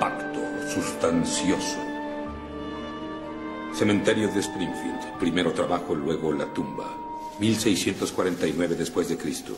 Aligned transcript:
Pacto 0.00 0.40
sustancioso. 0.72 1.76
Cementerio 3.74 4.28
de 4.28 4.40
Springfield. 4.40 5.18
Primero 5.18 5.52
trabajo, 5.52 5.94
luego 5.94 6.32
la 6.32 6.46
tumba. 6.54 6.86
1649 7.40 8.74
después 8.74 9.10
de 9.10 9.18
Cristo. 9.18 9.54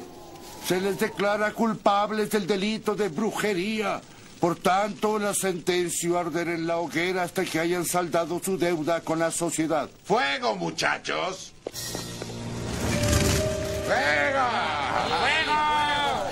Se 0.66 0.80
les 0.80 0.98
declara 0.98 1.52
culpables 1.52 2.30
del 2.30 2.48
delito 2.48 2.96
de 2.96 3.08
brujería. 3.08 4.00
Por 4.40 4.56
tanto, 4.56 5.20
la 5.20 5.34
sentencio 5.34 6.18
a 6.18 6.22
arder 6.22 6.48
en 6.48 6.66
la 6.66 6.78
hoguera 6.78 7.22
hasta 7.22 7.44
que 7.44 7.60
hayan 7.60 7.84
saldado 7.84 8.40
su 8.42 8.58
deuda 8.58 9.02
con 9.02 9.20
la 9.20 9.30
sociedad. 9.30 9.88
¡Fuego, 10.04 10.56
muchachos! 10.56 11.52
¡Fuego! 13.90 14.46
¡Fuego! 15.18 16.30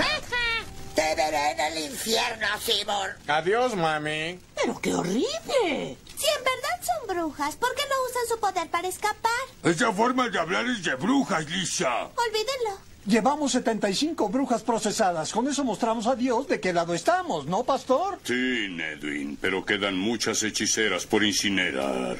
Te 0.95 1.15
veré 1.17 1.51
en 1.53 1.61
el 1.61 1.91
infierno, 1.91 2.47
Simon. 2.61 3.11
Adiós, 3.27 3.75
mami. 3.75 4.39
Pero 4.55 4.81
qué 4.81 4.95
horrible. 4.95 5.27
Si 6.17 6.27
en 6.27 6.45
verdad 6.45 6.79
son 6.87 7.17
brujas, 7.17 7.57
¿por 7.57 7.75
qué 7.75 7.83
no 7.89 7.97
usan 8.09 8.29
su 8.29 8.39
poder 8.39 8.69
para 8.71 8.87
escapar? 8.87 9.33
Esa 9.65 9.93
forma 9.93 10.29
de 10.29 10.39
hablar 10.39 10.67
es 10.67 10.85
de 10.85 10.95
brujas, 10.95 11.51
Lisa. 11.51 12.05
Olvídenlo. 12.05 12.79
Llevamos 13.07 13.51
75 13.53 14.29
brujas 14.29 14.63
procesadas. 14.63 15.33
Con 15.33 15.49
eso 15.49 15.65
mostramos 15.65 16.07
a 16.07 16.15
Dios 16.15 16.47
de 16.47 16.61
qué 16.61 16.73
lado 16.73 16.95
estamos, 16.95 17.47
¿no, 17.47 17.65
pastor? 17.65 18.21
Sí, 18.23 18.69
Nedwin, 18.71 19.37
pero 19.41 19.65
quedan 19.65 19.97
muchas 19.99 20.45
hechiceras 20.45 21.07
por 21.07 21.25
incinerar. 21.25 22.19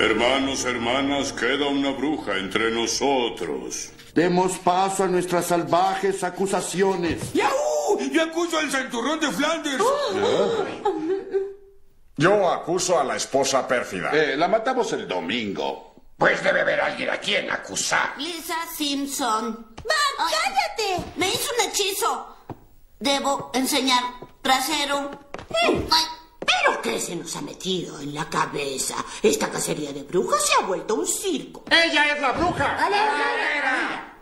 Hermanos, 0.00 0.64
hermanas, 0.64 1.32
queda 1.32 1.66
una 1.66 1.90
bruja 1.90 2.36
entre 2.36 2.70
nosotros. 2.70 3.90
Demos 4.14 4.58
paso 4.58 5.04
a 5.04 5.06
nuestras 5.08 5.46
salvajes 5.46 6.22
acusaciones. 6.22 7.32
¡Yahoo! 7.32 7.98
Yo 8.12 8.22
acuso 8.22 8.58
al 8.58 8.70
santurrón 8.70 9.18
de 9.18 9.30
Flanders. 9.32 9.84
Yo 12.16 12.48
acuso 12.48 12.98
a 12.98 13.04
la 13.04 13.16
esposa 13.16 13.66
pérfida. 13.66 14.10
Eh, 14.12 14.36
la 14.36 14.46
matamos 14.46 14.92
el 14.92 15.08
domingo. 15.08 15.94
Pues 16.16 16.42
debe 16.42 16.60
haber 16.60 16.80
alguien 16.80 17.10
a 17.10 17.18
quien 17.18 17.50
acusar. 17.50 18.14
Lisa 18.18 18.56
Simpson. 18.76 19.74
¡Va, 19.78 20.24
cállate! 20.30 21.10
Me 21.16 21.28
hizo 21.28 21.50
un 21.56 21.68
hechizo. 21.68 22.36
Debo 23.00 23.50
enseñar 23.54 24.02
trasero. 24.42 25.10
Eh. 25.50 25.86
Ay, 25.90 26.04
¿Pero 26.40 26.80
qué 26.82 27.00
se 27.00 27.16
nos 27.16 27.34
ha 27.36 27.42
metido 27.42 28.00
en 28.00 28.14
la 28.14 28.28
cabeza? 28.28 28.96
Esta 29.22 29.50
cacería 29.50 29.92
de 29.92 30.02
brujas 30.02 30.44
se 30.46 30.54
ha 30.54 30.66
vuelto 30.66 30.94
un 30.94 31.06
circo. 31.06 31.64
¡Ella 31.70 32.14
es 32.14 32.20
la 32.20 32.32
bruja! 32.32 32.78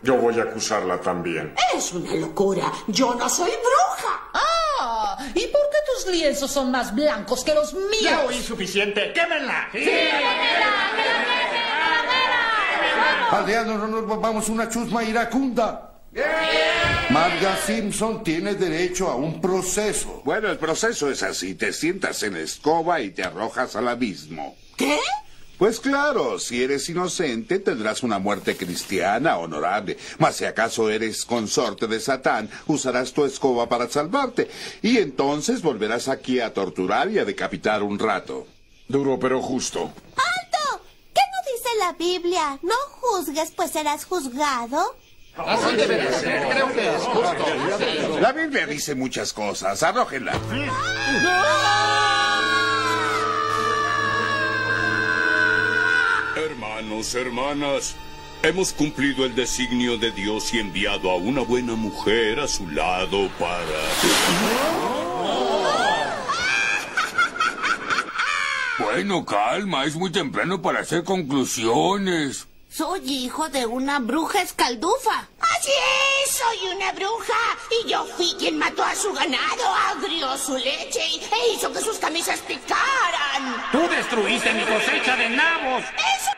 Yo 0.01 0.15
voy 0.15 0.39
a 0.39 0.43
acusarla 0.43 0.99
también. 1.01 1.53
Es 1.75 1.91
una 1.93 2.13
locura. 2.15 2.71
Yo 2.87 3.15
no 3.15 3.27
soy 3.29 3.49
bruja. 3.51 4.21
Ah, 4.33 5.17
¿y 5.33 5.47
por 5.47 5.61
qué 5.71 5.77
tus 5.93 6.07
lienzos 6.11 6.51
son 6.51 6.71
más 6.71 6.93
blancos 6.93 7.43
que 7.43 7.53
los 7.53 7.73
míos? 7.73 8.01
Ya 8.01 8.21
oí 8.25 8.41
suficiente. 8.41 9.11
¡Quémenla! 9.13 9.69
¡Sí! 9.71 9.89
Aldeanos, 13.31 13.77
no 13.79 13.87
nos 13.87 14.05
volvamos 14.05 14.47
una 14.49 14.69
chusma 14.69 15.03
iracunda. 15.03 15.96
Marga 17.09 17.57
Simpson 17.57 18.23
tiene 18.23 18.55
derecho 18.55 19.07
a 19.07 19.15
un 19.15 19.39
proceso. 19.39 20.21
Bueno, 20.25 20.49
el 20.49 20.57
proceso 20.57 21.09
es 21.11 21.23
así. 21.23 21.55
Te 21.55 21.71
sientas 21.73 22.23
en 22.23 22.33
la 22.33 22.39
escoba 22.39 23.01
y 23.01 23.11
te 23.11 23.23
arrojas 23.23 23.75
al 23.75 23.87
abismo. 23.87 24.55
¿Qué? 24.75 24.99
Pues 25.57 25.79
claro, 25.79 26.37
si 26.37 26.63
eres 26.63 26.87
inocente 26.89 27.59
tendrás 27.59 28.03
una 28.03 28.19
muerte 28.19 28.55
cristiana 28.55 29.37
honorable. 29.37 29.97
Mas 30.19 30.35
si 30.35 30.45
acaso 30.45 30.89
eres 30.89 31.25
consorte 31.25 31.87
de 31.87 31.99
Satán, 31.99 32.49
usarás 32.67 33.13
tu 33.13 33.25
escoba 33.25 33.67
para 33.67 33.89
salvarte. 33.89 34.49
Y 34.81 34.97
entonces 34.97 35.61
volverás 35.61 36.07
aquí 36.07 36.39
a 36.39 36.53
torturar 36.53 37.11
y 37.11 37.19
a 37.19 37.25
decapitar 37.25 37.81
un 37.83 37.97
rato. 37.97 38.47
Duro 38.87 39.17
pero 39.19 39.41
justo. 39.41 39.91
¡Alto! 40.15 40.83
¿Qué 41.13 41.21
no 41.21 41.51
dice 41.51 41.69
la 41.79 41.93
Biblia? 41.93 42.59
No 42.61 42.75
juzgues, 43.01 43.51
pues 43.51 43.71
serás 43.71 44.05
juzgado. 44.05 44.95
Así 45.45 45.75
debe 45.75 45.97
de 45.97 46.13
ser, 46.13 46.47
creo 46.49 46.73
que 46.73 46.95
es 46.95 47.03
justo. 47.03 48.19
La 48.19 48.31
Biblia 48.31 48.65
dice 48.65 48.95
muchas 48.95 49.33
cosas, 49.33 49.81
arrójenla. 49.83 50.33
Hermanos, 56.35 57.15
hermanas, 57.15 57.95
hemos 58.41 58.73
cumplido 58.73 59.25
el 59.25 59.35
designio 59.35 59.97
de 59.97 60.11
Dios 60.11 60.53
y 60.53 60.59
enviado 60.59 61.11
a 61.11 61.15
una 61.15 61.41
buena 61.41 61.75
mujer 61.75 62.39
a 62.39 62.47
su 62.47 62.67
lado 62.69 63.29
para... 63.39 63.57
Bueno, 68.79 69.25
calma, 69.25 69.85
es 69.85 69.95
muy 69.95 70.11
temprano 70.11 70.61
para 70.61 70.79
hacer 70.79 71.03
conclusiones. 71.03 72.47
Soy 72.77 73.01
hijo 73.11 73.49
de 73.49 73.65
una 73.65 73.97
bruja 73.97 74.43
escaldufa. 74.43 75.27
Así 75.39 75.71
es, 76.23 76.35
soy 76.35 76.75
una 76.75 76.91
bruja. 76.91 77.33
Y 77.83 77.89
yo 77.89 78.05
fui 78.15 78.35
quien 78.37 78.59
mató 78.59 78.83
a 78.83 78.93
su 78.93 79.11
ganado, 79.13 79.65
agrió 79.89 80.37
su 80.37 80.55
leche 80.55 80.99
y- 81.07 81.19
e 81.23 81.53
hizo 81.55 81.73
que 81.73 81.79
sus 81.81 81.97
camisas 81.97 82.39
picaran. 82.41 83.63
Tú 83.71 83.79
destruiste 83.89 84.53
mi 84.53 84.63
cosecha 84.63 85.15
de 85.15 85.27
nabos. 85.29 85.83
Eso 85.85 86.29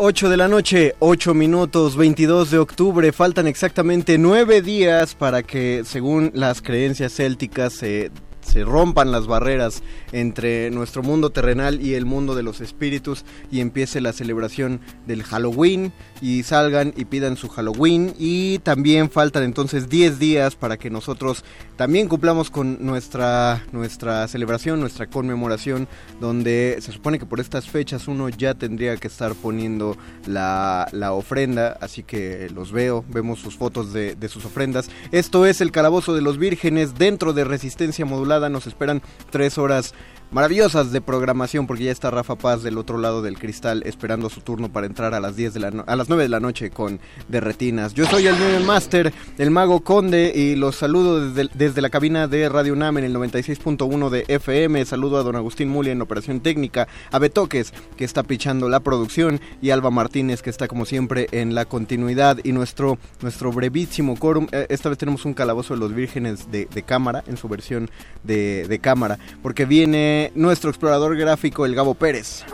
Ocho 0.00 0.28
de 0.28 0.36
la 0.36 0.46
noche, 0.46 0.94
8 1.00 1.34
minutos, 1.34 1.96
22 1.96 2.52
de 2.52 2.58
octubre. 2.58 3.10
Faltan 3.10 3.48
exactamente 3.48 4.16
nueve 4.16 4.62
días 4.62 5.16
para 5.16 5.42
que, 5.42 5.82
según 5.84 6.30
las 6.34 6.62
creencias 6.62 7.12
célticas, 7.14 7.72
se 7.72 8.12
se 8.48 8.64
rompan 8.64 9.12
las 9.12 9.26
barreras 9.26 9.82
entre 10.12 10.70
nuestro 10.70 11.02
mundo 11.02 11.30
terrenal 11.30 11.80
y 11.80 11.94
el 11.94 12.06
mundo 12.06 12.34
de 12.34 12.42
los 12.42 12.60
espíritus 12.60 13.24
y 13.50 13.60
empiece 13.60 14.00
la 14.00 14.12
celebración 14.12 14.80
del 15.06 15.22
Halloween 15.22 15.92
y 16.20 16.42
salgan 16.42 16.92
y 16.96 17.04
pidan 17.04 17.36
su 17.36 17.48
Halloween. 17.48 18.14
Y 18.18 18.58
también 18.60 19.10
faltan 19.10 19.42
entonces 19.42 19.88
10 19.88 20.18
días 20.18 20.56
para 20.56 20.78
que 20.78 20.90
nosotros 20.90 21.44
también 21.76 22.08
cumplamos 22.08 22.50
con 22.50 22.84
nuestra 22.84 23.62
nuestra 23.72 24.26
celebración, 24.28 24.80
nuestra 24.80 25.06
conmemoración 25.06 25.88
donde 26.20 26.78
se 26.80 26.92
supone 26.92 27.18
que 27.18 27.26
por 27.26 27.40
estas 27.40 27.68
fechas 27.68 28.08
uno 28.08 28.28
ya 28.28 28.54
tendría 28.54 28.96
que 28.96 29.08
estar 29.08 29.34
poniendo 29.34 29.96
la, 30.26 30.88
la 30.92 31.12
ofrenda, 31.12 31.76
así 31.80 32.02
que 32.02 32.48
los 32.54 32.72
veo, 32.72 33.04
vemos 33.08 33.40
sus 33.40 33.56
fotos 33.56 33.92
de, 33.92 34.14
de 34.14 34.28
sus 34.28 34.44
ofrendas. 34.44 34.90
Esto 35.12 35.46
es 35.46 35.60
el 35.60 35.72
Calabozo 35.72 36.14
de 36.14 36.22
los 36.22 36.38
Vírgenes 36.38 36.94
dentro 36.96 37.32
de 37.32 37.44
Resistencia 37.44 38.04
Nos 38.48 38.66
esperan 38.66 39.02
tres 39.30 39.58
horas 39.58 39.94
maravillosas 40.30 40.92
de 40.92 41.00
programación 41.00 41.66
porque 41.66 41.84
ya 41.84 41.90
está 41.92 42.10
Rafa 42.10 42.36
Paz 42.36 42.62
del 42.62 42.76
otro 42.78 42.98
lado 42.98 43.22
del 43.22 43.38
cristal 43.38 43.82
esperando 43.86 44.28
su 44.28 44.40
turno 44.42 44.68
para 44.70 44.86
entrar 44.86 45.14
a 45.14 45.20
las 45.20 45.36
10 45.36 45.54
de 45.54 45.60
la 45.60 45.70
no- 45.70 45.84
a 45.86 45.96
las 45.96 46.08
9 46.08 46.24
de 46.24 46.28
la 46.28 46.40
noche 46.40 46.70
con 46.70 47.00
de 47.28 47.40
retinas. 47.40 47.94
Yo 47.94 48.04
soy 48.06 48.26
el 48.26 48.38
Newell 48.38 48.64
Master, 48.64 49.12
el 49.38 49.50
mago 49.50 49.80
Conde 49.80 50.32
y 50.34 50.54
los 50.54 50.76
saludo 50.76 51.30
desde, 51.30 51.50
desde 51.54 51.80
la 51.80 51.88
cabina 51.90 52.28
de 52.28 52.48
Radio 52.48 52.74
UNAM 52.74 52.98
en 52.98 53.04
el 53.04 53.14
96.1 53.14 54.10
de 54.10 54.24
FM. 54.28 54.84
Saludo 54.84 55.18
a 55.18 55.22
don 55.22 55.36
Agustín 55.36 55.68
Muli 55.70 55.90
en 55.90 56.02
operación 56.02 56.40
técnica, 56.40 56.88
a 57.10 57.18
Betoques 57.18 57.72
que 57.96 58.04
está 58.04 58.22
pichando 58.22 58.68
la 58.68 58.80
producción 58.80 59.40
y 59.62 59.70
Alba 59.70 59.90
Martínez 59.90 60.42
que 60.42 60.50
está 60.50 60.68
como 60.68 60.84
siempre 60.84 61.28
en 61.32 61.54
la 61.54 61.64
continuidad 61.64 62.38
y 62.44 62.52
nuestro 62.52 62.98
nuestro 63.22 63.50
brevísimo 63.52 64.16
quórum. 64.16 64.46
Eh, 64.52 64.66
Esta 64.68 64.88
vez 64.90 64.98
tenemos 64.98 65.24
un 65.24 65.32
calabozo 65.34 65.74
de 65.74 65.80
los 65.80 65.94
vírgenes 65.94 66.50
de, 66.50 66.66
cámara 66.86 67.24
en 67.26 67.36
su 67.36 67.48
versión 67.48 67.90
de 68.24 68.78
cámara 68.82 69.18
porque 69.42 69.64
viene 69.64 70.17
nuestro 70.34 70.70
explorador 70.70 71.16
gráfico 71.16 71.66
el 71.66 71.74
Gabo 71.74 71.94
Pérez. 71.94 72.44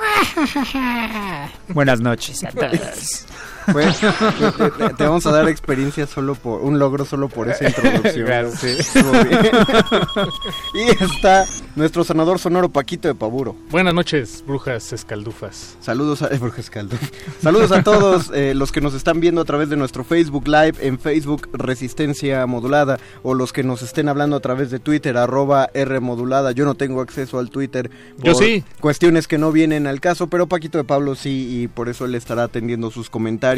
Buenas 1.69 2.00
noches 2.00 2.44
a 2.44 2.50
todos. 2.50 3.26
Pues, 3.72 3.99
te, 4.58 4.70
te- 4.70 4.94
te 4.94 5.05
vamos 5.05 5.26
a 5.26 5.32
dar 5.32 5.49
experiencia 5.49 6.06
solo 6.06 6.34
por 6.34 6.61
un 6.61 6.78
logro 6.78 7.05
solo 7.05 7.28
por 7.28 7.49
esa 7.49 7.64
introducción. 7.69 8.26
Claro. 8.26 8.50
Sí, 8.56 8.69
estuvo 8.78 9.11
bien. 9.12 9.40
y 10.75 11.05
está 11.05 11.46
nuestro 11.76 12.05
sanador 12.05 12.38
sonoro 12.38 12.69
Paquito 12.69 13.08
de 13.08 13.14
Paburo. 13.14 13.56
Buenas 13.70 13.94
noches, 13.94 14.43
brujas 14.46 14.93
escaldufas. 14.93 15.76
Saludos 15.81 16.22
a, 16.22 16.28
eh, 16.28 16.38
Brujas 16.38 16.70
Caldo. 16.70 16.96
Saludos 17.43 17.72
a 17.72 17.82
todos 17.82 18.31
eh, 18.34 18.55
los 18.55 18.72
que 18.72 18.81
nos 18.81 18.94
están 18.94 19.20
viendo 19.20 19.40
a 19.40 19.44
través 19.44 19.69
de 19.70 19.76
nuestro 19.76 20.05
Facebook 20.05 20.46
Live 20.46 20.75
en 20.81 20.99
Facebook 20.99 21.49
Resistencia 21.52 22.46
Modulada 22.46 22.99
o 23.22 23.34
los 23.34 23.52
que 23.52 23.62
nos 23.62 23.82
estén 23.82 24.08
hablando 24.08 24.37
a 24.37 24.40
través 24.40 24.70
de 24.70 24.78
Twitter 24.78 25.16
arroba 25.16 25.69
R 25.75 26.00
Modulada. 26.00 26.52
Yo 26.52 26.64
no 26.64 26.75
tengo 26.75 27.00
acceso 27.00 27.38
al 27.38 27.50
Twitter 27.50 27.90
Yo 28.19 28.32
por 28.32 28.43
sí. 28.44 28.64
cuestiones 28.81 29.26
que 29.28 29.38
no 29.38 29.52
vienen 29.52 29.87
al 29.87 30.00
caso, 30.00 30.26
pero 30.28 30.46
Paquito 30.46 30.78
de 30.78 30.84
Pablo 30.84 31.14
sí 31.14 31.62
y 31.62 31.69
por 31.69 31.88
eso 31.88 32.05
él 32.05 32.14
estará 32.14 32.44
atendiendo 32.44 32.90
sus 32.90 33.11
comentarios. 33.11 33.54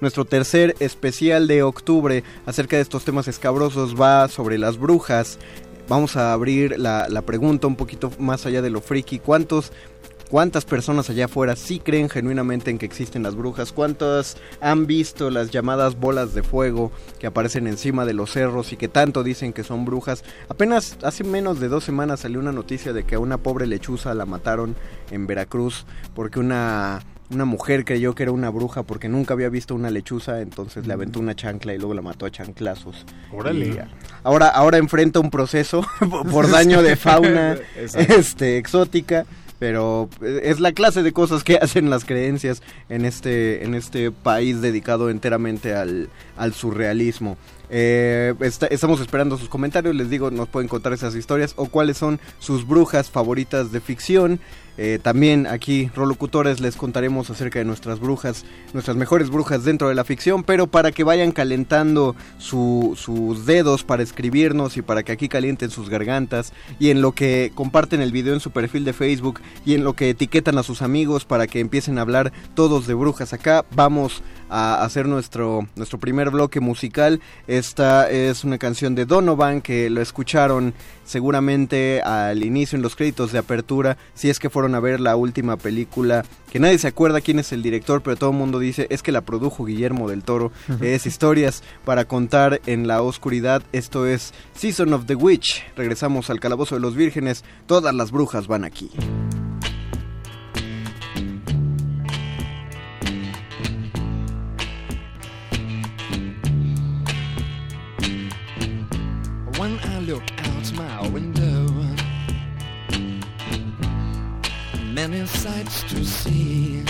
Nuestro 0.00 0.24
tercer 0.26 0.76
especial 0.78 1.48
de 1.48 1.62
octubre 1.62 2.22
acerca 2.44 2.76
de 2.76 2.82
estos 2.82 3.04
temas 3.04 3.28
escabrosos 3.28 3.98
va 3.98 4.28
sobre 4.28 4.58
las 4.58 4.78
brujas. 4.78 5.38
Vamos 5.88 6.16
a 6.16 6.34
abrir 6.34 6.78
la, 6.78 7.22
pregunta 7.22 7.66
un 7.66 7.76
poquito 7.76 8.12
más 8.18 8.44
allá 8.44 8.60
de 8.60 8.70
lo 8.70 8.82
friki. 8.82 9.18
¿Cuántos 9.18 9.72
¿Cuántas 10.30 10.66
personas 10.66 11.08
allá 11.08 11.24
afuera 11.24 11.56
sí 11.56 11.80
creen 11.80 12.10
genuinamente 12.10 12.70
en 12.70 12.76
que 12.76 12.84
existen 12.84 13.22
las 13.22 13.34
brujas? 13.34 13.72
¿Cuántas 13.72 14.36
han 14.60 14.86
visto 14.86 15.30
las 15.30 15.50
llamadas 15.50 15.98
bolas 15.98 16.34
de 16.34 16.42
fuego 16.42 16.92
que 17.18 17.26
aparecen 17.26 17.66
encima 17.66 18.04
de 18.04 18.12
los 18.12 18.32
cerros 18.32 18.74
y 18.74 18.76
que 18.76 18.88
tanto 18.88 19.24
dicen 19.24 19.54
que 19.54 19.64
son 19.64 19.86
brujas? 19.86 20.24
Apenas 20.50 20.98
hace 21.02 21.24
menos 21.24 21.60
de 21.60 21.68
dos 21.68 21.82
semanas 21.82 22.20
salió 22.20 22.40
una 22.40 22.52
noticia 22.52 22.92
de 22.92 23.04
que 23.04 23.14
a 23.14 23.20
una 23.20 23.38
pobre 23.38 23.66
lechuza 23.66 24.12
la 24.12 24.26
mataron 24.26 24.76
en 25.10 25.26
Veracruz 25.26 25.86
porque 26.14 26.40
una, 26.40 27.00
una 27.30 27.44
mujer 27.44 27.84
creyó 27.84 28.14
que 28.14 28.22
era 28.24 28.32
una 28.32 28.50
bruja 28.50 28.82
porque 28.82 29.08
nunca 29.08 29.34
había 29.34 29.48
visto 29.48 29.74
una 29.74 29.90
lechuza, 29.90 30.40
entonces 30.40 30.86
le 30.86 30.92
aventó 30.94 31.20
una 31.20 31.34
chancla 31.34 31.74
y 31.74 31.78
luego 31.78 31.94
la 31.94 32.02
mató 32.02 32.26
a 32.26 32.30
chanclazos. 32.30 33.04
Órale. 33.32 33.84
Ahora, 34.22 34.48
ahora 34.48 34.78
enfrenta 34.78 35.20
un 35.20 35.30
proceso 35.30 35.86
por 36.30 36.50
daño 36.50 36.82
de 36.82 36.96
fauna 36.96 37.56
este, 37.76 38.56
exótica. 38.58 39.26
Pero 39.60 40.08
es 40.22 40.60
la 40.60 40.70
clase 40.70 41.02
de 41.02 41.12
cosas 41.12 41.42
que 41.42 41.56
hacen 41.60 41.90
las 41.90 42.04
creencias 42.04 42.62
en 42.88 43.04
este, 43.04 43.64
en 43.64 43.74
este 43.74 44.12
país 44.12 44.60
dedicado 44.60 45.10
enteramente 45.10 45.74
al, 45.74 46.10
al 46.36 46.54
surrealismo. 46.54 47.36
Eh, 47.68 48.34
está- 48.40 48.68
estamos 48.68 49.00
esperando 49.00 49.36
sus 49.36 49.48
comentarios, 49.48 49.96
les 49.96 50.08
digo, 50.10 50.30
nos 50.30 50.48
pueden 50.48 50.68
contar 50.68 50.92
esas 50.92 51.16
historias 51.16 51.54
o 51.56 51.66
cuáles 51.66 51.96
son 51.98 52.20
sus 52.38 52.68
brujas 52.68 53.10
favoritas 53.10 53.72
de 53.72 53.80
ficción. 53.80 54.38
Eh, 54.80 55.00
también 55.02 55.48
aquí, 55.48 55.90
rolocutores, 55.94 56.60
les 56.60 56.76
contaremos 56.76 57.28
acerca 57.30 57.58
de 57.58 57.64
nuestras 57.64 57.98
brujas, 57.98 58.44
nuestras 58.72 58.96
mejores 58.96 59.28
brujas 59.28 59.64
dentro 59.64 59.88
de 59.88 59.96
la 59.96 60.04
ficción, 60.04 60.44
pero 60.44 60.68
para 60.68 60.92
que 60.92 61.02
vayan 61.02 61.32
calentando 61.32 62.14
su- 62.38 62.94
sus 62.96 63.44
dedos 63.44 63.82
para 63.82 64.04
escribirnos 64.04 64.76
y 64.76 64.82
para 64.82 65.02
que 65.02 65.10
aquí 65.10 65.28
calienten 65.28 65.70
sus 65.70 65.88
gargantas 65.90 66.52
y 66.78 66.90
en 66.90 67.02
lo 67.02 67.10
que 67.10 67.50
comparten 67.56 68.00
el 68.00 68.12
video 68.12 68.34
en 68.34 68.40
su 68.40 68.52
perfil 68.52 68.84
de 68.84 68.92
Facebook 68.92 69.40
y 69.66 69.74
en 69.74 69.82
lo 69.82 69.94
que 69.94 70.10
etiquetan 70.10 70.58
a 70.58 70.62
sus 70.62 70.80
amigos 70.80 71.24
para 71.24 71.48
que 71.48 71.58
empiecen 71.58 71.98
a 71.98 72.02
hablar 72.02 72.32
todos 72.54 72.86
de 72.86 72.94
brujas. 72.94 73.32
Acá 73.32 73.64
vamos 73.74 74.22
a 74.48 74.82
hacer 74.82 75.06
nuestro, 75.06 75.66
nuestro 75.76 75.98
primer 75.98 76.30
bloque 76.30 76.60
musical. 76.60 77.20
Esta 77.46 78.10
es 78.10 78.44
una 78.44 78.58
canción 78.58 78.94
de 78.94 79.06
Donovan 79.06 79.60
que 79.60 79.90
lo 79.90 80.00
escucharon 80.00 80.74
seguramente 81.04 82.02
al 82.02 82.44
inicio 82.44 82.76
en 82.76 82.82
los 82.82 82.94
créditos 82.94 83.32
de 83.32 83.38
apertura, 83.38 83.96
si 84.14 84.28
es 84.28 84.38
que 84.38 84.50
fueron 84.50 84.74
a 84.74 84.80
ver 84.80 85.00
la 85.00 85.16
última 85.16 85.56
película, 85.56 86.24
que 86.52 86.60
nadie 86.60 86.78
se 86.78 86.88
acuerda 86.88 87.22
quién 87.22 87.38
es 87.38 87.50
el 87.52 87.62
director, 87.62 88.02
pero 88.02 88.16
todo 88.16 88.30
el 88.30 88.36
mundo 88.36 88.58
dice 88.58 88.86
es 88.90 89.02
que 89.02 89.12
la 89.12 89.22
produjo 89.22 89.64
Guillermo 89.64 90.08
del 90.08 90.22
Toro. 90.22 90.52
es 90.80 91.06
historias 91.06 91.62
para 91.84 92.04
contar 92.04 92.60
en 92.66 92.86
la 92.86 93.02
oscuridad. 93.02 93.62
Esto 93.72 94.06
es 94.06 94.34
Season 94.54 94.92
of 94.92 95.06
the 95.06 95.14
Witch. 95.14 95.64
Regresamos 95.76 96.30
al 96.30 96.40
Calabozo 96.40 96.74
de 96.74 96.80
los 96.80 96.94
Vírgenes. 96.94 97.44
Todas 97.66 97.94
las 97.94 98.10
brujas 98.10 98.46
van 98.46 98.64
aquí. 98.64 98.90
When 109.68 109.80
I 109.80 109.98
look 109.98 110.22
out 110.48 110.72
my 110.72 111.08
window, 111.08 111.68
many 114.94 115.26
sights 115.26 115.82
to 115.90 116.02
see. 116.06 116.82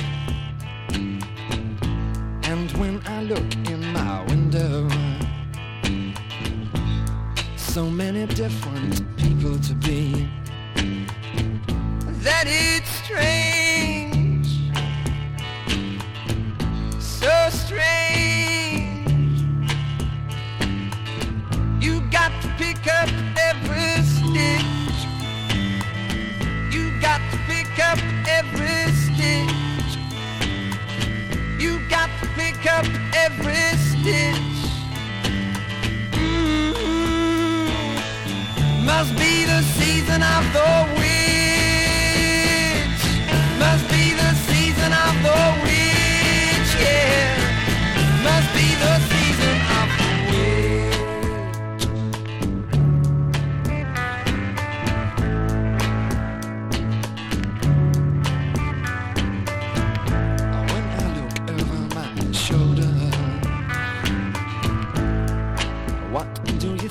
And 2.45 2.71
when 2.79 3.03
I 3.05 3.25
look 3.25 3.53
in 3.67 3.85
my 3.93 4.25
window, 4.27 4.89
so 7.57 7.91
many 7.91 8.27
different 8.27 9.03
people 9.17 9.59
to 9.59 9.75
be. 9.75 10.29
That 12.23 12.45
it's 12.47 12.91
strange, 13.03 14.47
so 17.01 17.49
strange. 17.51 18.18
Pick 22.59 22.87
up 22.89 23.09
every 23.39 24.03
stitch. 24.03 24.99
You 26.75 27.01
got 27.01 27.21
to 27.31 27.39
pick 27.47 27.73
up 27.91 27.99
every 28.29 28.93
stitch. 29.05 29.99
You 31.63 31.81
got 31.89 32.11
to 32.21 32.27
pick 32.41 32.67
up 32.67 32.87
every 33.15 33.79
stitch. 33.89 34.59
Mm, 36.13 37.65
Must 38.85 39.13
be 39.17 39.45
the 39.45 39.63
season 39.79 40.23
of 40.23 40.45
the 40.53 40.99
witch. 40.99 41.28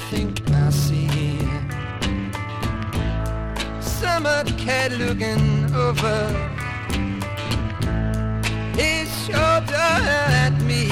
think 0.09 0.39
I 0.51 0.69
see 0.69 1.39
summer 3.81 4.43
cat 4.57 4.93
looking 4.93 5.65
over 5.75 6.19
his 8.73 9.09
shoulder 9.25 9.91
at 10.45 10.55
me, 10.61 10.87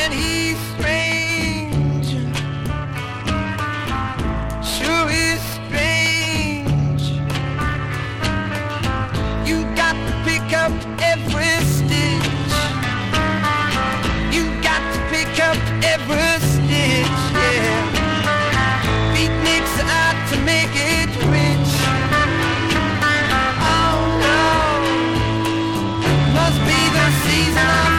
and 0.00 0.14
he's 0.14 0.58
strange. 0.72 2.08
Sure 4.64 5.08
he's 5.10 5.42
strange. 5.58 7.04
You 9.46 9.62
got 9.76 9.94
to 10.06 10.12
pick 10.24 10.52
up. 10.54 10.95
now. 27.56 27.95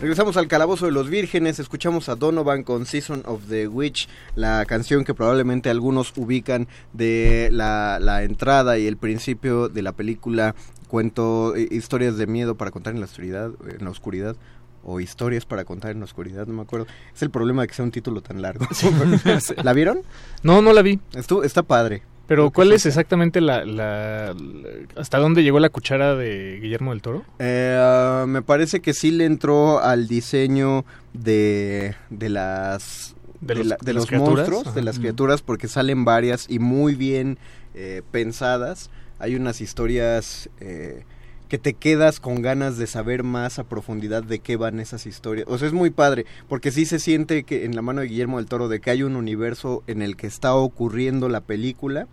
Regresamos 0.00 0.38
al 0.38 0.48
Calabozo 0.48 0.86
de 0.86 0.92
los 0.92 1.10
Vírgenes, 1.10 1.58
escuchamos 1.58 2.08
a 2.08 2.16
Donovan 2.16 2.62
con 2.62 2.86
Season 2.86 3.22
of 3.26 3.42
the 3.50 3.68
Witch, 3.68 4.08
la 4.34 4.64
canción 4.64 5.04
que 5.04 5.12
probablemente 5.12 5.68
algunos 5.68 6.14
ubican 6.16 6.68
de 6.94 7.50
la, 7.52 7.98
la 8.00 8.22
entrada 8.22 8.78
y 8.78 8.86
el 8.86 8.96
principio 8.96 9.68
de 9.68 9.82
la 9.82 9.92
película 9.92 10.54
Cuento 10.88 11.54
eh, 11.54 11.68
historias 11.70 12.16
de 12.16 12.26
miedo 12.26 12.56
para 12.56 12.70
contar 12.70 12.94
en 12.94 13.00
la 13.00 13.06
oscuridad, 13.06 13.50
en 13.78 13.84
la 13.84 13.90
oscuridad 13.90 14.36
o 14.82 15.00
historias 15.00 15.44
para 15.44 15.66
contar 15.66 15.90
en 15.90 15.98
la 15.98 16.06
oscuridad, 16.06 16.46
no 16.46 16.54
me 16.54 16.62
acuerdo. 16.62 16.86
Es 17.14 17.20
el 17.20 17.28
problema 17.28 17.60
de 17.60 17.68
que 17.68 17.74
sea 17.74 17.84
un 17.84 17.90
título 17.90 18.22
tan 18.22 18.40
largo. 18.40 18.66
¿La 19.62 19.74
vieron? 19.74 20.00
No, 20.42 20.62
no 20.62 20.72
la 20.72 20.80
vi. 20.80 20.98
Estuvo, 21.12 21.44
está 21.44 21.62
padre. 21.62 22.02
Pero 22.30 22.52
¿cuál 22.52 22.70
es 22.70 22.86
exactamente 22.86 23.40
la, 23.40 23.64
la- 23.64 24.32
la- 24.34 25.00
hasta 25.00 25.18
dónde 25.18 25.42
llegó 25.42 25.58
la 25.58 25.68
cuchara 25.68 26.14
de 26.14 26.60
Guillermo 26.62 26.92
del 26.92 27.02
Toro? 27.02 27.24
Eh, 27.40 27.76
ah, 27.76 28.24
me 28.28 28.40
parece 28.40 28.78
que 28.78 28.94
sí 28.94 29.10
le 29.10 29.24
entró 29.24 29.80
al 29.80 30.06
diseño 30.06 30.84
de, 31.12 31.96
de 32.08 32.28
las 32.28 33.16
De 33.40 33.54
de, 33.54 33.58
los- 33.58 33.66
la- 33.66 33.78
de 33.82 33.92
los 33.94 34.12
monstruos, 34.12 34.72
de 34.76 34.82
las 34.82 35.00
criaturas, 35.00 35.42
porque 35.42 35.66
salen 35.66 36.04
varias 36.04 36.46
y 36.48 36.60
muy 36.60 36.94
bien 36.94 37.36
eh, 37.74 38.02
pensadas. 38.12 38.90
Hay 39.18 39.34
unas 39.34 39.60
historias 39.60 40.48
eh, 40.60 41.02
que 41.50 41.58
te 41.58 41.74
quedas 41.74 42.20
con 42.20 42.40
ganas 42.40 42.78
de 42.78 42.86
saber 42.86 43.24
más 43.24 43.58
a 43.58 43.64
profundidad 43.64 44.22
de 44.22 44.38
qué 44.38 44.56
van 44.56 44.78
esas 44.78 45.04
historias. 45.04 45.46
O 45.50 45.58
sea, 45.58 45.66
es 45.66 45.74
muy 45.74 45.90
padre, 45.90 46.24
porque 46.48 46.70
sí 46.70 46.86
se 46.86 47.00
siente 47.00 47.42
que 47.42 47.64
en 47.64 47.74
la 47.74 47.82
mano 47.82 48.00
de 48.00 48.06
Guillermo 48.06 48.38
del 48.38 48.46
Toro 48.46 48.68
de 48.68 48.80
que 48.80 48.90
hay 48.90 49.02
un 49.02 49.16
universo 49.16 49.82
en 49.88 50.00
el 50.00 50.16
que 50.16 50.28
está 50.28 50.54
ocurriendo 50.54 51.28
la 51.28 51.40
película, 51.40 52.06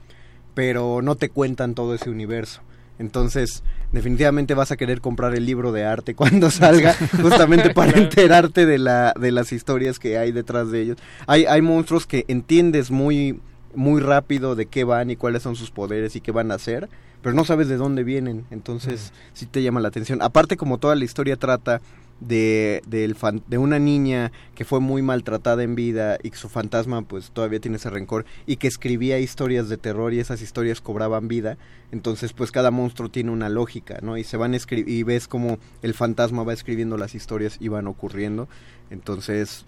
pero 0.55 1.03
no 1.03 1.15
te 1.15 1.29
cuentan 1.29 1.75
todo 1.75 1.93
ese 1.93 2.09
universo. 2.09 2.61
Entonces, 2.97 3.63
definitivamente 3.91 4.55
vas 4.55 4.71
a 4.71 4.75
querer 4.75 5.01
comprar 5.01 5.35
el 5.35 5.45
libro 5.45 5.71
de 5.71 5.85
arte 5.85 6.15
cuando 6.15 6.49
salga, 6.49 6.93
justamente 7.21 7.75
para 7.75 7.95
enterarte 7.95 8.65
de, 8.65 8.79
la, 8.79 9.13
de 9.19 9.31
las 9.31 9.53
historias 9.53 9.99
que 9.99 10.17
hay 10.17 10.31
detrás 10.31 10.71
de 10.71 10.81
ellos. 10.81 10.97
Hay, 11.27 11.45
hay 11.45 11.61
monstruos 11.61 12.07
que 12.07 12.25
entiendes 12.27 12.89
muy, 12.89 13.39
muy 13.75 14.01
rápido 14.01 14.55
de 14.55 14.65
qué 14.65 14.83
van 14.83 15.11
y 15.11 15.15
cuáles 15.15 15.43
son 15.43 15.55
sus 15.55 15.69
poderes 15.69 16.15
y 16.15 16.21
qué 16.21 16.31
van 16.31 16.51
a 16.51 16.55
hacer, 16.55 16.89
pero 17.21 17.35
no 17.35 17.43
sabes 17.45 17.67
de 17.67 17.77
dónde 17.77 18.03
vienen, 18.03 18.45
entonces 18.51 19.13
sí 19.33 19.45
te 19.45 19.61
llama 19.63 19.79
la 19.81 19.87
atención. 19.89 20.21
Aparte, 20.21 20.57
como 20.57 20.77
toda 20.77 20.95
la 20.95 21.05
historia 21.05 21.35
trata 21.35 21.81
de, 22.19 22.81
fan- 23.15 23.43
de 23.47 23.59
una 23.59 23.77
niña 23.77 24.31
que 24.55 24.65
fue 24.65 24.79
muy 24.79 25.03
maltratada 25.03 25.61
en 25.61 25.75
vida 25.75 26.17
y 26.23 26.31
que 26.31 26.37
su 26.37 26.49
fantasma 26.49 27.03
pues 27.03 27.29
todavía 27.29 27.59
tiene 27.59 27.77
ese 27.77 27.91
rencor 27.91 28.25
y 28.47 28.55
que 28.55 28.67
escribía 28.67 29.19
historias 29.19 29.69
de 29.69 29.77
terror 29.77 30.13
y 30.13 30.19
esas 30.19 30.41
historias 30.41 30.81
cobraban 30.81 31.27
vida, 31.27 31.59
entonces 31.91 32.33
pues 32.33 32.51
cada 32.51 32.71
monstruo 32.71 33.09
tiene 33.09 33.29
una 33.29 33.49
lógica, 33.49 33.99
¿no? 34.01 34.17
Y 34.17 34.23
se 34.23 34.35
van 34.35 34.55
y 34.55 35.03
ves 35.03 35.27
como 35.27 35.59
el 35.83 35.93
fantasma 35.93 36.41
va 36.43 36.53
escribiendo 36.53 36.97
las 36.97 37.13
historias 37.13 37.57
y 37.59 37.67
van 37.67 37.85
ocurriendo, 37.85 38.47
entonces 38.89 39.65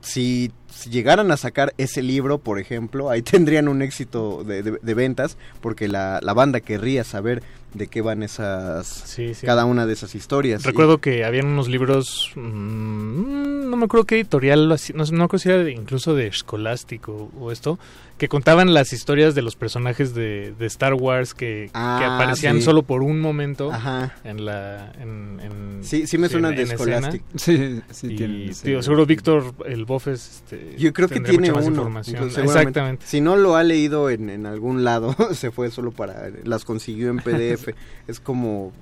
si, 0.00 0.50
si 0.72 0.90
llegaran 0.90 1.30
a 1.30 1.36
sacar 1.36 1.74
ese 1.78 2.02
libro, 2.02 2.38
por 2.38 2.58
ejemplo, 2.58 3.10
ahí 3.10 3.22
tendrían 3.22 3.68
un 3.68 3.82
éxito 3.82 4.42
de, 4.44 4.62
de- 4.62 4.78
de 4.82 4.94
ventas, 4.94 5.36
porque 5.60 5.88
la, 5.88 6.18
la 6.22 6.32
banda 6.34 6.60
querría 6.60 7.04
saber 7.04 7.42
de 7.74 7.86
qué 7.86 8.02
van 8.02 8.22
esas, 8.22 8.86
sí. 8.86 9.32
cada 9.42 9.64
una 9.64 9.86
de 9.86 9.94
esas 9.94 10.14
historias. 10.14 10.62
Recuerdo 10.62 10.98
que 10.98 11.24
habían 11.24 11.46
unos 11.46 11.68
libros, 11.68 12.30
mm, 12.36 13.70
no 13.70 13.76
me 13.78 13.84
acuerdo 13.86 14.04
qué 14.04 14.16
editorial, 14.16 14.68
no, 14.68 14.76
sé- 14.76 14.92
no 14.92 15.28
creo 15.28 15.38
si 15.38 15.48
era 15.48 15.58
de- 15.64 15.72
incluso 15.72 16.14
de 16.14 16.30
Scholastic 16.30 17.08
o, 17.08 17.50
esto, 17.50 17.78
que 18.18 18.28
contaban 18.28 18.74
las 18.74 18.92
historias 18.92 19.34
de 19.34 19.40
los 19.42 19.56
personajes 19.56 20.14
de, 20.14 20.52
de 20.58 20.66
Star 20.66 20.94
Wars 20.94 21.32
que, 21.34 21.66
que 21.66 21.70
Ah, 21.74 22.16
aparecían 22.16 22.56
sí. 22.58 22.62
solo 22.62 22.82
por 22.82 23.02
un 23.02 23.20
momento 23.20 23.72
Ajá. 23.72 24.16
en 24.22 24.44
la... 24.44 24.92
En, 25.00 25.40
en- 25.40 25.72
Sí, 25.82 26.06
sí 26.06 26.16
me 26.18 26.28
suenan 26.28 26.54
de 26.54 26.62
escena. 26.62 26.78
Scholastic. 26.78 27.22
Sí, 27.34 27.80
sí 27.90 28.06
Y, 28.12 28.16
tienen 28.16 28.54
seguro 28.54 29.04
Víctor, 29.06 29.54
el 29.66 29.84
Bofes, 29.84 30.42
este, 30.44 30.61
Yo 30.78 30.92
creo 30.92 31.08
que 31.08 31.20
tiene 31.20 31.52
uno. 31.52 32.00
Exactamente. 32.00 33.06
Si 33.06 33.20
no 33.20 33.36
lo 33.36 33.56
ha 33.56 33.62
leído 33.62 34.10
en, 34.10 34.30
en 34.30 34.46
algún 34.46 34.84
lado, 34.84 35.14
se 35.34 35.50
fue 35.50 35.70
solo 35.70 35.92
para... 35.92 36.30
Las 36.44 36.64
consiguió 36.64 37.10
en 37.10 37.18
PDF. 37.18 37.68
es 38.08 38.20
como... 38.20 38.72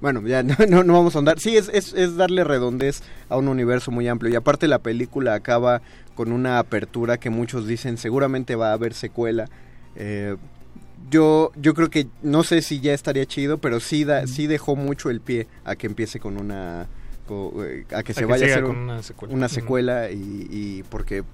Bueno, 0.00 0.20
ya 0.26 0.42
no, 0.42 0.56
no, 0.68 0.82
no 0.82 0.94
vamos 0.94 1.14
a 1.14 1.20
andar. 1.20 1.38
Sí, 1.38 1.56
es, 1.56 1.70
es, 1.72 1.92
es 1.92 2.16
darle 2.16 2.42
redondez 2.42 3.02
a 3.28 3.36
un 3.36 3.46
universo 3.46 3.92
muy 3.92 4.08
amplio. 4.08 4.32
Y 4.32 4.36
aparte 4.36 4.66
la 4.66 4.80
película 4.80 5.34
acaba 5.34 5.80
con 6.14 6.32
una 6.32 6.58
apertura 6.58 7.18
que 7.18 7.30
muchos 7.30 7.66
dicen 7.66 7.96
seguramente 7.96 8.56
va 8.56 8.70
a 8.70 8.72
haber 8.72 8.94
secuela. 8.94 9.48
Eh, 9.94 10.36
yo, 11.10 11.52
yo 11.56 11.74
creo 11.74 11.90
que 11.90 12.08
no 12.22 12.42
sé 12.42 12.62
si 12.62 12.80
ya 12.80 12.94
estaría 12.94 13.26
chido, 13.26 13.58
pero 13.58 13.80
sí, 13.80 14.04
da, 14.04 14.26
sí 14.26 14.46
dejó 14.46 14.76
mucho 14.76 15.10
el 15.10 15.20
pie 15.20 15.46
a 15.64 15.76
que 15.76 15.86
empiece 15.86 16.20
con 16.20 16.36
una... 16.36 16.88
co- 17.32 17.64
eh, 17.64 17.84
a 17.94 18.02
que 18.02 18.12
A 18.12 18.14
se 18.14 18.20
que 18.20 18.26
vaya 18.26 18.46
a 18.46 18.48
hacer 18.50 18.64
un- 18.64 18.76
una 18.76 19.02
secuela. 19.02 19.34
una 19.34 19.46
Ujú. 19.46 19.54
secuela 19.54 20.10
y, 20.10 20.46
y 20.50 20.82
porque 20.88 21.24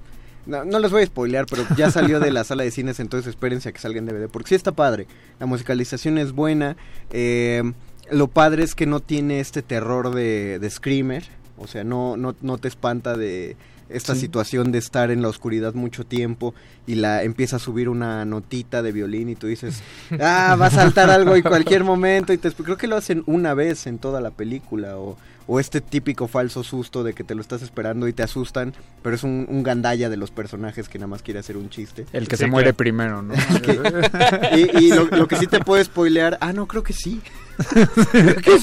no, 0.47 0.65
no 0.65 0.79
les 0.79 0.91
voy 0.91 1.03
a 1.03 1.07
spoilear, 1.07 1.47
pero 1.47 1.65
ya 1.77 1.91
salió 1.91 2.21
de 2.21 2.31
la 2.31 2.45
sala 2.45 2.63
de 2.65 2.71
cines, 2.71 3.01
entonces 3.01 3.29
espérense 3.29 3.69
a 3.69 3.73
que 3.73 3.79
salga 3.81 3.99
en 3.99 4.07
DVD, 4.07 4.29
porque 4.29 4.49
sí 4.51 4.55
está 4.55 4.73
padre. 4.73 5.07
La 5.41 5.47
musicalización 5.47 6.17
es 6.19 6.33
buena. 6.33 6.77
eh, 7.11 7.63
lo 8.11 8.29
padre 8.29 8.63
es 8.65 8.75
que 8.75 8.87
no 8.87 9.01
tiene 9.01 9.39
este 9.41 9.61
terror 9.61 10.15
de, 10.15 10.59
de 10.59 10.71
Screamer, 10.71 11.25
o 11.59 11.67
sea, 11.67 11.85
no, 11.85 12.17
no, 12.17 12.35
no 12.41 12.57
te 12.57 12.67
espanta 12.69 13.17
de 13.19 13.57
esta 13.91 14.15
Sí. 14.15 14.21
situación 14.23 14.71
de 14.73 14.79
estar 14.79 15.11
en 15.11 15.21
la 15.23 15.29
oscuridad 15.29 15.75
mucho 15.75 16.05
tiempo 16.07 16.55
y 16.87 16.95
la 16.95 17.23
empieza 17.23 17.57
a 17.57 17.59
subir 17.59 17.89
una 17.91 18.25
notita 18.25 18.81
de 18.83 18.93
violín 18.93 19.29
y 19.29 19.35
tú 19.35 19.47
dices, 19.47 19.83
ah, 20.21 20.57
va 20.59 20.67
a 20.67 20.71
saltar 20.71 21.11
algo 21.11 21.37
en 21.37 21.43
cualquier 21.43 21.85
momento 21.85 22.33
y 22.33 22.39
te, 22.39 22.51
creo 22.53 22.77
que 22.79 22.87
lo 22.87 22.97
hacen 22.97 23.23
una 23.27 23.53
vez 23.55 23.87
en 23.87 23.99
toda 23.99 24.21
la 24.23 24.31
película 24.31 24.97
o, 24.99 25.19
o 25.51 25.59
este 25.59 25.81
típico 25.81 26.29
falso 26.29 26.63
susto 26.63 27.03
de 27.03 27.15
que 27.15 27.25
te 27.25 27.35
lo 27.35 27.41
estás 27.41 27.63
esperando 27.63 28.07
y 28.07 28.13
te 28.13 28.23
asustan, 28.23 28.75
pero 29.03 29.17
es 29.17 29.23
un, 29.25 29.47
un 29.49 29.63
gandalla 29.63 30.09
de 30.11 30.17
los 30.19 30.31
personajes 30.31 30.89
que 30.91 30.99
nada 30.99 31.07
más 31.09 31.23
quiere 31.23 31.41
hacer 31.41 31.57
un 31.57 31.71
chiste. 31.71 32.05
El 32.13 32.29
que 32.29 32.37
se 32.37 32.47
muere 32.47 32.75
primero, 32.75 33.23
¿no? 33.23 33.35
y 34.57 34.85
y 34.85 34.93
lo, 34.93 35.07
lo 35.07 35.27
que 35.27 35.37
sí 35.37 35.47
te 35.47 35.61
puede 35.61 35.83
spoilear, 35.85 36.37
ah, 36.41 36.53
no, 36.53 36.67
creo 36.69 36.83
que 36.83 36.93
sí. 36.93 37.21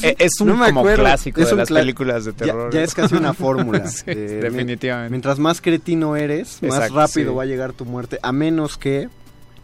E- 0.03 0.15
es 0.19 0.39
un 0.39 0.57
me 0.57 0.67
como 0.67 0.83
clásico 0.85 1.41
Es 1.41 1.47
de 1.47 1.53
un 1.53 1.59
las 1.59 1.69
películas 1.69 2.23
de 2.25 2.31
Ya- 2.31 2.37
terror. 2.37 2.73
Ya, 2.73 2.83
es 2.83 2.93
casi 2.93 3.15
una 3.15 3.33
fórmula. 3.33 3.85
Sí, 3.89 4.05
de- 4.13 4.39
definitivamente. 4.41 5.09
Mientras 5.09 5.39
más 5.39 5.61
cretino 5.61 6.15
eres, 6.15 6.61
más 6.61 6.75
Exacto, 6.75 6.95
rápido 6.95 7.31
sí. 7.31 7.35
va 7.37 7.43
a 7.43 7.45
llegar 7.45 7.73
tu 7.73 7.85
muerte, 7.85 8.19
a 8.21 8.31
menos 8.31 8.77
que 8.77 9.09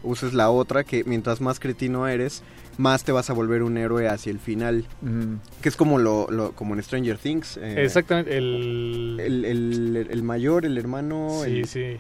uses 0.04 0.34
la 0.34 0.50
otra, 0.50 0.84
que 0.84 1.04
mientras 1.04 1.42
más 1.42 1.60
cretino 1.60 2.08
eres, 2.08 2.44
más 2.78 3.04
te 3.04 3.12
vas 3.12 3.30
a 3.30 3.34
volver 3.34 3.64
un 3.64 3.78
héroe 3.78 4.08
hacia 4.08 4.32
el 4.32 4.40
final. 4.40 4.86
Mm. 5.02 5.36
Que 5.62 5.70
es 5.70 5.76
como 5.76 5.98
lo, 6.00 6.28
lo- 6.32 6.52
como 6.54 6.74
en 6.74 6.82
Stranger 6.84 7.18
Things. 7.18 7.58
eh, 7.58 7.84
Exactamente, 7.84 8.38
el... 8.38 9.18
El, 9.20 9.46
el- 9.46 10.08
el 10.10 10.24
mayor, 10.24 10.66
el 10.66 10.78
hermano. 10.78 11.42
Sí, 11.44 11.60
el- 11.60 11.68
sí. 11.68 11.98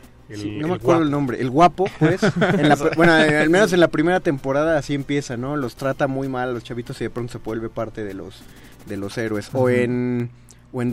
no 0.60 0.70
me 0.70 0.76
acuerdo 0.76 0.80
guapo. 0.80 1.04
el 1.04 1.12
nombre. 1.12 1.42
El 1.42 1.50
guapo, 1.50 1.90
pues. 2.00 2.22
en 2.24 2.70
la 2.70 2.76
bueno, 2.96 3.18
eh, 3.18 3.38
al 3.38 3.50
menos 3.50 3.74
en 3.74 3.80
la 3.82 3.90
primera 3.90 4.22
temporada 4.22 4.78
así 4.78 4.94
empieza, 4.94 5.36
¿no? 5.38 5.58
Los 5.58 5.76
trata 5.76 6.08
muy 6.08 6.30
mal 6.30 6.50
a 6.50 6.52
los 6.54 6.64
chavitos 6.64 7.00
y 7.02 7.04
de 7.04 7.10
pronto 7.10 7.34
se 7.34 7.38
vuelve 7.40 7.68
parte 7.70 8.04
de 8.06 8.14
los 8.14 8.42
de 8.88 8.98
los 8.98 9.18
héroes. 9.18 9.50
O 9.54 9.70
en 9.70 10.30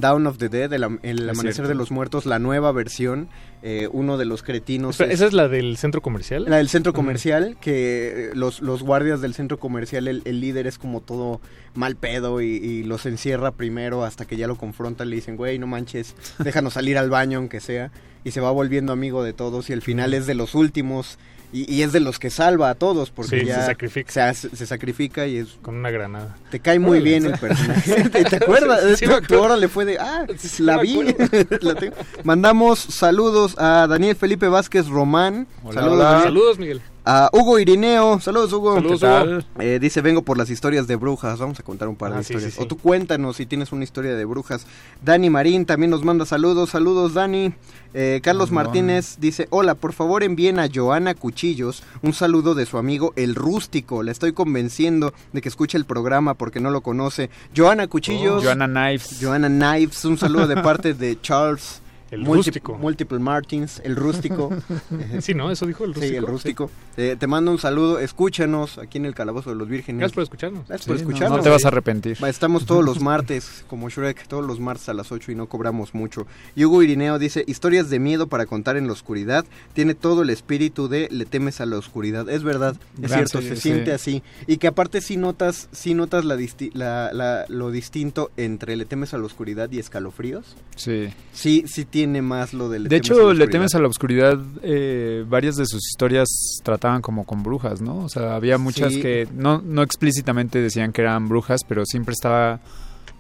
Down 0.01 0.27
of 0.27 0.39
the 0.39 0.49
Dead, 0.49 0.73
el, 0.73 0.83
el 1.03 1.29
amanecer 1.29 1.55
cierto. 1.55 1.69
de 1.69 1.75
los 1.75 1.91
muertos, 1.91 2.27
la 2.27 2.39
nueva 2.39 2.73
versión, 2.73 3.29
eh, 3.63 3.89
uno 3.93 4.19
de 4.19 4.25
los 4.25 4.43
cretinos. 4.43 4.97
Espera, 4.97 5.11
es- 5.13 5.21
¿Esa 5.21 5.27
es 5.29 5.33
la 5.33 5.49
del 5.49 5.77
centro 5.77 6.01
comercial? 6.03 6.45
la 6.49 6.57
del 6.57 6.69
centro 6.69 6.93
comercial, 6.93 7.57
que 7.61 8.29
eh, 8.29 8.31
los, 8.35 8.61
los 8.61 8.83
guardias 8.83 9.21
del 9.21 9.35
centro 9.35 9.59
comercial, 9.59 10.09
el, 10.09 10.23
el 10.25 10.41
líder 10.41 10.67
es 10.67 10.79
como 10.79 11.01
todo 11.01 11.41
mal 11.75 11.95
pedo 11.97 12.41
y, 12.43 12.47
y 12.57 12.83
los 12.83 13.07
encierra 13.07 13.53
primero 13.53 14.05
hasta 14.05 14.25
que 14.27 14.37
ya 14.37 14.47
lo 14.49 14.57
confrontan, 14.57 15.11
le 15.11 15.17
dicen, 15.17 15.37
güey, 15.37 15.59
no 15.59 15.67
manches, 15.69 16.17
déjanos 16.39 16.73
salir 16.75 16.99
al 16.99 17.11
baño 17.11 17.39
aunque 17.39 17.61
sea, 17.61 17.93
y 18.25 18.33
se 18.33 18.41
va 18.41 18.51
volviendo 18.51 18.93
amigo 18.93 19.23
de 19.23 19.33
todos 19.33 19.71
y 19.71 19.73
al 19.75 19.83
final 19.83 20.13
es 20.15 20.27
de 20.27 20.35
los 20.35 20.55
últimos 20.57 21.19
y, 21.53 21.73
y 21.73 21.83
es 21.83 21.93
de 21.93 22.01
los 22.01 22.19
que 22.19 22.31
salva 22.31 22.71
a 22.71 22.75
todos 22.75 23.11
porque 23.11 23.41
Sí, 23.41 23.47
ya 23.47 23.61
se 23.61 23.67
sacrifica. 23.67 24.13
Se, 24.13 24.21
hace- 24.21 24.55
se 24.57 24.67
sacrifica 24.67 25.27
y 25.27 25.39
es... 25.39 25.49
Con 25.63 25.77
una 25.77 25.91
granada. 25.91 26.37
Te 26.51 26.61
cae 26.61 26.79
muy 26.79 26.99
Órale. 26.99 27.05
bien 27.11 27.27
el 27.27 27.39
personaje. 27.39 28.09
¿Te, 28.11 28.25
te 28.25 28.37
acuerdas? 28.37 28.81
Sí, 28.99 29.07
sí 29.07 29.13
Tu- 29.13 29.21
tu 29.23 29.39
hora 29.41 29.57
le 29.57 29.69
fue 29.69 29.85
de, 29.85 29.99
ah, 29.99 30.27
sí 30.37 30.63
la 30.63 30.79
vi. 30.79 31.09
acuerdo. 31.11 31.57
La 31.63 31.75
tengo. 31.75 31.97
Mandamos 32.25 32.79
saludos 32.79 33.55
a 33.59 33.87
Daniel 33.89 34.15
Felipe 34.17 34.49
Vázquez 34.49 34.87
Román. 34.89 35.47
Hola, 35.65 35.81
saludos, 35.81 35.99
hola. 36.07 36.23
Saludos, 36.23 36.59
Miguel. 36.59 36.83
A 37.11 37.31
Hugo 37.33 37.59
Irineo, 37.59 38.21
saludos 38.21 38.53
Hugo. 38.53 38.75
Saludos, 38.75 39.01
¿Qué 39.01 39.07
tal? 39.07 39.29
Hugo. 39.39 39.45
Eh, 39.61 39.79
dice, 39.81 40.03
vengo 40.03 40.21
por 40.21 40.37
las 40.37 40.51
historias 40.51 40.87
de 40.87 40.97
brujas. 40.97 41.39
Vamos 41.39 41.59
a 41.59 41.63
contar 41.63 41.89
un 41.89 41.97
par 41.97 42.13
de 42.13 42.19
Ah, 42.19 42.23
sí, 42.23 42.35
historias. 42.35 42.53
sí, 42.53 42.59
sí. 42.59 42.63
O 42.63 42.67
tú 42.69 42.77
cuéntanos 42.77 43.37
si 43.37 43.47
tienes 43.47 43.73
una 43.73 43.83
historia 43.83 44.15
de 44.15 44.27
brujas. 44.27 44.67
Dani 45.03 45.31
Marín 45.31 45.65
también 45.65 45.89
nos 45.91 46.05
manda 46.05 46.27
saludos. 46.27 46.69
Saludos, 46.69 47.15
Dani. 47.15 47.55
Eh, 47.95 48.21
Carlos. 48.23 48.51
Martínez 48.53 49.17
dice, 49.21 49.47
hola, 49.49 49.75
por 49.75 49.95
favor 49.95 50.23
envíen 50.23 50.59
a 50.59 50.69
Joana 50.73 51.15
Cuchillos 51.15 51.83
un 52.03 52.13
saludo 52.13 52.55
de 52.55 52.67
su 52.67 52.77
amigo 52.77 53.15
El 53.17 53.35
Rústico. 53.35 54.03
Le 54.03 54.13
estoy 54.13 54.35
convenciendo 54.35 55.15
de 55.33 55.41
que 55.41 55.49
escuche 55.49 55.79
el 55.79 55.87
programa 55.87 56.35
porque 56.35 56.61
no 56.61 56.71
lo 56.71 56.83
conoce. 56.83 57.31
Joana 57.57 57.87
Cuchillos. 57.87 58.43
Oh, 58.43 58.45
Joanna 58.45 58.67
Knives. 58.69 59.19
Joanna 59.19 59.49
Knives, 59.49 60.05
un 60.05 60.19
saludo 60.19 60.47
de 60.47 60.57
parte 60.63 60.93
de 60.93 61.19
Charles. 61.23 61.81
El 62.11 62.21
Multi- 62.23 62.47
rústico. 62.51 62.79
Multiple 62.79 63.19
Martins, 63.19 63.81
el 63.85 63.95
rústico. 63.97 64.51
Sí, 65.21 65.35
¿no? 65.35 65.51
Eso 65.51 65.67
dijo 65.67 65.85
el 65.85 65.93
rústico. 65.95 66.11
Sí, 66.11 66.17
el 66.17 66.27
rústico. 66.27 66.71
Eh, 66.97 67.17
te 67.19 67.27
mando 67.27 67.51
un 67.51 67.59
saludo, 67.59 67.99
escúchanos 67.99 68.79
aquí 68.79 68.99
en 68.99 69.05
el 69.07 69.15
Calabozo 69.15 69.51
de 69.51 69.57
los 69.57 69.69
Vírgenes. 69.69 69.99
Gracias 70.01 70.15
por 70.15 70.23
escucharnos. 70.25 70.67
Gracias 70.69 70.83
Sí, 70.85 70.89
por 70.89 70.97
no- 70.97 71.01
escucharnos. 71.03 71.39
no 71.39 71.43
te 71.45 71.51
vas 71.51 71.65
a 71.65 71.69
arrepentir. 71.69 72.17
Estamos 72.27 72.67
todos 72.67 72.85
los 72.85 73.01
martes, 73.01 73.65
como 73.69 73.89
Shrek, 73.91 74.27
todos 74.27 74.45
los 74.47 74.59
martes 74.61 74.89
a 74.89 74.95
las 74.95 75.13
8 75.13 75.33
y 75.33 75.35
no 75.35 75.47
cobramos 75.49 75.95
mucho. 75.95 76.27
Y 76.57 76.65
Hugo 76.65 76.83
Irineo 76.83 77.19
dice, 77.19 77.45
historias 77.47 77.91
de 77.91 77.99
miedo 77.99 78.27
para 78.27 78.47
contar 78.47 78.77
en 78.77 78.87
la 78.87 78.93
oscuridad. 78.93 79.45
Tiene 79.75 79.95
todo 79.95 80.23
el 80.23 80.31
espíritu 80.31 80.89
de 80.89 81.09
le 81.11 81.27
temes 81.27 81.61
a 81.61 81.67
la 81.67 81.77
oscuridad. 81.77 82.29
Es 82.31 82.43
verdad, 82.43 82.77
es 83.03 83.11
Gran 83.11 83.27
cierto, 83.29 83.43
se 83.47 83.57
sí. 83.57 83.63
siente 83.63 83.93
así. 83.93 84.23
Y 84.47 84.57
que 84.57 84.67
aparte 84.69 85.01
sí 85.01 85.17
notas, 85.17 85.69
sí 85.73 85.95
notas 85.95 86.25
la 86.25 86.37
disti- 86.37 86.71
la- 86.75 87.13
la- 87.13 87.45
lo 87.49 87.71
distinto 87.71 88.31
entre 88.37 88.77
le 88.77 88.85
temes 88.87 89.15
a 89.15 89.19
la 89.19 89.25
oscuridad 89.25 89.71
y 89.71 89.79
escalofríos. 89.79 90.57
Sí. 90.77 91.09
Sí, 91.33 91.65
sí 91.67 91.85
tiene 91.99 92.23
más 92.23 92.53
lo 92.55 92.69
de 92.69 92.79
le 92.79 92.89
De 92.89 92.97
hecho, 92.97 93.33
Le 93.35 93.49
temes 93.49 93.75
a 93.75 93.79
la 93.81 93.89
oscuridad, 93.89 94.39
eh, 94.63 95.25
varias 95.29 95.57
de 95.57 95.67
sus 95.67 95.87
historias 95.89 96.29
trataban 96.63 97.03
como 97.03 97.25
con 97.25 97.43
brujas, 97.43 97.81
¿no? 97.81 98.05
O 98.05 98.09
sea, 98.09 98.37
había 98.37 98.57
muchas 98.59 98.93
Sí. 98.95 99.01
que 99.03 99.27
no, 99.35 99.61
no 99.65 99.83
explícitamente 99.83 100.61
decían 100.61 100.93
que 100.93 101.01
eran 101.03 101.29
brujas, 101.29 101.63
pero 101.65 101.85
siempre 101.85 102.13
estaba 102.13 102.61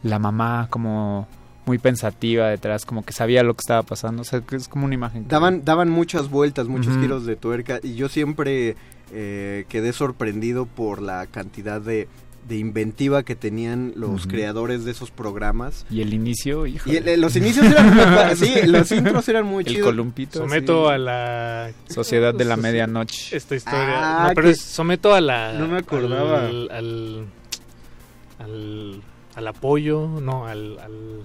la 0.02 0.18
mamá 0.20 0.68
como 0.70 1.26
muy 1.66 1.78
pensativa 1.78 2.48
detrás, 2.48 2.86
como 2.86 3.04
que 3.04 3.12
sabía 3.12 3.42
lo 3.42 3.52
que 3.54 3.60
estaba 3.60 3.82
pasando. 3.82 4.22
O 4.22 4.24
sea, 4.24 4.40
que 4.40 4.56
es 4.56 4.68
como 4.68 4.86
una 4.86 4.94
imagen. 4.94 5.24
que- 5.24 5.28
Daban, 5.28 5.64
daban 5.64 5.90
muchas 5.90 6.30
vueltas, 6.30 6.66
muchos 6.68 6.92
Ujú. 6.92 7.02
giros 7.02 7.26
de 7.26 7.36
tuerca 7.36 7.80
y 7.82 7.94
yo 7.94 8.08
siempre 8.08 8.76
eh, 9.10 9.64
quedé 9.68 9.92
sorprendido 9.92 10.66
por 10.66 11.00
la 11.02 11.26
cantidad 11.26 11.80
de, 11.80 12.08
de 12.48 12.56
inventiva 12.56 13.22
que 13.22 13.36
tenían 13.36 13.92
los 13.94 14.26
creadores 14.26 14.84
de 14.84 14.90
esos 14.92 15.10
programas. 15.10 15.84
Y 15.90 16.00
el 16.00 16.14
inicio, 16.14 16.66
Y 16.66 16.76
híjole. 16.76 17.14
el- 17.14 17.20
los 17.20 17.36
inicios 17.36 17.66
eran 17.66 18.36
sí, 18.36 18.52
los 18.66 18.90
intros 18.92 19.28
eran 19.28 19.44
muy 19.46 19.64
El 19.64 19.72
chidos. 19.74 19.86
columpito. 19.88 20.38
Someto 20.40 20.88
a 20.88 20.96
la... 20.98 21.70
Sociedad 21.88 22.32
de 22.34 22.44
la 22.44 22.56
Soci- 22.56 22.60
medianoche. 22.62 23.36
Esta 23.36 23.54
historia. 23.54 24.24
Ah, 24.24 24.28
no, 24.28 24.34
pero 24.34 24.48
que- 24.48 24.54
someto 24.54 25.14
a 25.14 25.20
la... 25.20 25.52
No 25.52 25.68
me 25.68 25.78
acordaba. 25.78 26.46
Al... 26.46 26.68
Al, 26.70 27.26
al, 28.38 29.02
al 29.34 29.46
apoyo, 29.46 30.08
no, 30.20 30.46
al... 30.46 30.78
al 30.78 31.22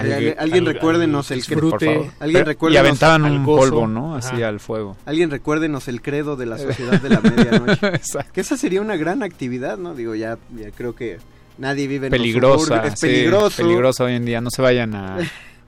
Alguien, 0.00 0.34
alguien 0.38 0.66
al- 0.68 0.74
recuérdenos 0.74 1.30
el. 1.30 1.42
Por 1.44 1.80
favor. 1.80 2.06
Alguien 2.20 2.44
recuérdenos 2.46 2.74
y 2.84 2.86
aventaban 2.86 3.24
un 3.24 3.44
gozo. 3.44 3.60
polvo, 3.70 3.86
¿no? 3.86 4.14
Así 4.16 4.36
Ajá. 4.36 4.48
al 4.48 4.60
fuego. 4.60 4.96
Alguien 5.06 5.30
recuérdenos 5.30 5.88
el 5.88 6.02
credo 6.02 6.36
de 6.36 6.46
la 6.46 6.58
sociedad 6.58 7.00
de 7.00 7.08
la 7.08 7.20
medianoche. 7.20 7.86
Exacto. 7.94 8.32
que 8.32 8.40
esa 8.40 8.56
sería 8.56 8.80
una 8.80 8.96
gran 8.96 9.22
actividad, 9.22 9.78
¿no? 9.78 9.94
Digo, 9.94 10.14
ya, 10.14 10.38
ya 10.56 10.70
creo 10.70 10.94
que 10.94 11.18
nadie 11.58 11.86
vive 11.86 12.06
en 12.06 12.10
Peligrosa. 12.10 12.84
Es 12.86 13.00
sí, 13.00 13.06
peligroso. 13.06 14.04
hoy 14.04 14.14
en 14.14 14.24
día. 14.24 14.40
No 14.40 14.50
se 14.50 14.62
vayan 14.62 14.94
a, 14.94 15.18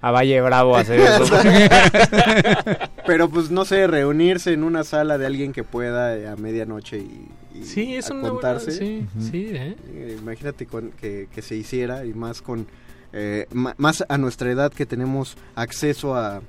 a 0.03 0.11
Valle 0.11 0.40
Bravo 0.40 0.77
a 0.77 0.81
hacer 0.81 1.01
eso. 1.01 1.35
Pero 3.07 3.29
pues 3.29 3.51
no 3.51 3.64
sé, 3.64 3.87
reunirse 3.87 4.53
en 4.53 4.62
una 4.64 4.85
sala 4.85 5.19
de 5.19 5.27
alguien 5.27 5.53
que 5.53 5.64
pueda 5.64 6.33
a 6.33 6.37
medianoche 6.37 6.99
y, 6.99 7.29
y 7.59 7.64
Sí, 7.64 7.95
es 7.97 8.11
a 8.11 8.14
una 8.14 8.21
buena- 8.31 8.35
contarse. 8.35 8.73
sí, 8.73 9.07
¿eh? 9.53 9.77
Eh, 9.93 10.16
Imagínate 10.21 10.66
con, 10.66 10.90
que, 10.93 11.29
que 11.35 11.43
se 11.43 11.57
hiciera 11.57 12.05
y 12.05 12.14
más 12.14 12.40
con 12.43 12.66
eh, 13.12 13.46
más 13.53 14.05
a 14.09 14.18
nuestra 14.18 14.51
edad 14.51 14.73
que 14.73 14.87
tenemos 14.87 15.37
acceso 15.55 16.14
a 16.16 16.42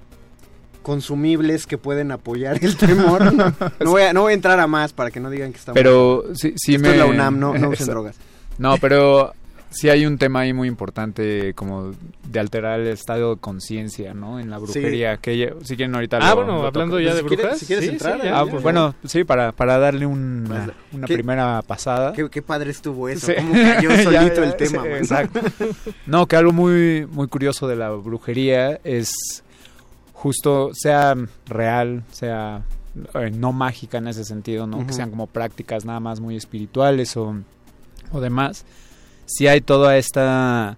consumibles 0.82 1.68
que 1.68 1.78
pueden 1.78 2.12
apoyar 2.12 2.64
el 2.64 2.76
temor. 2.76 3.34
No, 3.34 3.54
no 3.80 3.92
voy, 3.92 4.04
a, 4.04 4.14
no 4.14 4.22
voy 4.22 4.32
a 4.32 4.36
entrar 4.36 4.60
a 4.60 4.68
más 4.68 4.94
para 4.94 5.12
que 5.12 5.20
no 5.20 5.30
digan 5.30 5.52
que 5.52 5.60
estamos... 5.60 5.76
Pero 5.76 6.26
Esto 6.32 6.50
me... 6.80 6.92
es 6.92 6.98
la 6.98 7.06
UNAM, 7.06 7.40
no, 7.40 7.54
no 7.54 7.70
usen 7.70 7.88
drogas. 7.88 8.16
No, 8.58 8.78
pero 8.78 9.34
sí 9.72 9.90
hay 9.90 10.06
un 10.06 10.18
tema 10.18 10.42
ahí 10.42 10.54
muy 10.54 10.68
importante 10.68 11.54
como 11.56 11.92
de 12.30 12.40
alterar 12.40 12.80
el 12.82 12.88
estado 12.88 13.36
de 13.36 13.42
conciencia, 13.42 14.14
¿no? 14.14 14.40
En 14.40 14.50
la 14.50 14.58
brujería. 14.60 15.18
Que 15.18 15.38
ya- 15.38 15.54
si 15.64 15.76
quieren 15.76 15.96
ahorita 15.96 16.18
Ah, 16.22 16.30
lo- 16.32 16.36
bueno, 16.36 16.62
lo 16.62 16.68
hablando 16.68 16.98
toco. 16.98 17.00
ya 17.08 17.14
de 17.16 17.22
Si 17.22 17.26
quieres- 17.28 17.44
brujas. 17.46 17.60
si 17.60 17.66
quieres 17.66 17.86
sí, 17.86 17.92
entrar, 17.92 18.20
sí, 18.22 18.28
ya, 18.28 18.36
Ah, 18.40 18.44
ya, 18.46 18.52
pues, 18.52 18.54
ya. 18.56 18.60
bueno, 18.64 18.96
sí, 19.06 19.24
para, 19.24 19.52
para 19.54 19.78
darle 19.80 20.06
una, 20.06 20.50
Vas- 20.50 20.72
una 20.92 21.08
¿Qué- 21.08 21.14
primera 21.16 21.62
pasada. 21.64 22.14
Qué, 22.14 22.30
qué 22.30 22.42
padre 22.42 22.72
estuvo 22.72 23.10
eso, 23.10 23.32
cómo 23.36 23.54
cayó 23.54 23.90
solito 24.04 24.12
ya, 24.12 24.44
el 24.44 24.56
tema. 24.56 24.80
man. 24.84 24.92
exacto. 24.92 25.40
No, 26.06 26.28
que 26.28 26.36
algo 26.36 26.52
muy, 26.54 27.08
muy 27.10 27.28
curioso 27.28 27.68
de 27.68 27.76
la 27.78 27.90
brujería 27.92 28.80
es 28.84 29.12
justo, 30.14 30.72
sea 30.74 31.16
real, 31.48 32.04
sea 32.12 32.62
eh, 33.16 33.32
no 33.34 33.54
mágica 33.54 34.00
en 34.00 34.08
ese 34.10 34.26
sentido, 34.26 34.68
¿no? 34.68 34.86
Que 34.86 34.94
sean 34.94 35.10
como 35.10 35.28
prácticas 35.28 35.86
nada 35.86 36.00
más 36.02 36.20
muy 36.20 36.36
espirituales 36.36 37.16
o, 37.16 37.36
o 38.12 38.20
demás. 38.20 38.66
Si 39.36 39.48
hay 39.48 39.62
toda 39.62 39.98
esta 39.98 40.76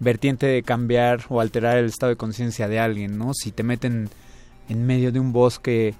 vertiente 0.00 0.46
de 0.46 0.62
cambiar 0.62 1.24
o 1.28 1.40
alterar 1.40 1.78
el 1.78 1.86
estado 1.86 2.10
de 2.10 2.16
conciencia 2.16 2.68
de 2.68 2.78
alguien, 2.78 3.18
¿no? 3.18 3.32
Si 3.34 3.52
te 3.52 3.62
meten 3.62 4.10
en 4.68 4.86
medio 4.86 5.12
de 5.12 5.20
un 5.20 5.32
bosque 5.32 5.94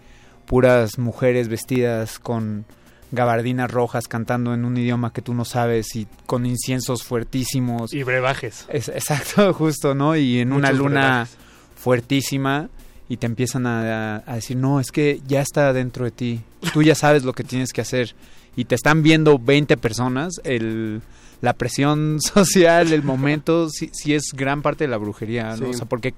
puras 0.46 0.98
mujeres 0.98 1.48
vestidas 1.48 2.18
con 2.18 2.66
gabardinas 3.12 3.70
rojas 3.70 4.09
cantando 4.09 4.54
en 4.54 4.64
un 4.64 4.76
idioma 4.76 5.12
que 5.12 5.22
tú 5.22 5.35
no 5.35 5.44
sabes 5.44 5.94
y 5.94 6.07
con 6.26 6.46
inciensos 6.46 7.02
fuertísimos. 7.02 7.92
Y 7.94 8.02
brebajes. 8.02 8.66
Es, 8.68 8.88
exacto, 8.88 9.52
justo, 9.54 9.94
¿no? 9.94 10.16
Y 10.16 10.40
en 10.40 10.52
una 10.52 10.72
luna 10.72 11.00
brebajes. 11.00 11.37
fuertísima 11.76 12.68
y 13.09 13.18
te 13.18 13.26
empiezan 13.26 13.66
a, 13.66 14.22
a 14.26 14.35
decir, 14.35 14.57
no, 14.57 14.80
es 14.80 14.90
que 14.90 15.20
ya 15.26 15.42
está 15.42 15.72
dentro 15.72 16.04
de 16.07 16.11
ti, 16.11 16.40
tú 16.72 16.83
ya 16.83 16.94
sabes 16.94 17.22
lo 17.22 17.35
que 17.35 17.44
tienes 17.44 17.72
que 17.72 17.83
hacer 17.83 18.14
y 18.57 18.64
te 18.64 18.74
están 18.74 19.02
viendo 19.02 19.38
20 19.38 19.76
personas, 19.76 20.40
el, 20.44 21.02
la 21.40 21.52
presión 21.54 22.20
social, 22.20 22.92
el 22.92 23.02
momento, 23.02 23.68
sí, 23.70 23.90
sí 23.92 24.14
es 24.14 24.32
gran 24.32 24.62
parte 24.62 24.84
de 24.84 24.88
la 24.88 24.96
brujería, 24.96 25.50
¿no? 25.56 25.56
Sí. 25.56 25.64
O 25.64 25.72
sea, 25.74 25.86
porque 25.86 26.14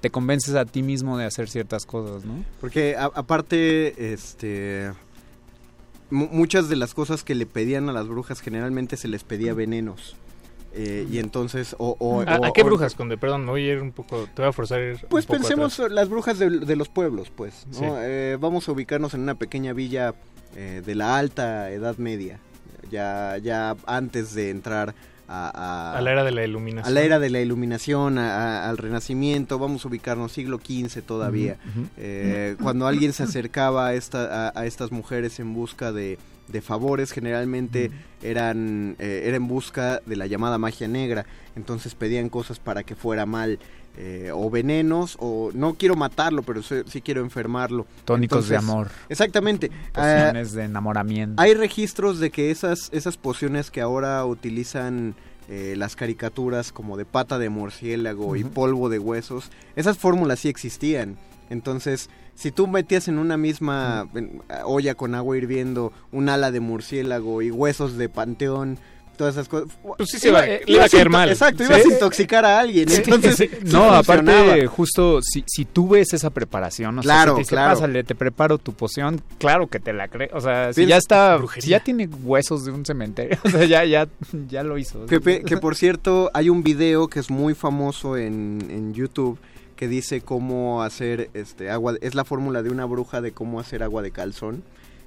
te 0.00 0.10
convences 0.10 0.54
a 0.54 0.64
ti 0.64 0.82
mismo 0.82 1.16
de 1.16 1.24
hacer 1.24 1.48
ciertas 1.48 1.86
cosas, 1.86 2.24
¿no? 2.24 2.44
Porque 2.60 2.96
a- 2.96 3.10
aparte, 3.14 4.12
este... 4.12 4.90
mu- 6.10 6.28
muchas 6.30 6.68
de 6.68 6.76
las 6.76 6.92
cosas 6.94 7.24
que 7.24 7.34
le 7.34 7.46
pedían 7.46 7.88
a 7.88 7.92
las 7.92 8.06
brujas 8.08 8.40
generalmente 8.40 8.96
se 8.96 9.08
les 9.08 9.24
pedía 9.24 9.54
venenos. 9.54 10.16
Eh, 10.76 11.06
y 11.10 11.18
entonces... 11.20 11.74
O, 11.78 11.96
o- 12.00 12.20
¿A, 12.22 12.36
o- 12.38 12.44
a 12.46 12.52
qué 12.52 12.62
o- 12.62 12.64
brujas, 12.66 12.94
Conde? 12.94 13.16
Perdón, 13.16 13.44
me 13.44 13.50
voy 13.52 13.68
a 13.68 13.72
ir 13.74 13.80
un 13.80 13.92
poco... 13.92 14.26
Te 14.34 14.42
voy 14.42 14.48
a 14.48 14.52
forzar 14.52 14.80
a 14.80 14.84
ir 14.84 14.92
un 15.04 15.08
Pues 15.08 15.24
poco 15.24 15.38
pensemos 15.38 15.74
atrás. 15.78 15.92
las 15.92 16.08
brujas 16.08 16.38
de, 16.38 16.50
de 16.50 16.76
los 16.76 16.88
pueblos, 16.88 17.30
pues. 17.34 17.66
¿no? 17.68 17.78
Sí. 17.78 17.84
Eh, 17.88 18.36
vamos 18.40 18.68
a 18.68 18.72
ubicarnos 18.72 19.14
en 19.14 19.20
una 19.20 19.36
pequeña 19.36 19.72
villa 19.72 20.14
eh, 20.56 20.82
de 20.84 20.94
la 20.96 21.16
alta 21.16 21.70
Edad 21.70 21.96
Media, 21.98 22.40
ya, 22.90 23.38
ya 23.38 23.76
antes 23.86 24.34
de 24.34 24.50
entrar 24.50 24.94
a, 25.26 25.96
A 25.96 26.00
la 26.02 26.12
era 26.12 26.22
de 26.24 26.32
la 26.32 26.44
iluminación. 26.44 26.86
a 26.86 26.94
la 26.94 27.00
era 27.02 27.18
de 27.18 27.30
la 27.30 27.40
iluminación, 27.40 28.18
a- 28.18 28.68
al 28.68 28.76
renacimiento, 28.76 29.58
vamos 29.58 29.84
a 29.84 29.88
ubicarnos 29.88 30.32
siglo 30.32 30.58
XV 30.58 31.00
todavía. 31.02 31.56
Eh, 31.96 32.56
cuando 32.62 32.86
alguien 32.86 33.12
se 33.14 33.22
acercaba 33.22 33.86
a, 33.88 33.94
esta, 33.94 34.48
a, 34.48 34.52
a 34.60 34.66
estas 34.66 34.92
mujeres 34.92 35.40
en 35.40 35.54
busca 35.54 35.92
de, 35.92 36.18
de 36.48 36.60
favores, 36.60 37.10
generalmente 37.12 37.90
eran 38.22 38.96
eh, 38.98 39.22
era 39.24 39.36
en 39.36 39.48
busca 39.48 40.00
de 40.04 40.16
la 40.16 40.26
llamada 40.26 40.58
magia 40.58 40.88
negra. 40.88 41.24
Entonces 41.56 41.94
pedían 41.94 42.28
cosas 42.28 42.58
para 42.58 42.82
que 42.82 42.94
fuera 42.94 43.24
mal. 43.26 43.58
Eh, 43.96 44.30
o 44.34 44.50
venenos, 44.50 45.16
o 45.20 45.50
no 45.54 45.74
quiero 45.74 45.94
matarlo, 45.96 46.42
pero 46.42 46.62
sí, 46.62 47.00
quiero 47.02 47.20
enfermarlo. 47.20 47.86
Tónicos 48.04 48.48
de 48.48 48.56
amor. 48.56 48.88
Exactamente. 49.08 49.70
Pociones 49.92 50.52
de 50.52 50.64
enamoramiento. 50.64 51.40
hay 51.40 51.54
registros 51.54 52.18
de 52.18 52.30
que 52.30 52.50
esas, 52.50 52.88
esas 52.92 53.16
pociones 53.16 53.70
que 53.70 53.80
ahora 53.80 54.24
utilizan 54.26 55.14
eh, 55.48 55.74
las 55.76 55.94
caricaturas 55.94 56.72
como 56.72 56.96
de 56.96 57.04
pata 57.04 57.38
de 57.38 57.50
murciélago 57.50 58.34
y 58.36 58.44
polvo 58.44 58.88
de 58.88 58.98
huesos, 58.98 59.50
esas 59.76 59.98
fórmulas 59.98 60.40
sí 60.40 60.48
existían. 60.48 61.16
Entonces, 61.50 62.08
si 62.34 62.50
tú 62.50 62.66
metías 62.66 63.06
en 63.08 63.18
una 63.18 63.36
misma 63.36 64.08
en- 64.14 64.42
olla 64.64 64.94
con 64.94 65.14
agua 65.14 65.36
hirviendo 65.36 65.92
un 66.10 66.28
ala 66.30 66.50
de 66.50 66.60
murciélago 66.60 67.42
y 67.42 67.50
huesos 67.50 67.96
de 67.96 68.08
panteón, 68.08 68.78
todas 69.16 69.34
esas 69.34 69.48
cosas. 69.48 69.68
Pues 69.96 70.10
sí 70.10 70.18
se 70.18 70.28
iba- 70.28 70.44
le 70.44 70.62
iba 70.66 70.84
a 70.84 70.88
caer 70.88 71.08
mal. 71.10 71.28
Exacto, 71.30 71.64
Sí. 71.64 71.70
ibas 71.72 71.84
a 71.84 71.88
intoxicar 71.88 72.44
a 72.44 72.60
alguien. 72.60 72.90
Entonces, 72.90 73.36
sí. 73.38 73.48
sí 73.48 73.56
no, 73.72 73.84
aparte, 73.92 74.66
justo 74.66 75.20
si, 75.22 75.44
si 75.46 75.64
tú 75.64 75.88
ves 75.88 76.12
esa 76.12 76.30
preparación, 76.30 76.98
o 76.98 77.02
sea, 77.02 77.06
Claro, 77.14 77.36
si 77.36 77.42
te 77.44 77.48
claro. 77.48 77.74
"Pásale, 77.74 78.04
te 78.04 78.14
preparo 78.14 78.58
tu 78.58 78.72
poción, 78.74 79.20
claro 79.38 79.68
que 79.68 79.80
te 79.80 79.92
la 79.92 80.08
crees. 80.08 80.30
O 80.34 80.40
sea, 80.40 80.72
si 80.72 80.86
ya 80.86 80.96
está, 80.96 81.38
si 81.58 81.68
ya 81.70 81.80
tiene 81.80 82.06
huesos 82.06 82.64
de 82.64 82.72
un 82.72 82.84
cementerio, 82.84 83.38
o 83.44 83.48
sea, 83.50 83.64
ya, 83.64 83.84
ya, 83.84 84.08
ya 84.48 84.62
lo 84.62 84.78
hizo. 84.78 85.06
Que, 85.06 85.20
que 85.20 85.56
por 85.56 85.76
cierto, 85.76 86.30
hay 86.34 86.50
un 86.50 86.62
video 86.62 87.08
que 87.08 87.20
es 87.20 87.30
muy 87.30 87.54
famoso 87.54 88.16
en, 88.16 88.66
en 88.70 88.94
YouTube 88.94 89.38
que 89.76 89.88
dice 89.88 90.20
cómo 90.20 90.82
hacer 90.82 91.30
este 91.34 91.68
agua. 91.70 91.94
Es 92.00 92.14
la 92.14 92.24
fórmula 92.24 92.62
de 92.62 92.70
una 92.70 92.84
bruja 92.84 93.20
de 93.20 93.32
cómo 93.32 93.58
hacer 93.58 93.82
agua 93.82 94.02
de 94.02 94.12
calzón. 94.12 94.62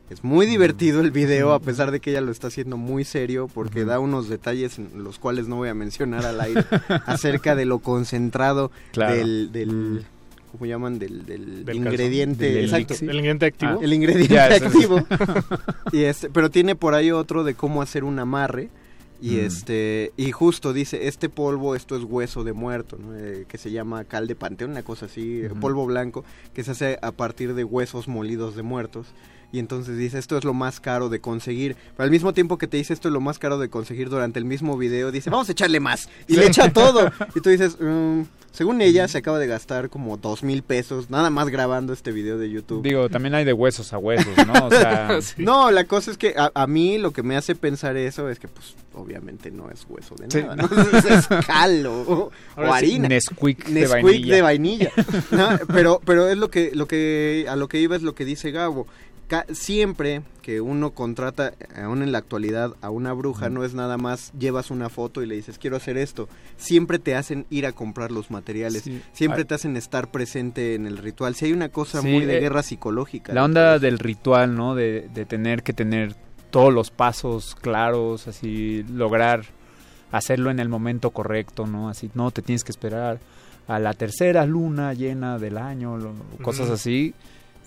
Es 0.09 0.23
muy 0.23 0.45
divertido 0.45 1.01
el 1.01 1.11
video, 1.11 1.51
a 1.53 1.59
pesar 1.59 1.91
de 1.91 1.99
que 1.99 2.11
ella 2.11 2.21
lo 2.21 2.31
está 2.31 2.47
haciendo 2.47 2.77
muy 2.77 3.03
serio, 3.03 3.49
porque 3.53 3.83
da 3.83 3.99
unos 3.99 4.29
detalles, 4.29 4.79
en 4.79 5.03
los 5.03 5.19
cuales 5.19 5.47
no 5.49 5.57
voy 5.57 5.67
a 5.69 5.73
mencionar 5.73 6.25
al 6.25 6.39
aire, 6.39 6.63
acerca 7.05 7.55
de 7.55 7.65
lo 7.65 7.79
concentrado 7.79 8.71
Claro. 8.93 9.15
del, 9.15 9.51
del 9.51 10.05
¿cómo 10.53 10.65
llaman? 10.65 10.97
Del, 10.97 11.25
del 11.25 11.65
Del 11.65 11.75
ingrediente. 11.75 12.45
Del 12.53 12.63
exacto. 12.65 12.93
elixir. 12.93 13.09
¿El 13.09 13.15
ingrediente 13.17 13.45
activo? 13.47 13.71
Ah, 13.73 13.79
el 13.83 13.93
ingrediente 13.93 14.33
Ya, 14.33 14.45
activo. 14.45 15.05
y 15.91 16.03
este, 16.03 16.29
pero 16.29 16.49
tiene 16.49 16.75
por 16.75 16.93
ahí 16.93 17.11
otro 17.11 17.43
de 17.43 17.53
cómo 17.53 17.81
hacer 17.81 18.03
un 18.05 18.17
amarre. 18.19 18.69
Y 19.19 19.31
Mm. 19.31 19.39
este 19.45 20.11
y 20.15 20.31
justo 20.31 20.73
dice, 20.73 21.07
este 21.07 21.27
polvo, 21.27 21.75
esto 21.75 21.97
es 21.97 22.03
hueso 22.03 22.43
de 22.43 22.53
muerto, 22.53 22.97
¿no? 23.01 23.15
Eh, 23.17 23.45
que 23.47 23.57
se 23.57 23.71
llama 23.71 24.03
cal 24.03 24.27
de 24.27 24.35
panteón, 24.35 24.71
una 24.71 24.83
cosa 24.83 25.07
así, 25.07 25.41
polvo 25.59 25.87
blanco, 25.87 26.23
que 26.53 26.63
se 26.63 26.69
hace 26.71 26.99
a 27.01 27.11
partir 27.11 27.55
de 27.55 27.63
huesos 27.63 28.07
molidos 28.07 28.55
de 28.55 28.61
muertos. 28.61 29.07
Y 29.51 29.59
entonces 29.59 29.97
dice, 29.97 30.19
esto 30.19 30.37
es 30.37 30.43
lo 30.43 30.53
más 30.53 30.79
caro 30.79 31.09
de 31.09 31.21
conseguir. 31.21 31.75
Pero 31.95 32.03
al 32.03 32.11
mismo 32.11 32.33
tiempo 32.33 32.57
que 32.57 32.67
te 32.67 32.77
dice 32.77 32.93
esto 32.93 33.07
es 33.07 33.13
lo 33.13 33.21
más 33.21 33.39
caro 33.39 33.57
de 33.57 33.69
conseguir 33.69 34.09
durante 34.09 34.39
el 34.39 34.45
mismo 34.45 34.77
video, 34.77 35.11
dice, 35.11 35.29
vamos 35.29 35.47
a 35.49 35.53
echarle 35.53 35.79
más. 35.79 36.09
Y 36.27 36.35
le 36.35 36.47
echa 36.47 36.71
todo. 36.71 37.11
Y 37.35 37.41
tú 37.41 37.49
dices, 37.49 37.77
"Mm, 37.79 38.23
según 38.57 38.81
ella, 38.81 39.07
se 39.07 39.19
acaba 39.19 39.37
de 39.37 39.45
gastar 39.45 39.89
como 39.89 40.17
dos 40.17 40.41
mil 40.41 40.63
pesos, 40.63 41.11
nada 41.11 41.29
más 41.29 41.49
grabando 41.49 41.93
este 41.93 42.11
video 42.11 42.39
de 42.39 42.49
YouTube. 42.49 42.81
Digo, 42.81 43.07
también 43.07 43.35
hay 43.35 43.45
de 43.45 43.53
huesos 43.53 43.93
a 43.93 43.99
huesos, 43.99 44.33
¿no? 44.47 44.65
O 44.65 44.71
sea, 44.71 45.19
No, 45.37 45.69
la 45.69 45.83
cosa 45.83 46.09
es 46.09 46.17
que 46.17 46.33
a, 46.35 46.51
a 46.55 46.65
mí 46.65 46.97
lo 46.97 47.11
que 47.11 47.21
me 47.21 47.37
hace 47.37 47.53
pensar 47.53 47.95
eso 47.97 48.29
es 48.29 48.39
que, 48.39 48.47
pues, 48.47 48.73
obviamente 48.95 49.51
no 49.51 49.69
es 49.69 49.85
hueso 49.87 50.15
de 50.15 50.31
Sí, 50.31 50.41
nada, 50.41 50.55
no. 50.55 50.63
es 51.07 51.27
cal 51.45 51.85
o, 51.85 52.31
harina. 52.55 53.07
Nesquik 53.09 53.63
de 53.67 53.85
vainilla. 53.85 54.35
de 54.35 54.41
vainilla. 54.41 54.91
¿no? 55.29 55.49
Pero, 55.67 56.01
pero 56.03 56.27
es 56.27 56.37
lo 56.37 56.49
que, 56.49 56.71
lo 56.73 56.87
que, 56.87 57.45
a 57.47 57.55
lo 57.55 57.67
que 57.67 57.79
iba 57.79 57.95
es 57.95 58.01
lo 58.01 58.15
que 58.15 58.25
dice 58.25 58.49
Gabo. 58.49 58.87
Siempre 59.51 60.21
que 60.41 60.61
uno 60.61 60.91
contrata, 60.91 61.53
aún 61.75 62.01
en 62.01 62.11
la 62.13 62.19
actualidad, 62.19 62.73
a 62.81 62.89
una 62.89 63.11
bruja, 63.13 63.49
no 63.49 63.63
es 63.65 63.73
nada 63.73 63.97
más 63.97 64.31
llevas 64.39 64.71
una 64.71 64.87
foto 64.89 65.21
y 65.21 65.25
le 65.25 65.35
dices, 65.35 65.57
quiero 65.57 65.75
hacer 65.75 65.97
esto. 65.97 66.29
Siempre 66.55 66.99
te 66.99 67.15
hacen 67.15 67.45
ir 67.49 67.65
a 67.65 67.73
comprar 67.73 68.11
los 68.11 68.31
materiales. 68.31 68.83
Sí. 68.83 69.01
Siempre 69.11 69.41
Ah. 69.41 69.45
te 69.45 69.55
hacen 69.55 69.75
estar 69.75 70.09
presente 70.09 70.75
en 70.75 70.87
el 70.87 70.97
ritual. 70.97 71.35
Si 71.35 71.45
hay 71.45 71.53
una 71.53 71.69
cosa 71.69 72.01
Sí, 72.01 72.07
muy 72.07 72.25
de 72.25 72.37
eh, 72.37 72.39
guerra 72.39 72.63
psicológica. 72.63 73.33
La 73.33 73.43
onda 73.43 73.79
del 73.79 73.99
ritual, 73.99 74.55
¿no? 74.55 74.73
De, 74.75 75.09
de 75.13 75.25
tener 75.25 75.63
que 75.63 75.73
tener 75.73 76.15
todos 76.49 76.73
los 76.73 76.91
pasos 76.91 77.55
claros, 77.55 78.27
así 78.29 78.83
lograr 78.89 79.43
hacerlo 80.13 80.49
en 80.49 80.59
el 80.59 80.69
momento 80.69 81.09
correcto, 81.11 81.67
¿no? 81.67 81.89
Así, 81.89 82.09
no, 82.13 82.31
te 82.31 82.41
tienes 82.41 82.63
que 82.63 82.71
esperar 82.71 83.19
a 83.67 83.79
la 83.79 83.93
tercera 83.93 84.45
luna 84.45 84.93
llena 84.93 85.37
del 85.37 85.57
año, 85.57 85.97
lo- 85.97 86.13
cosas 86.41 86.69
así. 86.69 87.13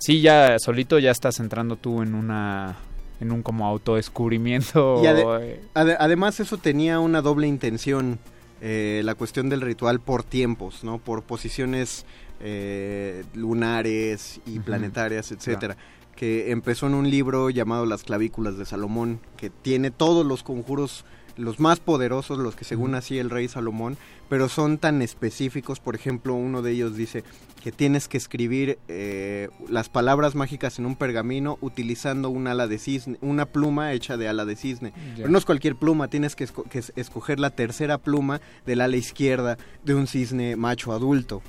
Sí, 0.01 0.21
ya 0.21 0.59
solito 0.59 0.99
ya 0.99 1.11
estás 1.11 1.39
entrando 1.41 1.77
tú 1.77 2.03
en 2.03 2.15
una 2.15 2.77
en 3.21 3.33
un 3.33 3.43
como 3.43 3.67
autodescubrimiento. 3.67 5.01
Y 5.03 5.07
ade- 5.07 5.61
ade- 5.75 5.97
además 6.01 6.41
eso 6.41 6.57
tenía 6.57 7.01
una 7.01 7.21
doble 7.23 7.47
intención, 7.47 8.19
eh, 8.63 9.03
la 9.05 9.15
cuestión 9.15 9.49
del 9.51 9.61
ritual 9.61 10.01
por 10.01 10.23
tiempos, 10.23 10.85
¿no? 10.85 10.99
Por 10.99 11.23
posiciones 11.23 12.07
eh, 12.41 13.25
lunares 13.35 14.41
y 14.47 14.59
planetarias, 14.61 15.33
etcétera. 15.33 15.77
Que 16.17 16.51
empezó 16.51 16.87
en 16.87 16.95
un 16.95 17.11
libro 17.11 17.51
llamado 17.51 17.87
Las 17.87 18.03
clavículas 18.03 18.57
de 18.59 18.65
Salomón, 18.67 19.21
que 19.37 19.51
tiene 19.51 19.91
todos 19.91 20.25
los 20.27 20.43
conjuros 20.43 21.05
los 21.41 21.59
más 21.61 21.81
poderosos, 21.81 22.39
los 22.39 22.55
que 22.55 22.65
según 22.65 22.95
así 22.95 23.19
el 23.19 23.31
rey 23.31 23.49
Salomón, 23.49 23.97
pero 24.29 24.49
son 24.49 24.79
tan 24.79 25.03
específicos, 25.03 25.81
por 25.81 25.95
ejemplo, 25.95 26.35
uno 26.35 26.63
de 26.63 26.73
ellos 26.73 26.97
dice 26.97 27.25
que 27.63 27.73
tienes 27.73 28.09
que 28.09 28.17
escribir 28.17 28.79
eh, 28.89 29.49
las 29.69 29.89
palabras 29.89 30.35
mágicas 30.35 30.79
en 30.79 30.87
un 30.87 30.97
pergamino 30.97 31.59
utilizando 31.61 32.31
un 32.31 32.47
ala 32.47 32.67
de 32.67 32.79
cisne, 32.79 33.19
una 33.21 33.45
pluma 33.47 33.93
hecha 33.93 34.17
de 34.17 34.29
ala 34.29 34.45
de 34.47 34.57
cisne. 34.57 34.93
Pero 35.17 35.29
no 35.29 35.37
es 35.37 35.45
cualquier 35.45 35.77
pluma, 35.77 36.09
tienes 36.09 36.37
que, 36.37 36.47
esco- 36.49 36.69
que 36.69 36.79
es- 36.79 36.93
escoger 36.97 37.39
la 37.41 37.51
tercera 37.51 37.99
pluma 37.99 38.41
del 38.65 38.81
ala 38.81 38.97
izquierda 38.97 39.59
de 39.85 39.95
un 39.95 40.07
cisne 40.07 40.57
macho 40.57 40.93
adulto. 40.93 41.43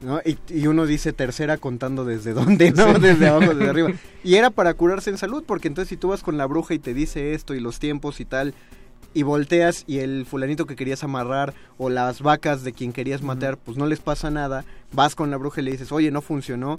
¿no? 0.00 0.20
Y, 0.24 0.36
y 0.48 0.66
uno 0.66 0.84
dice 0.86 1.12
tercera 1.12 1.56
contando 1.56 2.04
desde 2.04 2.32
dónde, 2.34 2.72
¿no? 2.72 2.94
Sí. 2.96 3.00
Desde 3.00 3.28
abajo, 3.28 3.54
desde 3.54 3.70
arriba. 3.70 3.92
Y 4.24 4.34
era 4.34 4.50
para 4.50 4.74
curarse 4.74 5.08
en 5.10 5.18
salud, 5.18 5.44
porque 5.46 5.68
entonces 5.68 5.88
si 5.90 5.96
tú 5.96 6.08
vas 6.08 6.22
con 6.22 6.36
la 6.36 6.46
bruja 6.46 6.74
y 6.74 6.78
te 6.78 6.94
dice 6.94 7.32
esto 7.34 7.54
y 7.54 7.60
los 7.60 7.78
tiempos 7.78 8.20
y 8.20 8.24
tal, 8.24 8.54
y 9.14 9.22
volteas 9.22 9.84
y 9.86 9.98
el 9.98 10.26
fulanito 10.26 10.66
que 10.66 10.76
querías 10.76 11.04
amarrar 11.04 11.54
o 11.78 11.88
las 11.88 12.20
vacas 12.20 12.64
de 12.64 12.72
quien 12.72 12.92
querías 12.92 13.22
matar, 13.22 13.56
pues 13.56 13.78
no 13.78 13.86
les 13.86 14.00
pasa 14.00 14.30
nada, 14.30 14.64
vas 14.92 15.14
con 15.14 15.30
la 15.30 15.36
bruja 15.36 15.60
y 15.60 15.64
le 15.64 15.70
dices, 15.70 15.92
oye, 15.92 16.10
no 16.10 16.20
funcionó, 16.20 16.78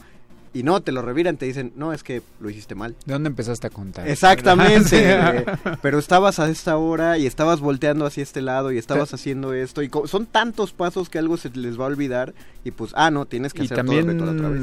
y 0.55 0.63
no, 0.63 0.81
te 0.81 0.93
lo 0.93 1.01
reviran, 1.01 1.35
te 1.35 1.45
dicen, 1.45 1.73
no, 1.75 1.91
es 1.91 2.01
que 2.01 2.21
lo 2.39 2.49
hiciste 2.49 2.75
mal. 2.75 2.95
¿De 3.05 3.11
dónde 3.11 3.27
empezaste 3.27 3.67
a 3.67 3.69
contar? 3.69 4.07
Exactamente, 4.07 5.01
eh, 5.11 5.45
pero 5.81 5.99
estabas 5.99 6.39
a 6.39 6.49
esta 6.49 6.77
hora 6.77 7.17
y 7.17 7.25
estabas 7.25 7.59
volteando 7.59 8.05
hacia 8.05 8.23
este 8.23 8.41
lado 8.41 8.71
y 8.71 8.77
estabas 8.77 9.13
haciendo 9.13 9.53
esto 9.53 9.83
y 9.83 9.91
son 10.05 10.25
tantos 10.25 10.71
pasos 10.71 11.09
que 11.09 11.19
algo 11.19 11.35
se 11.35 11.49
les 11.49 11.77
va 11.77 11.83
a 11.83 11.87
olvidar 11.87 12.33
y 12.63 12.71
pues, 12.71 12.93
ah, 12.95 13.11
no, 13.11 13.25
tienes 13.25 13.53
que 13.53 13.63
y 13.63 13.65
hacer 13.65 13.75
también 13.75 14.17
todo 14.17 14.31
el 14.31 14.37
otra 14.37 14.47
vez. 14.49 14.61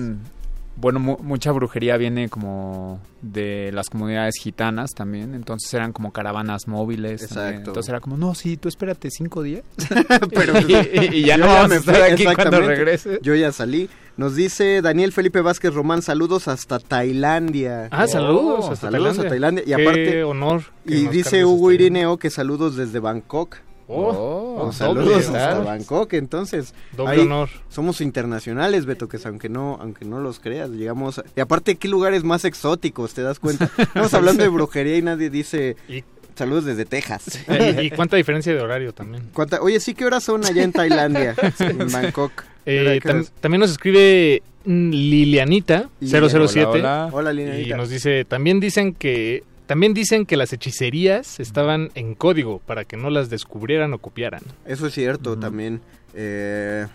Bueno 0.77 0.99
mu- 1.01 1.19
mucha 1.23 1.53
brujería 1.53 1.97
viene 1.97 2.29
como 2.29 2.99
de 3.21 3.71
las 3.73 3.89
comunidades 3.91 4.35
gitanas 4.41 4.91
también 4.97 5.35
entonces 5.35 5.73
eran 5.75 5.93
como 5.93 6.13
caravanas 6.13 6.67
móviles. 6.67 7.23
Exacto. 7.23 7.69
entonces 7.71 7.89
era 7.91 8.01
como 8.01 8.17
no 8.17 8.35
sí 8.35 8.57
tú 8.57 8.69
espérate 8.69 9.11
cinco 9.11 9.43
días 9.43 9.63
Pero 10.35 10.59
y, 10.61 10.73
y- 10.73 11.17
y 11.19 11.25
ya 11.27 11.37
yo 11.39 11.45
no 11.45 11.53
vamos 11.53 11.65
a 11.65 11.69
me 11.69 11.77
estar 11.77 12.03
aquí 12.03 12.25
cuando 12.25 12.61
regrese 12.61 13.19
Yo 13.23 13.35
ya 13.35 13.53
salí. 13.53 13.89
Nos 14.17 14.35
dice 14.37 14.83
Daniel 14.83 15.11
Felipe 15.13 15.41
Vázquez 15.41 15.73
Román, 15.73 16.03
saludos 16.03 16.47
hasta 16.47 16.79
Tailandia. 16.79 17.89
Ah, 17.91 18.07
saludos 18.07 18.69
hasta 18.71 18.91
saludos 18.91 19.17
Tailandia. 19.17 19.27
a 19.27 19.29
Tailandia. 19.31 19.63
Y 19.65 19.67
Qué 19.75 19.83
aparte, 19.83 20.25
honor 20.25 20.63
que 20.87 20.95
Y 20.97 21.07
dice 21.09 21.45
Hugo 21.47 21.69
allá. 21.69 21.75
Irineo 21.77 22.17
que 22.19 22.29
saludos 22.29 22.77
desde 22.77 22.99
Bangkok. 22.99 23.57
Oh, 23.95 24.43
Oh, 24.65 24.73
saludos 24.73 25.27
hasta 25.27 25.59
Bangkok, 25.61 26.13
entonces. 26.15 26.75
Doble 26.97 27.13
ahí 27.13 27.19
honor. 27.21 27.49
Somos 27.69 28.01
internacionales, 28.01 28.87
Beto, 28.87 29.09
que 29.09 29.19
aunque 29.25 29.49
no, 29.49 29.79
aunque 29.81 30.05
no 30.05 30.21
los 30.21 30.39
creas, 30.41 30.71
llegamos. 30.71 31.19
a- 31.19 31.25
y 31.37 31.41
aparte, 31.41 31.77
¿qué 31.77 31.89
lugares 31.89 32.23
más 32.25 32.45
exóticos? 32.45 33.15
¿Te 33.15 33.23
das 33.23 33.39
cuenta? 33.39 33.71
Estamos 33.79 34.13
hablando 34.15 34.43
de 34.43 34.49
brujería 34.49 34.97
y 34.97 35.03
nadie 35.03 35.31
dice 35.31 35.77
Y- 35.89 36.05
saludos 36.35 36.65
desde 36.65 36.85
Texas. 36.85 37.41
¿Y, 37.49 37.81
y 37.87 37.91
cuánta 37.91 38.17
diferencia 38.17 38.53
de 38.55 38.61
horario 38.61 38.93
también? 38.93 39.25
¿Cuánta- 39.33 39.61
Oye, 39.63 39.81
sí, 39.81 39.95
¿qué 39.95 40.05
horas 40.05 40.23
son 40.25 40.45
allá 40.45 40.63
en 40.63 40.73
Tailandia? 40.73 41.35
en 41.59 41.91
Bangkok. 41.91 42.33
Eh, 42.67 43.01
¿Qué 43.03 43.09
tam- 43.09 43.29
también 43.41 43.61
nos 43.61 43.71
escribe 43.73 44.43
mm, 44.65 44.91
Lilianita 44.91 45.89
Lilian. 46.01 46.31
007 46.31 46.67
Hola, 46.67 46.79
hola. 46.79 47.09
Hola, 47.13 47.33
y 47.33 47.37
Lilianita. 47.37 47.77
nos 47.77 47.91
dice 47.91 48.25
también 48.25 48.61
dicen 48.61 48.95
que 48.95 49.43
también 49.67 49.95
dicen 49.95 50.27
que 50.27 50.37
las 50.37 50.53
hechicerías 50.53 51.41
estaban 51.41 51.91
en 51.95 52.15
código 52.15 52.61
para 52.61 52.85
que 52.85 52.97
no 52.97 53.11
las 53.11 53.31
descubrieran 53.31 53.93
o 53.93 53.99
copiaran. 53.99 54.43
Eso 54.67 54.87
es 54.87 54.95
cierto 54.95 55.39
también. 55.39 55.81
Eh, 56.15 56.87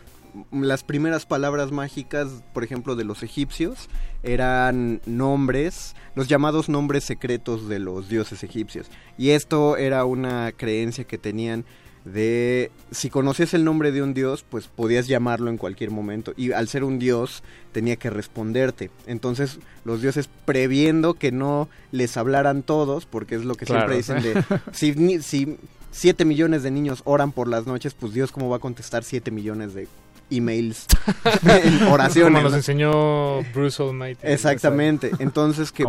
las 0.51 0.83
primeras 0.83 1.25
palabras 1.25 1.71
mágicas, 1.71 2.43
por 2.53 2.63
ejemplo, 2.63 2.95
de 2.95 3.03
los 3.03 3.23
egipcios, 3.23 3.89
eran 4.23 5.01
nombres, 5.05 5.95
los 6.15 6.27
llamados 6.27 6.69
nombres 6.69 7.03
secretos 7.03 7.67
de 7.67 7.79
los 7.79 8.09
dioses 8.09 8.43
egipcios. 8.43 8.87
Y 9.17 9.31
esto 9.31 9.77
era 9.77 10.05
una 10.05 10.51
creencia 10.51 11.05
que 11.05 11.17
tenían 11.17 11.65
de 12.13 12.71
si 12.91 13.09
conocías 13.09 13.53
el 13.53 13.63
nombre 13.63 13.91
de 13.91 14.01
un 14.01 14.13
dios, 14.13 14.45
pues 14.47 14.67
podías 14.67 15.07
llamarlo 15.07 15.49
en 15.49 15.57
cualquier 15.57 15.91
momento 15.91 16.33
y 16.37 16.51
al 16.51 16.67
ser 16.67 16.83
un 16.83 16.99
dios 16.99 17.43
tenía 17.71 17.95
que 17.97 18.09
responderte. 18.09 18.89
Entonces 19.05 19.59
los 19.83 20.01
dioses 20.01 20.29
previendo 20.45 21.13
que 21.13 21.31
no 21.31 21.69
les 21.91 22.17
hablaran 22.17 22.63
todos, 22.63 23.05
porque 23.05 23.35
es 23.35 23.45
lo 23.45 23.55
que 23.55 23.65
Claro, 23.65 23.91
siempre 23.91 23.97
dicen 23.97 24.21
de 24.21 24.59
si, 24.71 25.21
si 25.21 25.57
7 25.91 26.25
millones 26.25 26.63
de 26.63 26.71
niños 26.71 27.01
oran 27.05 27.31
por 27.31 27.47
las 27.47 27.65
noches, 27.65 27.93
pues 27.93 28.13
Dios 28.13 28.31
cómo 28.31 28.49
va 28.49 28.57
a 28.57 28.59
contestar 28.59 29.03
7 29.03 29.31
millones 29.31 29.73
de 29.73 29.87
emails 30.29 30.85
en 31.43 31.83
oraciones. 31.91 32.33
Como 32.33 32.43
nos 32.43 32.51
¿no? 32.51 32.57
enseñó 32.57 33.41
Bruce 33.53 33.81
Almighty. 33.81 34.19
Exactamente. 34.23 35.11
Entonces 35.19 35.71
que 35.71 35.85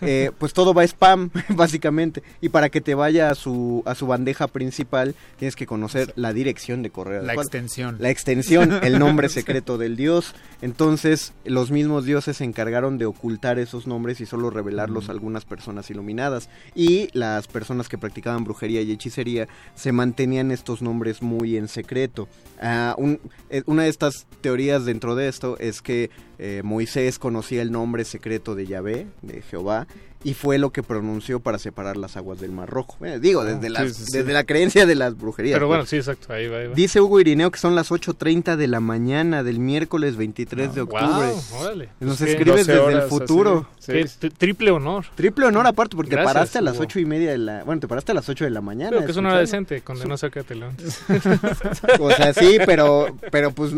eh, 0.00 0.30
pues 0.38 0.52
todo 0.52 0.74
va 0.74 0.82
a 0.82 0.84
spam 0.84 1.30
básicamente 1.50 2.22
y 2.40 2.48
para 2.48 2.68
que 2.68 2.80
te 2.80 2.94
vaya 2.94 3.30
a 3.30 3.34
su 3.34 3.82
a 3.86 3.94
su 3.94 4.06
bandeja 4.06 4.46
principal 4.46 5.14
tienes 5.38 5.56
que 5.56 5.66
conocer 5.66 6.12
la 6.16 6.32
dirección 6.32 6.82
de 6.82 6.90
correo. 6.90 7.22
La 7.22 7.34
extensión. 7.34 7.96
La 7.98 8.10
extensión, 8.10 8.80
el 8.82 8.98
nombre 8.98 9.28
secreto 9.28 9.78
del 9.78 9.96
dios. 9.96 10.34
Entonces 10.62 11.32
los 11.44 11.70
mismos 11.70 12.04
dioses 12.04 12.38
se 12.38 12.44
encargaron 12.44 12.98
de 12.98 13.06
ocultar 13.06 13.58
esos 13.58 13.86
nombres 13.86 14.20
y 14.20 14.26
solo 14.26 14.50
revelarlos 14.50 15.08
a 15.08 15.12
algunas 15.12 15.44
personas 15.44 15.90
iluminadas 15.90 16.48
y 16.74 17.08
las 17.12 17.46
personas 17.46 17.88
que 17.88 17.98
practicaban 17.98 18.44
brujería 18.44 18.82
y 18.82 18.92
hechicería 18.92 19.48
se 19.74 19.92
mantenían 19.92 20.50
estos 20.50 20.82
nombres 20.82 21.22
muy 21.22 21.56
en 21.56 21.68
secreto. 21.68 22.28
Ah, 22.60 22.94
un- 23.00 23.20
eh, 23.48 23.62
una 23.66 23.84
de 23.84 23.88
estas 23.88 24.26
teorías 24.40 24.84
dentro 24.84 25.14
de 25.16 25.28
esto 25.28 25.58
es 25.58 25.82
que 25.82 26.10
eh, 26.38 26.62
Moisés 26.64 27.18
conocía 27.18 27.62
el 27.62 27.72
nombre 27.72 28.04
secreto 28.04 28.54
de 28.54 28.66
Yahvé, 28.66 29.06
de 29.22 29.42
Jehová, 29.42 29.86
y 30.22 30.34
fue 30.34 30.58
lo 30.58 30.70
que 30.70 30.82
pronunció 30.82 31.40
para 31.40 31.58
separar 31.58 31.96
las 31.96 32.16
aguas 32.16 32.40
del 32.40 32.50
Mar 32.52 32.68
Rojo. 32.68 32.96
Eh, 33.06 33.18
digo, 33.20 33.44
desde, 33.44 33.68
sí, 33.68 33.72
las- 33.72 33.92
sí, 33.96 34.04
sí. 34.06 34.18
desde 34.18 34.32
la 34.32 34.44
creencia 34.44 34.84
de 34.86 34.94
las 34.94 35.16
brujerías. 35.16 35.54
Pero 35.56 35.66
bueno, 35.66 35.82
pues. 35.82 35.90
sí, 35.90 35.96
exacto, 35.96 36.32
ahí 36.32 36.46
va, 36.48 36.58
ahí 36.58 36.66
va. 36.68 36.74
Dice 36.74 37.00
Hugo 37.00 37.20
Irineo 37.20 37.50
que 37.50 37.58
son 37.58 37.74
las 37.74 37.90
8.30 37.90 38.56
de 38.56 38.66
la 38.66 38.80
mañana 38.80 39.42
del 39.42 39.58
miércoles 39.60 40.16
23 40.16 40.74
de 40.74 40.80
octubre. 40.82 41.06
Wow, 41.08 41.60
órale. 41.62 41.88
Nos 42.00 42.18
Pues, 42.18 42.30
escribes 42.30 42.66
12 42.66 42.72
desde 42.72 42.78
horas, 42.84 43.04
el 43.04 43.08
futuro. 43.08 43.66
t- 43.86 44.30
triple 44.30 44.70
honor. 44.70 45.06
Triple 45.14 45.46
honor 45.46 45.66
aparte 45.66 45.96
porque 45.96 46.10
Gracias, 46.10 46.30
te 46.32 46.34
paraste 46.34 46.58
a 46.58 46.62
las 46.62 46.78
ocho 46.80 46.98
y 47.00 47.04
media 47.06 47.30
de 47.30 47.38
la... 47.38 47.64
Bueno, 47.64 47.80
te 47.80 47.88
paraste 47.88 48.12
a 48.12 48.14
las 48.14 48.28
8 48.28 48.44
de 48.44 48.50
la 48.50 48.60
mañana. 48.60 48.90
Pero 48.90 49.04
que 49.06 49.12
es 49.12 49.16
una 49.16 49.30
hora 49.30 49.38
decente, 49.40 49.80
cuando 49.80 50.04
no 50.04 50.16
sácatelo 50.18 50.66
antes. 50.66 51.00
O 52.00 52.10
sea, 52.10 52.32
sí, 52.34 52.58
pero, 52.66 53.16
pero 53.30 53.50
pues 53.52 53.72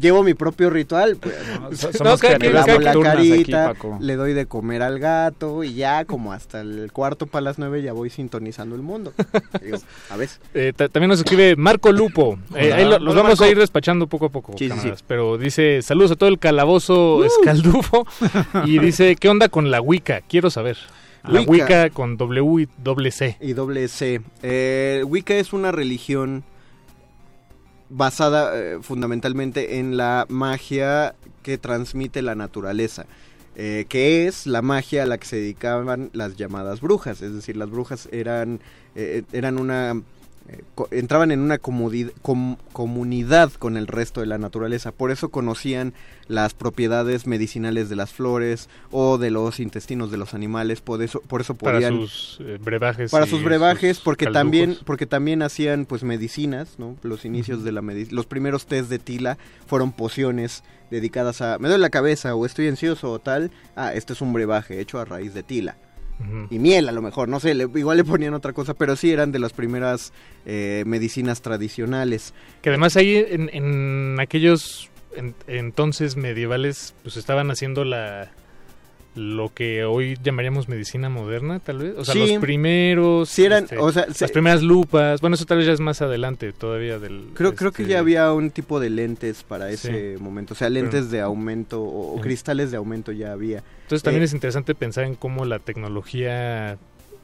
llevo 0.00 0.22
mi 0.22 0.34
propio 0.34 0.70
ritual. 0.70 1.16
Pues, 1.16 1.34
so- 1.72 1.92
somos 1.92 2.22
me 2.22 2.28
criaturas 2.36 2.66
lavo 2.66 2.80
la 2.80 2.92
nocturnas 2.94 3.16
aquí, 3.18 3.28
carita, 3.30 3.66
Paco. 3.72 3.98
le 4.00 4.16
doy 4.16 4.32
de 4.34 4.46
comer 4.46 4.82
al 4.82 4.98
gato 4.98 5.64
y 5.64 5.74
ya 5.74 5.87
como 6.06 6.32
hasta 6.32 6.60
el 6.60 6.90
cuarto 6.92 7.26
para 7.26 7.42
las 7.42 7.58
nueve 7.58 7.82
ya 7.82 7.92
voy 7.92 8.10
sintonizando 8.10 8.74
el 8.76 8.82
mundo. 8.82 9.12
Digo, 9.62 9.78
a 10.10 10.16
ver. 10.16 10.28
Eh, 10.54 10.72
ta- 10.74 10.88
también 10.88 11.08
nos 11.10 11.18
escribe 11.20 11.56
Marco 11.56 11.90
Lupo. 11.92 12.38
Eh, 12.54 12.66
Hola. 12.66 12.76
ahí 12.76 12.84
lo- 12.84 12.90
los 12.98 13.00
Hola, 13.14 13.22
vamos 13.22 13.28
Marco. 13.40 13.44
a 13.44 13.48
ir 13.48 13.58
despachando 13.58 14.06
poco 14.06 14.26
a 14.26 14.28
poco, 14.30 14.52
Sí, 14.58 14.64
sí, 14.64 14.68
camaradas. 14.70 14.98
sí. 15.00 15.04
Pero 15.08 15.38
dice, 15.38 15.82
saludos 15.82 16.10
a 16.12 16.16
todo 16.16 16.28
el 16.28 16.38
calabozo 16.38 17.24
escaldufo. 17.24 18.06
y 18.64 18.78
dice, 18.78 19.16
¿qué 19.16 19.28
onda 19.28 19.48
con 19.48 19.70
la 19.70 19.80
Wicca? 19.80 20.20
Quiero 20.28 20.50
saber. 20.50 20.76
La 21.24 21.40
Wicca. 21.40 21.50
Wicca 21.50 21.90
con 21.90 22.16
W 22.16 22.62
y 22.62 22.68
doble 22.82 23.10
C. 23.10 23.36
Y 23.40 23.52
doble 23.52 23.88
C. 23.88 24.20
Eh, 24.42 25.02
Wicca 25.06 25.34
es 25.34 25.52
una 25.52 25.72
religión 25.72 26.44
basada 27.90 28.52
eh, 28.54 28.78
fundamentalmente 28.82 29.78
en 29.78 29.96
la 29.96 30.26
magia 30.28 31.14
que 31.42 31.58
transmite 31.58 32.22
la 32.22 32.34
naturaleza. 32.34 33.06
Eh, 33.60 33.86
que 33.88 34.28
es 34.28 34.46
la 34.46 34.62
magia 34.62 35.02
a 35.02 35.06
la 35.06 35.18
que 35.18 35.26
se 35.26 35.34
dedicaban 35.34 36.10
las 36.12 36.36
llamadas 36.36 36.80
brujas. 36.80 37.20
Es 37.22 37.34
decir, 37.34 37.56
las 37.56 37.68
brujas 37.68 38.08
eran, 38.12 38.60
eh, 38.94 39.24
eran 39.32 39.58
una... 39.58 40.00
eh, 40.48 40.62
entraban 40.92 41.30
en 41.30 41.40
una 41.40 41.58
com- 41.58 42.56
comunidad 42.72 43.52
con 43.52 43.76
el 43.76 43.86
resto 43.86 44.20
de 44.20 44.26
la 44.26 44.38
naturaleza. 44.38 44.92
Por 44.92 45.10
eso 45.10 45.28
conocían 45.28 45.92
las 46.26 46.54
propiedades 46.54 47.26
medicinales 47.26 47.88
de 47.88 47.96
las 47.96 48.12
flores 48.12 48.68
o 48.90 49.18
de 49.18 49.30
los 49.30 49.60
intestinos 49.60 50.10
de 50.10 50.16
los 50.18 50.34
animales. 50.34 50.80
Por 50.80 51.02
eso, 51.02 51.20
por 51.20 51.40
eso 51.40 51.54
Para 51.54 51.76
podían 51.78 51.94
sus 52.00 52.38
eh, 52.40 52.58
brebajes. 52.60 53.10
para 53.10 53.26
sus 53.26 53.42
brebajes 53.42 53.96
sus 53.96 54.04
porque 54.04 54.26
también 54.26 54.76
porque 54.84 55.06
también 55.06 55.42
hacían 55.42 55.84
pues 55.86 56.02
medicinas 56.02 56.78
no 56.78 56.96
los 57.02 57.24
inicios 57.24 57.64
de 57.64 57.72
la 57.72 57.82
medicina 57.82 58.16
los 58.16 58.26
primeros 58.26 58.66
test 58.66 58.88
de 58.90 58.98
tila 58.98 59.38
fueron 59.66 59.92
pociones 59.92 60.62
dedicadas 60.90 61.40
a 61.42 61.58
me 61.58 61.68
duele 61.68 61.82
la 61.82 61.90
cabeza 61.90 62.34
o 62.34 62.46
estoy 62.46 62.68
ansioso 62.68 63.10
o 63.12 63.18
tal 63.18 63.50
ah 63.76 63.92
este 63.94 64.12
es 64.12 64.20
un 64.20 64.32
brebaje 64.32 64.80
hecho 64.80 64.98
a 64.98 65.04
raíz 65.04 65.34
de 65.34 65.42
tila 65.42 65.76
Y 66.50 66.58
miel 66.58 66.88
a 66.88 66.92
lo 66.92 67.00
mejor 67.00 67.28
no 67.28 67.38
sé 67.38 67.54
le- 67.54 67.68
igual 67.76 67.96
le 67.96 68.04
ponían 68.04 68.34
otra 68.34 68.52
cosa 68.52 68.74
pero 68.74 68.96
sí 68.96 69.12
eran 69.12 69.30
de 69.30 69.38
las 69.38 69.52
primeras 69.52 70.12
eh, 70.46 70.82
medicinas 70.86 71.42
tradicionales. 71.42 72.34
Que 72.60 72.70
además 72.70 72.96
ahí 72.96 73.16
en, 73.16 73.48
en 73.52 74.18
aquellos 74.20 74.90
en- 75.16 75.34
entonces 75.46 76.16
medievales 76.16 76.94
pues 77.04 77.16
estaban 77.16 77.50
haciendo 77.50 77.84
la 77.84 78.32
lo 79.18 79.52
que 79.52 79.84
hoy 79.84 80.16
llamaríamos 80.22 80.68
medicina 80.68 81.08
moderna 81.08 81.58
tal 81.60 81.78
vez. 81.78 81.94
O 81.98 82.04
sea 82.04 82.14
Sí. 82.14 82.20
los 82.20 82.40
primeros 82.40 83.28
Sí 83.28 83.44
eran- 83.44 83.64
este, 83.64 83.76
o 83.78 83.92
sea, 83.92 84.06
las 84.06 84.16
se- 84.16 84.28
primeras 84.28 84.62
lupas. 84.62 85.20
Bueno 85.20 85.34
eso 85.34 85.44
tal 85.44 85.58
vez 85.58 85.66
ya 85.66 85.72
es 85.72 85.80
más 85.80 86.00
adelante 86.00 86.52
todavía 86.52 86.98
del 86.98 87.30
creo 87.34 87.54
creo 87.54 87.72
que 87.72 87.82
este, 87.82 87.92
ya 87.94 87.98
había 88.00 88.32
un 88.32 88.50
tipo 88.50 88.80
de 88.80 88.90
lentes 88.90 89.42
para 89.42 89.70
ese 89.70 90.16
Sí. 90.16 90.22
momento. 90.22 90.54
O 90.54 90.56
sea 90.56 90.70
lentes 90.70 91.06
Pero- 91.06 91.10
de 91.10 91.20
aumento 91.20 91.82
o, 91.82 92.20
cristales 92.20 92.70
de 92.70 92.76
aumento 92.78 93.12
ya 93.12 93.32
había. 93.32 93.62
Entonces 93.82 94.02
también 94.02 94.22
Eh, 94.22 94.26
es 94.26 94.32
interesante 94.32 94.74
pensar 94.74 95.04
en 95.04 95.14
cómo 95.16 95.44
la 95.44 95.58
tecnología 95.58 96.78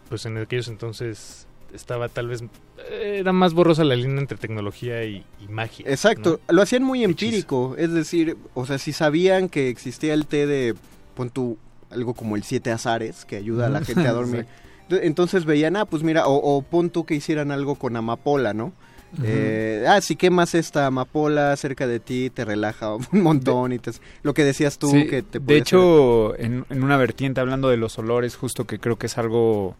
pues 0.08 0.26
en 0.26 0.36
aquellos 0.36 0.68
entonces 0.68 1.46
estaba 1.72 2.08
tal 2.08 2.28
vez 2.28 2.44
era 2.90 3.32
más 3.32 3.54
borrosa 3.54 3.82
la 3.84 3.96
línea 3.96 4.20
entre 4.20 4.36
tecnología 4.38 5.04
y, 5.04 5.24
y 5.40 5.48
magia 5.48 5.86
Exacto, 5.88 6.38
¿no? 6.48 6.54
lo 6.54 6.62
hacían 6.62 6.82
muy 6.84 7.02
empírico, 7.02 7.74
es 7.78 7.92
decir, 7.92 8.36
o 8.52 8.66
sea, 8.66 8.78
si 8.78 8.92
sabían 8.92 9.48
que 9.48 9.68
existía 9.70 10.14
el 10.14 10.26
té 10.26 10.46
de, 10.46 10.74
pon 11.16 11.30
tú, 11.30 11.56
algo 11.94 12.14
como 12.14 12.36
el 12.36 12.42
siete 12.42 12.70
azares, 12.70 13.24
que 13.24 13.36
ayuda 13.36 13.66
a 13.66 13.70
la 13.70 13.82
gente 13.84 14.06
a 14.06 14.12
dormir, 14.12 14.46
ento- 14.88 15.00
entonces 15.02 15.44
veían, 15.44 15.76
ah, 15.76 15.86
pues 15.86 16.02
mira, 16.02 16.26
o, 16.26 16.34
o 16.36 16.62
pon 16.62 16.90
tú 16.90 17.04
que 17.06 17.14
hicieran 17.14 17.50
algo 17.50 17.76
con 17.76 17.96
amapola, 17.96 18.52
¿no? 18.52 18.72
Ujú. 19.14 19.22
Eh, 19.26 19.84
ah, 19.88 20.00
si 20.00 20.16
quemas 20.16 20.54
esta 20.56 20.86
amapola 20.86 21.56
cerca 21.56 21.86
de 21.86 22.00
ti, 22.00 22.30
te 22.30 22.44
relaja 22.44 22.94
un 23.12 23.22
montón 23.22 23.72
y 23.72 23.78
te... 23.78 23.92
Lo 24.24 24.34
que 24.34 24.42
decías 24.44 24.76
tú, 24.78 24.90
Sí, 24.90 25.06
que 25.06 25.22
te 25.22 25.38
de 25.38 25.56
hecho, 25.56 26.36
en, 26.38 26.66
en 26.68 26.82
una 26.82 26.96
vertiente 26.96 27.40
hablando 27.40 27.68
de 27.68 27.76
los 27.76 27.96
olores, 27.98 28.34
justo 28.36 28.66
que 28.66 28.78
creo 28.80 28.96
que 28.98 29.06
es 29.06 29.16
algo... 29.16 29.76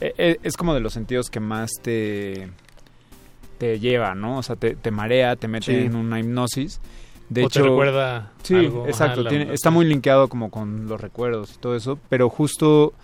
e- 0.00 0.12
e- 0.18 0.38
Es 0.42 0.56
como 0.58 0.74
de 0.74 0.80
los 0.80 0.92
sentidos 0.92 1.30
que 1.30 1.40
más 1.40 1.70
te, 1.82 2.48
te 3.58 3.80
lleva, 3.80 4.14
¿no? 4.14 4.36
O 4.38 4.42
sea, 4.42 4.56
te, 4.56 4.76
te 4.76 4.90
marea, 4.90 5.34
te 5.36 5.48
mete 5.48 5.66
Sí. 5.66 5.86
en 5.86 5.96
una 5.96 6.20
hipnosis. 6.20 6.80
De 7.28 7.44
O 7.44 7.48
te 7.48 7.58
hecho, 7.58 7.68
recuerda 7.68 8.32
Sí, 8.42 8.54
algo, 8.54 8.86
exacto. 8.86 9.26
tiene- 9.26 9.46
la- 9.46 9.52
está 9.54 9.70
muy 9.70 9.84
linkeado 9.86 10.28
como 10.28 10.50
con 10.50 10.88
los 10.88 11.00
recuerdos 11.00 11.54
y 11.54 11.58
todo 11.58 11.76
eso. 11.76 11.98
Pero 12.08 12.28
justo 12.30 12.94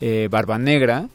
eh, 0.00 0.26
Barba 0.30 0.58
Negra, 0.58 1.06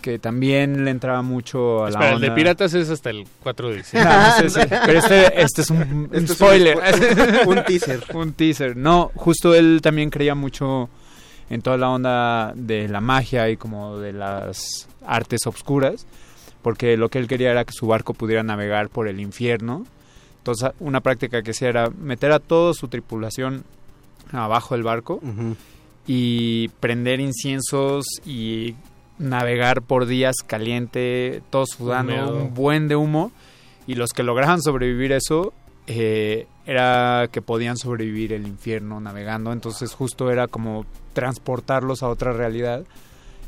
que 0.00 0.20
también 0.20 0.84
le 0.84 0.92
entraba 0.92 1.22
mucho 1.22 1.84
a 1.84 1.90
la 1.90 1.98
Espera, 1.98 2.12
el 2.14 2.20
de 2.20 2.26
onda- 2.28 2.34
piratas 2.36 2.74
es 2.74 2.90
hasta 2.90 3.10
el 3.10 3.26
4 3.42 3.70
de 3.70 3.76
diciembre. 3.78 4.12
Ah, 4.16 4.38
no 4.40 4.48
sé, 4.48 4.60
sí. 4.62 4.68
Pero 4.86 4.98
este, 5.00 5.42
este 5.42 5.62
es 5.62 5.70
un, 5.70 5.78
un 5.82 6.04
Este 6.12 6.18
es 6.18 6.30
un 6.30 6.36
spoiler. 6.36 6.78
un 7.46 7.64
teaser. 7.64 8.04
un 8.14 8.32
teaser. 8.34 8.76
No, 8.76 9.10
justo 9.16 9.52
él 9.54 9.80
también 9.82 10.10
creía 10.10 10.36
mucho 10.36 10.88
en 11.50 11.60
toda 11.62 11.76
la 11.76 11.90
onda 11.90 12.52
de 12.54 12.86
la 12.88 13.00
magia 13.00 13.48
y 13.50 13.56
como 13.56 13.98
de 13.98 14.12
las 14.12 14.88
artes 15.04 15.40
obscuras. 15.46 16.06
Porque 16.62 16.96
lo 16.96 17.08
que 17.08 17.18
él 17.18 17.26
quería 17.26 17.50
era 17.50 17.64
que 17.64 17.72
su 17.72 17.86
barco 17.88 18.14
pudiera 18.14 18.42
navegar 18.44 18.88
por 18.90 19.08
el 19.08 19.20
infierno. 19.20 19.86
Entonces, 20.46 20.70
una 20.78 21.00
práctica 21.00 21.42
que 21.42 21.50
hacía 21.50 21.70
era 21.70 21.90
meter 21.90 22.30
a 22.30 22.38
toda 22.38 22.72
su 22.72 22.86
tripulación 22.86 23.64
abajo 24.30 24.76
del 24.76 24.84
barco 24.84 25.20
y 26.06 26.68
prender 26.78 27.18
inciensos 27.18 28.04
y 28.24 28.76
navegar 29.18 29.82
por 29.82 30.06
días 30.06 30.36
caliente, 30.46 31.42
todos 31.50 31.70
sudando, 31.76 32.32
un 32.32 32.54
buen 32.54 32.86
de 32.86 32.94
humo. 32.94 33.32
Y 33.88 33.96
los 33.96 34.10
que 34.10 34.22
lograban 34.22 34.62
sobrevivir 34.62 35.10
eso, 35.10 35.52
eh, 35.88 36.46
era 36.64 37.28
que 37.32 37.42
podían 37.42 37.76
sobrevivir 37.76 38.32
el 38.32 38.46
infierno 38.46 39.00
navegando. 39.00 39.52
Entonces 39.52 39.94
justo 39.94 40.30
era 40.30 40.46
como 40.46 40.86
transportarlos 41.12 42.04
a 42.04 42.08
otra 42.08 42.32
realidad. 42.32 42.84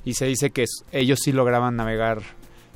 Y 0.04 0.14
se 0.14 0.26
dice 0.26 0.50
que 0.50 0.64
ellos 0.90 1.20
sí 1.22 1.30
lograban 1.30 1.76
navegar 1.76 2.22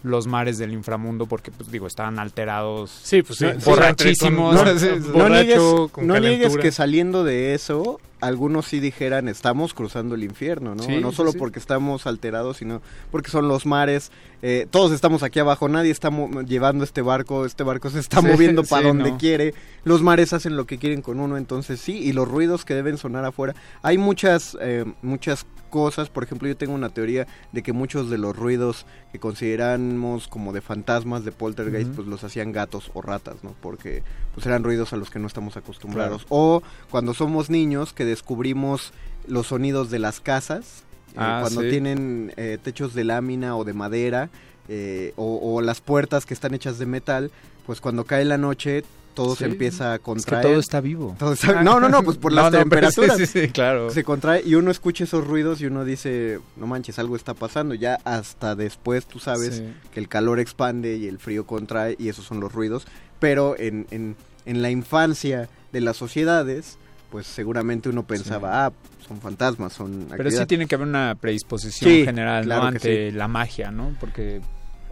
los 0.02 0.26
mares 0.26 0.58
del 0.58 0.72
inframundo 0.72 1.26
porque, 1.26 1.50
pues 1.50 1.70
digo, 1.70 1.86
estaban 1.86 2.18
alterados. 2.18 2.90
Sí, 3.02 3.22
pues 3.22 3.38
sí, 3.38 3.46
borrachísimos. 3.64 4.54
No 4.54 5.12
borracho, 5.12 5.90
no 6.02 6.18
niegues 6.18 6.56
que 6.56 6.72
saliendo 6.72 7.24
de 7.24 7.54
eso, 7.54 8.00
algunos 8.20 8.66
sí 8.66 8.80
dijeran, 8.80 9.28
estamos 9.28 9.74
cruzando 9.74 10.14
el 10.14 10.22
infierno, 10.24 10.74
¿no? 10.74 10.82
Sí, 10.84 10.98
no 11.00 11.12
solo 11.12 11.32
sí. 11.32 11.38
porque 11.38 11.58
estamos 11.58 12.06
alterados, 12.06 12.56
sino 12.58 12.80
porque 13.10 13.30
son 13.30 13.48
los 13.48 13.66
mares, 13.66 14.10
eh, 14.42 14.66
todos 14.70 14.92
estamos 14.92 15.22
aquí 15.22 15.38
abajo, 15.40 15.68
nadie 15.68 15.90
está 15.90 16.10
mo- 16.10 16.42
llevando 16.42 16.84
este 16.84 17.02
barco, 17.02 17.46
este 17.46 17.62
barco 17.64 17.90
se 17.90 17.98
está 18.00 18.20
Sí, 18.20 18.26
moviendo 18.26 18.62
para 18.68 18.82
sí, 18.82 18.88
donde 18.88 19.10
no. 19.12 19.18
quiere, 19.18 19.54
los 19.84 20.02
mares 20.02 20.32
hacen 20.32 20.56
lo 20.56 20.66
que 20.66 20.78
quieren 20.78 21.02
con 21.02 21.18
uno, 21.20 21.36
entonces 21.36 21.80
sí, 21.80 21.98
y 21.98 22.12
los 22.12 22.28
ruidos 22.28 22.64
que 22.64 22.74
deben 22.74 22.96
sonar 22.98 23.24
afuera. 23.24 23.54
Hay 23.82 23.98
muchas, 23.98 24.56
eh, 24.60 24.84
muchas 25.02 25.44
cosas. 25.72 26.08
Por 26.08 26.22
ejemplo, 26.22 26.46
yo 26.46 26.56
tengo 26.56 26.74
una 26.74 26.90
teoría 26.90 27.26
de 27.50 27.62
que 27.64 27.72
muchos 27.72 28.08
de 28.10 28.18
los 28.18 28.36
ruidos 28.36 28.86
que 29.10 29.18
consideramos 29.18 30.28
como 30.28 30.52
de 30.52 30.60
fantasmas, 30.60 31.24
de 31.24 31.32
poltergeist, 31.32 31.90
pues 31.92 32.06
los 32.06 32.22
hacían 32.22 32.52
gatos 32.52 32.92
o 32.94 33.02
ratas, 33.02 33.42
¿no? 33.42 33.54
Porque 33.60 34.04
pues 34.34 34.46
eran 34.46 34.62
ruidos 34.62 34.92
a 34.92 34.96
los 34.96 35.10
que 35.10 35.18
no 35.18 35.26
estamos 35.26 35.56
acostumbrados. 35.56 36.26
O 36.28 36.62
cuando 36.90 37.14
somos 37.14 37.50
niños 37.50 37.92
que 37.92 38.04
descubrimos 38.04 38.92
los 39.26 39.48
sonidos 39.48 39.90
de 39.90 39.98
las 39.98 40.20
casas, 40.20 40.84
eh, 41.14 41.16
Ah, 41.16 41.38
cuando 41.42 41.62
sí. 41.62 41.70
tienen 41.70 42.32
eh, 42.36 42.58
techos 42.62 42.94
de 42.94 43.04
lámina 43.04 43.56
o 43.56 43.64
de 43.64 43.72
madera, 43.72 44.30
eh, 44.68 45.12
o, 45.16 45.40
o 45.42 45.60
las 45.60 45.80
puertas 45.80 46.24
que 46.24 46.34
están 46.34 46.54
hechas 46.54 46.78
de 46.78 46.86
metal, 46.86 47.30
pues 47.66 47.80
cuando 47.80 48.04
cae 48.04 48.24
la 48.24 48.38
noche 48.38 48.84
todo 49.14 49.36
se 49.36 49.44
empieza 49.46 49.92
a 49.92 49.94
Es 49.94 49.98
que 50.00 50.04
contraer. 50.04 50.42
todo 50.46 50.58
está 50.60 50.80
vivo. 50.80 51.14
Todo 51.18 51.32
está- 51.34 51.62
No, 51.62 51.78
no, 51.80 51.88
no, 51.88 52.02
pues 52.02 52.16
por 52.18 52.32
No, 52.34 52.42
las 52.42 52.52
no, 52.52 52.58
temperaturas. 52.60 53.16
sí, 53.18 53.26
sí, 53.26 53.48
claro. 53.48 53.90
Se 53.90 54.04
contrae 54.04 54.42
y 54.44 54.54
uno 54.54 54.70
escucha 54.70 55.04
esos 55.04 55.26
ruidos 55.26 55.60
y 55.60 55.66
uno 55.66 55.84
dice, 55.84 56.40
no 56.56 56.66
manches, 56.66 56.98
algo 56.98 57.16
está 57.16 57.34
pasando. 57.34 57.74
Ya 57.74 57.98
hasta 58.04 58.54
después 58.56 59.06
tú 59.06 59.18
sabes 59.18 59.62
que 59.92 60.00
el 60.00 60.08
calor 60.08 60.40
expande 60.40 60.96
y 60.96 61.06
el 61.06 61.18
frío 61.18 61.46
contrae 61.46 61.96
y 61.98 62.08
esos 62.08 62.24
son 62.24 62.40
los 62.40 62.52
ruidos. 62.52 62.86
Pero 63.18 63.54
en, 63.58 63.86
en, 63.90 64.16
en 64.46 64.62
la 64.62 64.70
infancia 64.70 65.48
de 65.72 65.80
las 65.80 65.96
sociedades, 65.96 66.78
pues 67.10 67.26
seguramente 67.26 67.88
uno 67.88 68.04
pensaba, 68.06 68.66
ah, 68.66 68.72
son 69.06 69.20
fantasmas, 69.20 69.72
son 69.74 70.06
Pero 70.08 70.08
sí 70.08 70.36
actividad". 70.36 70.46
tiene 70.46 70.66
que 70.66 70.74
haber 70.76 70.88
una 70.88 71.14
predisposición 71.20 72.04
general, 72.04 72.44
claro 72.44 72.64
¿no? 72.64 72.70
que 72.70 72.76
Ante 72.76 73.12
la 73.12 73.28
magia, 73.28 73.70
¿no? 73.70 73.94
Porque 74.00 74.40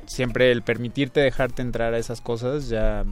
siempre 0.07 0.51
el 0.53 0.63
permitirte 0.63 1.21
dejarte 1.21 1.63
entrar 1.63 1.95
a 1.95 1.99
esas 1.99 2.21
cosas 2.21 2.69
ya 2.69 3.05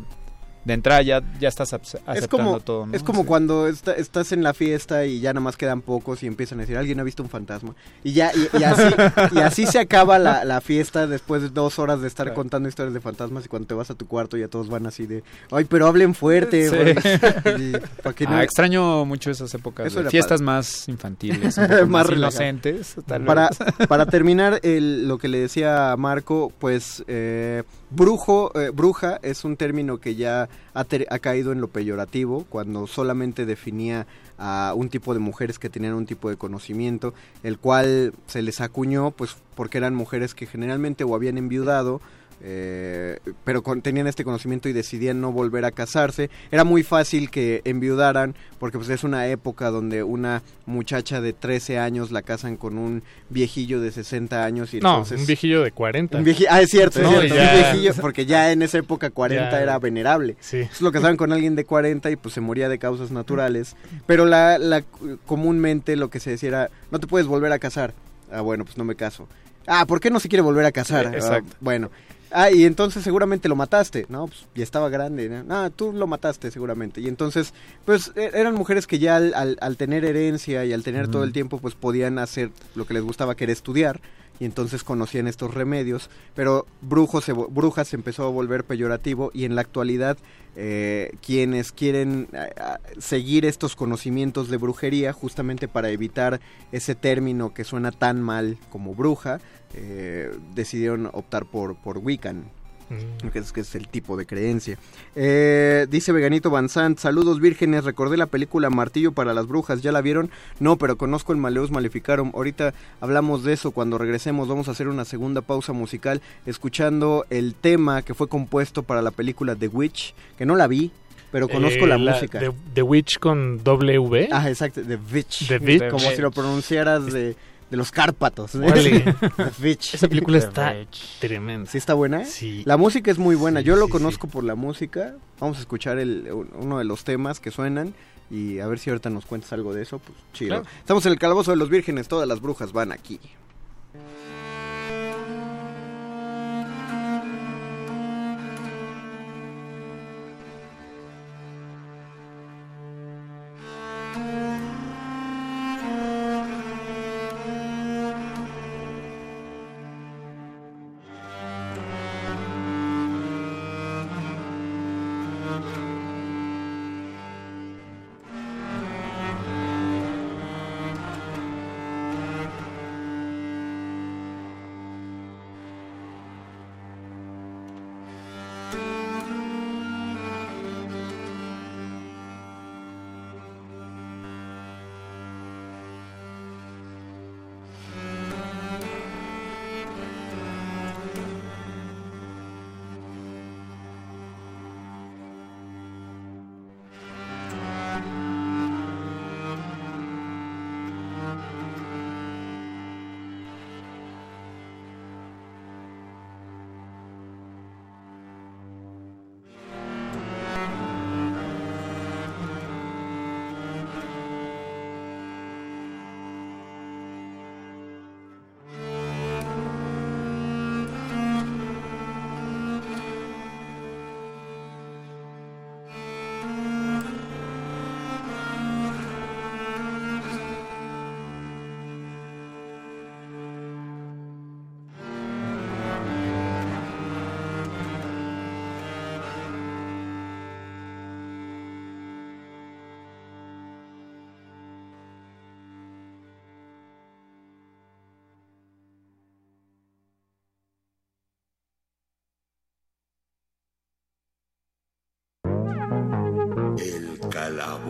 de 0.65 0.75
entrada 0.75 1.01
ya, 1.03 1.23
ya 1.41 1.49
estás 1.49 1.73
aceptando 1.73 2.13
es 2.21 2.29
como, 2.29 2.61
todo, 2.61 2.87
¿no? 2.87 2.95
es 2.95 3.03
como 3.03 3.23
Sí. 3.23 3.27
cuando 3.29 3.69
está- 3.69 3.93
estás 3.95 4.33
en 4.33 4.43
la 4.43 4.53
fiesta 4.55 5.07
y 5.07 5.21
ya 5.21 5.33
nada 5.33 5.43
más 5.43 5.57
quedan 5.57 5.81
pocos 5.81 6.23
y 6.23 6.27
empiezan 6.27 6.59
a 6.59 6.63
decir, 6.63 6.77
alguien 6.77 7.01
ha 7.01 7.03
visto 7.05 7.23
un 7.23 7.29
fantasma. 7.31 7.75
Y 8.05 8.13
ya, 8.13 8.31
y, 8.35 8.59
y 8.59 8.65
así, 8.65 8.83
y 9.35 9.39
así 9.39 9.67
se 9.67 9.79
acaba 9.79 10.19
la, 10.19 10.45
la 10.45 10.61
fiesta 10.61 11.07
después 11.07 11.43
de 11.43 11.49
dos 11.49 11.79
horas 11.79 12.01
de 12.03 12.09
estar 12.09 12.27
Claro. 12.27 12.35
contando 12.37 12.69
historias 12.69 12.93
de 12.93 13.01
fantasmas 13.01 13.45
y 13.47 13.49
cuando 13.49 13.67
te 13.69 13.75
vas 13.75 13.91
a 13.91 13.95
tu 13.95 14.07
cuarto 14.07 14.37
ya 14.37 14.49
todos 14.49 14.69
van 14.69 14.87
así 14.87 15.07
de, 15.07 15.23
ay, 15.51 15.65
pero 15.65 15.87
hablen 15.87 16.15
fuerte. 16.15 16.69
Sí. 16.69 16.77
güey". 16.77 16.95
Y 17.59 17.73
pa' 18.03 18.13
que 18.13 18.25
no- 18.27 18.37
Ah, 18.37 18.43
extraño 18.45 19.05
mucho 19.05 19.31
esas 19.31 19.53
épocas 19.55 19.93
de 19.95 20.11
fiestas 20.11 20.41
padre. 20.41 20.45
más 20.45 20.89
infantiles, 20.89 21.57
Más 21.89 22.11
inocentes. 22.11 22.97
tal 23.07 23.25
para, 23.25 23.49
vez. 23.49 23.87
para 23.89 24.07
terminar 24.07 24.61
el- 24.63 25.09
lo 25.09 25.19
que 25.19 25.29
le 25.29 25.39
decía 25.39 25.93
a 25.93 25.97
Marco, 25.97 26.53
pues 26.59 27.03
eh, 27.09 27.63
brujo, 27.91 28.53
eh, 28.59 28.71
bruja 28.71 29.19
es 29.23 29.45
un 29.45 29.57
término 29.57 29.99
que 29.99 30.15
ya 30.15 30.48
ha, 30.75 30.85
ter- 30.85 31.07
ha 31.11 31.19
caído 31.19 31.53
en 31.53 31.61
lo 31.61 31.69
peyorativo 31.69 32.45
cuando 32.49 32.87
solamente 32.87 33.47
definía 33.47 34.07
a 34.39 34.73
un 34.77 34.89
tipo 34.89 35.15
de 35.15 35.21
mujeres 35.21 35.59
que 35.59 35.69
tenían 35.69 35.95
un 35.95 36.07
tipo 36.07 36.31
de 36.31 36.37
conocimiento, 36.37 37.13
el 37.43 37.59
cual 37.59 38.13
se 38.27 38.43
les 38.43 38.61
acuñó 38.61 39.11
pues 39.11 39.37
porque 39.55 39.79
eran 39.79 39.95
mujeres 39.95 40.35
que 40.35 40.47
generalmente 40.47 41.05
o 41.05 41.15
habían 41.15 41.39
enviudado 41.39 42.01
eh, 42.43 43.19
pero 43.45 43.63
con- 43.63 43.83
tenían 43.83 44.07
este 44.07 44.25
conocimiento 44.25 44.69
y 44.69 44.73
decidían 44.73 45.21
no 45.21 45.33
volver 45.33 45.65
a 45.65 45.71
casarse. 45.73 46.31
Era 46.51 46.65
muy 46.65 46.83
fácil 46.83 47.31
que 47.31 47.63
enviudaran 47.65 48.35
porque 48.59 48.79
pues 48.79 48.91
es 48.91 49.05
una 49.05 49.27
época 49.27 49.71
donde 49.71 50.03
una 50.03 50.43
muchacha 50.67 51.21
de 51.21 51.33
13 51.33 51.79
años 51.79 52.11
la 52.11 52.23
casan 52.23 52.57
con 52.57 52.79
un 52.79 53.03
viejillo 53.31 53.81
de 53.81 53.91
60 53.93 54.45
años 54.45 54.73
y 54.75 54.81
No, 54.81 54.91
entonces 54.91 55.21
un 55.21 55.27
viejillo 55.27 55.63
de 55.63 55.73
40. 55.73 56.19
un 56.19 56.25
vieji- 56.25 56.47
ah, 56.49 56.61
es 56.61 56.71
cierto, 56.71 56.99
es 57.01 57.05
No, 57.05 57.11
cierto, 57.11 57.27
y 57.35 57.39
ya- 57.39 57.51
un 57.51 57.55
viejillo, 57.63 57.95
porque 58.01 58.27
ya 58.27 58.53
en 58.53 58.63
esa 58.63 58.79
época 58.79 59.11
40 59.11 59.51
Ya. 59.51 59.61
era 59.63 59.79
venerable. 59.79 60.37
Sí. 60.41 60.59
Entonces 60.59 60.81
lo 60.83 60.93
casaban 60.93 61.17
con 61.17 61.33
alguien 61.33 61.57
de 61.57 61.65
40 61.65 62.11
y 62.11 62.17
pues 62.17 62.35
se 62.35 62.41
moría 62.41 62.69
de 62.69 62.79
causas 62.79 63.11
naturales. 63.11 63.75
Pero 64.07 64.27
la, 64.27 64.59
la 64.59 64.83
comúnmente 65.27 65.97
lo 65.97 66.09
que 66.11 66.21
se 66.21 66.31
decía 66.31 66.49
era, 66.49 66.71
no 66.91 67.01
te 67.01 67.07
puedes 67.07 67.27
volver 67.27 67.53
a 67.53 67.59
casar. 67.59 67.95
Ah, 68.31 68.41
bueno, 68.43 68.65
pues 68.65 68.77
no 68.77 68.85
me 68.85 68.95
caso. 68.95 69.29
Ah, 69.67 69.87
¿por 69.87 70.01
qué 70.01 70.11
no 70.11 70.21
se 70.21 70.29
quiere 70.29 70.43
volver 70.43 70.65
a 70.65 70.73
casar? 70.73 71.07
Eh, 71.07 71.11
Ah, 71.13 71.17
exacto. 71.17 71.57
bueno. 71.61 71.91
Ah, 72.31 72.51
y 72.51 72.65
entonces 72.65 73.03
seguramente 73.05 73.49
lo 73.49 73.57
mataste, 73.57 74.05
¿no? 74.09 74.27
Pues 74.27 74.47
ya 74.55 74.63
estaba 74.63 74.89
grande. 74.89 75.29
¿no? 75.29 75.45
Ah, 75.55 75.71
tú 75.75 75.93
lo 75.93 76.07
mataste 76.07 76.51
seguramente. 76.51 77.01
Y 77.01 77.09
entonces, 77.09 77.55
pues 77.85 78.13
e- 78.17 78.31
eran 78.35 78.55
mujeres 78.55 78.87
que 78.87 78.99
ya 78.99 79.17
al, 79.17 79.33
al- 79.35 79.57
al 79.61 79.77
tener 79.77 80.05
herencia 80.05 80.65
y 80.65 80.73
al 80.73 80.83
tener 80.83 81.09
todo 81.09 81.25
el 81.25 81.33
tiempo, 81.33 81.59
pues 81.59 81.75
podían 81.75 82.19
hacer 82.19 82.51
lo 82.75 82.87
que 82.87 82.95
les 82.95 83.03
gustaba, 83.03 83.35
que 83.35 83.45
era 83.45 83.53
estudiar. 83.53 84.01
Y 84.41 84.45
entonces 84.45 84.85
conocían 84.85 85.27
estos 85.27 85.55
remedios. 85.55 86.11
Pero 86.35 86.67
brujos 86.81 87.25
se, 87.25 87.33
brujas 87.33 87.89
se 87.89 87.97
empezó 87.97 88.25
a 88.25 88.31
volver 88.31 88.65
peyorativo 88.65 89.31
y 89.35 89.45
en 89.45 89.55
la 89.55 89.63
actualidad 89.63 90.19
eh, 90.61 91.13
quienes 91.25 91.71
quieren 91.71 92.29
eh, 92.33 92.51
seguir 92.99 93.45
estos 93.45 93.77
conocimientos 93.77 94.49
de 94.49 94.57
brujería 94.57 95.13
justamente 95.13 95.69
para 95.69 95.91
evitar 95.91 96.41
ese 96.73 96.97
término 96.97 97.55
que 97.55 97.63
suena 97.63 97.93
tan 97.93 98.21
mal 98.21 98.59
como 98.69 98.93
bruja, 98.95 99.39
eh, 99.75 100.37
decidieron 100.55 101.11
optar 101.13 101.47
por, 101.47 101.77
por 101.77 101.99
Wiccan. 101.99 102.51
Mm. 102.91 103.29
Que 103.29 103.39
es, 103.39 103.53
que 103.53 103.61
es 103.61 103.75
el 103.75 103.89
tipo 103.89 104.17
de 104.17 104.27
creencia. 104.27 104.79
Eh, 105.15 105.87
dice 105.91 106.13
Veganito 106.13 106.51
Banzant, 106.51 106.99
saludos 106.99 107.41
vírgenes, 107.41 107.85
recordé 107.85 108.17
la 108.17 108.27
película 108.27 108.71
Martillo 108.71 109.13
para 109.13 109.35
las 109.35 109.47
Brujas, 109.47 109.83
¿ya 109.83 109.93
la 109.93 110.01
vieron? 110.01 110.31
No, 110.61 110.77
pero 110.77 110.97
conozco 110.97 111.33
el 111.33 111.39
Maleus 111.39 111.71
Maleficarum. 111.71 112.33
Ahorita 112.35 112.75
hablamos 113.01 113.45
de 113.45 113.53
eso, 113.53 113.71
cuando 113.73 113.99
regresemos 113.99 114.49
vamos 114.49 114.69
a 114.69 114.71
hacer 114.71 114.89
una 114.89 115.05
segunda 115.05 115.43
pausa 115.43 115.73
musical 115.73 116.23
escuchando 116.47 117.27
el 117.31 117.55
tema 117.55 118.03
que 118.03 118.15
fue 118.15 118.29
compuesto 118.29 118.83
para 118.83 119.03
la 119.03 119.11
película 119.11 119.55
The 119.55 119.69
Witch, 119.69 120.15
que 120.37 120.47
no 120.47 120.57
la 120.57 120.67
vi, 120.67 120.91
pero 121.31 121.49
conozco 121.49 121.85
Eh, 121.85 121.89
la, 121.89 121.99
música. 121.99 122.39
The, 122.39 122.53
The 122.75 122.83
Witch 122.83 123.19
con 123.19 123.63
W. 123.63 124.29
Ah, 124.33 124.49
exacto, 124.49 124.81
The 124.83 124.99
Witch. 125.13 125.49
The 125.49 125.59
Witch. 125.59 125.91
Como 125.91 126.11
si 126.11 126.23
lo 126.23 126.31
pronunciaras 126.31 127.13
de, 127.13 127.37
de 127.71 127.77
los 127.77 127.91
Cárpatos. 127.91 128.55
Witch. 128.55 129.95
Esa 129.95 130.09
película 130.09 130.39
está 130.39 130.75
tremenda. 131.21 131.71
¿Sí 131.71 131.79
está 131.79 131.95
buena? 131.95 132.25
Sí. 132.25 132.63
La 132.65 132.77
música 132.77 133.11
es 133.11 133.19
muy 133.19 133.37
buena. 133.37 133.61
Sí, 133.61 133.67
Yo 133.67 133.77
lo 133.77 133.87
sí, 133.87 133.93
conozco 133.93 134.29
por 134.29 134.45
la 134.45 134.55
música. 134.55 135.15
Vamos 135.41 135.59
a 135.59 135.61
escuchar 135.61 135.99
el, 135.99 136.29
uno 136.33 136.79
de 136.79 136.85
los 136.85 137.05
temas 137.05 137.41
que 137.41 137.51
suenan 137.51 137.95
y 138.31 138.59
a 138.61 138.67
ver 138.67 138.79
si 138.79 138.91
ahorita 138.91 139.11
nos 139.11 139.27
cuentas 139.27 139.53
algo 139.53 139.75
de 139.75 139.83
eso. 139.83 139.99
Pues 139.99 140.19
chido. 140.33 140.63
Claro. 140.63 140.77
Estamos 140.79 141.05
en 141.07 141.13
el 141.13 141.19
calabozo 141.19 141.51
de 141.51 141.57
los 141.57 141.69
vírgenes. 141.69 142.09
Todas 142.09 142.27
las 142.27 142.41
brujas 142.41 142.73
van 142.73 142.93
aquí. 142.93 143.21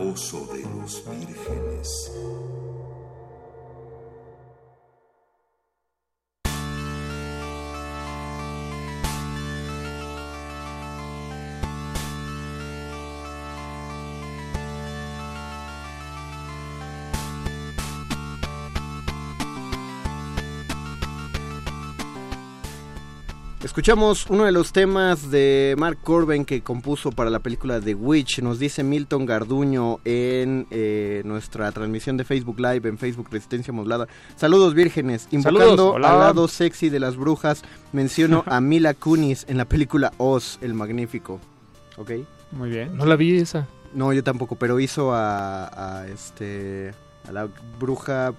Calabozo 0.09 0.47
de 0.53 0.63
los 0.63 1.03
vírgenes. 1.05 2.48
Escuchamos 23.69 24.25
uno 24.31 24.45
de 24.45 24.51
los 24.51 24.73
temas 24.73 25.29
de 25.29 25.75
Mark 25.77 25.99
Corben 26.03 26.43
que 26.43 26.61
compuso 26.61 27.11
para 27.11 27.29
la 27.29 27.37
película 27.37 27.79
The 27.79 27.93
Witch. 27.93 28.39
Nos 28.39 28.57
dice 28.57 28.83
Milton 28.83 29.27
Garduño 29.27 29.99
en 30.05 30.65
eh, 30.71 31.21
nuestra 31.23 31.71
transmisión 31.71 32.17
de 32.17 32.23
Facebook 32.23 32.59
Live 32.59 32.89
en 32.89 32.97
Facebook 32.97 33.27
Resistencia 33.29 33.71
Modulada. 33.71 34.07
Saludos 34.35 34.73
vírgenes. 34.73 35.27
Invocando 35.29 35.97
al 35.97 36.01
lado 36.01 36.47
sexy 36.47 36.89
de 36.89 36.99
las 36.99 37.15
brujas, 37.15 37.61
menciono 37.93 38.43
a 38.47 38.59
Mila 38.59 38.95
Kunis 38.95 39.45
en 39.47 39.57
la 39.57 39.65
película 39.65 40.13
Oz, 40.17 40.57
el 40.61 40.73
Magnífico. 40.73 41.39
¿Ok? 41.97 42.13
Muy 42.51 42.71
bien. 42.71 42.97
No 42.97 43.05
la 43.05 43.15
vi 43.15 43.37
esa. 43.37 43.67
No, 43.93 44.11
yo 44.13 44.23
tampoco, 44.23 44.55
pero 44.55 44.79
hizo 44.79 45.13
a, 45.13 45.99
a 46.01 46.07
este 46.07 46.95
a 47.27 47.31
la 47.31 47.47
bruja 47.79 48.33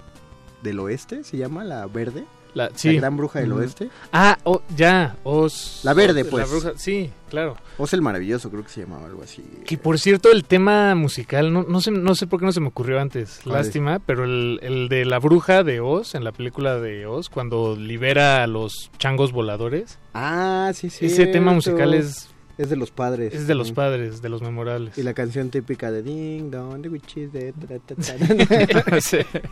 del 0.64 0.80
oeste, 0.80 1.22
se 1.22 1.36
llama 1.36 1.62
la 1.62 1.86
verde. 1.86 2.24
La, 2.54 2.70
sí. 2.74 2.96
gran 2.96 3.16
bruja 3.16 3.40
del 3.40 3.52
oeste. 3.52 3.88
Ah, 4.12 4.36
oh, 4.44 4.62
ya, 4.76 5.16
Os. 5.24 5.80
La 5.84 5.94
verde, 5.94 6.24
la 6.24 6.30
pues. 6.30 6.50
bruja- 6.50 6.72
sí, 6.76 7.10
claro. 7.28 7.56
Oz 7.78 7.92
el 7.94 8.02
maravilloso, 8.02 8.50
creo 8.50 8.62
que 8.64 8.70
se 8.70 8.80
llamaba 8.82 9.06
algo 9.06 9.22
así. 9.22 9.42
Que 9.64 9.78
por 9.78 9.98
cierto, 9.98 10.30
el 10.32 10.44
tema 10.44 10.94
musical, 10.94 11.52
no, 11.52 11.62
no 11.62 11.80
sé, 11.80 11.90
no 11.90 12.14
sé 12.14 12.26
por 12.26 12.40
qué 12.40 12.46
no 12.46 12.52
se 12.52 12.60
me 12.60 12.68
ocurrió 12.68 13.00
antes, 13.00 13.46
lástima, 13.46 14.00
pero 14.00 14.24
el, 14.24 14.58
el 14.62 14.88
de 14.88 15.04
la 15.04 15.18
bruja 15.18 15.62
de 15.62 15.80
Oz, 15.80 16.14
en 16.14 16.24
la 16.24 16.32
película 16.32 16.78
de 16.80 17.06
Oz, 17.06 17.28
cuando 17.30 17.76
libera 17.76 18.42
a 18.42 18.46
los 18.46 18.90
changos 18.98 19.32
voladores. 19.32 19.98
Ah, 20.14 20.72
sí, 20.74 20.90
sí. 20.90 21.06
Ese 21.06 21.26
tema 21.26 21.52
musical 21.52 21.94
es, 21.94 22.28
Es 22.60 22.68
de 22.68 22.76
los 22.76 22.90
padres. 22.90 23.32
es 23.34 23.46
de 23.46 23.54
los 23.54 23.72
padres, 23.72 24.20
de 24.20 24.28
los 24.28 24.42
memorables. 24.42 24.98
Y 24.98 25.02
la 25.02 25.14
canción 25.14 25.48
típica 25.48 25.90
de 25.90 26.02
Ding 26.02 26.50
Dong, 26.50 26.82
the 26.82 26.88
witches 26.90 27.32
de... 27.32 27.54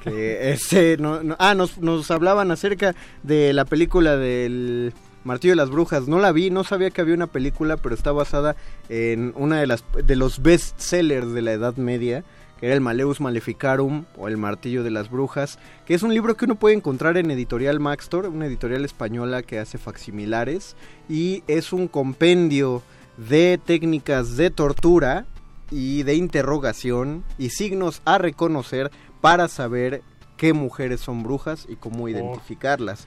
que 0.04 0.50
ese, 0.52 0.96
no, 0.98 1.22
no- 1.22 1.36
ah, 1.38 1.54
nos, 1.54 1.78
nos 1.78 2.11
hablaban 2.11 2.50
acerca 2.50 2.94
de 3.22 3.52
la 3.52 3.64
película 3.64 4.16
del 4.16 4.92
Martillo 5.24 5.52
de 5.52 5.56
las 5.56 5.70
Brujas. 5.70 6.09
No 6.09 6.18
la 6.18 6.32
vi, 6.32 6.50
no 6.50 6.64
sabía 6.64 6.90
que 6.90 7.00
había 7.00 7.14
una 7.14 7.26
película, 7.26 7.76
pero 7.76 7.94
está 7.94 8.12
basada 8.12 8.56
en 8.88 9.32
una 9.36 9.61
de 9.61 9.66
las 9.66 9.84
de 10.04 10.16
los 10.16 10.42
best 10.42 10.78
sellers 10.78 11.32
de 11.32 11.42
la 11.42 11.52
Edad 11.52 11.76
Media, 11.76 12.24
que 12.61 12.66
era 12.66 12.74
el 12.74 12.80
Maleus 12.80 13.20
Maleficarum 13.20 14.04
o 14.16 14.28
el 14.28 14.36
Martillo 14.36 14.82
de 14.82 14.90
las 14.90 15.11
Brujas, 15.11 15.59
que 15.86 15.94
es 15.94 16.02
un 16.02 16.12
libro 16.12 16.36
que 16.36 16.44
uno 16.44 16.56
puede 16.56 16.74
encontrar 16.76 17.16
en 17.16 17.30
Editorial 17.30 17.80
Maxtor, 17.80 18.26
una 18.26 18.46
editorial 18.46 18.84
española 18.84 19.42
que 19.42 19.59
hace 19.59 19.78
facsimilares 19.78 20.76
y 21.09 21.42
es 21.46 21.72
un 21.72 21.88
compendio 21.88 22.82
de 23.18 23.58
técnicas 23.62 24.36
de 24.36 24.48
tortura 24.50 25.26
y 25.70 26.02
de 26.04 26.14
interrogación 26.14 27.24
y 27.36 27.50
signos 27.50 28.00
a 28.06 28.16
reconocer 28.18 28.90
para 29.20 29.48
saber 29.48 30.02
qué 30.36 30.52
mujeres 30.54 31.00
son 31.00 31.22
brujas 31.22 31.66
y 31.68 31.76
cómo 31.76 32.08
identificarlas. 32.08 33.06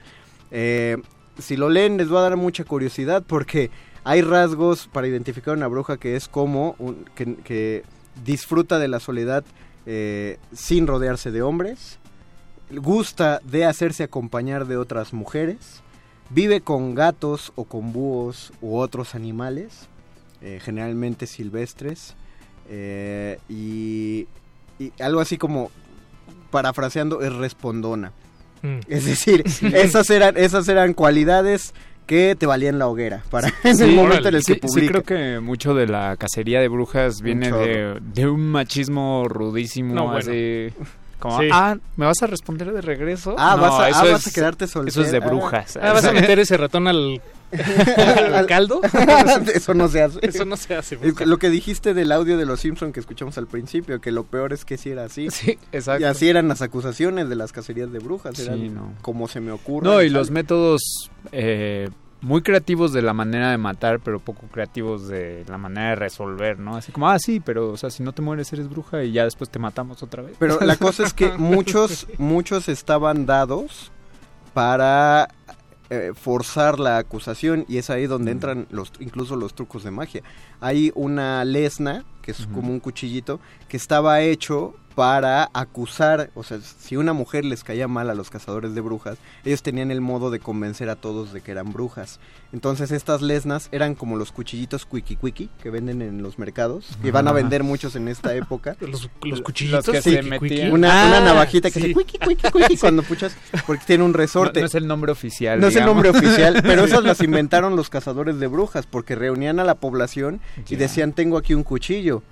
Eh, 0.50 0.98
si 1.38 1.56
lo 1.56 1.70
leen 1.70 1.96
les 1.96 2.12
va 2.12 2.18
a 2.20 2.22
dar 2.28 2.36
mucha 2.36 2.64
curiosidad 2.64 3.24
porque 3.26 3.70
hay 4.04 4.20
rasgos 4.20 4.86
para 4.92 5.08
identificar 5.08 5.56
una 5.56 5.66
bruja 5.66 5.96
que 5.96 6.14
es 6.14 6.28
como 6.28 6.76
un- 6.78 7.06
que, 7.14 7.36
que 7.36 7.84
disfruta 8.24 8.78
de 8.78 8.88
la 8.88 9.00
soledad 9.00 9.44
eh, 9.86 10.38
sin 10.52 10.86
rodearse 10.86 11.30
de 11.30 11.40
hombres, 11.42 11.98
gusta 12.70 13.40
de 13.44 13.64
hacerse 13.64 14.04
acompañar 14.04 14.66
de 14.66 14.76
otras 14.76 15.12
mujeres, 15.12 15.82
vive 16.30 16.60
con 16.60 16.94
gatos 16.94 17.52
o 17.54 17.64
con 17.64 17.92
búhos 17.92 18.52
u 18.60 18.76
otros 18.76 19.14
animales, 19.14 19.88
eh, 20.42 20.58
generalmente 20.62 21.26
silvestres, 21.26 22.14
eh, 22.68 23.38
y, 23.48 24.26
y 24.78 24.92
algo 25.00 25.20
así 25.20 25.38
como, 25.38 25.70
parafraseando, 26.50 27.22
es 27.22 27.32
respondona. 27.32 28.12
Mm. 28.62 28.78
Es 28.88 29.04
decir, 29.04 29.44
esas 29.74 30.08
eran, 30.10 30.36
esas 30.36 30.68
eran 30.68 30.94
cualidades 30.94 31.74
que 32.06 32.34
te 32.38 32.46
valían 32.46 32.78
la 32.78 32.88
hoguera 32.88 33.22
para 33.30 33.48
en 33.64 33.76
Sí, 33.76 33.84
el 33.84 33.94
momento 33.94 34.28
en 34.28 34.34
el 34.34 34.40
que 34.44 34.54
sí, 34.54 34.60
sí, 34.60 34.60
publica. 34.60 34.90
creo 34.90 35.02
que 35.04 35.40
mucho 35.40 35.74
de 35.74 35.86
la 35.86 36.16
cacería 36.16 36.60
de 36.60 36.68
brujas 36.68 37.20
viene 37.22 37.50
de, 37.50 37.98
de 38.00 38.28
un 38.28 38.50
machismo 38.50 39.24
rudísimo, 39.28 39.94
No, 39.94 40.04
bueno. 40.04 40.18
así... 40.18 40.68
Como, 41.18 41.40
Sí. 41.40 41.48
ah, 41.52 41.76
¿me 41.96 42.04
vas 42.06 42.20
a 42.20 42.26
responder 42.26 42.72
de 42.72 42.80
regreso? 42.80 43.36
Ah, 43.38 43.54
No, 43.56 43.62
vas 43.62 43.80
a- 43.80 43.88
eso 43.90 43.98
ah, 44.02 44.06
es, 44.06 44.12
vas 44.12 44.26
a 44.26 44.30
quedarte 44.32 44.64
Eso 44.64 44.82
es 44.84 45.12
de 45.12 45.20
brujas. 45.20 45.76
Ah, 45.80 45.92
¿vas 45.92 46.04
a 46.04 46.10
meter 46.12 46.40
ese 46.40 46.56
ratón 46.56 46.88
al, 46.88 47.22
al 48.34 48.46
caldo? 48.46 48.80
Eso 49.54 49.74
no 49.74 49.88
se 49.88 50.02
hace. 50.02 50.18
Eso 50.22 50.44
no 50.44 50.56
se 50.56 50.74
hace. 50.74 50.98
Es 51.02 51.14
que 51.14 51.26
Lo 51.26 51.38
que 51.38 51.50
dijiste 51.50 51.94
del 51.94 52.12
audio 52.12 52.36
de 52.36 52.46
los 52.46 52.60
Simpson 52.60 52.92
que 52.92 53.00
escuchamos 53.00 53.38
al 53.38 53.46
principio, 53.46 54.00
que 54.00 54.10
lo 54.12 54.24
peor 54.24 54.52
es 54.52 54.64
que 54.64 54.78
sí 54.78 54.90
era 54.90 55.04
así. 55.04 55.28
Sí, 55.30 55.58
exacto. 55.72 56.02
Y 56.02 56.04
así 56.04 56.28
eran 56.28 56.48
las 56.48 56.62
acusaciones 56.62 57.28
de 57.28 57.36
las 57.36 57.52
cacerías 57.52 57.92
de 57.92 57.98
brujas, 57.98 58.38
eran 58.38 58.58
Sí, 58.58 58.68
no. 58.68 58.94
como 59.02 59.28
se 59.28 59.40
me 59.40 59.52
ocurre. 59.52 59.86
No, 59.86 60.02
y 60.02 60.08
los 60.08 60.30
métodos 60.30 61.10
eh, 61.32 61.88
muy 62.20 62.42
creativos 62.42 62.92
de 62.92 63.02
la 63.02 63.12
manera 63.12 63.50
de 63.50 63.58
matar, 63.58 64.00
pero 64.00 64.20
poco 64.20 64.46
creativos 64.46 65.08
de 65.08 65.44
la 65.48 65.58
manera 65.58 65.90
de 65.90 65.96
resolver, 65.96 66.58
¿no? 66.58 66.76
Así 66.76 66.92
como, 66.92 67.10
ah, 67.10 67.18
sí, 67.18 67.40
pero, 67.40 67.70
o 67.70 67.76
sea, 67.76 67.90
si 67.90 68.02
no 68.02 68.12
te 68.12 68.22
mueres 68.22 68.52
eres 68.52 68.68
bruja 68.68 69.02
y 69.02 69.12
ya 69.12 69.24
después 69.24 69.50
te 69.50 69.58
matamos 69.58 70.02
otra 70.02 70.22
vez. 70.22 70.36
Pero 70.38 70.60
la 70.60 70.76
cosa 70.76 71.04
es 71.04 71.12
que 71.12 71.32
muchos, 71.38 72.06
muchos 72.18 72.68
estaban 72.68 73.26
dados 73.26 73.90
para 74.54 75.28
eh, 75.94 76.14
forzar 76.14 76.80
la 76.80 76.96
acusación 76.96 77.66
y 77.68 77.76
es 77.76 77.90
ahí 77.90 78.06
donde 78.06 78.30
entran 78.30 78.66
los, 78.70 78.92
incluso 78.98 79.36
los 79.36 79.52
trucos 79.52 79.84
de 79.84 79.90
magia. 79.90 80.22
Hay 80.58 80.90
una 80.94 81.44
lesna, 81.44 82.06
que 82.22 82.30
es 82.30 82.46
como 82.46 82.72
un 82.72 82.80
cuchillito, 82.80 83.40
que 83.68 83.76
estaba 83.76 84.22
hecho 84.22 84.74
para 84.94 85.48
acusar, 85.54 86.30
o 86.34 86.42
sea, 86.42 86.58
si 86.60 86.96
una 86.96 87.12
mujer 87.12 87.44
les 87.44 87.64
caía 87.64 87.88
mal 87.88 88.10
a 88.10 88.14
los 88.14 88.30
cazadores 88.30 88.74
de 88.74 88.80
brujas, 88.80 89.18
ellos 89.44 89.62
tenían 89.62 89.90
el 89.90 90.00
modo 90.00 90.30
de 90.30 90.38
convencer 90.40 90.88
a 90.90 90.96
todos 90.96 91.32
de 91.32 91.40
que 91.40 91.50
eran 91.50 91.72
brujas. 91.72 92.20
Entonces 92.52 92.90
estas 92.90 93.22
lesnas 93.22 93.68
eran 93.72 93.94
como 93.94 94.16
los 94.16 94.30
cuchillitos 94.32 94.84
quickie 94.84 95.16
quickie 95.16 95.48
que 95.62 95.70
venden 95.70 96.02
en 96.02 96.22
los 96.22 96.38
mercados, 96.38 96.86
que 97.02 97.10
van 97.10 97.26
a 97.26 97.30
Ah. 97.30 97.34
vender 97.34 97.62
muchos 97.62 97.96
en 97.96 98.08
esta 98.08 98.34
época. 98.34 98.76
Los, 98.80 99.08
los 99.24 99.40
cuchillitos 99.40 99.86
que 99.88 100.02
sí, 100.02 100.10
se 100.12 100.22
metían. 100.22 100.40
quickie. 100.40 100.70
Una, 100.70 101.04
Ah, 101.04 101.06
una 101.08 101.20
navajita 101.20 101.70
que 101.70 101.80
sí. 101.80 101.84
hace 101.86 101.94
cuiqui, 101.94 102.18
cuiqui, 102.18 102.50
cuiqui 102.50 102.76
cuando 102.80 103.02
puchas, 103.02 103.34
porque 103.66 103.84
tiene 103.86 104.04
un 104.04 104.12
resorte. 104.12 104.60
no 104.60 104.66
es 104.66 104.74
el 104.74 104.86
nombre 104.86 105.12
oficial. 105.12 105.60
No 105.60 105.68
es 105.68 105.76
el 105.76 105.86
nombre 105.86 106.10
oficial, 106.10 106.60
pero 106.62 106.84
esas 106.84 107.02
las 107.04 107.20
inventaron 107.22 107.74
los 107.76 107.88
cazadores 107.88 108.38
de 108.38 108.46
brujas, 108.48 108.86
porque 108.86 109.14
reunían 109.14 109.58
a 109.60 109.64
la 109.64 109.76
población 109.76 110.40
y 110.68 110.76
decían, 110.76 111.12
tengo 111.14 111.38
aquí 111.38 111.54
un 111.54 111.62
cuchillo. 111.62 112.22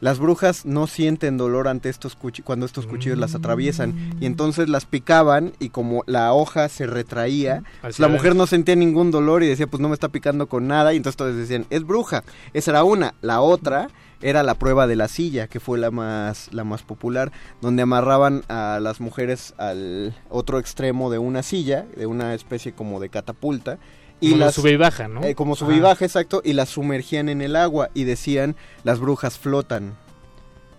Las 0.00 0.18
brujas 0.18 0.66
no 0.66 0.86
sienten 0.86 1.38
dolor 1.38 1.68
ante 1.68 1.88
estos 1.88 2.16
cuando 2.44 2.66
estos 2.66 2.86
cuchillos 2.86 3.18
las 3.18 3.34
atraviesan 3.34 3.94
y 4.20 4.26
entonces 4.26 4.68
las 4.68 4.86
picaban 4.86 5.52
y 5.60 5.68
como 5.68 6.02
la 6.06 6.32
hoja 6.32 6.68
se 6.68 6.86
retraía, 6.86 7.62
pues 7.80 7.98
la 7.98 8.08
mujer 8.08 8.34
no 8.36 8.46
sentía 8.46 8.76
ningún 8.76 9.10
dolor 9.10 9.42
y 9.42 9.46
decía, 9.46 9.66
pues 9.66 9.80
no 9.80 9.88
me 9.88 9.94
está 9.94 10.08
picando 10.08 10.48
con 10.48 10.66
nada 10.66 10.92
y 10.92 10.96
entonces 10.96 11.16
todos 11.16 11.36
decían, 11.36 11.66
es 11.70 11.84
bruja. 11.84 12.24
Esa 12.52 12.72
era 12.72 12.84
una. 12.84 13.14
La 13.22 13.40
otra 13.40 13.88
era 14.20 14.42
la 14.42 14.54
prueba 14.54 14.86
de 14.86 14.96
la 14.96 15.08
silla, 15.08 15.48
que 15.48 15.60
fue 15.60 15.78
la 15.78 15.90
más 15.90 16.52
la 16.52 16.64
más 16.64 16.82
popular, 16.82 17.30
donde 17.60 17.82
amarraban 17.82 18.42
a 18.48 18.80
las 18.80 19.00
mujeres 19.00 19.54
al 19.58 20.14
otro 20.28 20.58
extremo 20.58 21.10
de 21.10 21.18
una 21.18 21.42
silla, 21.42 21.86
de 21.96 22.06
una 22.06 22.34
especie 22.34 22.72
como 22.72 23.00
de 23.00 23.10
catapulta 23.10 23.78
y 24.26 24.30
Como 24.32 24.44
las 24.44 24.54
sube 24.54 24.72
y 24.72 24.76
baja, 24.76 25.08
¿no? 25.08 25.22
eh, 25.24 25.34
como 25.34 25.56
sube 25.56 25.76
y 25.76 25.80
baja, 25.80 26.04
exacto, 26.04 26.40
y 26.44 26.52
las 26.52 26.68
sumergían 26.70 27.28
en 27.28 27.40
el 27.42 27.56
agua 27.56 27.90
y 27.94 28.04
decían 28.04 28.56
las 28.82 29.00
brujas 29.00 29.38
flotan. 29.38 29.94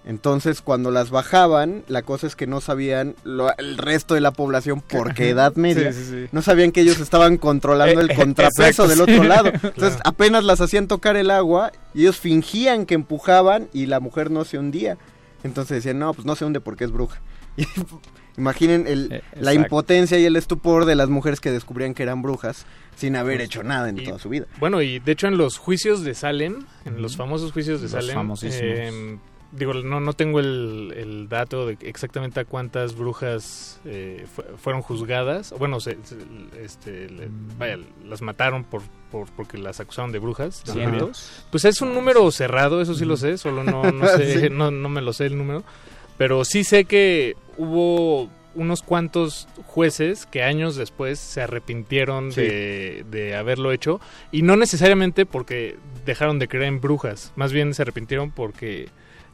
Entonces, 0.07 0.61
cuando 0.61 0.91
las 0.91 1.09
bajaban, 1.09 1.83
la 1.87 2.03
cosa 2.03 2.27
es 2.27 2.35
que 2.35 2.45
no 2.45 2.61
sabían 2.61 3.15
lo- 3.23 3.55
el 3.57 3.75
resto 3.79 4.13
de 4.13 4.21
la 4.21 4.29
población, 4.31 4.83
porque 4.87 5.29
edad 5.29 5.55
media, 5.55 5.91
Sí, 5.93 6.03
sí, 6.03 6.09
sí. 6.11 6.25
no 6.31 6.43
sabían 6.43 6.71
que 6.71 6.81
ellos 6.81 6.99
estaban 6.99 7.37
controlando 7.39 8.01
el 8.01 8.11
Eh, 8.11 8.13
eh, 8.13 8.15
contrapeso 8.15 8.85
exacto, 8.85 8.87
del 8.87 9.01
otro 9.01 9.23
lado. 9.23 9.47
Entonces, 9.53 9.73
Claro. 9.95 10.01
apenas 10.05 10.43
las 10.43 10.61
hacían 10.61 10.87
tocar 10.87 11.15
el 11.17 11.31
agua 11.31 11.71
y 11.95 12.01
ellos 12.01 12.17
fingían 12.19 12.85
que 12.85 12.93
empujaban 12.93 13.67
y 13.73 13.87
la 13.87 13.99
mujer 13.99 14.29
no 14.29 14.45
se 14.45 14.59
hundía. 14.59 14.97
Entonces 15.43 15.77
decían, 15.77 15.97
no, 15.97 16.13
pues 16.13 16.25
no 16.25 16.35
se 16.35 16.45
hunde 16.45 16.59
porque 16.61 16.83
es 16.83 16.91
bruja. 16.91 17.19
Y 17.57 17.65
Imaginen 18.37 18.85
el- 18.87 19.11
Eh, 19.11 19.21
la 19.39 19.53
impotencia 19.53 20.19
y 20.19 20.25
el 20.25 20.35
estupor 20.35 20.85
de 20.85 20.95
las 20.95 21.09
mujeres 21.09 21.39
que 21.39 21.51
descubrían 21.51 21.93
que 21.93 22.03
eran 22.03 22.21
brujas 22.21 22.65
sin 22.95 23.15
haber 23.15 23.41
hecho 23.41 23.63
nada 23.63 23.89
en 23.89 23.99
Y- 23.99 24.03
toda 24.05 24.19
su 24.19 24.29
vida. 24.29 24.45
Bueno, 24.59 24.81
y 24.81 24.99
de 24.99 25.11
hecho 25.11 25.27
en 25.27 25.37
los 25.37 25.57
juicios 25.57 26.03
de 26.03 26.13
Salem, 26.13 26.65
en 26.85 27.01
los 27.01 27.15
famosos 27.17 27.51
juicios 27.51 27.79
de 27.79 27.85
Los 27.85 27.91
Salem, 27.91 28.15
famosísimos. 28.15 28.63
eh, 28.63 29.17
digo, 29.51 29.73
no, 29.73 29.99
no 30.01 30.13
tengo 30.13 30.39
el, 30.41 30.93
el 30.97 31.29
dato 31.29 31.65
de 31.67 31.77
exactamente 31.81 32.39
a 32.41 32.45
cuántas 32.45 32.95
brujas 32.95 33.79
eh, 33.85 34.25
fu- 34.33 34.43
fueron 34.57 34.81
juzgadas. 34.81 35.53
Bueno, 35.57 35.79
se, 35.79 35.97
se- 36.03 36.17
este, 36.61 37.09
le- 37.09 37.29
vaya, 37.57 37.77
las 38.05 38.21
mataron 38.21 38.63
por, 38.65 38.81
por 39.11 39.27
porque 39.31 39.57
las 39.57 39.79
acusaron 39.79 40.11
de 40.11 40.19
brujas. 40.19 40.61
Pues 41.51 41.63
es 41.65 41.81
un 41.81 41.93
número 41.93 42.29
cerrado, 42.31 42.81
eso 42.81 42.95
sí 42.95 43.05
lo 43.05 43.15
sé, 43.17 43.37
solo 43.37 43.63
no, 43.63 43.91
no 43.91 44.07
sé, 44.17 44.41
Sí. 44.41 44.47
no, 44.51 44.71
no 44.71 44.89
me 44.89 45.01
lo 45.01 45.13
sé 45.13 45.25
el 45.27 45.37
número. 45.37 45.63
Pero 46.17 46.45
sí 46.45 46.63
sé 46.63 46.85
que 46.85 47.35
hubo 47.57 48.29
unos 48.55 48.81
cuantos 48.83 49.47
jueces 49.65 50.25
que 50.25 50.41
años 50.43 50.75
después 50.77 51.19
se 51.19 51.41
arrepintieron 51.41 52.31
Sí. 52.31 52.41
de, 52.41 53.05
de 53.11 53.35
haberlo 53.35 53.71
hecho. 53.73 53.99
Y 54.31 54.43
no 54.43 54.55
necesariamente 54.55 55.25
porque 55.25 55.75
dejaron 56.05 56.39
de 56.39 56.47
creer 56.47 56.65
en 56.65 56.79
brujas, 56.79 57.33
más 57.35 57.51
bien 57.51 57.73
se 57.73 57.81
arrepintieron 57.81 58.31
porque 58.31 58.87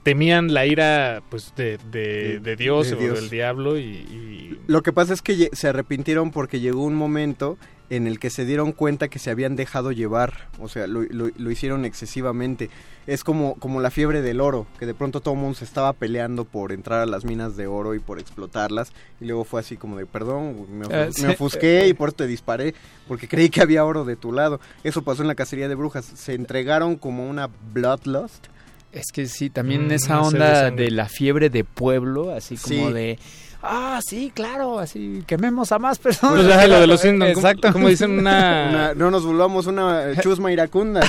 temían 0.04 0.54
la 0.54 0.66
ira 0.66 1.22
pues 1.30 1.54
de, 1.56 1.78
de, 1.92 2.40
de 2.40 2.56
Dios 2.56 2.90
de 2.90 2.96
o 2.96 3.00
Dios. 3.00 3.20
del 3.22 3.30
diablo 3.30 3.78
y, 3.78 3.82
y- 3.84 4.60
Lo 4.68 4.82
que 4.84 4.92
pasa 4.94 5.14
es 5.14 5.22
que 5.22 5.50
se 5.54 5.68
arrepintieron 5.68 6.32
porque 6.32 6.60
llegó 6.60 6.84
un 6.84 6.96
momento 6.96 7.58
en 7.90 8.08
el 8.08 8.20
que 8.20 8.30
se 8.30 8.46
dieron 8.46 8.72
cuenta 8.72 9.10
que 9.10 9.20
se 9.20 9.30
habían 9.32 9.58
dejado 9.58 9.92
llevar, 9.92 10.48
o 10.60 10.70
sea, 10.70 10.88
lo, 10.88 11.02
lo- 11.04 11.30
lo 11.36 11.52
hicieron 11.52 11.84
excesivamente. 11.84 12.70
Es 13.06 13.24
como, 13.26 13.56
como 13.56 13.82
la 13.82 13.92
fiebre 13.92 14.22
del 14.22 14.40
oro, 14.40 14.66
que 14.80 14.86
de 14.86 14.94
pronto 14.94 15.20
todo 15.20 15.34
el 15.34 15.42
mundo 15.42 15.56
se 15.56 15.66
estaba 15.66 15.92
peleando 15.92 16.46
por 16.46 16.72
entrar 16.72 17.02
a 17.02 17.06
las 17.06 17.26
minas 17.26 17.58
de 17.58 17.68
oro 17.68 17.94
y 17.94 18.00
por 18.00 18.18
explotarlas, 18.20 18.94
y 19.20 19.26
luego 19.26 19.44
fue 19.44 19.60
así 19.60 19.76
como 19.76 19.98
de, 19.98 20.06
perdón, 20.06 20.68
me, 20.72 20.86
ofus- 20.86 20.94
Ah, 20.94 21.06
me 21.08 21.12
sí. 21.12 21.26
ofusqué 21.26 21.88
y 21.90 21.94
por 21.94 22.10
eso 22.10 22.18
te 22.18 22.28
disparé, 22.28 22.76
porque 23.10 23.28
creí 23.28 23.50
que 23.50 23.60
había 23.62 23.84
oro 23.84 24.06
de 24.06 24.16
tu 24.16 24.32
lado. 24.32 24.62
Eso 24.86 25.02
pasó 25.02 25.22
en 25.24 25.28
la 25.28 25.36
cacería 25.36 25.68
de 25.68 25.76
brujas, 25.76 26.06
se 26.06 26.34
entregaron 26.34 26.96
como 26.96 27.30
una 27.30 27.50
bloodlust. 27.74 28.48
Es 28.92 29.12
que 29.14 29.26
sí, 29.28 29.50
también 29.50 29.88
Mm, 29.88 29.92
esa 29.92 30.22
onda 30.22 30.70
de 30.72 30.92
la 30.92 31.08
fiebre 31.08 31.50
de 31.50 31.64
pueblo, 31.64 32.34
así 32.36 32.58
como 32.58 32.88
Sí. 32.88 32.94
de... 32.94 33.20
Ah, 33.64 34.00
sí, 34.04 34.32
claro, 34.34 34.80
así 34.80 35.24
quememos 35.28 35.72
a 35.72 35.78
más 35.78 36.00
personas. 36.00 36.44
Pues, 36.44 36.68
lo 36.68 36.80
de 36.80 36.88
los 36.88 37.00
Simpsons, 37.02 37.34
¿cómo- 37.36 37.48
Exacto. 37.48 37.72
cómo 37.74 37.90
dicen 37.90 38.12
una- 38.20 38.68
Una- 38.70 38.94
no 38.96 39.12
nos 39.12 39.24
volvamos 39.24 39.68
una 39.68 40.14
chusma 40.22 40.52
iracunda. 40.52 41.02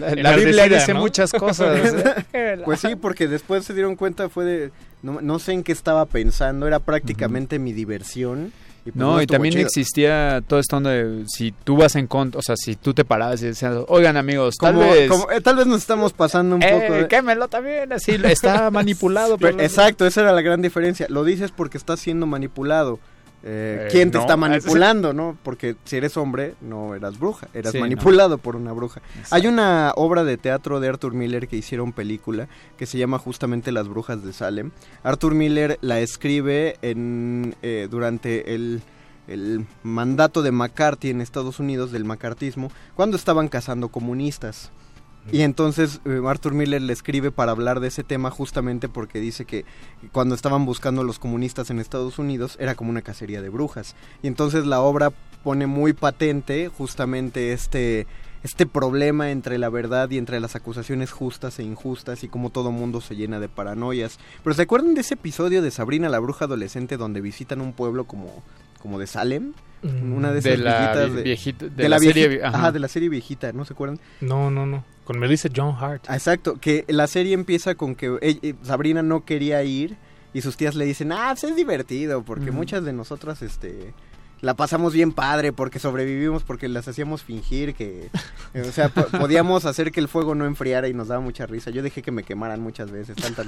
La, 0.00 0.14
la 0.16 0.36
Biblia 0.36 0.68
dice 0.68 0.92
muchas 0.92 1.30
cosas. 1.32 1.94
Pues 2.64 2.80
sí, 2.80 2.96
porque 2.96 3.28
después 3.28 3.64
se 3.64 3.74
dieron 3.74 3.94
cuenta 3.96 4.28
fue 4.28 4.44
de 4.44 4.70
no, 5.02 5.20
no 5.20 5.38
sé 5.38 5.52
en 5.52 5.62
qué 5.62 5.70
estaba 5.72 6.04
pensando, 6.06 6.66
era 6.66 6.80
prácticamente 6.80 7.58
mi 7.60 7.72
diversión. 7.72 8.52
Y 8.86 8.90
pues 8.90 8.96
No, 8.96 9.22
y 9.22 9.26
también 9.26 9.54
chido. 9.54 9.66
existía 9.66 10.42
todo 10.46 10.60
esto 10.60 10.76
donde 10.76 11.24
si 11.26 11.52
tú 11.52 11.76
vas 11.78 11.96
en 11.96 12.06
contra, 12.06 12.38
o 12.38 12.42
sea, 12.42 12.54
si 12.56 12.76
tú 12.76 12.92
te 12.92 13.02
parabas 13.04 13.42
y 13.42 13.46
decías, 13.46 13.74
oigan 13.88 14.16
amigos, 14.18 14.56
tal 14.60 14.74
Como- 14.74 14.90
vez... 14.92 15.08
como- 15.10 15.30
eh, 15.30 15.40
tal 15.40 15.56
vez 15.56 15.66
nos 15.66 15.78
estamos 15.78 16.12
pasando 16.12 16.56
un 16.56 16.62
Eh, 16.62 16.68
poco. 16.70 16.92
de- 16.92 17.08
quémelo 17.08 17.48
también, 17.48 17.90
así, 17.94 18.12
está 18.24 18.70
manipulado. 18.70 19.38
Pero- 19.38 19.58
exacto, 19.60 20.06
esa 20.06 20.20
era 20.20 20.32
la 20.32 20.42
gran 20.42 20.60
diferencia. 20.60 21.06
Lo 21.08 21.24
dices 21.24 21.50
porque 21.50 21.78
estás 21.78 21.98
siendo 22.00 22.26
manipulado. 22.26 22.98
Eh, 23.46 23.86
Eh, 23.86 23.88
¿Quién 23.90 24.10
te 24.10 24.16
no. 24.16 24.22
está 24.22 24.36
manipulando, 24.38 25.12
no? 25.12 25.36
Porque 25.42 25.76
si 25.84 25.96
eres 25.96 26.16
hombre, 26.16 26.54
no 26.62 26.94
eras 26.94 27.18
bruja, 27.18 27.48
eras 27.52 27.72
Sí, 27.72 27.78
manipulado 27.78 28.38
por 28.38 28.56
una 28.56 28.72
bruja. 28.72 29.02
Hay 29.30 29.46
una 29.46 29.92
obra 29.96 30.24
de 30.24 30.38
teatro 30.38 30.80
de 30.80 30.88
Arthur 30.88 31.12
Miller 31.12 31.46
que 31.46 31.56
hicieron 31.56 31.92
película 31.92 32.48
que 32.78 32.86
se 32.86 32.96
llama 32.96 33.18
justamente 33.18 33.70
Las 33.70 33.86
Brujas 33.86 34.24
de 34.24 34.32
Salem. 34.32 34.70
Arthur 35.02 35.34
Miller 35.34 35.78
la 35.82 36.00
escribe 36.00 36.76
en 36.82 37.54
eh, 37.62 37.86
durante 37.90 38.54
el 38.54 38.82
el 39.26 39.66
mandato 39.82 40.42
de 40.42 40.52
McCarthy 40.52 41.08
en 41.10 41.22
Estados 41.22 41.58
Unidos 41.58 41.90
del 41.92 42.04
macartismo 42.04 42.70
cuando 42.94 43.16
estaban 43.16 43.48
cazando 43.48 43.88
comunistas. 43.88 44.70
Y 45.32 45.42
entonces 45.42 46.00
eh, 46.04 46.20
Arthur 46.26 46.54
Miller 46.54 46.82
le 46.82 46.92
escribe 46.92 47.30
para 47.30 47.52
hablar 47.52 47.80
de 47.80 47.88
ese 47.88 48.04
tema 48.04 48.30
justamente 48.30 48.88
porque 48.88 49.20
dice 49.20 49.44
que 49.44 49.64
cuando 50.12 50.34
estaban 50.34 50.66
buscando 50.66 51.00
a 51.00 51.04
los 51.04 51.18
comunistas 51.18 51.70
en 51.70 51.78
Estados 51.78 52.18
Unidos 52.18 52.56
era 52.60 52.74
como 52.74 52.90
una 52.90 53.02
cacería 53.02 53.40
de 53.40 53.48
brujas. 53.48 53.96
Y 54.22 54.26
entonces 54.26 54.66
la 54.66 54.80
obra 54.80 55.12
pone 55.42 55.66
muy 55.66 55.92
patente 55.92 56.68
justamente 56.68 57.52
este 57.52 58.06
este 58.42 58.66
problema 58.66 59.30
entre 59.30 59.56
la 59.56 59.70
verdad 59.70 60.10
y 60.10 60.18
entre 60.18 60.38
las 60.38 60.54
acusaciones 60.54 61.10
justas 61.10 61.58
e 61.58 61.62
injustas 61.62 62.24
y 62.24 62.28
cómo 62.28 62.50
todo 62.50 62.72
mundo 62.72 63.00
se 63.00 63.16
llena 63.16 63.40
de 63.40 63.48
paranoias. 63.48 64.18
Pero 64.42 64.52
¿se 64.52 64.62
acuerdan 64.62 64.94
de 64.94 65.00
ese 65.00 65.14
episodio 65.14 65.62
de 65.62 65.70
Sabrina 65.70 66.10
la 66.10 66.18
bruja 66.18 66.44
adolescente 66.44 66.98
donde 66.98 67.22
visitan 67.22 67.62
un 67.62 67.72
pueblo 67.72 68.04
como 68.04 68.42
como 68.82 68.98
de 68.98 69.06
Salem? 69.06 69.54
Mm. 69.84 70.12
Una 70.14 70.32
de 70.32 70.40
De 70.40 70.54
esas 70.54 70.64
la 70.64 70.78
viejitas 70.78 71.14
de, 71.14 71.22
viejita- 71.22 71.64
de 71.68 71.70
de 71.70 71.82
la 71.84 71.88
la 71.90 71.98
serie 71.98 72.28
viejita- 72.28 72.42
vi- 72.42 72.48
ajá. 72.48 72.58
ajá, 72.58 72.72
de 72.72 72.78
la 72.80 72.88
serie 72.88 73.08
viejita, 73.10 73.52
¿no 73.52 73.64
se 73.64 73.74
acuerdan? 73.74 74.00
No, 74.20 74.50
no, 74.50 74.64
no. 74.66 74.84
Con 75.04 75.18
Melissa 75.18 75.48
John 75.54 75.74
Hart. 75.78 76.04
Ah, 76.08 76.14
Exacto, 76.14 76.56
que 76.60 76.84
la 76.88 77.06
serie 77.06 77.34
empieza 77.34 77.74
con 77.74 77.94
que 77.94 78.16
eh, 78.22 78.54
Sabrina 78.62 79.02
no 79.02 79.24
quería 79.26 79.62
ir 79.62 79.96
y 80.32 80.40
sus 80.40 80.56
tías 80.56 80.74
le 80.74 80.86
dicen, 80.86 81.12
ah, 81.12 81.28
pues 81.38 81.44
es 81.44 81.54
divertido, 81.56 82.22
porque 82.22 82.48
Ujú. 82.50 82.54
muchas 82.54 82.82
de 82.84 82.92
nosotras, 82.94 83.42
este, 83.42 83.92
la 84.40 84.54
pasamos 84.54 84.92
bien 84.94 85.12
padre, 85.12 85.52
porque 85.52 85.78
sobrevivimos, 85.78 86.42
porque 86.42 86.68
las 86.68 86.88
hacíamos 86.88 87.22
fingir 87.22 87.74
que, 87.74 88.08
eh, 88.54 88.60
o 88.62 88.72
sea, 88.72 88.88
po- 88.88 89.04
podíamos 89.28 89.66
hacer 89.66 89.92
que 89.92 90.00
el 90.00 90.08
fuego 90.08 90.34
no 90.34 90.46
enfriara 90.46 90.88
y 90.88 90.94
nos 90.94 91.08
daba 91.08 91.20
mucha 91.20 91.44
risa. 91.46 91.70
Yo 91.70 91.82
dejé 91.82 92.00
que 92.02 92.10
me 92.10 92.22
quemaran 92.24 92.60
muchas 92.60 92.90
veces, 92.90 93.16
tal, 93.16 93.34
tal. 93.34 93.46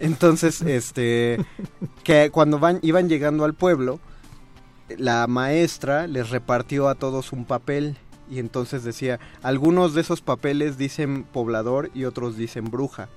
Entonces, 0.00 0.60
este, 0.62 1.38
que 2.02 2.30
cuando 2.30 2.58
van, 2.58 2.80
iban 2.82 3.08
llegando 3.08 3.44
al 3.44 3.54
pueblo, 3.54 4.00
la 4.98 5.26
maestra 5.26 6.06
les 6.06 6.30
repartió 6.30 6.88
a 6.88 6.94
todos 6.94 7.32
un 7.32 7.44
papel 7.44 7.96
y 8.30 8.38
entonces 8.38 8.84
decía, 8.84 9.18
algunos 9.42 9.94
de 9.94 10.02
esos 10.02 10.20
papeles 10.20 10.78
dicen 10.78 11.24
poblador 11.24 11.90
y 11.94 12.04
otros 12.04 12.36
dicen 12.36 12.70
bruja, 12.70 13.08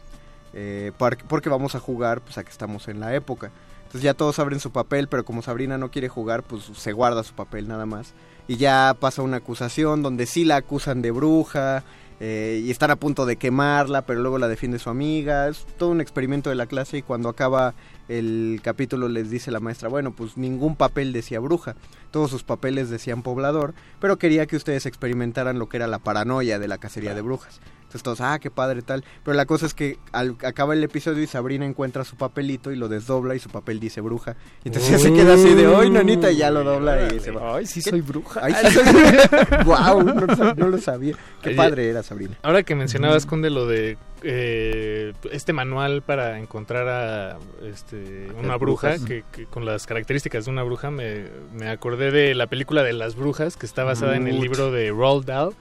eh, 0.54 0.92
porque 1.28 1.50
vamos 1.50 1.76
a 1.76 1.80
jugar 1.80 2.22
pues 2.22 2.38
a 2.38 2.44
que 2.44 2.50
estamos 2.50 2.88
en 2.88 3.00
la 3.00 3.14
época. 3.14 3.52
Entonces 3.94 4.06
ya 4.06 4.16
todos 4.16 4.40
abren 4.40 4.60
su 4.60 4.72
papel, 4.72 5.08
pero 5.08 5.24
como 5.24 5.44
Sabrina 5.44 5.78
no 5.78 5.92
quiere 5.92 6.10
jugar, 6.10 6.42
pues 6.42 6.64
se 6.64 6.94
guarda 6.94 7.24
su 7.24 7.36
papel 7.36 7.68
nada 7.68 7.86
más. 7.86 8.16
Y 8.48 8.58
ya 8.58 8.98
pasa 9.00 9.22
una 9.22 9.38
acusación 9.38 10.02
donde 10.02 10.26
sí 10.26 10.46
la 10.46 10.56
acusan 10.56 11.04
de 11.04 11.12
bruja 11.12 11.84
eh, 12.20 12.60
y 12.66 12.72
están 12.72 12.90
a 12.90 12.96
punto 12.96 13.28
de 13.28 13.36
quemarla, 13.36 14.02
pero 14.02 14.22
luego 14.22 14.40
la 14.40 14.48
defiende 14.48 14.80
su 14.80 14.90
amiga. 14.90 15.48
Es 15.48 15.68
todo 15.78 15.92
un 15.92 16.02
experimento 16.02 16.50
de 16.50 16.56
la 16.56 16.66
clase 16.66 16.98
y 16.98 17.02
cuando 17.04 17.30
acaba 17.30 17.76
el 18.08 18.62
capítulo 18.64 19.10
les 19.10 19.30
dice 19.30 19.52
la 19.52 19.60
maestra, 19.60 19.90
bueno, 19.90 20.12
pues 20.12 20.38
ningún 20.38 20.76
papel 20.76 21.14
decía 21.14 21.40
bruja, 21.40 21.76
todos 22.10 22.32
sus 22.32 22.44
papeles 22.44 22.90
decían 22.90 23.22
poblador, 23.22 23.76
pero 24.00 24.18
quería 24.18 24.48
que 24.48 24.56
ustedes 24.56 24.88
experimentaran 24.88 25.60
lo 25.60 25.70
que 25.70 25.78
era 25.78 25.86
la 25.86 26.00
paranoia 26.00 26.58
de 26.58 26.68
la 26.68 26.80
cacería 26.80 27.14
de 27.14 27.22
brujas. 27.22 27.62
Entonces 27.94 28.04
todos, 28.04 28.22
ah, 28.22 28.40
qué 28.40 28.50
padre 28.50 28.82
tal. 28.82 29.04
Pero 29.24 29.38
la 29.38 29.46
cosa 29.46 29.68
es 29.68 29.76
que 29.76 30.00
al, 30.12 30.36
acaba 30.44 30.74
el 30.74 30.84
episodio 30.84 31.22
y 31.22 31.28
Sabrina 31.28 31.64
encuentra 31.64 32.04
su 32.04 32.16
papelito 32.16 32.72
y 32.72 32.76
lo 32.76 32.88
desdobla 32.88 33.36
y 33.36 33.40
su 33.40 33.50
papel 33.50 33.80
dice 33.80 34.02
bruja. 34.02 34.36
Y 34.64 34.70
entonces 34.70 34.90
ya 34.90 34.98
se 34.98 35.14
queda 35.14 35.36
así 35.36 35.54
de, 35.54 35.68
hoy 35.68 35.92
nanita, 35.92 36.32
y 36.32 36.38
ya 36.38 36.50
lo 36.50 36.64
dobla 36.64 37.14
y 37.14 37.20
se 37.20 37.30
va. 37.30 37.58
Ay, 37.58 37.68
sí 37.68 37.84
¿Qué? 37.84 37.92
soy 37.92 38.02
bruja. 38.02 38.42
Ay, 38.44 38.56
sí 38.56 38.72
soy 38.72 38.84
bruja. 38.84 39.64
Guau, 39.64 40.04
no, 40.04 40.54
no 40.56 40.68
lo 40.70 40.78
sabía. 40.80 41.16
Qué 41.44 41.50
Oye, 41.50 41.56
padre 41.56 41.88
era 41.88 42.02
Sabrina. 42.02 42.36
Ahora 42.42 42.64
que 42.64 42.74
mencionabas, 42.74 43.28
Conde, 43.28 43.52
lo 43.52 43.68
de 43.68 43.98
eh, 44.24 45.14
este 45.32 45.54
manual 45.54 46.02
para 46.02 46.40
encontrar 46.40 46.88
a 46.88 47.38
este, 47.64 48.32
una 48.42 48.56
bruja, 48.56 48.96
que, 49.06 49.24
que 49.32 49.46
con 49.46 49.66
las 49.66 49.86
características 49.86 50.46
de 50.46 50.52
una 50.52 50.64
bruja, 50.64 50.90
me, 50.90 51.26
me 51.54 51.70
acordé 51.70 52.10
de 52.10 52.34
la 52.34 52.48
película 52.48 52.82
de 52.82 52.94
las 52.94 53.16
brujas, 53.16 53.56
que 53.56 53.68
está 53.68 53.84
basada 53.84 54.16
en 54.16 54.28
el 54.28 54.40
libro 54.40 54.72
de 54.72 54.90
Roald 54.90 55.26
Dahl, 55.26 55.54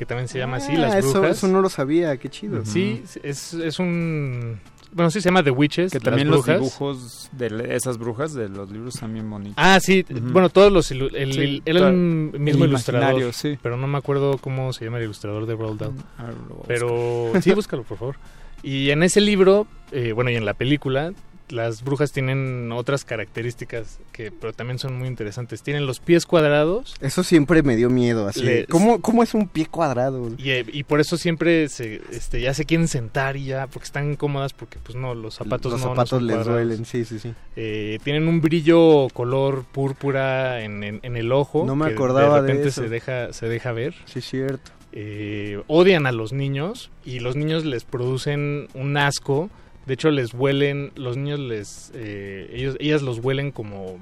que 0.00 0.06
también 0.06 0.28
se 0.28 0.38
llama 0.38 0.56
así, 0.56 0.72
Ah, 0.76 0.78
Las 0.78 0.94
eso, 0.94 1.12
Brujas. 1.12 1.36
eso 1.36 1.46
no 1.48 1.60
lo 1.60 1.68
sabía, 1.68 2.16
qué 2.16 2.30
chido. 2.30 2.64
Sí, 2.64 3.02
es, 3.22 3.52
es 3.52 3.78
un... 3.78 4.58
Bueno, 4.92 5.10
sí 5.10 5.20
se 5.20 5.28
llama 5.28 5.42
The 5.44 5.50
Witches, 5.50 5.92
Que 5.92 5.98
las 5.98 6.04
también 6.04 6.30
los 6.30 6.46
dibujos 6.46 7.28
de 7.32 7.76
esas 7.76 7.98
brujas 7.98 8.32
de 8.32 8.48
los 8.48 8.70
libros 8.70 8.94
también 8.94 9.28
bonitos. 9.28 9.54
Ah, 9.58 9.78
sí, 9.78 10.02
Ujú. 10.10 10.30
bueno, 10.32 10.48
todos 10.48 10.72
los... 10.72 10.90
ilu- 10.90 11.14
El, 11.14 11.34
Sí, 11.34 11.62
el- 11.66 11.76
todo- 11.76 11.90
un 11.90 12.32
mismo 12.38 12.64
el 12.64 12.70
ilustrador, 12.70 13.32
sí. 13.34 13.58
pero 13.62 13.76
no 13.76 13.86
me 13.86 13.98
acuerdo 13.98 14.38
cómo 14.38 14.72
se 14.72 14.86
llama 14.86 14.96
el 14.96 15.04
ilustrador 15.04 15.44
de 15.44 15.54
Roald 15.54 15.78
Dahl. 15.80 15.92
A 16.16 16.24
ver, 16.24 16.34
lo 16.48 16.54
voy 16.54 16.64
a 16.64 16.66
Pero 16.66 17.32
sí, 17.42 17.52
búscalo, 17.52 17.82
por 17.82 17.98
favor. 17.98 18.16
Y 18.62 18.88
en 18.88 19.02
ese 19.02 19.20
libro, 19.20 19.66
eh, 19.92 20.12
bueno, 20.12 20.30
y 20.30 20.36
en 20.36 20.46
la 20.46 20.54
película, 20.54 21.12
las 21.50 21.82
brujas 21.84 22.12
tienen 22.12 22.70
otras 22.72 23.04
características 23.04 23.98
que 24.12 24.30
pero 24.32 24.52
también 24.52 24.78
son 24.78 24.98
muy 24.98 25.08
interesantes. 25.08 25.62
Tienen 25.62 25.86
los 25.86 26.00
pies 26.00 26.26
cuadrados 26.26 26.94
Eso 27.00 27.22
siempre 27.24 27.62
me 27.62 27.76
dio 27.76 27.90
miedo, 27.90 28.26
así. 28.28 28.64
¿Cómo, 28.68 29.00
¿Cómo 29.00 29.22
es 29.22 29.34
un 29.34 29.48
pie 29.48 29.66
cuadrado? 29.66 30.28
y, 30.38 30.50
eh, 30.50 30.64
y 30.72 30.84
por 30.84 31.00
eso 31.00 31.16
siempre 31.16 31.68
se, 31.68 32.00
este, 32.12 32.40
ya 32.40 32.54
se 32.54 32.64
quieren 32.64 32.88
sentar 32.88 33.36
y 33.36 33.44
ya, 33.46 33.66
porque 33.66 33.84
están 33.86 34.16
cómodas, 34.16 34.52
porque 34.52 34.78
pues 34.82 34.96
no, 34.96 35.14
los 35.14 35.34
zapatos 35.34 35.72
Los 35.72 35.80
no, 35.80 35.86
no 35.88 35.92
zapatos 35.94 36.10
son 36.10 36.26
les 36.26 36.36
cuadrados. 36.36 36.62
duelen, 36.66 36.84
sí, 36.84 37.04
sí, 37.04 37.18
sí. 37.18 37.32
Eh, 37.56 37.98
tienen 38.02 38.28
un 38.28 38.40
brillo 38.40 39.08
color 39.12 39.64
púrpura 39.64 40.62
en, 40.62 40.82
en- 40.84 41.00
en 41.02 41.16
el 41.16 41.32
ojo. 41.32 41.64
No 41.66 41.76
me 41.76 41.86
que 41.88 41.92
acordaba 41.94 42.36
de 42.36 42.42
de 42.42 42.48
repente 42.48 42.68
eso. 42.68 42.82
se 42.82 42.88
deja, 42.88 43.32
se 43.32 43.48
deja 43.48 43.72
ver. 43.72 43.94
Sí, 44.06 44.20
cierto. 44.20 44.70
eh, 44.92 45.62
odian 45.68 46.06
a 46.06 46.12
los 46.12 46.32
niños 46.32 46.90
y 47.04 47.20
los 47.20 47.36
niños 47.36 47.64
les 47.64 47.84
producen 47.84 48.68
un 48.74 48.96
asco. 48.96 49.50
De 49.90 49.94
hecho, 49.94 50.12
les 50.12 50.32
huelen, 50.34 50.92
los 50.94 51.16
niños 51.16 51.40
les, 51.40 51.90
eh, 51.94 52.48
ellos, 52.54 52.76
ellas 52.78 53.02
los 53.02 53.18
huelen 53.18 53.50
como, 53.50 53.98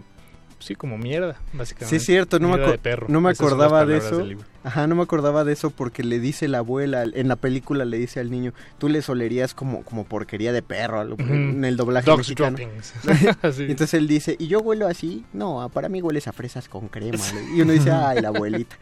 sí, 0.59 0.75
como 0.75 0.99
mierda, 0.99 1.41
básicamente. 1.55 1.89
Sí, 1.89 1.97
es 1.97 2.05
cierto, 2.05 2.39
no 2.39 2.51
me, 2.51 2.59
Mierda 2.59 2.77
perro. 2.77 3.07
no 3.09 3.23
me 3.23 3.31
acordaba 3.31 3.87
de 3.87 3.97
eso. 3.97 4.23
Ajá, 4.65 4.87
no 4.87 4.97
me 4.97 5.03
acordaba 5.03 5.45
de 5.45 5.55
eso 5.55 5.71
porque 5.71 6.05
le 6.05 6.21
dice 6.21 6.47
la 6.47 6.59
abuela, 6.59 7.05
en 7.05 7.27
la 7.27 7.37
película 7.37 7.87
le 7.87 7.97
dice 7.97 8.21
al 8.21 8.31
niño, 8.31 8.53
tú 8.77 8.91
les 8.91 9.09
olerías 9.09 9.55
como, 9.55 9.83
como 9.83 10.05
porquería 10.05 10.53
de 10.53 10.61
perro, 10.61 11.01
algo, 11.01 11.17
en 11.21 11.65
el 11.65 11.79
doblaje 11.79 12.05
Dogs 12.05 12.29
mexicano. 12.29 12.59
droppings. 12.59 12.93
Sí. 13.57 13.63
Entonces 13.63 13.95
él 13.95 14.09
dice, 14.09 14.37
¿y 14.39 14.49
yo 14.49 14.61
huelo 14.61 14.89
así? 14.89 15.25
No, 15.33 15.71
para 15.73 15.89
mí 15.89 16.03
hueles 16.03 16.29
a 16.29 16.33
fresas 16.35 16.69
con 16.69 16.89
crema. 16.89 17.17
Y 17.57 17.63
uno 17.63 17.73
dice, 17.73 17.91
ay, 17.93 18.21
la 18.21 18.29
abuelita. 18.29 18.77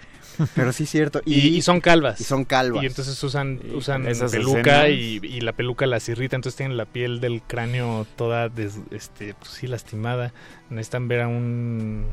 Pero 0.55 0.73
sí 0.73 0.85
es 0.85 0.91
cierto. 0.91 1.21
Y, 1.25 1.35
y 1.49 1.63
son 1.63 1.81
calvas. 1.81 2.21
Y 2.21 2.25
son 2.25 2.45
calvas. 2.45 2.83
Y 2.83 2.87
entonces 2.87 3.23
usan, 3.23 3.61
usan 3.75 4.07
esas 4.07 4.33
peluca 4.33 4.89
y, 4.89 5.21
y 5.23 5.41
la 5.41 5.53
peluca 5.53 5.87
las 5.87 6.09
irrita, 6.09 6.37
entonces 6.37 6.57
tienen 6.57 6.77
la 6.77 6.85
piel 6.87 7.21
del 7.21 7.43
cráneo 7.43 8.07
toda, 8.17 8.49
des- 8.49 8.81
este, 8.91 9.35
pues 9.35 9.51
sí, 9.51 9.67
lastimada. 9.67 10.33
Necesitan 10.71 11.09
ver 11.09 11.23
a 11.23 11.29
un, 11.29 12.07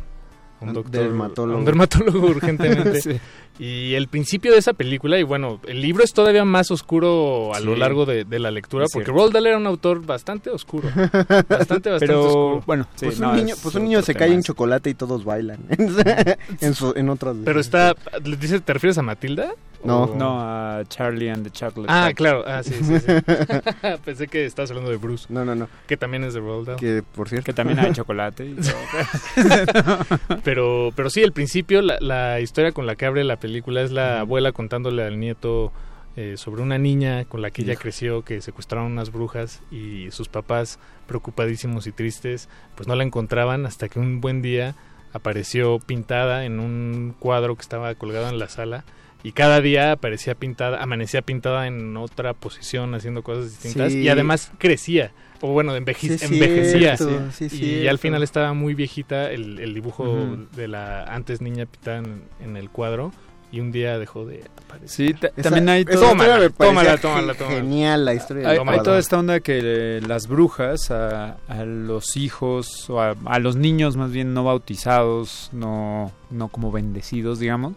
a 0.62 0.66
un 0.66 0.74
doctor, 0.74 1.04
dermatólogo. 1.04 1.60
un 1.60 1.66
dermatólogo 1.66 2.28
urgentemente. 2.28 3.02
Sí. 3.02 3.20
Y 3.60 3.94
el 3.94 4.08
principio 4.08 4.52
de 4.52 4.58
esa 4.58 4.74
película, 4.74 5.20
y 5.20 5.24
bueno, 5.24 5.60
el 5.68 5.82
libro 5.82 6.04
es 6.04 6.12
todavía 6.14 6.44
más 6.44 6.72
oscuro 6.72 7.54
a 7.54 7.60
lo 7.60 7.76
largo 7.76 8.06
de, 8.06 8.24
de 8.26 8.40
la 8.40 8.50
lectura, 8.52 8.86
porque. 8.92 9.12
Roald 9.12 9.32
Dahl 9.34 9.46
era 9.48 9.58
un 9.58 9.68
autor 9.68 10.06
bastante 10.06 10.50
oscuro. 10.50 10.90
Bastante, 10.96 11.48
bastante 11.50 12.00
Pero 12.00 12.24
oscuro. 12.26 12.64
bueno, 12.66 12.88
sí, 12.96 13.06
pues, 13.06 13.20
no, 13.20 13.30
un 13.32 13.36
niño, 13.38 13.54
es 13.56 13.62
pues 13.62 13.76
un 13.76 13.84
niño 13.84 14.02
se 14.02 14.14
tema 14.14 14.20
cae 14.26 14.34
en 14.34 14.42
chocolate 14.44 14.90
y 14.90 14.94
todos 14.96 15.24
bailan. 15.24 15.60
en, 16.62 16.74
su, 16.74 16.94
en 16.96 17.10
otras. 17.10 17.36
Pero 17.46 17.60
está, 17.60 17.94
¿le 18.24 18.36
dices, 18.38 18.62
¿te 18.64 18.74
refieres 18.74 18.98
a 18.98 19.02
Matilda? 19.04 19.52
No. 19.84 20.04
O- 20.04 20.16
No, 20.16 20.40
a 20.40 20.84
Charlie 20.88 21.30
and 21.30 21.44
the 21.44 21.52
Chocolate 21.52 21.92
Ah, 21.92 22.06
Factory. 22.06 22.16
claro, 22.16 22.44
ah, 22.48 22.64
sí, 22.64 22.74
sí, 22.82 23.00
sí. 23.00 23.06
Pensé 24.06 24.28
que 24.30 24.46
estabas 24.46 24.72
hablando 24.72 24.90
de 24.90 24.98
Bruce, 24.98 25.26
No, 25.30 25.44
no, 25.44 25.56
no. 25.56 25.68
que 25.88 25.98
también 25.98 26.24
es 26.24 26.34
de 26.34 26.40
Roald 26.40 26.68
Dahl. 26.68 26.78
Que 26.78 27.04
por 27.04 27.28
cierto. 27.30 27.46
Que 27.46 27.54
también 27.54 27.80
hay 27.80 27.92
chocolate. 27.92 28.46
y 28.46 28.54
todo. 28.56 30.40
Pero, 30.44 30.92
pero 30.96 31.10
sí, 31.10 31.22
el 31.22 31.34
principio, 31.34 31.82
la, 31.82 31.98
la 32.00 32.40
historia 32.40 32.72
con 32.72 32.86
la 32.86 32.96
que 32.96 33.06
abre 33.06 33.24
la 33.24 33.38
película 33.44 33.82
es 33.82 33.92
la 33.92 34.22
abuela 34.22 34.52
contándole 34.54 35.04
al 35.04 35.20
nieto 35.20 35.72
eh, 36.16 36.36
sobre 36.38 36.62
una 36.62 36.78
niña 36.78 37.26
con 37.26 37.42
la 37.42 37.52
que 37.52 37.62
ella 37.64 37.76
creció, 37.76 38.24
que 38.24 38.40
secuestraron 38.42 38.92
unas 38.92 39.12
brujas 39.12 39.62
y 39.72 40.10
sus 40.12 40.30
papás, 40.30 40.80
preocupadísimos 41.08 41.86
y 41.88 41.92
tristes, 41.92 42.48
pues 42.76 42.88
no 42.88 42.96
la 42.96 43.04
encontraban 43.04 43.66
hasta 43.66 43.90
que 43.90 44.00
un 44.00 44.22
buen 44.22 44.42
día 44.42 44.76
apareció 45.12 45.80
pintada 45.80 46.46
en 46.46 46.60
un 46.60 47.14
cuadro 47.20 47.56
que 47.56 47.62
estaba 47.62 47.94
colgado 47.96 48.30
en 48.30 48.40
la 48.40 48.48
sala. 48.50 48.84
Y 49.26 49.32
cada 49.32 49.62
día 49.62 49.94
aparecía 49.94 50.36
pintada, 50.36 50.84
amanecía 50.84 51.22
pintada 51.22 51.66
en 51.68 51.96
otra 51.96 52.34
posición, 52.34 52.94
haciendo 52.94 53.24
cosas 53.24 53.46
distintas. 53.52 53.94
Sí. 53.94 54.00
Y 54.02 54.10
además 54.10 54.52
crecía. 54.58 55.12
O 55.40 55.48
bueno, 55.54 55.76
enveje- 55.78 56.08
Sí, 56.10 56.14
es 56.14 56.24
envejecía. 56.24 56.98
cierto, 56.98 57.32
sí, 57.32 57.46
es 57.46 57.54
y 57.54 57.88
al 57.88 58.00
final 58.00 58.22
estaba 58.24 58.54
muy 58.54 58.74
viejita 58.76 59.32
el, 59.32 59.60
el 59.60 59.74
dibujo 59.74 60.38
de 60.56 60.68
la 60.68 61.04
antes 61.06 61.42
niña 61.42 61.66
pintada 61.66 62.00
en, 62.00 62.24
en 62.42 62.58
el 62.58 62.70
cuadro. 62.70 63.12
Y 63.54 63.60
un 63.60 63.72
día 63.72 64.00
dejó 64.00 64.26
de 64.26 64.44
aparecer. 64.66 64.90
Sí, 64.90 65.14
ta- 65.14 65.28
Esa- 65.28 65.44
también 65.44 65.70
hay 65.70 65.86
todo- 65.86 66.02
tómala, 66.10 66.50
tómala, 66.50 66.92
ge- 66.94 66.98
tómala. 66.98 67.34
Genial 67.36 68.04
la 68.04 68.14
historia. 68.16 68.50
Hay, 68.50 68.58
toda 68.84 68.98
esta 68.98 69.20
onda 69.20 69.40
que 69.42 69.60
eh, 69.64 70.02
las 70.08 70.28
brujas 70.28 70.90
a, 70.90 71.38
a 71.48 71.64
los 71.64 72.18
hijos 72.18 72.90
o 72.90 73.00
a, 73.00 73.16
a 73.26 73.38
los 73.38 73.56
niños 73.56 73.96
más 73.96 74.12
bien 74.12 74.34
no 74.34 74.44
bautizados, 74.44 75.50
no, 75.54 76.12
no 76.32 76.48
como 76.48 76.72
bendecidos, 76.72 77.38
digamos, 77.38 77.74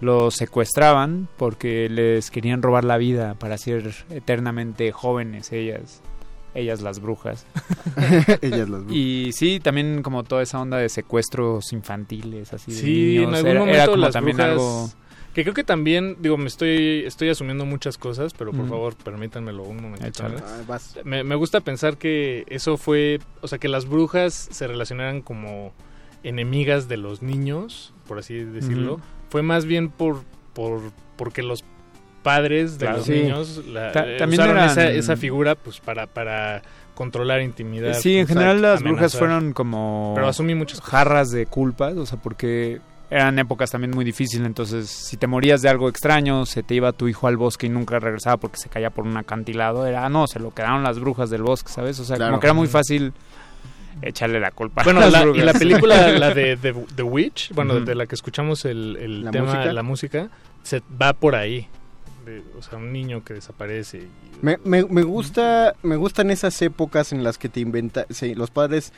los 0.00 0.34
secuestraban 0.34 1.26
porque 1.38 1.88
les 1.88 2.30
querían 2.30 2.60
robar 2.62 2.84
la 2.84 2.98
vida 2.98 3.34
para 3.34 3.56
ser 3.56 3.94
eternamente 4.10 4.92
jóvenes 4.92 5.52
ellas, 5.52 6.02
ellas 6.58 6.80
las 6.82 7.00
brujas. 7.00 7.46
Ellas 8.42 8.68
las 8.68 8.80
brujas. 8.84 8.92
Y 8.96 9.30
sí, 9.32 9.60
también 9.60 10.02
como 10.02 10.24
toda 10.24 10.42
esa 10.42 10.60
onda 10.60 10.76
de 10.78 10.88
secuestros 10.88 11.72
infantiles, 11.72 12.52
así 12.52 12.72
de 12.72 12.76
Sí, 12.78 13.16
en 13.16 13.22
niños, 13.30 13.34
algún 13.36 13.50
era, 13.50 13.60
momento 13.60 13.76
era 13.82 13.86
como 13.86 13.96
las 13.98 14.12
también 14.12 14.36
brujas- 14.36 14.50
algo... 14.50 14.90
Que 15.34 15.42
creo 15.44 15.54
que 15.54 15.62
también, 15.62 16.16
digo, 16.18 16.36
me 16.36 16.46
estoy, 16.48 17.04
estoy 17.04 17.28
asumiendo 17.28 17.64
muchas 17.64 17.96
cosas, 17.96 18.32
pero 18.34 18.50
por 18.50 18.68
favor, 18.68 18.96
permítanmelo 18.96 19.62
un. 19.62 19.94
Ah, 19.94 20.62
vas. 20.66 20.98
Me, 21.04 21.22
me 21.22 21.36
gusta 21.36 21.60
pensar 21.60 21.96
que 21.96 22.44
eso 22.48 22.76
fue, 22.76 23.20
o 23.40 23.46
sea, 23.46 23.58
que 23.58 23.68
las 23.68 23.86
brujas 23.86 24.48
se 24.50 24.66
relacionaran 24.66 25.22
como 25.22 25.72
enemigas 26.24 26.88
de 26.88 26.96
los 26.96 27.22
niños, 27.22 27.94
por 28.08 28.18
así 28.18 28.34
decirlo. 28.34 29.00
Fue 29.28 29.42
más 29.42 29.64
bien 29.64 29.90
por, 29.90 30.24
por 30.54 30.80
porque 31.16 31.44
los 31.44 31.62
padres 32.28 32.72
de 32.78 32.84
Claro. 32.86 32.96
los 32.98 33.06
Sí. 33.06 33.12
niños 33.12 33.62
la, 33.66 33.92
Ta- 33.92 34.06
eh, 34.06 34.16
también 34.18 34.40
usaron 34.42 34.56
eran- 34.58 34.70
esa, 34.70 34.90
esa 34.90 35.16
figura 35.16 35.54
pues 35.54 35.80
para, 35.80 36.06
para 36.06 36.62
controlar 36.94 37.40
intimidad. 37.40 37.94
Sí, 37.94 38.14
en 38.16 38.22
Exacto, 38.22 38.40
general 38.40 38.60
las 38.62 38.82
brujas 38.82 39.16
fueron 39.16 39.52
como 39.52 40.12
Pero 40.14 40.28
asumí 40.28 40.54
muchas 40.54 40.80
cosas. 40.80 40.90
jarras 40.90 41.30
de 41.30 41.46
culpas, 41.46 41.96
o 41.96 42.04
sea, 42.06 42.18
porque 42.20 42.80
eran 43.10 43.38
épocas 43.38 43.70
también 43.70 43.92
muy 43.92 44.04
difíciles, 44.04 44.46
entonces 44.46 44.90
si 44.90 45.16
te 45.16 45.26
morías 45.26 45.62
de 45.62 45.68
algo 45.70 45.88
extraño, 45.88 46.44
se 46.44 46.62
te 46.62 46.74
iba 46.74 46.92
tu 46.92 47.08
hijo 47.08 47.26
al 47.26 47.36
bosque 47.38 47.66
y 47.66 47.70
nunca 47.70 47.98
regresaba 47.98 48.36
porque 48.36 48.58
se 48.58 48.68
caía 48.68 48.90
por 48.90 49.06
un 49.06 49.16
acantilado, 49.16 49.86
era, 49.86 50.04
ah, 50.04 50.08
no, 50.10 50.26
se 50.26 50.38
lo 50.40 50.50
quedaron 50.52 50.82
las 50.82 50.98
brujas 50.98 51.30
del 51.30 51.42
bosque, 51.42 51.70
¿sabes? 51.72 51.98
O 52.00 52.04
sea, 52.04 52.16
Claro. 52.16 52.32
como 52.32 52.40
que 52.40 52.46
era 52.48 52.54
muy 52.54 52.66
fácil 52.68 53.12
echarle 54.02 54.38
la 54.40 54.50
culpa. 54.50 54.82
Bueno, 54.84 55.00
a 55.00 55.04
las 55.04 55.12
la, 55.12 55.20
y 55.20 55.24
brujas. 55.24 55.44
la 55.44 55.52
película, 55.54 56.08
la 56.18 56.34
de 56.34 56.56
The, 56.56 56.74
The 56.94 57.02
Witch, 57.02 57.52
bueno, 57.54 57.80
de 57.80 57.94
la 57.94 58.06
que 58.06 58.14
escuchamos 58.14 58.64
el, 58.64 58.96
el 59.00 59.24
La 59.24 59.30
tema, 59.30 59.46
música. 59.54 59.72
la 59.72 59.82
música, 59.82 60.28
se 60.62 60.82
va 61.00 61.12
por 61.14 61.34
ahí. 61.34 61.66
De- 62.28 62.42
o 62.58 62.62
sea, 62.62 62.78
un 62.78 62.92
niño 62.92 63.24
que 63.24 63.34
desaparece. 63.34 63.98
y- 63.98 64.08
Me, 64.42 64.58
me, 64.64 64.84
me 64.84 65.02
gusta 65.02 65.74
me 65.82 65.96
gustan 65.96 66.30
esas 66.30 66.60
épocas 66.62 67.12
en 67.12 67.24
las 67.24 67.38
que 67.38 67.48
te 67.48 67.60
inventa 67.60 68.06
se- 68.10 68.34
los 68.34 68.50
padres 68.50 68.92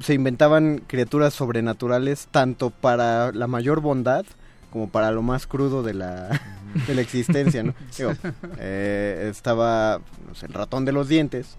se 0.00 0.14
inventaban 0.14 0.82
criaturas 0.86 1.34
sobrenaturales 1.34 2.28
tanto 2.30 2.70
para 2.70 3.32
la 3.32 3.46
mayor 3.48 3.80
bondad 3.80 4.24
como 4.70 4.88
para 4.88 5.10
lo 5.10 5.22
más 5.22 5.46
crudo 5.46 5.82
de 5.82 5.94
la, 5.94 6.40
de 6.86 6.94
la 6.94 7.00
existencia, 7.00 7.62
¿no? 7.62 7.74
Digo, 7.98 8.12
eh, 8.58 9.28
estaba 9.30 10.00
no 10.28 10.34
sé, 10.34 10.46
el 10.46 10.52
ratón 10.52 10.84
de 10.84 10.92
los 10.92 11.08
dientes 11.08 11.56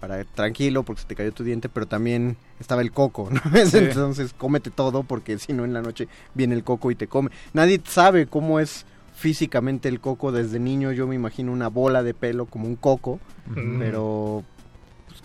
para 0.00 0.22
tranquilo 0.24 0.82
porque 0.82 1.02
se 1.02 1.08
te 1.08 1.14
cayó 1.16 1.32
tu 1.32 1.44
diente, 1.44 1.68
pero 1.68 1.86
también 1.86 2.36
estaba 2.60 2.82
el 2.82 2.92
coco, 2.92 3.28
¿no? 3.30 3.40
Entonces 3.72 4.32
cómete 4.36 4.70
todo 4.70 5.02
porque 5.02 5.38
si 5.38 5.52
no 5.52 5.64
en 5.64 5.72
la 5.72 5.82
noche 5.82 6.08
viene 6.34 6.54
el 6.54 6.62
coco 6.64 6.90
y 6.90 6.94
te 6.94 7.06
come. 7.08 7.30
Nadie 7.52 7.80
sabe 7.84 8.26
cómo 8.26 8.60
es 8.60 8.86
físicamente 9.18 9.88
el 9.88 9.98
coco 10.00 10.30
desde 10.30 10.60
niño. 10.60 10.92
Yo 10.92 11.06
me 11.08 11.16
imagino 11.16 11.52
una 11.52 11.68
bola 11.68 12.02
de 12.04 12.14
pelo 12.14 12.46
como 12.46 12.66
un 12.68 12.76
coco, 12.76 13.18
Mm. 13.48 13.78
pero 13.78 14.44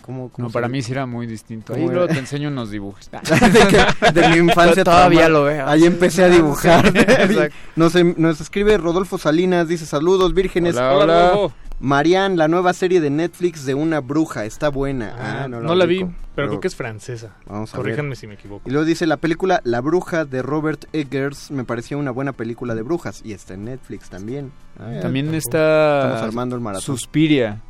¿cómo, 0.04 0.28
cómo 0.30 0.48
No, 0.48 0.52
para 0.52 0.66
ve? 0.68 0.72
mí 0.72 0.82
sí 0.82 0.92
era 0.92 1.06
muy 1.06 1.26
distinto. 1.26 1.74
Ahí 1.74 1.80
¿Cómo 1.82 1.92
luego 1.92 2.08
te 2.08 2.18
enseño 2.18 2.48
unos 2.48 2.70
dibujos. 2.70 3.10
de, 3.12 3.20
que- 3.68 4.12
de 4.20 4.28
mi 4.28 4.36
infancia 4.36 4.84
Todavía 4.84 5.28
lo 5.28 5.44
veo. 5.44 5.66
Ahí 5.66 5.84
empecé 5.84 6.24
a 6.24 6.28
dibujar. 6.28 6.92
Nos, 7.76 7.94
em- 7.94 8.14
nos 8.18 8.40
escribe 8.40 8.76
Rodolfo 8.78 9.18
Salinas, 9.18 9.68
dice 9.68 9.86
saludos 9.86 10.34
vírgenes. 10.34 10.76
Hola, 10.76 10.92
hola. 10.94 11.30
Rodolfo. 11.30 11.56
Marian, 11.80 12.36
la 12.36 12.46
nueva 12.48 12.72
serie 12.72 13.00
de 13.00 13.10
Netflix 13.10 13.66
de 13.66 13.74
una 13.74 14.00
bruja, 14.00 14.44
está 14.44 14.68
buena. 14.68 15.14
Ah, 15.18 15.42
Ah, 15.44 15.48
no, 15.48 15.74
la 15.74 15.84
vi, 15.86 16.04
ubico, 16.04 16.14
pero, 16.34 16.48
creo 16.48 16.60
que 16.60 16.68
es 16.68 16.76
francesa. 16.76 17.34
Vamos 17.46 17.74
a 17.74 17.76
ver. 17.78 17.82
Corríjanme 17.86 18.14
si 18.16 18.26
me 18.28 18.34
equivoco. 18.34 18.62
Y 18.68 18.72
luego 18.72 18.86
dice, 18.86 19.06
la 19.06 19.16
película 19.16 19.60
La 19.64 19.80
Bruja 19.80 20.24
de 20.24 20.40
Robert 20.40 20.84
Eggers 20.92 21.50
me 21.50 21.64
pareció 21.64 21.98
una 21.98 22.12
buena 22.12 22.32
película 22.32 22.74
de 22.76 22.82
brujas. 22.82 23.22
Y 23.24 23.32
está 23.32 23.54
en 23.54 23.64
Netflix 23.64 24.08
también. 24.08 24.52
Ah, 24.78 25.00
También 25.02 25.34
está 25.34 26.02
Estamos 26.04 26.22
armando 26.22 26.54
el 26.56 26.62
maratón. 26.62 26.84
Suspiria. 26.84 27.60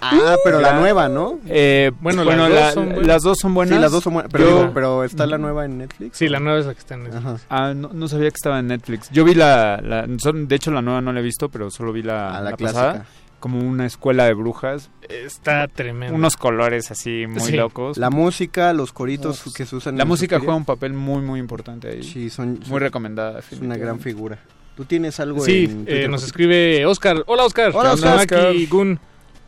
Ah, 0.00 0.36
pero 0.44 0.60
la 0.60 0.74
nueva, 0.78 1.08
¿no? 1.08 1.38
Eh, 1.46 1.90
Bueno, 2.00 2.24
bueno, 2.24 2.48
las 2.48 2.50
dos 2.50 2.60
la- 2.60 2.72
son 2.72 2.84
buenas. 2.86 3.06
las 3.06 3.22
dos 3.22 3.38
son 3.38 3.54
buenas. 3.54 3.74
Sí, 3.76 3.80
las 3.80 3.92
dos 3.92 4.04
son 4.04 4.12
buenas. 4.14 4.32
Pero, 4.32 4.44
Yo- 4.66 4.70
pero 4.74 5.04
¿está 5.04 5.26
la 5.26 5.38
nueva 5.38 5.64
en 5.64 5.78
Netflix? 5.78 6.16
Sí, 6.18 6.28
la 6.28 6.40
nueva 6.40 6.58
es 6.60 6.66
la 6.66 6.74
que 6.74 6.80
está 6.80 6.94
en 6.94 7.04
Netflix. 7.04 7.24
Ajá. 7.26 7.36
Ah, 7.48 7.74
no, 7.74 7.90
no 7.92 8.08
sabía 8.08 8.30
que 8.30 8.36
estaba 8.36 8.58
en 8.58 8.66
Netflix. 8.68 9.10
Yo 9.10 9.24
vi 9.24 9.34
la, 9.34 9.80
la- 9.82 10.06
son- 10.18 10.48
de 10.48 10.56
hecho 10.56 10.70
la 10.70 10.82
nueva 10.82 11.00
no 11.00 11.12
la 11.12 11.20
he 11.20 11.22
visto, 11.22 11.48
pero 11.48 11.70
solo 11.70 11.92
vi 11.92 12.02
la, 12.02 12.30
Ah, 12.36 12.40
la 12.40 12.50
la 12.50 12.56
clásica. 12.56 12.80
pasada. 12.86 13.06
Como 13.40 13.58
una 13.60 13.84
escuela 13.86 14.24
de 14.24 14.32
brujas. 14.34 14.90
Está 15.08 15.68
tremendo. 15.68 16.14
Unos 16.16 16.36
colores 16.36 16.90
así 16.90 17.26
muy 17.28 17.42
Sí. 17.42 17.52
locos. 17.56 17.96
La 17.98 18.08
música, 18.10 18.72
los 18.72 18.92
coritos 18.92 19.52
que 19.54 19.66
se 19.66 19.76
usan 19.76 19.96
La 19.96 20.02
en 20.02 20.08
música 20.08 20.38
juega 20.38 20.54
un 20.54 20.64
papel 20.64 20.94
muy, 20.94 21.20
muy 21.22 21.38
importante 21.38 21.88
ahí. 21.88 22.02
Sí, 22.02 22.30
son, 22.30 22.58
Muy 22.66 22.80
recomendada. 22.80 23.40
es 23.40 23.60
una 23.60 23.76
gran 23.76 24.00
figura. 24.00 24.38
¿Tú 24.74 24.84
tienes 24.84 25.20
algo 25.20 25.40
Sí, 25.44 25.64
en 25.64 25.84
eh, 25.86 26.08
nos 26.08 26.24
escribe 26.24 26.84
Oscar. 26.86 27.22
Hola, 27.26 27.44
Oscar. 27.44 27.72
Hola, 27.74 27.92
Oscar. 27.92 28.52
Gun. 28.68 28.98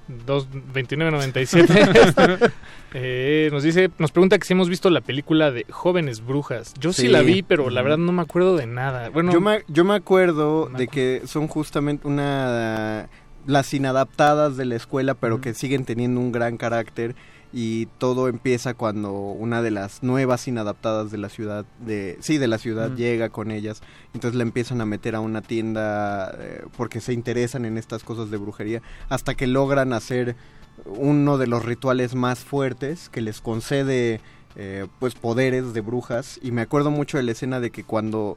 22997. 0.08 2.50
eh, 2.94 3.48
nos 3.52 3.62
dice, 3.62 3.90
nos 3.98 4.12
pregunta 4.12 4.38
que 4.38 4.46
si 4.46 4.52
hemos 4.54 4.68
visto 4.68 4.90
la 4.90 5.00
película 5.00 5.50
de 5.50 5.66
Jóvenes 5.70 6.24
Brujas. 6.24 6.74
Yo 6.80 6.92
sí, 6.92 7.02
Sí. 7.02 7.08
la 7.08 7.22
vi, 7.22 7.42
pero 7.42 7.70
la 7.70 7.82
verdad 7.82 7.98
no 7.98 8.12
me 8.12 8.22
acuerdo 8.22 8.56
de 8.56 8.66
nada. 8.66 9.10
Bueno, 9.10 9.32
yo, 9.32 9.40
me, 9.40 9.62
yo 9.68 9.84
me 9.84 9.94
acuerdo 9.94 10.68
me 10.70 10.78
de 10.78 10.88
que 10.88 11.22
son 11.26 11.48
justamente 11.48 12.06
una 12.06 13.08
las 13.46 13.72
inadaptadas 13.72 14.56
de 14.58 14.66
la 14.66 14.76
escuela, 14.76 15.14
pero 15.14 15.40
que 15.40 15.54
siguen 15.54 15.86
teniendo 15.86 16.20
un 16.20 16.32
gran 16.32 16.58
carácter 16.58 17.14
y 17.52 17.86
todo 17.98 18.28
empieza 18.28 18.74
cuando 18.74 19.12
una 19.12 19.62
de 19.62 19.70
las 19.70 20.02
nuevas 20.02 20.46
inadaptadas 20.48 21.10
de 21.10 21.18
la 21.18 21.28
ciudad 21.28 21.64
de 21.84 22.18
sí 22.20 22.36
de 22.38 22.48
la 22.48 22.58
ciudad 22.58 22.94
llega 22.94 23.30
con 23.30 23.50
ellas. 23.50 23.80
Entonces 24.12 24.36
la 24.36 24.42
empiezan 24.42 24.80
a 24.80 24.86
meter 24.86 25.14
a 25.14 25.20
una 25.20 25.40
tienda 25.40 26.34
eh, 26.38 26.64
porque 26.76 27.00
se 27.00 27.12
interesan 27.12 27.64
en 27.64 27.78
estas 27.78 28.04
cosas 28.04 28.30
de 28.30 28.36
brujería 28.36 28.82
hasta 29.08 29.34
que 29.34 29.46
logran 29.46 29.92
hacer 29.92 30.36
uno 30.84 31.38
de 31.38 31.46
los 31.46 31.64
rituales 31.64 32.14
más 32.14 32.40
fuertes 32.40 33.08
que 33.08 33.20
les 33.20 33.40
concede 33.40 34.20
eh, 34.56 34.86
pues 34.98 35.14
poderes 35.14 35.72
de 35.72 35.80
brujas. 35.80 36.38
Y 36.42 36.52
me 36.52 36.62
acuerdo 36.62 36.90
mucho 36.90 37.16
de 37.16 37.22
la 37.22 37.32
escena 37.32 37.60
de 37.60 37.70
que 37.70 37.84
cuando 37.84 38.36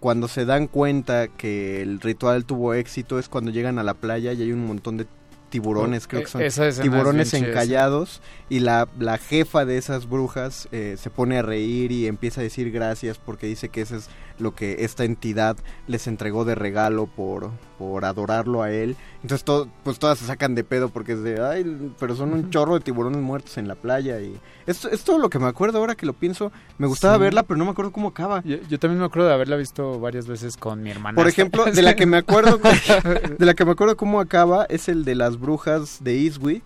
cuando 0.00 0.28
se 0.28 0.44
dan 0.44 0.68
cuenta 0.68 1.26
que 1.26 1.82
el 1.82 2.00
ritual 2.00 2.44
tuvo 2.44 2.72
éxito 2.74 3.18
es 3.18 3.28
cuando 3.28 3.50
llegan 3.50 3.80
a 3.80 3.82
la 3.82 3.94
playa 3.94 4.32
y 4.32 4.42
hay 4.42 4.52
un 4.52 4.64
montón 4.64 4.96
de 4.96 5.06
tiburones, 5.48 6.06
creo 6.06 6.22
que 6.22 6.28
son 6.28 6.42
esa 6.42 6.70
tiburones 6.70 7.34
encallados 7.34 8.20
y 8.48 8.60
la, 8.60 8.88
la 8.98 9.18
jefa 9.18 9.64
de 9.64 9.78
esas 9.78 10.08
brujas 10.08 10.68
eh, 10.72 10.96
se 10.98 11.10
pone 11.10 11.38
a 11.38 11.42
reír 11.42 11.92
y 11.92 12.06
empieza 12.06 12.40
a 12.40 12.44
decir 12.44 12.70
gracias 12.70 13.18
porque 13.18 13.46
dice 13.46 13.68
que 13.68 13.80
eso 13.80 13.96
es 13.96 14.08
lo 14.38 14.54
que 14.54 14.84
esta 14.84 15.04
entidad 15.04 15.56
les 15.86 16.06
entregó 16.06 16.44
de 16.44 16.54
regalo 16.54 17.06
por, 17.06 17.50
por 17.78 18.04
adorarlo 18.04 18.62
a 18.62 18.70
él. 18.70 18.96
Entonces 19.22 19.44
todo, 19.44 19.68
pues 19.84 19.98
todas 19.98 20.18
se 20.18 20.26
sacan 20.26 20.54
de 20.54 20.64
pedo 20.64 20.88
porque 20.88 21.12
es 21.12 21.22
de, 21.22 21.42
ay, 21.42 21.92
pero 21.98 22.14
son 22.16 22.32
un 22.32 22.50
chorro 22.50 22.74
de 22.74 22.80
tiburones 22.80 23.20
muertos 23.20 23.58
en 23.58 23.68
la 23.68 23.74
playa 23.74 24.20
y 24.20 24.38
es, 24.66 24.84
es 24.84 25.02
todo 25.04 25.18
lo 25.18 25.28
que 25.30 25.38
me 25.38 25.46
acuerdo 25.46 25.78
ahora 25.78 25.94
que 25.94 26.06
lo 26.06 26.12
pienso. 26.12 26.52
Me 26.78 26.86
gustaba 26.86 27.16
Sí. 27.16 27.20
verla, 27.22 27.42
pero 27.42 27.58
no 27.58 27.64
me 27.64 27.70
acuerdo 27.72 27.92
cómo 27.92 28.08
acaba. 28.08 28.42
Yo, 28.44 28.56
yo 28.68 28.78
también 28.78 29.00
me 29.00 29.06
acuerdo 29.06 29.28
de 29.28 29.34
haberla 29.34 29.56
visto 29.56 29.98
varias 30.00 30.26
veces 30.26 30.56
con 30.56 30.82
mi 30.82 30.90
hermana. 30.90 31.16
Por 31.16 31.28
ejemplo, 31.28 31.64
de 31.64 31.82
la 31.82 31.96
que 31.96 32.06
me 32.06 32.18
acuerdo 32.18 32.58
de 33.38 33.46
la 33.46 33.54
que 33.54 33.64
me 33.64 33.72
acuerdo 33.72 33.96
cómo 33.96 34.20
acaba 34.20 34.64
es 34.68 34.88
el 34.88 35.04
de 35.04 35.14
las 35.14 35.38
brujas 35.40 36.02
de 36.02 36.20
Eastwick, 36.22 36.62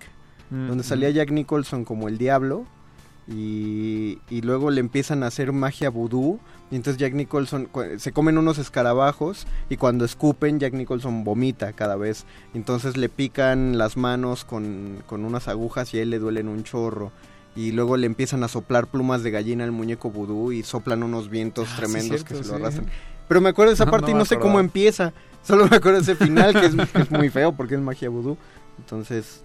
Mm, 0.51 0.69
donde 0.69 0.85
salía 0.85 1.09
Jack 1.09 1.31
Nicholson 1.31 1.87
como 1.87 2.09
el 2.09 2.19
diablo 2.19 2.67
y, 3.29 4.19
y 4.31 4.41
luego 4.43 4.71
le 4.71 4.81
empiezan 4.81 5.23
a 5.23 5.27
hacer 5.29 5.53
magia 5.53 5.91
vudú. 5.91 6.41
Y 6.71 6.77
entonces 6.77 6.99
Jack 6.99 7.13
Nicholson 7.13 7.69
se 7.99 8.13
comen 8.13 8.39
unos 8.39 8.57
escarabajos 8.59 9.47
y 9.69 9.77
cuando 9.77 10.07
escupen 10.07 10.59
Jack 10.59 10.73
Nicholson 10.73 11.23
vomita 11.23 11.73
cada 11.75 11.97
vez. 11.97 12.25
Entonces 12.55 12.97
le 12.97 13.09
pican 13.11 13.77
las 13.77 13.97
manos 13.99 14.45
con, 14.45 15.03
con 15.07 15.25
unas 15.27 15.49
agujas 15.49 15.93
y 15.93 15.99
a 15.99 16.03
él 16.03 16.11
le 16.11 16.19
duelen 16.19 16.49
un 16.49 16.65
chorro. 16.65 17.13
Y 17.55 17.73
luego 17.73 17.99
le 17.99 18.07
empiezan 18.07 18.43
a 18.45 18.49
soplar 18.49 18.87
plumas 18.87 19.23
de 19.23 19.31
gallina 19.31 19.65
al 19.65 19.73
muñeco 19.73 20.11
vudú 20.11 20.53
y 20.53 20.63
soplan 20.63 21.03
unos 21.03 21.29
vientos 21.29 21.69
Ah, 21.69 21.73
sí, 21.75 21.81
tremendos 21.83 22.25
que 22.25 22.35
se 22.35 22.41
lo 22.45 22.47
sí. 22.47 22.55
arrastran 22.55 22.87
pero 23.29 23.41
me 23.41 23.51
acuerdo 23.51 23.71
de 23.71 23.75
esa 23.75 23.85
No, 23.87 23.91
parte 23.91 24.11
no 24.11 24.17
y 24.17 24.19
no 24.19 24.25
sé 24.25 24.39
cómo 24.39 24.59
empieza. 24.59 25.13
Solo 25.43 25.67
me 25.69 25.77
acuerdo 25.77 26.01
de 26.01 26.13
ese 26.13 26.15
final 26.17 26.53
que 26.59 26.67
es, 26.67 26.75
que 26.91 26.99
es 27.03 27.11
muy 27.11 27.29
feo 27.31 27.53
porque 27.53 27.75
es 27.75 27.81
magia 27.81 28.09
vudú. 28.09 28.37
Entonces 28.79 29.43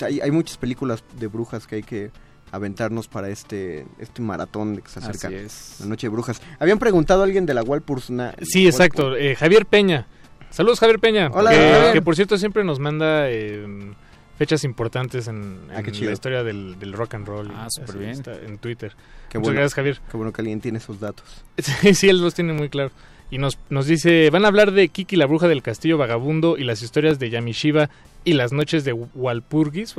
hay, 0.00 0.20
hay 0.20 0.30
muchas 0.32 0.56
películas 0.56 1.02
de 1.18 1.26
brujas 1.28 1.66
que 1.68 1.76
hay 1.76 1.82
que 1.84 2.10
aventarnos 2.54 3.08
para 3.08 3.28
este 3.28 3.86
este 3.98 4.22
maratón 4.22 4.76
de 4.76 4.82
que 4.82 4.88
se 4.88 4.98
acerca 5.00 5.28
Así 5.28 5.36
es. 5.36 5.76
la 5.80 5.86
noche 5.86 6.06
de 6.06 6.10
brujas. 6.10 6.40
Habían 6.58 6.78
preguntado 6.78 7.22
a 7.22 7.24
alguien 7.24 7.46
de 7.46 7.54
la 7.54 7.62
Walpurgisna. 7.62 8.34
Sí, 8.42 8.66
exacto. 8.66 9.16
eh, 9.16 9.34
Javier 9.34 9.66
Peña. 9.66 10.06
Saludos, 10.50 10.78
Javier 10.80 11.00
Peña. 11.00 11.30
Hola, 11.32 11.50
que, 11.50 11.56
Javier. 11.56 11.92
que, 11.94 12.02
por 12.02 12.14
cierto 12.16 12.38
siempre 12.38 12.62
nos 12.64 12.78
manda 12.78 13.28
eh, 13.28 13.66
fechas 14.38 14.62
importantes 14.64 15.26
en, 15.28 15.58
Ah, 15.74 15.80
en 15.80 16.06
la 16.06 16.12
historia 16.12 16.42
del, 16.44 16.78
del 16.78 16.92
rock 16.92 17.14
and 17.14 17.26
roll. 17.26 17.50
Ah, 17.54 17.66
súper 17.68 17.98
bien. 17.98 18.10
está 18.10 18.34
en 18.34 18.58
Twitter. 18.58 18.92
Qué 19.28 19.38
Muchas 19.38 19.48
bueno. 19.48 19.60
gracias, 19.60 19.74
Javier. 19.74 20.00
Qué 20.10 20.16
bueno 20.16 20.32
que 20.32 20.42
alguien 20.42 20.60
tiene 20.60 20.78
esos 20.78 21.00
datos. 21.00 21.24
Sí, 21.58 21.94
sí, 21.94 22.08
él 22.08 22.20
los 22.20 22.34
tiene 22.34 22.52
muy 22.52 22.68
claro. 22.68 22.90
Y 23.30 23.38
nos, 23.38 23.58
nos 23.68 23.86
dice, 23.86 24.30
van 24.30 24.44
a 24.44 24.48
hablar 24.48 24.70
de 24.70 24.86
Kiki 24.88 25.16
la 25.16 25.26
bruja 25.26 25.48
del 25.48 25.62
castillo 25.62 25.98
vagabundo 25.98 26.56
y 26.56 26.62
las 26.62 26.82
historias 26.82 27.18
de 27.18 27.30
Yamishiba 27.30 27.90
y 28.22 28.34
las 28.34 28.52
noches 28.52 28.84
de 28.84 28.92
Walpurgis. 28.92 29.96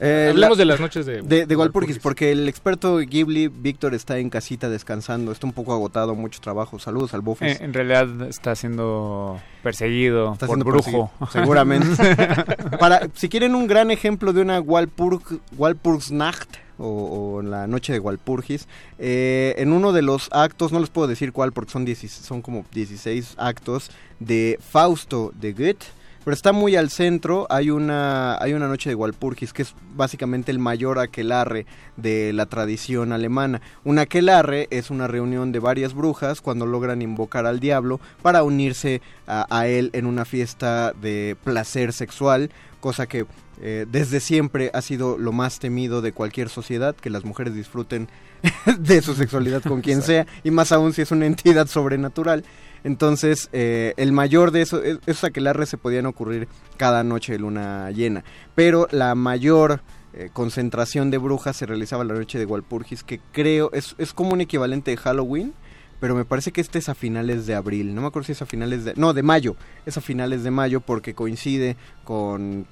Eh, 0.00 0.28
Hablemos 0.30 0.56
la- 0.58 0.62
de 0.62 0.64
las 0.66 0.80
noches 0.80 1.06
de, 1.06 1.22
de, 1.22 1.46
de 1.46 1.56
Walpurgis, 1.56 1.98
porque 1.98 2.30
el 2.30 2.48
experto 2.48 2.98
Ghibli, 2.98 3.48
Víctor, 3.48 3.94
está 3.94 4.18
en 4.18 4.30
casita 4.30 4.68
descansando, 4.68 5.32
está 5.32 5.46
un 5.46 5.52
poco 5.52 5.72
agotado, 5.72 6.14
mucho 6.14 6.40
trabajo. 6.40 6.78
Saludos 6.78 7.14
al 7.14 7.20
Bofes. 7.20 7.60
Eh, 7.60 7.64
en 7.64 7.74
realidad 7.74 8.22
está 8.28 8.54
siendo 8.54 9.40
perseguido 9.62 10.32
Está 10.34 10.46
por 10.46 10.56
siendo 10.56 10.64
brujo. 10.66 11.10
perseguido, 11.18 11.26
seguramente. 11.32 12.16
Para, 12.78 13.08
si 13.14 13.28
quieren 13.28 13.54
un 13.56 13.66
gran 13.66 13.90
ejemplo 13.90 14.32
de 14.32 14.40
una 14.42 14.60
Walpurg, 14.60 15.40
Walpurgisnacht 15.56 16.48
o, 16.78 17.38
o 17.38 17.42
la 17.42 17.66
noche 17.66 17.92
de 17.92 17.98
Walpurgis, 17.98 18.68
eh, 19.00 19.54
en 19.58 19.72
uno 19.72 19.92
de 19.92 20.02
los 20.02 20.28
actos, 20.30 20.70
no 20.70 20.78
les 20.78 20.90
puedo 20.90 21.08
decir 21.08 21.32
cuál 21.32 21.50
porque 21.52 21.72
son, 21.72 21.84
16 21.84 22.24
son 22.24 22.40
como 22.40 22.64
16 22.72 23.34
actos 23.36 23.90
de 24.20 24.60
Fausto 24.62 25.32
de 25.40 25.52
Goethe, 25.54 25.86
pero 26.28 26.34
está 26.34 26.52
muy 26.52 26.76
al 26.76 26.90
centro, 26.90 27.46
hay 27.48 27.70
una, 27.70 28.36
hay 28.36 28.52
una 28.52 28.68
noche 28.68 28.90
de 28.90 28.94
Walpurgis 28.94 29.54
que 29.54 29.62
es 29.62 29.74
básicamente 29.94 30.52
el 30.52 30.58
mayor 30.58 30.98
aquelarre 30.98 31.64
de 31.96 32.34
la 32.34 32.44
tradición 32.44 33.14
alemana. 33.14 33.62
Un 33.82 33.98
aquelarre 33.98 34.68
es 34.70 34.90
una 34.90 35.06
reunión 35.06 35.52
de 35.52 35.58
varias 35.58 35.94
brujas 35.94 36.42
cuando 36.42 36.66
logran 36.66 37.00
invocar 37.00 37.46
al 37.46 37.60
diablo 37.60 37.98
para 38.20 38.42
unirse 38.42 39.00
a, 39.26 39.46
a 39.48 39.68
él 39.68 39.88
en 39.94 40.04
una 40.04 40.26
fiesta 40.26 40.92
de 40.92 41.34
placer 41.44 41.94
sexual, 41.94 42.50
cosa 42.78 43.06
que 43.06 43.24
eh, 43.60 43.86
desde 43.90 44.20
siempre 44.20 44.70
ha 44.72 44.82
sido 44.82 45.18
lo 45.18 45.32
más 45.32 45.58
temido 45.58 46.00
de 46.00 46.12
cualquier 46.12 46.48
sociedad, 46.48 46.94
que 46.94 47.10
las 47.10 47.24
mujeres 47.24 47.54
disfruten 47.54 48.08
de 48.78 49.02
su 49.02 49.14
sexualidad 49.14 49.62
con 49.62 49.80
quien 49.80 50.02
sea, 50.02 50.26
y 50.44 50.50
más 50.50 50.72
aún 50.72 50.92
si 50.92 51.02
es 51.02 51.10
una 51.10 51.26
entidad 51.26 51.66
sobrenatural. 51.66 52.44
Entonces, 52.84 53.48
eh, 53.52 53.94
el 53.96 54.12
mayor 54.12 54.50
de 54.50 54.62
eso, 54.62 54.82
es- 54.82 54.98
esos 55.06 55.24
aquelarres 55.24 55.68
se 55.68 55.78
podían 55.78 56.06
ocurrir 56.06 56.48
cada 56.76 57.02
noche 57.04 57.32
de 57.32 57.38
luna 57.38 57.90
llena, 57.90 58.24
pero 58.54 58.86
la 58.90 59.14
mayor 59.14 59.82
eh, 60.14 60.30
concentración 60.32 61.10
de 61.10 61.18
brujas 61.18 61.54
se 61.56 61.66
realizaba 61.66 62.02
la 62.02 62.14
noche 62.14 62.38
de 62.38 62.46
Walpurgis, 62.46 63.04
que 63.04 63.20
creo 63.30 63.70
es, 63.72 63.94
es 63.98 64.14
como 64.14 64.32
un 64.32 64.40
equivalente 64.40 64.90
de 64.90 64.96
Halloween, 64.96 65.52
pero 66.00 66.14
me 66.14 66.24
parece 66.24 66.50
que 66.50 66.60
este 66.62 66.78
es 66.78 66.88
a 66.88 66.94
finales 66.94 67.46
de 67.46 67.54
abril, 67.54 67.94
no 67.94 68.00
me 68.00 68.06
acuerdo 68.06 68.26
si 68.26 68.32
es 68.32 68.40
a 68.42 68.46
finales 68.46 68.84
de... 68.84 68.94
No, 68.96 69.12
de 69.12 69.22
mayo, 69.22 69.54
es 69.84 69.96
a 69.98 70.00
finales 70.00 70.44
de 70.44 70.50
mayo 70.50 70.80
porque 70.80 71.12
coincide 71.14 71.76
con 72.04 72.66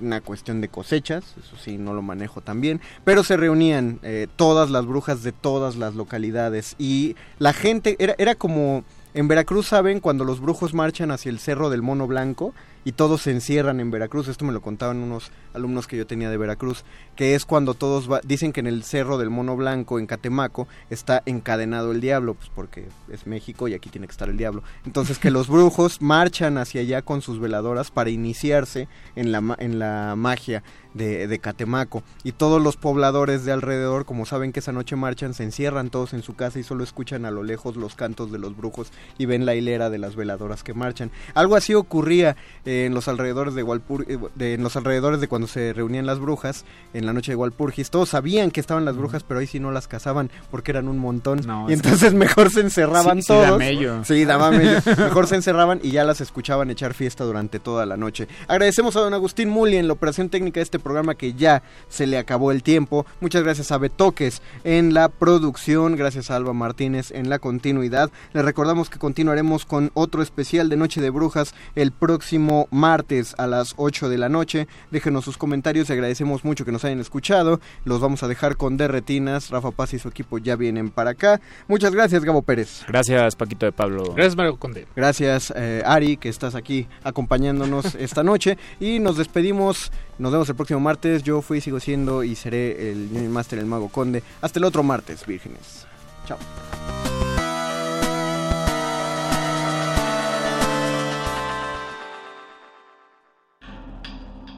una 0.00 0.20
cuestión 0.20 0.60
de 0.60 0.68
cosechas, 0.68 1.34
eso 1.42 1.56
sí, 1.56 1.78
no 1.78 1.94
lo 1.94 2.02
manejo 2.02 2.42
tan 2.42 2.60
bien, 2.60 2.80
pero 3.04 3.24
se 3.24 3.36
reunían 3.38 3.98
eh, 4.02 4.26
todas 4.36 4.70
las 4.70 4.84
brujas 4.86 5.22
de 5.22 5.32
todas 5.32 5.76
las 5.76 5.94
localidades 5.94 6.74
y 6.78 7.16
la 7.38 7.52
gente, 7.54 7.96
era, 7.98 8.14
era 8.18 8.34
como, 8.34 8.84
en 9.14 9.28
Veracruz 9.28 9.68
saben, 9.68 10.00
cuando 10.00 10.24
los 10.24 10.40
brujos 10.40 10.74
marchan 10.74 11.10
hacia 11.10 11.30
el 11.30 11.38
Cerro 11.38 11.70
del 11.70 11.82
Mono 11.82 12.06
Blanco 12.06 12.52
y 12.84 12.92
todos 12.92 13.22
se 13.22 13.30
encierran 13.30 13.80
en 13.80 13.90
Veracruz, 13.90 14.28
esto 14.28 14.44
me 14.44 14.52
lo 14.52 14.60
contaban 14.62 14.98
unos 14.98 15.30
alumnos 15.54 15.86
que 15.86 15.96
yo 15.96 16.06
tenía 16.06 16.30
de 16.30 16.36
Veracruz, 16.36 16.84
que 17.16 17.34
es 17.34 17.44
cuando 17.44 17.74
todos 17.74 18.10
va- 18.10 18.20
dicen 18.24 18.52
que 18.52 18.60
en 18.60 18.66
el 18.66 18.82
Cerro 18.84 19.18
del 19.18 19.30
Mono 19.30 19.56
Blanco, 19.56 19.98
en 19.98 20.06
Catemaco, 20.06 20.66
está 20.90 21.22
encadenado 21.26 21.92
el 21.92 22.00
diablo, 22.00 22.34
pues 22.34 22.50
porque 22.54 22.88
es 23.10 23.26
México 23.26 23.68
y 23.68 23.74
aquí 23.74 23.88
tiene 23.90 24.06
que 24.06 24.12
estar 24.12 24.28
el 24.28 24.36
diablo. 24.36 24.62
Entonces 24.84 25.18
que 25.18 25.30
los 25.30 25.48
brujos 25.54 26.02
marchan 26.02 26.58
hacia 26.58 26.80
allá 26.80 27.02
con 27.02 27.22
sus 27.22 27.38
veladoras 27.40 27.90
para 27.90 28.10
iniciarse 28.10 28.88
en 29.16 29.32
la, 29.32 29.56
en 29.58 29.78
la 29.78 30.14
magia 30.16 30.62
de, 30.92 31.26
de 31.26 31.38
Catemaco. 31.40 32.02
Y 32.22 32.32
todos 32.32 32.62
los 32.62 32.76
pobladores 32.76 33.44
de 33.44 33.52
alrededor, 33.52 34.04
como 34.04 34.26
saben 34.26 34.52
que 34.52 34.60
esa 34.60 34.72
noche 34.72 34.94
marchan, 34.96 35.34
se 35.34 35.42
encierran 35.44 35.90
todos 35.90 36.12
en 36.14 36.22
su 36.22 36.34
casa 36.34 36.58
y 36.58 36.62
solo 36.62 36.84
escuchan 36.84 37.24
a 37.24 37.30
lo 37.30 37.42
lejos 37.42 37.76
los 37.76 37.94
cantos 37.96 38.30
de 38.30 38.38
los 38.38 38.56
brujos 38.56 38.92
y 39.18 39.26
ven 39.26 39.44
la 39.46 39.54
hilera 39.54 39.90
de 39.90 39.98
las 39.98 40.14
veladoras 40.16 40.62
que 40.62 40.74
marchan. 40.74 41.10
Algo 41.34 41.56
así 41.56 41.74
ocurría 41.74 42.36
eh, 42.64 42.73
en 42.86 42.94
los 42.94 43.08
alrededores 43.08 43.54
de 43.54 43.62
Walpur 43.62 44.04
eh, 44.08 44.18
de- 44.34 44.54
en 44.54 44.62
los 44.62 44.76
alrededores 44.76 45.20
de 45.20 45.28
cuando 45.28 45.46
se 45.48 45.72
reunían 45.72 46.06
las 46.06 46.18
brujas 46.18 46.64
en 46.92 47.06
la 47.06 47.12
noche 47.12 47.32
de 47.32 47.36
Walpurgis. 47.36 47.90
Todos 47.90 48.10
sabían 48.10 48.50
que 48.50 48.60
estaban 48.60 48.84
las 48.84 48.96
brujas, 48.96 49.22
pero 49.22 49.40
ahí 49.40 49.46
sí 49.46 49.60
no 49.60 49.70
las 49.72 49.88
cazaban 49.88 50.30
porque 50.50 50.70
eran 50.72 50.88
un 50.88 50.98
montón. 50.98 51.40
No, 51.46 51.68
y 51.70 51.72
entonces 51.74 52.12
mejor 52.14 52.50
se 52.50 52.60
encerraban 52.60 53.22
Sí, 53.22 53.28
todos. 53.28 53.62
Sí, 54.06 54.24
daba 54.24 54.50
mello. 54.50 54.80
Mejor 54.98 55.26
se 55.26 55.36
encerraban 55.36 55.80
y 55.82 55.90
ya 55.90 56.04
las 56.04 56.20
escuchaban 56.20 56.70
echar 56.70 56.94
fiesta 56.94 57.24
durante 57.24 57.58
toda 57.60 57.86
la 57.86 57.96
noche. 57.96 58.28
Agradecemos 58.48 58.96
a 58.96 59.00
don 59.00 59.14
Agustín 59.14 59.48
Muli 59.48 59.76
en 59.76 59.86
la 59.86 59.92
operación 59.92 60.28
técnica 60.28 60.60
de 60.60 60.64
este 60.64 60.78
programa 60.78 61.14
que 61.14 61.34
ya 61.34 61.62
se 61.88 62.06
le 62.06 62.18
acabó 62.18 62.50
el 62.52 62.62
tiempo. 62.62 63.06
Muchas 63.20 63.42
gracias 63.42 63.70
a 63.72 63.78
Betoques 63.78 64.42
en 64.64 64.94
la 64.94 65.08
producción, 65.08 65.96
gracias 65.96 66.30
a 66.30 66.36
Alba 66.36 66.52
Martínez 66.52 67.10
en 67.10 67.28
la 67.28 67.38
continuidad. 67.38 68.10
Les 68.32 68.44
recordamos 68.44 68.90
que 68.90 68.98
continuaremos 68.98 69.64
con 69.64 69.90
otro 69.94 70.22
especial 70.22 70.68
de 70.68 70.76
Noche 70.76 71.00
de 71.00 71.10
Brujas 71.10 71.54
el 71.74 71.92
próximo 71.92 72.63
martes 72.70 73.34
a 73.38 73.46
las 73.46 73.74
8 73.76 74.08
de 74.08 74.18
la 74.18 74.28
noche. 74.28 74.66
Déjenos 74.90 75.24
sus 75.24 75.36
comentarios 75.36 75.88
y 75.88 75.92
agradecemos 75.92 76.44
mucho 76.44 76.64
que 76.64 76.72
nos 76.72 76.84
hayan 76.84 77.00
escuchado. 77.00 77.60
Los 77.84 78.00
vamos 78.00 78.22
a 78.22 78.28
dejar 78.28 78.56
con 78.56 78.76
Derretinas. 78.76 79.50
Rafa 79.50 79.70
Paz 79.70 79.94
y 79.94 79.98
su 79.98 80.08
equipo 80.08 80.38
ya 80.38 80.56
vienen 80.56 80.90
para 80.90 81.10
acá. 81.10 81.40
Muchas 81.68 81.92
gracias, 81.92 82.24
Gabo 82.24 82.42
Pérez. 82.42 82.84
Gracias, 82.88 83.36
Paquito 83.36 83.66
de 83.66 83.72
Pablo. 83.72 84.14
Gracias, 84.14 84.36
Mario 84.36 84.56
Conde. 84.56 84.86
Gracias, 84.94 85.52
eh, 85.56 85.82
Ari, 85.84 86.16
que 86.16 86.28
estás 86.28 86.54
aquí 86.54 86.86
acompañándonos 87.02 87.94
esta 87.98 88.22
noche. 88.22 88.58
Y 88.80 88.98
nos 88.98 89.16
despedimos. 89.16 89.92
Nos 90.18 90.32
vemos 90.32 90.48
el 90.48 90.54
próximo 90.54 90.80
martes. 90.80 91.22
Yo 91.22 91.42
fui, 91.42 91.60
sigo 91.60 91.80
siendo 91.80 92.24
y 92.24 92.34
seré 92.34 92.90
el 92.90 93.08
Junior 93.12 93.30
Master, 93.30 93.58
el 93.58 93.66
Mago 93.66 93.88
Conde. 93.88 94.22
Hasta 94.40 94.58
el 94.58 94.64
otro 94.64 94.82
martes, 94.82 95.26
vírgenes. 95.26 95.86
Chao. 96.26 96.38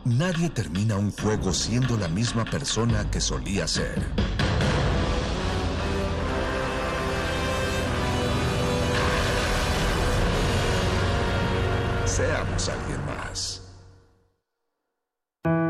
Nadie 0.07 0.49
termina 0.51 0.97
un 0.97 1.11
juego 1.11 1.53
siendo 1.53 1.97
la 1.97 2.07
misma 2.07 2.45
persona 2.45 3.11
que 3.11 3.21
solía 3.21 3.67
ser. 3.67 3.99
Seamos 12.05 12.69
alguien 12.69 13.01
más. 13.05 13.63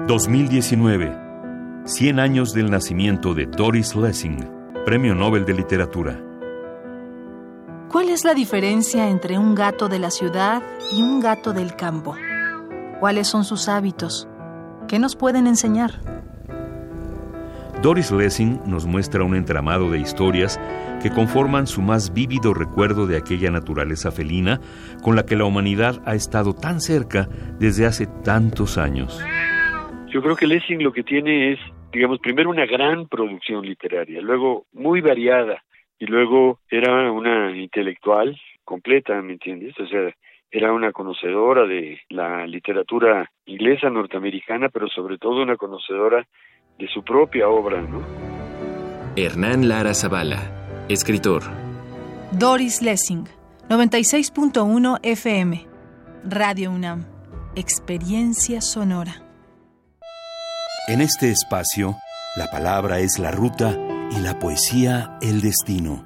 2019. 0.06 1.16
100 1.86 2.20
años 2.20 2.52
del 2.52 2.70
nacimiento 2.70 3.32
de 3.32 3.46
Doris 3.46 3.96
Lessing, 3.96 4.36
Premio 4.84 5.14
Nobel 5.14 5.46
de 5.46 5.54
Literatura. 5.54 6.22
¿Cuál 7.90 8.10
es 8.10 8.22
la 8.22 8.34
diferencia 8.34 9.08
entre 9.08 9.38
un 9.38 9.54
gato 9.54 9.88
de 9.88 9.98
la 9.98 10.10
ciudad 10.10 10.62
y 10.92 11.00
un 11.00 11.20
gato 11.20 11.54
del 11.54 11.74
campo? 11.74 12.14
¿Cuáles 13.00 13.28
son 13.28 13.44
sus 13.44 13.68
hábitos? 13.68 14.26
¿Qué 14.88 14.98
nos 14.98 15.16
pueden 15.16 15.46
enseñar? 15.46 15.90
Doris 17.82 18.10
Lessing 18.10 18.60
nos 18.66 18.86
muestra 18.86 19.22
un 19.22 19.36
entramado 19.36 19.90
de 19.90 19.98
historias 19.98 20.58
que 21.02 21.10
conforman 21.10 21.66
su 21.66 21.82
más 21.82 22.14
vívido 22.14 22.54
recuerdo 22.54 23.06
de 23.06 23.18
aquella 23.18 23.50
naturaleza 23.50 24.10
felina 24.10 24.60
con 25.02 25.14
la 25.14 25.26
que 25.26 25.36
la 25.36 25.44
humanidad 25.44 26.02
ha 26.06 26.14
estado 26.14 26.54
tan 26.54 26.80
cerca 26.80 27.28
desde 27.58 27.84
hace 27.84 28.06
tantos 28.24 28.78
años. 28.78 29.22
Yo 30.08 30.22
creo 30.22 30.36
que 30.36 30.46
Lessing 30.46 30.82
lo 30.82 30.92
que 30.92 31.02
tiene 31.02 31.52
es, 31.52 31.58
digamos, 31.92 32.18
primero 32.20 32.48
una 32.48 32.64
gran 32.64 33.08
producción 33.08 33.66
literaria, 33.66 34.22
luego 34.22 34.64
muy 34.72 35.02
variada, 35.02 35.62
y 35.98 36.06
luego 36.06 36.60
era 36.70 37.10
una 37.12 37.56
intelectual 37.56 38.40
completa, 38.64 39.20
¿me 39.22 39.34
entiendes? 39.34 39.78
O 39.78 39.86
sea, 39.86 40.14
era 40.50 40.72
una 40.72 40.92
conocedora 40.92 41.66
de 41.66 42.00
la 42.08 42.46
literatura 42.46 43.30
inglesa, 43.46 43.90
norteamericana, 43.90 44.68
pero 44.68 44.88
sobre 44.88 45.18
todo 45.18 45.42
una 45.42 45.56
conocedora 45.56 46.26
de 46.78 46.88
su 46.88 47.02
propia 47.02 47.48
obra, 47.48 47.80
¿no? 47.80 48.02
Hernán 49.16 49.68
Lara 49.68 49.94
Zavala, 49.94 50.84
escritor. 50.88 51.42
Doris 52.32 52.82
Lessing, 52.82 53.26
96.1 53.68 54.98
FM, 55.02 55.66
Radio 56.24 56.70
UNAM, 56.70 57.04
Experiencia 57.54 58.60
Sonora. 58.60 59.22
En 60.88 61.00
este 61.00 61.30
espacio, 61.30 61.96
la 62.36 62.46
palabra 62.50 63.00
es 63.00 63.18
la 63.18 63.32
ruta 63.32 63.76
y 64.12 64.20
la 64.20 64.38
poesía 64.38 65.18
el 65.20 65.40
destino. 65.40 66.05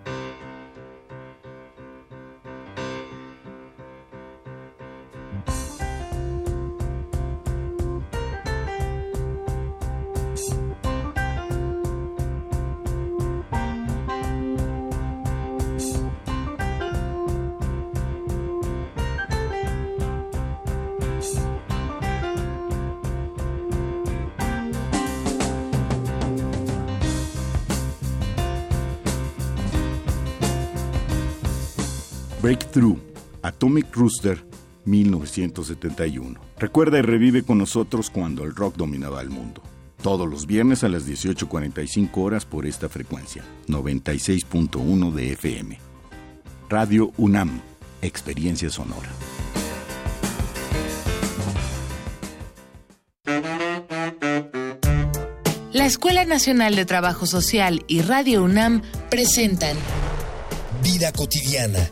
Breakthrough, 32.71 32.99
Atomic 33.41 33.93
Rooster, 33.93 34.45
1971. 34.85 36.39
Recuerda 36.57 36.99
y 36.99 37.01
revive 37.01 37.43
con 37.43 37.57
nosotros 37.57 38.09
cuando 38.09 38.45
el 38.45 38.55
rock 38.55 38.77
dominaba 38.77 39.21
el 39.21 39.29
mundo. 39.29 39.61
Todos 40.01 40.29
los 40.29 40.45
viernes 40.45 40.85
a 40.85 40.87
las 40.87 41.05
18.45 41.05 42.09
horas 42.15 42.45
por 42.45 42.65
esta 42.65 42.87
frecuencia, 42.87 43.43
96.1 43.67 45.11
de 45.11 45.33
FM. 45.33 45.79
Radio 46.69 47.11
UNAM, 47.17 47.59
Experiencia 48.01 48.69
Sonora. 48.69 49.09
La 55.73 55.85
Escuela 55.85 56.23
Nacional 56.23 56.77
de 56.77 56.85
Trabajo 56.85 57.25
Social 57.25 57.83
y 57.87 58.01
Radio 58.01 58.43
UNAM 58.43 58.81
presentan 59.09 59.75
Vida 60.83 61.11
cotidiana, 61.11 61.91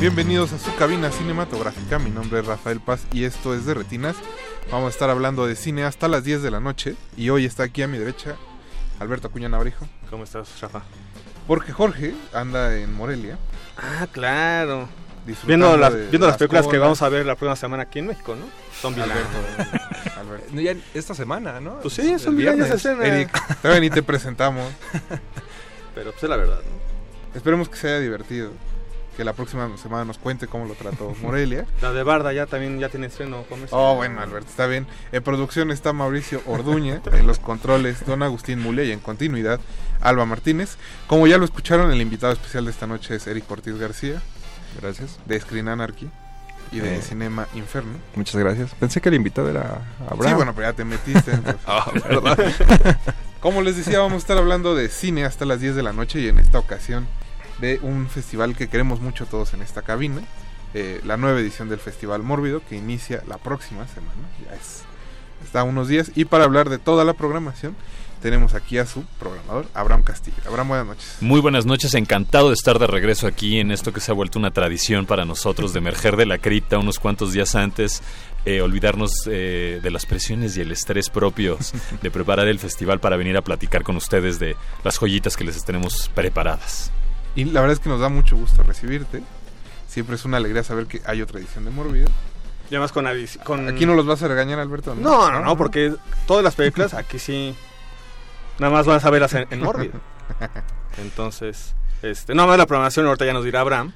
Bienvenidos 0.00 0.54
a 0.54 0.58
su 0.58 0.74
cabina 0.76 1.10
cinematográfica, 1.10 1.98
mi 1.98 2.08
nombre 2.08 2.40
es 2.40 2.46
Rafael 2.46 2.80
Paz 2.80 3.02
y 3.12 3.24
esto 3.24 3.54
es 3.54 3.66
de 3.66 3.74
Retinas. 3.74 4.16
Vamos 4.70 4.86
a 4.86 4.90
estar 4.90 5.10
hablando 5.10 5.46
de 5.46 5.54
cine 5.56 5.84
hasta 5.84 6.08
las 6.08 6.24
10 6.24 6.42
de 6.42 6.50
la 6.50 6.58
noche 6.58 6.96
y 7.18 7.28
hoy 7.28 7.44
está 7.44 7.64
aquí 7.64 7.82
a 7.82 7.86
mi 7.86 7.98
derecha 7.98 8.36
Alberto 8.98 9.28
Acuña 9.28 9.50
Navarijo. 9.50 9.86
¿Cómo 10.08 10.24
estás, 10.24 10.58
Rafa? 10.62 10.84
Porque 11.46 11.72
Jorge 11.72 12.14
anda 12.32 12.74
en 12.78 12.94
Morelia. 12.94 13.36
Ah, 13.76 14.06
claro. 14.10 14.88
Viendo, 15.46 15.76
las, 15.76 15.92
de 15.92 16.06
viendo 16.08 16.26
las 16.26 16.38
películas 16.38 16.66
que 16.66 16.78
vamos 16.78 17.02
a 17.02 17.08
ver 17.10 17.26
la 17.26 17.34
próxima 17.34 17.56
semana 17.56 17.82
aquí 17.82 17.98
en 17.98 18.06
México, 18.06 18.34
¿no? 18.34 18.46
Zombie 18.80 19.02
Alberto. 19.04 19.28
No, 20.52 20.60
ya 20.62 20.76
esta 20.94 21.14
semana, 21.14 21.60
¿no? 21.60 21.78
Pues 21.80 21.92
sí, 21.92 22.18
se 22.18 22.30
viernes. 22.30 22.70
estrena. 22.70 23.04
Eric, 23.04 23.60
todavía 23.60 23.80
ni 23.82 23.90
te 23.90 24.02
presentamos. 24.02 24.66
Pero 25.94 26.12
pues 26.12 26.22
es 26.22 26.30
la 26.30 26.36
verdad, 26.36 26.60
¿no? 26.60 27.36
Esperemos 27.36 27.68
que 27.68 27.76
sea 27.76 27.98
divertido. 27.98 28.50
Que 29.16 29.24
la 29.24 29.32
próxima 29.32 29.68
semana 29.76 30.04
nos 30.04 30.18
cuente 30.18 30.46
cómo 30.46 30.64
lo 30.66 30.74
trató 30.74 31.14
Morelia. 31.20 31.66
La 31.82 31.92
de 31.92 32.02
Barda 32.02 32.32
ya 32.32 32.46
también 32.46 32.78
ya 32.78 32.88
tiene 32.88 33.08
estreno. 33.08 33.44
Oh, 33.70 33.94
bueno, 33.96 34.20
Alberto, 34.20 34.48
está 34.48 34.66
bien. 34.66 34.86
En 35.12 35.22
producción 35.22 35.70
está 35.70 35.92
Mauricio 35.92 36.40
Orduña, 36.46 37.02
en 37.12 37.26
los 37.26 37.38
controles 37.38 38.06
Don 38.06 38.22
Agustín 38.22 38.60
Mulia 38.60 38.84
y 38.84 38.92
en 38.92 39.00
continuidad 39.00 39.60
Alba 40.00 40.24
Martínez. 40.26 40.76
Como 41.06 41.26
ya 41.26 41.36
lo 41.38 41.44
escucharon, 41.44 41.90
el 41.92 42.00
invitado 42.00 42.32
especial 42.32 42.64
de 42.64 42.70
esta 42.70 42.86
noche 42.86 43.14
es 43.16 43.26
Eric 43.26 43.50
Ortiz 43.50 43.76
García. 43.78 44.22
Gracias. 44.80 45.18
De 45.26 45.38
Screen 45.40 45.68
Anarchy 45.68 46.08
y 46.72 46.78
de 46.78 46.96
Eh, 46.98 47.02
Cinema 47.02 47.46
Inferno. 47.54 47.98
Muchas 48.14 48.36
gracias. 48.36 48.72
Pensé 48.74 49.00
que 49.00 49.08
el 49.08 49.16
invitado 49.16 49.50
era 49.50 49.82
Abraham. 50.08 50.28
Sí, 50.28 50.34
bueno, 50.34 50.54
pero 50.54 50.68
ya 50.68 50.72
te 50.72 50.84
metiste. 50.84 51.32
Ah, 51.66 51.90
perdón. 51.92 52.36
Como 53.40 53.62
les 53.62 53.76
decía, 53.76 53.98
vamos 53.98 54.14
a 54.14 54.18
estar 54.18 54.38
hablando 54.38 54.74
de 54.74 54.88
cine 54.88 55.24
hasta 55.24 55.44
las 55.44 55.60
10 55.60 55.74
de 55.74 55.82
la 55.82 55.92
noche 55.92 56.20
y 56.20 56.28
en 56.28 56.38
esta 56.38 56.58
ocasión 56.58 57.06
de 57.60 57.78
un 57.82 58.08
festival 58.08 58.56
que 58.56 58.68
queremos 58.68 59.00
mucho 59.00 59.26
todos 59.26 59.54
en 59.54 59.62
esta 59.62 59.82
cabina. 59.82 60.22
eh, 60.74 61.00
la 61.04 61.16
nueva 61.16 61.40
edición 61.40 61.68
del 61.68 61.80
Festival 61.80 62.22
Mórbido 62.22 62.62
que 62.68 62.76
inicia 62.76 63.22
la 63.26 63.38
próxima 63.38 63.86
semana. 63.88 64.14
Ya 64.44 64.54
es, 64.54 64.82
está 65.44 65.64
unos 65.64 65.88
días. 65.88 66.12
Y 66.14 66.26
para 66.26 66.44
hablar 66.44 66.68
de 66.68 66.78
toda 66.78 67.04
la 67.04 67.14
programación, 67.14 67.74
tenemos 68.22 68.54
aquí 68.54 68.78
a 68.78 68.86
su 68.86 69.02
programador, 69.18 69.66
Abraham 69.74 70.02
Castillo. 70.02 70.36
Abraham, 70.46 70.68
buenas 70.68 70.86
noches. 70.86 71.16
Muy 71.20 71.40
buenas 71.40 71.64
noches, 71.66 71.94
encantado 71.94 72.48
de 72.48 72.54
estar 72.54 72.78
de 72.78 72.86
regreso 72.86 73.26
aquí 73.26 73.58
en 73.58 73.70
esto 73.72 73.92
que 73.92 74.00
se 74.00 74.10
ha 74.10 74.14
vuelto 74.14 74.38
una 74.38 74.50
tradición 74.50 75.06
para 75.06 75.24
nosotros 75.24 75.72
de 75.72 75.78
emerger 75.78 76.16
de 76.16 76.26
la 76.26 76.38
cripta 76.38 76.78
unos 76.78 76.98
cuantos 76.98 77.32
días 77.32 77.54
antes, 77.54 78.02
eh, 78.44 78.60
olvidarnos 78.60 79.10
eh, 79.26 79.80
de 79.82 79.90
las 79.90 80.04
presiones 80.06 80.56
y 80.56 80.60
el 80.60 80.70
estrés 80.70 81.08
propios 81.08 81.72
de 82.02 82.10
preparar 82.10 82.46
el 82.46 82.58
festival 82.58 83.00
para 83.00 83.16
venir 83.16 83.36
a 83.38 83.42
platicar 83.42 83.82
con 83.82 83.96
ustedes 83.96 84.38
de 84.38 84.54
las 84.84 84.98
joyitas 84.98 85.36
que 85.36 85.44
les 85.44 85.64
tenemos 85.64 86.10
preparadas. 86.14 86.92
Y 87.36 87.44
la 87.44 87.60
verdad 87.60 87.74
es 87.74 87.80
que 87.80 87.88
nos 87.88 88.00
da 88.00 88.08
mucho 88.08 88.36
gusto 88.36 88.62
recibirte. 88.62 89.22
Siempre 89.88 90.16
es 90.16 90.24
una 90.24 90.36
alegría 90.36 90.62
saber 90.62 90.86
que 90.86 91.00
hay 91.06 91.22
otra 91.22 91.38
edición 91.40 91.64
de 91.64 91.70
Morbido. 91.70 92.08
Y 92.70 92.74
además 92.74 92.92
con, 92.92 93.06
con... 93.44 93.68
Aquí 93.68 93.84
no 93.86 93.94
los 93.94 94.06
vas 94.06 94.22
a 94.22 94.28
regañar, 94.28 94.58
Alberto. 94.60 94.94
No, 94.94 95.30
no, 95.30 95.40
no, 95.40 95.56
porque 95.56 95.92
todas 96.26 96.44
las 96.44 96.54
películas 96.54 96.94
aquí 96.94 97.18
sí. 97.18 97.54
Nada 98.58 98.72
más 98.72 98.86
vas 98.86 99.04
a 99.04 99.10
verlas 99.10 99.32
en, 99.34 99.46
en 99.50 99.60
Morbido. 99.60 99.94
Entonces, 100.98 101.74
este, 102.02 102.34
nada 102.34 102.48
más 102.48 102.58
la 102.58 102.66
programación 102.66 103.06
ahorita 103.06 103.24
ya 103.24 103.32
nos 103.32 103.44
dirá 103.44 103.60
Abraham. 103.60 103.92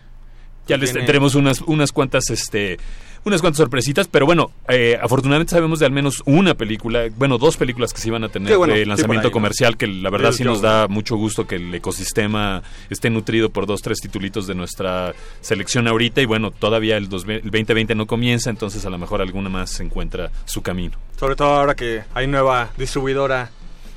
Ya 0.67 0.77
les 0.77 0.93
Tiene- 0.93 1.07
tenemos 1.07 1.35
unas, 1.35 1.61
unas 1.61 1.93
cuantas, 1.93 2.31
este, 2.31 2.79
unas 3.25 3.41
cuantas 3.41 3.59
sorpresitas, 3.59 4.07
pero 4.09 4.27
bueno, 4.27 4.51
eh, 4.69 4.99
afortunadamente 5.01 5.53
sabemos 5.53 5.79
de 5.79 5.87
al 5.87 5.93
menos 5.93 6.23
una 6.27 6.55
película, 6.55 7.05
bueno, 7.17 7.39
dos 7.39 7.57
películas 7.57 7.93
que 7.93 8.01
se 8.01 8.09
iban 8.09 8.23
a 8.25 8.29
tener 8.29 8.57
bueno, 8.59 8.75
de 8.75 8.85
lanzamiento 8.87 9.31
comercial, 9.33 9.77
que 9.77 9.87
la 9.87 10.11
verdad 10.11 10.33
sí 10.33 10.45
nos 10.45 10.61
da 10.61 10.89
mucho 10.89 11.17
gusto 11.17 11.47
que 11.47 11.57
el 11.57 11.75
ecosistema 11.75 12.63
esté 12.91 13.09
nutrido 13.11 13.51
por 13.51 13.67
dos, 13.67 13.81
tres 13.83 13.99
titulitos 14.01 14.47
de 14.47 14.55
nuestra 14.55 15.15
selección 15.41 15.89
ahorita, 15.89 16.21
y 16.21 16.27
bueno, 16.27 16.51
todavía 16.51 16.97
el, 16.97 17.09
dos- 17.09 17.25
el 17.27 17.41
2020 17.43 17.95
no 17.95 18.07
comienza, 18.07 18.51
entonces 18.51 18.85
a 18.85 18.91
lo 18.91 18.99
mejor 18.99 19.21
alguna 19.23 19.49
más 19.49 19.81
encuentra 19.81 20.31
su 20.45 20.61
camino. 20.63 20.97
Sobre 21.19 21.37
todo 21.37 21.49
ahora 21.55 21.75
que 21.75 22.03
hay 22.15 22.27
nueva 22.27 22.71
distribuidora. 22.77 23.51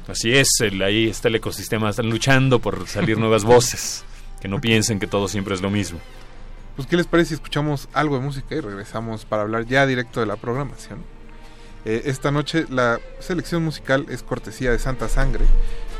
Así 0.08 0.32
es, 0.34 0.48
el- 0.62 0.82
ahí 0.82 1.10
está 1.10 1.28
el 1.28 1.36
ecosistema, 1.36 1.90
están 1.90 2.10
luchando 2.10 2.60
por 2.60 2.88
salir 2.88 3.18
nuevas 3.18 3.44
voces, 3.44 4.06
que 4.42 4.48
no 4.48 4.62
piensen 4.62 5.00
que 5.00 5.08
todo 5.08 5.28
siempre 5.28 5.54
es 5.54 5.62
lo 5.62 5.70
mismo. 5.70 6.00
Pues, 6.78 6.88
¿qué 6.88 6.96
les 6.96 7.08
parece 7.08 7.30
si 7.30 7.34
escuchamos 7.34 7.90
algo 7.92 8.16
de 8.18 8.22
música 8.24 8.56
y 8.56 8.60
regresamos 8.62 9.26
para 9.26 9.42
hablar 9.42 9.66
ya 9.66 9.86
directo 9.86 10.20
de 10.22 10.28
la 10.28 10.36
programación? 10.38 11.00
Eh, 11.86 12.04
esta 12.06 12.32
noche 12.32 12.66
la 12.70 13.00
selección 13.20 13.64
musical 13.66 14.06
es 14.10 14.22
cortesía 14.24 14.72
de 14.72 14.80
Santa 14.80 15.10
Sangre, 15.10 15.46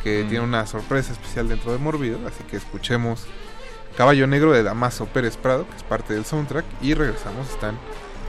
que 0.04 0.24
Mm. 0.24 0.30
tiene 0.30 0.44
una 0.46 0.68
sorpresa 0.68 1.12
especial 1.14 1.50
dentro 1.50 1.72
de 1.72 1.80
Morbido, 1.80 2.20
así 2.28 2.44
que 2.44 2.58
escuchemos 2.58 3.26
Caballo 3.98 4.28
Negro 4.28 4.52
de 4.52 4.62
Damaso 4.62 5.08
Pérez 5.08 5.36
Prado, 5.36 5.68
que 5.68 5.76
es 5.78 5.84
parte 5.84 6.14
del 6.14 6.26
soundtrack, 6.26 6.66
y 6.82 6.94
regresamos, 6.94 7.50
están 7.50 7.76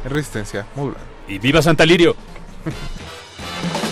en 0.04 0.10
resistencia 0.10 0.66
modulada. 0.74 1.04
¡Y 1.28 1.38
viva 1.38 1.60
Santa 1.60 1.84
Lirio! 1.84 2.16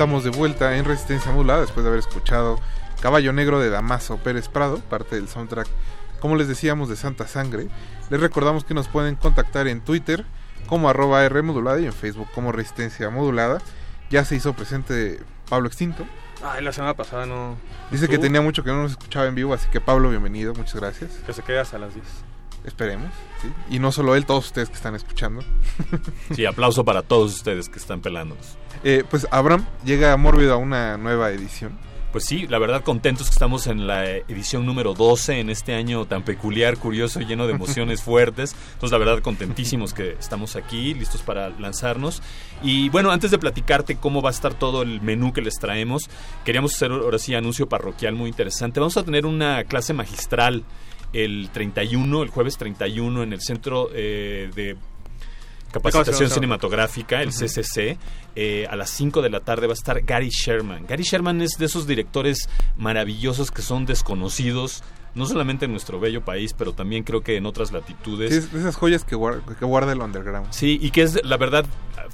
estamos 0.00 0.24
de 0.24 0.30
vuelta 0.30 0.78
en 0.78 0.86
Resistencia 0.86 1.30
Modulada 1.30 1.60
después 1.60 1.84
de 1.84 1.88
haber 1.88 1.98
escuchado 1.98 2.58
Caballo 3.02 3.34
Negro 3.34 3.60
de 3.60 3.68
Damaso 3.68 4.16
Pérez 4.16 4.48
Prado, 4.48 4.78
parte 4.78 5.16
del 5.16 5.28
soundtrack, 5.28 5.68
como 6.20 6.36
les 6.36 6.48
decíamos, 6.48 6.88
de 6.88 6.96
Santa 6.96 7.28
Sangre. 7.28 7.68
Les 8.08 8.18
recordamos 8.18 8.64
que 8.64 8.72
nos 8.72 8.88
pueden 8.88 9.16
contactar 9.16 9.68
en 9.68 9.82
Twitter 9.82 10.24
como 10.68 10.88
arroba 10.88 11.22
R 11.26 11.42
modulada 11.42 11.80
y 11.80 11.84
en 11.84 11.92
Facebook 11.92 12.28
como 12.34 12.50
Resistencia 12.50 13.10
Modulada. 13.10 13.58
Ya 14.08 14.24
se 14.24 14.36
hizo 14.36 14.54
presente 14.54 15.20
Pablo 15.50 15.68
Extinto. 15.68 16.06
Ay, 16.42 16.64
la 16.64 16.72
semana 16.72 16.94
pasada 16.94 17.26
no. 17.26 17.58
Dice 17.90 18.08
que 18.08 18.16
tenía 18.16 18.40
mucho 18.40 18.64
que 18.64 18.70
no 18.70 18.84
nos 18.84 18.92
escuchaba 18.92 19.26
en 19.26 19.34
vivo, 19.34 19.52
así 19.52 19.68
que 19.68 19.82
Pablo, 19.82 20.08
bienvenido, 20.08 20.54
muchas 20.54 20.76
gracias. 20.76 21.10
Que 21.26 21.34
se 21.34 21.42
quede 21.42 21.58
hasta 21.58 21.78
las 21.78 21.94
10. 21.94 22.06
Esperemos, 22.64 23.12
¿sí? 23.42 23.52
Y 23.68 23.78
no 23.80 23.92
solo 23.92 24.16
él, 24.16 24.24
todos 24.24 24.46
ustedes 24.46 24.70
que 24.70 24.76
están 24.76 24.94
escuchando. 24.94 25.44
Sí, 26.34 26.46
aplauso 26.46 26.86
para 26.86 27.02
todos 27.02 27.34
ustedes 27.34 27.68
que 27.68 27.78
están 27.78 28.00
pelándonos. 28.00 28.56
Eh, 28.82 29.04
pues 29.08 29.26
Abraham 29.30 29.66
llega 29.84 30.16
Mórbido 30.16 30.54
a 30.54 30.56
una 30.56 30.96
nueva 30.96 31.30
edición. 31.30 31.78
Pues 32.12 32.24
sí, 32.24 32.48
la 32.48 32.58
verdad 32.58 32.82
contentos 32.82 33.28
que 33.28 33.34
estamos 33.34 33.68
en 33.68 33.86
la 33.86 34.04
edición 34.04 34.66
número 34.66 34.94
12 34.94 35.38
en 35.38 35.48
este 35.48 35.74
año 35.74 36.06
tan 36.06 36.24
peculiar, 36.24 36.76
curioso, 36.76 37.20
lleno 37.20 37.46
de 37.46 37.52
emociones 37.52 38.02
fuertes. 38.04 38.56
Entonces 38.72 38.90
la 38.90 38.98
verdad 38.98 39.22
contentísimos 39.22 39.94
que 39.94 40.16
estamos 40.18 40.56
aquí, 40.56 40.92
listos 40.94 41.22
para 41.22 41.50
lanzarnos. 41.50 42.20
Y 42.62 42.88
bueno, 42.88 43.12
antes 43.12 43.30
de 43.30 43.38
platicarte 43.38 43.96
cómo 43.96 44.22
va 44.22 44.30
a 44.30 44.32
estar 44.32 44.54
todo 44.54 44.82
el 44.82 45.00
menú 45.00 45.32
que 45.32 45.40
les 45.40 45.60
traemos, 45.60 46.10
queríamos 46.44 46.74
hacer 46.74 46.90
ahora 46.90 47.18
sí 47.18 47.34
anuncio 47.36 47.68
parroquial 47.68 48.16
muy 48.16 48.28
interesante. 48.28 48.80
Vamos 48.80 48.96
a 48.96 49.04
tener 49.04 49.24
una 49.24 49.62
clase 49.64 49.92
magistral 49.92 50.64
el 51.12 51.50
31, 51.52 52.24
el 52.24 52.28
jueves 52.28 52.56
31 52.56 53.22
en 53.22 53.32
el 53.32 53.40
Centro 53.40 53.88
eh, 53.94 54.50
de 54.54 54.76
Capacitación. 55.70 56.30
Cinematográfica, 56.30 57.22
el. 57.22 57.30
CCC. 57.30 57.98
eh, 58.36 58.66
a 58.70 58.76
las 58.76 58.90
5 58.90 59.22
de 59.22 59.30
la 59.30 59.40
tarde 59.40 59.66
va 59.66 59.72
a 59.72 59.74
estar 59.74 60.00
Gary 60.02 60.30
Sherman. 60.30 60.86
Gary 60.86 61.02
Sherman 61.02 61.40
es 61.40 61.52
de 61.58 61.66
esos 61.66 61.86
directores 61.86 62.48
maravillosos 62.76 63.50
que 63.50 63.62
son 63.62 63.86
desconocidos, 63.86 64.82
no 65.14 65.26
solamente 65.26 65.64
en 65.64 65.72
nuestro 65.72 65.98
bello 66.00 66.24
país, 66.24 66.54
pero 66.56 66.72
también 66.72 67.02
creo 67.04 67.22
que 67.22 67.36
en 67.36 67.46
otras 67.46 67.72
latitudes. 67.72 68.30
Sí, 68.30 68.36
es 68.38 68.52
de 68.52 68.60
esas 68.60 68.76
joyas 68.76 69.04
que 69.04 69.14
guarda, 69.16 69.42
que 69.56 69.64
guarda 69.64 69.92
el 69.92 70.00
underground. 70.00 70.52
Sí, 70.52 70.78
y 70.80 70.90
que 70.90 71.02
es 71.02 71.24
la 71.24 71.36
verdad 71.36 71.64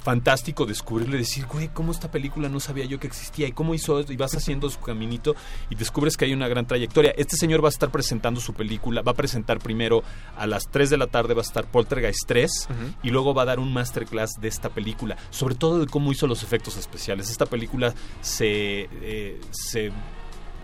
fantástico 0.03 0.65
descubrirle, 0.65 1.17
decir, 1.17 1.45
güey, 1.45 1.69
cómo 1.69 1.91
esta 1.91 2.09
película 2.11 2.49
no 2.49 2.59
sabía 2.59 2.85
yo 2.85 2.99
que 2.99 3.07
existía 3.07 3.47
y 3.47 3.51
cómo 3.51 3.73
hizo 3.73 3.99
esto, 3.99 4.13
y 4.13 4.17
vas 4.17 4.35
haciendo 4.35 4.69
su 4.69 4.79
caminito 4.79 5.35
y 5.69 5.75
descubres 5.75 6.17
que 6.17 6.25
hay 6.25 6.33
una 6.33 6.47
gran 6.47 6.65
trayectoria. 6.65 7.13
Este 7.17 7.35
señor 7.35 7.63
va 7.63 7.67
a 7.67 7.71
estar 7.71 7.89
presentando 7.91 8.39
su 8.39 8.53
película, 8.53 9.01
va 9.01 9.11
a 9.11 9.15
presentar 9.15 9.59
primero 9.59 10.03
a 10.37 10.47
las 10.47 10.69
3 10.69 10.89
de 10.89 10.97
la 10.97 11.07
tarde 11.07 11.33
va 11.33 11.41
a 11.41 11.43
estar 11.43 11.65
Poltergeist 11.69 12.25
3 12.27 12.67
Ujú. 12.69 12.95
y 13.03 13.09
luego 13.09 13.33
va 13.33 13.41
a 13.43 13.45
dar 13.45 13.59
un 13.59 13.73
masterclass 13.73 14.31
de 14.39 14.47
esta 14.47 14.69
película, 14.69 15.17
sobre 15.29 15.55
todo 15.55 15.79
de 15.79 15.87
cómo 15.87 16.11
hizo 16.11 16.27
los 16.27 16.43
efectos 16.43 16.77
especiales. 16.77 17.29
Esta 17.29 17.45
película 17.45 17.93
se, 18.21 18.87
eh, 19.01 19.39
se 19.51 19.91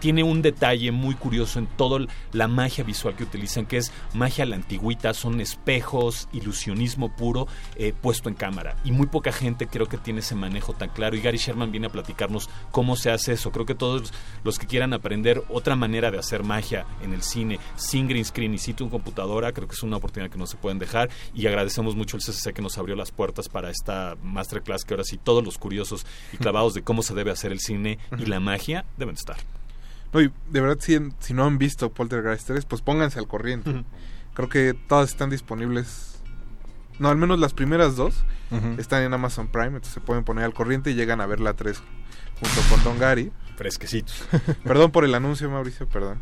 tiene 0.04 0.22
un 0.22 0.42
detalle 0.42 0.92
muy 0.92 1.16
curioso 1.16 1.60
en 1.60 1.66
toda 1.66 2.06
la 2.34 2.50
magia 2.50 2.84
visual 2.84 3.16
que 3.16 3.24
utilizan, 3.24 3.66
que 3.66 3.78
es 3.78 3.94
magia 4.14 4.44
a 4.44 4.48
la 4.48 4.58
antigüita, 4.58 5.14
son 5.14 5.40
espejos, 5.40 6.28
ilusionismo 6.34 7.16
puro 7.16 7.48
eh, 7.78 7.94
puesto 8.02 8.28
en 8.28 8.36
cámara. 8.36 8.76
Y 8.84 8.92
muy 8.92 9.08
poca 9.08 9.32
gente 9.32 9.68
creo 9.68 9.88
que 9.88 9.98
tiene 9.98 10.20
ese 10.20 10.36
manejo 10.36 10.74
tan 10.74 10.90
claro. 10.90 11.16
Y 11.16 11.22
Gary 11.22 11.38
Sherman 11.38 11.72
viene 11.72 11.88
a 11.88 11.90
platicarnos 11.90 12.50
cómo 12.72 12.98
se 12.98 13.12
hace 13.12 13.32
eso. 13.32 13.54
Creo 13.54 13.66
que 13.66 13.76
todos 13.76 14.12
los 14.44 14.60
que 14.60 14.68
quieran 14.68 14.92
aprender 14.92 15.42
otra 15.48 15.78
manera 15.78 16.12
de 16.12 16.20
hacer 16.20 16.44
magia 16.44 16.86
en 17.02 17.14
el 17.14 17.22
cine, 17.22 17.62
sin 17.78 18.10
green 18.10 18.26
screen 18.26 18.54
y 18.56 18.58
sin 18.58 18.76
tu 18.76 18.90
computadora, 18.90 19.54
creo 19.54 19.70
que 19.70 19.76
es 19.76 19.84
una 19.84 19.96
oportunidad 19.96 20.30
que 20.30 20.38
no 20.38 20.48
se 20.48 20.58
pueden 20.58 20.80
dejar. 20.80 21.12
Y 21.34 21.48
agradecemos 21.48 21.96
mucho 21.96 22.18
al 22.18 22.24
CCC 22.24 22.52
que 22.54 22.62
nos 22.62 22.78
abrió 22.78 22.98
las 22.98 23.12
puertas 23.12 23.48
para 23.48 23.70
esta 23.70 24.18
masterclass, 24.22 24.84
que 24.84 24.96
ahora 24.96 25.06
sí 25.06 25.18
todos 25.18 25.46
los 25.46 25.58
curiosos 25.58 26.06
y 26.34 26.36
clavados 26.36 26.74
de 26.74 26.82
cómo 26.82 27.04
se 27.04 27.14
debe 27.14 27.32
hacer 27.32 27.54
el 27.54 27.62
cine 27.62 28.00
y 28.18 28.26
la 28.26 28.42
magia 28.42 28.84
deben 28.98 29.16
estar. 29.16 29.38
No, 30.14 30.22
y 30.22 30.32
de 30.52 30.62
verdad, 30.62 30.78
si, 30.80 30.98
si 31.20 31.34
no 31.34 31.46
han 31.46 31.58
visto 31.58 31.92
Poltergeist 31.92 32.48
3, 32.48 32.66
pues 32.66 32.82
pónganse 32.82 33.20
al 33.20 33.28
corriente. 33.28 33.84
Creo 34.34 34.50
que 34.50 34.74
todas 34.88 35.10
están 35.10 35.30
disponibles. 35.30 36.22
No, 37.00 37.10
al 37.10 37.18
menos 37.18 37.40
las 37.40 37.54
primeras 37.54 37.96
dos 37.96 38.24
están 38.78 39.02
en 39.04 39.14
Amazon 39.14 39.48
Prime, 39.48 39.68
entonces 39.68 39.94
se 39.94 40.02
pueden 40.02 40.24
poner 40.24 40.46
al 40.46 40.54
corriente 40.54 40.92
y 40.92 40.94
llegan 40.94 41.22
a 41.22 41.26
ver 41.26 41.40
la 41.40 41.54
3 41.54 41.82
junto 42.40 42.70
con 42.70 42.84
Don 42.84 43.00
Gary. 43.00 43.32
Fresquecitos. 43.56 44.28
perdón 44.64 44.92
por 44.92 45.06
el 45.06 45.16
anuncio, 45.16 45.50
Mauricio, 45.50 45.88
perdón. 45.88 46.20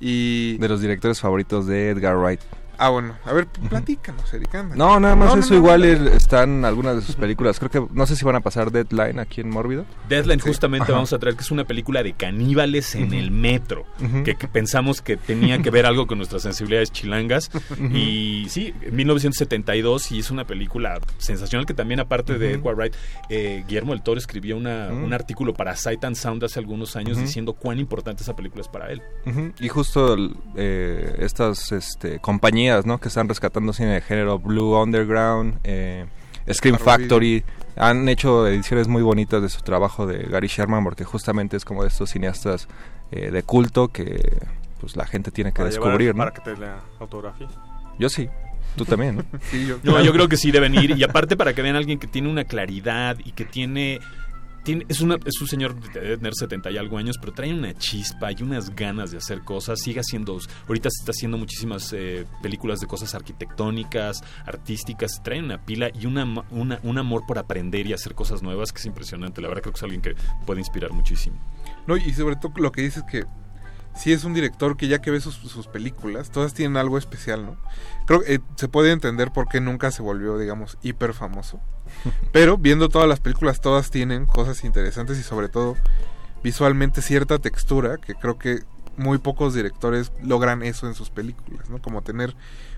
Y... 0.00 0.56
De 0.58 0.68
los 0.68 0.80
directores 0.80 1.20
favoritos 1.20 1.66
de 1.66 1.90
Edgar 1.90 2.16
Wright. 2.16 2.40
Ah, 2.78 2.88
bueno, 2.90 3.16
a 3.24 3.32
ver, 3.32 3.46
platícanos, 3.46 4.32
anda. 4.52 4.74
No, 4.76 4.98
nada 5.00 5.14
más 5.16 5.34
No, 5.34 5.40
eso 5.40 5.50
no, 5.50 5.56
igual 5.56 5.80
no. 5.80 5.86
el- 5.86 6.08
están 6.08 6.64
algunas 6.64 6.96
de 6.96 7.02
sus 7.02 7.16
películas. 7.16 7.58
Creo 7.58 7.70
que 7.70 7.86
no 7.94 8.06
sé 8.06 8.16
si 8.16 8.24
van 8.24 8.36
a 8.36 8.40
pasar 8.40 8.70
Deadline 8.70 9.18
aquí 9.18 9.40
en 9.40 9.50
Mórbido. 9.50 9.84
Deadline 10.08 10.40
justamente 10.40 10.84
Ajá. 10.84 10.92
vamos 10.94 11.12
a 11.12 11.18
traer 11.18 11.36
que 11.36 11.42
es 11.42 11.50
una 11.50 11.64
película 11.64 12.02
de 12.02 12.12
caníbales 12.14 12.94
en 12.94 13.12
el 13.14 13.30
metro, 13.30 13.84
que, 14.24 14.34
que 14.36 14.48
pensamos 14.48 15.00
que 15.02 15.16
tenía 15.16 15.60
que 15.62 15.70
ver 15.70 15.86
algo 15.86 16.06
con 16.06 16.18
nuestras 16.18 16.42
sensibilidades 16.42 16.90
chilangas 16.92 17.50
Ujú. 17.54 17.84
y 17.96 18.46
sí, 18.48 18.74
en 18.82 18.96
1972 18.96 20.12
y 20.12 20.18
es 20.20 20.30
una 20.30 20.44
película 20.46 20.98
sensacional 21.18 21.66
que 21.66 21.74
también 21.74 22.00
aparte 22.00 22.38
de. 22.38 22.54
Edward 22.54 22.76
Wright, 22.76 22.94
eh, 23.30 23.64
Guillermo 23.66 23.92
del 23.92 24.02
Toro 24.02 24.18
escribió 24.18 24.56
una- 24.56 24.88
un 24.88 25.12
artículo 25.12 25.54
para 25.54 25.74
Sight 25.76 26.04
and 26.04 26.14
Sound 26.16 26.44
hace 26.44 26.58
algunos 26.60 26.94
años 26.96 27.18
diciendo 27.18 27.52
cuán 27.54 27.78
importante 27.78 28.22
esa 28.22 28.36
película 28.36 28.62
es 28.62 28.68
para 28.68 28.90
él. 28.92 29.02
Y 29.60 29.68
justo 29.68 30.14
el- 30.14 30.36
eh, 30.56 31.16
estas 31.20 31.72
este, 31.72 32.18
compañías 32.20 32.63
¿no? 32.84 32.98
que 32.98 33.08
están 33.08 33.28
rescatando 33.28 33.72
cine 33.72 33.94
de 33.94 34.00
género, 34.00 34.38
Blue 34.38 34.76
Underground, 34.80 35.58
eh, 35.64 36.06
Scream. 36.52 36.78
Factory, 36.78 37.42
han 37.76 38.08
hecho 38.08 38.46
ediciones 38.46 38.86
muy 38.88 39.02
bonitas 39.02 39.40
de 39.42 39.48
su 39.48 39.62
trabajo 39.62 40.06
de 40.06 40.24
Gary 40.24 40.48
Sherman 40.48 40.84
porque 40.84 41.04
justamente 41.04 41.56
es 41.56 41.64
como 41.64 41.82
de 41.82 41.88
estos 41.88 42.10
cineastas 42.10 42.68
eh, 43.10 43.30
de 43.30 43.42
culto 43.42 43.88
que 43.88 44.38
pues 44.80 44.96
la 44.96 45.06
gente 45.06 45.30
tiene 45.30 45.50
que 45.52 45.58
Para 45.58 45.70
llevar- 45.70 45.84
descubrir. 45.88 46.14
¿no? 46.14 46.18
Para 46.18 46.30
que 46.32 46.40
te 46.42 46.56
lea 46.56 46.80
autografía. 47.00 47.48
Yo 47.98 48.08
sí, 48.08 48.28
tú 48.76 48.84
también. 48.84 49.16
¿no? 49.16 49.24
Sí, 49.50 49.66
yo, 49.66 49.78
No, 49.82 50.00
yo 50.02 50.12
creo 50.12 50.28
que 50.28 50.36
sí 50.36 50.50
deben 50.50 50.74
ir. 50.74 50.90
Y 50.98 51.02
aparte 51.04 51.36
para 51.36 51.54
que 51.54 51.62
vean 51.62 51.76
a 51.76 51.78
alguien 51.78 51.98
que 51.98 52.06
tiene 52.06 52.28
una 52.28 52.44
claridad 52.44 53.16
y 53.24 53.32
que 53.32 53.44
tiene... 53.44 54.00
es, 54.88 55.00
una, 55.00 55.16
es 55.24 55.40
un 55.40 55.46
señor 55.48 55.74
de 55.92 56.00
debe 56.00 56.16
tener 56.16 56.34
70 56.34 56.70
y 56.70 56.78
algo 56.78 56.96
años, 56.98 57.16
pero 57.20 57.32
trae 57.32 57.52
una 57.52 57.74
chispa 57.74 58.32
y 58.32 58.42
unas 58.42 58.74
ganas 58.74 59.10
de 59.10 59.18
hacer 59.18 59.42
cosas. 59.42 59.80
Sigue 59.80 60.00
haciendo... 60.00 60.38
Ahorita 60.68 60.88
se 60.90 61.02
está 61.02 61.10
haciendo 61.10 61.36
muchísimas 61.38 61.92
eh, 61.92 62.24
películas 62.42 62.80
de 62.80 62.86
cosas 62.86 63.14
arquitectónicas, 63.14 64.22
artísticas. 64.46 65.20
Trae 65.22 65.40
una 65.40 65.64
pila 65.64 65.90
y 65.98 66.06
una, 66.06 66.24
una- 66.50 66.80
un 66.82 66.98
amor 66.98 67.24
por 67.26 67.38
aprender 67.38 67.86
y 67.86 67.92
hacer 67.92 68.14
cosas 68.14 68.42
nuevas 68.42 68.72
que 68.72 68.78
es 68.78 68.86
impresionante. 68.86 69.40
La 69.40 69.48
verdad 69.48 69.62
creo 69.62 69.72
que 69.74 69.78
es 69.78 69.82
alguien 69.82 70.00
que 70.02 70.14
puede 70.46 70.60
inspirar 70.60 70.92
muchísimo. 70.92 71.36
No, 71.86 71.96
y 71.96 72.12
sobre 72.12 72.36
todo 72.36 72.52
lo 72.56 72.72
que 72.72 72.82
dices 72.82 73.02
que 73.10 73.24
sí 73.94 74.12
es 74.12 74.24
un 74.24 74.34
director 74.34 74.76
que 74.76 74.88
ya 74.88 75.00
que 75.00 75.20
sus, 75.20 75.34
sus 75.34 75.66
películas, 75.66 76.30
todas 76.30 76.54
tienen 76.54 76.76
algo 76.76 76.98
especial, 76.98 77.44
¿no? 77.44 77.56
Creo 78.06 78.20
que 78.22 78.34
eh, 78.34 78.40
se 78.56 78.68
puede 78.68 78.92
entender 78.92 79.32
por 79.32 79.48
qué 79.48 79.60
nunca 79.60 79.90
se 79.90 80.02
volvió, 80.02 80.38
digamos, 80.38 80.78
hiper 80.82 81.14
famoso. 81.14 81.60
Pero 82.32 82.58
viendo 82.58 82.88
todas 82.88 83.08
las 83.08 83.20
películas, 83.20 83.60
todas 83.60 83.90
tienen 83.90 84.26
cosas 84.26 84.64
interesantes 84.64 85.18
y 85.18 85.22
sobre 85.22 85.48
todo 85.48 85.76
visualmente 86.42 87.00
cierta 87.00 87.38
textura 87.38 87.96
que 87.96 88.14
creo 88.14 88.38
que 88.38 88.60
muy 88.96 89.18
pocos 89.18 89.54
directores 89.54 90.12
logran 90.22 90.62
eso 90.62 90.86
en 90.86 90.94
sus 90.94 91.10
películas, 91.10 91.68
¿no? 91.70 91.80
Como 91.80 92.02
tener 92.02 92.34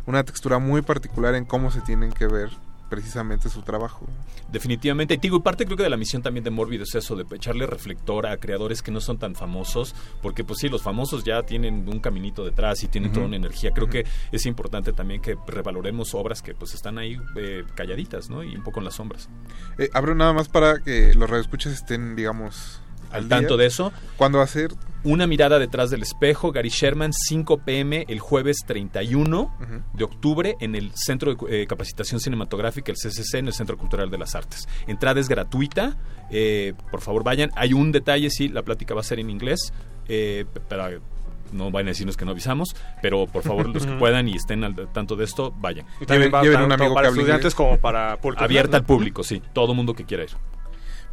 una 0.06 0.24
textura 0.24 0.58
muy 0.58 0.82
particular 0.82 1.34
en 1.34 1.44
cómo 1.44 1.70
se 1.70 1.80
tienen 1.80 2.12
que 2.12 2.26
ver 2.26 2.50
precisamente 2.88 3.48
su 3.48 3.62
trabajo. 3.62 4.06
Definitivamente. 4.50 5.14
Y 5.14 5.16
digo, 5.18 5.36
y 5.36 5.40
parte 5.40 5.64
creo 5.64 5.76
que 5.76 5.82
de 5.82 5.90
la 5.90 5.96
misión 5.96 6.22
también 6.22 6.44
de 6.44 6.50
Morbid 6.50 6.82
es 6.82 6.94
eso, 6.94 7.16
de 7.16 7.24
echarle 7.34 7.66
reflector 7.66 8.26
a 8.26 8.36
creadores 8.36 8.82
que 8.82 8.90
no 8.90 9.00
son 9.00 9.18
tan 9.18 9.34
famosos, 9.34 9.94
porque 10.22 10.44
pues 10.44 10.60
sí, 10.60 10.68
los 10.68 10.82
famosos 10.82 11.24
ya 11.24 11.42
tienen 11.42 11.88
un 11.88 12.00
caminito 12.00 12.44
detrás 12.44 12.82
y 12.82 12.88
tienen 12.88 13.12
toda 13.12 13.26
una 13.26 13.36
energía. 13.36 13.72
Creo 13.72 13.88
que 13.88 14.06
es 14.32 14.46
importante 14.46 14.92
también 14.92 15.20
que 15.20 15.36
revaloremos 15.46 16.14
obras 16.14 16.42
que 16.42 16.54
pues 16.54 16.74
están 16.74 16.98
ahí 16.98 17.18
eh, 17.36 17.64
calladitas, 17.74 18.30
¿no? 18.30 18.42
Y 18.42 18.54
un 18.54 18.62
poco 18.62 18.80
en 18.80 18.84
las 18.84 18.94
sombras. 18.94 19.28
Eh, 19.78 19.90
abro 19.92 20.14
nada 20.14 20.32
más 20.32 20.48
para 20.48 20.80
que 20.80 21.14
los 21.14 21.28
radioescuchas 21.28 21.72
estén, 21.72 22.16
digamos, 22.16 22.80
Al 23.10 23.28
día. 23.28 23.38
tanto 23.38 23.56
de 23.56 23.66
eso. 23.66 23.92
¿Cuándo 24.16 24.38
va 24.38 24.44
a 24.44 24.48
ser? 24.48 24.70
Una 25.04 25.26
mirada 25.28 25.58
detrás 25.60 25.90
del 25.90 26.02
espejo, 26.02 26.50
Gary 26.50 26.68
Sherman, 26.68 27.12
5 27.12 27.58
pm 27.58 28.04
el 28.08 28.18
jueves 28.18 28.58
31 28.66 29.40
Ujú. 29.42 29.82
de 29.92 30.04
octubre 30.04 30.56
en 30.60 30.74
el 30.74 30.90
Centro 30.96 31.34
de 31.34 31.62
eh, 31.62 31.66
Capacitación 31.68 32.18
Cinematográfica, 32.20 32.90
el 32.90 32.98
CCC, 32.98 33.34
en 33.38 33.46
el 33.46 33.52
Centro 33.52 33.76
Cultural 33.78 34.10
de 34.10 34.18
las 34.18 34.34
Artes. 34.34 34.66
Entrada 34.88 35.20
es 35.20 35.28
gratuita, 35.28 35.96
eh, 36.30 36.74
por 36.90 37.00
favor 37.02 37.22
vayan. 37.22 37.50
Hay 37.54 37.72
un 37.72 37.92
detalle, 37.92 38.30
sí, 38.30 38.48
la 38.48 38.62
plática 38.62 38.94
va 38.94 39.00
a 39.02 39.04
ser 39.04 39.20
en 39.20 39.30
inglés, 39.30 39.72
eh, 40.08 40.44
para 40.68 40.90
no 41.52 41.70
vayan 41.70 41.86
a 41.86 41.90
decirnos 41.90 42.16
que 42.16 42.24
no 42.24 42.32
avisamos, 42.32 42.74
pero 43.00 43.28
por 43.28 43.44
favor 43.44 43.68
los 43.68 43.86
que 43.86 43.92
puedan 43.92 44.26
y 44.28 44.34
estén 44.34 44.64
al 44.64 44.74
tanto 44.92 45.14
de 45.14 45.24
esto, 45.24 45.54
vayan. 45.60 45.86
Y 46.00 46.06
también 46.06 46.34
va 46.34 46.42
lleven 46.42 46.62
un 46.62 46.68
tanto 46.70 46.82
amigo 46.82 46.94
para 46.96 47.08
estudiantes 47.08 47.36
inglés. 47.38 47.54
como 47.54 47.78
para 47.78 48.16
público. 48.16 48.42
Abierta 48.42 48.76
al 48.78 48.84
público, 48.84 49.22
sí, 49.22 49.40
todo 49.52 49.72
mundo 49.72 49.94
que 49.94 50.04
quiera 50.04 50.24
ir. 50.24 50.30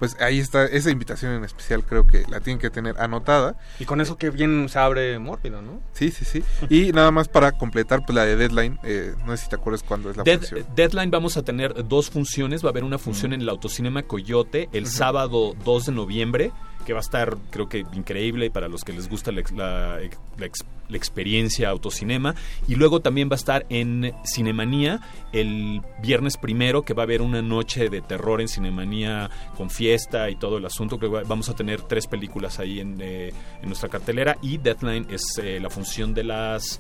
Pues 0.04 0.18
ahí 0.20 0.40
está, 0.40 0.66
esa 0.66 0.92
invitación 0.92 1.32
en 1.32 1.46
especial 1.46 1.82
creo 1.86 2.06
que 2.06 2.26
la 2.28 2.42
tienen 2.42 2.60
que 2.60 2.70
tener 2.70 3.00
anotada. 3.00 3.56
Y 3.80 3.86
con 3.86 4.02
eso 4.02 4.18
que 4.18 4.32
bien 4.32 4.68
se 4.68 4.78
abre 4.78 5.18
Mórbido, 5.18 5.62
¿no? 5.62 5.80
Sí, 5.94 6.12
sí, 6.12 6.26
sí. 6.26 6.44
Y 6.70 6.92
nada 6.92 7.10
más 7.12 7.30
para 7.30 7.54
completar 7.54 8.02
pues, 8.06 8.14
la 8.14 8.26
de 8.26 8.36
Deadline, 8.36 8.80
eh, 8.84 9.14
no 9.26 9.38
sé 9.38 9.44
si 9.46 9.50
te 9.50 9.56
acuerdas 9.56 9.82
cuándo 9.82 10.10
es 10.12 10.18
la 10.18 10.24
Dead- 10.24 10.40
función. 10.40 10.66
Deadline 10.76 11.10
vamos 11.10 11.38
a 11.38 11.44
tener 11.44 11.88
dos 11.88 12.10
funciones. 12.10 12.66
Va 12.66 12.68
a 12.68 12.72
haber 12.72 12.84
una 12.84 12.98
función 12.98 13.32
en 13.32 13.40
el 13.40 13.48
Autocinema 13.48 14.04
Coyote 14.04 14.68
el 14.74 14.88
sábado 14.88 15.56
2 15.64 15.86
de 15.86 15.92
noviembre, 15.94 16.52
que 16.86 16.92
va 16.92 17.00
a 17.00 17.02
estar, 17.02 17.38
creo 17.50 17.70
que, 17.70 17.86
increíble 17.94 18.52
para 18.52 18.68
los 18.68 18.84
que 18.84 18.92
les 18.92 19.08
gusta 19.08 19.32
la, 19.32 19.42
la 19.56 20.02
ex- 20.02 20.20
la 20.38 20.46
ex- 20.46 20.66
la 20.94 20.98
experiencia 20.98 21.70
autocinema. 21.70 22.34
Y 22.68 22.76
luego 22.76 23.02
también 23.02 23.28
va 23.30 23.34
a 23.34 23.36
estar 23.36 23.66
en 23.70 24.14
Cinemanía 24.26 25.02
el 25.34 25.82
viernes 26.02 26.38
primero, 26.38 26.84
que 26.84 26.94
va 26.94 27.04
a 27.04 27.06
haber 27.06 27.22
una 27.22 27.42
noche 27.42 27.90
de 27.90 28.02
terror 28.02 28.40
en 28.40 28.48
Cinemanía 28.48 29.30
con 29.58 29.70
fiesta 29.70 30.30
y 30.30 30.36
todo 30.38 30.58
el 30.58 30.66
asunto. 30.66 30.98
Que 30.98 31.08
va- 31.08 31.24
vamos 31.24 31.50
a 31.50 31.56
tener 31.56 31.82
tres 31.82 32.08
películas 32.08 32.60
ahí 32.60 32.80
en, 32.80 32.98
eh, 33.02 33.34
en 33.62 33.68
nuestra 33.68 33.90
cartelera. 33.90 34.38
Y 34.42 34.58
Deadline 34.58 35.08
es 35.10 35.24
eh, 35.42 35.60
la 35.60 35.70
función 35.70 36.14
de 36.14 36.24
las 36.24 36.80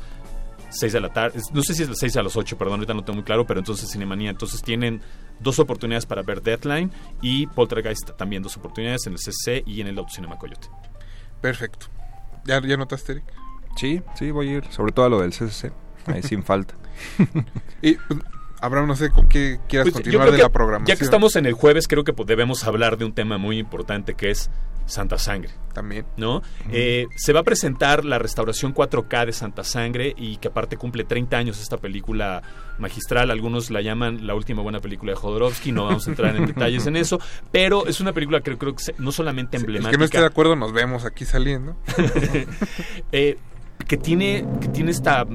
6 0.70 0.94
de 0.94 1.00
la 1.02 1.10
tarde. 1.10 1.40
No 1.54 1.62
sé 1.62 1.74
si 1.76 1.84
es 1.84 1.90
de 1.90 1.96
6 1.96 2.16
a 2.18 2.24
las 2.24 2.36
8, 2.36 2.58
perdón, 2.58 2.76
ahorita 2.80 2.94
no 2.94 3.04
tengo 3.04 3.18
muy 3.18 3.24
claro, 3.26 3.46
pero 3.46 3.60
entonces 3.60 3.92
Cinemanía. 3.92 4.30
Entonces 4.32 4.62
tienen 4.62 5.02
dos 5.40 5.60
oportunidades 5.60 6.06
para 6.06 6.22
ver 6.22 6.42
Deadline 6.42 6.92
y 7.22 7.48
Poltergeist 7.48 8.12
también 8.18 8.42
dos 8.44 8.56
oportunidades 8.58 9.06
en 9.08 9.14
el 9.14 9.20
CC 9.20 9.64
y 9.68 9.82
en 9.82 9.88
el 9.88 9.98
Autocinema 9.98 10.38
Coyote. 10.38 10.68
Perfecto. 11.42 11.88
¿Ya, 12.46 12.62
ya 12.66 12.78
notaste, 12.78 13.14
Eric? 13.14 13.26
Sí, 13.76 14.02
sí, 14.16 14.32
voy 14.32 14.50
a 14.50 14.52
ir. 14.58 14.66
Sobre 14.70 14.92
todo 14.92 15.06
a 15.06 15.10
lo 15.10 15.22
del 15.22 15.32
CCC. 15.32 15.72
Ahí 16.08 16.22
sin 16.24 16.44
falta. 16.44 16.76
Y 17.82 17.94
pues, 17.96 18.20
Abraham, 18.62 18.88
no 18.88 18.96
sé 18.96 19.10
con 19.10 19.28
qué 19.28 19.60
quieras 19.68 19.86
Pues, 19.86 19.96
continuar 19.96 20.26
creo 20.28 20.32
de 20.34 20.38
que, 20.38 20.44
la 20.44 20.50
programación. 20.50 20.88
Ya 20.96 20.98
que 20.98 21.04
estamos 21.06 21.36
en 21.36 21.46
el 21.46 21.54
jueves, 21.54 21.88
creo 21.88 22.04
que 22.04 22.14
debemos 22.26 22.64
hablar 22.66 22.98
de 22.98 23.06
un 23.06 23.14
tema 23.14 23.38
muy 23.38 23.58
importante 23.58 24.14
que 24.14 24.32
es 24.32 24.50
Santa 24.86 25.18
Sangre. 25.18 25.50
También. 25.74 26.06
¿No? 26.18 26.44
Eh, 26.72 27.08
se 27.16 27.34
va 27.34 27.40
a 27.40 27.44
presentar 27.44 28.06
la 28.06 28.20
restauración 28.20 28.74
4K 28.76 29.26
de 29.26 29.34
Santa 29.34 29.64
Sangre 29.64 30.14
y 30.16 30.38
que 30.38 30.50
aparte 30.50 30.78
cumple 30.78 31.04
30 31.04 31.36
años 31.36 31.60
esta 31.62 31.78
película 31.78 32.42
magistral. 32.78 33.32
Algunos 33.32 33.72
la 33.72 33.82
llaman 33.82 34.28
la 34.28 34.36
última 34.36 34.62
buena 34.62 34.80
película 34.82 35.14
de 35.14 35.16
Jodorowsky. 35.18 35.72
No 35.72 35.86
vamos 35.86 36.06
a 36.08 36.12
entrar 36.12 36.36
en 36.36 36.46
detalles 36.48 36.86
en 36.86 36.96
eso. 36.96 37.20
Pero 37.52 37.88
es 37.88 38.00
una 38.02 38.14
película 38.14 38.42
que 38.42 38.58
creo 38.58 38.76
que 38.76 38.84
se- 38.84 38.96
no 39.00 39.12
solamente 39.12 39.58
El 39.58 39.64
emblemática. 39.64 39.92
que 39.92 39.98
no 39.98 40.06
esté 40.06 40.20
de 40.20 40.26
acuerdo 40.28 40.56
nos 40.56 40.72
vemos 40.74 41.06
aquí 41.06 41.26
saliendo. 41.26 41.76
eh, 43.12 43.38
que 43.88 43.98
tiene 43.98 44.46
que 44.62 44.68
tiene 44.70 44.92
esta 44.92 45.26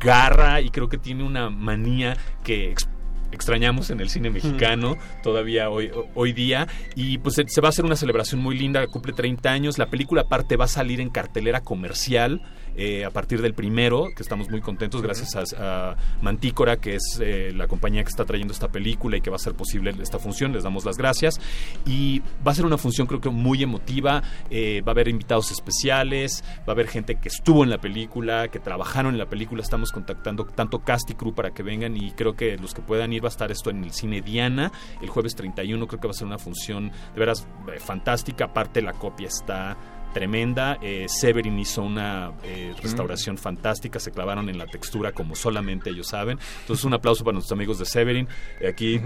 garra 0.00 0.60
y 0.60 0.70
creo 0.70 0.88
que 0.88 0.98
tiene 0.98 1.22
una 1.24 1.50
manía 1.50 2.16
que 2.44 2.70
ex- 2.72 2.88
extrañamos 3.30 3.90
en 3.90 4.00
el 4.00 4.10
cine 4.10 4.30
mexicano 4.30 4.96
todavía 5.22 5.70
hoy, 5.70 5.90
hoy 6.14 6.32
día. 6.32 6.68
Y 6.94 7.18
pues 7.18 7.36
se, 7.36 7.44
se 7.48 7.60
va 7.60 7.68
a 7.68 7.70
hacer 7.70 7.84
una 7.84 7.96
celebración 7.96 8.40
muy 8.40 8.58
linda 8.58 8.86
cumple 8.88 9.12
30 9.12 9.50
años 9.50 9.78
la 9.78 9.86
película 9.86 10.22
aparte 10.22 10.56
va 10.56 10.66
a 10.66 10.68
salir 10.68 11.00
en 11.00 11.10
cartelera 11.10 11.60
comercial 11.60 12.42
eh, 12.76 13.04
a 13.04 13.10
partir 13.10 13.42
del 13.42 13.54
primero, 13.54 14.06
que 14.14 14.22
estamos 14.22 14.48
muy 14.50 14.60
contentos 14.60 15.02
gracias 15.02 15.36
a, 15.36 15.90
a 15.90 15.96
Mantícora, 16.22 16.76
que 16.76 16.96
es 16.96 17.18
eh, 17.20 17.52
la 17.54 17.66
compañía 17.66 18.02
que 18.02 18.10
está 18.10 18.24
trayendo 18.24 18.52
esta 18.52 18.68
película 18.68 19.16
y 19.16 19.20
que 19.20 19.30
va 19.30 19.36
a 19.36 19.36
hacer 19.36 19.54
posible 19.54 19.94
esta 20.00 20.18
función, 20.18 20.52
les 20.52 20.62
damos 20.62 20.84
las 20.84 20.96
gracias. 20.96 21.40
Y 21.86 22.20
va 22.46 22.52
a 22.52 22.54
ser 22.54 22.66
una 22.66 22.78
función 22.78 23.06
creo 23.06 23.20
que 23.20 23.30
muy 23.30 23.62
emotiva, 23.62 24.22
eh, 24.50 24.82
va 24.86 24.90
a 24.90 24.94
haber 24.94 25.08
invitados 25.08 25.50
especiales, 25.50 26.44
va 26.60 26.64
a 26.68 26.72
haber 26.72 26.88
gente 26.88 27.16
que 27.16 27.28
estuvo 27.28 27.64
en 27.64 27.70
la 27.70 27.78
película, 27.78 28.48
que 28.48 28.58
trabajaron 28.58 29.14
en 29.14 29.18
la 29.18 29.26
película, 29.26 29.62
estamos 29.62 29.92
contactando 29.92 30.44
tanto 30.46 30.80
cast 30.80 31.10
y 31.10 31.14
crew 31.14 31.34
para 31.34 31.52
que 31.52 31.62
vengan 31.62 31.96
y 31.96 32.12
creo 32.12 32.34
que 32.34 32.56
los 32.56 32.74
que 32.74 32.82
puedan 32.82 33.12
ir 33.12 33.22
va 33.22 33.28
a 33.28 33.30
estar 33.30 33.50
esto 33.50 33.70
en 33.70 33.84
el 33.84 33.92
cine 33.92 34.20
Diana 34.20 34.72
el 35.00 35.08
jueves 35.08 35.34
31, 35.34 35.86
creo 35.86 36.00
que 36.00 36.06
va 36.06 36.12
a 36.12 36.14
ser 36.14 36.26
una 36.26 36.38
función 36.38 36.90
de 36.90 37.20
veras 37.20 37.46
eh, 37.72 37.78
fantástica, 37.78 38.46
aparte 38.46 38.82
la 38.82 38.92
copia 38.92 39.28
está 39.28 39.76
tremenda. 40.12 40.78
Eh, 40.82 41.06
Severin 41.08 41.58
hizo 41.58 41.82
una 41.82 42.32
eh, 42.44 42.74
restauración 42.82 43.38
fantástica, 43.38 43.98
se 43.98 44.10
clavaron 44.10 44.48
en 44.48 44.58
la 44.58 44.66
textura 44.66 45.12
como 45.12 45.34
solamente 45.34 45.90
ellos 45.90 46.08
saben. 46.08 46.38
Entonces 46.60 46.84
un 46.84 46.94
aplauso 46.94 47.24
para 47.24 47.34
nuestros 47.34 47.56
amigos 47.56 47.78
de 47.78 47.86
Severin. 47.86 48.28
Eh, 48.60 48.68
Aquí 48.68 49.00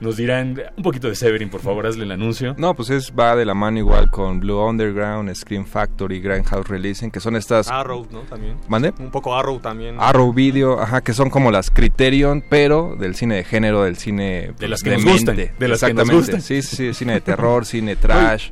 nos 0.00 0.16
dirán 0.16 0.60
un 0.76 0.82
poquito 0.82 1.08
de 1.08 1.14
Severin, 1.14 1.48
por 1.48 1.60
favor, 1.60 1.86
hazle 1.86 2.04
el 2.04 2.10
anuncio. 2.10 2.54
No, 2.58 2.74
pues 2.74 2.90
es 2.90 3.12
va 3.18 3.36
de 3.36 3.44
la 3.44 3.54
mano 3.54 3.78
igual 3.78 4.10
con 4.10 4.40
Blue 4.40 4.58
Underground, 4.58 5.32
Scream 5.34 5.64
Factory, 5.64 6.20
Grindhouse 6.20 6.66
Releasing, 6.68 7.10
que 7.10 7.20
son 7.20 7.36
estas... 7.36 7.68
Arrow, 7.70 8.06
¿no? 8.10 8.20
También. 8.20 8.56
¿Mande? 8.68 8.92
Un 8.98 9.10
poco 9.10 9.36
Arrow 9.36 9.60
también. 9.60 9.96
Arrow 9.98 10.32
Video, 10.32 10.80
ajá, 10.80 11.00
que 11.00 11.12
son 11.12 11.30
como 11.30 11.50
las 11.50 11.70
Criterion, 11.70 12.44
pero 12.48 12.96
del 12.96 13.14
cine 13.14 13.36
de 13.36 13.44
género, 13.44 13.84
del 13.84 13.96
cine 13.96 14.46
pues, 14.48 14.58
De 14.58 14.68
las 14.68 14.82
que 14.82 14.90
nos 14.90 15.04
gustan, 15.04 15.36
de 15.36 15.68
las 15.68 15.80
que 15.80 15.94
nos 15.94 16.10
gustan. 16.10 16.40
Sí, 16.42 16.62
sí, 16.62 16.76
sí, 16.76 16.94
cine 16.94 17.14
de 17.14 17.20
terror, 17.20 17.64
cine 17.66 17.96
trash. 17.96 18.50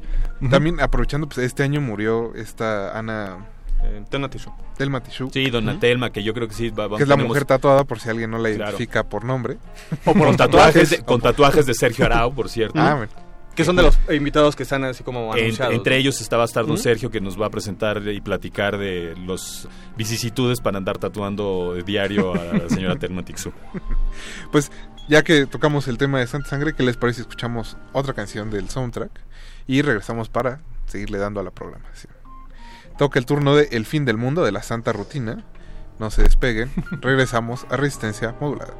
También 0.50 0.80
aprovechando, 0.80 1.28
pues 1.28 1.38
este 1.38 1.62
año 1.62 1.80
murió 1.80 2.34
esta 2.34 2.98
Ana 2.98 3.46
Eh, 3.84 4.02
Telma. 4.10 4.30
Telma 4.76 5.02
Sí, 5.32 5.50
Donatelma, 5.50 6.10
que 6.12 6.22
yo 6.22 6.32
creo 6.34 6.46
que 6.46 6.54
sí 6.54 6.70
va, 6.70 6.86
va- 6.86 6.96
que 6.98 7.02
es 7.02 7.08
la 7.08 7.16
tenemos- 7.16 7.28
mujer 7.30 7.44
tatuada 7.46 7.82
por 7.84 7.98
si 7.98 8.08
alguien 8.08 8.30
no 8.30 8.38
la 8.38 8.48
Claro. 8.50 8.62
identifica 8.70 9.02
por 9.02 9.24
nombre. 9.24 9.56
O 10.04 10.14
con 10.14 10.36
tatuajes, 10.36 10.90
de, 10.90 11.02
con 11.02 11.20
tatuajes 11.20 11.66
de 11.66 11.74
Sergio 11.74 12.04
Arau, 12.04 12.32
por 12.32 12.48
cierto. 12.48 12.78
Ah, 12.80 12.94
bueno. 12.94 13.10
Que 13.56 13.64
son 13.64 13.76
de 13.76 13.82
los 13.82 13.98
invitados 14.10 14.54
que 14.56 14.62
están 14.62 14.82
así 14.84 15.02
como 15.04 15.34
En- 15.36 15.42
anunciados. 15.44 15.74
entre 15.74 15.96
ellos 15.98 16.20
está 16.20 16.36
Bastardo 16.36 16.72
Ujú. 16.74 16.82
Sergio 16.82 17.10
que 17.10 17.20
nos 17.20 17.38
va 17.40 17.46
a 17.46 17.50
presentar 17.50 18.00
y 18.06 18.20
platicar 18.20 18.78
de 18.78 19.14
los 19.26 19.68
vicisitudes 19.96 20.60
para 20.60 20.78
andar 20.78 20.98
tatuando 20.98 21.74
diario 21.84 22.32
a 22.34 22.44
la 22.56 22.68
señora 22.68 22.96
Telma 22.96 23.24
Tixu. 23.24 23.52
Pues 24.52 24.70
ya 25.08 25.22
que 25.22 25.46
tocamos 25.46 25.88
el 25.88 25.98
tema 25.98 26.20
de 26.20 26.26
Santa 26.28 26.48
Sangre, 26.50 26.72
¿qué 26.74 26.82
les 26.82 26.96
parece 26.96 27.16
si 27.16 27.20
escuchamos 27.22 27.76
otra 27.92 28.14
canción 28.14 28.50
del 28.50 28.68
soundtrack? 28.70 29.10
Y 29.66 29.82
regresamos 29.82 30.28
para 30.28 30.60
seguirle 30.86 31.18
dando 31.18 31.40
a 31.40 31.44
la 31.44 31.50
programación. 31.50 32.12
Toca 32.98 33.18
el 33.18 33.26
turno 33.26 33.56
de 33.56 33.68
El 33.72 33.86
fin 33.86 34.04
del 34.04 34.16
mundo 34.16 34.44
de 34.44 34.52
la 34.52 34.62
Santa 34.62 34.92
Rutina. 34.92 35.44
No 35.98 36.10
se 36.10 36.22
despeguen. 36.22 36.70
Regresamos 37.00 37.66
a 37.70 37.76
Resistencia 37.76 38.34
Modulada. 38.40 38.74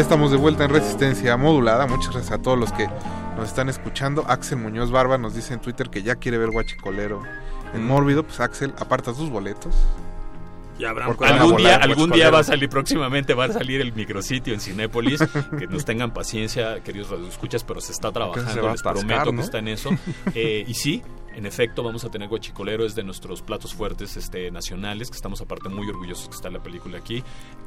Ya 0.00 0.04
estamos 0.04 0.30
de 0.30 0.38
vuelta 0.38 0.64
en 0.64 0.70
Resistencia 0.70 1.36
Modulada. 1.36 1.86
Muchas 1.86 2.14
gracias 2.14 2.32
a 2.32 2.40
todos 2.40 2.58
los 2.58 2.72
que 2.72 2.88
nos 3.36 3.48
están 3.48 3.68
escuchando. 3.68 4.24
Axel 4.28 4.56
Muñoz 4.56 4.90
Barba 4.90 5.18
nos 5.18 5.34
dice 5.34 5.52
en 5.52 5.60
Twitter 5.60 5.90
que 5.90 6.02
ya 6.02 6.14
quiere 6.14 6.38
ver 6.38 6.48
Guachicolero 6.48 7.20
en 7.74 7.84
Mm. 7.84 7.86
Mórbido. 7.86 8.22
Pues 8.22 8.40
Axel, 8.40 8.72
aparta 8.78 9.12
tus 9.12 9.28
boletos. 9.28 9.74
Y 10.78 10.86
Abraham, 10.86 11.08
Porque 11.14 11.24
van 11.30 11.38
a 11.38 11.42
Algún 11.42 11.56
día, 11.58 11.76
algún 11.76 12.10
día 12.12 12.30
va 12.30 12.38
a 12.38 12.44
salir, 12.44 12.70
próximamente 12.70 13.34
va 13.34 13.44
a 13.44 13.52
salir 13.52 13.82
el 13.82 13.92
micrositio 13.92 14.54
en 14.54 14.60
Cinépolis. 14.60 15.20
que 15.58 15.66
nos 15.66 15.84
tengan 15.84 16.14
paciencia, 16.14 16.80
queridos 16.82 17.10
radioescuchas, 17.10 17.62
pero 17.62 17.82
se 17.82 17.92
está 17.92 18.08
se 18.08 18.14
trabajando. 18.14 18.54
Les 18.54 18.64
atascar, 18.64 18.94
prometo 18.94 19.32
¿no? 19.32 19.36
que 19.36 19.44
está 19.44 19.58
en 19.58 19.68
eso. 19.68 19.90
Eh, 20.34 20.64
y 20.66 20.72
sí, 20.72 21.02
en 21.34 21.46
efecto, 21.46 21.82
vamos 21.82 22.04
a 22.04 22.10
tener 22.10 22.28
Guachicolero, 22.28 22.84
es 22.84 22.94
de 22.94 23.02
nuestros 23.02 23.42
platos 23.42 23.74
fuertes 23.74 24.16
este, 24.16 24.50
nacionales, 24.50 25.10
que 25.10 25.16
estamos 25.16 25.40
aparte 25.40 25.68
muy 25.68 25.88
orgullosos 25.88 26.28
que 26.28 26.34
está 26.34 26.50
la 26.50 26.62
película 26.62 26.98
aquí. 26.98 27.22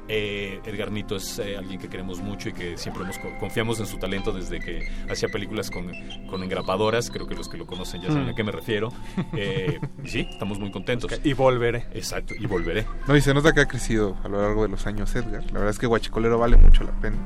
Eh, 0.08 0.60
Edgar 0.66 0.92
Nito 0.92 1.16
es 1.16 1.40
eh, 1.40 1.56
alguien 1.58 1.80
que 1.80 1.88
queremos 1.88 2.20
mucho 2.20 2.50
y 2.50 2.54
que 2.54 2.78
siempre 2.78 3.04
hemos, 3.04 3.18
confiamos 3.40 3.80
en 3.80 3.86
su 3.86 3.98
talento 3.98 4.32
desde 4.34 4.60
que 4.60 4.82
hacía 5.10 5.30
películas 5.30 5.70
con, 5.72 5.92
con 6.30 6.44
engrapadoras. 6.44 7.10
Creo 7.10 7.26
que 7.28 7.36
los 7.36 7.48
que 7.50 7.58
lo 7.58 7.66
conocen 7.66 8.02
ya 8.02 8.10
saben 8.10 8.28
Mm. 8.28 8.30
a 8.30 8.36
qué 8.36 8.44
me 8.44 8.52
refiero. 8.52 8.90
Eh, 9.36 9.80
y 10.04 10.08
sí, 10.08 10.28
estamos 10.30 10.60
muy 10.60 10.72
contentos. 10.72 11.12
Y 11.24 11.34
volveré. 11.34 11.86
Exacto, 11.94 12.34
y 12.40 12.46
volveré. 12.46 12.86
No, 13.08 13.16
y 13.16 13.22
se 13.22 13.34
nota 13.34 13.54
que 13.54 13.62
ha 13.62 13.68
crecido 13.68 14.18
a 14.24 14.28
lo 14.28 14.42
largo 14.42 14.64
de 14.64 14.70
los 14.70 14.86
años 14.86 15.14
Edgar. 15.16 15.44
La 15.48 15.54
verdad 15.54 15.70
es 15.70 15.80
que 15.80 15.88
Guachicolero 15.88 16.38
vale 16.38 16.58
mucho 16.58 16.84
la 16.84 16.92
pena. 17.00 17.18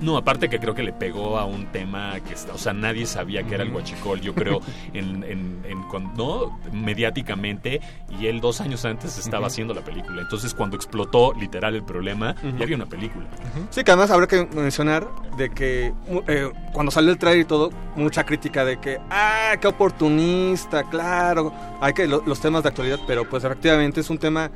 No, 0.00 0.16
aparte 0.16 0.48
que 0.48 0.58
creo 0.58 0.74
que 0.74 0.82
le 0.82 0.92
pegó 0.92 1.38
a 1.38 1.44
un 1.44 1.66
tema 1.66 2.18
que 2.20 2.34
está, 2.34 2.52
o 2.52 2.58
sea, 2.58 2.72
nadie 2.72 3.06
sabía 3.06 3.42
que 3.44 3.54
era 3.54 3.62
el 3.64 3.72
huachicol, 3.72 4.20
yo 4.20 4.34
creo, 4.34 4.60
en, 4.92 5.22
en, 5.24 5.62
en 5.68 5.82
cuan- 5.84 6.12
no 6.16 6.58
mediáticamente, 6.72 7.80
y 8.18 8.26
él 8.26 8.40
dos 8.40 8.60
años 8.60 8.84
antes 8.84 9.18
estaba 9.18 9.46
haciendo 9.46 9.74
la 9.74 9.82
película. 9.82 10.22
Entonces, 10.22 10.54
cuando 10.54 10.76
explotó 10.76 11.32
literal 11.34 11.74
el 11.74 11.84
problema, 11.84 12.34
ya 12.56 12.64
había 12.64 12.76
una 12.76 12.86
película. 12.86 13.26
Sí, 13.70 13.84
que 13.84 13.90
además 13.90 14.10
habrá 14.10 14.26
que 14.26 14.46
mencionar 14.54 15.06
de 15.36 15.50
que 15.50 15.92
eh, 16.28 16.50
cuando 16.72 16.90
salió 16.92 17.10
el 17.10 17.18
trailer 17.18 17.42
y 17.42 17.44
todo, 17.46 17.70
mucha 17.96 18.24
crítica 18.24 18.64
de 18.64 18.78
que, 18.80 18.98
ah, 19.10 19.54
qué 19.60 19.68
oportunista, 19.68 20.84
claro, 20.84 21.52
hay 21.80 21.92
que 21.92 22.06
lo- 22.06 22.22
los 22.26 22.40
temas 22.40 22.62
de 22.62 22.68
actualidad, 22.70 22.98
pero 23.06 23.28
pues 23.28 23.44
efectivamente 23.44 24.00
es 24.00 24.10
un 24.10 24.18
tema 24.18 24.50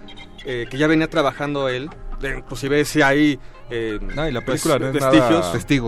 eh, 0.45 0.67
que 0.71 0.79
ya 0.79 0.87
venía 0.87 1.09
trabajando 1.09 1.69
él, 1.69 1.89
inclusive 2.23 2.85
si 2.85 3.03
hay 3.03 3.39
eh, 3.71 3.99
No, 4.15 4.29
y 4.29 4.33
la 4.33 4.41
pues, 4.41 4.63
película 4.63 4.79
no 4.79 4.87
es 4.89 4.93
vestigios. 4.95 5.31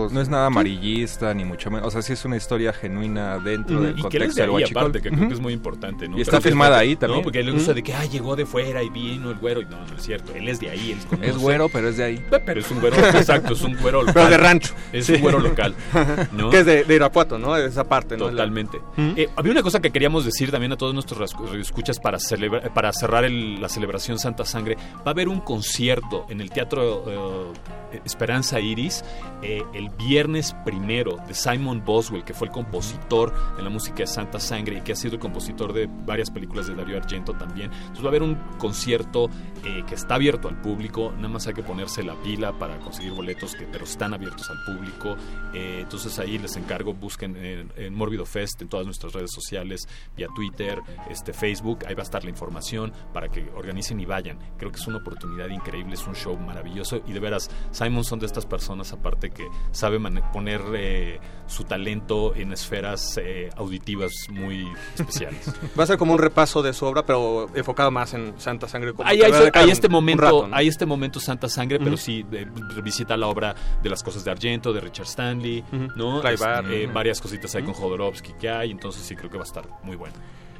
nada, 0.03 0.09
no 0.13 0.21
es 0.21 0.29
nada 0.29 0.45
amarillista 0.47 1.33
ni 1.33 1.45
mucho 1.45 1.69
menos, 1.71 1.87
o 1.87 1.91
sea, 1.91 2.01
sí 2.01 2.13
es 2.13 2.23
una 2.25 2.37
historia 2.37 2.73
genuina 2.73 3.39
dentro 3.39 3.81
del 3.81 3.97
Y 3.97 4.01
contexto 4.01 4.35
de 4.35 4.41
del 4.41 4.49
ahí, 4.49 4.55
huachicol. 4.55 4.81
aparte, 4.83 5.01
que 5.01 5.09
creo 5.09 5.27
que 5.27 5.33
es 5.33 5.39
muy 5.39 5.53
importante, 5.53 6.07
¿no? 6.07 6.17
Y 6.17 6.21
está 6.21 6.41
filmada 6.41 6.77
ahí 6.79 6.93
¿no? 6.93 6.99
también. 6.99 7.23
Porque 7.23 7.39
él 7.39 7.49
usa 7.51 7.73
de 7.73 7.83
que, 7.83 7.93
ah, 7.93 8.05
llegó 8.05 8.35
de 8.35 8.45
fuera 8.45 8.83
y 8.83 8.89
vino 8.89 9.29
el 9.31 9.37
güero, 9.37 9.61
y 9.61 9.65
no, 9.65 9.77
no 9.85 9.95
es 9.95 10.03
cierto, 10.03 10.33
él 10.35 10.47
es 10.47 10.59
de 10.59 10.69
ahí, 10.69 10.91
él 10.91 10.99
conoce. 11.09 11.29
Es 11.29 11.37
güero, 11.37 11.69
pero 11.69 11.89
es 11.89 11.97
de 11.97 12.03
ahí. 12.03 12.25
Pero 12.45 12.59
es 12.59 12.69
un 12.71 12.79
güero, 12.79 12.95
exacto, 13.17 13.53
es 13.53 13.61
un 13.61 13.75
güero 13.77 13.99
local. 14.01 14.13
Pero 14.15 14.29
de 14.29 14.37
rancho. 14.37 14.73
Es 14.93 15.05
Sí. 15.05 15.13
un 15.13 15.21
güero 15.21 15.39
local, 15.39 15.75
¿no? 16.31 16.49
que 16.49 16.59
es 16.59 16.65
de, 16.65 16.83
de 16.83 16.95
Irapuato, 16.95 17.37
¿no? 17.37 17.53
De 17.55 17.65
esa 17.67 17.83
parte, 17.85 18.17
¿no? 18.17 18.29
Totalmente. 18.29 18.79
Eh, 18.97 19.27
había 19.35 19.51
una 19.51 19.63
cosa 19.63 19.79
que 19.79 19.91
queríamos 19.91 20.25
decir 20.25 20.51
también 20.51 20.71
a 20.71 20.77
todos 20.77 20.93
nuestros 20.93 21.35
escuchas 21.59 21.99
para, 21.99 22.17
celebra- 22.19 22.73
para 22.73 22.91
cerrar 22.93 23.23
el- 23.25 23.59
la 23.61 23.69
celebración 23.69 24.19
Santa 24.19 24.45
Sangre. 24.45 24.75
Va 24.97 25.03
a 25.07 25.09
haber 25.11 25.27
un 25.27 25.39
concierto 25.41 26.25
en 26.29 26.41
el 26.41 26.49
Teatro 26.51 27.03
eh, 27.07 27.53
Esperanza 28.05 28.59
Iris 28.59 29.03
eh, 29.41 29.63
el 29.73 29.89
viernes 29.89 30.55
primero 30.63 31.17
de 31.27 31.33
Simon 31.33 31.83
Boswell, 31.83 32.23
que 32.23 32.33
fue 32.33 32.47
el 32.47 32.53
compositor 32.53 33.33
de 33.55 33.63
la 33.63 33.69
música 33.69 33.97
de 33.97 34.07
Santa 34.07 34.39
Sangre 34.39 34.77
y 34.77 34.81
que 34.81 34.93
ha 34.93 34.95
sido 34.95 35.15
el 35.15 35.19
compositor 35.19 35.73
de 35.73 35.89
varias 36.05 36.29
películas 36.29 36.67
de 36.67 36.75
Dario 36.75 36.97
Argento 36.97 37.33
también. 37.33 37.71
Entonces 37.71 38.03
va 38.03 38.07
a 38.07 38.09
haber 38.09 38.23
un 38.23 38.35
concierto 38.57 39.29
eh, 39.65 39.83
que 39.87 39.95
está 39.95 40.15
abierto 40.15 40.47
al 40.47 40.61
público, 40.61 41.11
nada 41.15 41.29
más 41.29 41.47
hay 41.47 41.53
que 41.53 41.63
ponerse 41.63 42.03
la 42.03 42.15
pila 42.15 42.53
para 42.53 42.77
conseguir 42.79 43.13
boletos, 43.13 43.55
que, 43.55 43.65
pero 43.65 43.83
están 43.83 44.13
abiertos 44.13 44.49
al 44.49 44.63
público. 44.65 45.15
Eh, 45.53 45.79
entonces 45.81 46.17
ahí 46.19 46.37
les 46.37 46.55
encargo, 46.55 46.93
busquen 46.93 47.35
en, 47.35 47.71
en 47.75 47.93
Mórbido 47.93 48.25
Fest 48.25 48.61
en 48.61 48.69
todas 48.69 48.85
nuestras 48.85 49.13
redes 49.13 49.31
sociales, 49.31 49.87
vía 50.15 50.27
Twitter, 50.35 50.79
este, 51.09 51.33
Facebook, 51.33 51.79
ahí 51.87 51.95
va 51.95 52.01
a 52.01 52.03
estar 52.03 52.23
la 52.23 52.29
información 52.29 52.93
para 53.13 53.29
que 53.29 53.49
organicen 53.55 53.99
y 53.99 54.05
vayan. 54.05 54.39
Creo 54.57 54.71
que 54.71 54.79
es 54.79 54.87
una 54.87 54.97
oportunidad 54.97 55.49
increíble, 55.49 55.93
es 55.93 56.05
un 56.07 56.15
show 56.15 56.37
maravilloso 56.37 57.01
y 57.05 57.13
de 57.13 57.19
veras, 57.19 57.49
Simon 57.71 58.03
son 58.03 58.19
de 58.19 58.25
estas 58.25 58.45
personas 58.45 58.91
aparte 58.93 59.29
que 59.31 59.45
sabe 59.71 59.99
poner 60.33 60.61
eh, 60.73 61.19
su 61.47 61.63
talento 61.63 62.33
en 62.35 62.51
esferas 62.53 63.17
eh, 63.21 63.49
auditivas 63.55 64.11
muy 64.29 64.67
especiales. 64.95 65.53
Va 65.79 65.83
a 65.83 65.87
ser 65.87 65.97
como 65.97 66.13
un 66.13 66.19
repaso 66.19 66.61
de 66.61 66.73
su 66.73 66.85
obra, 66.85 67.05
pero 67.05 67.47
enfocado 67.55 67.91
más 67.91 68.13
en 68.13 68.33
Santa 68.39 68.67
Sangre. 68.67 68.93
como 68.93 69.07
Hay, 69.07 69.21
hay- 69.21 69.69
este 69.69 69.87
un 69.87 69.93
momento, 69.93 70.21
rato, 70.23 70.47
¿no? 70.47 70.55
hay 70.55 70.67
este 70.67 70.85
momento 70.85 71.19
Santa 71.19 71.47
Sangre, 71.49 71.79
pero 71.79 71.97
sí 71.97 72.25
eh, 72.31 72.47
revisita 72.75 73.15
la 73.17 73.27
obra 73.27 73.55
de 73.81 73.89
las 73.89 74.01
cosas 74.03 74.23
de 74.23 74.31
Argento, 74.31 74.73
de 74.73 74.81
Richard 74.81 75.05
Stanley. 75.07 75.63
¿no? 75.95 76.21
Clive 76.21 76.33
Este, 76.35 76.83
eh, 76.83 76.87
varias 76.87 77.21
cositas 77.21 77.53
ahí 77.55 77.63
con 77.63 77.73
Jodorowsky 77.73 78.33
que 78.33 78.49
hay, 78.49 78.71
entonces 78.71 79.03
sí 79.03 79.15
creo 79.15 79.29
que 79.29 79.37
va 79.37 79.43
a 79.43 79.47
estar 79.47 79.67
muy 79.83 79.95
bueno. 79.95 80.13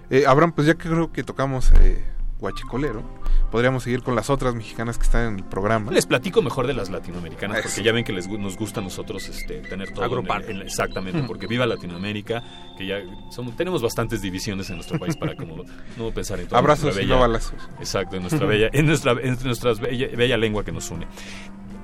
Eh, 0.09 0.25
Abraham, 0.27 0.51
pues 0.51 0.67
ya 0.67 0.73
que 0.75 0.89
creo 0.89 1.11
que 1.11 1.23
tocamos 1.23 1.71
eh, 1.81 2.03
Guachicolero, 2.41 3.03
podríamos 3.51 3.83
seguir 3.83 4.01
con 4.01 4.15
las 4.15 4.29
otras 4.31 4.55
mexicanas 4.55 4.97
que 4.97 5.03
están 5.03 5.27
en 5.27 5.35
el 5.37 5.43
programa. 5.45 5.91
Les 5.91 6.05
platico 6.07 6.41
mejor 6.41 6.65
de 6.67 6.73
las 6.73 6.89
latinoamericanas, 6.89 7.57
porque 7.57 7.67
Eso. 7.69 7.81
ya 7.81 7.91
ven 7.93 8.03
que 8.03 8.11
les, 8.11 8.27
nos 8.27 8.57
gusta 8.57 8.79
a 8.79 8.83
nosotros 8.83 9.29
este, 9.29 9.59
tener 9.61 9.91
todo. 9.91 10.03
en 10.05 10.11
el- 10.11 10.17
Agrupar. 10.17 10.49
en 10.49 10.59
la- 10.59 10.65
exactamente, 10.65 11.21
Mm. 11.21 11.27
porque 11.27 11.45
viva 11.47 11.65
Latinoamérica, 11.67 12.43
que 12.77 12.87
ya 12.87 12.97
somos, 13.29 13.55
tenemos 13.55 13.81
bastantes 13.81 14.21
divisiones 14.23 14.69
en 14.71 14.77
nuestro 14.77 14.97
país 14.99 15.15
para 15.15 15.35
como 15.35 15.63
no 15.97 16.09
pensar 16.11 16.39
en 16.39 16.47
todo. 16.47 16.57
Abrazos 16.57 16.85
nuestra 16.85 17.03
y 17.03 17.07
no 17.07 17.19
balazos. 17.19 17.53
Exacto, 17.79 18.15
en 18.15 18.23
nuestra 18.23 18.45
bella, 18.47 18.69
en 18.73 18.87
nuestra, 18.87 19.11
en 19.13 19.37
nuestra 19.43 19.73
bella, 19.75 20.07
bella 20.17 20.37
lengua 20.37 20.65
que 20.65 20.71
nos 20.71 20.89
une. 20.89 21.05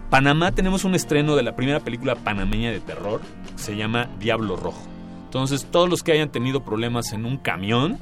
Panamá 0.10 0.54
tenemos 0.54 0.86
un 0.86 0.96
estreno 0.96 1.36
de 1.36 1.44
la 1.44 1.56
primera 1.56 1.82
película 1.82 2.16
panameña 2.16 2.72
de 2.72 2.80
terror, 2.80 3.22
se 3.58 3.76
llama 3.76 4.10
Diablo 4.20 4.56
Rojo. 4.56 4.82
Entonces, 5.26 5.68
todos 5.70 5.88
los 5.90 6.02
que 6.02 6.14
hayan 6.14 6.32
tenido 6.32 6.64
problemas 6.64 7.12
en 7.14 7.26
un 7.26 7.38
camión, 7.38 8.00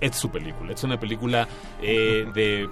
es 0.00 0.16
su 0.16 0.30
película. 0.30 0.72
Es 0.72 0.84
una 0.84 0.98
película 0.98 1.48
eh, 1.82 2.26
de 2.34 2.68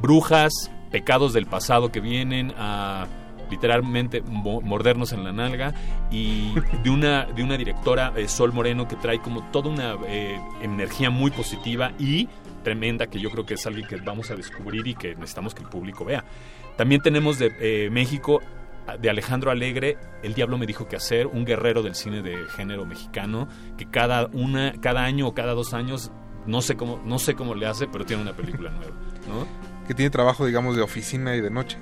brujas, 0.00 0.52
pecados 0.90 1.32
del 1.32 1.46
pasado 1.46 1.90
que 1.90 2.00
vienen 2.00 2.52
a 2.56 3.06
literalmente 3.50 4.20
mo- 4.22 4.60
mordernos 4.60 5.12
en 5.12 5.24
la 5.24 5.32
nalga 5.32 5.72
y 6.10 6.52
de 6.82 6.90
una 6.90 7.24
de 7.24 7.42
una 7.42 7.56
directora 7.56 8.12
eh, 8.16 8.28
Sol 8.28 8.52
Moreno 8.52 8.86
que 8.86 8.96
trae 8.96 9.20
como 9.20 9.42
toda 9.50 9.70
una 9.70 9.96
eh, 10.06 10.38
energía 10.60 11.08
muy 11.08 11.30
positiva 11.30 11.92
y 11.98 12.28
tremenda 12.62 13.06
que 13.06 13.18
yo 13.20 13.30
creo 13.30 13.46
que 13.46 13.54
es 13.54 13.66
alguien 13.66 13.86
que 13.86 13.96
vamos 13.96 14.30
a 14.30 14.34
descubrir 14.34 14.86
y 14.86 14.94
que 14.94 15.14
necesitamos 15.14 15.54
que 15.54 15.62
el 15.62 15.68
público 15.68 16.04
vea. 16.04 16.24
También 16.76 17.00
tenemos 17.00 17.38
de 17.38 17.88
México 17.90 18.40
de 19.00 19.10
Alejandro 19.10 19.50
Alegre, 19.50 19.96
El 20.22 20.34
Diablo 20.34 20.56
me 20.58 20.66
dijo 20.66 20.86
qué 20.88 20.96
hacer, 20.96 21.26
un 21.26 21.44
guerrero 21.44 21.82
del 21.82 21.94
cine 21.94 22.22
de 22.22 22.46
género 22.56 22.86
mexicano, 22.86 23.46
que 23.76 23.86
cada 23.86 24.26
una, 24.32 24.72
cada 24.80 25.04
año 25.04 25.26
o 25.28 25.34
cada 25.34 25.52
dos 25.54 25.74
años, 25.74 26.10
no 26.48 26.60
sé 26.62 26.76
cómo, 26.76 27.00
no 27.04 27.18
sé 27.20 27.34
cómo 27.34 27.54
le 27.54 27.66
hace, 27.66 27.86
pero 27.86 28.04
tiene 28.04 28.22
una 28.22 28.32
película 28.32 28.70
nueva, 28.70 28.94
¿no? 29.28 29.46
Que 29.86 29.94
tiene 29.94 30.10
trabajo, 30.10 30.44
digamos, 30.46 30.74
de 30.76 30.82
oficina 30.82 31.36
y 31.36 31.40
de 31.40 31.50
noche. 31.50 31.78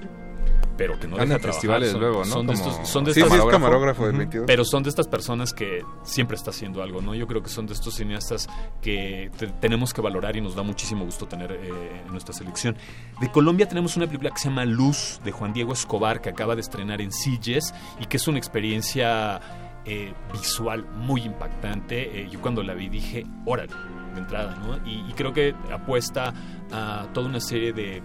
Pero 0.77 1.01
que 1.01 1.07
no 1.09 1.15
Anda 1.15 1.25
deja 1.25 1.39
trabajar, 1.39 1.53
festivales 1.55 1.91
son- 1.93 2.01
luego, 2.01 2.19
¿no? 2.19 2.25
Son 2.27 2.47
de, 2.47 2.53
Como- 2.53 2.71
estos, 2.71 2.89
son 2.89 3.05
de 3.05 3.15
Sí, 3.15 3.21
estas- 3.21 3.39
sí, 3.39 3.45
es 3.47 3.51
camarógrafo 3.51 4.03
del 4.03 4.11
Ujú. 4.13 4.19
22. 4.19 4.47
Pero 4.47 4.63
son 4.63 4.83
de 4.83 4.91
estas 4.91 5.09
personas 5.09 5.55
que 5.55 5.83
siempre 6.03 6.37
está 6.37 6.51
haciendo 6.51 6.83
algo, 6.83 7.01
¿no? 7.01 7.15
Yo 7.15 7.27
creo 7.27 7.43
que 7.43 7.49
son 7.49 7.67
de 7.67 7.73
estos 7.73 7.95
cineastas 7.95 8.47
que 8.83 9.31
te- 9.39 9.47
tenemos 9.47 9.95
que 9.95 10.03
valorar 10.03 10.37
y 10.37 10.43
nos 10.43 10.55
da 10.55 10.63
muchísimo 10.63 11.07
gusto 11.07 11.27
tener 11.27 11.51
eh, 11.53 12.03
en 12.05 12.13
nuestra 12.13 12.35
selección. 12.35 12.77
De 13.23 13.33
Colombia 13.33 13.67
tenemos 13.67 13.97
una 13.97 14.07
película 14.07 14.29
que 14.31 14.39
se 14.39 14.49
llama 14.51 14.67
Luz, 14.67 15.19
de 15.25 15.33
Juan 15.33 15.55
Diego 15.55 15.73
Escobar, 15.73 16.21
que 16.21 16.29
acaba 16.29 16.55
de 16.55 16.61
estrenar 16.61 17.01
en 17.01 17.11
Silles 17.11 17.73
y 17.99 18.05
que 18.05 18.19
es 18.19 18.29
una 18.29 18.37
experiencia 18.37 19.41
eh, 19.87 20.13
visual 20.33 20.85
muy 20.97 21.23
impactante. 21.23 22.21
Eh, 22.23 22.29
yo 22.31 22.41
cuando 22.43 22.63
la 22.63 22.75
vi 22.75 22.89
dije, 22.91 23.25
órale, 23.47 23.73
entrada, 24.21 24.57
¿no? 24.57 24.77
Y, 24.87 25.13
creo 25.13 25.33
que 25.33 25.55
apuesta 25.73 26.33
a 26.73 27.07
toda 27.13 27.29
una 27.29 27.41
serie 27.41 27.73
de 27.73 28.03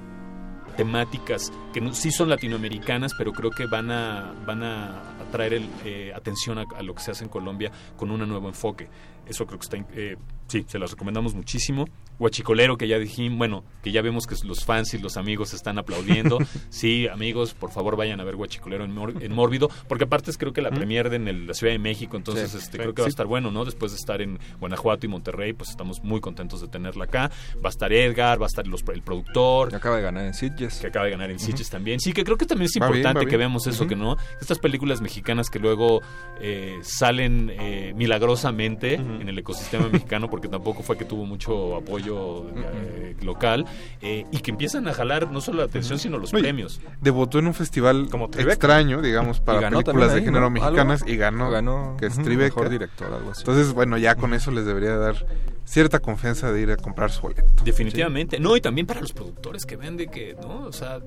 temáticas 0.77 1.51
que 1.73 1.93
sí 1.93 2.11
son 2.11 2.29
latinoamericanas, 2.29 3.13
pero 3.17 3.33
creo 3.33 3.51
que 3.51 3.65
van 3.65 3.91
a, 3.91 4.33
van 4.45 4.63
a 4.63 5.01
atraer 5.21 5.53
el, 5.55 5.69
eh, 5.83 6.13
atención 6.15 6.57
a, 6.59 6.81
lo 6.81 6.95
que 6.95 7.01
se 7.01 7.11
hace 7.11 7.23
en 7.23 7.29
Colombia 7.29 7.71
con 7.97 8.11
un 8.11 8.27
nuevo 8.27 8.47
enfoque. 8.47 8.87
Eso 9.25 9.45
creo 9.45 9.59
que 9.59 9.63
está, 9.63 9.77
eh, 9.93 10.17
sí, 10.51 10.65
se 10.67 10.77
las 10.79 10.91
recomendamos 10.91 11.33
muchísimo. 11.33 11.85
Huachicolero, 12.19 12.77
que 12.77 12.87
ya 12.87 12.99
dijimos, 12.99 13.37
bueno, 13.39 13.63
que 13.83 13.91
ya 13.91 14.01
vemos 14.03 14.27
que 14.27 14.35
los 14.45 14.63
fans 14.63 14.93
y 14.93 14.99
los 14.99 15.17
amigos 15.17 15.53
están 15.53 15.79
aplaudiendo. 15.79 16.37
sí, 16.69 17.07
amigos, 17.07 17.53
por 17.55 17.71
favor 17.71 17.95
vayan 17.95 18.19
a 18.19 18.23
ver 18.23 18.35
Huachicolero 18.35 18.83
en, 18.83 18.93
Mor- 18.93 19.23
en 19.23 19.33
Mórbido, 19.33 19.69
porque 19.87 20.03
aparte 20.03 20.29
es 20.29 20.37
creo 20.37 20.53
que 20.53 20.61
la 20.61 20.69
premier 20.69 21.09
de 21.09 21.15
en 21.15 21.27
el- 21.27 21.47
la 21.47 21.53
Ciudad 21.55 21.73
de 21.73 21.79
México, 21.79 22.17
entonces 22.17 22.51
Sí, 22.51 22.57
este, 22.57 22.77
creo 22.77 22.93
que 22.93 23.01
va 23.01 23.07
a 23.07 23.09
estar 23.09 23.25
bueno, 23.25 23.49
¿no? 23.49 23.65
Después 23.65 23.91
de 23.91 23.97
estar 23.97 24.21
en 24.21 24.37
Guanajuato 24.59 25.05
y 25.05 25.09
Monterrey, 25.09 25.53
pues 25.53 25.69
estamos 25.71 26.03
muy 26.03 26.19
contentos 26.21 26.61
de 26.61 26.67
tenerla 26.67 27.05
acá. 27.05 27.31
Va 27.63 27.67
a 27.67 27.69
estar 27.69 27.91
Edgar, 27.91 28.39
va 28.39 28.45
a 28.45 28.47
estar 28.47 28.67
los- 28.67 28.83
el 28.93 29.01
productor. 29.01 29.69
Que 29.69 29.77
acaba 29.77 29.95
de 29.95 30.01
ganar 30.03 30.25
en 30.25 30.33
Sitges. 30.35 30.79
Que 30.79 30.87
acaba 30.87 31.05
de 31.05 31.11
ganar 31.11 31.31
en 31.31 31.39
Sitges 31.39 31.69
también. 31.69 31.99
Sí, 31.99 32.13
que 32.13 32.23
creo 32.23 32.37
que 32.37 32.45
también 32.45 32.65
es 32.65 32.79
Va 32.81 32.87
bien, 32.87 32.99
importante 32.99 33.25
que 33.29 33.37
veamos 33.37 33.65
eso, 33.65 33.87
que 33.87 33.95
no. 33.95 34.17
Estas 34.39 34.59
películas 34.59 35.01
mexicanas 35.01 35.49
que 35.49 35.57
luego 35.59 36.01
eh, 36.39 36.77
salen 36.83 37.49
eh, 37.59 37.93
milagrosamente 37.95 38.95
en 38.95 39.27
el 39.27 39.37
ecosistema 39.39 39.87
mexicano, 39.89 40.29
porque 40.29 40.40
porque 40.41 40.49
tampoco 40.49 40.81
fue 40.81 40.97
que 40.97 41.05
tuvo 41.05 41.23
mucho 41.27 41.75
apoyo 41.75 42.47
eh, 42.55 43.15
local, 43.21 43.63
eh, 44.01 44.25
y 44.31 44.39
que 44.39 44.49
empiezan 44.49 44.87
a 44.87 44.93
jalar 44.93 45.31
no 45.31 45.39
solo 45.39 45.59
la 45.59 45.65
atención, 45.65 45.99
sino 45.99 46.17
los 46.17 46.33
Oye, 46.33 46.41
premios. 46.41 46.81
Debutó 46.99 47.37
en 47.37 47.45
un 47.45 47.53
festival 47.53 48.07
Tribeca. 48.09 48.41
extraño, 48.53 49.03
digamos, 49.03 49.39
para 49.39 49.69
películas 49.69 50.15
de 50.15 50.21
género 50.21 50.45
¿no? 50.45 50.49
mexicanas 50.49 51.03
¿Algo? 51.03 51.13
y 51.13 51.17
ganó, 51.17 51.51
Ganó, 51.51 51.95
que 51.99 52.07
es 52.07 52.15
Tribeca. 52.17 52.55
mejor 52.55 52.69
director, 52.69 53.13
algo 53.13 53.31
así. 53.31 53.41
Entonces, 53.41 53.71
bueno, 53.73 53.99
ya 53.99 54.15
con 54.15 54.33
eso 54.33 54.49
les 54.49 54.65
debería 54.65 54.97
dar 54.97 55.27
cierta 55.71 55.99
confianza 55.99 56.51
de 56.51 56.61
ir 56.61 56.69
a 56.71 56.75
comprar 56.75 57.11
su 57.11 57.21
boleto. 57.21 57.45
Definitivamente. 57.63 58.39
No, 58.39 58.57
y 58.57 58.61
también 58.61 58.85
para 58.85 58.99
los 58.99 59.13
productores 59.13 59.65
que 59.65 59.77
ven 59.77 59.95
de 59.95 60.07
que, 60.07 60.35
¿no? 60.41 60.65
O 60.65 60.73
sea, 60.73 60.99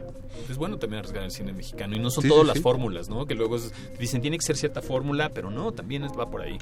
es 0.49 0.57
bueno 0.57 0.79
también 0.79 1.01
arriesgar 1.01 1.23
el 1.25 1.31
cine 1.31 1.53
mexicano. 1.53 1.95
Y 1.95 1.99
no 1.99 2.09
son 2.09 2.23
Sí, 2.23 2.29
todas 2.31 2.45
sí, 2.47 2.49
las 2.55 2.61
fórmulas, 2.63 3.11
¿no? 3.11 3.27
Que 3.27 3.35
luego 3.35 3.57
es- 3.57 3.73
dicen, 3.99 4.23
tiene 4.23 4.39
que 4.39 4.43
ser 4.47 4.57
cierta 4.57 4.81
fórmula, 4.81 5.29
pero 5.35 5.51
no, 5.51 5.73
también 5.73 6.05
es- 6.05 6.13
va 6.19 6.31
por 6.31 6.41
ahí. 6.41 6.57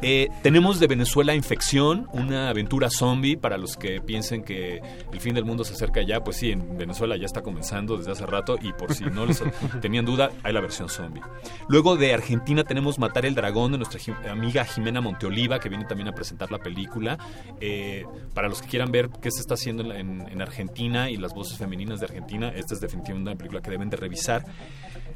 Eh, 0.00 0.28
tenemos 0.42 0.80
de 0.80 0.86
Venezuela 0.86 1.34
Infección, 1.34 2.08
una 2.14 2.48
aventura 2.48 2.88
zombie 2.88 3.36
para 3.36 3.58
los 3.58 3.76
que 3.76 4.00
piensen 4.00 4.42
que 4.42 4.80
el 5.12 5.20
fin 5.20 5.34
del 5.34 5.44
mundo 5.44 5.64
se 5.64 5.74
acerca 5.74 6.00
ya. 6.00 6.24
Pues 6.24 6.38
sí, 6.38 6.50
en 6.50 6.78
Venezuela 6.78 7.16
ya 7.18 7.26
está 7.26 7.42
comenzando 7.42 7.98
desde 7.98 8.12
hace 8.12 8.24
rato 8.24 8.56
y 8.62 8.72
por 8.72 8.94
si 8.94 9.04
no 9.04 9.26
les 9.26 9.42
tenían 9.82 10.06
duda, 10.06 10.30
hay 10.42 10.54
la 10.54 10.60
versión 10.62 10.88
zombie. 10.88 11.20
Luego 11.68 11.96
de 11.96 12.14
Argentina 12.14 12.64
tenemos 12.64 12.98
Matar 12.98 13.26
el 13.26 13.34
Dragón 13.34 13.72
de 13.72 13.78
nuestra 13.78 14.00
amiga 14.30 14.64
Jimena 14.64 15.02
Monteoliva, 15.02 15.58
que 15.58 15.68
viene 15.68 15.84
también 15.84 16.08
a 16.08 16.12
presentar 16.12 16.50
la 16.50 16.58
película. 16.58 17.18
Eh, 17.60 18.04
para 18.34 18.48
los 18.48 18.60
que 18.60 18.68
quieran 18.68 18.90
ver 18.90 19.10
qué 19.22 19.30
se 19.30 19.40
está 19.40 19.54
haciendo 19.54 19.94
en, 19.94 20.22
en 20.28 20.42
Argentina 20.42 21.10
y 21.10 21.16
las 21.16 21.34
voces 21.34 21.56
femeninas 21.56 22.00
de 22.00 22.06
Argentina, 22.06 22.52
esta 22.54 22.74
es 22.74 22.80
definitivamente 22.80 23.30
una 23.30 23.38
película 23.38 23.62
que 23.62 23.70
deben 23.70 23.90
de 23.90 23.96
revisar. 23.96 24.44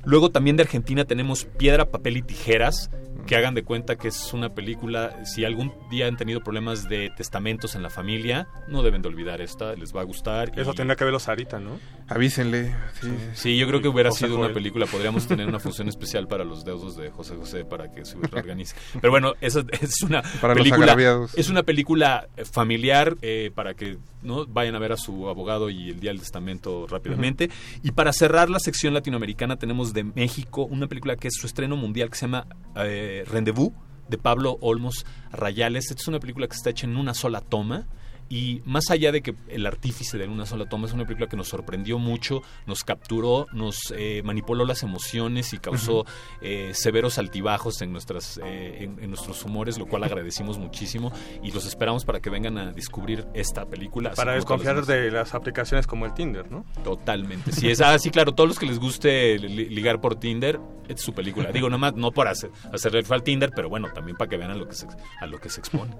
Luego 0.05 0.31
también 0.31 0.57
de 0.57 0.62
Argentina 0.62 1.05
tenemos 1.05 1.45
Piedra, 1.45 1.90
Papel 1.90 2.19
y 2.19 2.23
Tijeras, 2.23 2.90
que 3.27 3.36
hagan 3.36 3.55
de 3.55 3.62
cuenta 3.62 3.97
que 3.97 4.09
es 4.09 4.32
una 4.32 4.55
película, 4.55 5.24
si 5.24 5.45
algún 5.45 5.73
día 5.90 6.07
han 6.07 6.16
tenido 6.16 6.40
problemas 6.40 6.89
de 6.89 7.11
testamentos 7.16 7.74
en 7.74 7.82
la 7.82 7.90
familia, 7.90 8.49
no 8.69 8.82
deben 8.82 9.03
de 9.03 9.09
olvidar 9.09 9.40
esta, 9.40 9.74
les 9.74 9.95
va 9.95 10.01
a 10.01 10.05
gustar. 10.05 10.53
Eso 10.59 10.73
y- 10.73 10.74
tendría 10.74 10.97
que 10.97 11.05
verlo 11.05 11.19
Sarita, 11.19 11.59
¿no? 11.61 11.78
Avísenle. 12.09 12.74
Sí, 13.01 13.09
Sí, 13.35 13.59
yo 13.59 13.66
creo 13.69 13.82
que 13.82 13.89
hubiera 13.89 14.09
José 14.11 14.27
sido 14.27 14.39
una 14.39 14.53
película. 14.53 14.86
Podríamos 14.86 15.27
tener 15.27 15.47
una 15.47 15.59
función 15.59 15.89
especial 15.89 16.27
para 16.27 16.43
los 16.45 16.65
deudos 16.65 16.97
de 16.97 17.11
José 17.11 17.36
José 17.36 17.65
para 17.66 17.93
que 17.93 18.05
se 18.07 18.16
organice. 18.16 18.74
Pero 19.01 19.11
bueno, 19.11 19.35
esa 19.43 19.62
es 19.81 20.03
una 20.03 20.23
Para 20.40 20.55
película. 20.55 20.97
Es 21.36 21.51
una 21.51 21.62
película 21.65 22.28
eh, 22.36 22.45
familiar 22.47 23.16
eh, 23.20 23.51
para 23.55 23.74
que 23.74 23.99
no 24.23 24.47
vayan 24.47 24.74
a 24.74 24.78
ver 24.78 24.93
a 24.93 24.97
su 24.97 25.28
abogado 25.28 25.69
y 25.70 25.90
el 25.90 26.01
día 26.01 26.11
del 26.11 26.20
testamento 26.20 26.86
rápidamente. 26.89 27.51
Y 27.82 27.90
para 27.93 28.12
cerrar 28.12 28.49
la 28.49 28.59
sección 28.59 28.95
latinoamericana 28.95 29.57
tenemos 29.57 29.93
de 29.93 30.05
México 30.05 30.65
una 30.65 30.86
película 30.86 31.15
que 31.16 31.28
es 31.28 31.35
su 31.35 31.47
estreno 31.47 31.77
mundial 31.77 32.09
que 32.11 32.16
se 32.16 32.23
llama 32.27 32.47
eh, 32.77 33.07
Rendezvous 33.26 33.72
de 34.09 34.18
Pablo 34.18 34.59
Olmos 34.60 35.05
Rayales. 35.32 35.90
Esta 35.90 36.02
es 36.02 36.09
una 36.09 36.20
película 36.20 36.47
que 36.47 36.56
está 36.56 36.70
hecha 36.70 36.86
en 36.86 36.97
una 36.97 37.14
sola 37.14 37.40
toma. 37.40 37.86
Y 38.30 38.60
más 38.66 38.90
allá 38.90 39.10
de 39.10 39.22
que 39.22 39.34
el 39.48 39.66
artífice 39.66 40.18
de 40.18 40.28
una 40.28 40.44
sola 40.44 40.68
toma 40.68 40.86
es 40.86 40.92
una 40.92 41.05
película 41.05 41.28
que 41.28 41.36
nos 41.36 41.48
sorprendió 41.48 41.98
mucho, 41.98 42.42
nos 42.66 42.84
capturó, 42.84 43.46
nos 43.55 43.92
eh, 43.96 44.20
manipuló 44.24 44.66
las 44.66 44.82
emociones 44.82 45.52
y 45.55 45.59
causó 45.59 46.05
eh, 46.42 46.72
severos 46.74 47.16
altibajos 47.18 47.80
en, 47.80 47.90
nuestras, 47.92 48.38
eh, 48.44 48.84
en, 48.84 49.02
en 49.02 49.10
nuestros 49.10 49.42
humores, 49.44 49.78
lo 49.78 49.86
cual 49.86 50.05
agradecimos 50.05 50.59
muchísimo 50.59 51.10
y 51.42 51.52
los 51.52 51.64
esperamos 51.66 52.05
para 52.05 52.20
que 52.20 52.28
vengan 52.28 52.59
a 52.59 52.72
descubrir 52.72 53.26
esta 53.32 53.64
película. 53.64 54.10
Para 54.12 54.34
desconfiar 54.34 54.84
de 54.84 55.10
las 55.10 55.34
aplicaciones 55.34 55.86
como 55.86 56.05
el 56.05 56.12
Tinder, 56.12 56.50
¿no? 56.50 56.66
Totalmente. 56.84 57.52
Sí, 57.52 57.70
es, 57.70 57.80
ah, 57.80 57.98
sí, 57.98 58.10
claro, 58.10 58.32
todos 58.34 58.48
los 58.48 58.59
que 58.59 58.66
les 58.66 58.78
guste 58.78 59.38
li- 59.38 59.70
ligar 59.70 60.00
por 60.00 60.16
Tinder, 60.16 60.60
es 60.86 61.00
su 61.00 61.12
película. 61.14 61.50
Digo, 61.52 61.68
nada 61.68 61.78
más, 61.78 61.94
no 61.94 62.10
por 62.12 62.28
hacer, 62.28 62.50
hacerle 62.72 63.00
el 63.00 63.06
al 63.12 63.22
Tinder, 63.22 63.50
pero 63.55 63.68
bueno, 63.68 63.88
también 63.94 64.16
para 64.16 64.28
que 64.28 64.36
vean 64.36 64.50
a 64.50 64.55
lo 64.55 64.68
que 64.68 64.74
se, 64.74 64.86
a 65.20 65.26
lo 65.26 65.40
que 65.40 65.48
se 65.48 65.60
expone. 65.60 65.94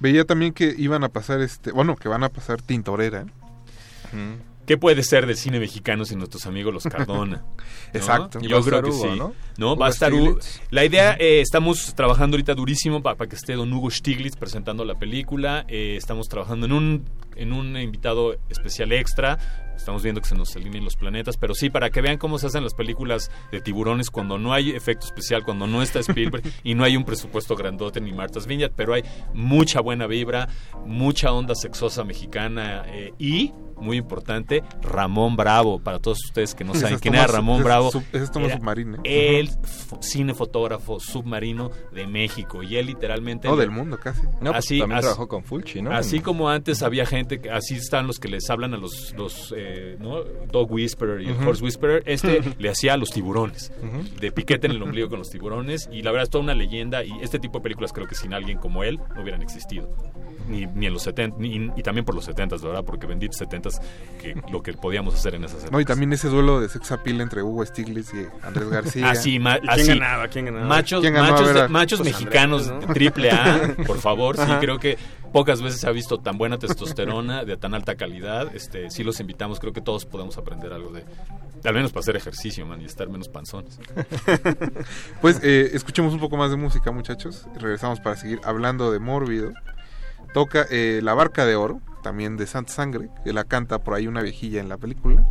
Veía 0.00 0.24
también 0.24 0.52
que 0.52 0.74
iban 0.76 1.04
a 1.04 1.08
pasar, 1.08 1.40
este, 1.40 1.72
bueno, 1.72 1.96
que 1.96 2.08
van 2.08 2.24
a 2.24 2.28
pasar 2.28 2.62
Tintorera. 2.62 3.26
¿Qué 4.68 4.76
puede 4.76 5.02
ser 5.02 5.26
del 5.26 5.36
cine 5.36 5.60
mexicano 5.60 6.04
sin 6.04 6.18
nuestros 6.18 6.44
amigos 6.44 6.74
los 6.74 6.84
Cardona? 6.84 7.36
¿no? 7.42 7.56
Exacto. 7.94 8.38
Yo 8.40 8.60
creo 8.62 8.82
que 8.82 8.90
Hugo, 8.90 9.12
sí. 9.12 9.34
¿no? 9.56 9.76
Va 9.76 9.86
a 9.86 9.88
estar 9.88 10.12
Hugo. 10.12 10.38
La 10.70 10.84
idea, 10.84 11.16
eh, 11.18 11.40
estamos 11.40 11.94
trabajando 11.94 12.36
ahorita 12.36 12.54
durísimo 12.54 13.02
para 13.02 13.16
que 13.16 13.34
esté 13.34 13.54
don 13.54 13.72
Hugo 13.72 13.90
Stiglitz 13.90 14.36
presentando 14.36 14.84
la 14.84 14.94
película. 14.94 15.64
Eh, 15.68 15.96
estamos 15.96 16.28
trabajando 16.28 16.66
en 16.66 16.72
un, 16.72 17.04
en 17.36 17.54
un 17.54 17.78
invitado 17.78 18.36
especial 18.50 18.92
extra. 18.92 19.38
Estamos 19.78 20.02
viendo 20.02 20.20
que 20.20 20.28
se 20.28 20.34
nos 20.34 20.54
alineen 20.56 20.84
los 20.84 20.96
planetas, 20.96 21.36
pero 21.36 21.54
sí, 21.54 21.70
para 21.70 21.90
que 21.90 22.00
vean 22.00 22.18
cómo 22.18 22.38
se 22.38 22.48
hacen 22.48 22.64
las 22.64 22.74
películas 22.74 23.30
de 23.50 23.60
tiburones 23.60 24.10
cuando 24.10 24.36
no 24.36 24.52
hay 24.52 24.70
efecto 24.70 25.06
especial, 25.06 25.44
cuando 25.44 25.66
no 25.66 25.82
está 25.82 26.00
Spielberg 26.00 26.42
y 26.64 26.74
no 26.74 26.84
hay 26.84 26.96
un 26.96 27.04
presupuesto 27.04 27.56
grandote 27.56 28.00
ni 28.00 28.12
Martha's 28.12 28.46
Vineyard, 28.46 28.72
pero 28.74 28.94
hay 28.94 29.04
mucha 29.32 29.80
buena 29.80 30.06
vibra, 30.06 30.48
mucha 30.84 31.32
onda 31.32 31.54
sexosa 31.54 32.04
mexicana 32.04 32.84
eh, 32.88 33.12
y, 33.18 33.52
muy 33.80 33.96
importante, 33.96 34.62
Ramón 34.82 35.36
Bravo. 35.36 35.78
Para 35.80 35.98
todos 35.98 36.18
ustedes 36.24 36.54
que 36.54 36.64
no 36.64 36.74
saben 36.74 36.94
es 36.96 37.00
quién 37.00 37.14
era 37.14 37.26
Ramón 37.26 37.58
es 37.58 37.64
Bravo, 37.64 37.90
es 38.12 38.30
Tomás 38.30 38.48
era 38.50 38.58
Submarino, 38.58 38.98
¿eh? 39.04 39.38
el 39.40 39.48
fo- 39.50 39.98
cinefotógrafo 40.02 41.00
submarino 41.00 41.70
de 41.92 42.06
México 42.06 42.62
y 42.62 42.76
él 42.76 42.86
literalmente 42.86 43.48
No, 43.48 43.56
del 43.56 43.70
mundo 43.70 43.98
casi. 43.98 44.22
No, 44.40 44.52
pues, 44.52 44.56
así, 44.56 44.78
también 44.78 44.98
así- 44.98 45.06
trabajó 45.06 45.28
con 45.28 45.44
Fulci, 45.44 45.82
¿no? 45.82 45.90
Así 45.92 46.20
como 46.20 46.48
antes 46.50 46.82
había 46.82 47.06
gente, 47.06 47.40
que- 47.40 47.50
así 47.50 47.74
están 47.74 48.06
los 48.06 48.18
que 48.18 48.28
les 48.28 48.48
hablan 48.50 48.74
a 48.74 48.76
los, 48.76 49.14
los 49.16 49.54
eh, 49.56 49.96
¿no? 49.98 50.22
Dog 50.50 50.70
Whisperer 50.72 51.20
y 51.22 51.28
el. 51.28 51.46
Horse 51.48 51.62
Whisperer, 51.64 52.02
este 52.06 52.42
le 52.58 52.68
hacía 52.68 52.94
a 52.94 52.96
los 52.96 53.10
tiburones, 53.10 53.72
de 54.20 54.32
piquete 54.32 54.66
en 54.66 54.72
el 54.72 54.82
ombligo 54.82 55.08
con 55.08 55.18
los 55.18 55.30
tiburones, 55.30 55.88
y 55.92 56.02
la 56.02 56.10
verdad 56.10 56.24
es 56.24 56.30
toda 56.30 56.44
una 56.44 56.54
leyenda, 56.54 57.04
y 57.04 57.12
este 57.22 57.38
tipo 57.38 57.58
de 57.58 57.62
películas 57.62 57.92
creo 57.92 58.06
que 58.06 58.14
sin 58.14 58.34
alguien 58.34 58.58
como 58.58 58.84
él 58.84 58.98
no 59.14 59.22
hubieran 59.22 59.42
existido. 59.42 59.88
Ni, 60.48 60.64
ni 60.66 60.86
en 60.86 60.94
los 60.94 61.02
70, 61.02 61.36
ni- 61.38 61.70
y 61.76 61.82
también 61.82 62.04
por 62.06 62.14
los 62.14 62.24
70, 62.24 62.56
¿verdad? 62.56 62.82
Porque 62.84 63.06
benditos 63.06 63.36
70 63.36 63.67
que 64.20 64.34
lo 64.50 64.62
que 64.62 64.72
podíamos 64.72 65.14
hacer 65.14 65.34
en 65.36 65.44
esas 65.44 65.58
épocas. 65.58 65.72
No, 65.72 65.80
y 65.80 65.84
también 65.84 66.12
ese 66.12 66.28
duelo 66.28 66.60
de 66.60 66.68
sex 66.68 66.90
appeal 66.92 67.20
entre 67.20 67.42
Hugo 67.42 67.64
Stiglitz 67.64 68.12
y 68.14 68.26
Andrés 68.44 68.68
García. 68.68 69.10
Así, 69.10 69.38
ma- 69.38 69.56
¿Y 69.58 69.60
quién 69.60 69.70
así. 69.70 69.86
ganaba? 69.98 70.28
¿Quién 70.28 70.44
ganaba? 70.46 70.64
Machos, 70.66 71.04
machos, 71.70 71.98
de- 72.00 72.04
pues 72.04 72.20
mexicanos 72.20 72.68
Andrés, 72.68 72.88
¿no? 72.88 72.94
triple 72.94 73.30
A, 73.30 73.74
por 73.86 73.98
favor. 73.98 74.36
Sí, 74.36 74.42
Ajá. 74.42 74.58
creo 74.60 74.78
que 74.78 74.98
pocas 75.32 75.60
veces 75.62 75.80
se 75.80 75.86
ha 75.86 75.92
visto 75.92 76.18
tan 76.18 76.38
buena 76.38 76.58
testosterona 76.58 77.44
de 77.44 77.56
tan 77.56 77.74
alta 77.74 77.94
calidad. 77.96 78.54
Este, 78.56 78.90
sí 78.90 79.04
los 79.04 79.20
invitamos, 79.20 79.60
creo 79.60 79.72
que 79.72 79.80
todos 79.82 80.04
podemos 80.06 80.36
aprender 80.38 80.72
algo 80.72 80.90
de, 80.90 81.04
al 81.64 81.74
menos 81.74 81.92
para 81.92 82.00
hacer 82.00 82.16
ejercicio, 82.16 82.66
man, 82.66 82.80
y 82.80 82.86
estar 82.86 83.08
menos 83.08 83.28
panzones. 83.28 83.78
Pues 85.20 85.40
eh, 85.42 85.70
escuchemos 85.74 86.12
un 86.14 86.20
poco 86.20 86.36
más 86.36 86.50
de 86.50 86.56
música, 86.56 86.90
muchachos. 86.90 87.46
Regresamos 87.56 88.00
para 88.00 88.16
seguir 88.16 88.40
hablando 88.44 88.90
de 88.92 88.98
Mórbido. 88.98 89.52
Toca 90.34 90.66
eh, 90.70 91.00
La 91.02 91.14
Barca 91.14 91.44
de 91.46 91.56
Oro, 91.56 91.80
también 92.02 92.36
de 92.36 92.46
Santa 92.46 92.72
Sangre, 92.72 93.08
que 93.24 93.32
la 93.32 93.44
canta 93.44 93.78
por 93.78 93.94
ahí 93.94 94.06
una 94.06 94.22
viejilla 94.22 94.60
en 94.60 94.68
la 94.68 94.76
película. 94.76 95.24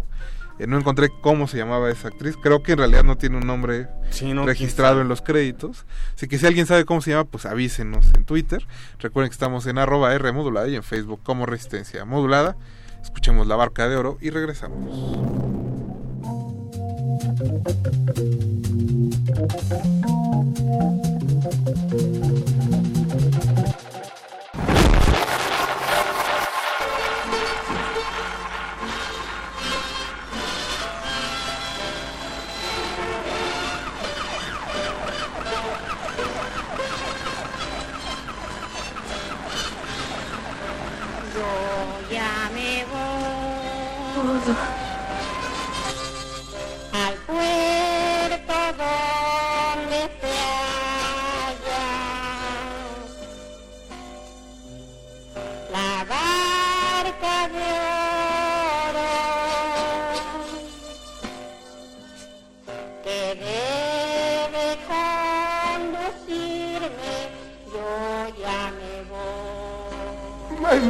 Eh, 0.59 0.65
no 0.65 0.77
encontré 0.77 1.09
cómo 1.21 1.47
se 1.47 1.57
llamaba 1.57 1.89
esa 1.89 2.07
actriz. 2.07 2.35
Creo 2.41 2.63
que 2.63 2.71
en 2.71 2.79
realidad 2.79 3.03
no 3.03 3.17
tiene 3.17 3.37
un 3.37 3.45
nombre 3.45 3.87
Sí, 4.09 4.33
no, 4.33 4.45
registrado 4.45 5.01
en 5.01 5.07
los 5.07 5.21
créditos. 5.21 5.85
Así 6.15 6.27
que 6.27 6.37
si 6.39 6.47
alguien 6.47 6.65
sabe 6.65 6.85
cómo 6.85 7.01
se 7.01 7.11
llama, 7.11 7.25
pues 7.25 7.45
avísenos 7.45 8.07
en 8.15 8.25
Twitter. 8.25 8.65
Recuerden 8.99 9.29
que 9.29 9.35
estamos 9.35 9.67
en 9.67 9.77
arroba 9.77 10.13
R 10.13 10.31
modulada 10.31 10.67
y 10.67 10.75
en 10.75 10.83
Facebook 10.83 11.21
como 11.23 11.45
Resistencia 11.45 12.05
Modulada. 12.05 12.57
Escuchemos 13.03 13.47
La 13.47 13.55
Barca 13.55 13.87
de 13.87 13.95
Oro 13.95 14.17
y 14.19 14.31
regresamos. 14.31 15.17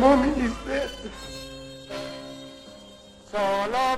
Is 0.03 0.53
dead. 0.65 0.91
Solo 3.31 3.97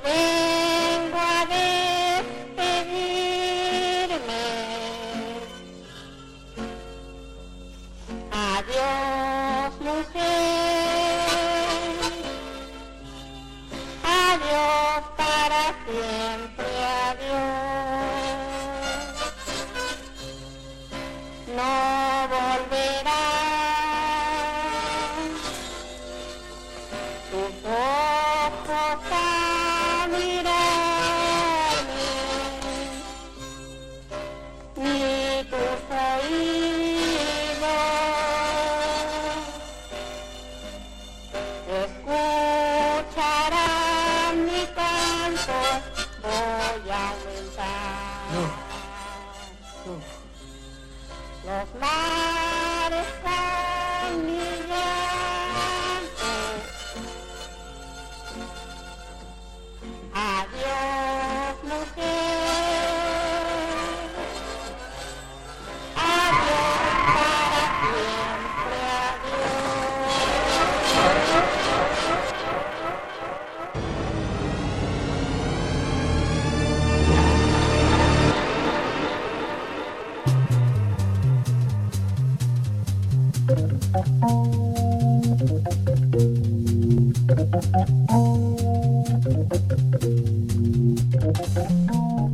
Los 51.79 52.28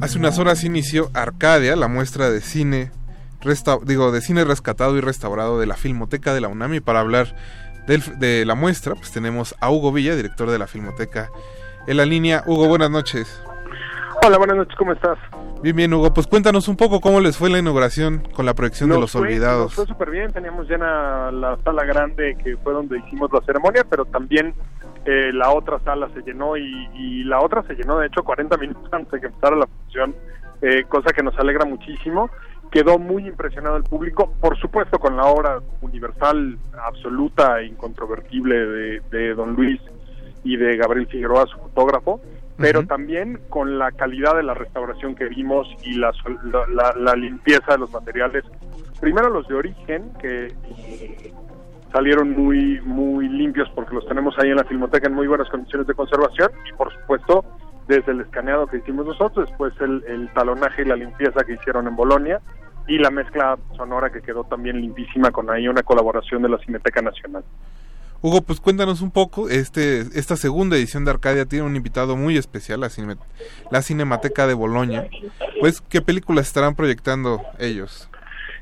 Hace 0.01 0.19
unas 0.19 0.37
horas 0.37 0.63
inició 0.63 1.09
Arcadia, 1.13 1.75
la 1.75 1.87
muestra 1.87 2.29
de 2.29 2.41
cine, 2.41 2.91
resta- 3.41 3.79
digo, 3.83 4.11
de 4.11 4.21
cine 4.21 4.43
rescatado 4.43 4.97
y 4.97 5.01
restaurado 5.01 5.59
de 5.59 5.65
la 5.65 5.75
Filmoteca 5.75 6.33
de 6.33 6.41
la 6.41 6.47
UNAM. 6.47 6.75
Y 6.75 6.79
para 6.79 6.99
hablar 6.99 7.35
del- 7.87 8.19
de 8.19 8.45
la 8.45 8.55
muestra, 8.55 8.93
pues 8.95 9.11
tenemos 9.11 9.55
a 9.59 9.71
Hugo 9.71 9.91
Villa, 9.91 10.15
director 10.15 10.49
de 10.51 10.59
la 10.59 10.67
Filmoteca, 10.67 11.29
en 11.87 11.97
la 11.97 12.05
línea. 12.05 12.43
Hugo, 12.45 12.67
buenas 12.67 12.91
noches. 12.91 13.41
Hola, 14.25 14.37
buenas 14.37 14.57
noches, 14.57 14.75
¿cómo 14.77 14.93
estás? 14.93 15.17
Bien, 15.61 15.75
bien, 15.75 15.93
Hugo. 15.93 16.13
Pues 16.13 16.27
cuéntanos 16.27 16.67
un 16.67 16.75
poco 16.77 16.99
cómo 17.01 17.19
les 17.19 17.37
fue 17.37 17.49
la 17.49 17.57
inauguración 17.57 18.27
con 18.35 18.45
la 18.45 18.53
proyección 18.53 18.89
de 18.89 18.99
Los 18.99 19.11
fue- 19.11 19.21
Olvidados. 19.21 19.65
Nos 19.65 19.73
fue 19.75 19.85
súper 19.87 20.11
bien, 20.11 20.31
teníamos 20.31 20.67
llena 20.69 21.31
la 21.31 21.57
sala 21.63 21.83
grande 21.85 22.37
que 22.43 22.57
fue 22.57 22.73
donde 22.73 22.99
hicimos 22.99 23.31
la 23.31 23.41
ceremonia, 23.45 23.83
pero 23.89 24.05
también 24.05 24.53
eh, 25.05 25.31
la 25.33 25.51
otra 25.51 25.79
sala 25.79 26.09
se 26.13 26.21
llenó 26.21 26.57
y, 26.57 26.89
y 26.95 27.23
la 27.23 27.39
otra 27.41 27.63
se 27.63 27.75
llenó, 27.75 27.99
de 27.99 28.07
hecho, 28.07 28.23
40 28.23 28.57
minutos 28.61 28.91
antes 28.91 29.11
de 29.11 29.19
que 29.21 29.27
empezara 29.27 29.55
la 29.55 29.67
función, 29.67 30.15
eh, 30.61 30.83
cosa 30.89 31.11
que 31.13 31.23
nos 31.23 31.37
alegra 31.39 31.65
muchísimo. 31.65 32.29
Quedó 32.71 32.97
muy 32.97 33.27
impresionado 33.27 33.77
el 33.77 33.83
público, 33.83 34.33
por 34.41 34.57
supuesto 34.57 34.97
con 34.99 35.15
la 35.15 35.25
obra 35.25 35.59
universal, 35.81 36.57
absoluta 36.83 37.61
e 37.61 37.67
incontrovertible 37.67 38.55
de, 38.55 38.99
de 39.11 39.33
Don 39.35 39.53
Luis 39.55 39.79
y 40.43 40.57
de 40.57 40.75
Gabriel 40.75 41.07
Figueroa, 41.07 41.45
su 41.45 41.57
fotógrafo, 41.57 42.19
pero 42.57 42.85
también 42.85 43.39
con 43.49 43.77
la 43.77 43.91
calidad 43.91 44.35
de 44.35 44.43
la 44.43 44.53
restauración 44.55 45.13
que 45.15 45.25
vimos 45.25 45.67
y 45.83 45.93
la, 45.93 46.11
la, 46.69 46.93
la- 46.97 47.15
limpieza 47.15 47.73
de 47.73 47.77
los 47.77 47.91
materiales. 47.91 48.43
Primero 48.99 49.29
los 49.29 49.47
de 49.47 49.55
origen, 49.55 50.11
que 50.19 50.47
salieron 51.95 52.31
muy 52.31 52.81
muy 52.81 53.29
limpios 53.29 53.69
porque 53.73 53.95
los 53.95 54.05
tenemos 54.05 54.37
ahí 54.37 54.49
en 54.49 54.57
la 54.57 54.65
filmoteca 54.65 55.07
en 55.07 55.13
muy 55.13 55.27
buenas 55.27 55.47
condiciones 55.49 55.87
de 55.87 55.93
conservación 55.93 56.49
y 56.69 56.73
por 56.73 56.91
supuesto 56.93 57.45
desde 57.87 58.11
el 58.11 58.19
escaneado 58.21 58.67
que 58.67 58.77
hicimos 58.77 59.05
nosotros, 59.05 59.47
después 59.47 59.73
el, 59.79 60.03
el 60.07 60.27
talonaje 60.33 60.81
y 60.81 60.85
la 60.85 60.97
limpieza 60.97 61.45
que 61.45 61.53
hicieron 61.53 61.87
en 61.87 61.95
Bolonia 61.95 62.41
y 62.87 62.97
la 62.97 63.11
mezcla 63.11 63.57
sonora 63.77 64.11
que 64.11 64.21
quedó 64.21 64.43
también 64.43 64.81
limpísima 64.81 65.31
con 65.31 65.49
ahí 65.49 65.67
una 65.69 65.83
colaboración 65.83 66.41
de 66.41 66.49
la 66.49 66.57
Cineteca 66.57 67.01
Nacional. 67.01 67.43
Hugo, 68.21 68.41
pues 68.41 68.59
cuéntanos 68.59 69.01
un 69.01 69.11
poco, 69.11 69.49
este, 69.49 69.99
esta 70.19 70.35
segunda 70.35 70.75
edición 70.75 71.05
de 71.05 71.11
Arcadia 71.11 71.45
tiene 71.45 71.65
un 71.65 71.75
invitado 71.75 72.15
muy 72.17 72.37
especial, 72.37 72.79
la, 72.81 72.89
cine- 72.89 73.17
la 73.71 73.81
Cinemateca 73.83 74.47
de 74.47 74.55
Boloña. 74.55 75.05
Pues, 75.59 75.79
¿qué 75.81 76.01
películas 76.01 76.47
estarán 76.47 76.73
proyectando 76.75 77.41
ellos? 77.59 78.09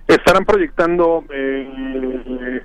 Estarán 0.06 0.44
proyectando 0.44 1.24
eh, 1.34 2.62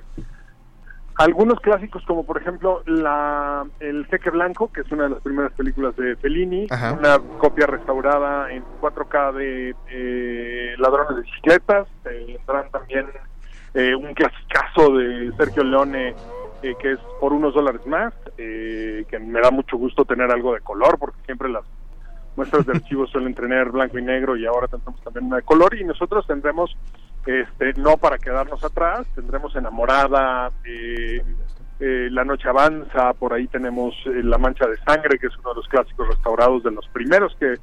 algunos 1.19 1.59
clásicos 1.59 2.01
como 2.05 2.25
por 2.25 2.41
ejemplo 2.41 2.81
la 2.85 3.65
El 3.81 4.05
Jeque 4.07 4.29
Blanco, 4.29 4.71
que 4.71 4.81
es 4.81 4.91
una 4.91 5.03
de 5.03 5.09
las 5.09 5.21
primeras 5.21 5.51
películas 5.51 5.93
de 5.97 6.15
Fellini, 6.15 6.67
Ajá. 6.69 6.93
una 6.93 7.19
copia 7.37 7.67
restaurada 7.67 8.49
en 8.51 8.63
4K 8.81 9.33
de 9.33 9.75
eh, 9.89 10.75
Ladrones 10.77 11.17
de 11.17 11.21
Bicicletas, 11.23 11.87
tendrán 12.03 12.71
también 12.71 13.07
eh, 13.73 13.93
un 13.93 14.13
clasicazo 14.13 14.95
de 14.95 15.33
Sergio 15.37 15.63
Leone 15.63 16.15
eh, 16.63 16.75
que 16.81 16.93
es 16.93 16.99
por 17.19 17.33
unos 17.33 17.53
dólares 17.53 17.85
más, 17.85 18.13
eh, 18.37 19.05
que 19.09 19.19
me 19.19 19.41
da 19.41 19.51
mucho 19.51 19.75
gusto 19.75 20.05
tener 20.05 20.31
algo 20.31 20.53
de 20.53 20.61
color 20.61 20.97
porque 20.97 21.19
siempre 21.25 21.49
las 21.49 21.65
muestras 22.37 22.65
de 22.65 22.71
archivos 22.75 23.09
suelen 23.11 23.35
tener 23.35 23.71
blanco 23.71 23.99
y 23.99 24.03
negro 24.03 24.37
y 24.37 24.45
ahora 24.45 24.67
tendremos 24.67 25.01
también 25.01 25.25
una 25.25 25.37
de 25.37 25.43
color 25.43 25.75
y 25.75 25.83
nosotros 25.83 26.25
tendremos 26.27 26.75
este 27.25 27.73
no 27.73 27.97
para 27.97 28.17
quedarnos 28.17 28.63
atrás 28.63 29.05
tendremos 29.15 29.55
enamorada 29.55 30.51
eh, 30.65 31.21
eh, 31.79 32.09
la 32.11 32.25
noche 32.25 32.49
avanza 32.49 33.13
por 33.13 33.33
ahí 33.33 33.47
tenemos 33.47 33.95
eh, 34.05 34.21
la 34.23 34.37
mancha 34.37 34.67
de 34.67 34.75
sangre 34.77 35.17
que 35.17 35.27
es 35.27 35.37
uno 35.37 35.51
de 35.51 35.55
los 35.55 35.67
clásicos 35.69 36.09
restaurados 36.09 36.61
de 36.63 36.71
los 36.71 36.85
primeros 36.89 37.33
que 37.39 37.55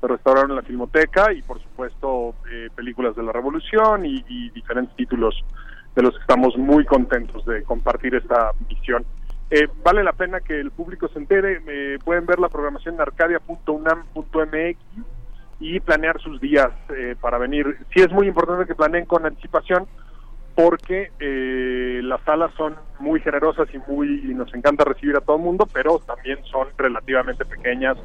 se 0.00 0.06
restauraron 0.06 0.50
en 0.50 0.56
la 0.56 0.62
filmoteca 0.62 1.32
y 1.32 1.42
por 1.42 1.60
supuesto 1.60 2.36
eh, 2.50 2.68
películas 2.74 3.16
de 3.16 3.24
la 3.24 3.32
revolución 3.32 4.06
y, 4.06 4.22
diferentes 4.50 4.94
títulos 4.96 5.34
de 5.96 6.02
los 6.02 6.14
que 6.14 6.20
estamos 6.20 6.56
muy 6.56 6.84
contentos 6.84 7.44
de 7.46 7.64
compartir 7.64 8.14
esta 8.14 8.52
misión 8.68 9.04
eh, 9.50 9.66
vale 9.84 10.04
la 10.04 10.12
pena 10.12 10.40
que 10.40 10.58
el 10.58 10.70
público 10.70 11.08
se 11.08 11.18
entere. 11.18 11.60
pueden 12.04 12.26
ver 12.26 12.38
la 12.38 12.48
programación 12.48 12.94
en 12.94 13.00
arcadia.unam.mx 13.00 14.78
y 15.60 15.80
planear 15.80 16.20
sus 16.20 16.40
días 16.40 16.70
eh, 16.96 17.16
para 17.20 17.38
venir. 17.38 17.78
Sí 17.94 18.00
es 18.02 18.10
muy 18.10 18.26
importante 18.28 18.66
que 18.66 18.74
planeen 18.74 19.06
con 19.06 19.24
anticipación 19.26 19.86
porque 20.54 21.10
eh, 21.18 22.00
las 22.02 22.20
salas 22.22 22.52
son 22.56 22.76
muy 23.00 23.20
generosas 23.20 23.68
y 23.74 23.78
muy 23.90 24.20
y 24.30 24.34
nos 24.34 24.52
encanta 24.54 24.84
recibir 24.84 25.16
a 25.16 25.20
todo 25.20 25.36
el 25.36 25.42
mundo, 25.42 25.66
pero 25.72 25.98
también 25.98 26.38
son 26.44 26.68
relativamente 26.76 27.44
pequeñas 27.44 27.96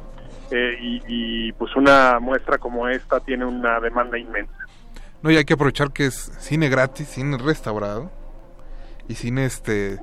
eh, 0.50 0.76
y, 0.80 1.02
y, 1.06 1.52
pues 1.52 1.74
una 1.76 2.18
muestra 2.18 2.58
como 2.58 2.88
esta 2.88 3.20
tiene 3.20 3.44
una 3.44 3.78
demanda 3.78 4.18
inmensa. 4.18 4.52
No, 5.22 5.30
y 5.30 5.36
hay 5.36 5.44
que 5.44 5.54
aprovechar 5.54 5.92
que 5.92 6.06
es 6.06 6.14
cine 6.40 6.68
gratis, 6.68 7.06
cine 7.08 7.38
restaurado 7.38 8.10
y 9.06 9.14
cine 9.14 9.44
este 9.44 9.98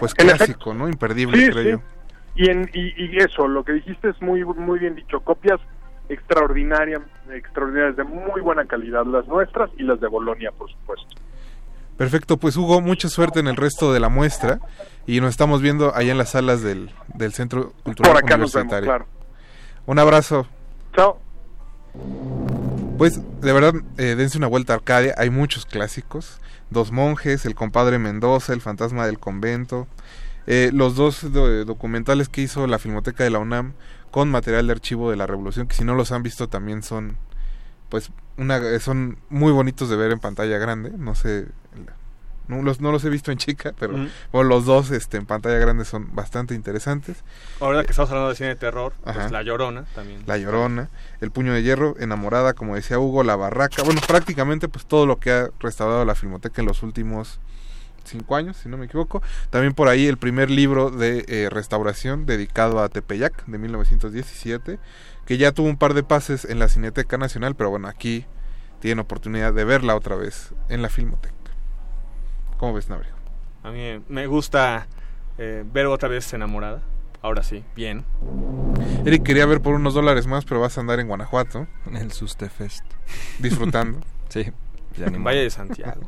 pues 0.00 0.14
clásico, 0.14 0.74
¿no? 0.74 0.88
Imperdible, 0.88 1.36
Sí, 1.36 1.50
creo 1.50 1.62
sí. 1.62 1.70
yo. 1.70 1.80
Y, 2.34 2.50
en, 2.50 2.68
y, 2.72 3.04
y 3.04 3.16
eso, 3.18 3.46
lo 3.46 3.62
que 3.62 3.72
dijiste 3.72 4.08
es 4.08 4.20
muy 4.20 4.44
muy 4.44 4.80
bien 4.80 4.96
dicho. 4.96 5.20
Copias 5.20 5.60
extraordinarias, 6.08 7.00
extraordinarias 7.32 7.96
de 7.96 8.04
muy 8.04 8.40
buena 8.40 8.64
calidad, 8.66 9.04
las 9.06 9.26
nuestras 9.28 9.70
y 9.78 9.82
las 9.82 10.00
de 10.00 10.08
Bolonia, 10.08 10.50
por 10.56 10.70
supuesto. 10.70 11.06
Perfecto, 11.96 12.36
pues 12.36 12.56
Hugo, 12.56 12.80
mucha 12.80 13.08
suerte 13.08 13.40
en 13.40 13.46
el 13.48 13.56
resto 13.56 13.92
de 13.92 14.00
la 14.00 14.08
muestra 14.08 14.60
y 15.06 15.20
nos 15.20 15.30
estamos 15.30 15.60
viendo 15.62 15.94
allá 15.94 16.12
en 16.12 16.18
las 16.18 16.30
salas 16.30 16.62
del, 16.62 16.90
del 17.14 17.32
Centro 17.32 17.72
Cultural 17.82 18.12
Por 18.12 18.24
acá 18.24 18.36
nos 18.36 18.52
vemos, 18.52 18.72
Universitario. 18.72 18.86
claro. 18.88 19.06
Un 19.86 19.98
abrazo. 19.98 20.46
Chao. 20.96 21.18
Pues 22.98 23.20
de 23.40 23.52
verdad, 23.52 23.74
eh, 23.98 24.14
dense 24.16 24.38
una 24.38 24.46
vuelta 24.46 24.72
a 24.72 24.76
Arcadia, 24.76 25.14
hay 25.18 25.30
muchos 25.30 25.66
clásicos. 25.66 26.40
Dos 26.70 26.90
monjes, 26.92 27.44
El 27.44 27.54
compadre 27.54 27.98
Mendoza, 27.98 28.52
El 28.52 28.60
fantasma 28.60 29.06
del 29.06 29.18
convento. 29.18 29.86
eh, 30.46 30.70
los 30.72 30.96
dos 30.96 31.32
do- 31.32 31.64
documentales 31.64 32.28
que 32.28 32.40
hizo 32.42 32.66
la 32.66 32.78
Filmoteca 32.80 33.22
de 33.22 33.30
la 33.30 33.38
UNAM 33.38 33.74
con 34.12 34.30
material 34.30 34.66
de 34.66 34.74
archivo 34.74 35.10
de 35.10 35.16
la 35.16 35.26
Revolución, 35.26 35.66
que 35.66 35.74
si 35.74 35.84
no 35.84 35.94
los 35.94 36.12
han 36.12 36.22
visto 36.22 36.48
también 36.48 36.82
son, 36.82 37.16
pues, 37.88 38.12
una, 38.36 38.58
eh, 38.58 38.78
son 38.78 39.18
muy 39.30 39.50
bonitos 39.52 39.88
de 39.88 39.96
ver 39.96 40.12
en 40.12 40.20
pantalla 40.20 40.58
grande. 40.58 40.92
No 40.96 41.14
sé, 41.14 41.48
no 42.46 42.62
los, 42.62 42.80
no 42.80 42.92
los 42.92 43.02
he 43.04 43.08
visto 43.08 43.32
en 43.32 43.38
chica, 43.38 43.72
pero 43.78 43.94
bueno, 44.30 44.48
los 44.50 44.66
dos 44.66 44.90
este, 44.90 45.16
en 45.16 45.24
pantalla 45.24 45.56
grande 45.56 45.86
son 45.86 46.14
bastante 46.14 46.54
interesantes. 46.54 47.24
Ahora 47.58 47.84
que 47.84 47.92
estamos 47.92 48.10
hablando 48.10 48.28
de 48.28 48.36
cine 48.36 48.50
de 48.50 48.56
terror, 48.56 48.92
pues. 49.02 49.30
La 49.30 49.42
Llorona 49.42 49.86
también. 49.94 50.22
La 50.26 50.36
Llorona, 50.36 50.90
El 51.22 51.30
Puño 51.30 51.54
de 51.54 51.62
Hierro, 51.62 51.96
Enamorada, 51.98 52.52
como 52.52 52.74
decía 52.74 52.98
Hugo, 52.98 53.24
La 53.24 53.36
Barraca, 53.36 53.82
bueno, 53.82 54.02
prácticamente 54.06 54.68
pues 54.68 54.84
todo 54.84 55.06
lo 55.06 55.18
que 55.18 55.32
ha 55.32 55.50
restaurado 55.58 56.04
la 56.04 56.14
Filmoteca 56.14 56.60
en 56.60 56.68
los 56.68 56.82
últimos 56.82 57.40
cinco 58.04 58.36
años, 58.36 58.56
si 58.56 58.68
no 58.68 58.76
me 58.76 58.86
equivoco. 58.86 59.22
También 59.50 59.74
por 59.74 59.88
ahí 59.88 60.06
el 60.06 60.16
primer 60.16 60.50
libro 60.50 60.90
de 60.90 61.24
eh, 61.28 61.48
restauración 61.50 62.26
dedicado 62.26 62.80
a 62.80 62.88
Tepeyac 62.88 63.46
de 63.46 63.58
1917, 63.58 64.78
que 65.26 65.38
ya 65.38 65.52
tuvo 65.52 65.68
un 65.68 65.76
par 65.76 65.94
de 65.94 66.02
pases 66.02 66.44
en 66.44 66.58
la 66.58 66.68
Cineteca 66.68 67.18
Nacional, 67.18 67.54
pero 67.54 67.70
bueno, 67.70 67.88
aquí 67.88 68.26
tienen 68.80 68.98
oportunidad 68.98 69.52
de 69.52 69.64
verla 69.64 69.94
otra 69.94 70.16
vez 70.16 70.54
en 70.68 70.82
la 70.82 70.88
Filmoteca. 70.88 71.34
¿Cómo 72.58 72.74
ves, 72.74 72.88
Nabrio? 72.88 73.12
A 73.62 73.70
mí 73.70 74.02
me 74.08 74.26
gusta 74.26 74.86
eh, 75.38 75.64
ver 75.64 75.86
otra 75.86 76.08
vez 76.08 76.32
Enamorada. 76.32 76.82
Ahora 77.22 77.44
sí, 77.44 77.64
bien. 77.76 78.04
Eric 79.04 79.22
quería 79.22 79.46
ver 79.46 79.60
por 79.62 79.74
unos 79.74 79.94
dólares 79.94 80.26
más, 80.26 80.44
pero 80.44 80.60
vas 80.60 80.76
a 80.76 80.80
andar 80.80 80.98
en 80.98 81.06
Guanajuato. 81.06 81.68
En 81.86 81.96
el 81.96 82.10
Sustefest. 82.10 82.84
Disfrutando. 83.38 84.00
sí. 84.28 84.50
ya 84.96 85.06
En 85.06 85.12
modo. 85.12 85.24
Valle 85.24 85.42
de 85.42 85.50
Santiago. 85.50 86.02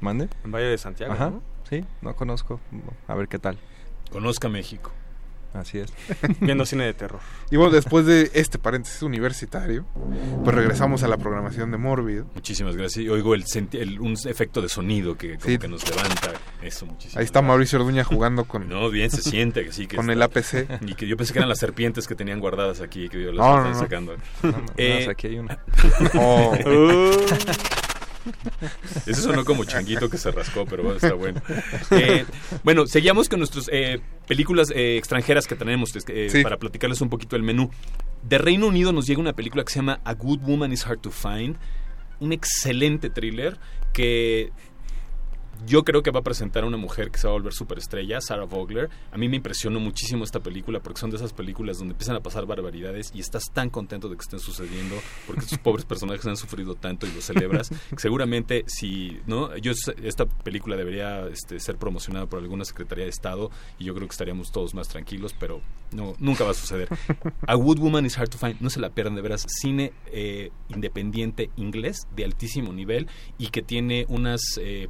¿Mande? 0.00 0.28
En 0.44 0.52
Valle 0.52 0.66
de 0.66 0.78
Santiago, 0.78 1.12
Ajá, 1.12 1.30
¿no? 1.30 1.42
sí, 1.68 1.84
no 2.02 2.14
conozco. 2.16 2.60
A 3.08 3.14
ver 3.14 3.28
qué 3.28 3.38
tal. 3.38 3.58
Conozca 4.10 4.48
México. 4.48 4.92
Así 5.52 5.78
es. 5.80 5.92
Viendo 6.40 6.64
cine 6.64 6.84
de 6.84 6.94
terror. 6.94 7.18
Y 7.50 7.56
bueno, 7.56 7.72
después 7.72 8.06
de 8.06 8.30
este 8.34 8.56
paréntesis 8.60 9.02
universitario, 9.02 9.84
pues 10.44 10.54
regresamos 10.54 11.02
a 11.02 11.08
la 11.08 11.16
programación 11.16 11.72
de 11.72 11.76
Mórbido. 11.76 12.24
Muchísimas 12.36 12.76
gracias. 12.76 13.04
Y 13.04 13.08
oigo 13.08 13.34
el, 13.34 13.44
senti- 13.46 13.78
el- 13.80 13.98
un 13.98 14.12
efecto 14.26 14.62
de 14.62 14.68
sonido 14.68 15.18
que 15.18 15.38
como 15.38 15.46
Sí. 15.50 15.58
que 15.58 15.66
nos 15.66 15.88
levanta. 15.90 16.34
Eso, 16.62 16.86
muchísimas 16.86 17.16
Ahí 17.16 17.24
está 17.24 17.42
Mauricio 17.42 17.80
Orduña 17.80 18.04
jugando 18.04 18.44
con... 18.44 18.68
No, 18.68 18.90
bien 18.90 19.10
se 19.10 19.22
siente 19.22 19.64
que 19.64 19.72
sí. 19.72 19.88
Que 19.88 19.96
Con 19.96 20.08
está- 20.08 20.12
el 20.12 20.22
APC. 20.22 20.82
Y 20.88 20.94
que 20.94 21.08
yo 21.08 21.16
pensé 21.16 21.32
que 21.32 21.40
eran 21.40 21.48
las 21.48 21.58
serpientes 21.58 22.06
que 22.06 22.14
tenían 22.14 22.38
guardadas 22.38 22.80
aquí, 22.80 23.08
que 23.08 23.20
yo 23.20 23.32
las 23.32 23.44
No, 23.44 23.56
están 23.56 23.64
no, 23.64 23.76
no. 23.76 23.78
sacando. 23.80 24.16
No, 24.44 24.50
no, 24.52 24.66
Eh, 24.76 25.02
no, 25.04 25.10
aquí 25.10 25.26
hay 25.26 25.38
una. 25.40 25.58
Oh. 26.14 26.54
Eso 29.06 29.22
sonó 29.22 29.44
como 29.44 29.64
changuito 29.64 30.08
que 30.10 30.18
se 30.18 30.30
rascó, 30.30 30.66
pero 30.66 30.82
bueno, 30.82 30.96
está 30.96 31.14
bueno. 31.14 31.40
Eh, 31.90 32.24
bueno, 32.64 32.86
seguíamos 32.86 33.28
con 33.28 33.40
nuestras 33.40 33.68
eh, 33.72 34.00
películas 34.26 34.70
eh, 34.74 34.96
extranjeras 34.96 35.46
que 35.46 35.56
tenemos 35.56 35.90
Sí. 35.92 36.42
para 36.42 36.58
platicarles 36.58 37.00
un 37.00 37.08
poquito 37.08 37.36
el 37.36 37.42
menú. 37.42 37.70
De 38.22 38.38
Reino 38.38 38.66
Unido 38.66 38.92
nos 38.92 39.06
llega 39.06 39.20
una 39.20 39.32
película 39.32 39.64
que 39.64 39.72
se 39.72 39.78
llama 39.78 40.00
A 40.04 40.14
Good 40.14 40.40
Woman 40.42 40.72
is 40.72 40.86
Hard 40.86 41.00
to 41.00 41.10
Find. 41.10 41.56
Un 42.20 42.32
excelente 42.32 43.08
thriller 43.10 43.58
que 43.92 44.52
yo 45.66 45.84
creo 45.84 46.02
que 46.02 46.10
va 46.10 46.20
a 46.20 46.22
presentar 46.22 46.64
a 46.64 46.66
una 46.66 46.76
mujer 46.76 47.10
que 47.10 47.18
se 47.18 47.26
va 47.26 47.32
a 47.32 47.36
volver 47.36 47.52
superestrella, 47.52 48.20
Sarah 48.20 48.44
Vogler. 48.44 48.90
A 49.12 49.18
mí 49.18 49.28
me 49.28 49.36
impresionó 49.36 49.80
muchísimo 49.80 50.24
esta 50.24 50.40
película 50.40 50.80
porque 50.80 51.00
son 51.00 51.10
de 51.10 51.16
esas 51.16 51.32
películas 51.32 51.78
donde 51.78 51.92
empiezan 51.92 52.16
a 52.16 52.20
pasar 52.20 52.46
barbaridades 52.46 53.10
y 53.14 53.20
estás 53.20 53.50
tan 53.52 53.70
contento 53.70 54.08
de 54.08 54.16
que 54.16 54.22
estén 54.22 54.40
sucediendo 54.40 54.96
porque 55.26 55.42
estos 55.42 55.58
pobres 55.62 55.84
personajes 55.84 56.26
han 56.26 56.36
sufrido 56.36 56.74
tanto 56.74 57.06
y 57.06 57.12
lo 57.12 57.20
celebras. 57.20 57.70
seguramente 57.96 58.64
si, 58.66 59.20
¿no? 59.26 59.56
Yo 59.56 59.72
esta 60.02 60.26
película 60.26 60.76
debería 60.76 61.26
este, 61.28 61.60
ser 61.60 61.76
promocionada 61.76 62.26
por 62.26 62.40
alguna 62.40 62.64
Secretaría 62.64 63.04
de 63.04 63.10
Estado 63.10 63.50
y 63.78 63.84
yo 63.84 63.94
creo 63.94 64.06
que 64.06 64.12
estaríamos 64.12 64.52
todos 64.52 64.74
más 64.74 64.88
tranquilos, 64.88 65.34
pero 65.38 65.60
no, 65.92 66.14
nunca 66.18 66.44
va 66.44 66.50
a 66.52 66.54
suceder. 66.54 66.88
A 67.46 67.54
Good 67.54 67.78
Woman 67.78 68.06
is 68.06 68.16
Hard 68.18 68.28
to 68.30 68.38
Find, 68.38 68.60
no 68.60 68.70
se 68.70 68.80
la 68.80 68.90
pierdan 68.90 69.14
de 69.14 69.22
veras, 69.22 69.44
cine 69.48 69.92
eh, 70.12 70.50
independiente 70.68 71.50
inglés 71.56 72.06
de 72.14 72.24
altísimo 72.24 72.72
nivel 72.72 73.08
y 73.38 73.48
que 73.48 73.62
tiene 73.62 74.06
unos 74.08 74.40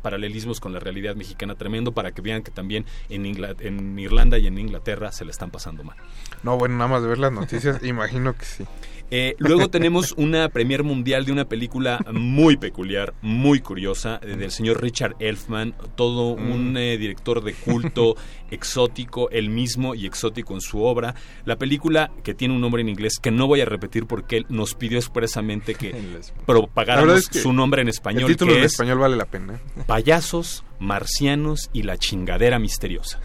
paralelismos 0.02 0.60
con 0.60 0.72
la 0.72 0.81
realidad 0.81 1.14
mexicana 1.16 1.55
tremendo 1.55 1.93
para 1.93 2.12
que 2.12 2.22
vean 2.22 2.43
que 2.43 2.51
también 2.51 2.85
en, 3.09 3.24
Ingla- 3.24 3.56
en 3.60 3.98
Irlanda 3.98 4.39
y 4.39 4.47
en 4.47 4.59
Inglaterra 4.59 5.12
se 5.12 5.24
la 5.24 5.31
están 5.31 5.51
pasando 5.51 5.85
mal. 5.85 5.97
No, 6.43 6.56
bueno, 6.59 6.77
nada 6.77 6.89
más 6.89 7.02
de 7.02 7.09
ver 7.09 7.18
las 7.18 7.32
noticias, 7.32 7.82
imagino 7.85 8.36
que 8.36 8.44
sí. 8.44 8.64
Eh, 9.11 9.35
luego 9.39 9.69
tenemos 9.69 10.12
una 10.16 10.49
premier 10.49 10.85
mundial 10.85 11.24
de 11.24 11.32
una 11.32 11.45
película 11.47 12.05
muy 12.12 12.57
peculiar, 12.57 13.15
muy 13.23 13.61
curiosa, 13.61 14.20
eh, 14.23 14.37
del 14.37 14.51
señor 14.53 14.81
Richard 14.81 15.16
Elfman, 15.19 15.74
todo 15.97 16.32
un 16.32 16.77
eh, 16.77 16.97
director 16.97 17.43
de 17.43 17.55
culto, 17.55 18.15
exótico, 18.51 19.28
él 19.31 19.51
mismo 19.51 19.95
y 19.95 20.07
exótico 20.07 20.55
en 20.55 20.61
su 20.61 20.82
obra. 20.85 21.15
La 21.45 21.57
película 21.57 22.12
que 22.23 22.35
tiene 22.35 22.55
un 22.55 22.61
nombre 22.61 22.82
en 22.82 22.89
inglés 22.89 23.19
que 23.20 23.31
no 23.31 23.47
voy 23.47 23.61
a 23.61 23.65
repetir 23.65 24.07
porque 24.07 24.39
él 24.39 24.47
nos 24.49 24.74
pidió 24.74 24.99
expresamente 24.99 25.74
que 25.74 25.95
propagáramos 26.47 27.19
es 27.19 27.28
que 27.28 27.41
su 27.41 27.53
nombre 27.53 27.82
en 27.82 27.89
español, 27.89 28.31
El 28.31 28.37
título 28.37 28.53
que 28.53 28.59
en 28.59 28.65
es 28.65 28.73
español 28.73 28.99
vale 28.99 29.16
la 29.16 29.27
pena. 29.27 29.61
Payasos, 29.87 30.65
Marcianos 30.78 31.69
y 31.73 31.82
la 31.82 31.99
chingadera 31.99 32.59
misteriosa. 32.59 33.20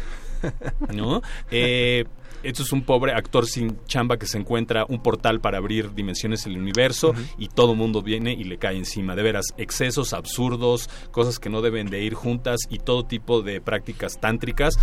¿No? 0.94 1.22
Eh, 1.52 2.06
esto 2.46 2.64
es 2.64 2.72
un 2.72 2.84
pobre 2.84 3.14
actor 3.14 3.48
sin 3.48 3.84
chamba 3.86 4.18
que 4.18 4.28
se 4.28 4.38
encuentra 4.38 4.86
un 4.88 5.02
portal 5.02 5.42
para 5.42 5.58
abrir 5.58 5.94
dimensiones 5.94 6.46
en 6.46 6.54
el 6.54 6.60
universo 6.60 7.14
y 7.38 7.48
todo 7.48 7.76
mundo 7.76 8.02
viene 8.02 8.34
y 8.34 8.44
le 8.44 8.58
cae 8.58 8.78
encima. 8.78 9.16
De 9.16 9.24
veras, 9.24 9.48
excesos 9.58 10.14
absurdos, 10.14 10.90
cosas 11.12 11.40
que 11.40 11.50
no 11.50 11.62
deben 11.62 11.88
de 11.88 12.04
ir 12.04 12.14
juntas 12.14 12.62
y 12.70 12.80
todo 12.80 13.04
tipo 13.04 13.42
de 13.42 13.62
prácticas 13.62 14.20
tántricas. 14.20 14.76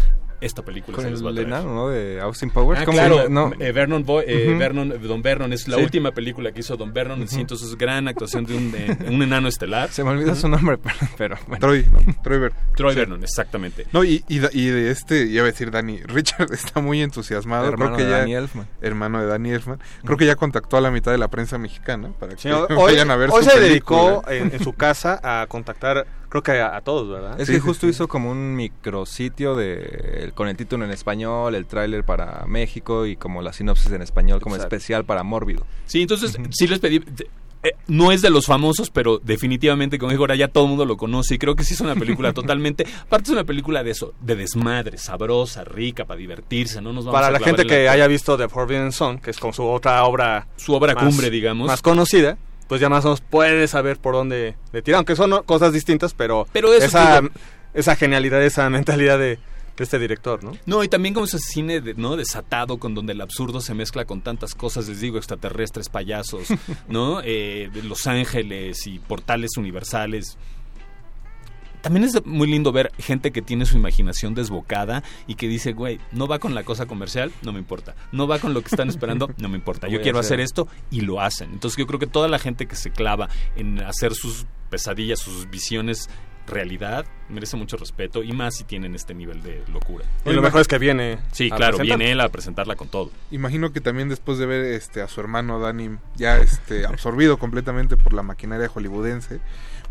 Esta 0.43 0.63
película 0.63 0.97
Con 0.97 1.05
se 1.05 1.11
les 1.11 1.23
va 1.23 1.29
a 1.29 1.31
el 1.31 1.35
traer. 1.37 1.49
enano, 1.49 1.75
¿no? 1.75 1.89
De 1.89 2.21
Austin 2.21 2.51
Powers. 2.51 2.81
Ah, 2.81 2.85
¿Cómo 2.85 2.99
claro? 2.99 3.29
No. 3.29 3.53
eh, 3.61 3.73
Vernon 3.73 4.05
Boy- 4.05 4.25
eh, 4.27 4.49
Ujú. 4.51 4.59
Vernon- 4.59 5.01
Don 5.01 5.23
Vernon 5.23 5.53
es 5.53 5.69
la 5.69 5.77
Sí. 5.77 5.83
última 5.85 6.11
película 6.13 6.53
que 6.53 6.61
hizo 6.61 6.77
Don 6.77 6.93
Vernon, 6.93 7.27
sí, 7.29 7.41
entonces 7.41 7.69
es 7.69 7.79
gran 7.79 8.09
actuación 8.09 8.45
de 8.45 8.57
un, 8.57 8.75
eh, 8.77 8.97
un 9.09 9.23
enano 9.23 9.49
estelar. 9.49 9.91
Se 9.91 10.03
me 10.05 10.11
olvidó 10.11 10.35
su 10.35 10.49
nombre, 10.49 10.79
pero, 10.83 10.97
pero 11.17 11.37
bueno. 11.47 11.61
Troy, 11.61 11.87
¿no? 11.91 12.01
Troy 12.23 12.39
Ver- 12.39 12.53
Troy 12.77 12.93
Sí. 12.95 12.99
Vernon, 12.99 13.23
exactamente. 13.23 13.87
No, 13.93 14.03
y, 14.05 14.25
y, 14.29 14.41
y 14.53 14.67
de 14.67 14.91
este, 14.91 15.27
iba 15.27 15.43
a 15.45 15.47
decir 15.47 15.71
Dani, 15.71 16.01
Richard 16.05 16.53
está 16.53 16.81
muy 16.81 17.01
entusiasmado. 17.03 17.69
Hermano 17.69 17.95
creo 17.95 17.99
que 17.99 18.05
de 18.05 18.11
ya, 18.11 18.19
Danny 18.19 18.35
Elfman. 18.35 18.67
Hermano 18.81 19.21
de 19.21 19.27
Danny 19.27 19.51
Elfman. 19.53 19.79
Creo 20.05 20.17
que 20.17 20.27
ya 20.27 20.35
contactó 20.37 20.77
a 20.77 20.81
la 20.81 20.91
mitad 20.91 21.13
de 21.13 21.19
la 21.19 21.29
prensa 21.29 21.57
mexicana 21.59 22.11
para 22.19 22.35
que 22.35 22.43
Sí, 22.43 22.49
hoy 22.51 22.67
vayan 22.77 23.11
a 23.11 23.17
ver 23.17 23.31
hoy 23.31 23.45
su 23.45 23.51
se 23.51 23.57
película. 23.59 24.01
dedicó 24.01 24.23
en, 24.29 24.53
en 24.55 24.63
su 24.65 24.73
casa 24.73 25.21
a 25.23 25.47
contactar, 25.47 26.07
creo 26.33 26.43
que 26.43 26.53
a, 26.63 26.75
a 26.77 26.81
todos, 26.81 27.11
¿verdad? 27.11 27.39
Es 27.39 27.51
que 27.51 27.61
justo 27.61 27.87
hizo 27.87 28.09
como 28.09 28.31
un 28.31 28.57
micrositio 28.57 29.55
de, 29.55 30.33
con 30.35 30.49
el 30.49 30.57
título 30.57 30.85
en 30.87 30.91
español, 30.91 31.55
el 31.55 31.67
tráiler 31.67 32.05
para 32.05 32.47
México 32.47 33.05
y 33.05 33.17
como 33.17 33.43
la 33.43 33.53
sinopsis 33.53 33.93
en 33.93 34.01
español 34.01 34.41
como 34.41 34.57
Exacto. 34.57 34.75
especial 34.75 35.05
para 35.05 35.23
Mórbido. 35.25 35.67
Sí, 35.85 36.01
entonces 36.01 36.37
sí 36.51 36.67
les 36.67 36.79
pedí. 36.79 37.03
eh, 37.63 37.73
no 37.87 38.11
es 38.13 38.23
de 38.23 38.31
los 38.31 38.47
famosos, 38.47 38.89
pero 38.91 39.19
definitivamente, 39.23 39.99
como 39.99 40.11
digo, 40.11 40.23
ahora 40.23 40.35
ya 40.35 40.49
todo 40.49 40.65
el 40.65 40.71
mundo 40.71 40.87
lo 40.87 40.97
conoce 40.97 41.35
y 41.35 41.39
creo 41.39 41.55
que 41.55 41.65
sí 41.65 41.75
es 41.75 41.81
una 41.83 41.95
película 41.95 42.33
totalmente. 42.35 42.87
Aparte, 43.03 43.25
es 43.27 43.31
una 43.33 43.45
película 43.45 43.83
de 43.85 43.91
eso, 43.91 44.15
de 44.21 44.35
desmadre, 44.35 44.97
sabrosa, 44.97 45.65
rica, 45.65 46.07
para 46.07 46.19
divertirse, 46.19 46.81
¿no? 46.81 46.93
Nos 46.95 47.05
vamos 47.05 47.15
Para 47.19 47.27
a 47.29 47.31
la 47.31 47.41
gente 47.41 47.63
en 47.63 47.69
que 47.69 47.89
haya 47.91 48.07
visto 48.07 48.39
The 48.39 48.49
Forbidden 48.49 48.91
Son, 48.93 49.19
que 49.19 49.31
es 49.31 49.39
con 49.39 49.53
su 49.53 49.65
otra 49.67 50.03
obra... 50.05 50.47
Su 50.57 50.73
obra 50.75 50.95
más- 50.95 51.05
cumbre, 51.05 51.29
digamos. 51.31 51.67
Más 51.67 51.83
conocida, 51.83 52.39
pues 52.73 52.81
ya 52.81 52.89
más 52.89 53.05
o 53.05 53.09
menos 53.09 53.21
puede 53.21 53.69
saber 53.69 53.99
por 53.99 54.15
dónde 54.15 54.55
le 54.73 54.81
tirar, 54.81 54.97
aunque 54.97 55.15
son 55.15 55.43
cosas 55.43 55.75
distintas, 55.75 56.15
pero, 56.15 56.47
Pero 56.55 56.73
eso 56.73 56.87
esa, 56.87 57.21
digo- 57.21 57.35
esa 57.75 57.97
genialidad, 57.97 58.43
esa 58.43 58.71
mentalidad 58.71 59.19
de, 59.19 59.37
de 59.77 59.85
este 59.85 59.99
director, 59.99 60.43
¿no? 60.43 60.53
No, 60.65 60.83
y 60.83 60.89
también 60.89 61.13
como 61.13 61.27
ese 61.27 61.39
cine 61.39 61.83
de- 61.83 61.93
¿no? 61.93 62.17
desatado 62.17 62.79
con 62.79 62.95
donde 62.95 63.13
el 63.13 63.21
absurdo 63.21 63.61
se 63.61 63.75
mezcla 63.75 64.07
con 64.07 64.23
tantas 64.23 64.55
cosas, 64.55 64.89
les 64.89 65.03
digo, 65.03 65.19
extraterrestres, 65.19 65.91
payasos, 65.91 66.49
¿no? 66.89 67.21
Eh, 67.23 67.69
de 67.75 67.83
Los 67.83 68.07
Ángeles 68.07 68.87
y 68.87 68.99
portales 69.01 69.51
universales. 69.59 70.39
También 71.83 72.05
es 72.05 72.25
muy 72.25 72.49
lindo 72.49 72.73
ver 72.73 72.93
gente 72.99 73.33
que 73.33 73.43
tiene 73.43 73.67
su 73.67 73.77
imaginación 73.77 74.35
desbocada 74.35 75.03
y 75.27 75.35
que 75.35 75.49
dice, 75.49 75.73
güey, 75.73 76.01
no 76.13 76.27
va 76.27 76.39
con 76.39 76.55
la 76.55 76.63
cosa 76.65 76.87
comercial, 76.87 77.33
no 77.43 77.53
me 77.53 77.59
importa. 77.59 77.95
No 78.13 78.27
va 78.27 78.39
con 78.39 78.55
lo 78.55 78.63
que 78.63 78.69
están 78.69 78.89
esperando, 78.89 79.31
no 79.39 79.49
me 79.49 79.57
importa. 79.57 79.89
Yo 79.93 80.01
quiero 80.01 80.19
hacer 80.19 80.37
hacer. 80.39 80.41
esto 80.41 80.69
y 80.91 81.03
lo 81.03 81.21
hacen. 81.21 81.51
Entonces 81.53 81.77
yo 81.77 81.87
creo 81.87 81.99
que 81.99 82.07
toda 82.07 82.29
la 82.29 82.39
gente 82.39 82.67
que 82.67 82.77
se 82.77 82.91
clava 82.91 83.29
en 83.57 83.81
hacer 83.83 84.15
sus 84.15 84.47
pesadillas, 84.71 85.19
sus 85.19 85.51
visiones 85.51 86.09
realidad, 86.47 87.07
merece 87.29 87.57
mucho 87.57 87.77
respeto 87.77 88.23
y 88.23 88.33
más 88.33 88.57
si 88.57 88.65
tienen 88.65 88.95
este 88.95 89.15
nivel 89.15 89.43
de 89.43 89.63
locura. 89.73 90.05
Y 90.25 90.33
lo 90.33 90.43
mejor 90.43 90.61
es 90.61 90.69
que 90.69 90.79
viene 90.79 91.19
Sí, 91.31 91.49
claro, 91.49 91.77
presentar. 91.77 91.99
viene 91.99 92.13
él 92.13 92.21
a 92.21 92.29
presentarla 92.31 92.75
con 92.77 92.89
todo. 92.89 93.11
Imagino 93.31 93.73
que 93.73 93.81
también 93.81 94.09
después 94.09 94.39
de 94.39 94.47
ver 94.47 94.65
este 94.65 95.03
a 95.03 95.09
su 95.09 95.21
hermano 95.21 95.61
Danny 95.61 95.91
ya 96.17 96.39
este 96.39 96.85
absorbido 96.85 97.39
completamente 97.39 97.97
por 97.97 98.13
la 98.13 98.23
maquinaria 98.23 98.69
hollywoodense, 98.69 99.41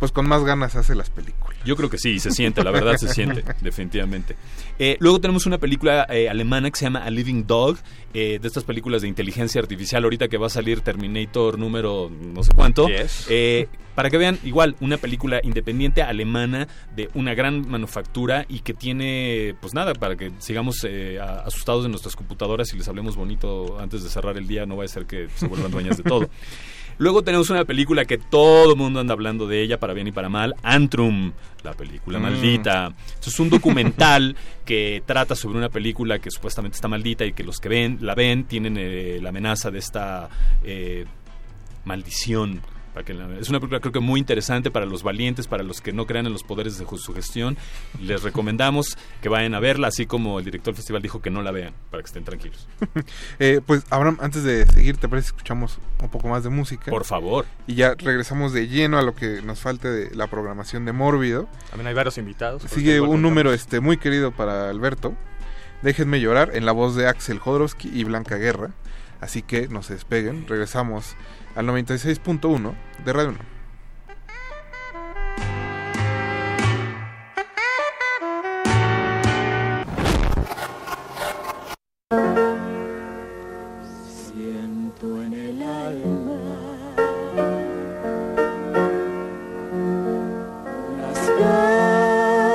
pues 0.02 0.11
con 0.11 0.28
más 0.28 0.44
ganas 0.44 0.76
hace 0.76 0.95
las 0.95 1.11
películas. 1.11 1.60
Yo 1.64 1.76
creo 1.76 1.88
que 1.88 1.99
sí, 1.99 2.19
se 2.19 2.32
siente, 2.32 2.64
la 2.64 2.72
verdad 2.72 2.98
se 2.98 3.07
siente, 3.14 3.44
definitivamente. 3.61 4.36
Eh, 4.80 4.98
luego 4.99 5.22
tenemos 5.22 5.45
una 5.45 5.60
película 5.60 6.07
eh, 6.10 6.28
alemana 6.28 6.72
que 6.72 6.80
se 6.80 6.86
llama 6.86 7.03
A 7.03 7.11
Living 7.11 7.45
Dog, 7.45 7.78
eh, 8.15 8.40
de 8.41 8.48
estas 8.48 8.64
películas 8.64 9.03
de 9.03 9.10
inteligencia 9.10 9.61
artificial, 9.61 10.03
ahorita 10.03 10.28
que 10.28 10.38
va 10.38 10.48
a 10.48 10.49
salir 10.49 10.82
Terminator 10.82 11.60
número 11.60 12.10
no 12.10 12.41
sé 12.41 12.52
cuánto. 12.56 12.88
Yes. 12.88 13.28
Eh, 13.30 13.69
para 13.95 14.10
que 14.10 14.18
vean, 14.18 14.40
igual, 14.44 14.76
una 14.80 14.98
película 14.98 15.40
independiente 15.44 16.02
alemana 16.02 16.68
de 16.95 17.10
una 17.14 17.34
gran 17.34 17.69
manufactura 17.69 18.45
y 18.48 18.60
que 18.60 18.73
tiene, 18.73 19.56
pues 19.61 19.73
nada, 19.73 19.94
para 19.94 20.15
que 20.15 20.32
sigamos 20.40 20.84
eh, 20.84 21.19
asustados 21.19 21.84
de 21.84 21.90
nuestras 21.90 22.15
computadoras 22.15 22.73
y 22.73 22.78
les 22.78 22.88
hablemos 22.88 23.15
bonito 23.15 23.80
antes 23.80 24.03
de 24.03 24.10
cerrar 24.10 24.38
el 24.38 24.48
día, 24.48 24.65
no 24.65 24.78
va 24.78 24.86
a 24.86 24.88
ser 24.88 25.06
que 25.06 25.28
se 25.36 25.48
vuelvan 25.48 25.72
dueñas 25.72 25.98
de 25.98 26.03
todo. 26.03 26.30
Luego 27.02 27.23
tenemos 27.23 27.49
una 27.49 27.65
película 27.65 28.06
que 28.06 28.19
todo 28.19 28.73
el 28.73 28.78
mundo 28.78 28.99
anda 28.99 29.14
hablando 29.14 29.48
de 29.48 29.64
ella, 29.64 29.80
para 29.80 29.94
bien 29.94 30.06
y 30.06 30.11
para 30.11 30.30
mal, 30.30 30.53
Antrum, 30.61 31.32
la 31.64 31.73
película 31.73 32.19
Mm. 32.19 32.22
maldita. 32.22 32.94
Es 33.26 33.40
un 33.40 33.49
documental 33.49 34.36
que 34.65 35.02
trata 35.03 35.36
sobre 35.36 35.57
una 35.57 35.69
película 35.69 36.19
que 36.19 36.30
supuestamente 36.30 36.76
está 36.76 36.88
maldita 36.88 37.26
y 37.26 37.34
que 37.34 37.44
los 37.44 37.57
que 37.57 37.69
ven 37.69 37.98
la 38.02 38.14
ven 38.14 38.44
tienen 38.44 38.76
eh, 38.78 39.18
la 39.19 39.30
amenaza 39.30 39.72
de 39.72 39.80
esta 39.80 40.30
eh, 40.64 41.06
maldición. 41.86 42.61
Para 42.93 43.05
que 43.05 43.13
la- 43.13 43.38
es 43.39 43.47
una 43.49 43.59
película 43.59 43.80
creo 43.80 43.93
que 43.93 43.99
muy 44.01 44.19
interesante 44.19 44.69
para 44.69 44.85
los 44.85 45.01
valientes, 45.01 45.47
para 45.47 45.63
los 45.63 45.80
que 45.80 45.93
no 45.93 46.05
crean 46.05 46.26
en 46.26 46.34
los 46.34 46.43
poderes 46.43 46.77
de 46.77 46.85
su 46.85 47.13
gestión. 47.13 47.57
Les 48.01 48.22
recomendamos 48.23 48.97
que 49.22 49.30
vayan 49.30 49.53
a 49.55 49.59
verla, 49.61 49.88
así 49.88 50.05
como 50.05 50.39
el 50.39 50.45
director 50.45 50.73
del 50.73 50.76
festival 50.77 51.01
dijo 51.01 51.22
que 51.22 51.30
no 51.30 51.41
la 51.41 51.51
vean, 51.51 51.73
para 51.89 52.03
que 52.03 52.07
estén 52.07 52.23
tranquilos. 52.23 52.68
Eh, 53.39 53.61
pues 53.65 53.84
Abraham, 53.89 54.18
antes 54.22 54.43
de 54.43 54.65
seguir, 54.68 54.97
¿te 54.97 55.07
parece 55.07 55.27
que 55.27 55.38
escuchamos 55.38 55.80
un 56.01 56.09
poco 56.09 56.27
más 56.27 56.43
de 56.43 56.49
música? 56.49 56.91
Por 56.91 57.05
favor. 57.05 57.45
Y 57.65 57.76
ya 57.76 57.95
regresamos 57.95 58.53
de 58.53 58.68
lleno 58.68 58.97
a 58.99 59.01
lo 59.01 59.15
que 59.15 59.41
nos 59.41 59.59
falte 59.59 59.89
de 59.89 60.15
la 60.15 60.27
programación 60.27 60.85
de 60.85 60.91
Mórbido. 60.91 61.47
También 61.69 61.88
hay 61.88 61.93
varios 61.93 62.18
invitados. 62.18 62.61
Sigue 62.63 62.99
un 62.99 63.07
contamos. 63.07 63.22
número 63.22 63.53
este 63.53 63.80
muy 63.80 63.97
querido 63.97 64.31
para 64.31 64.69
Alberto. 64.69 65.13
Déjenme 65.81 66.19
llorar 66.19 66.51
en 66.55 66.65
la 66.65 66.72
voz 66.73 66.95
de 66.95 67.07
Axel 67.07 67.39
Jodorowsky 67.39 67.89
y 67.93 68.03
Blanca 68.03 68.35
Guerra. 68.35 68.72
Así 69.22 69.43
que 69.43 69.68
no 69.68 69.84
se 69.84 69.93
despeguen, 69.93 70.48
regresamos 70.48 71.15
al 71.56 71.68
96.1 71.68 72.73
de 73.06 73.14
Radio 73.14 73.30
1. 73.30 73.39
Siento 84.34 85.22
en 85.22 85.34
el 85.34 85.61
alma 85.61 86.39
unas 90.89 91.30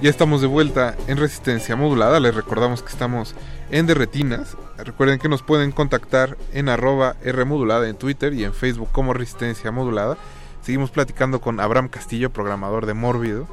Ya 0.02 0.10
estamos 0.10 0.40
de 0.40 0.48
vuelta 0.48 0.96
en 1.08 1.18
Resistencia 1.18 1.76
Modulada. 1.76 2.20
Les 2.22 2.34
recordamos 2.34 2.82
que 2.82 2.90
estamos 2.90 3.36
en 3.70 3.86
Derretinas. 3.86 4.56
Recuerden 4.78 5.20
que 5.20 5.28
nos 5.28 5.44
pueden 5.44 5.74
contactar 5.74 6.38
en 6.54 6.70
arroba 6.70 7.18
Rmodulada 7.24 7.90
en 7.90 7.98
Twitter 7.98 8.34
y 8.34 8.46
en 8.46 8.54
Facebook 8.54 8.90
como 8.94 9.14
Resistencia 9.14 9.72
Modulada. 9.72 10.18
Seguimos 10.62 10.90
platicando 10.92 11.42
con 11.42 11.60
Abraham 11.60 11.90
Castillo, 11.90 12.30
programador 12.30 12.86
de 12.86 12.94
Mórbido. 12.94 13.48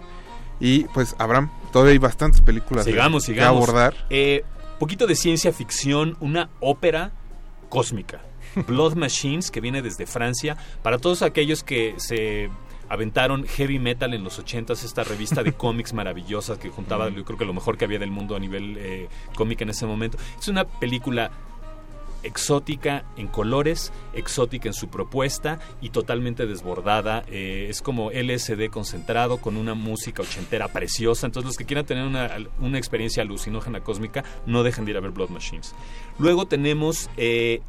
Y 0.60 0.84
pues, 0.94 1.16
Abraham, 1.18 1.50
todavía 1.72 1.92
hay 1.92 1.98
bastantes 1.98 2.40
películas 2.40 2.84
de- 2.84 2.92
Sigamos, 2.92 3.26
que 3.26 3.32
sigamos. 3.32 3.56
abordar. 3.64 3.94
Eh, 4.10 4.44
poquito 4.78 5.08
de 5.08 5.16
ciencia 5.16 5.52
ficción, 5.52 6.16
una 6.20 6.48
ópera 6.60 7.10
cósmica. 7.68 8.20
Blood 8.68 8.94
Machines, 8.94 9.50
que 9.50 9.60
viene 9.60 9.82
desde 9.82 10.06
Francia. 10.06 10.56
Para 10.84 10.98
todos 10.98 11.22
aquellos 11.22 11.64
que 11.64 11.94
se 11.98 12.50
aventaron 12.88 13.46
heavy 13.46 13.78
metal 13.78 14.14
en 14.14 14.24
los 14.24 14.42
80s, 14.42 14.84
esta 14.84 15.04
revista 15.04 15.42
de 15.42 15.52
cómics 15.56 15.92
maravillosa 15.92 16.58
que 16.58 16.70
juntaba, 16.70 17.08
yo 17.10 17.24
creo 17.24 17.38
que 17.38 17.44
lo 17.44 17.54
mejor 17.54 17.76
que 17.76 17.84
había 17.84 17.98
del 17.98 18.10
mundo 18.10 18.36
a 18.36 18.38
nivel 18.38 18.76
eh, 18.78 19.08
cómic 19.34 19.60
en 19.62 19.70
ese 19.70 19.86
momento. 19.86 20.18
Es 20.38 20.48
una 20.48 20.64
película 20.64 21.30
exótica 22.26 23.04
en 23.16 23.28
colores, 23.28 23.92
exótica 24.12 24.68
en 24.68 24.74
su 24.74 24.88
propuesta 24.88 25.58
y 25.80 25.90
totalmente 25.90 26.46
desbordada. 26.46 27.24
Eh, 27.28 27.66
es 27.70 27.82
como 27.82 28.10
LSD 28.10 28.68
concentrado 28.70 29.38
con 29.38 29.56
una 29.56 29.74
música 29.74 30.22
ochentera 30.22 30.68
preciosa. 30.68 31.26
Entonces 31.26 31.46
los 31.46 31.56
que 31.56 31.64
quieran 31.64 31.86
tener 31.86 32.04
una, 32.04 32.30
una 32.60 32.78
experiencia 32.78 33.22
alucinógena 33.22 33.80
cósmica, 33.80 34.24
no 34.44 34.62
dejen 34.62 34.84
de 34.84 34.92
ir 34.92 34.96
a 34.96 35.00
ver 35.00 35.12
Blood 35.12 35.30
Machines. 35.30 35.74
Luego 36.18 36.46
tenemos 36.46 37.08
eh, 37.16 37.62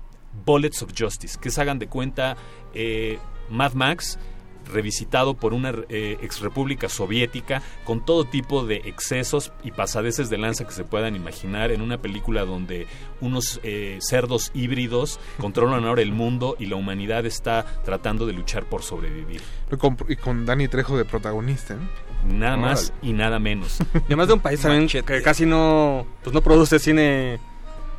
Bullets 0.45 0.81
of 0.81 0.91
Justice, 0.97 1.37
que 1.39 1.49
es, 1.49 1.57
hagan 1.59 1.79
de 1.79 1.87
cuenta, 1.87 2.35
eh, 2.73 3.19
Mad 3.49 3.73
Max 3.73 4.19
revisitado 4.67 5.33
por 5.35 5.53
una 5.53 5.73
eh, 5.89 6.17
ex 6.21 6.39
república 6.39 6.89
soviética 6.89 7.61
con 7.83 8.05
todo 8.05 8.25
tipo 8.25 8.65
de 8.65 8.77
excesos 8.85 9.51
y 9.63 9.71
pasadeces 9.71 10.29
de 10.29 10.37
lanza 10.37 10.65
que 10.65 10.71
se 10.71 10.83
puedan 10.83 11.15
imaginar 11.15 11.71
en 11.71 11.81
una 11.81 11.99
película 11.99 12.45
donde 12.45 12.87
unos 13.21 13.59
eh, 13.63 13.97
cerdos 14.01 14.51
híbridos 14.53 15.19
controlan 15.39 15.85
ahora 15.85 16.01
el 16.01 16.11
mundo 16.11 16.55
y 16.59 16.67
la 16.67 16.75
humanidad 16.75 17.25
está 17.25 17.65
tratando 17.83 18.25
de 18.25 18.33
luchar 18.33 18.65
por 18.65 18.83
sobrevivir. 18.83 19.41
Y 19.71 19.75
con, 19.77 19.97
y 20.07 20.15
con 20.15 20.45
Danny 20.45 20.67
Trejo 20.67 20.97
de 20.97 21.05
protagonista. 21.05 21.75
¿eh? 21.75 21.77
Nada 22.25 22.57
más 22.57 22.93
y 23.01 23.13
nada 23.13 23.39
menos. 23.39 23.79
Y 23.93 24.07
además 24.07 24.27
de 24.27 24.33
un 24.33 24.39
país 24.39 24.61
también 24.61 24.87
que 24.87 25.21
casi 25.21 25.45
no, 25.45 26.05
pues 26.23 26.33
no 26.33 26.41
produce 26.41 26.79
cine 26.79 27.39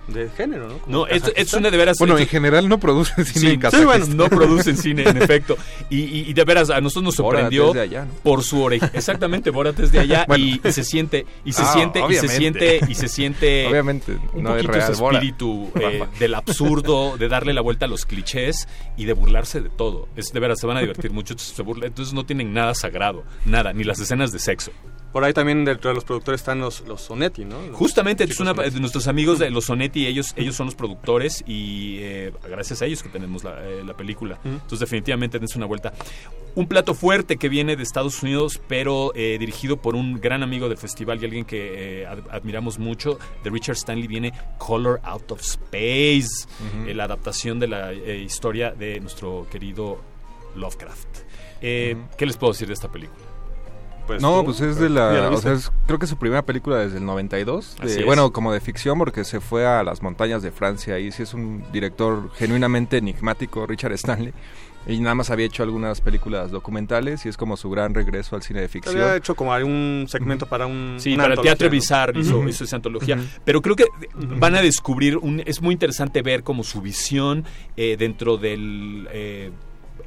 de 0.09 0.29
género, 0.31 0.69
¿no? 0.69 0.79
Como 0.79 0.97
No, 0.99 1.07
esto, 1.07 1.31
es 1.37 1.53
una 1.55 1.71
de 1.71 1.77
veras. 1.77 1.99
Bueno, 1.99 2.15
esto- 2.15 2.23
en 2.23 2.29
general 2.29 2.69
no 2.69 2.79
produce 2.81 3.13
cine 3.25 3.41
Sí, 3.41 3.47
en 3.55 3.61
Kazajistán. 3.61 4.03
sí, 4.03 4.07
bueno, 4.09 4.25
no 4.25 4.29
producen 4.37 4.77
cine, 4.79 5.03
en 5.09 5.17
efecto. 5.23 5.57
Y, 5.91 5.99
y- 6.01 6.25
y 6.31 6.33
de 6.33 6.45
veras, 6.45 6.71
a 6.71 6.81
nosotros 6.81 7.05
nos 7.05 7.17
Borat 7.19 7.41
sorprendió 7.43 7.69
es 7.69 7.75
de 7.75 7.81
allá, 7.83 8.05
¿no? 8.07 8.13
por 8.23 8.43
su 8.43 8.63
oreja. 8.63 8.91
Exactamente, 8.95 9.51
Borat 9.51 9.79
es 9.81 9.93
de 9.93 10.01
allá 10.01 10.25
Bueno. 10.27 10.45
y, 10.45 10.61
y 10.67 10.73
se 10.73 10.83
siente, 10.85 11.27
y 11.45 11.53
se 11.53 11.63
Ah, 11.63 11.73
siente, 11.75 12.03
y 12.09 12.15
se 12.15 12.29
siente, 12.29 12.81
y 12.89 12.95
se 12.95 13.09
siente 13.09 13.67
Obviamente, 13.71 14.19
un 14.33 14.43
no 14.43 14.51
es 14.57 14.63
poquito 14.63 14.73
real 14.73 14.93
ese 14.93 15.01
Borat. 15.01 15.23
espíritu 15.23 15.71
eh, 15.81 16.05
del 16.19 16.35
absurdo, 16.35 17.17
de 17.19 17.29
darle 17.29 17.53
la 17.53 17.61
vuelta 17.61 17.85
a 17.85 17.89
los 17.89 18.07
clichés 18.07 18.67
y 18.97 19.05
de 19.05 19.13
burlarse 19.13 19.61
de 19.61 19.69
todo. 19.69 20.09
Es 20.17 20.33
de 20.33 20.41
veras, 20.41 20.59
se 20.61 20.67
van 20.67 20.77
a 20.79 20.81
divertir 20.81 21.11
mucho. 21.11 21.35
Entonces, 21.35 21.55
se 21.55 21.63
burla- 21.63 21.87
entonces 21.87 22.15
no 22.15 22.25
tienen 22.25 22.53
nada 22.55 22.75
sagrado, 22.75 23.25
nada, 23.45 23.73
ni 23.73 23.85
las 23.85 23.99
escenas 24.01 24.33
de 24.33 24.39
sexo. 24.39 24.73
Por 25.13 25.25
ahí 25.25 25.33
también 25.33 25.65
dentro 25.65 25.89
de 25.89 25.95
los 25.95 26.05
productores 26.05 26.41
están 26.43 26.61
los, 26.61 26.83
los 26.87 27.01
Sonetti, 27.01 27.45
¿no? 27.45 27.61
Los 27.63 27.77
Justamente, 27.77 28.25
es 28.25 28.39
una, 28.41 28.53
nuestros 28.53 29.09
amigos 29.09 29.39
de 29.39 29.51
los 29.51 29.65
Sonetti, 29.65 30.07
ellos, 30.07 30.35
ellos 30.37 30.55
son 30.55 30.67
los 30.67 30.75
productores 30.75 31.43
y 31.47 31.97
eh, 32.01 32.33
gracias 32.49 32.83
a 32.83 32.87
ellos 32.87 33.03
que 33.03 33.09
tenemos 33.09 33.43
la, 33.43 33.57
eh, 33.67 33.83
la 33.87 33.95
película. 33.97 34.39
Entonces 34.45 34.81
definitivamente 34.81 35.39
dense 35.39 35.57
una 35.57 35.67
vuelta. 35.67 35.93
Un 36.55 36.67
plato 36.69 36.93
fuerte 36.95 37.37
que 37.39 37.49
viene 37.49 37.75
de 37.77 37.83
Estados 37.83 38.23
Unidos, 38.23 38.61
pero 38.69 39.13
eh, 39.15 39.39
dirigido 39.41 39.79
por 39.79 39.95
un 39.97 40.21
gran 40.21 40.43
amigo 40.43 40.69
del 40.69 40.77
festival 40.79 41.21
y 41.23 41.25
alguien 41.25 41.45
que 41.45 42.03
eh, 42.03 42.07
ad- 42.07 42.29
admiramos 42.31 42.79
mucho, 42.79 43.19
de 43.45 43.51
Richard 43.51 43.77
Stanley, 43.77 44.07
viene 44.09 44.33
Color 44.59 45.01
Out 45.05 45.33
of 45.33 45.41
Space, 45.41 46.47
eh, 46.87 46.95
la 46.95 47.05
adaptación 47.05 47.59
de 47.61 47.69
la 47.69 47.93
historia 47.95 48.73
de 48.73 49.01
nuestro 49.01 49.47
querido 49.51 50.01
Lovecraft. 50.55 51.09
¿Qué 51.61 51.97
les 52.27 52.37
puedo 52.37 52.53
decir 52.53 52.69
de 52.69 52.75
esta 52.75 52.91
película? 52.91 53.25
No, 54.21 54.45
pues 54.45 54.61
es 54.61 54.77
de 54.77 54.89
¿Ya 54.89 54.95
la... 54.95 55.13
la 55.13 55.31
O 55.31 55.37
sea, 55.39 55.53
viste? 55.53 55.69
es- 55.69 55.73
creo 55.87 55.99
que 55.99 56.07
es 56.07 56.11
su 56.11 56.17
primera 56.17 56.43
película 56.43 56.77
desde 56.79 56.99
el 56.99 57.05
92. 57.05 57.77
de- 57.81 57.85
Así 57.87 58.01
es. 58.01 58.05
bueno, 58.07 58.33
como 58.33 58.53
de 58.53 58.61
ficción, 58.61 58.99
porque 58.99 59.25
se 59.25 59.41
fue 59.41 59.67
a 59.67 59.83
las 59.83 60.03
montañas 60.03 60.43
de 60.43 60.51
Francia. 60.51 60.99
Y 60.99 61.13
sí 61.13 61.23
es 61.23 61.35
un 61.35 61.65
director 61.73 62.31
genuinamente 62.35 62.99
enigmático, 62.99 63.67
Richard 63.67 63.93
Stanley. 63.93 64.33
Y 64.87 65.01
nada 65.01 65.15
más 65.17 65.29
había 65.29 65.45
hecho 65.45 65.63
algunas 65.65 66.01
películas 66.01 66.51
documentales 66.51 67.27
y 67.27 67.29
es 67.29 67.37
como 67.37 67.59
su 67.59 67.69
gran 67.69 67.93
regreso 67.93 68.37
al 68.37 68.43
cine 68.43 68.63
de 68.63 68.69
ficción. 68.69 68.97
Había 68.97 69.17
hecho 69.17 69.35
como 69.35 69.55
un 69.55 70.07
segmento 70.09 70.47
para 70.47 70.67
un. 70.67 70.97
Sí, 70.99 71.15
para 71.15 71.35
el 71.35 71.41
Teatro 71.41 71.67
¿no? 71.67 71.73
Bizarre 71.73 72.19
hizo, 72.21 72.49
hizo 72.49 72.65
esa 72.65 72.77
antología. 72.77 73.19
Pero 73.45 73.61
creo 73.61 73.77
que 73.77 73.85
van 74.15 74.55
a 74.55 74.63
descubrir, 74.63 75.19
un, 75.19 75.43
es 75.45 75.61
muy 75.61 75.75
interesante 75.75 76.23
ver 76.23 76.43
como 76.43 76.63
su 76.65 76.81
visión 76.81 77.45
eh, 77.77 77.97
dentro 77.99 78.39
del... 78.39 79.09
eh, 79.13 79.51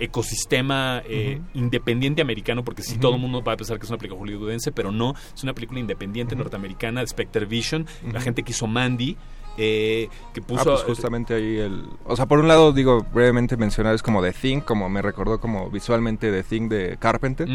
ecosistema 0.02 1.02
eh, 1.08 1.40
independiente 1.54 2.22
americano 2.22 2.64
porque 2.64 2.82
sí 2.82 2.98
todo 2.98 3.16
el 3.16 3.22
mundo 3.22 3.44
va 3.44 3.54
a 3.54 3.58
pensar 3.58 3.78
que 3.78 3.86
es 3.86 3.90
una 3.90 3.98
película 3.98 4.20
hollywoodense 4.22 4.72
pero 4.72 4.92
no 4.92 5.14
es 5.34 5.44
una 5.44 5.54
película 5.54 5.80
independiente 5.80 6.36
norteamericana 6.36 7.02
de 7.02 7.08
Spectre 7.08 7.46
Vision 7.46 7.86
la 8.12 8.20
gente 8.20 8.44
que 8.44 8.52
hizo 8.52 8.68
Mandy 8.68 9.18
eh, 9.58 10.10
que 10.34 10.42
puso 10.42 10.62
Ah, 10.62 10.76
pues 10.76 10.84
justamente 10.84 11.34
ahí 11.34 11.58
el... 11.58 11.84
O 12.06 12.16
sea, 12.16 12.26
por 12.26 12.40
un 12.40 12.48
lado, 12.48 12.72
digo, 12.72 13.06
brevemente 13.14 13.58
mencionar 13.58 13.94
es 13.94 14.02
como 14.02 14.22
The 14.22 14.32
Thing, 14.32 14.62
como 14.62 14.88
me 14.90 15.02
recordó 15.02 15.40
como 15.40 15.70
visualmente 15.70 16.32
The 16.32 16.44
Thing 16.44 16.70
de 16.70 16.98
Carpenter. 16.98 17.48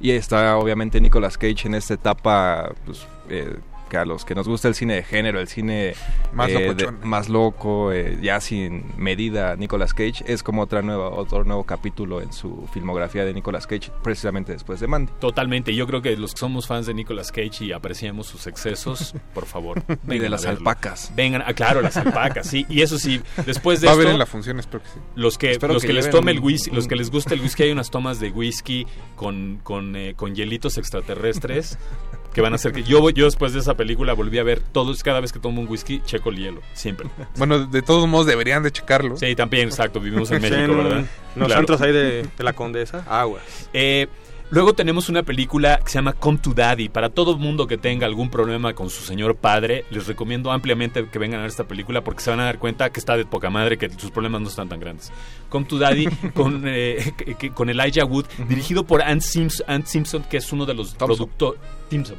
Y 0.00 0.10
está 0.10 0.56
obviamente 0.56 1.00
Nicolas 1.00 1.36
Cage 1.36 1.66
en 1.66 1.74
esta 1.74 1.94
etapa, 1.94 2.72
pues, 2.86 3.06
eh, 3.28 3.56
que 3.92 3.98
a 3.98 4.06
los 4.06 4.24
que 4.24 4.34
nos 4.34 4.48
gusta 4.48 4.68
el 4.68 4.74
cine 4.74 4.94
de 4.94 5.02
género, 5.02 5.38
el 5.38 5.48
cine 5.48 5.92
Más 6.32 6.48
eh, 6.50 6.54
de- 6.54 6.66
locochón. 6.68 6.98
más 7.04 7.28
loco, 7.28 7.92
eh, 7.92 8.16
ya 8.22 8.40
sin 8.40 8.84
medida, 8.96 9.54
Nicolas 9.56 9.92
Cage, 9.92 10.24
es 10.26 10.42
como 10.42 10.62
otra 10.62 10.80
nueva, 10.80 11.10
otro 11.10 11.44
nuevo 11.44 11.64
capítulo 11.64 12.22
en 12.22 12.32
su 12.32 12.66
filmografía 12.72 13.26
de 13.26 13.34
Nicolas 13.34 13.66
Cage, 13.66 13.90
precisamente 14.02 14.52
después 14.52 14.80
de 14.80 14.86
Mandy. 14.86 15.12
Totalmente. 15.20 15.74
Yo 15.74 15.86
creo 15.86 16.00
que 16.00 16.16
los 16.16 16.32
que 16.32 16.38
somos 16.40 16.66
fans 16.66 16.86
de 16.86 16.94
Nicolas 16.94 17.30
Cage 17.32 17.66
y 17.66 17.72
apreciamos 17.72 18.26
sus 18.28 18.46
excesos, 18.46 19.14
por 19.34 19.44
favor. 19.44 19.82
Y 20.08 20.18
de 20.18 20.30
las 20.30 20.46
alpacas. 20.46 21.12
Vengan, 21.14 21.42
ah, 21.46 21.52
claro, 21.52 21.82
las 21.82 21.98
alpacas, 21.98 22.46
sí. 22.48 22.64
Y 22.70 22.80
eso 22.80 22.98
sí, 22.98 23.20
después 23.44 23.82
de 23.82 23.88
Va 23.88 23.92
a 23.92 23.96
haber 23.96 24.06
en 24.08 24.18
la 24.18 24.24
función, 24.24 24.58
espero 24.58 24.82
que 24.82 24.88
sí. 24.88 25.00
los 25.16 25.36
que, 25.36 25.50
Espero 25.50 25.74
los 25.74 25.82
que 25.82 25.88
que, 25.88 25.92
les 25.92 26.08
tome 26.08 26.30
el 26.32 26.38
un- 26.38 26.44
whisky, 26.46 26.70
los 26.70 26.88
que 26.88 26.96
les 26.96 27.10
gusta 27.10 27.34
el 27.34 27.42
whisky, 27.42 27.64
hay 27.64 27.72
unas 27.72 27.90
tomas 27.90 28.20
de 28.20 28.30
whisky 28.30 28.86
con, 29.16 29.60
con, 29.62 29.96
eh, 29.96 30.14
con 30.16 30.34
hielitos 30.34 30.78
extraterrestres 30.78 31.76
que 32.32 32.40
van 32.40 32.52
a 32.52 32.56
hacer 32.56 32.72
que 32.72 32.82
yo 32.82 33.00
voy- 33.00 33.12
yo 33.12 33.24
después 33.26 33.52
de 33.52 33.60
esa 33.60 33.74
película 33.74 34.12
volví 34.14 34.38
a 34.38 34.42
ver 34.42 34.60
todos 34.60 35.02
cada 35.02 35.20
vez 35.20 35.32
que 35.32 35.38
tomo 35.38 35.60
un 35.60 35.68
whisky 35.68 36.00
checo 36.04 36.30
el 36.30 36.36
hielo 36.38 36.60
siempre 36.74 37.08
Bueno, 37.36 37.66
de 37.66 37.82
todos 37.82 38.08
modos 38.08 38.26
deberían 38.26 38.62
de 38.62 38.70
checarlo. 38.72 39.16
sí 39.16 39.34
también 39.34 39.68
exacto 39.68 40.00
vivimos 40.00 40.30
en 40.30 40.40
Sí, 40.42 40.50
México 40.50 40.72
en 40.72 40.78
verdad 40.84 41.04
Los 41.36 41.46
Claro. 41.46 41.60
antros 41.60 41.80
ahí 41.80 41.92
de, 41.92 42.22
de 42.36 42.44
la 42.44 42.52
Condesa, 42.52 43.04
aguas. 43.08 43.42
Eh, 43.72 44.06
luego 44.50 44.74
tenemos 44.74 45.08
una 45.08 45.22
película 45.22 45.78
que 45.82 45.88
se 45.90 45.94
llama 45.94 46.12
Come 46.12 46.36
to 46.38 46.52
Daddy. 46.52 46.90
Para 46.90 47.08
todo 47.08 47.32
el 47.32 47.38
mundo 47.38 47.66
que 47.66 47.78
tenga 47.78 48.06
algún 48.06 48.28
problema 48.30 48.74
con 48.74 48.90
su 48.90 49.02
señor 49.02 49.36
padre, 49.36 49.86
les 49.90 50.06
recomiendo 50.06 50.52
ampliamente 50.52 51.06
que 51.10 51.18
vengan 51.18 51.38
a 51.40 51.42
ver 51.44 51.50
esta 51.50 51.64
película 51.64 52.02
porque 52.04 52.20
se 52.22 52.28
van 52.28 52.40
a 52.40 52.44
dar 52.44 52.58
cuenta 52.58 52.90
que 52.90 53.00
está 53.00 53.16
de 53.16 53.24
poca 53.24 53.48
madre, 53.48 53.78
que 53.78 53.88
sus 53.96 54.10
problemas 54.10 54.42
no 54.42 54.48
están 54.48 54.68
tan 54.68 54.78
grandes. 54.78 55.10
Come 55.48 55.64
to 55.64 55.78
Daddy 55.78 56.06
con, 56.34 56.64
eh, 56.66 57.12
con 57.54 57.70
Elijah 57.70 58.04
Wood, 58.04 58.26
dirigido 58.46 58.84
por 58.84 59.00
Ant 59.00 59.22
Simpson, 59.22 59.64
Ant 59.70 59.86
Simpson, 59.86 60.22
que 60.24 60.36
es 60.36 60.52
uno 60.52 60.66
de 60.66 60.74
los 60.74 60.94
productores, 60.94 61.58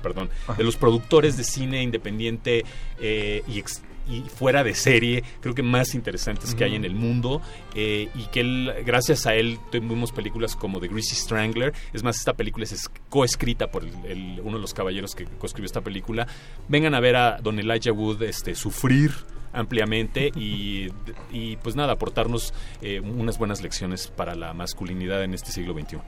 perdón, 0.01 0.29
de 0.57 0.63
los 0.63 0.75
productores 0.77 1.37
de 1.37 1.43
cine 1.43 1.81
independiente 1.83 2.63
eh, 2.99 3.43
y 3.47 3.59
ex- 3.59 3.81
y 4.05 4.19
fuera 4.23 4.65
de 4.65 4.75
serie, 4.75 5.23
creo 5.39 5.55
que 5.55 5.63
más 5.63 5.95
interesantes 5.95 6.53
que 6.55 6.65
hay 6.65 6.75
en 6.75 6.83
el 6.83 6.93
mundo 6.93 7.41
eh, 7.73 8.09
y 8.15 8.25
que 8.25 8.41
él, 8.41 8.73
gracias 8.85 9.25
a 9.27 9.33
él 9.35 9.57
tuvimos 9.71 10.11
películas 10.11 10.57
como 10.57 10.81
The 10.81 10.89
Greasy 10.89 11.15
Strangler, 11.15 11.73
es 11.93 12.03
más, 12.03 12.17
esta 12.17 12.33
película 12.33 12.65
es 12.65 12.73
es- 12.73 12.89
coescrita 13.09 13.71
por 13.71 13.85
el- 13.85 13.93
el- 14.05 14.41
uno 14.43 14.57
de 14.57 14.61
los 14.61 14.73
caballeros 14.73 15.15
que 15.15 15.23
coescribió 15.25 15.67
esta 15.67 15.79
película, 15.79 16.27
vengan 16.67 16.95
a 16.95 16.99
ver 16.99 17.15
a 17.15 17.39
Don 17.41 17.57
Elijah 17.59 17.93
Wood 17.93 18.21
este, 18.23 18.55
sufrir 18.55 19.11
ampliamente 19.53 20.31
y, 20.35 20.89
y 21.31 21.55
pues 21.63 21.77
nada, 21.77 21.93
aportarnos 21.93 22.53
eh, 22.81 22.99
unas 22.99 23.37
buenas 23.37 23.61
lecciones 23.61 24.07
para 24.09 24.35
la 24.35 24.53
masculinidad 24.53 25.23
en 25.23 25.33
este 25.33 25.51
siglo 25.53 25.73
XXI. 25.79 25.99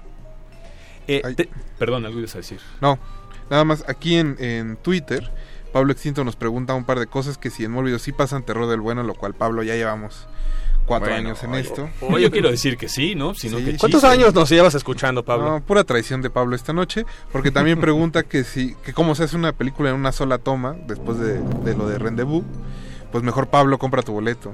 Eh, 1.07 1.21
te- 1.35 1.49
perdón, 1.77 2.05
algo 2.05 2.19
ibas 2.19 2.33
a 2.35 2.39
decir. 2.39 2.59
No, 2.81 2.97
nada 3.49 3.63
más 3.63 3.83
aquí 3.87 4.15
en, 4.15 4.35
en 4.39 4.77
Twitter, 4.77 5.29
Pablo 5.73 5.91
Extinto 5.91 6.23
nos 6.23 6.35
pregunta 6.35 6.73
un 6.73 6.85
par 6.85 6.99
de 6.99 7.07
cosas 7.07 7.37
que 7.37 7.49
si 7.49 7.65
en 7.65 7.71
Mórbido 7.71 7.99
sí 7.99 8.11
pasan 8.11 8.43
terror 8.43 8.67
del 8.69 8.79
bueno, 8.81 9.03
lo 9.03 9.13
cual 9.13 9.33
Pablo 9.33 9.61
ya 9.63 9.75
llevamos 9.75 10.27
cuatro 10.85 11.09
Bueno, 11.09 11.29
años 11.29 11.43
en 11.43 11.49
oye, 11.51 11.61
esto. 11.61 11.89
oye, 12.01 12.23
yo 12.23 12.31
quiero 12.31 12.49
decir 12.51 12.77
que 12.77 12.87
sí, 12.87 13.15
¿no? 13.15 13.33
Sino 13.33 13.57
que 13.57 13.75
¿Cuántos 13.77 14.01
chiste. 14.01 14.07
años 14.07 14.33
nos 14.33 14.49
llevas 14.49 14.75
escuchando, 14.75 15.25
Pablo? 15.25 15.49
No, 15.49 15.61
pura 15.61 15.83
traición 15.83 16.21
de 16.21 16.29
Pablo 16.29 16.55
esta 16.55 16.73
noche, 16.73 17.05
porque 17.31 17.51
también 17.51 17.79
pregunta 17.81 18.23
que 18.23 18.43
si 18.43 18.75
que 18.85 18.93
cómo 18.93 19.15
se 19.15 19.23
hace 19.23 19.35
una 19.35 19.51
película 19.51 19.89
en 19.89 19.95
una 19.95 20.11
sola 20.11 20.37
toma 20.37 20.75
después 20.87 21.17
de, 21.19 21.39
de 21.41 21.75
lo 21.75 21.87
de 21.89 21.97
Rendezvous, 21.97 22.43
pues 23.11 23.23
mejor 23.23 23.47
Pablo 23.47 23.77
compra 23.79 24.01
tu 24.03 24.11
boleto 24.13 24.53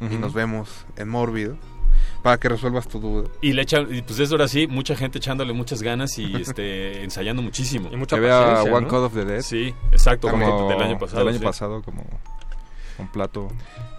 y 0.00 0.06
Ujú. 0.06 0.18
nos 0.18 0.32
vemos 0.32 0.68
en 0.96 1.08
Mórbido 1.08 1.56
para 2.24 2.40
que 2.40 2.48
resuelvas 2.48 2.88
tu 2.88 2.98
duda. 2.98 3.28
Y 3.42 3.52
le 3.52 3.60
echan, 3.60 3.86
y 3.94 4.00
pues 4.00 4.18
es 4.18 4.32
ahora 4.32 4.48
sí, 4.48 4.66
mucha 4.66 4.96
gente 4.96 5.18
echándole 5.18 5.52
muchas 5.52 5.82
ganas 5.82 6.18
y 6.18 6.34
este 6.40 7.04
ensayando 7.04 7.42
muchísimo. 7.42 7.90
Y 7.92 7.96
mucha 7.96 8.16
Que 8.16 8.22
vea 8.22 8.62
One 8.62 8.86
Code 8.86 9.04
of 9.04 9.12
the 9.12 9.26
Dead. 9.26 9.42
Sí, 9.42 9.74
exacto, 9.92 10.30
como 10.30 10.50
como 10.50 10.70
del 10.70 10.82
año 10.82 10.98
pasado. 10.98 11.18
Del 11.18 11.28
año 11.28 11.38
sí. 11.38 11.44
pasado, 11.44 11.82
como 11.82 12.02
un 12.98 13.08
plato. 13.08 13.48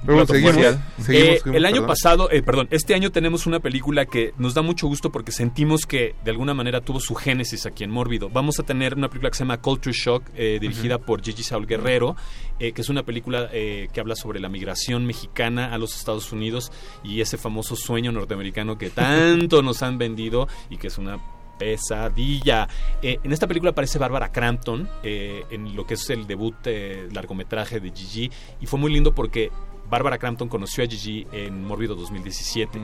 Pero 0.02 0.18
bueno, 0.18 0.28
Plato 0.28 0.34
seguimos, 0.34 0.54
fuerte. 0.56 0.80
seguimos, 1.04 1.28
Eh, 1.28 1.38
seguimos, 1.38 1.58
el 1.58 1.66
año 1.66 1.74
perdón. 1.76 1.88
pasado, 1.88 2.32
eh, 2.32 2.42
perdón, 2.44 2.68
este 2.72 2.94
año 2.94 3.12
tenemos 3.12 3.46
una 3.48 3.60
película 3.60 4.06
que 4.06 4.34
nos 4.38 4.54
da 4.54 4.62
mucho 4.62 4.88
gusto 4.88 5.12
porque 5.12 5.32
sentimos 5.32 5.86
que 5.86 6.16
de 6.24 6.32
alguna 6.32 6.54
manera 6.54 6.82
tuvo 6.82 7.00
su 7.00 7.16
génesis 7.16 7.66
aquí 7.66 7.84
en 7.84 7.90
Mórbido. 7.92 8.30
Vamos 8.30 8.60
a 8.60 8.64
tener 8.64 8.96
una 8.96 9.08
película 9.10 9.32
que 9.32 9.38
se 9.38 9.44
llama 9.44 9.62
Culture 9.62 9.96
Shock, 9.96 10.24
eh, 10.36 10.60
dirigida 10.62 11.00
por 11.00 11.24
Gigi 11.24 11.42
Saul 11.44 11.66
Guerrero, 11.66 12.16
eh, 12.60 12.72
que 12.72 12.82
es 12.82 12.90
una 12.90 13.04
película 13.04 13.50
eh, 13.52 13.88
que 13.92 14.00
habla 14.00 14.16
sobre 14.16 14.40
la 14.40 14.48
migración 14.50 15.06
mexicana 15.06 15.74
a 15.74 15.78
los 15.80 15.96
Estados 15.98 16.32
Unidos 16.32 16.72
y 17.04 17.22
ese 17.22 17.38
famoso 17.38 17.76
sueño 17.76 18.12
norteamericano 18.12 18.78
que 18.78 18.90
tanto 18.92 19.62
nos 19.64 19.82
han 19.82 19.98
vendido 19.98 20.48
y 20.70 20.78
que 20.78 20.88
es 20.88 20.98
una 21.00 21.18
pesadilla. 21.58 22.68
Eh, 23.02 23.20
en 23.24 23.32
esta 23.32 23.48
película 23.48 23.72
aparece 23.72 24.00
Bárbara 24.00 24.32
Crampton 24.32 24.88
eh, 25.04 25.44
en 25.50 25.76
lo 25.76 25.86
que 25.86 25.96
es 25.96 26.10
el 26.10 26.28
debut 26.28 26.56
eh, 26.66 27.08
largometraje 27.12 27.80
de 27.80 27.92
Gigi 27.92 28.32
y 28.62 28.66
fue 28.66 28.80
muy 28.80 28.92
lindo 28.94 29.14
porque 29.14 29.52
Bárbara 29.90 30.18
Crampton 30.18 30.50
conoció 30.50 30.84
a 30.84 30.88
Gigi 30.88 31.28
en 31.32 31.64
Mórbido 31.64 31.94
2017 31.96 32.80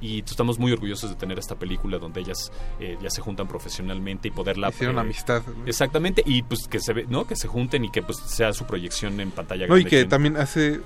y 0.00 0.20
estamos 0.20 0.58
muy 0.58 0.72
orgullosos 0.72 1.10
de 1.10 1.16
tener 1.16 1.38
esta 1.38 1.54
película 1.54 1.98
donde 1.98 2.20
ellas 2.20 2.50
eh, 2.80 2.96
ya 3.02 3.10
se 3.10 3.20
juntan 3.22 3.46
profesionalmente 3.48 4.28
y 4.28 4.30
poderla 4.30 4.68
Hicieron 4.70 4.96
eh, 4.96 5.00
amistad. 5.00 5.42
exactamente 5.66 6.22
y 6.24 6.42
pues 6.42 6.66
que 6.68 6.80
se 6.80 6.92
ve 6.92 7.06
no 7.08 7.26
que 7.26 7.36
se 7.36 7.48
junten 7.48 7.84
y 7.84 7.90
que 7.90 8.02
pues 8.02 8.18
sea 8.18 8.52
su 8.52 8.64
proyección 8.66 9.20
en 9.20 9.30
pantalla 9.30 9.66
No, 9.66 9.76
y 9.76 9.80
grande 9.82 9.90
que 9.90 9.96
aquí 9.96 10.02
en- 10.04 10.08
también 10.08 10.36
hace, 10.36 10.80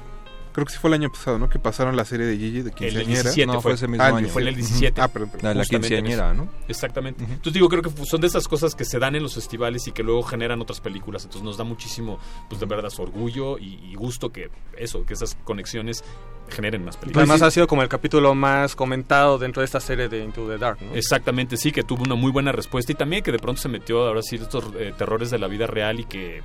creo 0.60 0.66
que 0.66 0.72
sí 0.72 0.78
fue 0.78 0.88
el 0.88 0.94
año 0.94 1.10
pasado, 1.10 1.38
¿no? 1.38 1.48
Que 1.48 1.58
pasaron 1.58 1.96
la 1.96 2.04
serie 2.04 2.26
de 2.26 2.36
Gigi 2.36 2.62
de 2.62 2.68
el 2.70 2.74
quinceañera. 2.74 3.22
17 3.22 3.46
No, 3.46 3.52
fue, 3.54 3.62
fue 3.62 3.72
ese 3.74 3.88
mismo 3.88 4.04
Ah, 4.04 4.08
el 4.10 4.14
año. 4.16 4.28
fue 4.28 4.42
en 4.42 4.48
el 4.48 4.54
17. 4.56 4.80
17 4.80 5.00
Ah, 5.00 5.08
perdón, 5.08 5.30
perdón. 5.30 5.58
La 5.58 5.64
quinceañera. 5.64 6.34
¿no? 6.34 6.48
Exactamente. 6.68 7.24
Entonces 7.24 7.52
digo, 7.54 7.68
creo 7.68 7.82
que 7.82 7.90
son 8.06 8.20
de 8.20 8.26
esas 8.26 8.46
cosas 8.46 8.74
que 8.74 8.84
se 8.84 8.98
dan 8.98 9.14
en 9.16 9.22
los 9.22 9.34
festivales 9.34 9.86
y 9.88 9.92
que 9.92 10.02
luego 10.02 10.22
generan 10.22 10.60
otras 10.60 10.80
películas. 10.80 11.24
Entonces 11.24 11.42
nos 11.44 11.56
da 11.56 11.64
muchísimo, 11.64 12.18
pues 12.48 12.60
de 12.60 12.66
verdad, 12.66 12.90
orgullo 12.98 13.58
y, 13.58 13.80
y 13.82 13.94
gusto 13.94 14.30
que 14.30 14.50
eso, 14.76 15.04
que 15.06 15.14
esas 15.14 15.36
conexiones 15.44 16.04
generen 16.50 16.84
más 16.84 16.96
películas. 16.96 17.28
Además 17.28 17.42
ha 17.42 17.50
sido 17.50 17.66
como 17.66 17.82
el 17.82 17.88
capítulo 17.88 18.34
más 18.34 18.74
comentado 18.74 19.38
dentro 19.38 19.60
de 19.60 19.66
esta 19.66 19.80
serie 19.80 20.08
de 20.08 20.24
Into 20.24 20.48
the 20.48 20.58
Dark, 20.58 20.78
¿no? 20.82 20.94
Exactamente, 20.94 21.56
sí, 21.56 21.70
que 21.72 21.82
tuvo 21.84 22.02
una 22.02 22.16
muy 22.16 22.32
buena 22.32 22.50
respuesta 22.52 22.90
y 22.92 22.96
también 22.96 23.22
que 23.22 23.30
de 23.32 23.38
pronto 23.38 23.60
se 23.62 23.68
metió 23.68 24.06
ahora 24.06 24.20
sí 24.22 24.36
estos 24.36 24.64
eh, 24.76 24.92
terrores 24.98 25.30
de 25.30 25.38
la 25.38 25.46
vida 25.46 25.66
real 25.66 26.00
y 26.00 26.04
que 26.04 26.42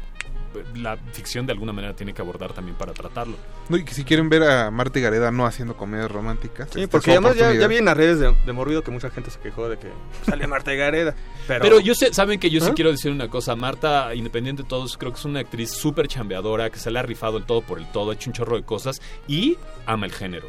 la 0.75 0.97
ficción 0.97 1.45
de 1.45 1.53
alguna 1.53 1.73
manera 1.73 1.95
tiene 1.95 2.13
que 2.13 2.21
abordar 2.21 2.53
también 2.53 2.77
para 2.77 2.93
tratarlo. 2.93 3.37
No, 3.69 3.77
y 3.77 3.85
que 3.85 3.93
si 3.93 4.03
quieren 4.03 4.29
ver 4.29 4.43
a 4.43 4.71
Marta 4.71 4.99
y 4.99 5.01
Gareda 5.01 5.31
no 5.31 5.45
haciendo 5.45 5.75
comedias 5.75 6.11
románticas. 6.11 6.69
Sí, 6.73 6.87
porque 6.87 7.11
además 7.11 7.35
ya, 7.35 7.53
ya 7.53 7.67
vi 7.67 7.77
en 7.77 7.85
las 7.85 7.97
redes 7.97 8.19
de, 8.19 8.35
de 8.45 8.53
Morbido 8.53 8.83
que 8.83 8.91
mucha 8.91 9.09
gente 9.09 9.29
se 9.31 9.39
quejó 9.39 9.69
de 9.69 9.77
que 9.77 9.87
sale 10.25 10.47
Marta 10.47 10.73
y 10.73 10.77
Gareda. 10.77 11.15
Pero, 11.47 11.61
Pero, 11.61 11.79
yo 11.79 11.93
sé, 11.93 12.13
saben 12.13 12.39
que 12.39 12.49
yo 12.49 12.59
sí 12.59 12.69
¿Ah? 12.71 12.73
quiero 12.75 12.91
decir 12.91 13.11
una 13.11 13.29
cosa. 13.29 13.55
Marta, 13.55 14.13
independiente 14.15 14.63
de 14.63 14.69
todos, 14.69 14.97
creo 14.97 15.11
que 15.11 15.19
es 15.19 15.25
una 15.25 15.39
actriz 15.41 15.71
súper 15.71 16.07
chambeadora, 16.07 16.69
que 16.69 16.79
se 16.79 16.89
le 16.89 16.99
ha 16.99 17.03
rifado 17.03 17.37
el 17.37 17.45
todo 17.45 17.61
por 17.61 17.77
el 17.77 17.91
todo, 17.91 18.11
ha 18.11 18.13
hecho 18.15 18.29
un 18.29 18.33
chorro 18.33 18.55
de 18.55 18.63
cosas 18.63 19.01
y 19.27 19.57
ama 19.85 20.05
el 20.05 20.11
género. 20.11 20.47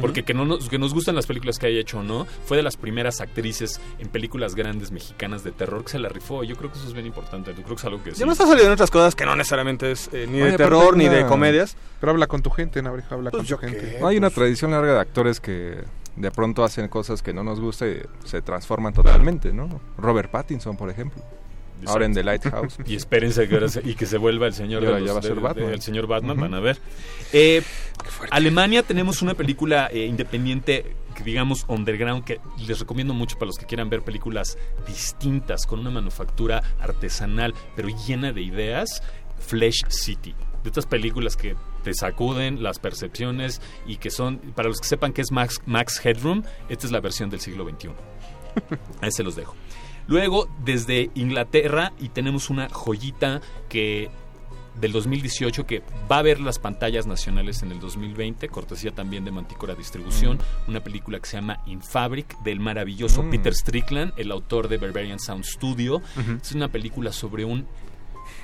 Porque 0.00 0.24
que, 0.24 0.34
no 0.34 0.44
nos, 0.44 0.68
que 0.68 0.78
nos 0.78 0.92
gustan 0.94 1.14
las 1.14 1.26
películas 1.26 1.58
que 1.58 1.66
haya 1.66 1.80
hecho 1.80 1.98
o 1.98 2.02
no, 2.02 2.26
fue 2.46 2.56
de 2.56 2.62
las 2.62 2.76
primeras 2.76 3.20
actrices 3.20 3.80
en 3.98 4.08
películas 4.08 4.54
grandes 4.54 4.90
mexicanas 4.90 5.44
de 5.44 5.52
terror 5.52 5.84
que 5.84 5.90
se 5.92 5.98
la 5.98 6.08
rifó. 6.08 6.42
Yo 6.44 6.56
creo 6.56 6.70
que 6.72 6.78
eso 6.78 6.86
es 6.88 6.94
bien 6.94 7.06
importante. 7.06 7.50
Yo 7.54 7.62
creo 7.62 7.76
que 7.76 7.80
es 7.80 7.84
algo 7.84 8.02
que 8.02 8.10
sí. 8.12 8.20
ya 8.20 8.26
me 8.26 8.32
está 8.32 8.44
saliendo 8.44 8.66
en 8.68 8.72
otras 8.74 8.90
cosas 8.90 9.14
que 9.14 9.24
no 9.24 9.36
necesariamente 9.36 9.90
es 9.92 10.08
eh, 10.12 10.26
ni 10.28 10.42
Oye, 10.42 10.52
de 10.52 10.56
terror 10.56 10.96
ni 10.96 11.08
de 11.08 11.26
comedias. 11.26 11.76
Pero 12.00 12.12
habla 12.12 12.26
con 12.26 12.42
tu 12.42 12.50
gente, 12.50 12.82
Navarija, 12.82 13.14
habla 13.14 13.30
Pues 13.30 13.40
con 13.42 13.46
yo 13.46 13.56
tu 13.56 13.62
gente. 13.62 13.80
qué. 13.98 14.04
Hay 14.04 14.16
una 14.16 14.28
pues- 14.28 14.34
tradición 14.34 14.70
larga 14.72 14.94
de 14.94 15.00
actores 15.00 15.40
que 15.40 15.78
de 16.16 16.30
pronto 16.30 16.62
hacen 16.64 16.88
cosas 16.88 17.22
que 17.22 17.32
no 17.32 17.42
nos 17.42 17.60
gusta 17.60 17.88
y 17.88 18.00
se 18.24 18.40
transforman 18.42 18.92
totalmente, 18.92 19.52
¿no? 19.52 19.80
Robert 19.98 20.30
Pattinson, 20.30 20.76
por 20.76 20.90
ejemplo. 20.90 21.22
Ahora 21.86 22.06
en 22.06 22.14
The 22.14 22.22
Lighthouse. 22.24 22.78
Y 22.86 22.94
espérense 22.96 23.46
que 23.48 23.54
ahora 23.54 23.68
se- 23.68 23.82
y 23.88 23.94
que 23.94 24.06
se 24.06 24.16
vuelva 24.18 24.46
el 24.46 24.54
señor 24.54 24.82
ya 24.82 25.12
va 25.12 25.18
a 25.18 25.22
ser 25.22 25.34
de- 25.34 25.40
Batman. 25.40 25.66
de- 25.68 25.74
el 25.74 25.82
señor 25.82 26.06
Batman, 26.06 26.38
van 26.40 26.54
a 26.54 26.60
ver. 26.60 26.78
Eh, 27.32 27.62
Alemania 28.30 28.82
tenemos 28.82 29.22
una 29.22 29.34
película 29.34 29.88
eh, 29.92 30.06
independiente 30.06 30.94
digamos 31.24 31.64
underground 31.68 32.24
que 32.24 32.40
les 32.66 32.80
recomiendo 32.80 33.14
mucho 33.14 33.36
para 33.36 33.46
los 33.46 33.56
que 33.56 33.66
quieran 33.66 33.88
ver 33.88 34.02
películas 34.02 34.58
distintas 34.86 35.64
con 35.66 35.78
una 35.80 35.90
manufactura 35.90 36.62
artesanal 36.80 37.54
pero 37.76 37.88
llena 38.06 38.32
de 38.32 38.42
ideas. 38.42 39.02
Flesh 39.38 39.84
City. 39.88 40.34
De 40.62 40.70
estas 40.70 40.86
películas 40.86 41.36
que 41.36 41.54
te 41.82 41.92
sacuden 41.92 42.62
las 42.62 42.78
percepciones 42.78 43.60
y 43.86 43.96
que 43.98 44.10
son, 44.10 44.38
para 44.38 44.68
los 44.68 44.80
que 44.80 44.86
sepan 44.88 45.12
que 45.12 45.20
es 45.20 45.30
Max, 45.32 45.60
Max 45.66 46.00
Headroom, 46.02 46.42
esta 46.70 46.86
es 46.86 46.92
la 46.92 47.00
versión 47.00 47.28
del 47.28 47.40
siglo 47.40 47.68
XXI. 47.68 47.90
Ahí 49.02 49.10
se 49.12 49.22
los 49.22 49.36
dejo. 49.36 49.54
Luego, 50.06 50.48
desde 50.64 51.10
Inglaterra, 51.14 51.92
y 51.98 52.08
tenemos 52.10 52.50
una 52.50 52.68
joyita 52.68 53.40
que 53.68 54.10
del 54.80 54.92
2018 54.92 55.66
que 55.66 55.82
va 56.10 56.18
a 56.18 56.22
ver 56.22 56.40
las 56.40 56.58
pantallas 56.58 57.06
nacionales 57.06 57.62
en 57.62 57.72
el 57.72 57.80
2020, 57.80 58.48
cortesía 58.48 58.90
también 58.90 59.24
de 59.24 59.30
Manticora 59.30 59.74
Distribución, 59.74 60.38
una 60.66 60.80
película 60.80 61.20
que 61.20 61.26
se 61.26 61.36
llama 61.36 61.60
In 61.66 61.80
Fabric 61.80 62.36
del 62.42 62.60
maravilloso 62.60 63.22
Mm. 63.22 63.30
Peter 63.30 63.54
Strickland, 63.54 64.12
el 64.16 64.32
autor 64.32 64.68
de 64.68 64.78
Barbarian 64.78 65.18
Sound 65.20 65.44
Studio. 65.44 66.02
Es 66.42 66.52
una 66.52 66.68
película 66.68 67.12
sobre 67.12 67.44
un 67.44 67.66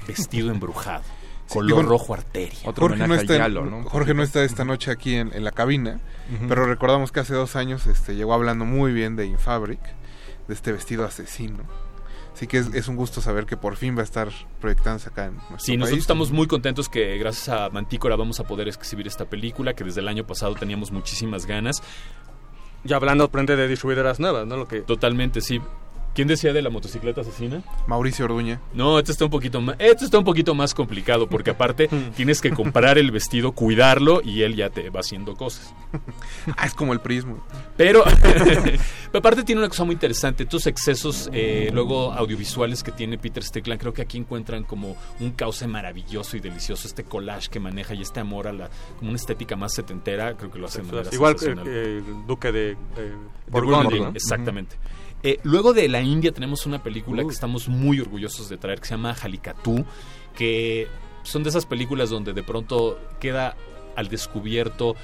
vestido 0.06 0.50
embrujado, 0.50 1.02
color 1.48 1.74
bueno, 1.74 1.88
rojo 1.90 2.14
arteria. 2.14 2.60
Otro 2.64 2.88
Jorge 2.88 3.06
no, 3.06 3.14
está. 3.14 3.50
Jorge 3.86 4.14
no 4.14 4.22
está 4.22 4.44
esta 4.44 4.64
noche 4.64 4.90
aquí 4.90 5.16
en, 5.16 5.32
en 5.34 5.42
la 5.42 5.50
cabina, 5.50 6.00
pero 6.48 6.64
recordamos 6.66 7.10
que 7.10 7.20
hace 7.20 7.34
dos 7.34 7.56
años 7.56 7.86
este, 7.86 8.14
llegó 8.14 8.34
hablando 8.34 8.64
muy 8.64 8.92
bien 8.92 9.16
de 9.16 9.26
Infabric, 9.26 9.80
de 10.48 10.54
este 10.54 10.72
vestido 10.72 11.04
asesino. 11.04 11.64
Así 12.34 12.46
que 12.46 12.58
es, 12.58 12.72
es 12.74 12.88
un 12.88 12.96
gusto 12.96 13.20
saber 13.20 13.44
que 13.44 13.56
por 13.56 13.76
fin 13.76 13.96
va 13.96 14.02
a 14.02 14.04
estar 14.04 14.28
proyectándose 14.60 15.08
acá 15.08 15.26
en 15.26 15.34
nuestro 15.34 15.58
Sí, 15.58 15.76
nosotros 15.76 15.90
país. 15.96 16.02
estamos 16.04 16.30
muy 16.30 16.46
contentos 16.46 16.88
que 16.88 17.18
gracias 17.18 17.48
a 17.48 17.68
Mantícora 17.70 18.14
vamos 18.16 18.38
a 18.40 18.44
poder 18.44 18.68
exhibir 18.68 19.06
esta 19.08 19.24
película 19.24 19.74
que 19.74 19.82
desde 19.84 20.00
el 20.00 20.08
año 20.08 20.24
pasado 20.26 20.54
teníamos 20.54 20.92
muchísimas 20.92 21.44
ganas. 21.46 21.82
Ya 22.84 22.96
hablando, 22.96 23.28
prende 23.30 23.56
de 23.56 23.68
distribuidoras 23.68 24.20
nuevas, 24.20 24.46
¿no? 24.46 24.56
Lo 24.56 24.66
que... 24.68 24.80
Totalmente, 24.80 25.40
sí. 25.42 25.60
¿Quién 26.14 26.26
decía 26.26 26.52
de 26.52 26.60
la 26.60 26.70
motocicleta 26.70 27.20
asesina? 27.20 27.62
Mauricio 27.86 28.24
Orduña. 28.24 28.60
No, 28.74 28.98
este 28.98 29.12
está 29.12 29.24
un 29.24 29.30
poquito 29.30 29.60
más, 29.60 29.76
este 29.78 30.04
está 30.04 30.18
un 30.18 30.24
poquito 30.24 30.54
más 30.54 30.74
complicado 30.74 31.28
porque 31.28 31.50
aparte 31.50 31.88
tienes 32.16 32.40
que 32.40 32.50
comprar 32.50 32.98
el 32.98 33.10
vestido, 33.12 33.52
cuidarlo 33.52 34.20
y 34.22 34.42
él 34.42 34.56
ya 34.56 34.70
te 34.70 34.90
va 34.90 35.00
haciendo 35.00 35.34
cosas. 35.36 35.74
Ah, 36.56 36.66
es 36.66 36.74
como 36.74 36.92
el 36.92 37.00
prismo. 37.00 37.44
Pero, 37.76 38.02
pero 38.22 38.78
aparte 39.18 39.44
tiene 39.44 39.60
una 39.60 39.68
cosa 39.68 39.84
muy 39.84 39.94
interesante, 39.94 40.44
estos 40.44 40.66
excesos 40.66 41.30
eh, 41.32 41.70
luego 41.72 42.12
audiovisuales 42.12 42.82
que 42.82 42.92
tiene 42.92 43.18
Peter 43.18 43.42
Strickland, 43.42 43.80
creo 43.80 43.92
que 43.92 44.02
aquí 44.02 44.18
encuentran 44.18 44.64
como 44.64 44.96
un 45.20 45.32
cauce 45.32 45.66
maravilloso 45.66 46.36
y 46.36 46.40
delicioso, 46.40 46.88
este 46.88 47.04
collage 47.04 47.48
que 47.50 47.60
maneja 47.60 47.94
y 47.94 48.02
este 48.02 48.20
amor 48.20 48.48
a 48.48 48.52
la, 48.52 48.70
como 48.98 49.10
una 49.10 49.18
estética 49.18 49.54
más 49.56 49.74
setentera, 49.74 50.36
creo 50.36 50.50
que 50.50 50.58
lo 50.58 50.66
hace 50.66 50.82
de 50.82 50.84
manera 50.84 51.08
Igual 51.12 51.34
que 51.34 51.40
sensacional. 51.40 51.68
el 51.68 52.26
duque 52.26 52.52
de, 52.52 52.70
eh, 52.72 52.76
De 52.96 53.12
Burgundy, 53.48 53.84
Burgundy, 53.84 54.00
¿no? 54.00 54.08
Exactamente. 54.14 54.76
Eh, 55.22 55.38
luego 55.42 55.72
de 55.74 55.88
la 55.88 56.00
India 56.00 56.32
tenemos 56.32 56.64
una 56.66 56.82
película 56.82 57.22
que 57.22 57.28
estamos 57.30 57.68
muy 57.68 58.00
orgullosos 58.00 58.48
de 58.48 58.56
traer 58.56 58.80
que 58.80 58.86
se 58.88 58.94
llama 58.94 59.14
Jalicatú, 59.14 59.84
que 60.36 60.88
son 61.22 61.42
de 61.42 61.50
esas 61.50 61.66
películas 61.66 62.08
donde 62.10 62.32
de 62.32 62.42
pronto 62.42 62.98
queda 63.20 63.54
al 63.96 64.08
descubierto 64.08 64.94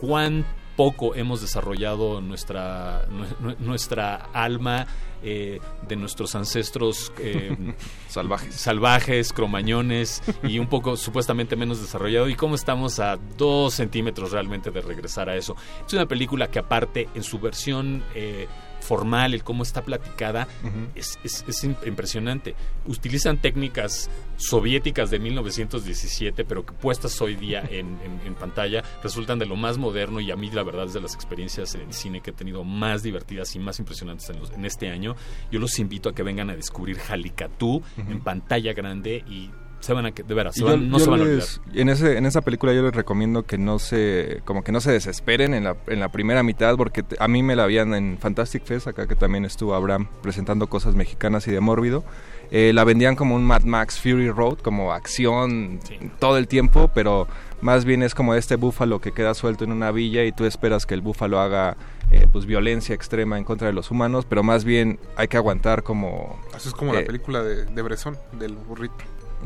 cuán 0.00 0.44
poco 0.76 1.14
hemos 1.14 1.40
desarrollado 1.40 2.20
nuestra, 2.20 3.08
nue- 3.08 3.56
nuestra 3.58 4.16
alma 4.34 4.86
eh, 5.22 5.58
de 5.88 5.96
nuestros 5.96 6.34
ancestros 6.34 7.10
eh, 7.18 7.56
salvajes. 8.08 8.54
salvajes, 8.54 9.32
cromañones 9.32 10.22
y 10.42 10.58
un 10.58 10.66
poco 10.68 10.96
supuestamente 10.96 11.56
menos 11.56 11.80
desarrollado 11.80 12.28
y 12.28 12.34
cómo 12.34 12.54
estamos 12.54 13.00
a 13.00 13.16
dos 13.38 13.72
centímetros 13.74 14.30
realmente 14.32 14.70
de 14.70 14.82
regresar 14.82 15.30
a 15.30 15.34
eso. 15.36 15.56
Es 15.86 15.92
una 15.94 16.06
película 16.06 16.50
que 16.50 16.58
aparte 16.58 17.08
en 17.14 17.22
su 17.22 17.38
versión 17.40 18.04
eh, 18.14 18.46
formal, 18.86 19.34
el 19.34 19.42
cómo 19.44 19.62
está 19.62 19.82
platicada, 19.82 20.46
es, 20.94 21.18
es- 21.24 21.44
es 21.48 21.64
im- 21.64 21.76
impresionante. 21.86 22.54
Utilizan 22.86 23.38
técnicas 23.40 24.08
soviéticas 24.36 25.10
de 25.10 25.18
1917, 25.18 26.44
pero 26.44 26.64
que 26.64 26.72
puestas 26.72 27.20
hoy 27.20 27.34
día 27.36 27.60
en, 27.70 27.98
en- 28.02 28.20
en 28.24 28.34
pantalla 28.34 28.82
resultan 29.02 29.38
de 29.38 29.46
lo 29.46 29.56
más 29.56 29.78
moderno 29.78 30.20
y 30.20 30.30
a 30.30 30.36
mí 30.36 30.50
la 30.50 30.62
verdad 30.62 30.86
es 30.86 30.92
de 30.92 31.00
las 31.00 31.14
experiencias 31.14 31.74
en 31.74 31.92
cine 31.92 32.20
que 32.20 32.30
he 32.30 32.34
tenido 32.34 32.64
más 32.64 33.02
divertidas 33.02 33.54
y 33.56 33.58
más 33.58 33.78
impresionantes 33.78 34.28
en, 34.30 34.38
los- 34.40 34.50
en 34.50 34.64
este 34.64 34.90
año. 34.90 35.16
Yo 35.50 35.58
los 35.58 35.78
invito 35.78 36.08
a 36.08 36.14
que 36.14 36.22
vengan 36.22 36.50
a 36.50 36.56
descubrir 36.56 36.98
Jalicatú 36.98 37.82
en 37.96 38.20
pantalla 38.20 38.72
grande 38.72 39.24
y 39.28 39.50
se 39.86 39.92
van 39.94 40.06
a 40.06 40.12
que- 40.12 40.22
de 40.22 40.34
veras, 40.34 40.54
se 40.56 40.60
Y 40.60 40.64
van- 40.64 40.80
yo- 40.80 40.86
no 40.90 40.98
yo 40.98 41.04
se 41.04 41.10
van 41.10 41.20
a 41.20 41.22
olvidar. 41.22 41.38
les- 41.40 41.60
En, 41.74 41.88
ese, 41.88 42.18
en 42.18 42.26
esa 42.26 42.40
película 42.42 42.72
yo 42.72 42.82
les 42.82 42.94
recomiendo 42.94 43.44
que 43.44 43.56
no 43.58 43.78
se 43.78 44.42
como 44.44 44.62
que 44.64 44.72
no 44.72 44.80
se 44.80 44.92
desesperen 44.92 45.54
en 45.54 45.64
la, 45.64 45.76
en 45.86 46.00
la 46.00 46.08
primera 46.10 46.42
mitad 46.42 46.76
porque 46.76 47.02
te- 47.02 47.16
a 47.18 47.28
mí 47.28 47.42
me 47.42 47.56
la 47.56 47.64
habían 47.64 47.94
en 47.94 48.18
Fantastic 48.18 48.64
Fest, 48.64 48.88
acá 48.88 49.06
que 49.06 49.14
también 49.16 49.44
estuvo 49.44 49.74
Abraham 49.74 50.08
presentando 50.22 50.66
cosas 50.68 50.94
mexicanas 50.94 51.46
y 51.48 51.52
de 51.52 51.60
mórbido. 51.60 52.04
Eh, 52.52 52.72
la 52.74 52.84
vendían 52.84 53.16
como 53.16 53.34
un 53.34 53.44
Mad 53.44 53.62
Max 53.62 54.00
Fury 54.00 54.30
Road, 54.30 54.58
como 54.58 54.92
acción 54.92 55.80
todo 56.20 56.36
el 56.38 56.46
tiempo, 56.46 56.88
pero 56.94 57.26
más 57.60 57.84
bien 57.84 58.02
es 58.04 58.14
como 58.14 58.34
este 58.34 58.54
búfalo 58.54 59.00
que 59.00 59.10
queda 59.12 59.34
suelto 59.34 59.64
en 59.64 59.72
una 59.72 59.90
villa 59.90 60.22
y 60.24 60.30
tú 60.30 60.44
esperas 60.44 60.86
que 60.86 60.94
el 60.94 61.00
búfalo 61.00 61.40
haga 61.40 61.76
eh, 62.12 62.28
pues 62.32 62.46
violencia 62.46 62.94
extrema 62.94 63.36
en 63.36 63.42
contra 63.42 63.66
de 63.66 63.72
los 63.72 63.90
humanos, 63.90 64.26
pero 64.28 64.44
más 64.44 64.64
bien 64.64 65.00
hay 65.16 65.26
que 65.26 65.36
aguantar 65.36 65.82
como... 65.82 66.38
Eso 66.56 66.68
es 66.68 66.74
como 66.76 66.94
eh, 66.94 67.00
la 67.00 67.04
película 67.06 67.42
de, 67.42 67.64
de 67.64 67.82
Bresson, 67.82 68.16
del 68.38 68.54
burrito. 68.54 68.94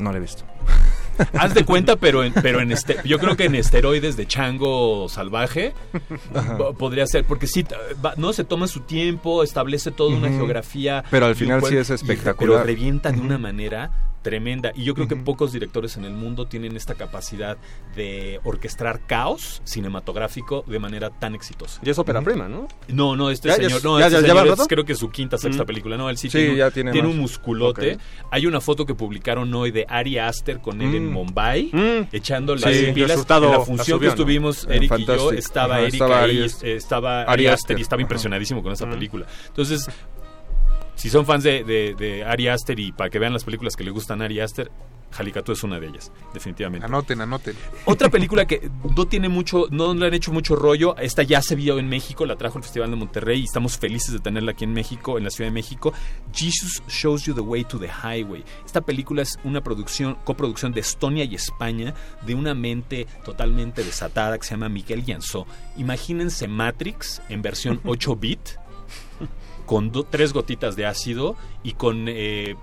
No 0.01 0.11
la 0.11 0.17
he 0.17 0.21
visto. 0.21 0.43
Haz 1.37 1.53
de 1.53 1.63
cuenta, 1.65 1.95
pero 1.97 2.23
en, 2.23 2.33
pero 2.33 2.61
en 2.61 2.71
este, 2.71 2.97
yo 3.05 3.19
creo 3.19 3.35
que 3.37 3.45
en 3.45 3.53
esteroides 3.55 4.17
de 4.17 4.25
chango 4.25 5.07
salvaje 5.09 5.73
po- 6.57 6.73
podría 6.73 7.05
ser, 7.05 7.25
porque 7.25 7.45
sí, 7.47 7.63
va- 8.03 8.13
no 8.17 8.33
se 8.33 8.43
toma 8.43 8.67
su 8.67 8.79
tiempo, 8.81 9.43
establece 9.43 9.91
toda 9.91 10.15
una 10.15 10.29
geografía. 10.29 11.03
Pero 11.11 11.27
al 11.27 11.35
final 11.35 11.61
sí 11.63 11.77
es 11.77 11.89
y- 11.89 11.93
espectacular. 11.93 12.35
pero 12.61 12.63
revienta 12.63 13.11
de 13.11 13.19
una 13.21 13.37
manera 13.37 13.91
tremenda. 14.21 14.71
Y 14.75 14.83
yo 14.83 14.93
creo 14.93 15.07
que 15.07 15.15
pocos 15.15 15.51
directores 15.51 15.97
en 15.97 16.05
el 16.05 16.13
mundo 16.13 16.45
tienen 16.45 16.75
esta 16.75 16.95
capacidad 16.95 17.57
de 17.95 18.39
orquestar 18.43 19.05
caos 19.07 19.61
cinematográfico 19.65 20.63
de 20.67 20.79
manera 20.79 21.09
tan 21.09 21.35
exitosa. 21.35 21.81
Y 21.83 21.89
es 21.89 21.97
ópera 21.99 22.21
prima, 22.21 22.47
¿no? 22.47 22.67
No, 22.87 23.15
no, 23.15 23.29
este 23.29 23.49
¿Ya- 23.49 23.55
ya 23.57 23.63
señor, 23.63 23.77
es- 23.79 23.83
no, 23.83 23.99
ya- 23.99 24.07
este 24.07 24.21
ya- 24.21 24.27
señor 24.33 24.47
es 24.59 24.67
creo 24.67 24.85
que 24.85 24.95
su 24.95 25.09
quinta, 25.09 25.37
sexta 25.37 25.63
Mm. 25.63 25.65
película, 25.65 25.97
no, 25.97 26.09
él 26.09 26.17
sí, 26.17 26.29
Sí, 26.29 26.37
tiene, 26.37 26.51
un- 26.51 26.57
ya 26.57 26.71
tiene 26.71 26.91
tiene 26.91 27.07
un 27.07 27.17
musculote. 27.19 27.97
Hay 28.31 28.45
una 28.45 28.61
foto 28.61 28.85
que 28.85 28.93
publicaron 28.95 29.53
hoy 29.53 29.71
de 29.71 29.85
Ari 29.89 30.17
Aster 30.17 30.59
con 30.59 30.81
él 30.81 30.95
en 30.95 31.09
Mm. 31.09 31.13
Mumbai, 31.13 31.71
echando 32.11 32.57
Sí, 32.57 32.91
pilas. 32.93 33.11
en 33.11 33.27
la 33.41 33.49
la 33.51 33.59
función 33.65 33.85
subió, 33.85 33.99
que 33.99 34.05
¿no? 34.05 34.11
estuvimos, 34.11 34.63
En 34.65 34.71
Eric 34.73 34.91
y 34.99 35.05
yo, 35.05 35.31
estaba 35.31 35.79
Eric 35.81 35.93
estaba 35.93 36.17
ahí, 36.19 36.23
Ari 36.23 36.43
es- 36.43 36.53
Aster. 36.55 36.69
estaba 36.77 37.21
Ari 37.23 37.47
Aster 37.47 37.53
Aster. 37.53 37.79
y 37.79 37.81
estaba 37.81 38.01
impresionadísimo 38.01 38.61
con 38.63 38.71
esa 38.73 38.89
película. 38.89 39.25
Entonces, 39.47 39.89
si 40.95 41.09
son 41.09 41.25
fans 41.25 41.43
de, 41.43 41.63
de, 41.63 41.95
de 41.95 42.23
Ari 42.23 42.47
Aster 42.47 42.79
y 42.79 42.91
para 42.91 43.09
que 43.09 43.19
vean 43.19 43.33
las 43.33 43.43
películas 43.43 43.75
que 43.75 43.83
le 43.83 43.91
gustan 43.91 44.21
a 44.21 44.25
Ari 44.25 44.39
Aster, 44.39 44.71
Jalicatú 45.11 45.51
es 45.51 45.63
una 45.63 45.79
de 45.79 45.87
ellas, 45.87 46.11
definitivamente. 46.33 46.85
Anoten, 46.85 47.21
anoten. 47.21 47.55
Otra 47.85 48.09
película 48.11 48.45
que 48.45 48.71
no 48.95 49.05
tiene 49.05 49.29
mucho, 49.29 49.67
no 49.69 49.93
le 49.93 50.07
han 50.07 50.13
hecho 50.13 50.31
mucho 50.31 50.55
rollo, 50.55 50.95
esta 50.97 51.23
ya 51.23 51.41
se 51.41 51.55
vio 51.55 51.79
en 51.79 51.89
México, 51.89 52.25
la 52.25 52.37
trajo 52.37 52.57
el 52.57 52.63
Festival 52.63 52.89
de 52.89 52.95
Monterrey 52.95 53.41
y 53.41 53.43
estamos 53.43 53.77
felices 53.77 54.13
de 54.13 54.19
tenerla 54.19 54.51
aquí 54.51 54.63
en 54.63 54.73
México, 54.73 55.17
en 55.17 55.25
la 55.25 55.29
Ciudad 55.29 55.49
de 55.49 55.53
México. 55.53 55.93
Jesus 56.33 56.81
Shows 56.87 57.25
You 57.25 57.33
the 57.33 57.41
Way 57.41 57.65
to 57.65 57.79
the 57.79 57.89
Highway. 57.89 58.43
Esta 58.65 58.81
película 58.81 59.21
es 59.21 59.37
una 59.43 59.61
producción, 59.61 60.17
coproducción 60.23 60.71
de 60.71 60.79
Estonia 60.79 61.25
y 61.25 61.35
España, 61.35 61.93
de 62.25 62.35
una 62.35 62.53
mente 62.53 63.07
totalmente 63.25 63.83
desatada 63.83 64.37
que 64.37 64.45
se 64.45 64.51
llama 64.51 64.69
Miguel 64.69 65.03
Llanzó. 65.03 65.45
Imagínense 65.77 66.47
Matrix 66.47 67.21
en 67.29 67.41
versión 67.41 67.81
8 67.85 68.15
bit 68.15 68.60
con 69.71 69.89
do- 69.93 70.03
tres 70.03 70.33
gotitas 70.33 70.75
de 70.75 70.85
ácido 70.85 71.37
y 71.63 71.73
con 71.73 72.07
eh, 72.09 72.55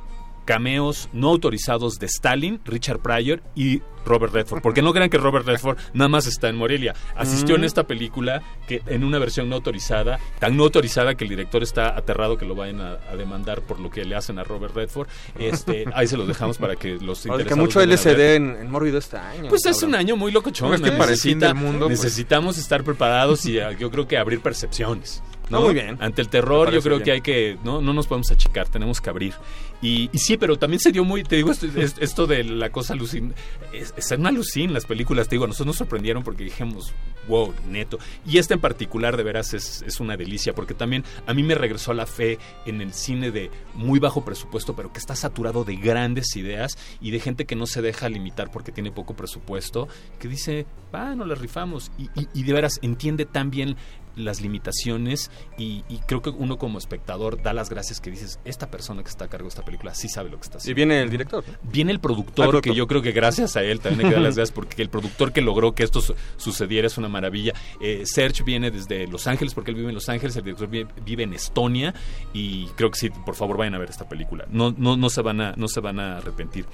cameos 0.45 1.09
no 1.15 1.29
autorizados 1.29 1.99
de 1.99 2.05
Stalin, 2.07 2.61
Richard 2.67 2.99
Pryor 3.01 3.43
y 3.55 3.81
Robert 4.05 4.33
Redford. 4.35 4.61
Porque 4.63 4.81
no 4.83 4.93
crean 4.93 5.09
que 5.11 5.17
Robert 5.19 5.47
Redford 5.47 5.79
nada 5.95 6.09
más 6.09 6.27
está 6.27 6.49
en 6.51 6.57
Morelia. 6.57 6.95
Asistió 7.17 7.55
en 7.57 7.63
Mm. 7.63 7.65
esta 7.65 7.87
película 7.87 8.43
que 8.67 8.83
en 8.87 9.05
una 9.05 9.19
versión 9.19 9.49
no 9.49 9.57
autorizada, 9.57 10.19
tan 10.39 10.57
no 10.57 10.65
autorizada 10.65 11.15
que 11.15 11.25
el 11.25 11.31
director 11.31 11.63
está 11.63 11.97
aterrado 11.97 12.37
que 12.39 12.45
lo 12.47 12.55
vayan 12.55 12.81
a, 12.81 12.93
a 13.11 13.17
demandar 13.17 13.63
por 13.63 13.81
lo 13.81 13.91
que 13.91 14.05
le 14.05 14.15
hacen 14.15 14.39
a 14.39 14.45
Robert 14.45 14.75
Redford. 14.75 15.09
Este, 15.39 15.85
ahí 15.95 16.07
se 16.07 16.17
los 16.19 16.27
dejamos 16.29 16.57
para 16.59 16.77
que 16.77 16.99
los 16.99 17.23
que 17.23 17.29
interesados 17.29 17.59
mucho 17.59 17.81
LSD 17.85 18.35
en, 18.37 18.57
en 18.57 18.71
Mórbido 18.71 18.99
este 18.99 19.17
año. 19.19 19.49
Pues 19.49 19.65
es 19.67 19.73
cabrón. 19.77 19.91
un 19.91 19.95
año 19.97 20.17
muy 20.17 20.31
locochón. 20.33 20.69
Bueno, 20.69 20.85
es 20.87 20.91
que 20.93 20.97
¿no? 20.97 21.05
Necesita- 21.07 21.55
mundo, 21.55 21.87
pues- 21.89 22.03
necesitamos 22.03 22.57
estar 22.59 22.85
preparados 22.85 23.45
y 23.47 23.61
ah, 23.61 23.73
yo 23.73 23.91
creo 23.91 24.07
que 24.09 24.17
abrir 24.19 24.41
percepciones. 24.41 25.23
¿No? 25.51 25.59
Ah, 25.59 25.61
muy 25.61 25.75
bien. 25.75 25.97
Ante 26.01 26.23
el 26.23 26.29
terror, 26.29 26.71
yo 26.73 26.81
creo 26.83 26.97
bien. 26.97 27.05
que 27.05 27.11
hay 27.13 27.21
que. 27.21 27.59
No, 27.65 27.81
no 27.81 27.93
nos 27.93 28.07
podemos 28.07 28.31
achicar, 28.31 28.69
tenemos 28.69 29.01
que 29.01 29.11
abrir. 29.11 29.35
Y, 29.81 30.11
y 30.13 30.19
sí, 30.19 30.37
pero 30.37 30.59
también 30.59 30.81
se 30.81 30.91
dio 30.93 31.05
muy. 31.05 31.23
Te 31.25 31.37
digo, 31.37 31.51
esto, 31.53 31.67
es- 31.77 31.97
esto 32.01 32.27
de 32.27 32.45
la 32.45 32.71
cosa 32.71 32.95
alucin. 32.95 33.35
Es, 33.73 33.95
es 33.97 34.11
una 34.13 34.29
alucin 34.31 34.73
las 34.73 34.85
películas. 34.87 35.29
Te 35.29 35.37
digo, 35.37 35.45
a 35.45 35.49
nosotros 35.49 35.67
nos 35.69 35.77
sorprendieron 35.77 36.23
porque 36.25 36.45
dijimos, 36.45 36.93
wow, 37.29 37.55
neto. 37.69 37.99
Y 38.27 38.39
esta 38.39 38.55
en 38.55 38.61
particular, 38.61 39.17
de 39.17 39.23
veras, 39.23 39.55
es, 39.55 39.83
es 39.83 40.01
una 40.01 40.17
delicia 40.17 40.55
porque 40.55 40.75
también 40.75 41.05
a 41.27 41.35
mí 41.35 41.43
me 41.43 41.55
regresó 41.55 41.93
la 41.95 42.07
fe 42.07 42.39
en 42.67 42.81
el 42.81 42.93
cine 42.93 43.31
de 43.31 43.51
muy 43.75 43.99
bajo 44.01 44.25
presupuesto, 44.25 44.75
pero 44.75 44.93
que 44.93 44.99
está 44.99 45.15
saturado 45.15 45.65
de 45.65 45.77
grandes 45.77 46.35
ideas 46.37 46.77
y 47.01 47.11
de 47.11 47.21
gente 47.21 47.45
que 47.45 47.55
no 47.57 47.67
se 47.67 47.83
deja 47.83 48.09
limitar 48.09 48.51
porque 48.51 48.73
tiene 48.73 48.91
poco 48.91 49.15
presupuesto, 49.15 49.89
que 50.19 50.29
dice, 50.29 50.67
va, 50.95 51.15
nos 51.15 51.27
la 51.29 51.35
rifamos. 51.35 51.91
Y, 51.99 52.05
y- 52.21 52.29
y 52.35 52.43
de 52.43 52.53
veras 52.53 52.79
entiende 52.83 53.27
tan 53.27 53.51
bien 53.51 53.77
las 54.19 54.41
limitaciones 54.41 55.31
y, 55.57 55.85
y 55.89 55.99
creo 56.07 56.23
que 56.23 56.31
uno 56.31 56.59
como 56.59 56.79
espectador 56.79 57.43
da 57.43 57.53
las 57.53 57.71
gracias 57.71 58.01
que 58.01 58.11
dices, 58.11 58.39
esta 58.45 58.71
persona 58.71 59.03
que 59.03 59.09
está 59.09 59.27
a 59.27 59.29
cargo 59.29 59.45
de 59.45 59.51
esta 59.51 59.65
película 59.65 59.95
sí 59.95 60.09
sabe 60.09 60.31
lo 60.31 60.37
que 60.39 60.43
está 60.45 60.59
haciendo. 60.59 60.73
Y 60.73 60.75
viene 60.75 61.01
el 61.03 61.11
director. 61.11 61.45
Viene 61.63 61.93
el 61.93 61.99
Ah, 61.99 62.03
productor, 62.03 62.45
el 62.47 62.51
productor. 62.51 62.63
que 62.73 62.75
yo 62.77 62.87
creo 62.87 63.03
que 63.03 63.13
gracias 63.13 63.57
a 63.57 63.63
él 63.63 63.81
también 63.81 64.07
hay 64.07 64.11
que 64.11 64.15
dar 64.15 64.23
las 64.23 64.37
gracias 64.37 64.55
porque 64.55 64.83
el 64.83 64.89
productor 64.91 65.33
que 65.33 65.41
logró 65.41 65.75
que 65.75 65.83
esto 65.85 66.01
su- 66.01 66.15
sucediera 66.37 66.87
es 66.87 66.99
una 66.99 67.09
maravilla. 67.09 67.53
Eh, 67.81 68.03
Serge 68.07 68.43
viene 68.43 68.71
desde 68.71 69.07
Los 69.07 69.27
Ángeles 69.27 69.55
porque 69.55 69.71
él 69.71 69.77
vive 69.77 69.89
en 69.89 69.95
Los 69.95 70.09
Ángeles, 70.09 70.37
el 70.37 70.45
director 70.45 70.69
vi- 70.69 70.87
vive 71.05 71.23
en 71.25 71.33
Estonia 71.35 71.95
y 72.33 72.67
creo 72.77 72.91
que 72.91 72.99
sí, 72.99 73.11
por 73.11 73.35
favor 73.35 73.57
vayan 73.57 73.75
a 73.75 73.79
ver 73.79 73.91
esta 73.91 74.09
película. 74.09 74.47
No, 74.51 74.75
no, 74.77 74.97
no, 74.97 75.11
se, 75.11 75.23
van 75.23 75.41
a, 75.41 75.53
no 75.57 75.69
se 75.69 75.81
van 75.81 75.99
a 76.01 76.19
arrepentir. 76.19 76.67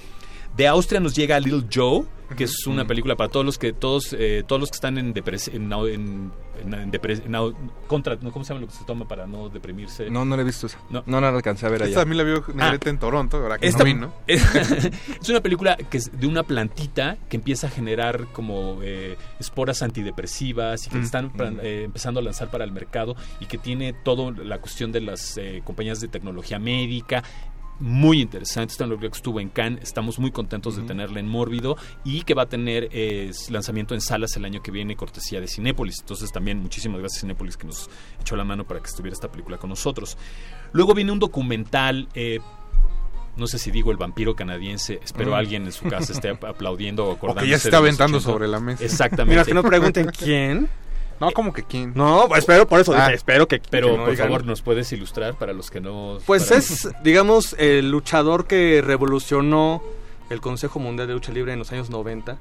De 0.57 0.69
Austria 0.69 1.01
nos 1.01 1.15
llega 1.17 1.39
Little 1.41 1.65
Joe, 1.73 2.05
que 2.37 2.45
es 2.45 2.67
una 2.67 2.85
película 2.87 3.17
para 3.17 3.29
todos 3.31 3.45
los 3.45 3.59
que 3.59 3.73
todos 3.73 4.15
eh, 4.19 4.45
todos 4.47 4.61
los 4.61 4.71
que 4.71 4.77
están 4.77 4.99
en 4.99 5.13
depres- 5.15 5.53
en, 5.53 5.69
au- 5.71 5.89
en, 5.93 6.33
en- 6.65 6.75
en 6.75 6.91
depres- 6.93 7.23
en 7.25 7.33
au- 7.35 7.55
contra, 7.87 8.17
¿no? 8.17 8.33
¿cómo 8.33 8.45
se 8.45 8.51
llama 8.55 8.63
lo 8.63 8.67
que 8.69 8.73
se 8.75 8.85
toma 8.85 9.07
para 9.07 9.27
no 9.27 9.49
deprimirse? 9.49 10.09
No, 10.11 10.25
no 10.25 10.35
la 10.37 10.43
he 10.43 10.45
visto 10.45 10.67
esa. 10.67 10.79
No. 10.91 11.03
No, 11.07 11.21
no 11.21 11.21
la 11.21 11.29
alcancé 11.37 11.67
a 11.67 11.69
ver 11.71 11.83
Esta 11.83 12.01
allá. 12.01 12.01
también 12.03 12.19
la 12.19 12.25
vio 12.25 12.45
Negrete 12.55 12.91
en 12.91 12.99
Toronto, 12.99 13.37
ahora 13.39 13.59
que 13.59 13.67
Esta- 13.67 13.85
no 13.85 14.13
es 14.27 15.29
una 15.29 15.41
película 15.41 15.77
que 15.77 15.99
es 15.99 16.19
de 16.19 16.27
una 16.27 16.43
plantita 16.45 17.19
que 17.29 17.37
empieza 17.37 17.67
a 17.67 17.71
generar 17.71 18.27
como 18.33 18.79
eh, 18.83 19.17
esporas 19.41 19.83
antidepresivas 19.83 20.87
y 20.87 20.91
que 20.91 20.99
Mm. 20.99 21.03
están 21.03 21.31
plan- 21.33 21.59
eh, 21.63 21.83
empezando 21.85 22.21
a 22.21 22.23
lanzar 22.23 22.51
para 22.51 22.65
el 22.65 22.73
mercado 22.73 23.17
y 23.41 23.47
que 23.47 23.59
tiene 23.59 23.93
toda 23.93 24.31
la 24.45 24.59
cuestión 24.61 24.93
de 24.93 25.01
las 25.01 25.37
eh, 25.37 25.63
compañías 25.65 26.01
de 26.01 26.09
tecnología 26.09 26.59
médica. 26.59 27.23
Muy 27.81 28.21
interesante. 28.21 28.73
Esta 28.73 28.85
película 28.85 29.11
que 29.11 29.17
estuvo 29.17 29.41
en 29.41 29.49
Cannes, 29.49 29.83
estamos 29.83 30.19
muy 30.19 30.31
contentos 30.31 30.77
de 30.77 30.83
tenerla 30.83 31.21
en 31.21 31.29
Mórbido 31.29 31.77
y 32.05 32.23
que 32.23 32.35
va 32.35 32.43
a 32.43 32.47
tener 32.49 32.89
eh, 32.93 33.31
lanzamiento 33.51 33.95
en 33.95 34.01
salas 34.01 34.37
el 34.37 34.45
año 34.45 34.63
que 34.63 34.71
viene, 34.71 34.97
cortesía 34.97 35.41
de 35.41 35.49
Cinépolis. 35.49 36.01
Entonces 36.01 36.31
también 36.33 36.61
muchísimas 36.61 37.01
gracias 37.01 37.21
Cinépolis 37.23 37.57
que 37.57 37.67
nos 37.67 37.91
echó 38.21 38.37
la 38.37 38.45
mano 38.45 38.65
para 38.65 38.81
que 38.81 38.87
estuviera 38.87 39.15
esta 39.15 39.31
película 39.31 39.59
con 39.59 39.71
nosotros. 39.71 40.17
Luego 40.73 40.95
viene 40.95 41.13
un 41.13 41.19
documental... 41.19 42.09
Eh, 42.15 42.41
no 43.37 43.49
sé 43.49 43.59
si 43.59 43.73
digo 43.73 43.91
el 43.91 43.97
vampiro 43.97 44.37
canadiense, 44.37 45.01
espero 45.03 45.33
Mm. 45.33 45.35
alguien 45.35 45.65
en 45.67 45.73
su 45.73 45.89
casa 45.89 46.13
esté 46.13 46.29
ap- 46.29 46.45
aplaudiendo 46.45 47.07
o 47.07 47.13
acordándose. 47.15 47.43
O 47.43 47.47
que 47.47 47.51
ya 47.51 47.59
se 47.59 47.67
está 47.67 47.79
aventando 47.79 48.19
80. 48.19 48.33
sobre 48.33 48.47
la 48.47 48.61
mesa. 48.61 48.85
Exactamente. 48.85 49.31
Mira, 49.35 49.45
que 49.45 49.55
no 49.55 49.65
pregunten 49.65 50.07
quién. 50.17 50.69
No, 51.21 51.31
como 51.33 51.53
que 51.53 51.63
quién. 51.63 51.93
No, 51.95 52.25
pues, 52.29 52.41
espero, 52.41 52.67
por 52.67 52.81
eso 52.81 52.93
Ah. 52.93 53.03
dije, 53.05 53.15
espero 53.15 53.47
que 53.49 53.61
Pero 53.71 53.89
que 53.89 53.93
no 53.97 54.03
por 54.05 54.11
digan. 54.13 54.27
favor, 54.29 54.45
¿nos 54.45 54.63
puedes 54.63 54.93
ilustrar 54.93 55.35
para 55.35 55.53
los 55.53 55.71
que 55.71 55.81
no... 55.81 56.19
Pues 56.27 56.45
para- 56.47 56.59
es, 56.59 56.89
digamos, 57.03 57.55
el 57.59 57.91
luchador 57.91 58.47
que 58.47 58.83
revolucionó 58.85 59.83
el 60.31 60.41
Consejo 60.41 60.79
Mundial 60.81 61.07
de 61.09 61.15
Lucha 61.15 61.33
Libre 61.33 61.53
en 61.53 61.59
los 61.61 61.71
años 61.73 61.91
90, 61.91 62.39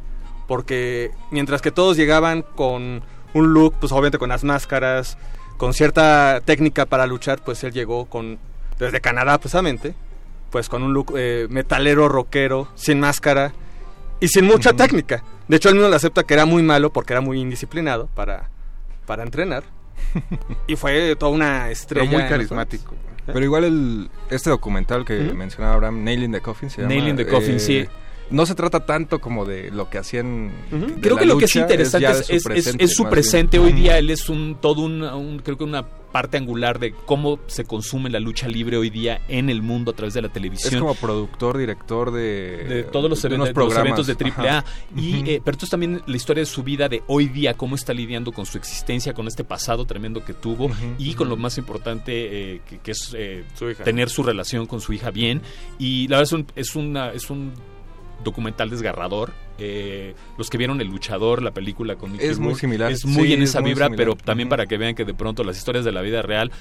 porque 0.48 1.12
mientras 1.32 1.62
que 1.62 1.72
todos 1.72 1.98
llegaban 1.98 2.41
con 2.41 3.04
un 3.34 3.54
look, 3.54 3.76
pues 3.80 3.91
obviamente 3.91 4.18
con 4.18 4.30
las 4.30 4.44
máscaras, 4.44 5.18
con 5.58 5.74
cierta 5.74 6.41
técnica 6.44 6.86
para 6.86 7.06
luchar, 7.08 7.41
pues 7.44 7.64
él 7.64 7.72
llegó 7.74 8.06
con, 8.06 8.40
desde 8.80 9.02
Canadá 9.02 9.38
precisamente, 9.38 9.95
pues 10.50 10.68
con 10.70 10.84
un 10.84 10.94
look 10.94 11.14
eh, 11.16 11.48
metalero, 11.50 12.10
rockero, 12.10 12.68
sin 12.76 13.00
máscara 13.00 13.54
y 14.20 14.28
sin 14.28 14.45
mucha 14.45 14.74
técnica. 14.74 15.24
De 15.48 15.58
hecho, 15.58 15.70
él 15.70 15.76
mismo 15.76 15.90
le 15.90 15.95
acepta 15.95 16.24
que 16.24 16.34
era 16.34 16.45
muy 16.45 16.64
malo 16.64 16.91
porque 16.91 17.14
era 17.14 17.22
muy 17.22 17.40
indisciplinado 17.40 18.08
para, 18.16 18.50
para 19.06 19.24
entrenar. 19.24 19.64
y 20.68 20.76
fue 20.76 21.16
toda 21.16 21.32
una 21.32 21.70
estrella. 21.72 22.06
muy 22.06 22.16
en 22.16 22.22
los 22.22 22.30
carismático. 22.30 22.96
Pero 23.26 23.40
igual 23.46 23.64
el, 23.64 24.10
este 24.30 24.50
documental 24.50 25.06
que 25.06 25.16
mencionaba 25.34 25.76
Abraham, 25.76 26.04
Nail 26.04 26.24
in 26.24 26.32
the 26.34 26.42
Coffin, 26.42 26.70
se 26.70 26.82
llama. 26.82 27.16
The 27.16 27.26
Coffin, 27.28 27.56
eh, 27.56 27.60
sí. 27.60 27.86
No 28.30 28.46
se 28.46 28.56
trata 28.56 28.86
tanto 28.86 29.20
como 29.20 29.46
de 29.46 29.70
lo 29.72 29.90
que 29.90 29.98
hacían. 29.98 30.52
Creo 31.02 31.18
que 31.18 31.26
lo 31.26 31.38
que 31.38 31.46
es 31.46 31.56
interesante 31.56 32.12
es, 32.12 32.18
su 32.18 32.34
es- 32.34 32.38
es- 32.38 32.44
presente, 32.44 32.84
es 32.84 32.94
su 32.96 33.10
presente. 33.10 33.60
Hoy 33.60 33.72
día 33.74 33.98
él 33.98 34.10
es 34.10 34.28
un 34.30 34.58
todo 34.60 34.82
un, 34.82 35.04
un- 35.04 35.40
creo 35.40 35.58
que 35.58 35.64
una 35.64 35.86
parte 36.14 36.38
angular 36.38 36.80
de 36.80 36.94
cómo 36.94 37.40
se 37.48 37.65
consume 37.65 38.10
la 38.10 38.22
lucha 38.22 38.48
libre 38.48 38.77
hoy 38.77 38.90
día 38.90 39.19
en 39.27 39.49
el 39.49 39.61
mundo 39.61 39.91
a 39.91 39.95
través 39.95 40.14
de 40.14 40.22
la 40.22 40.27
Es 40.27 40.34
televisión. 40.34 40.80
como 40.80 40.95
productor, 40.95 41.57
director 41.57 42.11
de. 42.11 42.64
de 42.69 42.84
todos 42.84 43.10
los, 43.10 43.22
de 43.22 43.27
even- 43.27 43.41
unos 43.41 43.48
de 43.49 43.53
los 43.56 43.76
eventos 43.76 44.07
de 44.07 44.14
AAA. 44.14 44.57
Ajá. 44.60 44.65
Y, 44.95 45.30
eh, 45.30 45.41
pero 45.44 45.56
esto 45.56 45.65
es 45.65 45.72
también 45.72 46.02
la 46.06 46.15
historia 46.15 46.41
de 46.41 46.45
su 46.45 46.64
vida 46.64 46.88
de 46.88 47.03
hoy 47.07 47.26
día, 47.27 47.56
cómo 47.56 47.76
está 47.76 47.94
lidiando 47.94 48.31
con 48.31 48.45
su 48.45 48.57
existencia, 48.57 49.14
con 49.14 49.27
este 49.27 49.44
pasado 49.44 49.85
tremendo 49.85 50.23
que 50.23 50.34
tuvo 50.34 50.69
y 50.98 51.15
con 51.15 51.27
lo 51.27 51.35
más 51.35 51.57
importante 51.57 52.53
eh, 52.53 52.61
que, 52.69 52.77
que 52.77 52.91
es 52.91 53.14
eh, 53.18 53.44
tener 53.84 54.10
su 54.10 54.23
relación 54.23 54.68
con 54.68 54.80
su 54.80 54.94
hija 54.94 55.11
bien. 55.11 55.41
Y 55.80 56.07
la 56.07 56.19
verdad 56.19 56.23
es 56.23 56.31
un, 56.34 56.48
es 56.56 56.76
una, 56.76 57.11
es 57.11 57.30
un 57.30 57.52
documental 58.23 58.69
desgarrador. 58.69 59.34
Eh, 59.60 60.16
los 60.38 60.50
que 60.50 60.58
vieron 60.58 60.82
El 60.82 60.88
Luchador, 60.88 61.42
la 61.44 61.52
película 61.52 61.96
con 61.96 62.12
Mickey 62.14 62.28
Es 62.28 62.40
muy 62.40 62.56
similar. 62.56 62.92
Es 62.92 63.06
muy 63.06 63.28
Sí, 63.28 63.34
en 63.34 63.44
es 63.44 63.50
esa 63.50 63.62
muy 63.62 63.72
vibra, 63.72 63.86
similar. 63.86 64.06
pero 64.16 64.16
también 64.26 64.50
para 64.50 64.66
que 64.66 64.78
vean 64.78 64.96
que 64.96 65.06
de 65.06 65.14
pronto 65.14 65.44
las 65.44 65.58
historias 65.58 65.86
de 65.86 65.92
la 65.92 66.02
vida 66.02 66.22
real 66.22 66.52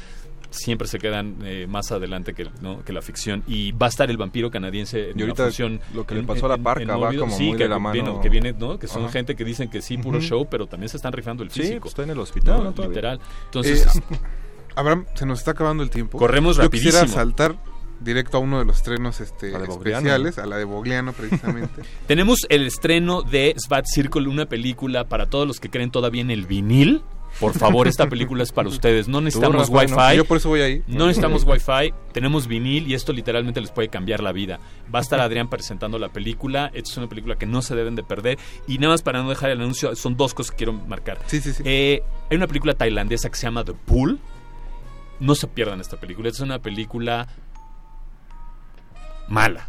siempre 0.50 0.86
se 0.86 0.98
quedan 0.98 1.36
eh, 1.44 1.66
más 1.66 1.90
adelante 1.92 2.34
que, 2.34 2.46
¿no? 2.60 2.84
que 2.84 2.92
la 2.92 3.00
ficción. 3.00 3.42
Y 3.46 3.72
va 3.72 3.86
a 3.86 3.88
estar 3.88 4.10
el 4.10 4.18
vampiro 4.18 4.50
canadiense 4.50 5.10
en 5.10 5.18
Y 5.18 5.22
ahorita 5.22 5.44
función. 5.44 5.80
lo 5.94 6.06
que 6.06 6.14
le 6.14 6.20
en- 6.20 6.26
pasó 6.26 6.44
a 6.44 6.50
la 6.50 6.58
Parca 6.58 6.82
en 6.82 6.90
va 6.90 7.14
como 7.14 7.34
Sí, 7.34 7.48
muy 7.48 7.56
que 7.56 7.64
de 7.64 7.70
la 7.70 7.78
viene- 7.90 8.20
que 8.20 8.28
viene, 8.28 8.52
¿no? 8.52 8.78
Que 8.78 8.86
son 8.86 9.04
Ajá. 9.04 9.12
gente 9.12 9.34
que 9.34 9.44
dicen 9.46 9.70
que 9.70 9.80
sí, 9.80 9.96
puro 9.96 10.20
show, 10.20 10.46
pero 10.50 10.66
también 10.66 10.90
se 10.90 10.98
están 10.98 11.14
rifando 11.14 11.42
el 11.42 11.50
Sí, 11.50 11.60
físico. 11.62 11.80
pues 11.80 11.92
está 11.92 12.02
en 12.02 12.10
el 12.10 12.18
hospital, 12.18 12.58
¿no? 12.58 12.64
¿no? 12.64 12.72
Todavía. 12.72 12.94
Literal. 12.96 13.20
Entonces, 13.46 13.86
Eh, 13.86 14.00
Abraham, 14.76 15.06
se 15.14 15.24
nos 15.24 15.38
está 15.38 15.52
acabando 15.52 15.82
el 15.82 15.88
tiempo. 15.90 16.18
Corremos 16.18 16.56
Yo 16.58 16.68
quisiera 16.70 16.98
rapidísimo. 17.00 17.22
saltar 17.22 17.56
directo 18.02 18.38
a 18.38 18.40
uno 18.40 18.58
de 18.58 18.64
los 18.64 18.76
estrenos 18.76 19.20
este, 19.20 19.52
especiales, 19.52 20.38
a 20.38 20.46
la 20.46 20.56
de 20.56 20.64
Bogliano 20.64 21.12
precisamente. 21.12 21.82
tenemos 22.06 22.40
el 22.48 22.66
estreno 22.66 23.22
de 23.22 23.54
Svat 23.56 23.86
Circle, 23.86 24.28
una 24.28 24.46
película 24.46 25.04
para 25.08 25.26
todos 25.26 25.46
los 25.46 25.60
que 25.60 25.70
creen 25.70 25.90
todavía 25.90 26.22
en 26.22 26.30
el 26.30 26.46
vinil. 26.46 27.02
Por 27.40 27.54
favor, 27.54 27.88
esta 27.88 28.08
película 28.08 28.42
es 28.42 28.52
para 28.52 28.68
ustedes. 28.68 29.08
No 29.08 29.20
necesitamos 29.20 29.68
Rafa, 29.68 29.86
¿no? 29.86 29.96
Wi-Fi. 29.96 30.16
Yo 30.16 30.24
por 30.24 30.36
eso 30.36 30.48
voy 30.48 30.60
ahí. 30.60 30.82
No 30.86 31.06
necesitamos 31.06 31.44
Wi-Fi. 31.44 31.92
Tenemos 32.12 32.46
vinil 32.46 32.86
y 32.88 32.94
esto 32.94 33.12
literalmente 33.12 33.60
les 33.60 33.70
puede 33.70 33.88
cambiar 33.88 34.22
la 34.22 34.32
vida. 34.32 34.60
Va 34.94 34.98
a 34.98 35.02
estar 35.02 35.20
Adrián 35.20 35.48
presentando 35.48 35.98
la 35.98 36.10
película. 36.10 36.70
Esta 36.74 36.90
es 36.90 36.96
una 36.98 37.08
película 37.08 37.36
que 37.36 37.46
no 37.46 37.62
se 37.62 37.74
deben 37.74 37.96
de 37.96 38.02
perder. 38.02 38.38
Y 38.66 38.78
nada 38.78 38.94
más 38.94 39.02
para 39.02 39.22
no 39.22 39.30
dejar 39.30 39.50
el 39.50 39.60
anuncio, 39.60 39.96
son 39.96 40.16
dos 40.16 40.34
cosas 40.34 40.52
que 40.52 40.58
quiero 40.58 40.72
marcar. 40.74 41.18
Sí, 41.26 41.40
sí, 41.40 41.52
sí. 41.52 41.62
Eh, 41.66 42.02
hay 42.30 42.36
una 42.36 42.46
película 42.46 42.74
tailandesa 42.74 43.30
que 43.30 43.36
se 43.36 43.44
llama 43.44 43.64
The 43.64 43.74
Pool. 43.74 44.20
No 45.20 45.34
se 45.34 45.46
pierdan 45.46 45.80
esta 45.80 45.98
película. 45.98 46.28
Es 46.28 46.40
una 46.40 46.58
película 46.58 47.28
mala. 49.28 49.68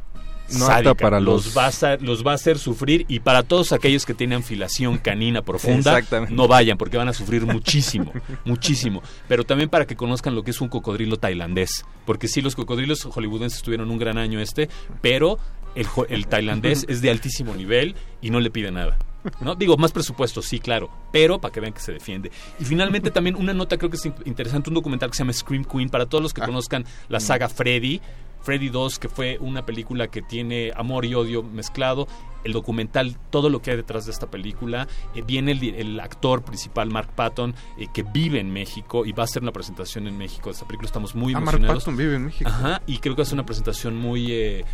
No 0.51 0.67
sádica. 0.67 0.93
para 0.93 1.19
los, 1.21 1.45
los- 1.45 1.57
va 1.57 1.63
a 1.65 1.67
hacer, 1.67 2.01
los 2.03 2.27
va 2.27 2.31
a 2.31 2.35
hacer 2.35 2.59
sufrir 2.59 3.05
y 3.07 3.21
para 3.21 3.43
todos 3.43 3.71
aquellos 3.71 4.05
que 4.05 4.13
tienen 4.13 4.43
filación 4.43 4.97
canina 4.97 5.41
profunda 5.41 6.01
no 6.29 6.47
vayan 6.49 6.77
porque 6.77 6.97
van 6.97 7.07
a 7.07 7.13
sufrir 7.13 7.45
muchísimo 7.45 8.11
muchísimo 8.45 9.01
pero 9.29 9.45
también 9.45 9.69
para 9.69 9.87
que 9.87 9.95
conozcan 9.95 10.35
lo 10.35 10.43
que 10.43 10.51
es 10.51 10.59
un 10.59 10.67
cocodrilo 10.67 11.15
tailandés 11.17 11.85
porque 12.05 12.27
sí 12.27 12.41
los 12.41 12.55
cocodrilos 12.55 13.03
hollywoodenses 13.05 13.63
tuvieron 13.63 13.89
un 13.89 13.97
gran 13.97 14.17
año 14.17 14.41
este 14.41 14.69
pero 15.01 15.39
el, 15.75 15.87
el 16.09 16.27
tailandés 16.27 16.85
es 16.89 17.01
de 17.01 17.09
altísimo 17.09 17.55
nivel 17.55 17.95
y 18.21 18.29
no 18.29 18.39
le 18.41 18.51
pide 18.51 18.69
nada 18.69 18.97
¿no? 19.39 19.55
Digo, 19.55 19.77
más 19.77 19.93
presupuesto, 19.93 20.41
sí, 20.41 20.59
claro, 20.59 20.89
pero 21.13 21.39
para 21.39 21.53
que 21.53 21.61
vean 21.61 21.71
que 21.71 21.79
se 21.79 21.93
defiende. 21.93 22.29
Y 22.59 22.65
finalmente 22.65 23.09
también 23.09 23.37
una 23.37 23.53
nota 23.53 23.77
creo 23.77 23.89
que 23.89 23.95
es 23.95 24.05
in- 24.05 24.13
interesante, 24.25 24.69
un 24.69 24.73
documental 24.73 25.09
que 25.09 25.15
se 25.15 25.23
llama 25.23 25.31
Scream 25.31 25.63
Queen, 25.63 25.87
para 25.87 26.05
todos 26.07 26.21
los 26.21 26.33
que 26.33 26.41
conozcan 26.41 26.83
la 27.07 27.21
saga 27.21 27.47
Freddy, 27.47 28.01
Freddy 28.43 28.69
2, 28.69 28.99
que 28.99 29.09
fue 29.09 29.37
una 29.39 29.65
película 29.65 30.07
que 30.09 30.21
tiene 30.21 30.71
amor 30.75 31.05
y 31.05 31.15
odio 31.15 31.43
mezclado, 31.43 32.07
el 32.43 32.51
documental, 32.51 33.17
todo 33.29 33.49
lo 33.49 33.61
que 33.61 33.71
hay 33.71 33.77
detrás 33.77 34.05
de 34.05 34.11
esta 34.11 34.29
película, 34.29 34.87
eh, 35.15 35.21
viene 35.25 35.53
el, 35.53 35.63
el 35.75 35.99
actor 36.01 36.43
principal, 36.43 36.89
Mark 36.89 37.09
Patton, 37.15 37.55
eh, 37.77 37.87
que 37.93 38.03
vive 38.03 38.39
en 38.39 38.51
México 38.51 39.05
y 39.05 39.13
va 39.13 39.23
a 39.23 39.25
hacer 39.25 39.41
una 39.43 39.53
presentación 39.53 40.07
en 40.07 40.17
México 40.17 40.49
de 40.49 40.53
esta 40.53 40.67
película, 40.67 40.87
estamos 40.87 41.15
muy 41.15 41.33
Ah, 41.33 41.39
Mark 41.39 41.55
emocionados. 41.55 41.83
Patton 41.83 41.97
vive 41.97 42.15
en 42.15 42.25
México. 42.25 42.49
Ajá, 42.49 42.81
y 42.85 42.97
creo 42.97 43.15
que 43.15 43.21
es 43.21 43.31
una 43.31 43.45
presentación 43.45 43.95
muy... 43.95 44.31
eh, 44.31 44.65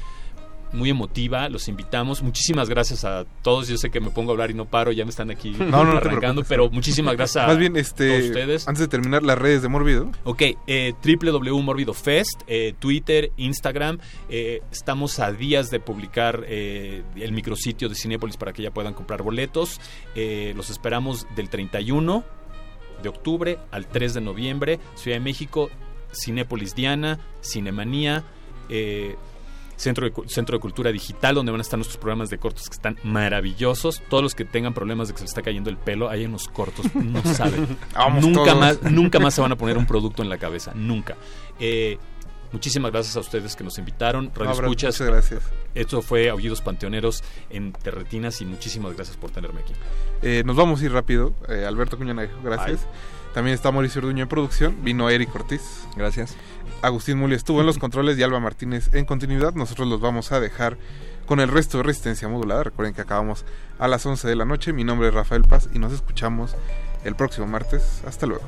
muy 0.72 0.90
emotiva, 0.90 1.50
los 1.50 1.68
invitamos. 1.68 2.22
Muchísimas 2.22 2.70
gracias 2.70 3.04
a 3.06 3.26
todos. 3.42 3.68
Yo 3.68 3.78
sé 3.78 3.90
que 3.90 4.00
me 4.00 4.10
pongo 4.12 4.32
a 4.32 4.34
hablar 4.34 4.52
y 4.52 4.54
no 4.54 4.66
paro, 4.66 4.92
ya 4.92 5.04
me 5.06 5.10
están 5.10 5.32
aquí 5.32 5.52
No, 5.60 5.78
arrancando, 5.82 6.44
pero 6.44 6.70
muchísimas 6.70 7.16
gracias 7.16 7.44
a 7.44 7.48
Más 7.50 7.58
bien, 7.58 7.76
este, 7.76 8.08
todos 8.10 8.26
ustedes. 8.30 8.68
antes 8.68 8.82
de 8.82 8.88
terminar, 8.88 9.24
las 9.24 9.38
redes 9.38 9.62
de 9.62 9.68
Morbido. 9.68 10.12
Ok, 10.26 10.44
eh, 10.68 10.94
www.morbidofest, 11.04 12.42
eh, 12.48 12.74
Twitter, 12.80 13.32
Instagram. 13.38 14.00
eh, 14.30 14.62
estamos 14.72 15.20
a 15.20 15.32
días 15.32 15.70
de 15.72 15.80
publicar 15.80 16.44
eh, 16.48 17.04
el 17.16 17.32
micrositio 17.32 17.90
de 17.90 17.96
Cinépolis 17.96 18.38
para 18.38 18.54
que 18.54 18.62
ya 18.64 18.72
puedan 18.72 18.94
comprar 18.94 19.22
boletos. 19.24 19.80
Eh, 20.16 20.54
los 20.56 20.70
esperamos 20.70 21.28
del 21.36 21.50
31 21.50 22.24
de 23.04 23.10
octubre 23.10 23.58
al 23.72 23.88
3 23.88 24.14
de 24.16 24.22
noviembre. 24.22 24.80
Ciudad 24.96 25.18
de 25.18 25.22
México, 25.22 25.70
Cinépolis 26.14 26.76
Diana, 26.76 27.20
Cinemanía. 27.44 28.24
eh, 28.70 29.16
Centro 29.80 30.10
de, 30.10 30.14
Centro 30.28 30.58
de 30.58 30.62
Cultura 30.62 30.92
Digital, 30.92 31.36
donde 31.36 31.52
van 31.52 31.62
a 31.62 31.64
estar 31.64 31.78
nuestros 31.78 31.98
programas 31.98 32.30
de 32.30 32.38
cortos 32.38 32.68
que 32.70 32.76
están 32.76 32.98
maravillosos. 33.04 34.02
Todos 34.10 34.22
los 34.22 34.36
que 34.36 34.44
tengan 34.44 34.74
problemas 34.74 35.08
de 35.08 35.14
que 35.14 35.20
se 35.20 35.24
les 35.24 35.32
está 35.32 35.42
cayendo 35.42 35.70
el 35.70 35.78
pelo, 35.78 36.10
hay 36.10 36.26
unos 36.26 36.50
cortos, 36.50 36.94
no 36.94 37.24
saben. 37.34 37.78
Vamos 37.94 38.26
nunca 38.26 38.44
todos. 38.44 38.60
más, 38.60 38.84
nunca 38.84 39.20
más 39.20 39.34
se 39.34 39.42
van 39.42 39.54
a 39.54 39.56
poner 39.56 39.78
un 39.78 39.86
producto 39.88 40.22
en 40.22 40.30
la 40.30 40.38
cabeza, 40.38 40.74
nunca. 40.76 41.16
Eh, 41.62 41.98
muchísimas 42.52 42.92
gracias 42.92 43.16
a 43.16 43.22
ustedes 43.22 43.56
que 43.56 43.64
nos 43.64 43.78
invitaron. 43.78 44.32
Radio 44.36 44.52
Escuchas. 44.52 45.00
muchas 45.00 45.08
gracias. 45.08 45.44
Esto 45.76 46.02
fue 46.02 46.30
Aullidos 46.30 46.62
Panteoneros 46.62 47.24
en 47.50 47.72
Terretinas 47.72 48.42
y 48.42 48.46
muchísimas 48.46 48.96
gracias 48.96 49.16
por 49.16 49.32
tenerme 49.32 49.62
aquí. 49.62 49.74
Eh, 50.22 50.44
nos 50.46 50.58
vamos 50.58 50.82
a 50.82 50.86
ir 50.86 50.92
rápido. 50.92 51.34
Eh, 51.48 51.64
Alberto 51.66 51.98
Cuñanago, 51.98 52.34
gracias. 52.44 52.86
También 53.34 53.56
está 53.56 53.72
Mauricio 53.72 54.00
Orduño 54.00 54.24
en 54.24 54.30
producción. 54.30 54.84
Vino 54.84 55.10
Eric 55.10 55.34
Ortiz. 55.36 55.88
Gracias. 55.96 56.36
Agustín 56.82 57.18
Muli 57.18 57.36
estuvo 57.36 57.60
en 57.60 57.66
los 57.66 57.78
controles 57.80 58.18
y 58.18 58.24
Alba 58.24 58.40
Martínez 58.40 58.90
en 58.94 59.06
continuidad. 59.06 59.54
Nosotros 59.54 59.88
los 59.88 60.02
vamos 60.02 60.32
a 60.32 60.40
dejar 60.40 60.78
con 61.26 61.40
el 61.40 61.48
resto 61.50 61.78
de 61.78 61.84
Resistencia 61.84 62.28
Modulada. 62.28 62.64
Recuerden 62.64 62.96
que 62.96 63.02
acabamos 63.02 63.46
a 63.78 63.88
las 63.88 64.06
11 64.06 64.28
de 64.28 64.36
la 64.36 64.46
noche. 64.46 64.74
Mi 64.74 64.84
nombre 64.84 65.10
es 65.10 65.14
Rafael 65.14 65.44
Paz 65.44 65.70
y 65.74 65.80
nos 65.80 65.94
escuchamos 65.94 66.56
el 67.04 67.16
próximo 67.16 67.48
martes. 67.48 68.02
Hasta 68.06 68.26
luego. 68.26 68.44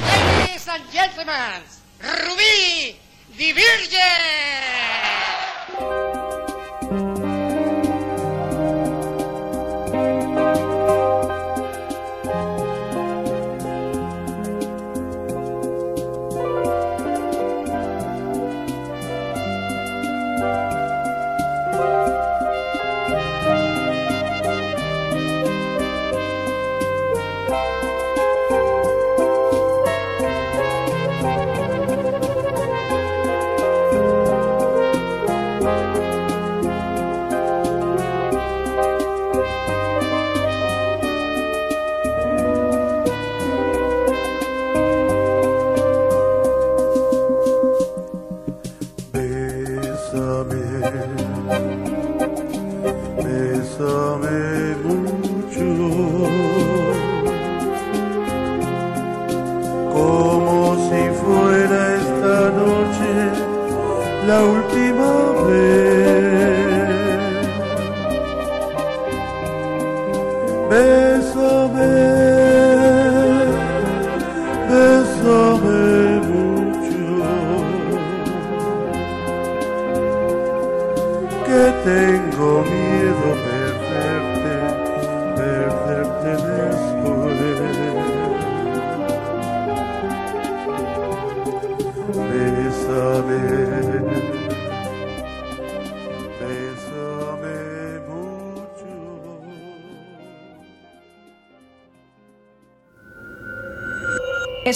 Ladies 0.00 0.68
and 0.68 0.84
gentlemen, 0.90 1.62
Rubí 2.00 2.96
the 3.38 3.52
Virgin! 3.54 4.91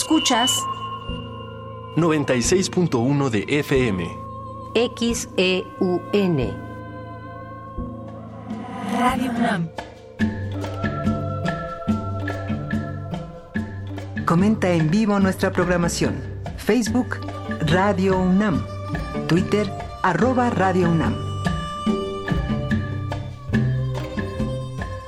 Escuchas 0.06 0.64
96.1 1.96 3.28
de 3.28 3.44
FM. 3.48 4.08
XEUN. 4.96 6.56
Radio 8.96 9.30
UNAM. 9.32 9.68
Comenta 14.24 14.70
en 14.70 14.92
vivo 14.92 15.18
nuestra 15.18 15.50
programación. 15.50 16.22
Facebook 16.56 17.18
Radio 17.66 18.16
UNAM. 18.16 18.64
Twitter 19.26 19.68
arroba 20.04 20.50
Radio 20.50 20.88
UNAM. 20.88 21.16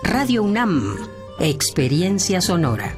Radio 0.03 0.43
UNAM. 0.43 0.97
Experiencia 1.39 2.41
sonora. 2.41 2.98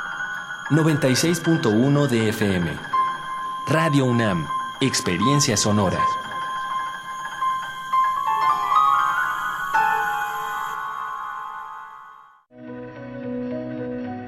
96.1 0.71 2.07
de 2.07 2.29
FM. 2.29 2.71
Radio 3.67 4.05
UNAM, 4.05 4.47
Experiencia 4.79 5.57
Sonora. 5.57 5.99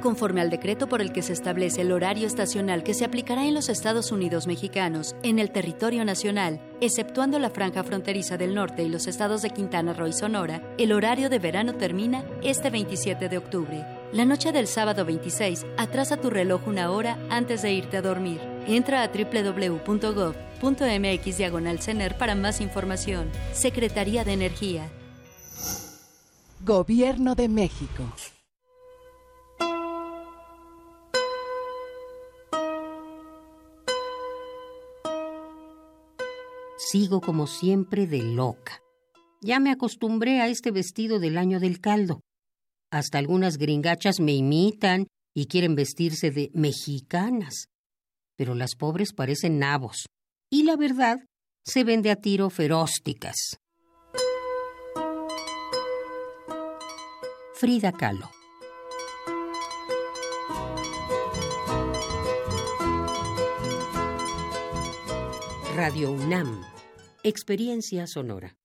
Conforme 0.02 0.42
al 0.42 0.50
decreto 0.50 0.88
por 0.90 1.00
el 1.00 1.14
que 1.14 1.22
se 1.22 1.32
establece 1.32 1.80
el 1.80 1.94
horario 1.94 2.28
estacional 2.28 2.84
que 2.84 2.94
se 2.94 3.06
aplicará 3.06 3.46
en 3.46 3.54
los 3.54 3.70
Estados 3.70 4.12
Unidos 4.12 4.46
mexicanos 4.46 5.16
en 5.24 5.40
el 5.40 5.50
territorio 5.50 6.04
nacional, 6.04 6.60
exceptuando 6.82 7.40
la 7.40 7.52
franja 7.52 7.86
fronteriza 7.86 8.36
del 8.36 8.54
norte 8.54 8.84
y 8.84 8.90
los 8.90 9.08
estados 9.08 9.44
de 9.44 9.52
Quintana 9.52 9.94
Roo 9.94 10.08
y 10.08 10.14
Sonora, 10.14 10.62
el 10.78 10.92
horario 10.92 11.30
de 11.30 11.40
verano 11.40 11.76
termina 11.76 12.26
este 12.44 12.70
27 12.70 13.30
de 13.30 13.38
octubre. 13.38 14.03
La 14.14 14.26
noche 14.26 14.52
del 14.52 14.68
sábado 14.68 15.06
26, 15.06 15.66
atrasa 15.76 16.18
tu 16.18 16.30
reloj 16.30 16.68
una 16.68 16.92
hora 16.92 17.18
antes 17.32 17.64
de 17.64 17.74
irte 17.74 17.98
a 17.98 18.04
dormir. 18.04 18.40
Entra 18.68 19.02
a 19.02 19.08
www.gov.mx 19.08 19.88
diagonal 21.38 21.80
CENER 21.80 22.16
para 22.16 22.36
más 22.36 22.62
información. 22.62 23.32
Secretaría 23.54 24.24
de 24.24 24.34
Energía. 24.34 24.88
Gobierno 26.64 27.34
de 27.34 27.50
México. 27.50 28.04
Sigo 36.78 37.20
como 37.20 37.48
siempre 37.48 38.06
de 38.06 38.22
loca. 38.22 38.80
Ya 39.42 39.60
me 39.60 39.72
acostumbré 39.72 40.40
a 40.40 40.50
este 40.50 40.70
vestido 40.70 41.18
del 41.20 41.40
año 41.40 41.60
del 41.60 41.80
caldo. 41.82 42.22
Hasta 42.94 43.18
algunas 43.18 43.58
gringachas 43.58 44.20
me 44.20 44.34
imitan 44.34 45.08
y 45.34 45.48
quieren 45.48 45.74
vestirse 45.74 46.30
de 46.30 46.52
mexicanas. 46.54 47.66
Pero 48.36 48.54
las 48.54 48.76
pobres 48.76 49.14
parecen 49.14 49.58
nabos. 49.58 50.06
Y 50.52 50.62
la 50.62 50.76
verdad, 50.76 51.18
se 51.66 51.84
ven 51.84 52.04
de 52.04 52.12
a 52.12 52.18
tiro 52.18 52.52
ferósticas. 52.52 53.58
Frida 57.56 57.92
Kahlo. 57.94 58.30
Radio 65.76 66.12
UNAM. 66.12 66.62
Experiencia 67.24 68.06
sonora. 68.06 68.56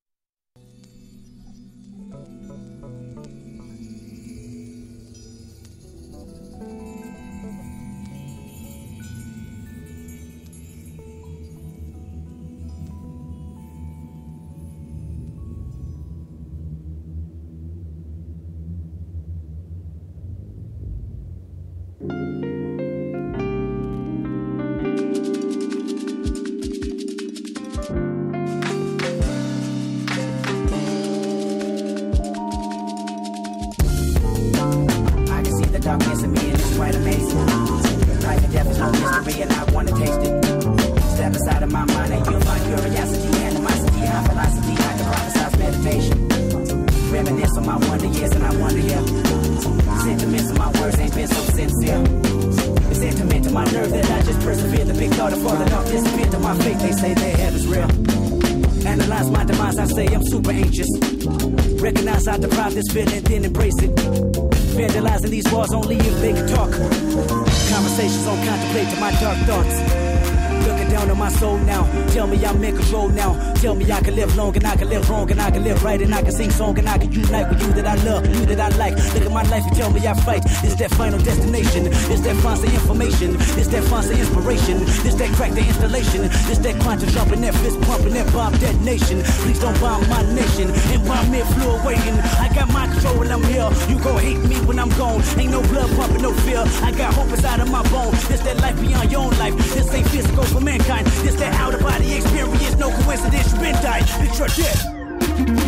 Quantum 86.99 87.15
jumping, 87.15 87.41
that 87.43 87.55
fist 87.55 87.81
pumping, 87.83 88.15
that 88.15 88.33
bomb 88.33 88.53
detonation. 88.59 89.23
Please 89.47 89.61
don't 89.61 89.79
bomb 89.81 90.03
my 90.09 90.21
nation. 90.35 90.69
And 90.91 91.07
bomb 91.07 91.31
me 91.31 91.43
flew 91.55 91.71
away. 91.71 91.95
And 91.95 92.19
I 92.43 92.53
got 92.53 92.73
my 92.73 92.89
control 92.89 93.21
when 93.21 93.31
I'm 93.31 93.43
here. 93.45 93.71
You 93.89 94.03
gon' 94.03 94.19
hate 94.19 94.43
me 94.49 94.57
when 94.67 94.81
I'm 94.81 94.89
gone. 94.99 95.23
Ain't 95.39 95.53
no 95.53 95.63
blood 95.63 95.95
pumping, 95.95 96.23
no 96.23 96.33
fear. 96.43 96.65
I 96.83 96.91
got 96.91 97.15
hope 97.15 97.29
inside 97.29 97.61
of 97.61 97.71
my 97.71 97.83
bone. 97.91 98.11
This 98.27 98.41
that 98.41 98.57
life 98.59 98.81
beyond 98.81 99.13
your 99.13 99.21
own 99.21 99.39
life. 99.39 99.55
This 99.75 99.95
ain't 99.95 100.09
physical 100.09 100.43
for 100.43 100.61
mankind. 100.61 101.07
This 101.23 101.37
that 101.37 101.55
out 101.55 101.73
of 101.73 101.81
body 101.83 102.15
experience. 102.15 102.77
No 102.77 102.91
coincidence. 102.91 103.53
You 103.53 103.61
been 103.61 103.75
died. 103.75 104.03
It's 104.03 104.39
your 104.41 104.49
death. 104.49 105.68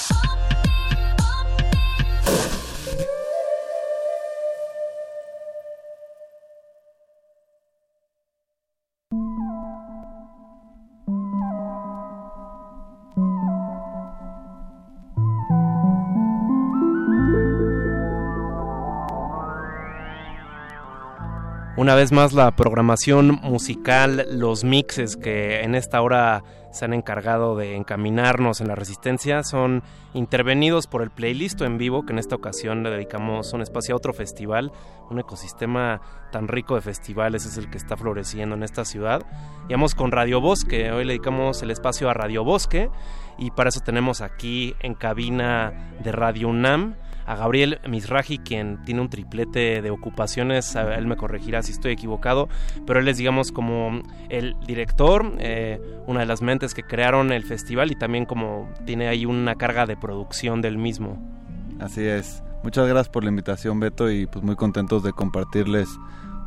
Una 21.81 21.95
vez 21.95 22.11
más 22.11 22.33
la 22.33 22.55
programación 22.55 23.39
musical, 23.41 24.27
los 24.29 24.63
mixes 24.63 25.17
que 25.17 25.61
en 25.61 25.73
esta 25.73 25.99
hora 26.03 26.43
se 26.71 26.85
han 26.85 26.93
encargado 26.93 27.55
de 27.55 27.75
encaminarnos 27.75 28.61
en 28.61 28.67
la 28.67 28.75
resistencia 28.75 29.41
son 29.41 29.81
intervenidos 30.13 30.85
por 30.85 31.01
el 31.01 31.09
playlist 31.09 31.59
en 31.61 31.79
vivo 31.79 32.05
que 32.05 32.13
en 32.13 32.19
esta 32.19 32.35
ocasión 32.35 32.83
le 32.83 32.91
dedicamos 32.91 33.51
un 33.53 33.63
espacio 33.63 33.95
a 33.95 33.97
otro 33.97 34.13
festival, 34.13 34.71
un 35.09 35.17
ecosistema 35.17 36.01
tan 36.31 36.47
rico 36.47 36.75
de 36.75 36.81
festivales 36.81 37.47
es 37.47 37.57
el 37.57 37.71
que 37.71 37.79
está 37.79 37.97
floreciendo 37.97 38.55
en 38.55 38.61
esta 38.61 38.85
ciudad. 38.85 39.23
Y 39.67 39.73
vamos 39.73 39.95
con 39.95 40.11
Radio 40.11 40.39
Bosque, 40.39 40.91
hoy 40.91 41.03
le 41.03 41.13
dedicamos 41.13 41.63
el 41.63 41.71
espacio 41.71 42.11
a 42.11 42.13
Radio 42.13 42.43
Bosque 42.43 42.91
y 43.39 43.49
para 43.49 43.69
eso 43.69 43.79
tenemos 43.79 44.21
aquí 44.21 44.75
en 44.81 44.93
cabina 44.93 45.95
de 46.03 46.11
Radio 46.11 46.49
UNAM 46.49 46.93
a 47.25 47.35
Gabriel 47.35 47.79
Misraji, 47.87 48.39
quien 48.39 48.83
tiene 48.83 49.01
un 49.01 49.09
triplete 49.09 49.81
de 49.81 49.91
ocupaciones, 49.91 50.75
él 50.75 51.07
me 51.07 51.17
corregirá 51.17 51.61
si 51.63 51.71
estoy 51.71 51.93
equivocado, 51.93 52.49
pero 52.85 52.99
él 52.99 53.07
es, 53.07 53.17
digamos, 53.17 53.51
como 53.51 54.01
el 54.29 54.55
director, 54.65 55.33
eh, 55.39 55.79
una 56.07 56.21
de 56.21 56.25
las 56.25 56.41
mentes 56.41 56.73
que 56.73 56.83
crearon 56.83 57.31
el 57.31 57.43
festival 57.43 57.91
y 57.91 57.95
también 57.95 58.25
como 58.25 58.69
tiene 58.85 59.07
ahí 59.07 59.25
una 59.25 59.55
carga 59.55 59.85
de 59.85 59.95
producción 59.95 60.61
del 60.61 60.77
mismo. 60.77 61.17
Así 61.79 62.05
es. 62.05 62.43
Muchas 62.63 62.87
gracias 62.87 63.09
por 63.09 63.23
la 63.23 63.29
invitación, 63.29 63.79
Beto, 63.79 64.11
y 64.11 64.27
pues 64.27 64.45
muy 64.45 64.55
contentos 64.55 65.01
de 65.01 65.13
compartirles 65.13 65.89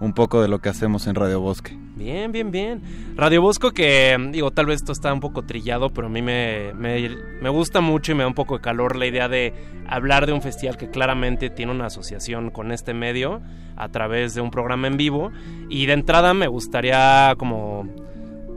un 0.01 0.13
poco 0.13 0.43
de 0.43 0.49
lo 0.49 0.59
que 0.61 0.69
hacemos 0.69 1.07
en 1.07 1.15
Radio 1.15 1.41
Bosque. 1.41 1.77
Bien, 1.97 2.33
bien, 2.33 2.51
bien. 2.51 2.83
Radio 3.17 3.41
Bosco 3.41 3.71
que, 3.71 4.17
digo, 4.33 4.51
tal 4.51 4.67
vez 4.67 4.77
esto 4.77 4.93
está 4.93 5.13
un 5.13 5.21
poco 5.21 5.43
trillado, 5.43 5.91
pero 5.91 6.09
a 6.09 6.11
mí 6.11 6.21
me, 6.23 6.73
me, 6.75 7.09
me, 7.41 7.49
gusta 7.49 7.81
mucho 7.81 8.13
y 8.13 8.15
me 8.17 8.23
da 8.25 8.27
un 8.29 8.35
poco 8.35 8.57
de 8.57 8.61
calor 8.61 8.97
la 8.97 9.07
idea 9.07 9.29
de 9.29 9.55
hablar 9.89 10.27
de 10.27 10.33
un 10.33 10.43
festival 10.43 10.77
que 10.77 10.91
claramente 10.91 11.51
tiene 11.51 11.73
una 11.73 11.87
asociación 11.87 12.51
con 12.51 12.73
este 12.73 12.93
medio 12.95 13.41
a 13.77 13.89
través 13.89 14.35
de 14.35 14.41
un 14.41 14.51
programa 14.51 14.89
en 14.89 14.97
vivo. 14.97 15.31
Y 15.71 15.87
de 15.87 15.93
entrada 15.93 16.35
me 16.35 16.49
gustaría 16.49 17.35
como, 17.39 17.89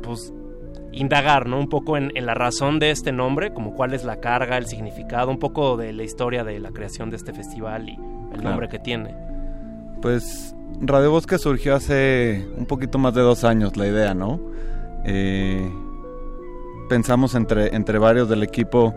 pues, 0.01 0.33
indagar, 0.91 1.47
¿no? 1.47 1.59
Un 1.59 1.69
poco 1.69 1.95
en, 1.95 2.11
en 2.15 2.25
la 2.25 2.33
razón 2.33 2.79
de 2.79 2.89
este 2.89 3.11
nombre, 3.11 3.53
como 3.53 3.75
cuál 3.75 3.93
es 3.93 4.03
la 4.03 4.19
carga, 4.19 4.57
el 4.57 4.65
significado, 4.65 5.29
un 5.29 5.37
poco 5.37 5.77
de 5.77 5.93
la 5.93 6.03
historia 6.03 6.43
de 6.43 6.59
la 6.59 6.71
creación 6.71 7.11
de 7.11 7.17
este 7.17 7.31
festival 7.33 7.87
y 7.87 7.93
el 7.93 8.39
Claro. 8.39 8.49
nombre 8.49 8.67
que 8.67 8.79
tiene. 8.79 9.15
Pues 10.01 10.55
Radio 10.79 11.09
Bosque 11.09 11.39
surgió 11.39 11.75
hace 11.75 12.47
un 12.55 12.67
poquito 12.67 12.99
más 12.99 13.13
de 13.15 13.21
dos 13.21 13.43
años 13.43 13.77
la 13.77 13.87
idea, 13.87 14.13
¿no? 14.13 14.39
Eh, 15.05 15.71
pensamos 16.87 17.33
entre, 17.33 17.75
entre 17.75 17.97
varios 17.97 18.29
del 18.29 18.43
equipo 18.43 18.93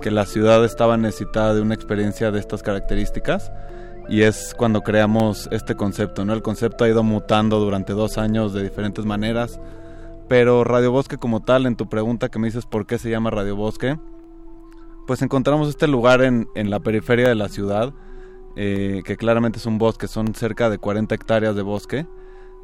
que 0.00 0.12
la 0.12 0.26
ciudad 0.26 0.64
estaba 0.64 0.96
necesitada 0.96 1.54
de 1.54 1.60
una 1.60 1.74
experiencia 1.74 2.30
de 2.30 2.38
estas 2.38 2.62
características 2.62 3.50
y 4.08 4.22
es 4.22 4.54
cuando 4.56 4.82
creamos 4.82 5.48
este 5.50 5.74
concepto, 5.74 6.24
¿no? 6.24 6.34
El 6.34 6.42
concepto 6.42 6.84
ha 6.84 6.88
ido 6.88 7.02
mutando 7.02 7.58
durante 7.58 7.94
dos 7.94 8.16
años 8.16 8.52
de 8.52 8.62
diferentes 8.62 9.04
maneras, 9.04 9.58
pero 10.28 10.62
Radio 10.62 10.92
Bosque 10.92 11.18
como 11.18 11.40
tal, 11.40 11.66
en 11.66 11.74
tu 11.74 11.88
pregunta 11.88 12.28
que 12.28 12.38
me 12.38 12.46
dices 12.46 12.66
por 12.66 12.86
qué 12.86 12.98
se 12.98 13.10
llama 13.10 13.30
Radio 13.30 13.56
Bosque, 13.56 13.98
pues 15.06 15.20
encontramos 15.20 15.68
este 15.68 15.88
lugar 15.88 16.22
en, 16.22 16.48
en 16.54 16.70
la 16.70 16.78
periferia 16.80 17.28
de 17.28 17.34
la 17.34 17.48
ciudad, 17.48 17.92
eh, 18.56 19.02
que 19.04 19.16
claramente 19.16 19.58
es 19.58 19.66
un 19.66 19.78
bosque, 19.78 20.06
son 20.08 20.34
cerca 20.34 20.70
de 20.70 20.78
40 20.78 21.14
hectáreas 21.14 21.56
de 21.56 21.62
bosque, 21.62 22.06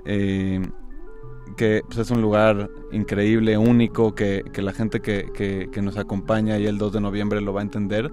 eh, 0.05 0.61
que 1.57 1.83
pues, 1.87 1.99
es 1.99 2.11
un 2.11 2.23
lugar 2.23 2.71
increíble, 2.93 3.59
único, 3.59 4.15
que, 4.15 4.45
que 4.53 4.63
la 4.63 4.73
gente 4.73 5.01
que, 5.01 5.31
que- 5.35 5.69
que 5.73 5.83
nos 5.83 5.97
acompaña 5.97 6.59
y 6.59 6.67
el 6.67 6.79
2 6.79 6.93
de 6.93 7.01
noviembre 7.01 7.41
lo 7.41 7.53
va 7.53 7.61
a 7.61 7.65
entender. 7.65 8.11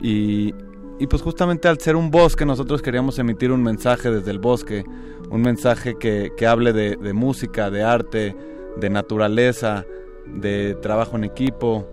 Y, 0.00 0.54
y 0.98 1.06
pues 1.06 1.22
justamente 1.22 1.68
al 1.68 1.78
ser 1.80 1.96
un 1.96 2.10
bosque 2.10 2.44
nosotros 2.44 2.82
queríamos 2.82 3.18
emitir 3.18 3.52
un 3.52 3.62
mensaje 3.62 4.10
desde 4.10 4.30
el 4.30 4.38
bosque, 4.38 4.84
un 5.30 5.40
mensaje 5.42 5.96
que, 5.98 6.32
que 6.36 6.46
hable 6.46 6.72
de, 6.72 6.96
de 6.96 7.12
música, 7.12 7.70
de 7.70 7.82
arte, 7.84 8.36
de 8.76 8.90
naturaleza, 8.90 9.86
de 10.26 10.74
trabajo 10.82 11.16
en 11.16 11.24
equipo 11.24 11.86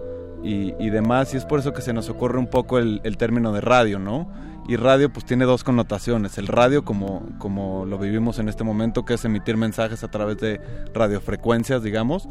y, 0.43 0.73
y 0.83 0.89
demás. 0.89 1.33
Y 1.33 1.37
es 1.37 1.45
por 1.45 1.59
eso 1.59 1.73
que 1.73 1.81
se 1.81 1.93
nos 1.93 2.09
ocurre 2.09 2.39
un 2.39 2.47
poco 2.49 2.79
el, 2.79 3.01
el 3.03 3.17
término 3.17 3.51
de 3.53 3.61
radio, 3.61 3.99
¿no? 3.99 4.29
Y 4.67 4.75
radio 4.75 5.11
pues 5.11 5.25
tiene 5.25 5.45
dos 5.45 5.63
connotaciones. 5.63 6.37
El 6.37 6.47
radio 6.47 6.85
como, 6.85 7.25
como 7.39 7.85
lo 7.85 7.97
vivimos 7.97 8.39
en 8.39 8.47
este 8.47 8.63
momento, 8.63 9.05
que 9.05 9.15
es 9.15 9.25
emitir 9.25 9.57
mensajes 9.57 10.03
a 10.03 10.09
través 10.09 10.37
de 10.37 10.61
radiofrecuencias, 10.93 11.83
digamos. 11.83 12.29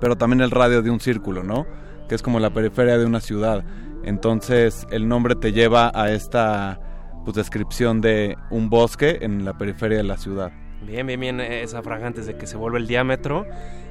Pero 0.00 0.16
también 0.16 0.42
el 0.42 0.50
radio 0.50 0.82
de 0.82 0.90
un 0.90 1.00
círculo, 1.00 1.42
¿no? 1.42 1.66
Que 2.08 2.14
es 2.14 2.22
como 2.22 2.38
la 2.40 2.50
periferia 2.50 2.98
de 2.98 3.06
una 3.06 3.20
ciudad. 3.20 3.64
Entonces 4.04 4.86
el 4.90 5.08
nombre 5.08 5.34
te 5.34 5.52
lleva 5.52 5.90
a 5.94 6.10
esta 6.10 6.78
pues, 7.24 7.36
descripción 7.36 8.00
de 8.00 8.36
un 8.50 8.70
bosque 8.70 9.18
en 9.22 9.44
la 9.44 9.56
periferia 9.58 9.96
de 9.98 10.04
la 10.04 10.16
ciudad. 10.16 10.52
Bien, 10.82 11.06
bien, 11.06 11.18
bien, 11.18 11.40
eh, 11.40 11.62
esa 11.62 11.82
franja 11.82 12.06
antes 12.06 12.26
de 12.26 12.36
que 12.36 12.46
se 12.46 12.56
vuelva 12.56 12.78
el 12.78 12.86
diámetro. 12.86 13.46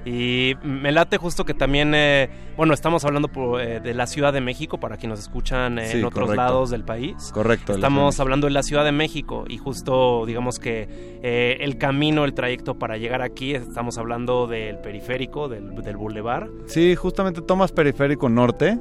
Y 0.05 0.53
me 0.63 0.91
late 0.91 1.17
justo 1.17 1.45
que 1.45 1.55
también, 1.55 1.93
eh, 1.95 2.29
bueno, 2.55 2.75
estamos 2.75 3.03
hablando 3.05 3.27
por, 3.27 3.59
eh, 3.59 3.79
de 3.79 3.95
la 3.95 4.05
Ciudad 4.05 4.31
de 4.33 4.39
México, 4.39 4.79
para 4.79 4.97
quienes 4.97 5.17
nos 5.17 5.25
escuchan 5.27 5.79
eh, 5.79 5.87
Sí, 5.87 5.97
en 5.97 6.05
otros 6.05 6.25
correcto. 6.27 6.43
lados 6.43 6.69
del 6.69 6.83
país. 6.83 7.31
Correcto, 7.33 7.73
Estamos 7.73 8.19
hablando 8.19 8.45
de 8.45 8.53
la 8.53 8.61
Ciudad 8.61 8.85
de 8.85 8.91
México 8.91 9.45
y 9.47 9.57
justo, 9.57 10.25
digamos 10.27 10.59
que 10.59 11.17
el 11.23 11.77
camino, 11.79 12.23
el 12.23 12.35
trayecto 12.35 12.77
para 12.77 12.97
llegar 12.97 13.23
aquí, 13.23 13.55
estamos 13.55 13.97
hablando 13.97 14.45
del 14.45 14.77
periférico, 14.77 15.49
del, 15.49 15.73
del 15.73 15.97
bulevar. 15.97 16.49
Sí, 16.67 16.95
justamente 16.95 17.41
tomas 17.41 17.71
periférico 17.71 18.29
norte 18.29 18.77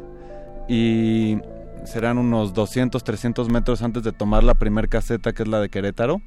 y 0.68 1.38
serán 1.84 2.18
unos 2.18 2.52
200, 2.52 3.02
300 3.02 3.48
metros 3.48 3.82
antes 3.82 4.02
de 4.02 4.12
tomar 4.12 4.44
la 4.44 4.54
primer 4.54 4.90
caseta 4.90 5.32
que 5.32 5.42
es 5.44 5.48
la 5.48 5.60
de 5.60 5.70
Querétaro. 5.70 6.20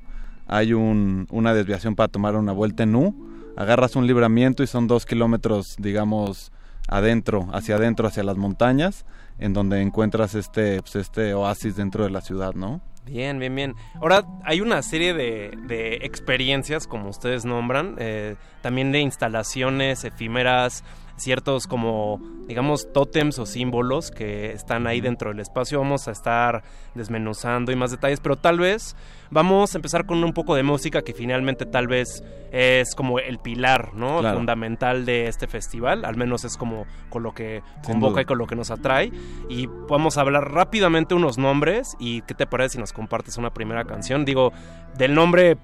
Hay 0.47 0.73
un- 0.73 1.27
una 1.31 1.53
desviación 1.53 1.95
para 1.95 2.07
tomar 2.07 2.35
una 2.35 2.51
vuelta 2.53 2.83
en 2.83 2.95
U. 2.95 3.15
Agarras 3.55 3.95
un 3.95 4.05
libramiento 4.07 4.63
y 4.63 4.67
son 4.67 4.87
dos 4.87 5.05
kilómetros, 5.05 5.75
digamos, 5.79 6.51
adentro, 6.87 7.47
hacia 7.53 7.75
adentro, 7.75 8.07
hacia 8.07 8.23
las 8.23 8.37
montañas, 8.37 9.05
en 9.39 9.53
donde 9.53 9.81
encuentras 9.81 10.35
este, 10.35 10.81
pues, 10.81 10.95
este 10.95 11.33
oasis 11.33 11.75
dentro 11.75 12.03
de 12.03 12.09
la 12.11 12.21
ciudad, 12.21 12.53
¿no? 12.53 12.81
Bien, 13.05 13.39
bien, 13.39 13.55
bien. 13.55 13.73
Ahora 14.01 14.25
hay 14.43 14.59
una 14.61 14.81
serie 14.81 15.13
de, 15.13 15.57
de 15.67 15.95
experiencias, 16.03 16.87
como 16.87 17.09
ustedes 17.09 17.45
nombran, 17.45 17.95
eh, 17.99 18.35
también 18.61 18.91
de 18.91 18.99
instalaciones 18.99 20.03
efímeras, 20.03 20.83
ciertos 21.17 21.67
como, 21.67 22.21
digamos, 22.47 22.91
tótems 22.93 23.39
o 23.39 23.45
símbolos 23.45 24.11
que 24.11 24.51
están 24.53 24.87
ahí 24.87 25.01
dentro 25.01 25.31
del 25.31 25.39
espacio. 25.39 25.79
Vamos 25.79 26.07
a 26.07 26.11
estar 26.11 26.63
desmenuzando 26.95 27.71
y 27.71 27.75
más 27.75 27.91
detalles, 27.91 28.19
pero 28.19 28.37
tal 28.37 28.59
vez 28.59 28.95
vamos 29.29 29.73
a 29.73 29.77
empezar 29.77 30.05
con 30.05 30.23
un 30.23 30.33
poco 30.33 30.55
de 30.55 30.63
música 30.63 31.01
que 31.01 31.13
finalmente 31.13 31.65
tal 31.65 31.87
vez 31.87 32.23
es 32.51 32.95
como 32.95 33.19
el 33.19 33.39
pilar, 33.39 33.93
¿no? 33.93 34.19
Claro. 34.19 34.37
Fundamental 34.37 35.05
de 35.05 35.27
este 35.27 35.47
festival, 35.47 36.05
al 36.05 36.15
menos 36.15 36.45
es 36.45 36.55
como 36.55 36.85
con 37.09 37.23
lo 37.23 37.33
que 37.33 37.61
convoca 37.83 38.21
y 38.21 38.25
con 38.25 38.37
lo 38.37 38.47
que 38.47 38.55
nos 38.55 38.71
atrae. 38.71 39.11
Y 39.49 39.67
vamos 39.89 40.17
a 40.17 40.21
hablar 40.21 40.51
rápidamente 40.51 41.15
unos 41.15 41.37
nombres 41.37 41.95
y 41.99 42.21
qué 42.21 42.33
te 42.33 42.47
parece 42.47 42.73
si 42.73 42.79
nos 42.79 42.93
compartes 42.93 43.37
una 43.37 43.53
primera 43.53 43.85
canción. 43.85 44.23
Digo, 44.23 44.53
del 44.97 45.13
nombre 45.15 45.57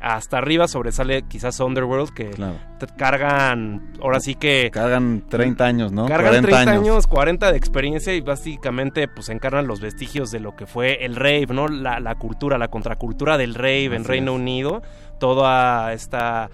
hasta 0.00 0.38
arriba 0.38 0.68
sobresale 0.68 1.22
quizás 1.22 1.58
Underworld 1.60 2.10
que 2.14 2.30
te 2.78 2.86
cargan, 2.96 3.92
ahora 4.00 4.20
sí 4.20 4.34
que... 4.36 4.70
Cargan 4.72 5.24
30 5.28 5.64
años, 5.64 5.92
¿no? 5.92 6.06
Cargan 6.06 6.42
40 6.42 6.48
30 6.48 6.70
años. 6.70 6.82
años. 6.82 7.06
40 7.06 7.50
de 7.52 7.58
experiencia 7.58 8.14
y 8.14 8.20
básicamente 8.20 9.08
pues 9.08 9.28
encarnan 9.28 9.66
los 9.66 9.80
vestigios 9.80 10.30
de 10.30 10.40
lo 10.40 10.54
que 10.54 10.66
fue 10.66 11.04
el 11.04 11.16
rave, 11.16 11.46
¿no? 11.50 11.66
La, 11.68 11.98
la 12.00 12.14
cultura, 12.14 12.58
la 12.58 12.68
contracultura 12.68 13.36
del 13.38 13.54
rave 13.54 13.94
en 13.96 14.04
Reino 14.04 14.32
es. 14.32 14.40
Unido. 14.40 14.82
Toda 15.18 15.92
esta, 15.92 16.48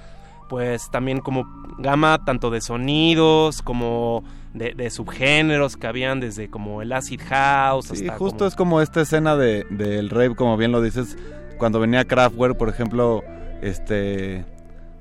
pues 0.49 0.91
también 0.91 1.21
como 1.21 1.45
gama 1.79 2.25
tanto 2.25 2.51
de 2.51 2.61
sonidos 2.63 3.61
como 3.61 4.25
de, 4.55 4.73
de 4.75 4.89
subgéneros 4.89 5.77
que 5.77 5.87
habían 5.87 6.21
desde 6.21 6.49
como 6.49 6.81
el 6.81 6.93
acid 6.93 7.21
house 7.29 7.87
Sí, 7.89 8.07
hasta 8.07 8.17
justo 8.19 8.39
como- 8.39 8.49
es 8.49 8.55
como 8.55 8.81
esta 8.81 9.03
escena 9.03 9.37
de, 9.37 9.65
del 9.71 10.09
rave, 10.11 10.35
como 10.35 10.57
bien 10.57 10.73
lo 10.73 10.81
dices, 10.81 11.19
cuando 11.59 11.79
venía 11.81 12.05
Kraftwerk, 12.05 12.57
por 12.57 12.69
ejemplo, 12.69 13.23
este, 13.65 14.45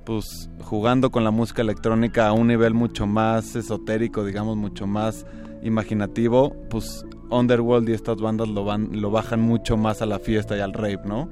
pues 0.06 0.50
jugando 0.62 1.12
con 1.12 1.24
la 1.24 1.32
música 1.32 1.62
electrónica 1.62 2.28
a 2.28 2.34
un 2.34 2.48
nivel 2.48 2.74
mucho 2.74 3.06
más 3.06 3.56
esotérico, 3.56 4.26
digamos, 4.26 4.56
mucho 4.58 4.88
más 4.88 5.26
imaginativo, 5.64 6.56
pues 6.70 7.06
Underworld 7.30 7.90
y 7.90 7.94
estas 7.94 8.18
bandas 8.18 8.48
lo 8.48 8.64
van, 8.64 9.02
lo 9.02 9.12
bajan 9.12 9.42
mucho 9.42 9.76
más 9.78 10.02
a 10.02 10.06
la 10.06 10.20
fiesta 10.20 10.58
y 10.58 10.62
al 10.62 10.74
rave, 10.74 11.02
¿no? 11.06 11.30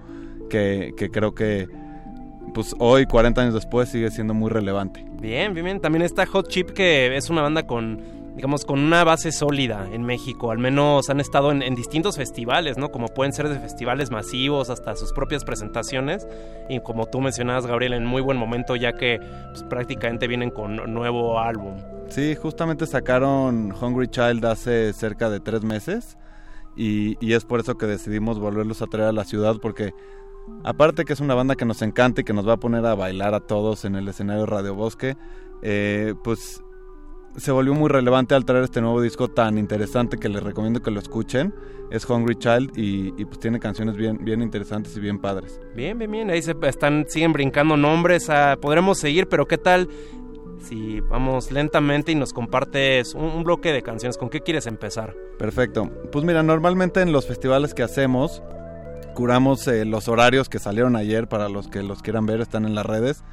Que, 0.49 0.93
que 0.97 1.09
creo 1.09 1.33
que, 1.33 1.67
pues 2.53 2.75
hoy, 2.79 3.05
40 3.05 3.41
años 3.41 3.53
después, 3.53 3.89
sigue 3.89 4.11
siendo 4.11 4.33
muy 4.33 4.49
relevante. 4.49 5.05
Bien, 5.21 5.53
bien, 5.53 5.65
bien. 5.65 5.79
También 5.79 6.01
está 6.01 6.25
Hot 6.25 6.49
Chip, 6.49 6.71
que 6.71 7.15
es 7.15 7.29
una 7.29 7.41
banda 7.41 7.65
con, 7.65 8.01
digamos, 8.35 8.65
con 8.65 8.79
una 8.79 9.03
base 9.03 9.31
sólida 9.31 9.87
en 9.91 10.03
México. 10.03 10.51
Al 10.51 10.57
menos 10.57 11.09
han 11.09 11.19
estado 11.19 11.51
en, 11.51 11.61
en 11.61 11.75
distintos 11.75 12.17
festivales, 12.17 12.77
¿no? 12.77 12.89
Como 12.91 13.07
pueden 13.07 13.33
ser 13.33 13.49
de 13.49 13.59
festivales 13.59 14.11
masivos 14.11 14.69
hasta 14.69 14.95
sus 14.95 15.11
propias 15.11 15.43
presentaciones. 15.43 16.27
Y 16.69 16.79
como 16.79 17.07
tú 17.07 17.19
mencionabas, 17.21 17.67
Gabriel, 17.67 17.93
en 17.93 18.05
muy 18.05 18.21
buen 18.21 18.37
momento, 18.37 18.75
ya 18.75 18.93
que 18.93 19.19
pues, 19.51 19.63
prácticamente 19.63 20.27
vienen 20.27 20.49
con 20.49 20.93
nuevo 20.93 21.39
álbum. 21.39 21.75
Sí, 22.09 22.35
justamente 22.35 22.87
sacaron 22.87 23.73
Hungry 23.73 24.07
Child 24.07 24.45
hace 24.45 24.93
cerca 24.93 25.29
de 25.29 25.39
tres 25.39 25.63
meses 25.63 26.17
y, 26.75 27.17
y 27.25 27.33
es 27.33 27.45
por 27.45 27.59
eso 27.59 27.77
que 27.77 27.85
decidimos 27.85 28.39
volverlos 28.39 28.81
a 28.81 28.87
traer 28.87 29.09
a 29.09 29.13
la 29.13 29.23
ciudad 29.23 29.57
porque 29.61 29.93
aparte 30.63 31.05
que 31.05 31.13
es 31.13 31.19
una 31.19 31.35
banda 31.35 31.55
que 31.55 31.65
nos 31.65 31.81
encanta 31.81 32.21
y 32.21 32.23
que 32.23 32.33
nos 32.33 32.47
va 32.47 32.53
a 32.53 32.57
poner 32.57 32.85
a 32.85 32.95
bailar 32.95 33.33
a 33.33 33.39
todos 33.39 33.85
en 33.85 33.95
el 33.95 34.07
escenario 34.07 34.45
Radio 34.45 34.75
Bosque, 34.75 35.15
eh, 35.61 36.13
pues 36.23 36.61
se 37.37 37.51
volvió 37.51 37.73
muy 37.73 37.89
relevante 37.89 38.35
al 38.35 38.45
traer 38.45 38.63
este 38.63 38.81
nuevo 38.81 39.01
disco 39.01 39.29
tan 39.29 39.57
interesante 39.57 40.17
que 40.17 40.29
les 40.29 40.43
recomiendo 40.43 40.81
que 40.81 40.91
lo 40.91 40.99
escuchen. 40.99 41.53
Es 41.89 42.09
Hungry 42.09 42.35
Child 42.35 42.77
y, 42.77 43.13
y, 43.21 43.25
pues 43.25 43.39
tiene 43.39 43.59
canciones 43.59 43.95
bien, 43.95 44.23
bien 44.23 44.41
interesantes 44.41 44.95
y 44.95 44.99
bien 44.99 45.19
padres. 45.19 45.59
Bien, 45.75 45.97
bien, 45.97 46.09
bien. 46.09 46.29
Ahí 46.29 46.41
se 46.41 46.55
están, 46.63 47.05
siguen 47.07 47.33
brincando 47.33 47.75
nombres. 47.75 48.29
ah, 48.29 48.57
podremos 48.61 48.97
seguir, 48.97 49.27
pero 49.27 49.45
¿qué 49.45 49.57
tal 49.57 49.89
si 50.59 51.01
vamos 51.01 51.51
lentamente 51.51 52.11
y 52.11 52.15
nos 52.15 52.31
compartes 52.33 53.13
un, 53.13 53.25
un 53.25 53.43
bloque 53.43 53.73
de 53.73 53.81
canciones? 53.81 54.17
¿Con 54.17 54.29
qué 54.29 54.41
quieres 54.41 54.67
empezar? 54.67 55.15
Perfecto. 55.37 55.89
Pues 56.11 56.23
mira, 56.23 56.43
normalmente 56.43 57.01
en 57.01 57.11
los 57.11 57.27
festivales 57.27 57.73
que 57.73 57.83
hacemos, 57.83 58.41
curamos 59.13 59.67
eh, 59.67 59.85
los 59.85 60.07
horarios 60.07 60.49
que 60.49 60.59
salieron 60.59 60.95
ayer 60.95 61.27
para 61.27 61.49
los 61.49 61.67
que 61.67 61.83
los 61.83 62.01
quieran 62.01 62.25
ver, 62.25 62.41
están 62.41 62.65
en 62.65 62.75
las 62.75 62.85
redes. 62.85 63.23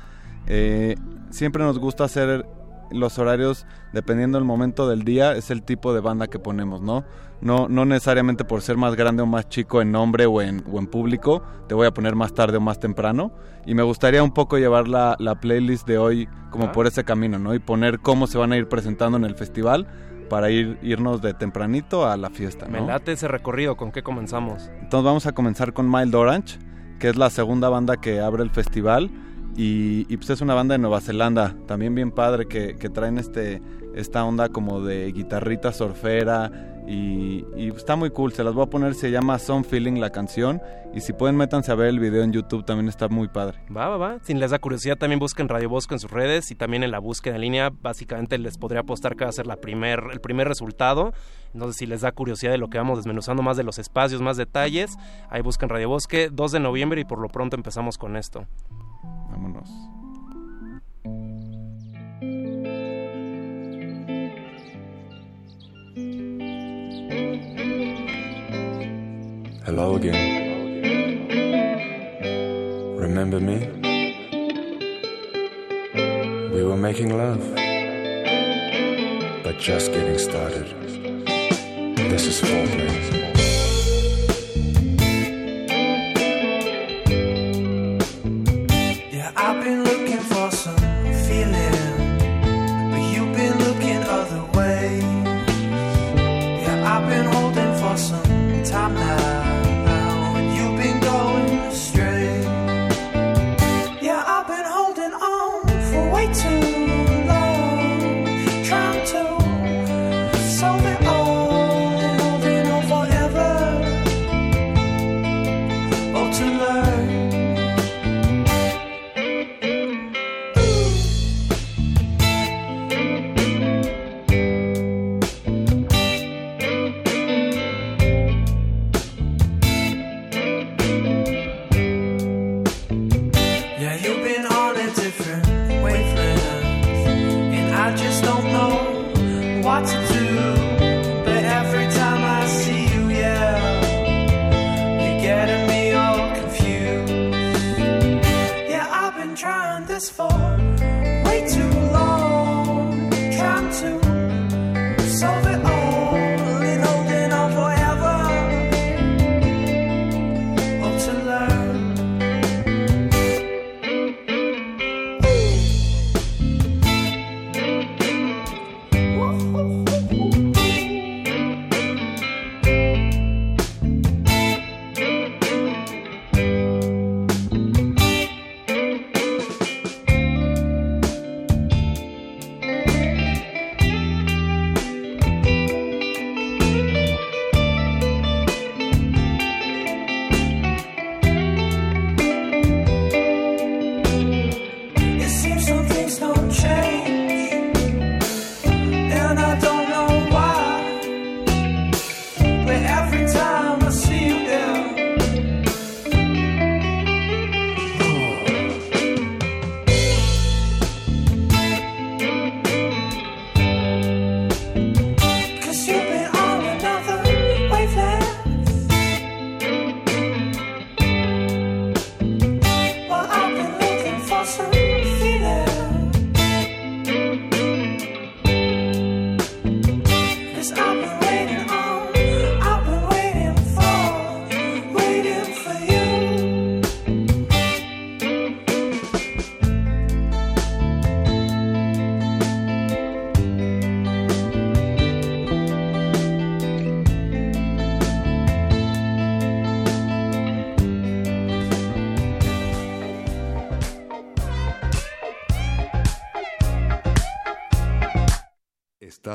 Eh, 0.47 0.97
siempre 1.31 1.63
nos 1.63 1.79
gusta 1.79 2.05
hacer 2.05 2.45
los 2.91 3.19
horarios, 3.19 3.67
dependiendo 3.93 4.39
del 4.39 4.45
momento 4.45 4.89
del 4.89 5.03
día, 5.05 5.33
es 5.33 5.51
el 5.51 5.63
tipo 5.63 5.93
de 5.95 6.01
banda 6.01 6.27
que 6.29 6.39
ponemos, 6.39 6.81
¿no? 6.83 7.05
No, 7.41 7.69
no 7.69 7.85
necesariamente 7.85 8.45
por 8.45 8.63
ser 8.63 8.77
más 8.77 8.97
grande 8.97 9.23
o 9.23 9.27
más 9.27 9.49
chico 9.49 9.81
en 9.81 9.93
nombre 9.93 10.27
o 10.27 10.43
en, 10.43 10.65
o 10.73 10.79
en 10.79 10.89
público, 10.89 11.43
te 11.69 11.75
voy 11.75 11.87
a 11.87 11.93
poner 11.95 12.17
más 12.17 12.35
tarde 12.35 12.57
o 12.57 12.61
más 12.61 12.81
temprano. 12.81 13.31
Y 13.65 13.75
me 13.75 13.83
gustaría 13.85 14.23
un 14.25 14.33
poco 14.33 14.59
llevar 14.59 14.89
la, 14.89 15.15
la 15.21 15.37
playlist 15.37 15.87
de 15.87 15.99
hoy 15.99 16.29
como 16.51 16.65
Ah. 16.67 16.73
por 16.73 16.87
ese 16.89 17.05
camino, 17.05 17.39
¿no? 17.39 17.55
Y 17.55 17.61
poner 17.61 18.01
cómo 18.01 18.27
se 18.27 18.39
van 18.39 18.51
a 18.53 18.57
ir 18.57 18.69
presentando 18.69 19.17
en 19.19 19.25
el 19.25 19.37
festival 19.37 19.87
para 20.29 20.51
ir, 20.51 20.79
irnos 20.83 21.23
de 21.23 21.33
tempranito 21.33 22.07
a 22.07 22.17
la 22.17 22.29
fiesta, 22.31 22.67
¿no? 22.67 22.81
Me 22.81 22.87
late 22.87 23.13
ese 23.13 23.29
recorrido, 23.29 23.77
¿con 23.77 23.93
qué 23.93 24.03
comenzamos? 24.03 24.69
Entonces 24.81 25.05
vamos 25.05 25.27
a 25.27 25.33
comenzar 25.33 25.73
con 25.73 25.89
Mild 25.91 26.15
Orange, 26.17 26.59
que 26.99 27.09
es 27.09 27.17
la 27.17 27.31
segunda 27.31 27.69
banda 27.69 27.99
que 27.99 28.21
abre 28.21 28.43
el 28.43 28.51
festival. 28.51 29.11
Y, 29.59 30.07
y, 30.09 30.17
pues 30.19 30.31
es 30.31 30.41
una 30.41 30.55
banda 30.55 30.75
de 30.75 30.79
Nueva 30.79 31.01
Zelanda, 31.01 31.57
también 31.67 31.93
bien 31.93 32.13
padre, 32.13 32.47
que, 32.47 32.77
que 32.77 32.89
traen 32.89 33.19
este, 33.19 33.61
esta 33.93 34.25
onda 34.25 34.51
como 34.51 34.81
de 34.83 35.11
guitarrita 35.11 35.73
surfera. 35.73 36.85
Y, 36.87 37.45
y 37.57 37.69
está 37.75 37.97
muy 37.97 38.11
cool, 38.11 38.33
se 38.33 38.45
las 38.45 38.55
voy 38.55 38.63
a 38.63 38.71
poner, 38.71 38.95
se 38.95 39.11
llama 39.11 39.37
Some 39.41 39.65
Feeling 39.65 39.95
la 39.99 40.11
canción. 40.11 40.63
Y 40.95 41.01
si 41.01 41.13
pueden, 41.13 41.37
métanse 41.37 41.73
a 41.73 41.75
ver 41.75 41.89
el 41.89 41.99
video 41.99 42.23
en 42.23 42.33
YouTube, 42.33 42.65
también 42.65 42.89
está 42.89 43.09
muy 43.09 43.27
padre. 43.27 43.59
Va, 43.77 43.89
va, 43.89 43.97
va. 43.97 44.19
Si 44.23 44.33
les 44.33 44.53
da 44.53 44.61
curiosidad, 44.61 44.97
también 44.97 45.19
busquen 45.19 45.49
Radio 45.49 45.69
Bosco 45.69 45.93
en 45.93 45.99
sus 45.99 46.13
redes 46.13 46.53
y 46.53 46.55
también 46.55 46.85
en 46.85 46.93
la 46.93 47.01
búsqueda 47.01 47.35
en 47.35 47.41
línea. 47.41 47.71
Básicamente 47.83 48.39
les 48.39 48.59
podría 48.59 48.83
apostar 48.83 49.17
que 49.17 49.25
va 49.25 49.31
a 49.31 49.33
ser 49.33 49.49
la 49.49 49.57
primer, 49.57 50.05
el 50.13 50.21
primer 50.21 50.47
resultado. 50.47 51.13
Entonces, 51.53 51.77
si 51.79 51.87
les 51.87 52.03
da 52.03 52.13
curiosidad 52.13 52.53
de 52.53 52.59
lo 52.59 52.69
que 52.69 52.79
vamos 52.79 52.99
desmenuzando, 52.99 53.43
más 53.43 53.57
de 53.57 53.65
los 53.65 53.81
espacios, 53.81 54.23
más 54.23 54.37
detalles, 54.37 54.97
ahí 55.31 55.43
busquen 55.43 55.69
Radio 55.69 55.89
Bosque, 55.89 56.29
2 56.31 56.53
de 56.53 56.61
noviembre 56.61 57.01
y 57.01 57.05
por 57.05 57.19
lo 57.19 57.29
pronto 57.29 57.57
empezamos 57.57 57.99
con 57.99 58.17
esto. 58.17 58.47
Vámonos. 59.03 59.71
Hello 69.65 69.97
again. 69.97 70.39
Remember 72.97 73.41
me? 73.41 73.69
We 76.53 76.65
were 76.65 76.77
making 76.77 77.17
love, 77.17 77.41
but 79.45 79.59
just 79.59 79.93
getting 79.93 80.19
started. 80.19 80.67
This 82.11 82.27
is 82.27 82.41
foreplay. 82.41 83.28
Time 98.69 98.95
now, 98.95 99.28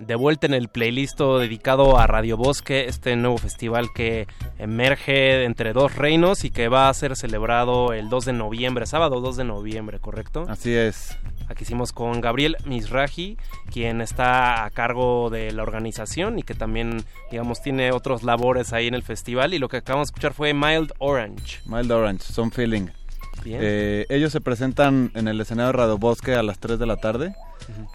De 0.00 0.14
vuelta 0.14 0.46
en 0.46 0.54
el 0.54 0.68
playlist 0.68 1.20
dedicado 1.20 1.98
a 1.98 2.06
Radio 2.06 2.38
Bosque, 2.38 2.86
este 2.86 3.14
nuevo 3.16 3.36
festival 3.36 3.88
que 3.94 4.26
emerge 4.58 5.44
entre 5.44 5.74
dos 5.74 5.94
reinos 5.94 6.44
y 6.44 6.50
que 6.50 6.68
va 6.68 6.88
a 6.88 6.94
ser 6.94 7.16
celebrado 7.16 7.92
el 7.92 8.08
2 8.08 8.24
de 8.24 8.32
noviembre, 8.32 8.86
sábado 8.86 9.20
2 9.20 9.36
de 9.36 9.44
noviembre, 9.44 9.98
¿correcto? 10.00 10.46
Así 10.48 10.72
es. 10.72 11.18
Aquí 11.48 11.64
hicimos 11.64 11.92
con 11.92 12.22
Gabriel 12.22 12.56
Misraji, 12.64 13.36
quien 13.70 14.00
está 14.00 14.64
a 14.64 14.70
cargo 14.70 15.28
de 15.28 15.52
la 15.52 15.64
organización 15.64 16.38
y 16.38 16.44
que 16.44 16.54
también, 16.54 17.04
digamos, 17.30 17.60
tiene 17.60 17.92
otros 17.92 18.22
labores 18.22 18.72
ahí 18.72 18.86
en 18.86 18.94
el 18.94 19.02
festival. 19.02 19.52
Y 19.52 19.58
lo 19.58 19.68
que 19.68 19.76
acabamos 19.76 20.08
de 20.08 20.12
escuchar 20.12 20.32
fue 20.32 20.54
Mild 20.54 20.92
Orange. 20.98 21.60
Mild 21.66 21.92
Orange, 21.92 22.24
Some 22.24 22.52
Feeling. 22.52 22.86
Bien. 23.44 23.60
Eh, 23.62 24.06
ellos 24.08 24.32
se 24.32 24.40
presentan 24.40 25.10
en 25.14 25.28
el 25.28 25.38
escenario 25.40 25.72
de 25.72 25.78
Radio 25.78 25.98
Bosque 25.98 26.34
a 26.34 26.42
las 26.42 26.58
3 26.58 26.78
de 26.78 26.86
la 26.86 26.96
tarde. 26.96 27.34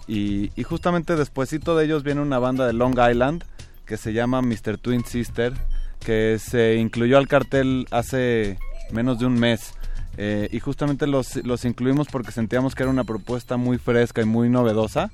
Y, 0.06 0.50
y 0.54 0.62
justamente 0.62 1.16
despuesito 1.16 1.76
de 1.76 1.84
ellos 1.84 2.02
viene 2.02 2.20
una 2.20 2.38
banda 2.38 2.66
de 2.66 2.72
Long 2.72 2.98
Island 2.98 3.44
que 3.86 3.96
se 3.96 4.12
llama 4.12 4.42
Mr. 4.42 4.78
Twin 4.78 5.04
Sister, 5.04 5.54
que 6.00 6.38
se 6.38 6.76
incluyó 6.76 7.18
al 7.18 7.28
cartel 7.28 7.86
hace 7.90 8.58
menos 8.90 9.18
de 9.18 9.26
un 9.26 9.38
mes. 9.38 9.72
Eh, 10.18 10.48
y 10.50 10.60
justamente 10.60 11.06
los, 11.06 11.36
los 11.44 11.64
incluimos 11.64 12.08
porque 12.08 12.32
sentíamos 12.32 12.74
que 12.74 12.82
era 12.82 12.90
una 12.90 13.04
propuesta 13.04 13.56
muy 13.56 13.78
fresca 13.78 14.22
y 14.22 14.24
muy 14.24 14.48
novedosa. 14.48 15.10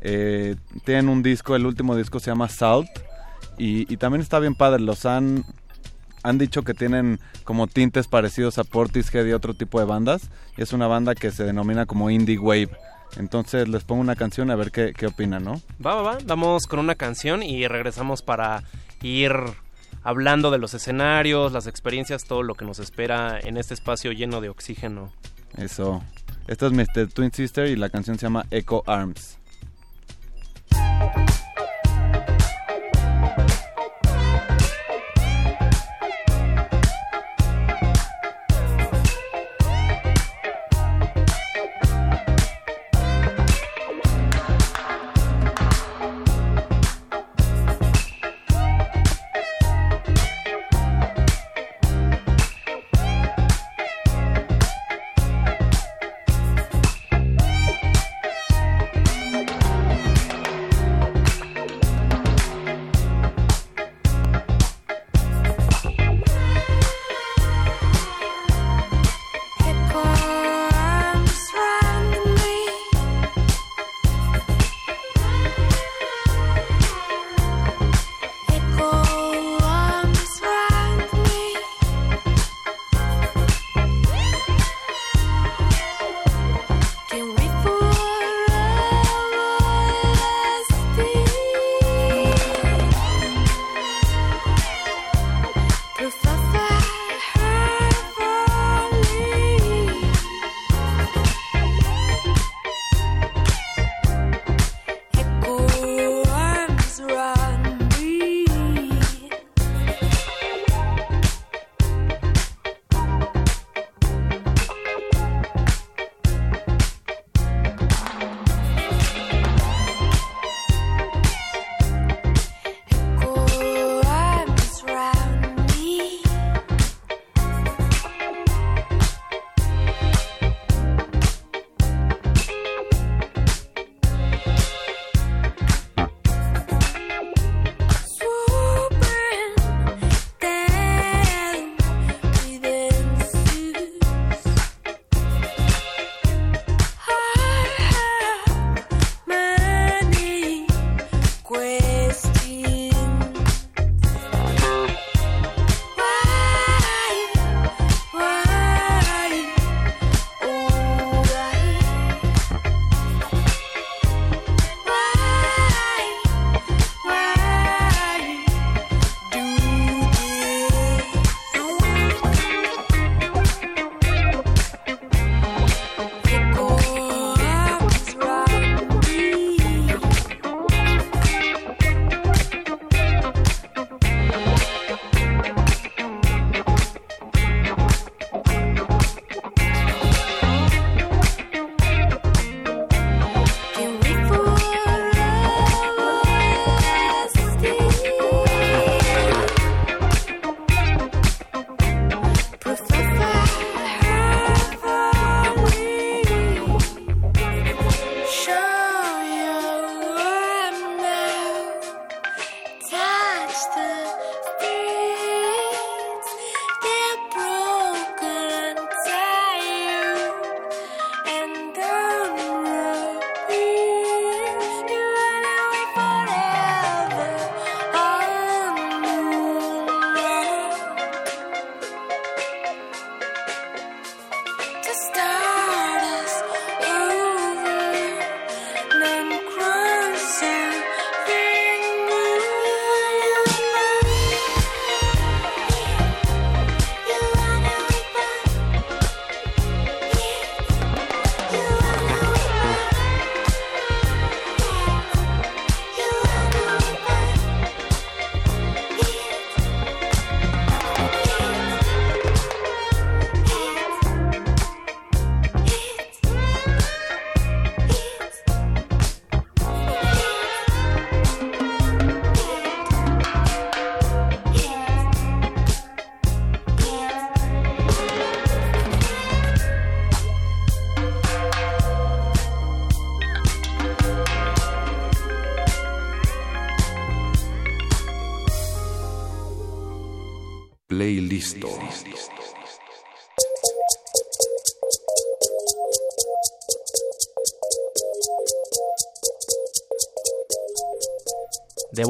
Eh, 0.00 0.56
tienen 0.84 1.08
un 1.08 1.22
disco, 1.22 1.56
el 1.56 1.66
último 1.66 1.96
disco 1.96 2.20
se 2.20 2.30
llama 2.30 2.48
Salt. 2.48 2.88
Y, 3.58 3.96
también 3.98 4.22
está 4.22 4.40
bien 4.40 4.56
padre, 4.56 4.80
los 4.80 5.06
han, 5.06 5.44
han 6.24 6.38
dicho 6.38 6.62
que 6.62 6.74
tienen 6.74 7.20
como 7.44 7.68
tintes 7.68 8.08
parecidos 8.08 8.58
a 8.58 8.64
Portishead 8.64 9.26
y 9.26 9.32
otro 9.32 9.54
tipo 9.54 9.78
de 9.78 9.86
bandas. 9.86 10.30
Y 10.56 10.62
es 10.62 10.72
una 10.72 10.86
banda 10.86 11.14
que 11.14 11.30
se 11.30 11.44
denomina 11.44 11.86
como 11.86 12.10
Indie 12.10 12.38
Wave. 12.38 12.70
Entonces 13.16 13.68
les 13.68 13.84
pongo 13.84 14.00
una 14.00 14.16
canción 14.16 14.50
a 14.50 14.56
ver 14.56 14.70
qué, 14.70 14.92
qué 14.96 15.06
opinan, 15.06 15.44
¿no? 15.44 15.60
Va, 15.84 15.94
va, 15.96 16.02
va. 16.02 16.18
Vamos 16.24 16.66
con 16.66 16.78
una 16.78 16.94
canción 16.94 17.42
y 17.42 17.66
regresamos 17.68 18.22
para 18.22 18.62
ir 19.02 19.32
hablando 20.02 20.50
de 20.50 20.58
los 20.58 20.74
escenarios, 20.74 21.52
las 21.52 21.66
experiencias, 21.66 22.24
todo 22.24 22.42
lo 22.42 22.54
que 22.54 22.64
nos 22.64 22.78
espera 22.78 23.38
en 23.40 23.56
este 23.56 23.74
espacio 23.74 24.12
lleno 24.12 24.40
de 24.40 24.48
oxígeno. 24.48 25.12
Eso. 25.56 26.02
Esta 26.46 26.66
es 26.66 26.72
Mr. 26.72 27.08
Twin 27.12 27.32
Sister 27.32 27.68
y 27.68 27.76
la 27.76 27.88
canción 27.88 28.18
se 28.18 28.26
llama 28.26 28.46
Echo 28.50 28.82
Arms. 28.86 29.38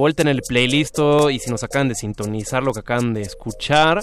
Vuelta 0.02 0.22
en 0.22 0.28
el 0.28 0.42
playlist 0.42 0.98
y 1.30 1.38
si 1.38 1.48
nos 1.48 1.62
acaban 1.62 1.88
de 1.88 1.94
sintonizar 1.94 2.60
lo 2.64 2.72
que 2.72 2.80
acaban 2.80 3.14
de 3.14 3.20
escuchar 3.20 4.02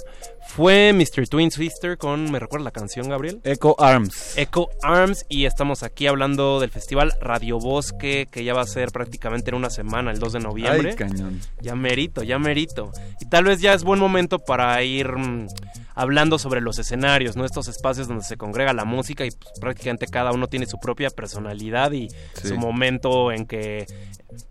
fue 0.56 0.94
Mr. 0.94 1.28
Twin 1.28 1.52
Sister 1.52 1.98
con, 1.98 2.32
¿me 2.32 2.40
recuerda 2.40 2.66
la 2.66 2.72
canción, 2.72 3.08
Gabriel? 3.08 3.40
Echo 3.44 3.80
Arms. 3.80 4.34
Echo 4.36 4.68
Arms 4.82 5.26
y 5.30 5.46
estamos 5.46 5.84
aquí 5.84 6.08
hablando 6.08 6.60
del 6.60 6.72
festival 6.72 7.14
Radio 7.22 7.60
Bosque 7.60 8.28
que 8.32 8.44
ya 8.44 8.54
va 8.54 8.62
a 8.62 8.66
ser 8.68 8.92
prácticamente 8.92 9.52
en 9.52 9.56
una 9.56 9.70
semana, 9.70 10.12
el 10.12 10.20
2 10.20 10.34
de 10.34 10.40
noviembre. 10.40 10.90
Ay, 10.92 10.96
cañón. 10.96 11.40
Ya 11.62 11.76
merito, 11.76 12.24
ya 12.24 12.40
merito. 12.40 12.92
Y 13.22 13.28
tal 13.28 13.46
vez 13.46 13.62
ya 13.62 13.74
es 13.74 13.84
buen 13.84 14.00
momento 14.00 14.40
para 14.40 14.82
ir 14.84 15.08
mm, 15.16 15.48
hablando 15.96 16.40
sobre 16.40 16.62
los 16.62 16.80
escenarios, 16.80 17.36
¿no? 17.38 17.46
Estos 17.46 17.68
espacios 17.68 18.08
donde 18.08 18.24
se 18.24 18.36
congrega 18.36 18.74
la 18.74 18.86
música 18.86 19.26
y 19.26 19.32
pues, 19.32 19.52
prácticamente 19.62 20.08
cada 20.08 20.32
uno 20.32 20.48
tiene 20.48 20.66
su 20.66 20.80
propia 20.80 21.10
personalidad 21.12 21.92
y 21.92 22.10
Sí. 22.34 22.48
su 22.50 22.58
momento 22.58 23.32
en 23.32 23.46
que 23.46 23.86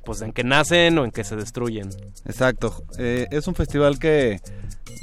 pues 0.05 0.23
en 0.23 0.33
que 0.33 0.43
nacen 0.43 0.99
o 0.99 1.05
en 1.05 1.10
que 1.12 1.23
se 1.25 1.36
destruyen. 1.36 1.89
Exacto. 2.27 2.85
Eh, 2.99 3.27
es 3.31 3.47
un 3.47 3.55
festival 3.55 3.99
que, 3.99 4.41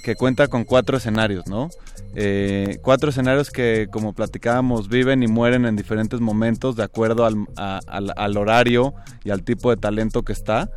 que 0.04 0.16
cuenta 0.16 0.48
con 0.48 0.64
cuatro 0.66 0.98
escenarios, 0.98 1.48
¿no? 1.48 1.70
Eh, 2.16 2.78
cuatro 2.82 3.10
escenarios 3.10 3.50
que, 3.50 3.88
como 3.92 4.14
platicábamos, 4.14 4.88
viven 4.88 5.24
y 5.24 5.28
mueren 5.28 5.66
en 5.66 5.76
diferentes 5.76 6.20
momentos 6.22 6.76
de 6.76 6.84
acuerdo 6.84 7.26
al, 7.26 7.36
a- 7.58 7.80
al- 7.88 8.14
al 8.16 8.38
horario 8.38 8.94
y 9.24 9.32
al 9.32 9.44
tipo 9.44 9.70
de 9.70 9.78
talento 9.78 10.24
que 10.24 10.34
está. 10.34 10.70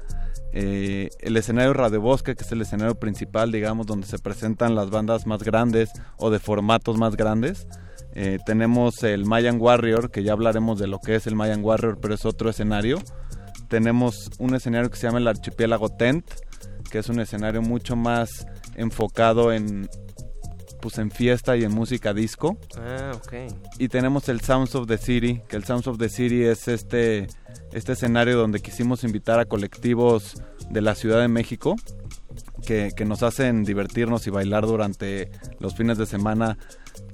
Eh, 0.53 1.11
el 1.21 1.37
escenario 1.37 1.75
Radio 1.75 2.01
Bosque, 2.01 2.35
que 2.35 2.43
es 2.43 2.51
el 2.53 2.63
escenario 2.63 2.95
principal, 2.95 3.53
digamos, 3.53 3.87
donde 3.87 4.07
se 4.07 4.19
presentan 4.19 4.75
las 4.75 4.91
bandas 4.91 5.27
más 5.27 5.43
grandes 5.43 5.91
o 6.17 6.31
de 6.31 6.39
formatos 6.39 6.97
más 6.97 7.17
grandes. 7.17 7.67
Eh, 8.15 8.39
tenemos 8.47 9.03
el 9.05 9.27
Mayan 9.27 9.61
Warrior, 9.61 10.11
que 10.11 10.25
ya 10.25 10.33
hablaremos 10.33 10.79
de 10.81 10.89
lo 10.89 10.99
que 10.99 11.15
es 11.15 11.27
el 11.27 11.37
Mayan 11.37 11.63
Warrior, 11.63 11.99
pero 12.01 12.15
es 12.15 12.25
otro 12.25 12.49
escenario. 12.51 12.99
Tenemos 13.69 14.31
un 14.39 14.55
escenario 14.55 14.91
que 14.91 14.97
se 14.97 15.07
llama 15.07 15.19
el 15.19 15.29
Archipiélago 15.29 15.91
Tent, 15.91 16.25
que 16.91 16.99
es 16.99 17.09
un 17.11 17.21
escenario 17.21 17.61
mucho 17.61 17.95
más 17.95 18.47
enfocado 18.79 19.53
en 19.53 19.89
pues 20.81 20.99
en 20.99 21.11
fiesta 21.11 21.57
y 21.57 21.65
en 21.65 21.73
música 21.73 22.15
disco. 22.15 22.57
Ah, 22.79 23.13
ok. 23.15 23.53
Y 23.79 23.89
tenemos 23.89 24.29
el 24.29 24.41
Sounds 24.41 24.75
of 24.75 24.87
the 24.87 24.97
City, 24.97 25.43
que 25.49 25.57
el 25.57 25.65
Sounds 25.65 25.87
of 25.89 25.99
the 25.99 26.09
City 26.09 26.45
es 26.45 26.69
este, 26.69 27.27
este 27.73 27.93
escenario 27.93 28.39
donde 28.39 28.61
quisimos 28.61 29.05
invitar 29.05 29.41
a 29.41 29.45
colectivos 29.45 30.41
de 30.71 30.81
la 30.81 30.95
Ciudad 30.95 31.21
de 31.21 31.29
México 31.29 31.77
que, 32.67 32.93
que 32.97 33.05
nos 33.05 33.23
hacen 33.23 33.65
divertirnos 33.65 34.27
y 34.27 34.31
bailar 34.31 34.67
durante 34.67 35.31
los 35.59 35.75
fines 35.75 35.99
de 35.99 36.07
semana 36.07 36.59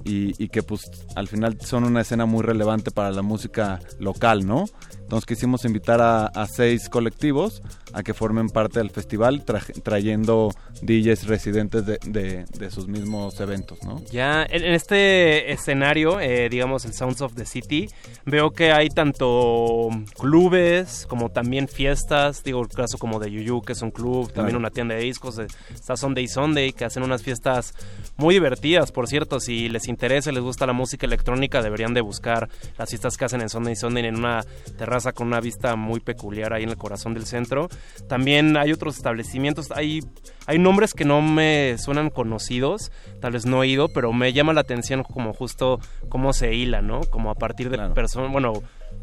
y, 0.03 0.41
y 0.43 0.49
que 0.49 0.61
pues 0.63 0.89
al 1.15 1.27
final 1.27 1.57
son 1.61 1.83
una 1.83 2.01
escena 2.01 2.25
muy 2.25 2.43
relevante 2.43 2.91
para 2.91 3.11
la 3.11 3.21
música 3.21 3.79
local, 3.99 4.45
¿no? 4.45 4.65
Entonces 5.01 5.25
quisimos 5.25 5.65
invitar 5.65 6.01
a, 6.01 6.25
a 6.27 6.47
seis 6.47 6.89
colectivos 6.89 7.61
a 7.93 8.01
que 8.03 8.13
formen 8.13 8.49
parte 8.49 8.79
del 8.79 8.89
festival 8.89 9.45
tra- 9.45 9.81
trayendo 9.83 10.51
DJs 10.81 11.27
residentes 11.27 11.85
de, 11.85 11.99
de- 12.05 12.45
de 12.45 12.71
sus 12.71 12.87
mismos 12.87 13.39
eventos, 13.39 13.81
¿no? 13.83 14.01
Ya, 14.11 14.43
en, 14.49 14.63
este 14.65 15.51
escenario, 15.51 16.19
eh, 16.19 16.49
digamos 16.49 16.85
el 16.85 16.93
Sounds 16.93 17.21
of 17.21 17.33
the 17.35 17.45
City, 17.45 17.87
veo 18.25 18.51
que 18.51 18.71
hay 18.71 18.89
tanto 18.89 19.89
clubes 20.19 21.05
como 21.07 21.29
también 21.29 21.67
fiestas, 21.67 22.43
digo 22.43 22.61
el 22.61 22.67
caso 22.69 22.97
como 22.97 23.19
de 23.19 23.31
Yuyu, 23.31 23.61
que 23.61 23.73
es 23.73 23.81
un 23.81 23.91
club, 23.91 24.27
también 24.27 24.45
Claro. 24.55 24.59
una 24.59 24.69
tienda 24.71 24.95
de 24.95 25.01
discos, 25.01 25.39
está 25.73 25.95
Sunday 25.97 26.27
Sunday, 26.27 26.73
que 26.73 26.85
hacen 26.85 27.03
unas 27.03 27.21
fiestas 27.23 27.73
muy 28.17 28.33
divertidas, 28.35 28.91
por 28.91 29.07
cierto, 29.07 29.39
si 29.39 29.69
les 29.75 29.89
interesa, 29.89 30.31
les 30.31 30.41
gusta 30.41 30.65
la 30.65 30.73
música 30.73 31.05
electrónica, 31.05 31.61
deberían 31.61 31.93
de 31.93 31.99
buscar 32.01 32.49
las 32.77 32.89
fiestas 32.89 33.17
que 33.17 33.25
hacen 33.25 33.41
en 33.41 33.49
Sunday 33.49 33.75
Sunday 33.75 34.05
en 34.05 34.15
una 34.15 34.43
terraza 34.77 35.11
con 35.11 35.27
una 35.27 35.41
vista 35.41 35.75
muy 35.75 35.99
peculiar 35.99 36.53
ahí 36.53 36.63
en 36.63 36.69
el 36.69 36.77
corazón 36.77 37.13
del 37.13 37.25
centro. 37.25 37.67
También 38.07 38.55
hay 38.55 38.71
otros 38.71 38.95
establecimientos, 38.95 39.71
hay, 39.71 39.99
hay 40.47 40.59
nombres 40.59 40.93
que 40.93 41.03
no 41.03 41.21
me 41.21 41.77
suenan 41.77 42.09
conocidos, 42.09 42.91
tal 43.19 43.33
vez 43.33 43.45
no 43.45 43.63
he 43.63 43.67
ido, 43.67 43.89
pero 43.89 44.13
me 44.13 44.31
llama 44.31 44.53
la 44.53 44.61
atención 44.61 45.03
como 45.03 45.33
justo 45.33 45.79
cómo 46.07 46.31
se 46.31 46.53
hila, 46.53 46.81
¿no? 46.81 47.01
Como 47.01 47.29
a 47.29 47.35
partir 47.35 47.69
de 47.69 47.77
personas, 47.89 48.31
bueno, 48.31 48.53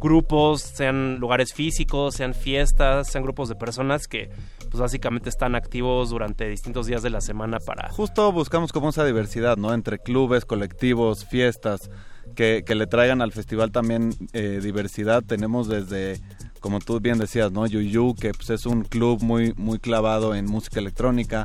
grupos, 0.02 0.60
sean 0.60 1.18
lugares 1.20 1.55
físicos, 1.55 2.16
sean 2.16 2.34
fiestas, 2.34 3.10
sean 3.10 3.22
grupos 3.22 3.48
de 3.48 3.55
personas 3.55 4.08
que 4.08 4.31
pues 4.70 4.81
básicamente 4.81 5.28
están 5.28 5.55
activos 5.55 6.10
durante 6.10 6.48
distintos 6.48 6.86
días 6.86 7.02
de 7.02 7.10
la 7.10 7.20
semana 7.20 7.58
para... 7.60 7.90
Justo 7.90 8.32
buscamos 8.32 8.72
como 8.72 8.90
esa 8.90 9.05
diversidad, 9.05 9.56
¿no? 9.56 9.72
Entre 9.74 9.98
clubes, 9.98 10.44
colectivos, 10.44 11.24
fiestas, 11.24 11.90
que, 12.34 12.64
que 12.66 12.74
le 12.74 12.86
traigan 12.86 13.22
al 13.22 13.32
festival 13.32 13.70
también 13.70 14.10
eh, 14.32 14.60
diversidad. 14.62 15.22
Tenemos 15.22 15.68
desde, 15.68 16.20
como 16.60 16.81
tú 16.81 17.00
bien 17.00 17.18
decías, 17.18 17.52
¿no? 17.52 17.66
Yuyu, 17.66 18.14
que 18.14 18.32
pues, 18.32 18.50
es 18.50 18.66
un 18.66 18.82
club 18.82 19.22
muy, 19.22 19.52
muy 19.56 19.78
clavado 19.78 20.34
en 20.34 20.47
música 20.47 20.81
electrónica. 20.81 21.44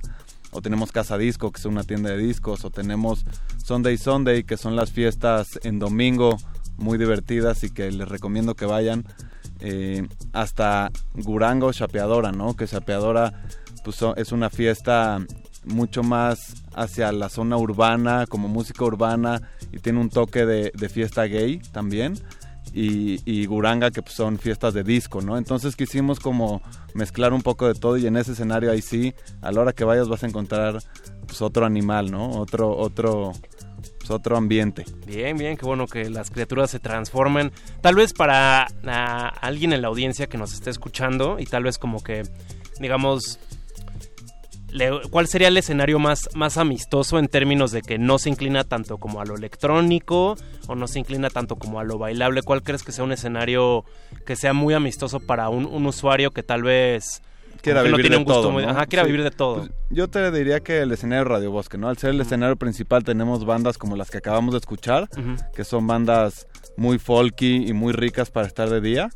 O 0.52 0.62
tenemos 0.62 0.94
Casa 0.94 1.18
Disco, 1.18 1.52
que 1.52 1.60
es 1.60 1.66
una 1.66 1.84
tienda 1.84 2.12
de 2.12 2.18
discos. 2.18 2.64
O 2.64 2.72
tenemos 2.72 3.26
Sunday 3.64 3.98
Sunday, 3.98 4.44
que 4.44 4.56
son 4.56 4.76
las 4.78 4.92
fiestas 4.92 5.60
en 5.64 5.78
domingo 5.80 6.38
muy 6.78 6.98
divertidas 6.98 7.64
y 7.64 7.70
que 7.70 7.92
les 7.92 8.08
recomiendo 8.08 8.56
que 8.56 8.66
vayan. 8.66 9.06
Eh, 9.60 10.08
hasta 10.34 10.92
Gurango 11.16 11.72
Chapeadora, 11.74 12.32
¿no? 12.32 12.56
Que 12.56 12.68
Chapeadora 12.68 13.34
pues, 13.84 14.04
es 14.18 14.32
una 14.32 14.50
fiesta 14.50 15.20
mucho 15.66 16.04
más 16.04 16.64
hacia 16.74 17.12
la 17.12 17.30
zona 17.30 17.58
urbana, 17.58 18.26
como 18.28 18.48
música 18.48 18.86
urbana, 18.86 19.42
y 19.72 19.80
tiene 19.80 20.00
un 20.00 20.10
toque 20.10 20.46
de, 20.46 20.90
fiesta 20.90 21.24
gay 21.24 21.60
también. 21.72 22.16
Y, 22.74 23.22
y 23.26 23.46
Guranga, 23.46 23.92
que 23.92 24.02
pues, 24.02 24.14
son 24.14 24.38
fiestas 24.38 24.74
de 24.74 24.84
disco, 24.84 25.22
¿no? 25.22 25.38
Entonces 25.38 25.76
quisimos 25.76 26.20
como 26.20 26.62
mezclar 26.94 27.34
un 27.34 27.42
poco 27.42 27.68
de 27.68 27.74
todo 27.74 27.98
y 27.98 28.06
en 28.06 28.18
ese 28.18 28.34
escenario 28.34 28.72
ahí 28.72 28.82
sí, 28.82 29.16
a 29.42 29.52
la 29.52 29.62
hora 29.62 29.74
que 29.74 29.84
vayas 29.84 30.10
vas 30.10 30.24
a 30.24 30.28
encontrar 30.28 30.80
pues, 31.26 31.42
otro 31.42 31.66
animal, 31.66 32.12
¿no? 32.12 32.30
Otro, 32.32 32.76
otro, 32.76 33.34
pues, 34.08 34.20
otro 34.20 34.38
ambiente. 34.38 34.86
Bien, 35.06 35.38
bien, 35.38 35.58
qué 35.58 35.66
bueno 35.66 35.88
que 35.88 36.10
las 36.10 36.32
criaturas 36.32 36.72
se 36.72 36.80
transformen. 36.80 37.52
Tal 37.82 37.96
vez 37.96 38.14
para 38.14 38.68
alguien 39.42 39.74
en 39.74 39.82
la 39.82 39.90
audiencia 39.90 40.28
que 40.28 40.38
nos 40.38 40.54
esté 40.54 40.70
escuchando 40.70 41.40
y 41.40 41.46
tal 41.46 41.64
vez 41.64 41.78
como 41.78 42.02
que, 42.02 42.24
digamos, 42.80 43.40
¿cuál 45.12 45.28
sería 45.28 45.50
el 45.50 45.58
escenario 45.58 46.00
más, 46.00 46.30
más 46.36 46.58
amistoso 46.58 47.20
en 47.20 47.28
términos 47.28 47.72
de 47.72 47.82
que 47.82 47.98
no 47.98 48.20
se 48.20 48.30
inclina 48.30 48.64
tanto 48.64 48.98
como 48.98 49.20
a 49.20 49.26
lo 49.26 49.36
electrónico 49.36 50.36
o 50.68 50.76
no 50.76 50.88
se 50.88 51.00
inclina 51.00 51.30
tanto 51.30 51.58
como 51.58 51.80
a 51.80 51.84
lo 51.84 51.98
bailable? 51.98 52.44
¿Cuál 52.44 52.64
crees 52.64 52.84
que 52.84 52.92
sea 52.92 53.04
un 53.04 53.12
escenario 53.12 53.84
que 54.26 54.36
sea 54.36 54.54
muy 54.54 54.74
amistoso 54.74 55.20
para 55.20 55.50
un 55.50 55.86
usuario 55.86 56.32
que 56.32 56.44
tal 56.44 56.64
vez 56.64 57.22
quiera 57.58 57.82
no 57.82 57.88
vivir 57.88 58.02
tiene 58.04 58.16
de 58.16 58.20
un 58.20 58.26
gusto 58.26 58.42
todo, 58.42 58.52
muy- 58.52 58.64
¿no? 58.64 58.70
ajá, 58.72 58.86
quiera 58.86 59.04
Sí. 59.04 59.12
vivir 59.12 59.24
de 59.24 59.32
todo? 59.32 59.58
Pues, 59.58 59.72
yo 59.90 60.08
te 60.10 60.32
diría 60.32 60.60
que 60.62 60.80
el 60.82 60.92
escenario 60.92 61.24
Radio 61.26 61.52
Bosque, 61.52 61.78
¿no? 61.78 61.90
Al 61.90 61.98
ser 61.98 62.12
el 62.12 62.22
escenario 62.22 62.56
principal 62.56 63.04
tenemos 63.04 63.46
bandas 63.46 63.78
como 63.78 63.96
las 63.96 64.10
que 64.10 64.18
acabamos 64.20 64.54
de 64.54 64.60
escuchar, 64.60 65.10
Ujú. 65.18 65.36
que 65.56 65.64
son 65.64 65.88
bandas 65.88 66.48
muy 66.78 67.00
folky 67.00 67.68
y 67.68 67.74
muy 67.74 67.94
ricas 67.94 68.30
para 68.32 68.48
estar 68.48 68.70
de 68.70 68.82
día. 68.82 69.10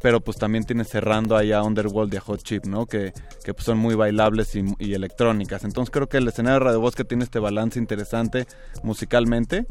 Pero 0.00 0.20
pues 0.20 0.36
también 0.36 0.64
tienes 0.64 0.88
cerrando 0.88 1.36
ahí 1.36 1.52
a 1.52 1.62
Underworld 1.62 2.12
y 2.14 2.16
a 2.16 2.20
Hot 2.20 2.42
Chip, 2.42 2.64
¿no? 2.66 2.86
Que, 2.86 3.12
que 3.44 3.54
pues, 3.54 3.64
son 3.64 3.78
muy 3.78 3.94
bailables 3.94 4.56
y, 4.56 4.64
y 4.78 4.94
electrónicas. 4.94 5.62
Entonces 5.64 5.92
creo 5.92 6.08
que 6.08 6.16
el 6.16 6.26
escenario 6.26 6.58
de 6.58 6.64
Radio 6.64 6.80
Bosque 6.80 7.04
tiene 7.04 7.22
este 7.24 7.38
balance 7.38 7.78
interesante 7.78 8.46
musicalmente. 8.82 9.66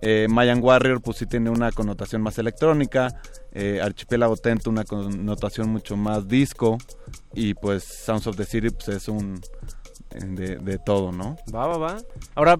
Eh, 0.00 0.26
Mayan 0.30 0.62
Warrior 0.62 1.00
pues 1.02 1.18
sí 1.18 1.26
tiene 1.26 1.50
una 1.50 1.72
connotación 1.72 2.22
más 2.22 2.38
electrónica. 2.38 3.20
Eh, 3.60 3.80
Archipiélago 3.82 4.36
Tent 4.36 4.66
una 4.68 4.84
connotación 4.84 5.68
mucho 5.68 5.96
más 5.96 6.28
disco. 6.28 6.78
Y 7.34 7.54
pues 7.54 7.82
Sounds 7.84 8.26
of 8.28 8.36
the 8.36 8.44
City 8.44 8.70
pues 8.70 8.88
es 8.88 9.08
un... 9.08 9.40
eh, 10.12 10.18
De, 10.24 10.56
de 10.58 10.78
todo, 10.78 11.10
¿no? 11.12 11.36
Va, 11.54 11.66
va, 11.66 11.76
va. 11.78 11.96
Ahora 12.34 12.58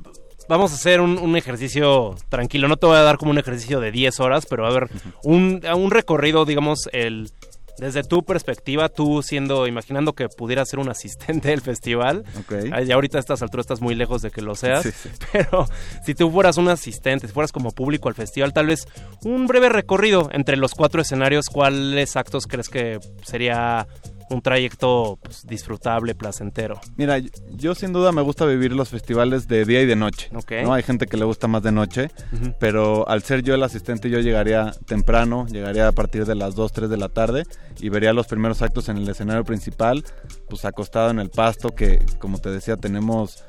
vamos 0.48 0.72
a 0.72 0.74
hacer 0.74 1.00
un, 1.00 1.18
un 1.18 1.36
ejercicio 1.36 2.16
tranquilo. 2.28 2.68
No 2.68 2.76
te 2.78 2.86
voy 2.86 2.96
a 2.96 3.02
dar 3.02 3.16
como 3.18 3.30
un 3.30 3.38
ejercicio 3.38 3.80
de 3.80 3.92
10 3.92 4.18
horas, 4.20 4.46
pero 4.48 4.66
a 4.66 4.70
ver, 4.72 4.88
un, 5.22 5.60
un 5.76 5.90
recorrido, 5.90 6.44
digamos, 6.44 6.88
el 6.92 7.30
desde 7.78 8.02
tu 8.02 8.24
perspectiva, 8.24 8.88
tú 8.88 9.22
siendo, 9.22 9.66
imaginando 9.66 10.12
que 10.14 10.28
pudieras 10.28 10.68
ser 10.68 10.78
un 10.78 10.88
asistente 10.90 11.48
del 11.48 11.60
festival. 11.60 12.24
Ah, 12.72 12.82
Ya 12.82 12.94
ahorita 12.94 13.18
a 13.18 13.20
estas 13.20 13.42
alturas 13.42 13.64
estás 13.64 13.80
muy 13.80 13.94
lejos 13.94 14.22
de 14.22 14.30
que 14.30 14.42
lo 14.42 14.54
seas. 14.54 14.82
Sí, 14.82 14.90
sí. 14.92 15.08
Pero 15.32 15.66
si 16.04 16.14
tú 16.14 16.30
fueras 16.30 16.56
un 16.56 16.68
asistente, 16.68 17.26
si 17.26 17.32
fueras 17.32 17.52
como 17.52 17.70
público 17.70 18.08
al 18.08 18.14
festival, 18.14 18.52
tal 18.52 18.66
vez 18.66 18.86
un 19.24 19.46
breve 19.46 19.68
recorrido 19.68 20.28
entre 20.32 20.56
los 20.56 20.74
cuatro 20.74 21.02
escenarios, 21.02 21.46
¿cuáles 21.48 22.16
actos 22.16 22.46
crees 22.46 22.68
que 22.68 22.98
sería 23.24 23.86
un 24.30 24.42
trayecto 24.42 25.18
pues, 25.22 25.46
disfrutable, 25.46 26.14
placentero. 26.14 26.80
Mira, 26.96 27.18
yo 27.50 27.74
sin 27.74 27.92
duda 27.92 28.12
me 28.12 28.22
gusta 28.22 28.44
vivir 28.44 28.72
los 28.72 28.88
festivales 28.88 29.48
de 29.48 29.64
día 29.64 29.82
y 29.82 29.86
de 29.86 29.96
noche. 29.96 30.30
¿no? 30.32 30.72
Hay 30.72 30.82
gente 30.82 31.06
que 31.06 31.16
le 31.16 31.24
gusta 31.24 31.48
más 31.48 31.62
de 31.62 31.72
noche, 31.72 32.10
pero 32.58 33.08
al 33.08 33.22
ser 33.22 33.42
yo 33.42 33.54
el 33.54 33.62
asistente 33.62 34.10
yo 34.10 34.20
llegaría 34.20 34.72
temprano, 34.86 35.46
llegaría 35.46 35.88
a 35.88 35.92
partir 35.92 36.24
de 36.26 36.34
las 36.34 36.54
2, 36.54 36.72
3 36.72 36.90
de 36.90 36.96
la 36.96 37.08
tarde 37.08 37.44
y 37.80 37.88
vería 37.88 38.12
los 38.12 38.26
primeros 38.26 38.62
actos 38.62 38.88
en 38.88 38.98
el 38.98 39.08
escenario 39.08 39.44
principal, 39.44 40.04
pues 40.48 40.64
acostado 40.64 41.10
en 41.10 41.18
el 41.18 41.30
pasto, 41.30 41.70
que 41.70 42.04
como 42.18 42.38
te 42.38 42.50
decía 42.50 42.76
tenemos 42.76 43.44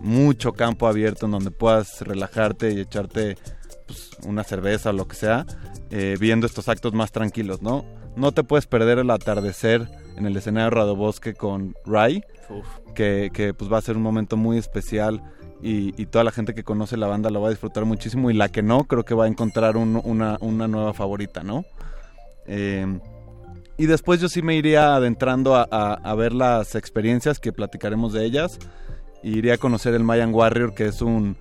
mucho 0.00 0.52
campo 0.52 0.86
abierto 0.86 1.26
en 1.26 1.32
donde 1.32 1.50
puedas 1.50 2.00
relajarte 2.02 2.72
y 2.72 2.80
echarte 2.80 3.36
pues, 3.86 4.10
una 4.24 4.44
cerveza 4.44 4.90
o 4.90 4.92
lo 4.92 5.06
que 5.08 5.16
sea, 5.16 5.46
eh, 5.90 6.16
viendo 6.18 6.46
estos 6.46 6.68
actos 6.68 6.92
más 6.92 7.12
tranquilos, 7.12 7.62
¿no? 7.62 7.84
No 8.16 8.32
te 8.32 8.44
puedes 8.44 8.66
perder 8.66 8.98
el 8.98 9.10
atardecer 9.10 9.88
en 10.20 10.26
el 10.26 10.36
escenario 10.36 10.70
Radobosque 10.70 11.34
con 11.34 11.74
Rai, 11.84 12.22
Uf. 12.48 12.66
que, 12.94 13.30
que, 13.32 13.52
pues 13.54 13.72
va 13.72 13.78
a 13.78 13.82
ser 13.82 13.96
un 13.96 14.02
momento 14.02 14.36
muy 14.36 14.56
especial 14.58 15.22
y, 15.62 16.00
y 16.00 16.06
toda 16.06 16.22
la 16.24 16.30
gente 16.30 16.54
que 16.54 16.62
conoce 16.62 16.96
la 16.96 17.06
banda 17.08 17.30
lo 17.30 17.40
va 17.40 17.48
a 17.48 17.50
disfrutar 17.50 17.84
muchísimo 17.84 18.30
y 18.30 18.34
la 18.34 18.48
que 18.48 18.62
no, 18.62 18.84
creo 18.84 19.04
que 19.04 19.14
va 19.14 19.24
a 19.24 19.28
encontrar 19.28 19.76
un- 19.76 20.00
una, 20.04 20.38
una 20.40 20.68
nueva 20.68 20.94
favorita, 20.94 21.42
¿no? 21.42 21.64
Eh, 22.46 22.86
y 23.76 23.86
después 23.86 24.20
yo 24.20 24.28
sí 24.28 24.42
me 24.42 24.54
iría 24.56 24.94
adentrando 24.94 25.56
a, 25.56 25.66
a- 25.70 25.94
a 25.94 26.14
ver 26.14 26.32
las 26.34 26.74
experiencias 26.74 27.38
que 27.38 27.52
platicaremos 27.52 28.12
de 28.12 28.24
ellas. 28.26 28.58
Y 29.22 29.36
iría 29.38 29.54
a 29.54 29.58
conocer 29.58 29.92
el 29.94 30.02
Mayan 30.04 30.32
Warrior, 30.34 30.74
que 30.74 30.86
es 30.86 31.02
un 31.02 31.36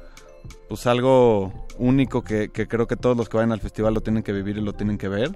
pues 0.68 0.86
algo 0.88 1.52
único 1.78 2.24
que, 2.24 2.50
que 2.50 2.68
creo 2.68 2.88
que 2.88 2.96
todos 2.96 3.16
los 3.18 3.28
que 3.30 3.38
vayan 3.38 3.52
al 3.52 3.60
festival 3.62 3.94
lo 3.94 4.02
tienen 4.02 4.22
que 4.24 4.32
vivir 4.34 4.58
y 4.58 4.62
lo 4.62 4.74
tienen 4.74 4.98
que 4.98 5.08
ver. 5.10 5.32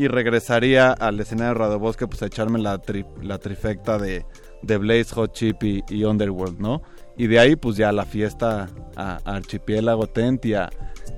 Y 0.00 0.08
regresaría 0.08 0.92
al 0.92 1.20
escenario 1.20 1.52
de 1.52 1.58
Radobosque 1.58 2.06
pues 2.06 2.22
a 2.22 2.26
echarme 2.26 2.58
la, 2.58 2.80
la 3.20 3.36
trifecta 3.38 3.98
de, 3.98 4.24
de 4.62 4.76
Blaze, 4.78 5.14
Hot 5.14 5.34
Chip 5.34 5.62
y, 5.62 6.04
Underworld, 6.04 6.58
¿no? 6.58 6.80
Y 7.18 7.26
de 7.26 7.38
ahí 7.38 7.54
pues 7.54 7.76
ya 7.76 7.92
la 7.92 8.06
fiesta 8.06 8.68
a, 8.96 9.18
a 9.22 9.34
Archipiélago 9.36 10.06
Tent 10.06 10.46
y, 10.46 10.54
a- 10.54 10.70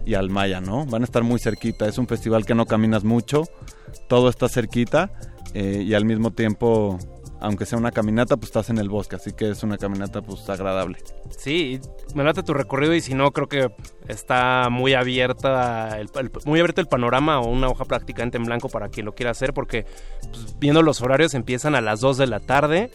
y 0.05 0.15
al 0.15 0.31
Maya, 0.31 0.61
¿no? 0.61 0.85
Van 0.87 1.03
a 1.03 1.05
estar 1.05 1.23
muy 1.23 1.39
cerquita. 1.39 1.87
Es 1.87 1.97
un 1.97 2.09
festival 2.09 2.45
que 2.45 2.57
no 2.57 2.67
caminas 2.67 3.05
mucho, 3.05 3.45
todo 4.09 4.29
está 4.29 4.49
cerquita 4.49 5.13
eh, 5.55 5.85
y 5.87 5.95
al 5.95 6.05
mismo 6.05 6.33
tiempo, 6.33 6.99
aunque 7.43 7.67
sea 7.67 7.77
una 7.79 7.91
caminata, 7.91 8.37
pues 8.37 8.49
estás 8.49 8.71
en 8.71 8.79
el 8.79 8.89
bosque, 8.89 9.17
así 9.17 9.33
que 9.33 9.51
es 9.51 9.63
una 9.63 9.77
caminata 9.77 10.23
pues 10.23 10.49
agradable. 10.49 10.99
Sí, 11.37 11.81
me 12.15 12.25
late 12.25 12.43
tu 12.43 12.55
recorrido 12.55 12.95
y 12.95 13.01
si 13.01 13.15
no, 13.15 13.33
creo 13.33 13.49
que 13.49 13.69
está 14.09 14.69
muy 14.71 14.95
abierta 14.95 15.99
el, 16.01 16.09
el- 16.19 16.31
muy 16.47 16.61
abierto 16.61 16.81
el 16.81 16.87
panorama 16.89 17.41
o 17.41 17.49
una 17.49 17.69
hoja 17.69 17.85
prácticamente 17.85 18.37
en 18.39 18.45
blanco 18.45 18.69
para 18.69 18.89
quien 18.89 19.07
lo 19.07 19.15
quiera 19.15 19.33
hacer, 19.33 19.53
porque 19.53 19.85
pues, 20.31 20.57
viendo 20.59 20.83
los 20.83 21.03
horarios 21.03 21.35
empiezan 21.35 21.75
a 21.75 21.81
las 21.81 22.01
2 22.01 22.17
de 22.19 22.27
la 22.29 22.41
tarde. 22.41 22.91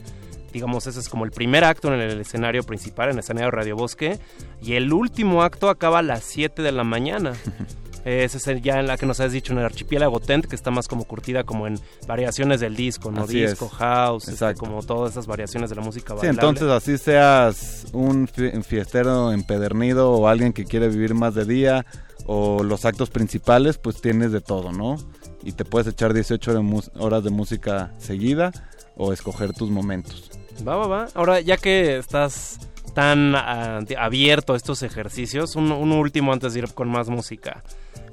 Digamos, 0.54 0.88
ese 0.88 1.02
es 1.02 1.10
como 1.10 1.26
el 1.26 1.32
primer 1.32 1.66
acto 1.66 1.94
en 1.94 2.00
el 2.00 2.22
escenario 2.22 2.64
principal, 2.64 3.10
en 3.10 3.16
el 3.16 3.20
escenario 3.20 3.52
Radio 3.52 3.76
Bosque. 3.76 4.18
Y 4.62 4.74
el 4.74 4.92
último 4.94 5.44
acto 5.44 5.70
acaba 5.70 6.00
a 6.00 6.02
las 6.02 6.24
7 6.24 6.62
de 6.62 6.72
la 6.72 6.84
mañana. 6.86 7.34
Esa 8.08 8.38
es 8.38 8.48
el- 8.48 8.62
ya 8.62 8.80
en 8.80 8.88
la 8.88 8.98
que 8.98 9.06
nos 9.06 9.20
has 9.20 9.32
dicho 9.34 9.52
en 9.52 9.60
el 9.60 9.66
archipiélago 9.66 10.20
Tent, 10.20 10.46
que 10.46 10.56
está 10.56 10.72
más 10.72 10.88
como 10.88 11.04
curtida 11.04 11.44
como 11.44 11.68
en 11.68 11.78
variaciones 12.08 12.60
del 12.62 12.76
disco, 12.76 13.12
¿no? 13.12 13.24
Así 13.24 13.42
disco, 13.42 13.66
es. 13.66 13.72
house, 13.74 14.28
este, 14.30 14.54
como 14.56 14.82
todas 14.82 15.12
esas 15.12 15.28
variaciones 15.28 15.70
de 15.70 15.76
la 15.76 15.82
música 15.82 16.16
Sí, 16.22 16.28
entonces 16.28 16.70
así 16.70 16.98
seas 16.98 17.86
un 17.92 18.28
fi- 18.28 18.52
fiestero 18.64 19.32
empedernido 19.34 20.12
o 20.12 20.28
alguien 20.28 20.54
que 20.54 20.64
quiere 20.66 20.88
vivir 20.88 21.14
más 21.16 21.36
de 21.36 21.44
día 21.46 21.86
o 22.26 22.64
los 22.64 22.86
actos 22.86 23.10
principales, 23.10 23.78
pues 23.78 24.00
tienes 24.02 24.32
de 24.32 24.40
todo, 24.42 24.72
¿no? 24.72 24.96
Y 25.44 25.52
te 25.54 25.66
puedes 25.66 25.88
echar 25.88 26.14
18 26.14 26.54
de 26.54 26.60
mus- 26.62 26.92
horas 26.98 27.24
de 27.24 27.30
música 27.30 27.94
seguida 28.00 28.52
o 28.96 29.12
escoger 29.14 29.54
tus 29.54 29.70
momentos. 29.70 30.32
Va, 30.68 30.76
va, 30.76 30.88
va. 30.88 31.08
Ahora, 31.14 31.40
ya 31.42 31.58
que 31.58 31.98
estás 31.98 32.60
tan 32.94 33.36
ah, 33.36 33.80
abierto 34.00 34.54
a 34.54 34.58
estos 34.58 34.82
ejercicios, 34.82 35.56
un, 35.56 35.72
un 35.72 35.92
último 35.92 36.34
antes 36.34 36.54
de 36.54 36.60
ir 36.60 36.74
con 36.74 36.90
más 36.90 37.10
música. 37.10 37.64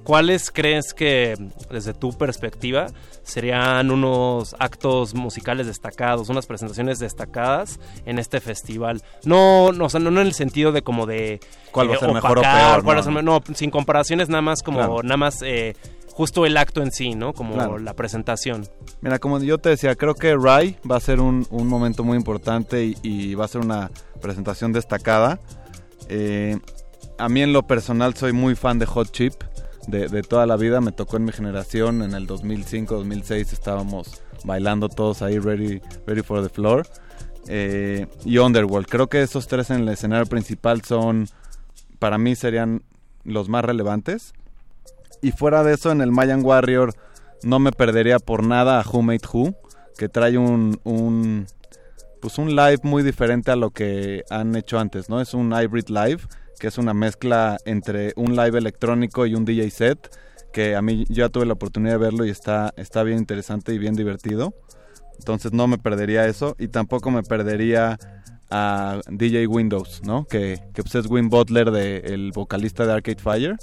¿Cuáles 0.04 0.50
crees 0.50 0.92
que, 0.92 1.34
desde 1.70 1.94
tu 1.94 2.12
perspectiva, 2.12 2.86
serían 3.22 3.90
unos 3.90 4.54
actos 4.58 5.14
musicales 5.14 5.66
destacados, 5.66 6.28
unas 6.28 6.46
presentaciones 6.46 6.98
destacadas 6.98 7.80
en 8.04 8.18
este 8.18 8.40
festival? 8.40 9.02
No, 9.24 9.72
no, 9.72 9.86
o 9.86 9.88
sea, 9.88 10.00
no 10.00 10.10
en 10.10 10.26
el 10.26 10.34
sentido 10.34 10.72
de 10.72 10.82
como 10.82 11.06
de... 11.06 11.40
¿Cuál 11.72 11.88
va 11.88 11.94
a 11.94 11.96
eh, 11.96 12.00
ser 12.00 12.12
mejor 12.12 12.38
o 12.38 12.42
peor, 12.42 12.84
cuál 12.84 13.24
no, 13.24 13.42
ser 13.44 13.56
sin 13.56 13.70
comparaciones, 13.70 14.28
nada 14.28 14.42
más 14.42 14.62
como, 14.62 14.78
Claro. 14.78 15.02
nada 15.02 15.16
más 15.16 15.40
eh, 15.42 15.74
justo 16.12 16.44
el 16.46 16.56
acto 16.58 16.82
en 16.82 16.92
sí, 16.92 17.14
¿no? 17.14 17.32
Como 17.32 17.54
Claro. 17.54 17.78
la 17.78 17.94
presentación. 17.94 18.68
Mira, 19.00 19.18
como 19.18 19.38
yo 19.40 19.58
te 19.58 19.70
decía, 19.70 19.96
creo 19.96 20.14
que 20.14 20.36
Rai 20.36 20.76
va 20.88 20.96
a 20.96 21.00
ser 21.00 21.20
un, 21.20 21.46
un 21.50 21.66
momento 21.66 22.04
muy 22.04 22.16
importante 22.18 22.84
y, 22.84 22.96
y 23.02 23.34
va 23.34 23.46
a 23.46 23.48
ser 23.48 23.62
una 23.62 23.90
presentación 24.20 24.72
destacada. 24.72 25.40
Eh, 26.08 26.58
a 27.18 27.28
mí 27.28 27.42
en 27.42 27.52
lo 27.52 27.62
personal 27.66 28.14
soy 28.14 28.32
muy 28.32 28.54
fan 28.54 28.78
de 28.78 28.86
Hot 28.86 29.10
Chip, 29.10 29.34
de, 29.86 30.22
toda 30.22 30.46
la 30.46 30.56
vida. 30.56 30.80
Me 30.80 30.92
tocó 30.92 31.16
en 31.16 31.24
mi 31.24 31.32
generación, 31.32 32.02
en 32.02 32.14
el 32.14 32.26
2005, 32.26 32.94
2006 32.94 33.52
estábamos 33.52 34.22
bailando 34.44 34.88
todos 34.88 35.22
ahí, 35.22 35.38
ready, 35.38 35.80
ready 36.06 36.22
for 36.22 36.42
the 36.42 36.48
floor. 36.48 36.86
Eh, 37.48 38.06
y 38.24 38.38
Underworld, 38.38 38.86
creo 38.88 39.08
que 39.08 39.22
esos 39.22 39.46
tres 39.46 39.70
en 39.70 39.80
el 39.82 39.88
escenario 39.88 40.26
principal 40.26 40.82
son, 40.82 41.28
para 41.98 42.18
mí 42.18 42.34
serían 42.36 42.82
los 43.24 43.48
más 43.48 43.64
relevantes. 43.64 44.32
Y 45.22 45.32
fuera 45.32 45.62
de 45.62 45.74
eso, 45.74 45.90
en 45.90 46.00
el 46.00 46.10
Mayan 46.10 46.44
Warrior 46.44 46.94
no 47.42 47.58
me 47.58 47.72
perdería 47.72 48.18
por 48.18 48.44
nada 48.44 48.80
a 48.80 48.88
Who 48.88 49.02
Made 49.02 49.20
Who, 49.32 49.54
que 49.96 50.08
trae 50.08 50.38
un, 50.38 50.80
un 50.84 51.46
pues 52.24 52.38
un 52.38 52.56
live 52.56 52.80
muy 52.84 53.02
diferente 53.02 53.50
a 53.50 53.56
lo 53.56 53.70
que 53.70 54.24
han 54.30 54.56
hecho 54.56 54.78
antes, 54.78 55.10
¿no? 55.10 55.20
Es 55.20 55.34
un 55.34 55.52
hybrid 55.52 55.88
live, 55.88 56.22
que 56.58 56.68
es 56.68 56.78
una 56.78 56.94
mezcla 56.94 57.58
entre 57.64 58.12
un 58.16 58.36
live 58.36 58.58
electrónico 58.58 59.26
y 59.26 59.34
un 59.34 59.44
DJ 59.44 59.70
set, 59.70 60.16
que 60.52 60.76
a 60.76 60.82
mí 60.82 61.04
ya 61.08 61.28
tuve 61.28 61.46
la 61.46 61.54
oportunidad 61.54 61.94
de 61.94 61.98
verlo 61.98 62.24
y 62.24 62.30
está, 62.30 62.72
está 62.76 63.02
bien 63.02 63.18
interesante 63.18 63.74
y 63.74 63.78
bien 63.78 63.94
divertido. 63.94 64.54
Entonces 65.18 65.52
no 65.52 65.66
me 65.66 65.78
perdería 65.78 66.26
eso 66.26 66.54
y 66.58 66.68
tampoco 66.68 67.10
me 67.10 67.22
perdería 67.22 67.98
a 68.50 69.00
DJ 69.10 69.46
Windows, 69.46 70.02
¿no? 70.04 70.26
Que, 70.26 70.60
que 70.74 70.82
pues 70.82 70.94
es 70.94 71.06
Win 71.10 71.28
Butler, 71.28 71.70
de, 71.70 71.98
el 71.98 72.32
vocalista 72.32 72.86
de 72.86 72.92
Arcade 72.92 73.20
Fire, 73.20 73.56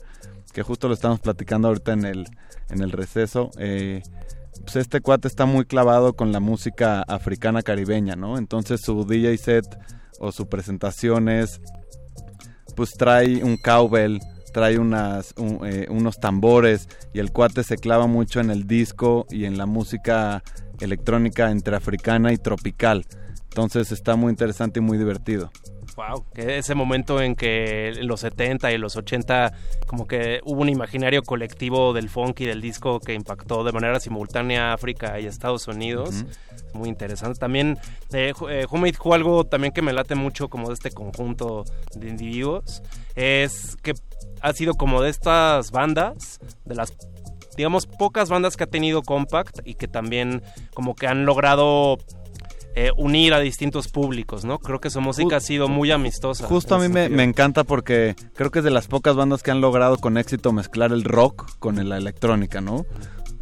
que 0.53 0.63
justo 0.63 0.87
lo 0.87 0.93
estamos 0.93 1.19
platicando 1.19 1.69
ahorita 1.69 1.93
en 1.93 2.05
el, 2.05 2.25
en 2.69 2.81
el 2.81 2.91
receso. 2.91 3.51
Eh, 3.57 4.01
pues 4.61 4.75
este 4.75 5.01
cuate 5.01 5.27
está 5.27 5.45
muy 5.45 5.65
clavado 5.65 6.13
con 6.13 6.31
la 6.31 6.39
música 6.39 7.01
africana 7.03 7.61
caribeña, 7.61 8.15
¿no? 8.15 8.37
Entonces 8.37 8.81
su 8.81 9.05
DJ 9.05 9.37
set 9.37 9.65
o 10.19 10.31
su 10.31 10.47
presentación 10.47 11.29
es, 11.29 11.61
pues 12.75 12.93
trae 12.93 13.43
un 13.43 13.57
cowbell, 13.57 14.19
trae 14.53 14.77
unas, 14.77 15.33
un- 15.37 15.59
eh, 15.65 15.87
unos 15.89 16.19
tambores 16.19 16.87
y 17.13 17.19
el 17.19 17.31
cuate 17.31 17.63
se 17.63 17.77
clava 17.77 18.07
mucho 18.07 18.39
en 18.39 18.49
el 18.51 18.67
disco 18.67 19.25
y 19.29 19.45
en 19.45 19.57
la 19.57 19.65
música 19.65 20.43
electrónica 20.79 21.51
entre 21.51 21.75
africana 21.75 22.33
y 22.33 22.37
tropical. 22.37 23.05
Entonces 23.43 23.91
está 23.91 24.15
muy 24.15 24.31
interesante 24.31 24.79
y 24.79 24.83
muy 24.83 24.97
divertido. 24.97 25.51
Wow, 25.97 26.23
que 26.33 26.57
ese 26.57 26.73
momento 26.73 27.21
en 27.21 27.35
que 27.35 27.89
en 27.89 28.07
los 28.07 28.21
70 28.21 28.71
y 28.71 28.77
los 28.77 28.95
80 28.95 29.51
como 29.87 30.07
que 30.07 30.39
hubo 30.45 30.61
un 30.61 30.69
imaginario 30.69 31.21
colectivo 31.21 31.91
del 31.91 32.07
funk 32.09 32.39
y 32.39 32.45
del 32.45 32.61
disco 32.61 33.01
que 33.01 33.13
impactó 33.13 33.65
de 33.65 33.73
manera 33.73 33.99
simultánea 33.99 34.71
a 34.71 34.73
África 34.73 35.19
y 35.19 35.25
Estados 35.27 35.67
Unidos. 35.67 36.23
Muy 36.73 36.89
interesante. 36.89 37.37
También 37.39 37.77
eh, 38.13 38.33
Ju- 38.35 38.49
eh, 38.49 38.65
Who, 38.69 39.13
algo 39.13 39.45
también 39.45 39.73
que 39.73 39.81
me 39.81 39.93
late 39.93 40.15
mucho 40.15 40.49
como 40.49 40.67
de 40.69 40.73
este 40.73 40.91
conjunto 40.91 41.65
de 41.95 42.07
individuos 42.09 42.81
es 43.15 43.75
que 43.83 43.93
ha 44.41 44.53
sido 44.53 44.73
como 44.75 45.01
de 45.01 45.09
estas 45.09 45.71
bandas, 45.71 46.39
de 46.65 46.75
las 46.75 46.93
digamos 47.57 47.85
pocas 47.85 48.29
bandas 48.29 48.55
que 48.55 48.63
ha 48.63 48.67
tenido 48.67 49.01
Compact 49.03 49.59
y 49.65 49.75
que 49.75 49.87
también 49.87 50.41
como 50.73 50.95
que 50.95 51.07
han 51.07 51.25
logrado 51.25 51.97
eh, 52.73 52.91
unir 52.95 53.33
a 53.33 53.39
distintos 53.39 53.89
públicos, 53.89 54.45
¿no? 54.45 54.57
Creo 54.57 54.79
que 54.79 54.89
su 54.89 55.01
música 55.01 55.35
ha 55.35 55.39
sido 55.41 55.67
muy 55.67 55.91
amistosa. 55.91 56.47
Justo 56.47 56.75
a 56.75 56.79
mí 56.79 56.87
me, 56.87 57.09
me 57.09 57.23
encanta 57.23 57.65
porque 57.65 58.15
creo 58.33 58.49
que 58.49 58.59
es 58.59 58.65
de 58.65 58.71
las 58.71 58.87
pocas 58.87 59.17
bandas 59.17 59.43
que 59.43 59.51
han 59.51 59.59
logrado 59.59 59.97
con 59.97 60.17
éxito 60.17 60.53
mezclar 60.53 60.93
el 60.93 61.03
rock 61.03 61.51
con 61.59 61.87
la 61.89 61.97
electrónica, 61.97 62.61
¿no? 62.61 62.85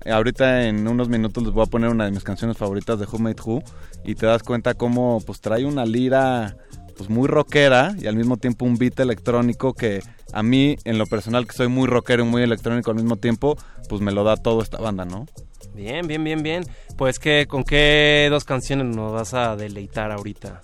Ahorita 0.06 0.66
en 0.68 0.88
unos 0.88 1.10
minutos 1.10 1.44
les 1.44 1.53
voy 1.53 1.64
a 1.64 1.69
poner 1.69 1.90
una 1.90 2.06
de 2.06 2.11
mis 2.11 2.24
canciones 2.24 2.58
favoritas 2.58 3.00
de 3.00 3.06
Who 3.06 3.19
Made 3.19 3.42
Who 3.44 3.61
y 4.03 4.16
te 4.16 4.26
das 4.26 4.44
cuenta 4.44 4.74
cómo 4.74 5.22
pues 5.26 5.42
trae 5.42 5.66
una 5.66 5.86
lira 5.86 6.56
pues 6.98 7.10
muy 7.10 7.28
rockera 7.28 7.95
y 8.00 8.08
al 8.08 8.16
mismo 8.16 8.38
tiempo 8.38 8.66
un 8.66 8.78
beat 8.78 9.00
electrónico 9.00 9.74
que 9.74 10.02
a 10.34 10.44
mí 10.44 10.78
en 10.84 10.98
lo 10.98 11.06
personal 11.06 11.48
que 11.48 11.53
soy 11.53 11.68
muy 11.68 11.88
rockero 11.88 12.24
y 12.24 12.28
muy 12.28 12.44
electrónico 12.44 12.92
al 12.92 12.98
mismo 12.98 13.16
tiempo 13.16 13.58
pues 13.88 14.02
me 14.02 14.11
lo 14.11 14.24
da 14.24 14.38
todo 14.38 14.61
esta 14.61 14.78
banda, 14.78 15.06
¿no? 15.06 15.26
Bien, 15.74 16.08
bien, 16.08 16.24
bien, 16.24 16.44
bien. 16.44 16.66
Pues 16.98 17.19
que 17.19 17.48
con 17.48 17.64
qué 17.64 18.28
dos 18.30 18.44
canciones 18.44 18.95
nos 18.95 19.14
vas 19.14 19.34
a 19.34 19.56
deleitar 19.56 20.11
ahorita. 20.11 20.61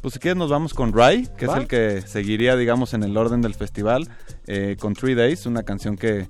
Pues 0.00 0.14
si 0.14 0.20
quieres 0.20 0.36
nos 0.36 0.50
vamos 0.50 0.74
con 0.74 0.92
Rai, 0.92 1.28
que 1.38 1.46
¿Va? 1.46 1.54
es 1.54 1.60
el 1.62 1.66
que 1.66 2.02
seguiría, 2.02 2.56
digamos, 2.56 2.94
en 2.94 3.02
el 3.02 3.16
orden 3.16 3.40
del 3.40 3.54
festival, 3.54 4.08
eh, 4.46 4.76
con 4.78 4.94
Three 4.94 5.14
Days, 5.14 5.46
una 5.46 5.62
canción 5.62 5.96
que 5.96 6.28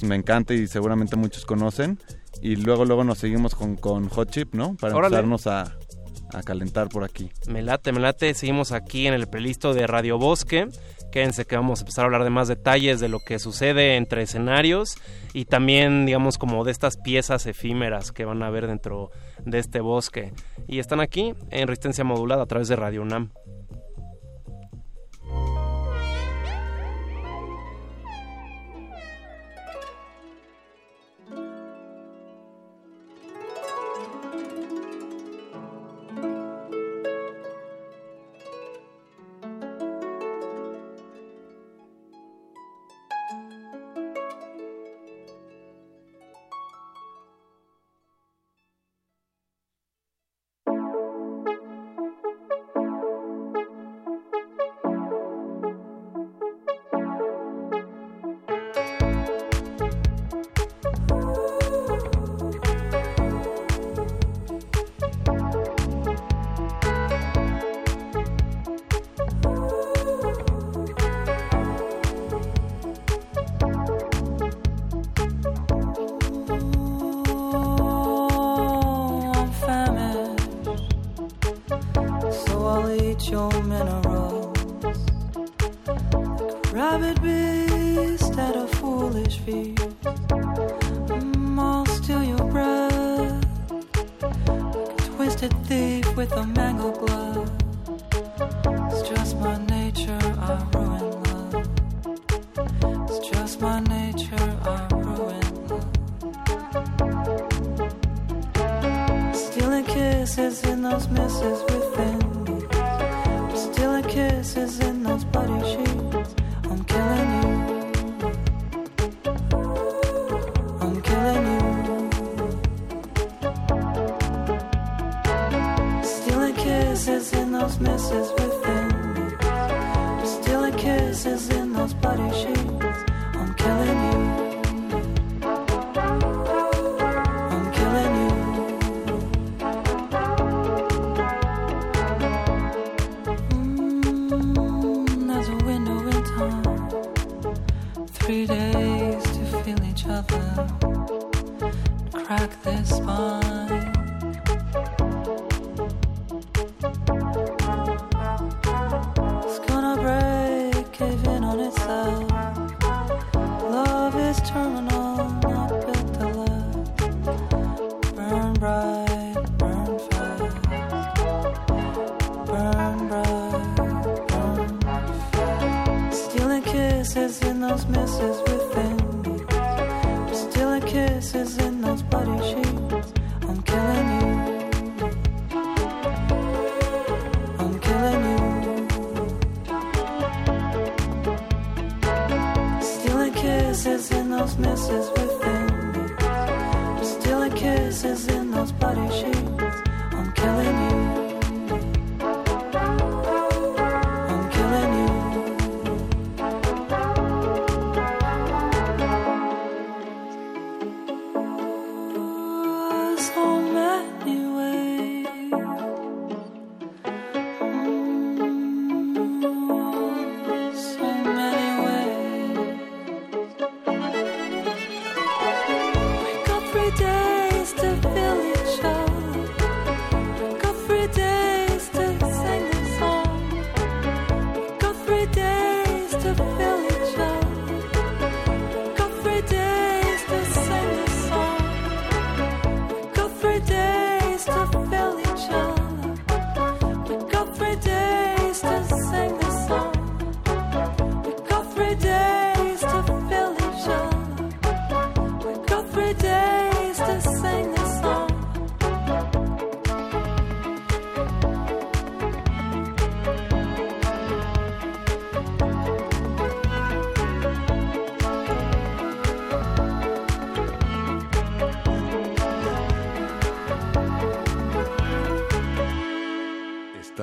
pues, 0.00 0.08
me 0.08 0.16
encanta 0.16 0.54
y 0.54 0.66
seguramente 0.66 1.16
muchos 1.16 1.44
conocen. 1.46 1.98
y 2.42 2.56
luego 2.56 2.84
luego 2.84 3.02
nos 3.04 3.18
seguimos 3.18 3.54
con, 3.54 3.76
con 3.76 4.08
Hot 4.08 4.30
Chip, 4.30 4.54
¿no? 4.54 4.76
Para 4.76 4.94
Órale. 4.94 5.16
empezarnos 5.16 5.46
a, 5.46 5.76
a 6.32 6.42
calentar 6.42 6.88
por 6.88 7.02
aquí. 7.04 7.30
Me 7.48 7.62
late, 7.62 7.92
me 7.92 8.00
late. 8.00 8.34
Seguimos 8.34 8.72
aquí 8.72 9.06
en 9.06 9.14
el 9.14 9.26
playlist 9.26 9.64
de 9.64 9.86
Radio 9.86 10.18
Bosque. 10.18 10.68
Quédense 11.12 11.46
que 11.46 11.56
vamos 11.56 11.80
a 11.80 11.82
empezar 11.82 12.02
a 12.02 12.06
hablar 12.06 12.24
de 12.24 12.30
más 12.30 12.46
detalles 12.48 13.00
de 13.00 13.08
lo 13.08 13.20
que 13.20 13.38
sucede 13.38 13.96
entre 13.96 14.22
escenarios 14.22 14.96
y 15.32 15.46
también, 15.46 16.04
digamos, 16.04 16.36
como 16.36 16.62
de 16.64 16.72
estas 16.72 16.98
piezas 16.98 17.46
efímeras 17.46 18.12
que 18.12 18.26
van 18.26 18.42
a 18.42 18.50
ver 18.50 18.66
dentro 18.66 19.10
de 19.44 19.58
este 19.58 19.80
bosque. 19.80 20.34
Y 20.68 20.78
están 20.78 21.00
aquí 21.00 21.32
en 21.50 21.68
resistencia 21.68 22.04
modulada 22.04 22.42
a 22.42 22.46
través 22.46 22.68
de 22.68 22.76
Radio 22.76 23.00
UNAM. 23.02 23.30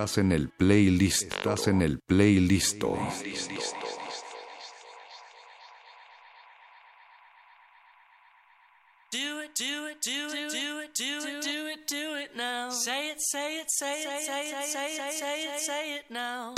Estás 0.04 0.18
en 0.18 0.34
el 0.34 0.50
playlist. 0.50 1.32
Estás 1.32 1.68
en 1.70 1.82
el 1.82 2.00
playlist. 2.00 2.78
Do 2.84 2.90
it, 9.40 9.56
do 9.56 9.88
it, 9.88 10.02
do 10.02 10.28
it, 10.28 10.52
do 10.52 10.80
it, 10.82 10.94
do 10.94 11.26
it, 11.26 11.42
do 11.42 11.68
it, 11.68 11.88
do 11.88 12.16
it 12.18 12.36
now. 12.36 12.70
Say 12.70 13.12
it, 13.12 13.22
say 13.22 13.60
it, 13.62 13.72
say 13.72 14.02
it, 14.02 14.26
say 14.26 14.50
it, 14.50 14.66
say 14.66 14.96
it, 14.96 15.14
say 15.14 15.44
it, 15.46 15.60
say 15.62 15.96
it 15.96 16.12
now. 16.12 16.54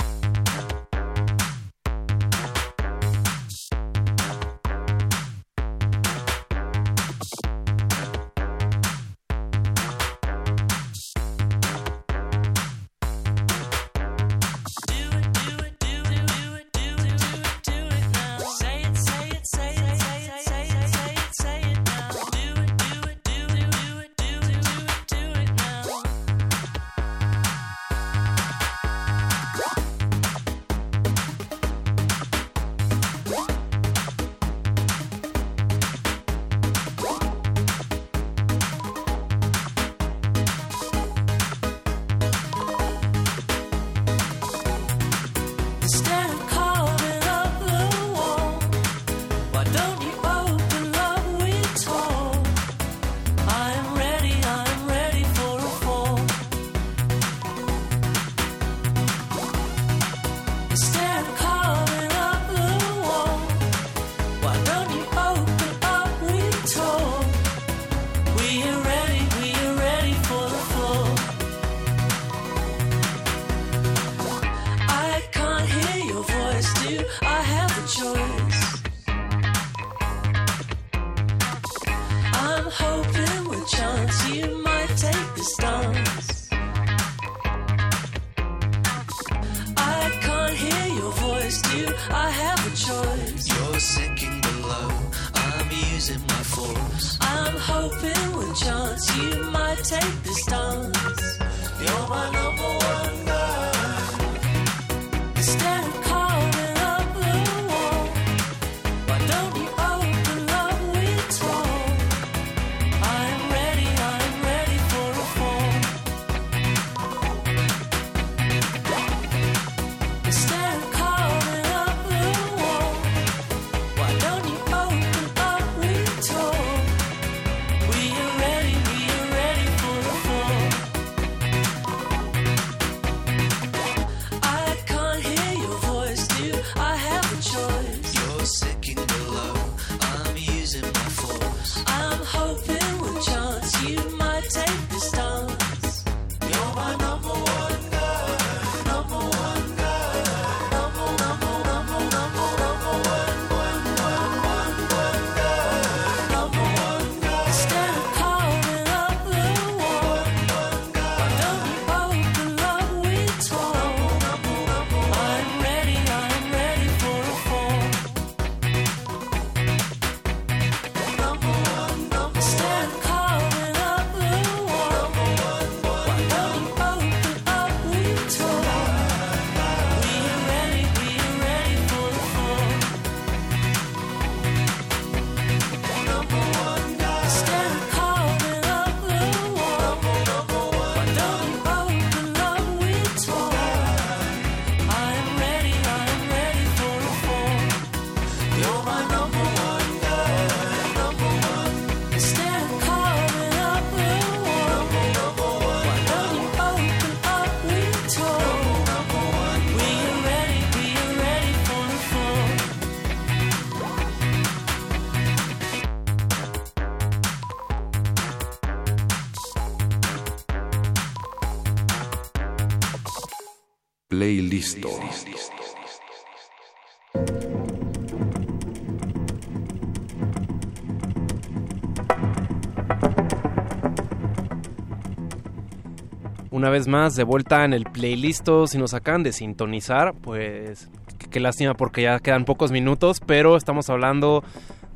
Una 236.50 236.70
vez 236.70 236.88
más, 236.88 237.14
de 237.16 237.24
vuelta 237.24 237.66
en 237.66 237.74
el 237.74 237.84
playlist, 237.84 238.48
si 238.66 238.78
nos 238.78 238.94
acaban 238.94 239.22
de 239.22 239.32
sintonizar, 239.32 240.14
pues 240.14 240.88
qué 241.30 241.38
lástima 241.38 241.74
porque 241.74 242.00
ya 242.02 242.18
quedan 242.18 242.46
pocos 242.46 242.72
minutos, 242.72 243.20
pero 243.20 243.58
estamos 243.58 243.90
hablando 243.90 244.42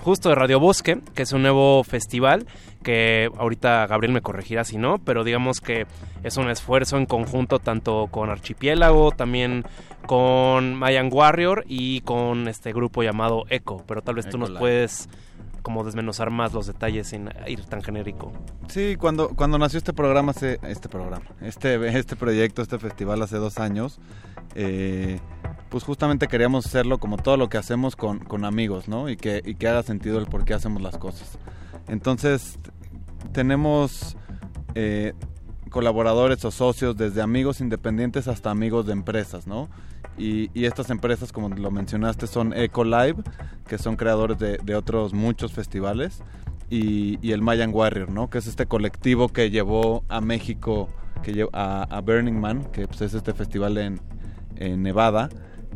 justo 0.03 0.31
de 0.31 0.37
Radio 0.37 0.59
Bosque, 0.59 1.01
que 1.15 1.25
es 1.25 1.33
un 1.33 1.43
nuevo 1.43 1.85
festival 1.85 2.47
que 2.83 3.29
ahorita 3.37 3.87
Gabriel 3.87 4.15
me 4.15 4.23
corregirá 4.23 4.65
si 4.65 4.79
no, 4.79 4.97
pero 5.05 5.23
digamos 5.23 5.61
que 5.61 5.87
es 6.23 6.37
un 6.37 6.51
esfuerzo 6.51 6.97
en 6.97 7.07
conjunto 7.07 7.59
tanto 7.59 8.09
con 8.11 8.31
Archipiélago, 8.31 9.13
también 9.13 9.65
con 10.07 10.75
Mayan 10.75 11.09
Warrior 11.13 11.65
y 11.67 12.01
con 12.03 12.49
este 12.49 12.73
grupo 12.73 13.03
llamado 13.03 13.45
Echo, 13.49 13.83
pero 13.87 14.03
tal 14.03 14.17
vez 14.17 14.29
tú 14.29 14.39
nos 14.39 14.51
Live. 14.51 14.61
puedes 14.61 15.09
como 15.63 15.85
desmenuzar 15.85 16.31
más 16.31 16.53
los 16.53 16.67
detalles 16.67 17.09
sin 17.09 17.29
ir 17.47 17.65
tan 17.67 17.83
genérico. 17.83 18.33
Sí, 18.69 18.97
cuando, 18.97 19.31
cuando 19.31 19.59
nació 19.59 19.79
este 19.79 19.93
programa, 19.93 20.33
este 20.33 20.89
programa, 20.89 21.27
este, 21.43 21.99
este 21.99 22.17
proyecto, 22.17 22.63
este 22.63 22.79
festival 22.79 23.21
hace 23.23 23.37
dos 23.37 23.59
años, 23.59 24.01
eh, 24.55 25.21
pues 25.69 25.85
justamente 25.85 26.29
queríamos 26.29 26.67
hacerlo 26.67 26.99
como 26.99 27.17
todo 27.19 27.37
lo 27.37 27.49
que 27.49 27.59
hacemos 27.59 27.95
con, 27.95 28.21
con 28.21 28.45
amigos, 28.45 28.89
¿no? 28.89 29.09
Y 29.09 29.17
que, 29.17 29.43
y 29.45 29.55
que 29.55 29.69
haga 29.69 29.83
sentido 29.83 30.19
el 30.19 30.27
por 30.27 30.45
qué 30.45 30.55
hacemos 30.55 30.83
las 30.83 30.97
cosas. 30.97 31.39
Entonces, 31.89 32.59
tenemos 33.33 34.17
eh, 34.75 35.13
colaboradores 35.71 36.45
o 36.45 36.51
socios 36.51 36.97
desde 36.97 37.23
amigos 37.23 37.61
independientes 37.61 38.29
hasta 38.29 38.51
amigos 38.51 38.87
de 38.87 38.93
empresas, 38.93 39.47
¿no? 39.47 39.69
Y, 40.19 40.51
estas 40.67 40.91
empresas, 40.91 41.33
como 41.33 41.49
lo 41.49 41.71
mencionaste, 41.71 42.27
son 42.27 42.53
Eco 42.53 42.85
Live, 42.85 43.17
que 43.67 43.79
son 43.79 43.97
creadores 43.97 44.39
de, 44.39 44.75
otros 44.75 45.15
muchos 45.15 45.53
festivales, 45.53 46.23
y, 46.69 47.33
el 47.33 47.41
Mayan 47.41 47.71
Warrior, 47.73 48.11
¿no? 48.11 48.29
Que 48.29 48.39
es 48.39 48.47
este 48.47 48.67
colectivo 48.67 49.29
que 49.29 49.51
llevó 49.51 50.05
a 50.09 50.21
México, 50.21 50.89
que 51.23 51.33
llevó 51.33 51.51
a, 51.55 51.85
a 51.85 52.01
Burning 52.01 52.39
Man, 52.39 52.65
que 52.73 52.87
pues, 52.87 53.01
es 53.01 53.15
este 53.15 53.33
festival 53.33 53.79
en, 53.79 54.01
Nevada, 54.83 55.31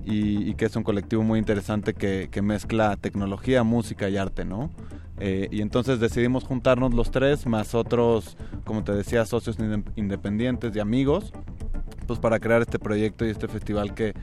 y, 0.04 0.50
y 0.50 0.54
que 0.56 0.66
es 0.66 0.76
un 0.76 0.82
colectivo 0.82 1.22
muy 1.22 1.38
interesante 1.38 1.94
que, 1.94 2.28
que 2.30 2.42
mezcla 2.42 2.98
tecnología, 2.98 3.62
música 3.62 4.10
y 4.10 4.18
arte, 4.18 4.44
¿no? 4.44 4.70
Eh, 5.20 5.48
y 5.50 5.60
entonces 5.60 6.00
decidimos 6.00 6.44
juntarnos 6.44 6.92
los 6.92 7.10
tres, 7.10 7.46
más 7.46 7.74
otros, 7.74 8.36
como 8.64 8.82
te 8.82 8.92
decía, 8.92 9.24
socios 9.26 9.58
inde- 9.58 9.84
independientes 9.96 10.74
y 10.74 10.80
amigos, 10.80 11.32
pues 12.06 12.18
para 12.18 12.40
crear 12.40 12.62
este 12.62 12.78
proyecto 12.78 13.24
y 13.24 13.30
este 13.30 13.48
festival 13.48 13.94
que, 13.94 14.14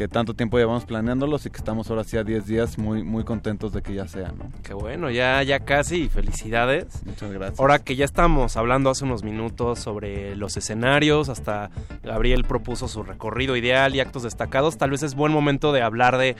que 0.00 0.08
tanto 0.08 0.32
tiempo 0.32 0.56
llevamos 0.56 0.86
planeándolos 0.86 1.44
y 1.44 1.50
que 1.50 1.58
estamos 1.58 1.90
ahora 1.90 2.04
sí 2.04 2.16
a 2.16 2.24
10 2.24 2.46
días 2.46 2.78
muy, 2.78 3.04
muy 3.04 3.22
contentos 3.22 3.74
de 3.74 3.82
que 3.82 3.92
ya 3.92 4.08
sea, 4.08 4.32
¿no? 4.32 4.50
Qué 4.62 4.72
bueno, 4.72 5.10
ya, 5.10 5.42
ya 5.42 5.60
casi, 5.60 6.08
felicidades. 6.08 7.04
Muchas 7.04 7.30
gracias. 7.30 7.60
Ahora 7.60 7.80
que 7.80 7.96
ya 7.96 8.06
estamos 8.06 8.56
hablando 8.56 8.88
hace 8.88 9.04
unos 9.04 9.24
minutos 9.24 9.78
sobre 9.78 10.36
los 10.36 10.56
escenarios, 10.56 11.28
hasta 11.28 11.70
Gabriel 12.02 12.44
propuso 12.44 12.88
su 12.88 13.02
recorrido 13.02 13.56
ideal 13.56 13.94
y 13.94 14.00
actos 14.00 14.22
destacados, 14.22 14.78
tal 14.78 14.88
vez 14.88 15.02
es 15.02 15.14
buen 15.14 15.32
momento 15.32 15.70
de 15.70 15.82
hablar 15.82 16.16
de 16.16 16.34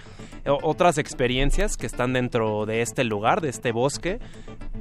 otras 0.63 0.97
experiencias 0.97 1.77
que 1.77 1.85
están 1.85 2.15
dentro 2.15 2.65
de 2.65 2.81
este 2.81 3.05
lugar, 3.05 3.43
de 3.43 3.51
este 3.51 3.73
bosque, 3.73 4.21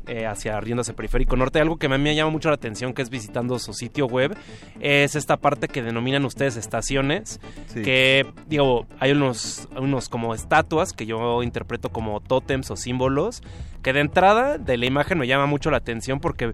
eh, 0.09 0.25
hacia 0.25 0.59
riendo 0.59 0.81
hacia 0.81 0.95
Periférico 0.95 1.35
Norte. 1.35 1.59
Algo 1.61 1.77
que 1.77 1.85
a 1.85 1.89
mí 1.89 1.97
me 1.97 2.15
llama 2.15 2.31
mucho 2.31 2.49
la 2.49 2.55
atención, 2.55 2.93
que 2.93 3.01
es 3.01 3.09
visitando 3.09 3.59
su 3.59 3.73
sitio 3.73 4.07
web, 4.07 4.35
es 4.79 5.15
esta 5.15 5.37
parte 5.37 5.67
que 5.67 5.81
denominan 5.83 6.25
ustedes 6.25 6.57
estaciones, 6.57 7.39
Sí. 7.67 7.81
que 7.81 8.25
digo, 8.47 8.85
hay 8.99 9.11
unos, 9.11 9.67
unos 9.77 10.09
como 10.09 10.33
estatuas 10.33 10.93
que 10.93 11.05
yo 11.05 11.43
interpreto 11.43 11.89
como 11.89 12.19
tótems 12.19 12.71
o 12.71 12.75
símbolos, 12.75 13.41
que 13.83 13.93
de 13.93 14.01
entrada 14.01 14.57
de 14.57 14.77
la 14.77 14.85
imagen 14.85 15.17
me 15.17 15.27
llama 15.27 15.45
mucho 15.45 15.71
la 15.71 15.77
atención 15.77 16.19
porque 16.19 16.51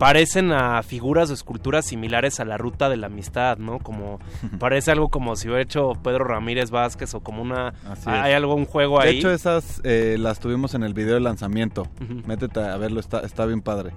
parecen 0.00 0.50
a 0.50 0.82
figuras 0.82 1.28
o 1.28 1.34
esculturas 1.34 1.84
similares 1.84 2.40
a 2.40 2.46
la 2.46 2.56
ruta 2.56 2.88
de 2.88 2.96
la 2.96 3.08
amistad, 3.08 3.58
¿no? 3.58 3.78
Como 3.80 4.18
parece 4.58 4.90
algo 4.90 5.10
como 5.10 5.36
si 5.36 5.46
hubiera 5.46 5.62
hecho 5.62 5.92
Pedro 6.02 6.24
Ramírez 6.24 6.70
Vázquez 6.70 7.12
o 7.14 7.20
como 7.20 7.42
una 7.42 7.74
hay 8.06 8.32
algo 8.32 8.54
un 8.54 8.64
juego 8.64 8.98
De 8.98 9.08
ahí. 9.08 9.18
hecho, 9.18 9.30
esas 9.30 9.82
eh, 9.84 10.16
las 10.18 10.40
tuvimos 10.40 10.72
en 10.74 10.84
el 10.84 10.94
video 10.94 11.14
de 11.14 11.20
lanzamiento. 11.20 11.86
Métete 12.26 12.60
a 12.60 12.78
verlo, 12.78 12.98
está, 12.98 13.20
está 13.20 13.44
bien 13.44 13.60
padre. 13.60 13.92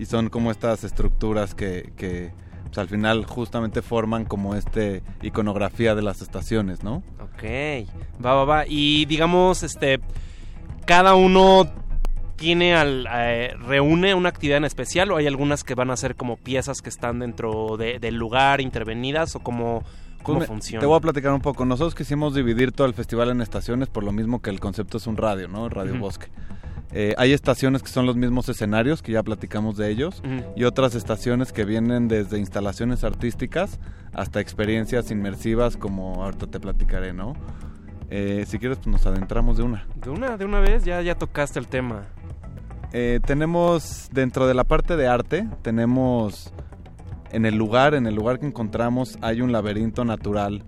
Y 0.00 0.06
son 0.06 0.30
como 0.30 0.50
estas 0.50 0.82
estructuras 0.82 1.54
que, 1.54 1.92
que 1.96 2.32
pues, 2.64 2.78
al 2.78 2.88
final 2.88 3.24
justamente 3.24 3.82
forman 3.82 4.24
como 4.24 4.56
este 4.56 5.04
iconografía 5.22 5.94
de 5.94 6.02
las 6.02 6.22
estaciones, 6.22 6.82
¿no? 6.82 7.04
Ok, 7.20 7.44
va, 8.22 8.34
va, 8.34 8.44
va. 8.44 8.64
Y 8.66 9.04
digamos, 9.04 9.62
este, 9.62 10.00
cada 10.86 11.14
uno 11.14 11.85
tiene 12.36 12.74
al, 12.74 13.06
eh, 13.12 13.54
reúne 13.66 14.14
una 14.14 14.28
actividad 14.28 14.58
en 14.58 14.64
especial 14.64 15.10
o 15.10 15.16
hay 15.16 15.26
algunas 15.26 15.64
que 15.64 15.74
van 15.74 15.90
a 15.90 15.96
ser 15.96 16.16
como 16.16 16.36
piezas 16.36 16.82
que 16.82 16.88
están 16.88 17.18
dentro 17.18 17.76
de- 17.76 17.98
del 17.98 18.16
lugar 18.16 18.60
intervenidas 18.60 19.34
o 19.36 19.40
cómo, 19.40 19.82
cómo 20.22 20.38
Pues 20.38 20.48
me- 20.50 20.54
funciona. 20.54 20.80
Te 20.80 20.86
voy 20.86 20.96
a 20.96 21.00
platicar 21.00 21.32
un 21.32 21.40
poco. 21.40 21.64
Nosotros 21.64 21.94
quisimos 21.94 22.34
dividir 22.34 22.72
todo 22.72 22.86
el 22.86 22.94
festival 22.94 23.30
en 23.30 23.40
estaciones 23.40 23.88
por 23.88 24.04
lo 24.04 24.12
mismo 24.12 24.42
que 24.42 24.50
el 24.50 24.60
concepto 24.60 24.98
es 24.98 25.06
un 25.06 25.16
radio, 25.16 25.48
¿no? 25.48 25.68
Radio. 25.68 25.98
Bosque. 25.98 26.26
Eh, 26.92 27.14
hay 27.18 27.32
estaciones 27.32 27.82
que 27.82 27.88
son 27.88 28.06
los 28.06 28.16
mismos 28.16 28.48
escenarios, 28.48 29.02
que 29.02 29.12
ya 29.12 29.22
platicamos 29.22 29.76
de 29.76 29.90
ellos, 29.90 30.22
y 30.54 30.64
otras 30.64 30.94
estaciones 30.94 31.52
que 31.52 31.64
vienen 31.64 32.06
desde 32.08 32.38
instalaciones 32.38 33.02
artísticas 33.04 33.80
hasta 34.14 34.40
experiencias 34.40 35.10
inmersivas, 35.10 35.76
como 35.76 36.22
ahorita 36.24 36.46
te 36.46 36.60
platicaré, 36.60 37.12
¿no? 37.12 37.34
Eh, 38.08 38.44
si 38.46 38.58
quieres, 38.60 38.78
pues 38.78 38.86
nos 38.86 39.04
adentramos 39.04 39.56
de 39.56 39.64
una. 39.64 39.84
De 39.96 40.10
una, 40.10 40.36
de 40.36 40.44
una 40.44 40.60
vez, 40.60 40.84
ya, 40.84 41.02
ya 41.02 41.16
tocaste 41.16 41.58
el 41.58 41.66
tema. 41.66 42.04
Eh, 42.98 43.20
tenemos 43.26 44.08
dentro 44.10 44.46
de 44.46 44.54
la 44.54 44.64
parte 44.64 44.96
de 44.96 45.06
arte, 45.06 45.46
tenemos 45.60 46.50
en 47.30 47.44
el 47.44 47.54
lugar, 47.54 47.92
en 47.92 48.06
el 48.06 48.14
lugar 48.14 48.38
que 48.38 48.46
encontramos, 48.46 49.18
hay 49.20 49.42
un 49.42 49.52
laberinto 49.52 50.06
natural 50.06 50.62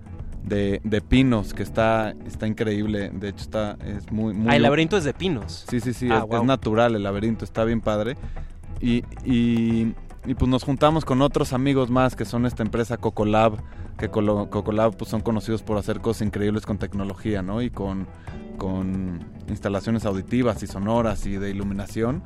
de, 0.44 0.82
de 0.84 1.00
pinos 1.00 1.54
que 1.54 1.62
está, 1.62 2.14
está 2.26 2.46
increíble. 2.46 3.08
De 3.14 3.30
hecho, 3.30 3.44
está 3.44 3.78
es 3.82 4.12
muy, 4.12 4.34
muy 4.34 4.52
Ah, 4.52 4.56
el 4.56 4.62
laberinto 4.62 4.98
es 4.98 5.04
de 5.04 5.14
pinos. 5.14 5.64
Sí, 5.70 5.80
sí, 5.80 5.94
sí, 5.94 6.10
Ah, 6.10 6.26
es, 6.30 6.42
natural 6.44 6.94
el 6.94 7.02
laberinto, 7.02 7.46
está 7.46 7.64
bien 7.64 7.80
padre. 7.80 8.18
Y, 8.78 9.04
y, 9.24 9.94
y, 10.26 10.34
pues 10.34 10.50
nos 10.50 10.64
juntamos 10.64 11.06
con 11.06 11.22
otros 11.22 11.54
amigos 11.54 11.88
más 11.88 12.14
que 12.14 12.26
son 12.26 12.44
esta 12.44 12.62
empresa 12.62 12.98
Cocolab, 12.98 13.54
que 13.96 14.10
Cocolab 14.10 14.98
pues 14.98 15.10
son 15.10 15.22
conocidos 15.22 15.62
por 15.62 15.78
hacer 15.78 16.00
cosas 16.00 16.26
increíbles 16.26 16.66
con 16.66 16.76
tecnología, 16.76 17.40
¿no? 17.40 17.62
Y 17.62 17.70
con, 17.70 18.06
con 18.58 19.24
instalaciones 19.48 20.04
auditivas 20.04 20.62
y 20.62 20.66
sonoras 20.66 21.24
y 21.26 21.36
de 21.38 21.50
iluminación. 21.50 22.22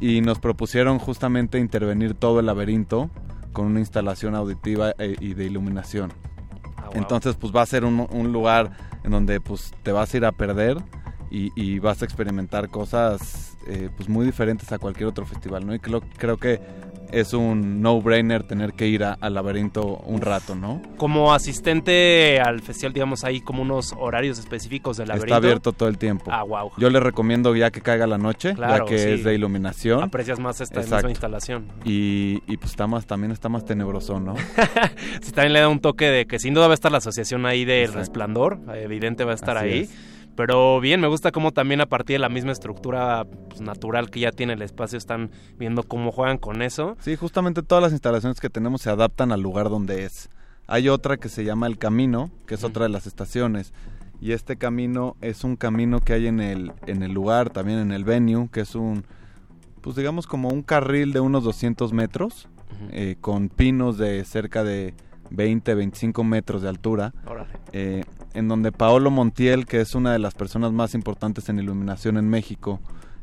Y 0.00 0.20
nos 0.20 0.38
propusieron 0.38 0.98
justamente 0.98 1.58
intervenir 1.58 2.14
todo 2.14 2.40
el 2.40 2.46
laberinto 2.46 3.10
con 3.52 3.66
una 3.66 3.80
instalación 3.80 4.34
auditiva 4.34 4.92
e- 4.98 5.16
y 5.20 5.34
de 5.34 5.46
iluminación. 5.46 6.12
Entonces, 6.92 7.36
pues 7.36 7.54
va 7.54 7.62
a 7.62 7.66
ser 7.66 7.84
un, 7.84 8.06
un 8.10 8.32
lugar 8.32 8.72
en 9.04 9.12
donde 9.12 9.40
pues 9.40 9.72
te 9.82 9.92
vas 9.92 10.12
a 10.12 10.16
ir 10.16 10.24
a 10.24 10.32
perder 10.32 10.76
y, 11.30 11.52
y 11.54 11.78
vas 11.78 12.02
a 12.02 12.04
experimentar 12.04 12.68
cosas 12.68 13.49
eh, 13.66 13.88
pues 13.96 14.08
muy 14.08 14.24
diferentes 14.26 14.70
a 14.72 14.78
cualquier 14.78 15.08
otro 15.08 15.26
festival, 15.26 15.66
¿no? 15.66 15.74
Y 15.74 15.78
creo, 15.78 16.00
creo 16.18 16.36
que 16.36 16.60
es 17.12 17.32
un 17.32 17.82
no-brainer 17.82 18.44
tener 18.44 18.72
que 18.72 18.86
ir 18.86 19.02
al 19.02 19.34
laberinto 19.34 19.84
un 20.06 20.20
rato, 20.20 20.54
¿no? 20.54 20.80
Como 20.96 21.34
asistente 21.34 22.40
al 22.40 22.60
festival, 22.60 22.92
digamos, 22.92 23.24
hay 23.24 23.40
como 23.40 23.62
unos 23.62 23.94
horarios 23.98 24.38
específicos 24.38 24.96
del 24.96 25.08
laberinto. 25.08 25.34
Está 25.34 25.36
abierto 25.36 25.72
todo 25.72 25.88
el 25.88 25.98
tiempo. 25.98 26.30
Ah, 26.32 26.44
wow. 26.44 26.70
Yo 26.78 26.88
le 26.88 27.00
recomiendo 27.00 27.54
ya 27.56 27.70
que 27.72 27.80
caiga 27.80 28.06
la 28.06 28.16
noche, 28.18 28.54
Claro, 28.54 28.84
ya 28.84 28.90
que 28.90 28.98
sí. 28.98 29.08
es 29.10 29.24
de 29.24 29.34
iluminación. 29.34 30.02
Aprecias 30.04 30.38
más 30.38 30.60
esta 30.60 30.76
Exacto. 30.80 30.96
misma 30.98 31.10
instalación. 31.10 31.66
Y, 31.84 32.42
y 32.46 32.56
pues 32.58 32.70
está 32.70 32.86
más, 32.86 33.06
también 33.06 33.32
está 33.32 33.48
más 33.48 33.64
tenebroso, 33.64 34.20
¿no? 34.20 34.34
Sí, 35.22 35.32
también 35.32 35.52
le 35.54 35.60
da 35.60 35.68
un 35.68 35.80
toque 35.80 36.06
de 36.06 36.26
que 36.26 36.38
sin 36.38 36.54
duda 36.54 36.66
va 36.68 36.72
a 36.72 36.74
estar 36.74 36.92
la 36.92 36.98
asociación 36.98 37.44
ahí 37.44 37.64
del 37.64 37.92
resplandor, 37.92 38.58
evidente 38.74 39.24
va 39.24 39.32
a 39.32 39.34
estar 39.34 39.56
Así 39.56 39.66
ahí. 39.68 39.78
es. 39.80 39.90
Pero 40.40 40.80
bien, 40.80 41.02
me 41.02 41.06
gusta 41.06 41.32
cómo 41.32 41.52
también 41.52 41.82
a 41.82 41.86
partir 41.86 42.14
de 42.14 42.20
la 42.20 42.30
misma 42.30 42.52
estructura 42.52 43.26
pues, 43.50 43.60
natural 43.60 44.08
que 44.08 44.20
ya 44.20 44.32
tiene 44.32 44.54
el 44.54 44.62
espacio 44.62 44.96
están 44.96 45.30
viendo 45.58 45.82
cómo 45.82 46.12
juegan 46.12 46.38
con 46.38 46.62
eso. 46.62 46.96
Sí, 47.00 47.14
justamente 47.14 47.62
todas 47.62 47.82
las 47.82 47.92
instalaciones 47.92 48.40
que 48.40 48.48
tenemos 48.48 48.80
se 48.80 48.88
adaptan 48.88 49.32
al 49.32 49.42
lugar 49.42 49.68
donde 49.68 50.06
es. 50.06 50.30
Hay 50.66 50.88
otra 50.88 51.18
que 51.18 51.28
se 51.28 51.44
llama 51.44 51.66
El 51.66 51.76
Camino, 51.76 52.30
que 52.46 52.54
es 52.54 52.64
otra 52.64 52.84
de 52.84 52.88
las 52.88 53.06
estaciones. 53.06 53.74
Y 54.18 54.32
este 54.32 54.56
camino 54.56 55.14
es 55.20 55.44
un 55.44 55.56
camino 55.56 56.00
que 56.00 56.14
hay 56.14 56.26
en 56.26 56.40
el, 56.40 56.72
en 56.86 57.02
el 57.02 57.12
lugar, 57.12 57.50
también 57.50 57.78
en 57.78 57.92
el 57.92 58.04
venue, 58.04 58.48
que 58.50 58.60
es 58.60 58.74
un, 58.74 59.04
pues 59.82 59.94
digamos 59.94 60.26
como 60.26 60.48
un 60.48 60.62
carril 60.62 61.12
de 61.12 61.20
unos 61.20 61.44
200 61.44 61.92
metros, 61.92 62.48
eh, 62.92 63.16
con 63.20 63.50
pinos 63.50 63.98
de 63.98 64.24
cerca 64.24 64.64
de 64.64 64.94
20, 65.30 65.74
25 65.74 66.24
metros 66.24 66.62
de 66.62 66.68
altura. 66.68 67.12
Eh, 67.72 68.04
en 68.34 68.48
donde 68.48 68.72
Paolo 68.72 69.10
Montiel, 69.10 69.66
que 69.66 69.80
es 69.80 69.94
una 69.94 70.12
de 70.12 70.18
las 70.18 70.34
personas 70.34 70.72
más 70.72 70.94
importantes 70.94 71.48
en 71.48 71.58
iluminación 71.58 72.16
en 72.16 72.28
México, 72.28 72.80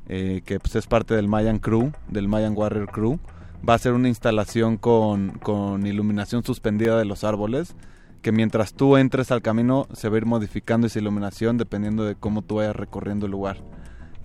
eh, 0.08 0.42
que 0.46 0.60
pues, 0.60 0.76
es 0.76 0.88
parte 0.88 1.16
del 1.16 1.28
Mayan 1.28 1.60
Crew, 1.60 1.92
del 2.10 2.28
Mayan 2.28 2.54
Warrior 2.56 2.90
Crew, 2.92 3.20
va 3.68 3.74
a 3.74 3.76
hacer 3.76 3.94
una 3.94 4.08
instalación 4.08 4.78
con, 4.78 5.32
con 5.40 5.86
iluminación 5.86 6.44
suspendida 6.44 6.98
de 6.98 7.06
los 7.06 7.24
árboles, 7.24 7.76
que 8.22 8.32
mientras 8.32 8.74
tú 8.74 8.98
entres 8.98 9.32
al 9.32 9.42
camino 9.42 9.88
se 9.94 10.10
va 10.10 10.16
a 10.16 10.18
ir 10.18 10.26
modificando 10.26 10.88
esa 10.88 11.00
iluminación 11.00 11.58
dependiendo 11.58 12.04
de 12.04 12.16
cómo 12.16 12.42
tú 12.42 12.56
vayas 12.56 12.76
recorriendo 12.76 13.26
el 13.26 13.32
lugar. 13.32 13.58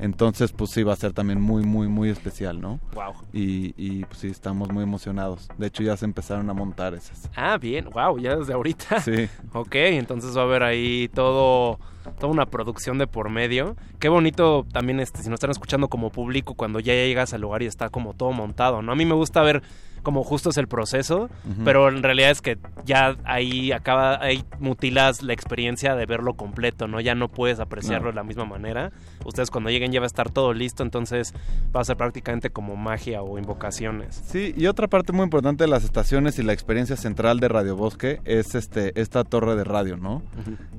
Entonces, 0.03 0.53
pues 0.53 0.73
sí, 0.73 0.83
va 0.83 0.95
a 0.95 0.97
ser 0.97 1.13
también 1.13 1.41
muy, 1.41 1.63
muy, 1.63 1.87
muy 1.87 2.11
especial, 2.11 2.61
¿no? 2.61 2.81
Wow. 2.93 3.15
Y, 3.33 3.73
y 3.77 4.05
pues 4.05 4.19
sí, 4.19 4.27
estamos 4.27 4.69
muy 4.71 4.83
emocionados. 4.83 5.49
De 5.59 5.69
hecho, 5.69 5.85
ya 5.85 5.97
se 5.97 6.05
empezaron 6.05 6.51
a 6.51 6.55
montar 6.55 6.93
esas. 6.95 7.31
Ah, 7.37 7.57
bien, 7.57 7.89
wow, 7.89 8.19
ya 8.19 8.37
desde 8.37 8.53
ahorita. 8.53 9.01
Sí. 9.03 9.29
Ok, 9.53 9.75
entonces 9.75 10.37
va 10.37 10.43
a 10.43 10.45
haber 10.45 10.63
ahí 10.65 11.09
todo, 11.15 11.79
toda 12.19 12.33
una 12.33 12.47
producción 12.47 12.99
de 12.99 13.07
por 13.07 13.31
medio. 13.31 13.77
Qué 14.01 14.09
bonito 14.09 14.67
también, 14.73 14.99
este, 14.99 15.23
si 15.23 15.29
nos 15.29 15.39
están 15.39 15.51
escuchando 15.51 15.89
como 15.89 16.11
público, 16.11 16.55
cuando 16.55 16.81
ya 16.81 16.95
llegas 16.95 17.33
al 17.33 17.41
lugar 17.41 17.63
y 17.63 17.67
está 17.67 17.89
como 17.89 18.15
todo 18.15 18.33
montado, 18.33 18.83
¿no? 18.83 18.93
A 18.93 18.95
mí 18.97 19.05
me 19.05 19.15
gusta 19.15 19.43
ver 19.43 19.63
como 20.03 20.25
justo 20.25 20.51
es 20.51 20.57
el 20.57 20.67
proceso, 20.69 21.31
pero 21.65 21.89
en 21.89 22.03
realidad 22.03 22.31
es 22.31 22.41
que 22.43 22.59
ya 22.85 23.17
ahí 23.25 23.73
acaba, 23.73 24.21
ahí 24.23 24.45
mutilas 24.61 25.23
la 25.23 25.33
experiencia 25.33 25.95
de 25.95 26.07
verlo 26.07 26.35
completo, 26.35 26.89
¿no? 26.89 27.01
Ya 27.01 27.15
no 27.15 27.29
puedes 27.29 27.61
apreciarlo 27.61 28.09
de 28.09 28.15
la 28.15 28.25
misma 28.25 28.45
manera. 28.45 28.91
Ustedes 29.25 29.51
cuando 29.51 29.71
lleguen 29.71 29.93
ya 29.93 30.01
va 30.01 30.07
a 30.07 30.09
estar 30.09 30.31
todo 30.31 30.53
listo, 30.53 30.83
entonces 30.83 31.35
va 31.75 31.81
a 31.81 31.85
ser 31.85 31.97
prácticamente 31.97 32.51
como 32.51 32.77
magia 32.77 33.23
o 33.23 33.39
invocaciones. 33.39 34.23
Sí, 34.27 34.53
y 34.57 34.67
otra 34.67 34.89
parte 34.89 35.13
muy 35.13 35.25
importante 35.25 35.65
de 35.65 35.69
las 35.71 35.85
estaciones 35.85 36.39
y 36.39 36.43
la 36.43 36.53
experiencia 36.53 36.97
central 36.97 37.39
de 37.41 37.49
Radio 37.49 37.77
Bosque 37.77 38.21
es 38.25 38.55
este 38.55 39.01
esta 39.01 39.25
torre 39.25 39.55
de 39.57 39.65
radio, 39.65 39.97
¿no? 39.97 40.23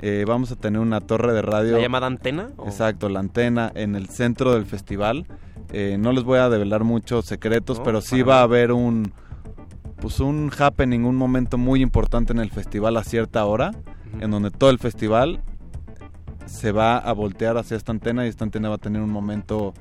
Eh, 0.01 0.25
vamos 0.27 0.51
a 0.51 0.55
tener 0.55 0.79
una 0.81 0.99
torre 1.01 1.33
de 1.33 1.41
radio. 1.41 1.77
¿La 1.77 1.81
llamada 1.81 2.07
antena? 2.07 2.49
o- 2.57 2.65
Exacto, 2.65 3.09
la 3.09 3.19
antena 3.19 3.71
en 3.75 3.95
el 3.95 4.09
centro 4.09 4.53
del 4.53 4.65
festival. 4.65 5.25
Eh, 5.71 5.97
no 5.99 6.11
les 6.11 6.23
voy 6.23 6.39
a 6.39 6.49
develar 6.49 6.83
muchos 6.83 7.25
secretos, 7.25 7.79
No, 7.79 7.83
pero 7.83 8.01
sí 8.01 8.21
va 8.21 8.39
a 8.39 8.43
haber 8.43 8.71
un 8.71 9.13
pues 9.99 10.19
un 10.19 10.51
happening, 10.57 11.05
un 11.05 11.15
momento 11.15 11.57
muy 11.57 11.81
importante 11.81 12.33
en 12.33 12.39
el 12.39 12.51
festival 12.51 12.97
a 12.97 13.05
cierta 13.05 13.45
hora, 13.45 13.71
en 14.19 14.31
donde 14.31 14.51
todo 14.51 14.69
el 14.69 14.77
festival 14.77 15.41
se 16.45 16.73
va 16.73 16.97
a 16.97 17.13
voltear 17.13 17.57
hacia 17.57 17.77
esta 17.77 17.93
antena 17.93 18.25
y 18.25 18.29
esta 18.29 18.43
antena 18.43 18.67
va 18.67 18.75
a 18.75 18.79
tener 18.79 19.01
un 19.01 19.09
momento 19.09 19.73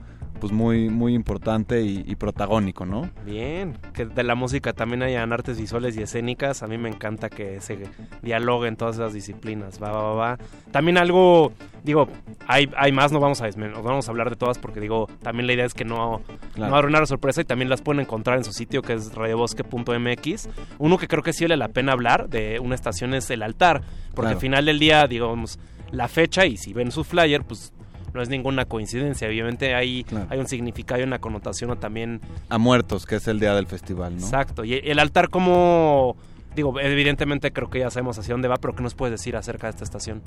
pues 0.42 0.52
muy 0.52 0.88
muy 0.90 1.14
importante 1.14 1.82
y, 1.82 2.02
y 2.04 2.16
protagónico, 2.16 2.84
¿no? 2.84 3.08
Bien, 3.24 3.78
que 3.94 4.06
de 4.06 4.24
la 4.24 4.34
música 4.34 4.72
también 4.72 5.04
hayan 5.04 5.32
artes 5.32 5.56
visuales 5.60 5.96
y 5.96 6.02
escénicas. 6.02 6.64
A 6.64 6.66
mí 6.66 6.78
me 6.78 6.88
encanta 6.88 7.30
que 7.30 7.60
se 7.60 7.78
dialoguen 8.22 8.74
todas 8.74 8.96
esas 8.96 9.12
disciplinas. 9.12 9.80
Va, 9.80 9.92
va, 9.92 10.02
va, 10.02 10.14
va. 10.14 10.38
También 10.72 10.98
algo, 10.98 11.52
digo, 11.84 12.08
hay, 12.48 12.68
hay 12.76 12.90
más, 12.90 13.12
no 13.12 13.20
vamos 13.20 13.40
a 13.40 13.48
no 13.50 13.84
vamos 13.84 14.08
a 14.08 14.10
hablar 14.10 14.30
de 14.30 14.34
todas 14.36 14.58
porque 14.58 14.80
digo, 14.80 15.08
también 15.22 15.46
la 15.46 15.52
idea 15.52 15.64
es 15.64 15.74
que 15.74 15.84
no, 15.84 16.22
Claro. 16.54 16.70
no 16.72 16.76
arruinar 16.76 17.02
la 17.02 17.06
sorpresa 17.06 17.40
y 17.40 17.44
también 17.44 17.68
las 17.70 17.80
pueden 17.80 18.00
encontrar 18.00 18.36
en 18.36 18.42
su 18.42 18.52
sitio 18.52 18.82
que 18.82 18.94
es 18.94 19.14
radiobosque.mx. 19.14 20.48
Uno 20.78 20.98
que 20.98 21.06
creo 21.06 21.22
que 21.22 21.32
sí 21.32 21.44
vale 21.44 21.56
la 21.56 21.68
pena 21.68 21.92
hablar 21.92 22.28
de 22.28 22.58
una 22.58 22.74
estación 22.74 23.14
es 23.14 23.30
el 23.30 23.42
altar, 23.44 23.82
porque 24.08 24.22
Claro. 24.22 24.28
al 24.36 24.40
final 24.40 24.64
del 24.64 24.80
día, 24.80 25.06
digamos, 25.06 25.60
la 25.92 26.08
fecha 26.08 26.46
y 26.46 26.56
si 26.56 26.72
ven 26.72 26.90
su 26.90 27.04
flyer, 27.04 27.44
pues 27.44 27.72
no 28.14 28.22
es 28.22 28.28
ninguna 28.28 28.64
coincidencia. 28.64 29.28
Obviamente 29.28 29.74
hay, 29.74 30.04
hay 30.28 30.38
un 30.38 30.46
significado 30.46 31.00
y 31.00 31.04
una 31.04 31.18
connotación 31.18 31.70
o 31.70 31.76
también 31.76 32.20
A 32.48 32.58
muertos, 32.58 33.06
que 33.06 33.16
es 33.16 33.26
el 33.28 33.40
día 33.40 33.54
del 33.54 33.66
festival, 33.66 34.16
¿no? 34.16 34.22
Exacto. 34.22 34.64
Y 34.64 34.74
el 34.74 34.98
altar 34.98 35.28
como... 35.28 36.16
Digo, 36.54 36.78
evidentemente 36.80 37.50
creo 37.50 37.70
que 37.70 37.78
ya 37.78 37.90
sabemos 37.90 38.18
hacia 38.18 38.34
dónde 38.34 38.46
va, 38.48 38.56
pero 38.58 38.74
¿qué 38.74 38.82
nos 38.82 38.94
puedes 38.94 39.12
decir 39.18 39.36
acerca 39.36 39.68
de 39.68 39.70
esta 39.70 39.84
estación? 39.84 40.20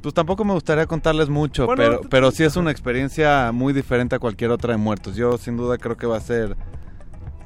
Pues 0.00 0.14
tampoco 0.14 0.44
me 0.44 0.54
gustaría 0.54 0.86
contarles 0.86 1.28
mucho, 1.28 1.66
Bueno, 1.66 1.82
pero, 1.82 1.98
t- 2.00 2.08
pero 2.08 2.30
sí 2.30 2.44
es 2.44 2.56
una 2.56 2.70
experiencia 2.70 3.50
muy 3.52 3.72
diferente 3.74 4.14
a 4.16 4.18
cualquier 4.18 4.50
otra 4.50 4.72
de 4.72 4.78
muertos. 4.78 5.14
Yo 5.16 5.36
sin 5.36 5.56
duda 5.58 5.76
creo 5.78 5.96
que 5.98 6.06
va 6.06 6.16
a 6.16 6.20
ser 6.20 6.56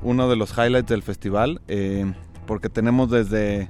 uno 0.02 0.28
de 0.28 0.36
los 0.36 0.52
highlights 0.56 0.88
del 0.88 1.02
festival, 1.02 1.62
eh, 1.68 2.12
porque 2.46 2.68
tenemos 2.68 3.10
desde 3.10 3.68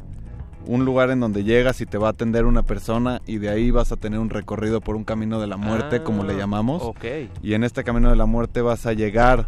un 0.66 0.84
lugar 0.84 1.10
en 1.10 1.20
donde 1.20 1.42
llegas 1.44 1.80
y 1.80 1.86
te 1.86 1.98
va 1.98 2.08
a 2.08 2.10
atender 2.10 2.44
una 2.44 2.62
persona 2.62 3.20
y 3.26 3.38
de 3.38 3.48
ahí 3.48 3.70
vas 3.70 3.92
a 3.92 3.96
tener 3.96 4.18
un 4.20 4.30
recorrido 4.30 4.80
por 4.80 4.94
un 4.96 5.04
camino 5.04 5.40
de 5.40 5.46
la 5.46 5.56
muerte, 5.56 5.96
Ah, 5.96 6.04
como 6.04 6.24
le 6.24 6.36
llamamos. 6.36 6.82
ok. 6.82 7.04
Y 7.42 7.54
en 7.54 7.64
este 7.64 7.82
camino 7.84 8.10
de 8.10 8.16
la 8.16 8.26
muerte 8.26 8.60
vas 8.60 8.86
a 8.86 8.92
llegar 8.92 9.46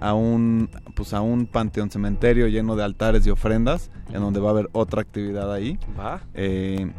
a 0.00 0.14
un 0.14 0.68
pues 0.96 1.12
a 1.14 1.20
un 1.20 1.46
panteón 1.46 1.90
cementerio 1.90 2.48
lleno 2.48 2.74
de 2.76 2.82
altares 2.84 3.26
y 3.26 3.30
ofrendas, 3.30 3.90
en 4.12 4.20
donde 4.20 4.40
va 4.40 4.48
a 4.48 4.52
haber 4.52 4.68
otra 4.72 5.00
actividad 5.02 5.52
ahí. 5.52 5.78
Va. 5.98 6.22
Eh, 6.34 6.90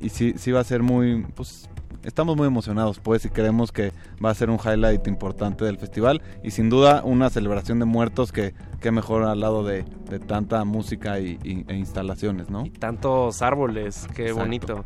y 0.00 0.08
sí, 0.08 0.34
sí 0.36 0.50
va 0.52 0.60
a 0.60 0.64
ser 0.64 0.82
muy, 0.82 1.24
pues, 1.34 1.68
estamos 2.04 2.36
muy 2.36 2.46
emocionados, 2.46 2.98
pues, 2.98 3.24
y 3.24 3.28
creemos 3.30 3.72
que 3.72 3.92
va 4.24 4.30
a 4.30 4.34
ser 4.34 4.50
un 4.50 4.58
highlight 4.58 5.06
importante 5.06 5.64
del 5.64 5.78
festival 5.78 6.20
y 6.42 6.50
sin 6.50 6.68
duda 6.70 7.02
una 7.04 7.30
celebración 7.30 7.78
de 7.78 7.84
muertos 7.84 8.32
que, 8.32 8.54
que 8.80 8.90
mejor 8.90 9.22
al 9.24 9.40
lado 9.40 9.64
de, 9.64 9.84
de 10.10 10.18
tanta 10.18 10.64
música 10.64 11.18
y, 11.20 11.38
y- 11.44 11.64
e 11.68 11.76
instalaciones, 11.76 12.50
¿no? 12.50 12.64
Tantos 12.78 13.42
árboles, 13.42 14.06
qué 14.14 14.22
Exacto. 14.24 14.40
bonito. 14.42 14.84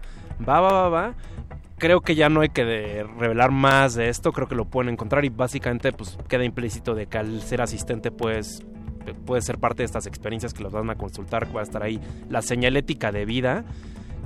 Va, 0.49 0.61
va, 0.61 0.73
va, 0.73 0.89
va. 0.89 1.15
Creo 1.78 2.01
que 2.01 2.15
ya 2.15 2.28
no 2.31 2.41
hay 2.41 2.49
que 2.49 3.05
revelar 3.19 3.51
más 3.51 3.95
de 3.95 4.09
esto, 4.09 4.33
creo 4.33 4.49
que 4.49 4.55
lo 4.55 4.65
pueden 4.65 4.91
encontrar 4.93 5.25
y 5.27 5.28
básicamente 5.28 5.93
pues 5.93 6.17
queda 6.28 6.43
implícito 6.45 6.95
de 6.95 7.07
que 7.07 7.19
al 7.19 7.43
ser 7.43 7.61
asistente 7.61 8.11
pues 8.11 8.62
puede 9.27 9.43
ser 9.43 9.59
parte 9.59 9.83
de 9.83 9.85
estas 9.85 10.07
experiencias 10.07 10.53
que 10.55 10.62
los 10.62 10.73
van 10.73 10.89
a 10.91 10.95
consultar, 10.97 11.55
va 11.55 11.61
a 11.61 11.62
estar 11.62 11.83
ahí 11.83 12.01
la 12.31 12.41
señalética 12.43 13.12
de 13.12 13.25
vida 13.27 13.65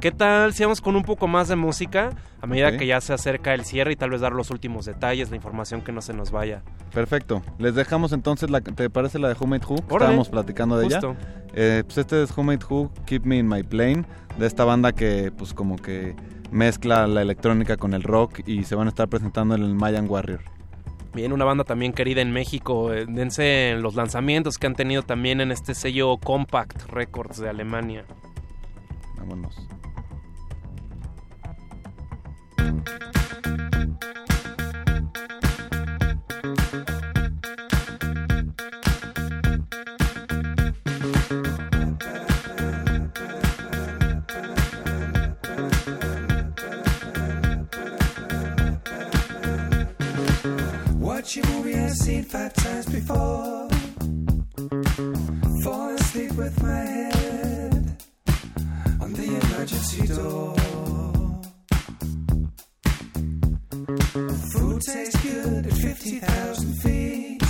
¿Qué 0.00 0.10
tal 0.12 0.54
si 0.54 0.62
vamos 0.62 0.80
con 0.80 0.96
un 0.96 1.02
poco 1.02 1.28
más 1.28 1.48
de 1.48 1.56
música 1.56 2.10
a 2.40 2.46
medida 2.46 2.68
Ok. 2.70 2.76
que 2.78 2.86
ya 2.86 3.00
se 3.02 3.12
acerca 3.12 3.52
el 3.52 3.64
cierre 3.66 3.92
y 3.92 3.96
tal 3.96 4.10
vez 4.10 4.22
dar 4.22 4.32
los 4.32 4.50
últimos 4.50 4.86
detalles, 4.86 5.28
la 5.30 5.36
información 5.36 5.82
que 5.82 5.92
no 5.92 6.00
se 6.00 6.14
nos 6.14 6.30
vaya? 6.30 6.62
Perfecto. 6.94 7.42
Les 7.58 7.74
dejamos 7.74 8.12
entonces, 8.12 8.48
la, 8.50 8.60
¿te 8.62 8.88
parece 8.88 9.18
la 9.18 9.28
de 9.28 9.34
Who 9.34 9.46
Made 9.46 9.66
Who? 9.66 9.74
Órale. 9.74 9.92
Estábamos 10.06 10.28
platicando 10.30 10.78
de 10.78 10.84
Justo. 10.86 11.10
ella. 11.10 11.44
Eh, 11.52 11.82
pues 11.84 11.98
este 11.98 12.22
es 12.22 12.36
Who 12.36 12.42
Made 12.44 12.64
Who, 12.68 12.90
Keep 13.04 13.26
Me 13.26 13.36
in 13.38 13.46
My 13.48 13.62
Plane, 13.62 14.04
de 14.38 14.46
esta 14.46 14.64
banda 14.64 14.92
que 14.92 15.32
pues 15.36 15.52
como 15.52 15.76
que 15.76 16.16
mezcla 16.50 17.06
la 17.06 17.20
electrónica 17.20 17.76
con 17.76 17.92
el 17.92 18.02
rock 18.02 18.40
y 18.46 18.64
se 18.64 18.74
van 18.76 18.86
a 18.86 18.90
estar 18.90 19.08
presentando 19.08 19.54
en 19.54 19.62
el 19.62 19.74
Mayan 19.74 20.08
Warrior. 20.08 20.40
Bien, 21.12 21.32
una 21.32 21.44
banda 21.44 21.64
también 21.64 21.92
querida 21.92 22.22
en 22.22 22.32
México. 22.32 22.92
eh, 22.94 23.04
Dense 23.06 23.70
en 23.72 23.82
los 23.82 23.96
lanzamientos 23.96 24.56
que 24.56 24.66
han 24.66 24.74
tenido 24.76 25.02
también 25.02 25.40
en 25.42 25.50
este 25.52 25.74
sello 25.74 26.16
Compact 26.16 26.84
Records 26.88 27.38
de 27.38 27.50
Alemania. 27.50 28.04
Vámonos. 29.18 29.68
Watch 51.20 51.36
a 51.36 51.46
movie 51.48 51.74
I've 51.74 51.92
seen 51.92 52.24
five 52.24 52.52
times 52.54 52.86
before. 52.86 53.68
Fall 55.62 55.90
asleep 55.94 56.32
with 56.32 56.62
my 56.62 56.68
head 56.70 57.96
on 59.00 59.12
the 59.12 59.24
emergency 59.24 60.06
door. 60.06 60.99
Food 63.98 64.82
tastes 64.82 65.20
good 65.20 65.66
at 65.66 65.72
50,000 65.72 66.74
feet. 66.74 67.42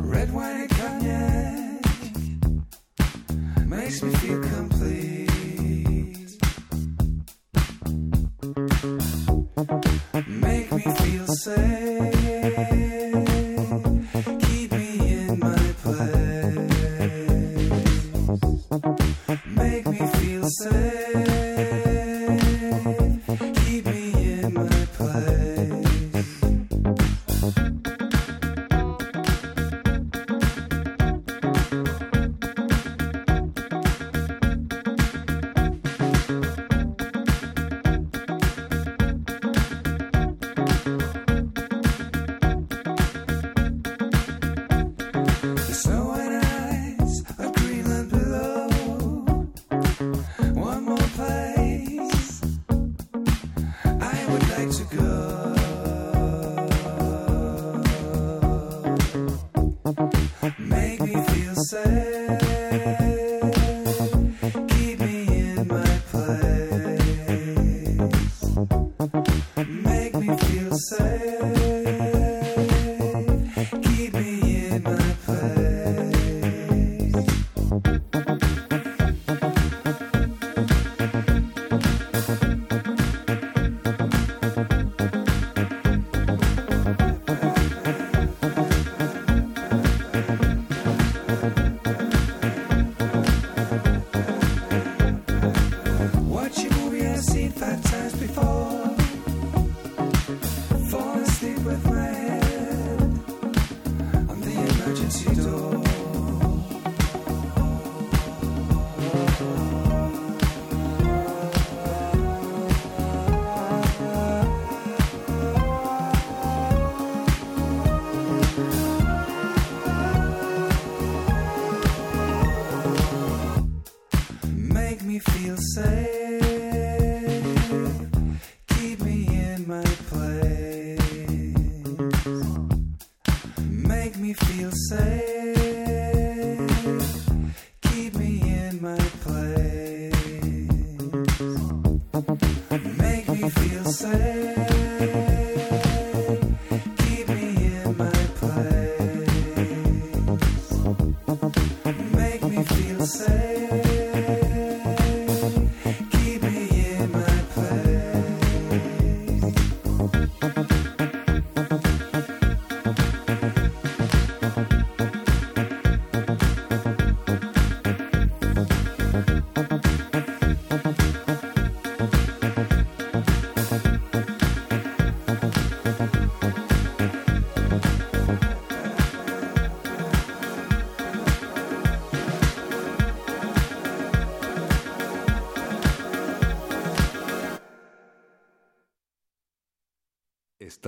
Red 0.00 0.32
wine 0.34 0.62
and 0.62 0.70
cognac 0.70 1.82
makes 3.66 4.02
me 4.02 4.12
feel 4.16 4.40
complete. 4.40 5.28
Make 10.26 10.72
me 10.72 10.82
feel 10.82 11.26
safe. 11.44 12.14
Keep 14.40 14.72
me 14.72 15.12
in 15.12 15.38
my 15.38 15.74
place. 15.84 16.70
Make 19.46 19.86
me 19.86 19.98
feel 19.98 20.48
safe. 20.48 21.39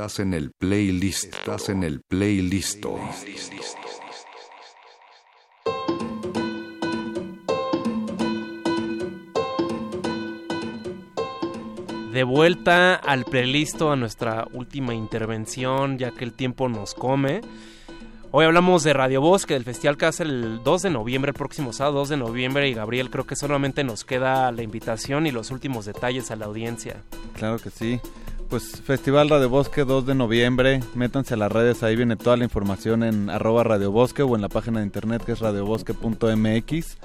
Estás 0.03 0.19
en 0.19 0.35
el 0.35 0.51
playlist. 0.51 1.33
Estás 1.33 1.69
en 1.69 1.85
el 1.85 2.01
playlist. 2.01 2.85
De 12.13 12.25
vuelta 12.25 12.97
al 12.97 13.25
playlist, 13.25 13.81
a 13.83 13.95
nuestra 13.95 14.49
última 14.53 14.93
intervención, 14.93 15.99
ya 15.99 16.11
que 16.11 16.25
el 16.25 16.33
tiempo 16.33 16.69
nos 16.69 16.95
come. 16.95 17.41
Hoy 18.33 18.45
hablamos 18.45 18.83
de 18.83 18.95
Radio 18.95 19.21
Bosque, 19.21 19.55
del 19.55 19.63
festival 19.63 19.97
que 19.97 20.07
hace 20.07 20.25
el 20.25 20.65
2 20.65 20.83
de 20.83 20.91
noviembre, 20.91 21.29
el 21.29 21.37
próximo 21.37 21.73
sábado 21.73 21.99
2 21.99 22.09
de 22.09 22.17
noviembre. 22.17 22.69
Y 22.69 22.75
Gabriel, 22.75 23.09
creo 23.09 23.25
que 23.25 23.37
solamente 23.37 23.85
nos 23.85 24.05
queda 24.05 24.51
la 24.51 24.65
invitación 24.65 25.29
y 25.29 25.31
los 25.31 25.53
últimos 25.53 25.85
detalles 25.85 26.33
a 26.33 26.37
la 26.37 26.47
audiencia. 26.47 26.97
Claro 27.35 27.61
que 27.61 27.71
sí. 27.71 28.01
Pues 28.53 28.83
Festival 28.83 29.31
Radio 29.31 29.49
Bosque 29.49 29.83
2 29.83 30.05
de 30.05 30.15
noviembre. 30.15 30.81
Métanse 30.95 31.33
a 31.33 31.37
las 31.39 31.51
redes, 31.51 31.83
ahí 31.83 31.97
viene 31.97 32.17
toda 32.17 32.37
la 32.37 32.45
información 32.45 33.03
en 33.03 33.31
arroba 33.31 33.65
Radio 33.65 33.91
Bosque 33.91 34.23
o 34.23 34.37
en 34.37 34.43
la 34.43 34.51
página 34.51 34.81
de 34.81 34.85
internet 34.85 35.25
que 35.25 35.33
es 35.33 35.41
radiobosque.mx. 35.41 36.99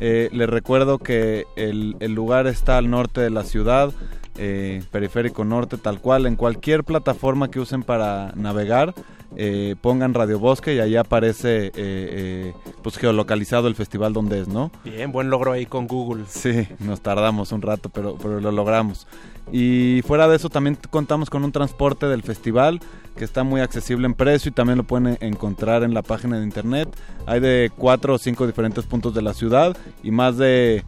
Eh, 0.00 0.28
les 0.32 0.50
recuerdo 0.50 0.98
que 0.98 1.46
el, 1.54 1.94
el 2.00 2.14
lugar 2.14 2.48
está 2.48 2.78
al 2.78 2.90
norte 2.90 3.20
de 3.20 3.30
la 3.30 3.44
ciudad, 3.44 3.92
eh, 4.38 4.82
periférico 4.90 5.44
norte, 5.44 5.78
tal 5.78 6.00
cual. 6.00 6.26
En 6.26 6.34
cualquier 6.34 6.82
plataforma 6.82 7.48
que 7.48 7.60
usen 7.60 7.84
para 7.84 8.32
navegar, 8.34 8.92
eh, 9.36 9.76
pongan 9.80 10.14
Radio 10.14 10.40
Bosque 10.40 10.74
y 10.74 10.80
ahí 10.80 10.96
aparece 10.96 11.70
eh, 11.76 12.52
pues 12.82 12.96
geolocalizado 12.96 13.68
el 13.68 13.76
festival 13.76 14.12
donde 14.12 14.40
es, 14.40 14.48
¿no? 14.48 14.72
Bien, 14.82 15.12
buen 15.12 15.30
logro 15.30 15.52
ahí 15.52 15.66
con 15.66 15.86
Google. 15.86 16.24
Sí, 16.28 16.66
nos 16.80 17.02
tardamos 17.02 17.52
un 17.52 17.62
rato, 17.62 17.88
pero, 17.88 18.16
pero 18.20 18.40
lo 18.40 18.50
logramos. 18.50 19.06
Y 19.50 20.02
fuera 20.06 20.28
de 20.28 20.36
eso 20.36 20.50
también 20.50 20.78
contamos 20.90 21.30
con 21.30 21.44
un 21.44 21.52
transporte 21.52 22.06
del 22.06 22.22
festival 22.22 22.80
que 23.16 23.24
está 23.24 23.42
muy 23.44 23.60
accesible 23.60 24.06
en 24.06 24.14
precio 24.14 24.50
y 24.50 24.52
también 24.52 24.78
lo 24.78 24.84
pueden 24.84 25.18
encontrar 25.20 25.82
en 25.82 25.94
la 25.94 26.02
página 26.02 26.38
de 26.38 26.44
internet. 26.44 26.88
Hay 27.26 27.40
de 27.40 27.70
cuatro 27.76 28.14
o 28.14 28.18
cinco 28.18 28.46
diferentes 28.46 28.84
puntos 28.84 29.14
de 29.14 29.22
la 29.22 29.34
ciudad 29.34 29.76
y 30.02 30.10
más 30.10 30.36
de 30.36 30.84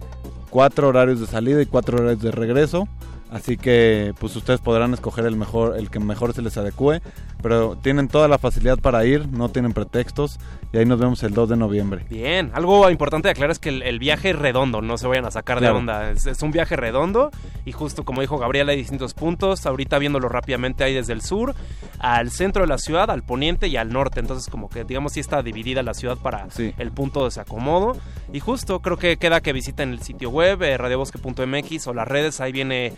cuatro 0.51 0.89
horarios 0.89 1.21
de 1.21 1.27
salida 1.27 1.61
y 1.63 1.67
cuatro 1.67 1.99
horarios 1.99 2.23
de 2.23 2.31
regreso. 2.31 2.89
Así 3.31 3.57
que 3.57 4.13
pues 4.19 4.35
ustedes 4.35 4.61
podrán 4.61 4.93
escoger 4.93 5.25
el 5.25 5.37
mejor, 5.37 5.77
el 5.79 5.89
que 5.89 6.01
mejor 6.01 6.35
se 6.35 6.43
les 6.43 6.57
adecue, 6.57 7.01
pero 7.41 7.77
tienen 7.77 8.09
toda 8.09 8.27
la 8.27 8.39
facilidad 8.39 8.79
para 8.79 9.05
ir, 9.05 9.29
no 9.29 9.49
tienen 9.49 9.73
pretextos 9.73 10.39
y 10.73 10.79
ahí 10.79 10.85
nos 10.87 10.99
vemos 10.99 11.23
el 11.23 11.35
2 11.35 11.49
de 11.51 11.57
noviembre. 11.57 12.05
Bien, 12.09 12.51
algo 12.55 12.89
importante 12.91 13.29
de 13.29 13.33
aclarar 13.33 13.51
es 13.51 13.59
que 13.59 13.71
el, 13.71 13.83
el 13.83 13.99
viaje 13.99 14.31
es 14.31 14.39
redondo, 14.39 14.81
no 14.83 14.97
se 14.99 15.07
vayan 15.07 15.25
a 15.25 15.31
sacar 15.31 15.59
Claro. 15.59 15.75
de 15.75 15.81
onda. 15.81 16.11
Es, 16.13 16.27
es 16.27 16.43
un 16.43 16.51
viaje 16.53 16.77
redondo 16.77 17.31
y 17.65 17.73
justo 17.73 18.05
como 18.05 18.21
dijo 18.21 18.39
Gabriel 18.39 18.69
hay 18.69 18.77
distintos 18.77 19.15
puntos. 19.15 19.67
Ahorita 19.67 19.99
viéndolo 19.99 20.29
rápidamente 20.29 20.85
hay 20.85 20.95
desde 20.95 21.13
el 21.13 21.23
sur 21.23 21.55
al 21.99 22.31
centro 22.31 22.63
de 22.63 22.69
la 22.69 22.79
ciudad, 22.79 23.11
al 23.11 23.23
poniente 23.23 23.69
y 23.69 23.77
al 23.77 23.93
norte. 23.93 24.21
Entonces 24.21 24.49
como 24.51 24.69
que 24.69 24.85
digamos 24.85 25.13
sí 25.13 25.21
está 25.21 25.43
dividida 25.43 25.83
la 25.83 25.95
ciudad 25.95 26.17
para 26.17 26.47
el 26.57 26.91
punto 26.93 27.21
de 27.21 27.25
desacomodo. 27.27 27.97
Y 28.33 28.39
justo 28.41 28.81
creo 28.81 28.97
que 28.97 29.17
queda 29.17 29.41
que 29.41 29.53
visiten 29.53 29.91
el 29.91 30.03
sitio 30.03 30.31
web 30.31 30.63
eh, 30.63 30.77
radiobosque.mx 30.79 31.87
o 31.89 31.95
las 31.95 32.07
redes. 32.07 32.41
Ahí 32.41 32.53
viene 32.53 32.93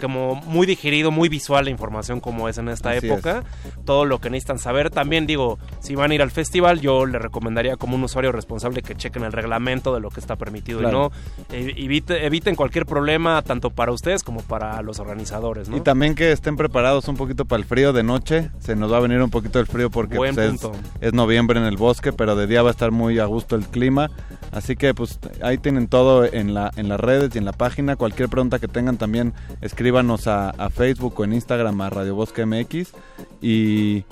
como 0.00 0.36
muy 0.36 0.66
digerido, 0.66 1.10
muy 1.10 1.28
visual 1.28 1.64
la 1.64 1.70
información 1.70 2.20
como 2.20 2.48
es 2.48 2.58
en 2.58 2.68
esta 2.68 2.90
Así 2.90 3.06
época. 3.08 3.42
Todo 3.84 4.04
lo 4.04 4.20
que 4.20 4.30
necesitan 4.30 4.58
saber. 4.60 4.90
También 4.90 5.26
digo, 5.26 5.58
si 5.80 5.94
van 5.96 6.12
a 6.12 6.14
ir 6.14 6.22
al 6.22 6.30
festival, 6.30 6.80
yo 6.80 7.06
les 7.08 7.20
recomendaría 7.20 7.76
como 7.76 7.96
un 7.96 8.04
usuario 8.04 8.32
responsable 8.32 8.82
que 8.82 8.94
chequen 8.94 9.24
el 9.24 9.32
reglamento 9.32 9.94
de 9.94 10.00
lo 10.00 10.10
que 10.10 10.20
está 10.20 10.36
permitido 10.36 10.80
Claro. 10.80 11.10
y 11.50 11.52
no. 11.52 11.58
eh, 11.58 11.74
evite- 11.76 12.22
eviten 12.24 12.54
cualquier 12.54 12.86
problema 12.86 13.40
tanto 13.42 13.70
para 13.70 13.92
ustedes 13.92 14.22
como 14.22 14.42
para 14.42 14.80
los 14.82 14.98
organizadores, 15.00 15.68
¿no? 15.68 15.76
Y 15.76 15.80
también 15.80 16.14
que 16.14 16.32
estén 16.32 16.56
preparados 16.56 17.08
un 17.08 17.16
poquito 17.16 17.44
para 17.44 17.60
el 17.60 17.64
frío 17.66 17.92
de 17.92 18.02
noche. 18.02 18.50
Se 18.60 18.76
nos 18.76 18.92
va 18.92 18.98
a 18.98 19.00
venir 19.00 19.20
un 19.22 19.30
poquito 19.30 19.58
el 19.60 19.66
frío 19.66 19.90
porque 19.90 20.16
pues, 20.16 20.36
es, 21.00 21.12
noviembre 21.12 21.58
en 21.58 21.66
el 21.66 21.76
bosque, 21.76 22.12
pero 22.12 22.36
de 22.36 22.46
día 22.46 22.62
va 22.62 22.68
a 22.68 22.72
estar 22.72 22.90
muy 22.90 23.18
a 23.18 23.24
gusto 23.26 23.56
el 23.56 23.64
clima. 23.66 24.10
Así 24.52 24.76
que 24.76 24.94
pues 24.94 25.18
ahí 25.42 25.58
tienen 25.58 25.88
todo 25.88 26.24
en, 26.24 26.54
la, 26.54 26.70
en 26.76 26.88
las 26.88 26.98
redes 27.00 27.34
y 27.34 27.38
en 27.38 27.44
la 27.44 27.52
página. 27.52 27.96
Cualquier 27.96 28.28
pregunta 28.28 28.58
que 28.58 28.68
tengan 28.68 28.96
también 28.96 29.34
escríbanos 29.60 30.26
a, 30.26 30.50
a 30.50 30.70
Facebook 30.70 31.14
o 31.18 31.24
en 31.24 31.32
Instagram 31.34 31.80
a 31.80 31.90
Radio 31.90 32.14
Bosque 32.14 32.44
MX. 32.46 32.92
Y, 33.40 34.04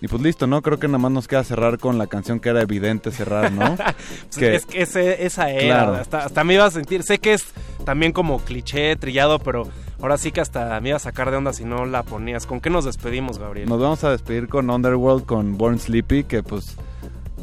y 0.00 0.08
pues 0.08 0.22
listo, 0.22 0.46
¿no? 0.46 0.62
Creo 0.62 0.78
que 0.78 0.86
nada 0.88 0.98
más 0.98 1.12
nos 1.12 1.28
queda 1.28 1.42
cerrar 1.44 1.78
con 1.78 1.98
la 1.98 2.06
canción 2.06 2.40
que 2.40 2.48
era 2.50 2.62
evidente 2.62 3.10
cerrar, 3.10 3.52
¿no? 3.52 3.76
Pues 4.34 4.42
es 4.42 4.66
que 4.66 4.82
ese- 4.82 5.24
esa 5.26 5.50
era, 5.50 5.84
Claro. 5.84 5.94
hasta, 5.94 6.18
hasta 6.24 6.44
me 6.44 6.54
iba 6.54 6.64
a 6.66 6.70
sentir, 6.70 7.02
sé 7.02 7.18
que 7.18 7.34
es 7.34 7.44
también 7.84 8.12
como 8.12 8.38
cliché, 8.40 8.94
trillado, 8.96 9.38
pero 9.38 9.68
ahora 10.00 10.18
sí 10.18 10.32
que 10.32 10.40
hasta 10.40 10.80
me 10.80 10.90
iba 10.90 10.96
a 10.96 11.00
sacar 11.00 11.30
de 11.30 11.36
onda 11.38 11.52
si 11.52 11.64
no 11.64 11.86
la 11.86 12.02
ponías. 12.02 12.46
¿Con 12.46 12.60
qué 12.60 12.68
nos 12.70 12.84
despedimos, 12.84 13.38
Gabriel? 13.38 13.68
Nos 13.68 13.80
vamos 13.80 14.04
a 14.04 14.10
despedir 14.10 14.48
con 14.48 14.68
Underworld, 14.70 15.24
con 15.24 15.56
Born 15.56 15.78
Sleepy, 15.78 16.24
que 16.24 16.42
pues 16.42 16.76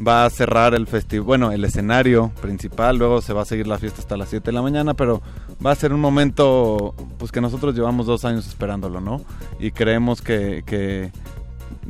va 0.06 0.26
a 0.26 0.30
cerrar 0.30 0.74
el 0.74 0.88
festival, 0.88 1.24
bueno, 1.26 1.52
el 1.52 1.64
escenario 1.66 2.32
principal, 2.42 2.98
luego 2.98 3.22
se 3.22 3.32
va 3.32 3.44
a 3.44 3.46
seguir 3.46 3.68
la 3.68 3.78
fiesta 3.78 4.02
hasta 4.02 4.18
las 4.18 4.30
7 4.30 4.48
de 4.48 4.52
la 4.52 4.62
mañana, 4.64 4.96
pero 4.96 5.22
va 5.66 5.72
a 5.72 5.76
ser 5.76 5.94
un 5.94 6.00
momento 6.02 6.96
pues 7.20 7.32
que 7.32 7.40
nosotros 7.40 7.76
llevamos 7.76 8.08
dos 8.08 8.26
años 8.26 8.48
esperándolo, 8.48 9.00
¿no? 9.02 9.22
Y 9.60 9.72
creemos 9.72 10.22
que, 10.22 10.64
que, 10.66 11.12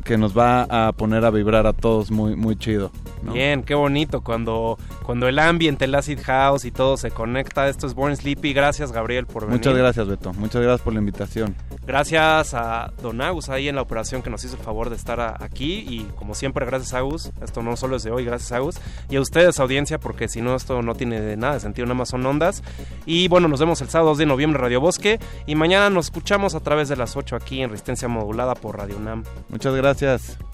que 0.04 0.18
nos 0.18 0.36
va 0.36 0.66
a 0.68 0.92
poner 0.92 1.24
a 1.24 1.30
vibrar 1.30 1.66
a 1.66 1.72
todos 1.72 2.10
muy, 2.10 2.34
muy 2.36 2.56
chido. 2.56 2.90
¿no? 3.22 3.32
Bien, 3.32 3.62
qué 3.62 3.74
bonito 3.74 4.20
cuando, 4.22 4.76
cuando 5.04 5.28
el 5.28 5.38
ambiente, 5.38 5.86
el 5.86 5.94
acid 5.94 6.18
house 6.24 6.64
y 6.64 6.70
todo 6.70 6.96
se 6.96 7.10
conecta. 7.10 7.68
Esto 7.68 7.86
es 7.86 7.94
Born 7.94 8.16
Sleepy. 8.16 8.52
Gracias, 8.52 8.92
Gabriel, 8.92 9.26
por 9.26 9.44
venir. 9.46 9.58
Muchas 9.58 9.74
gracias, 9.76 10.06
Beto. 10.06 10.32
Muchas 10.34 10.60
gracias 10.62 10.80
por 10.82 10.92
la 10.92 10.98
invitación. 10.98 11.54
Gracias 11.86 12.54
a 12.54 12.92
Don 13.02 13.20
Agus 13.20 13.48
ahí 13.48 13.68
en 13.68 13.76
la 13.76 13.82
operación 13.82 14.22
que 14.22 14.30
nos 14.30 14.44
hizo 14.44 14.56
el 14.56 14.62
favor 14.62 14.90
de 14.90 14.96
estar 14.96 15.20
a- 15.20 15.36
aquí 15.42 15.84
y 15.88 16.08
como 16.16 16.34
siempre 16.34 16.64
gracias 16.66 16.92
a 16.94 16.98
Agus, 16.98 17.30
esto 17.42 17.62
no 17.62 17.76
solo 17.76 17.96
es 17.96 18.02
de 18.02 18.10
hoy, 18.10 18.24
gracias 18.24 18.52
a 18.52 18.56
Agus 18.56 18.76
y 19.10 19.16
a 19.16 19.20
ustedes 19.20 19.58
audiencia 19.60 19.98
porque 20.00 20.28
si 20.28 20.40
no 20.40 20.54
esto 20.56 20.80
no 20.82 20.94
tiene 20.94 21.20
de 21.20 21.36
nada 21.36 21.54
de 21.54 21.60
sentido, 21.60 21.84
nada 21.86 21.96
más 21.96 22.08
son 22.08 22.24
ondas 22.24 22.62
y 23.04 23.28
bueno 23.28 23.48
nos 23.48 23.60
vemos 23.60 23.80
el 23.82 23.88
sábado 23.90 24.10
2 24.10 24.18
de 24.18 24.26
noviembre 24.26 24.58
en 24.58 24.62
Radio 24.62 24.80
Bosque 24.80 25.20
y 25.46 25.54
mañana 25.54 25.90
nos 25.90 26.06
escuchamos 26.06 26.54
a 26.54 26.60
través 26.60 26.88
de 26.88 26.96
las 26.96 27.16
8 27.16 27.36
aquí 27.36 27.60
en 27.62 27.68
Resistencia 27.70 28.08
Modulada 28.08 28.54
por 28.54 28.78
Radio 28.78 28.96
UNAM. 28.96 29.22
Muchas 29.50 29.74
gracias. 29.74 29.83
She 29.92 30.53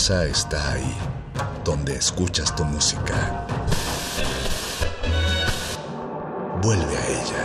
casa 0.00 0.24
está 0.24 0.72
ahí, 0.72 0.96
donde 1.62 1.94
escuchas 1.94 2.56
tu 2.56 2.64
música. 2.64 3.44
Vuelve 6.62 6.96
a 6.96 7.06
ella. 7.06 7.44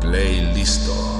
Play 0.00 0.52
listo. 0.52 1.11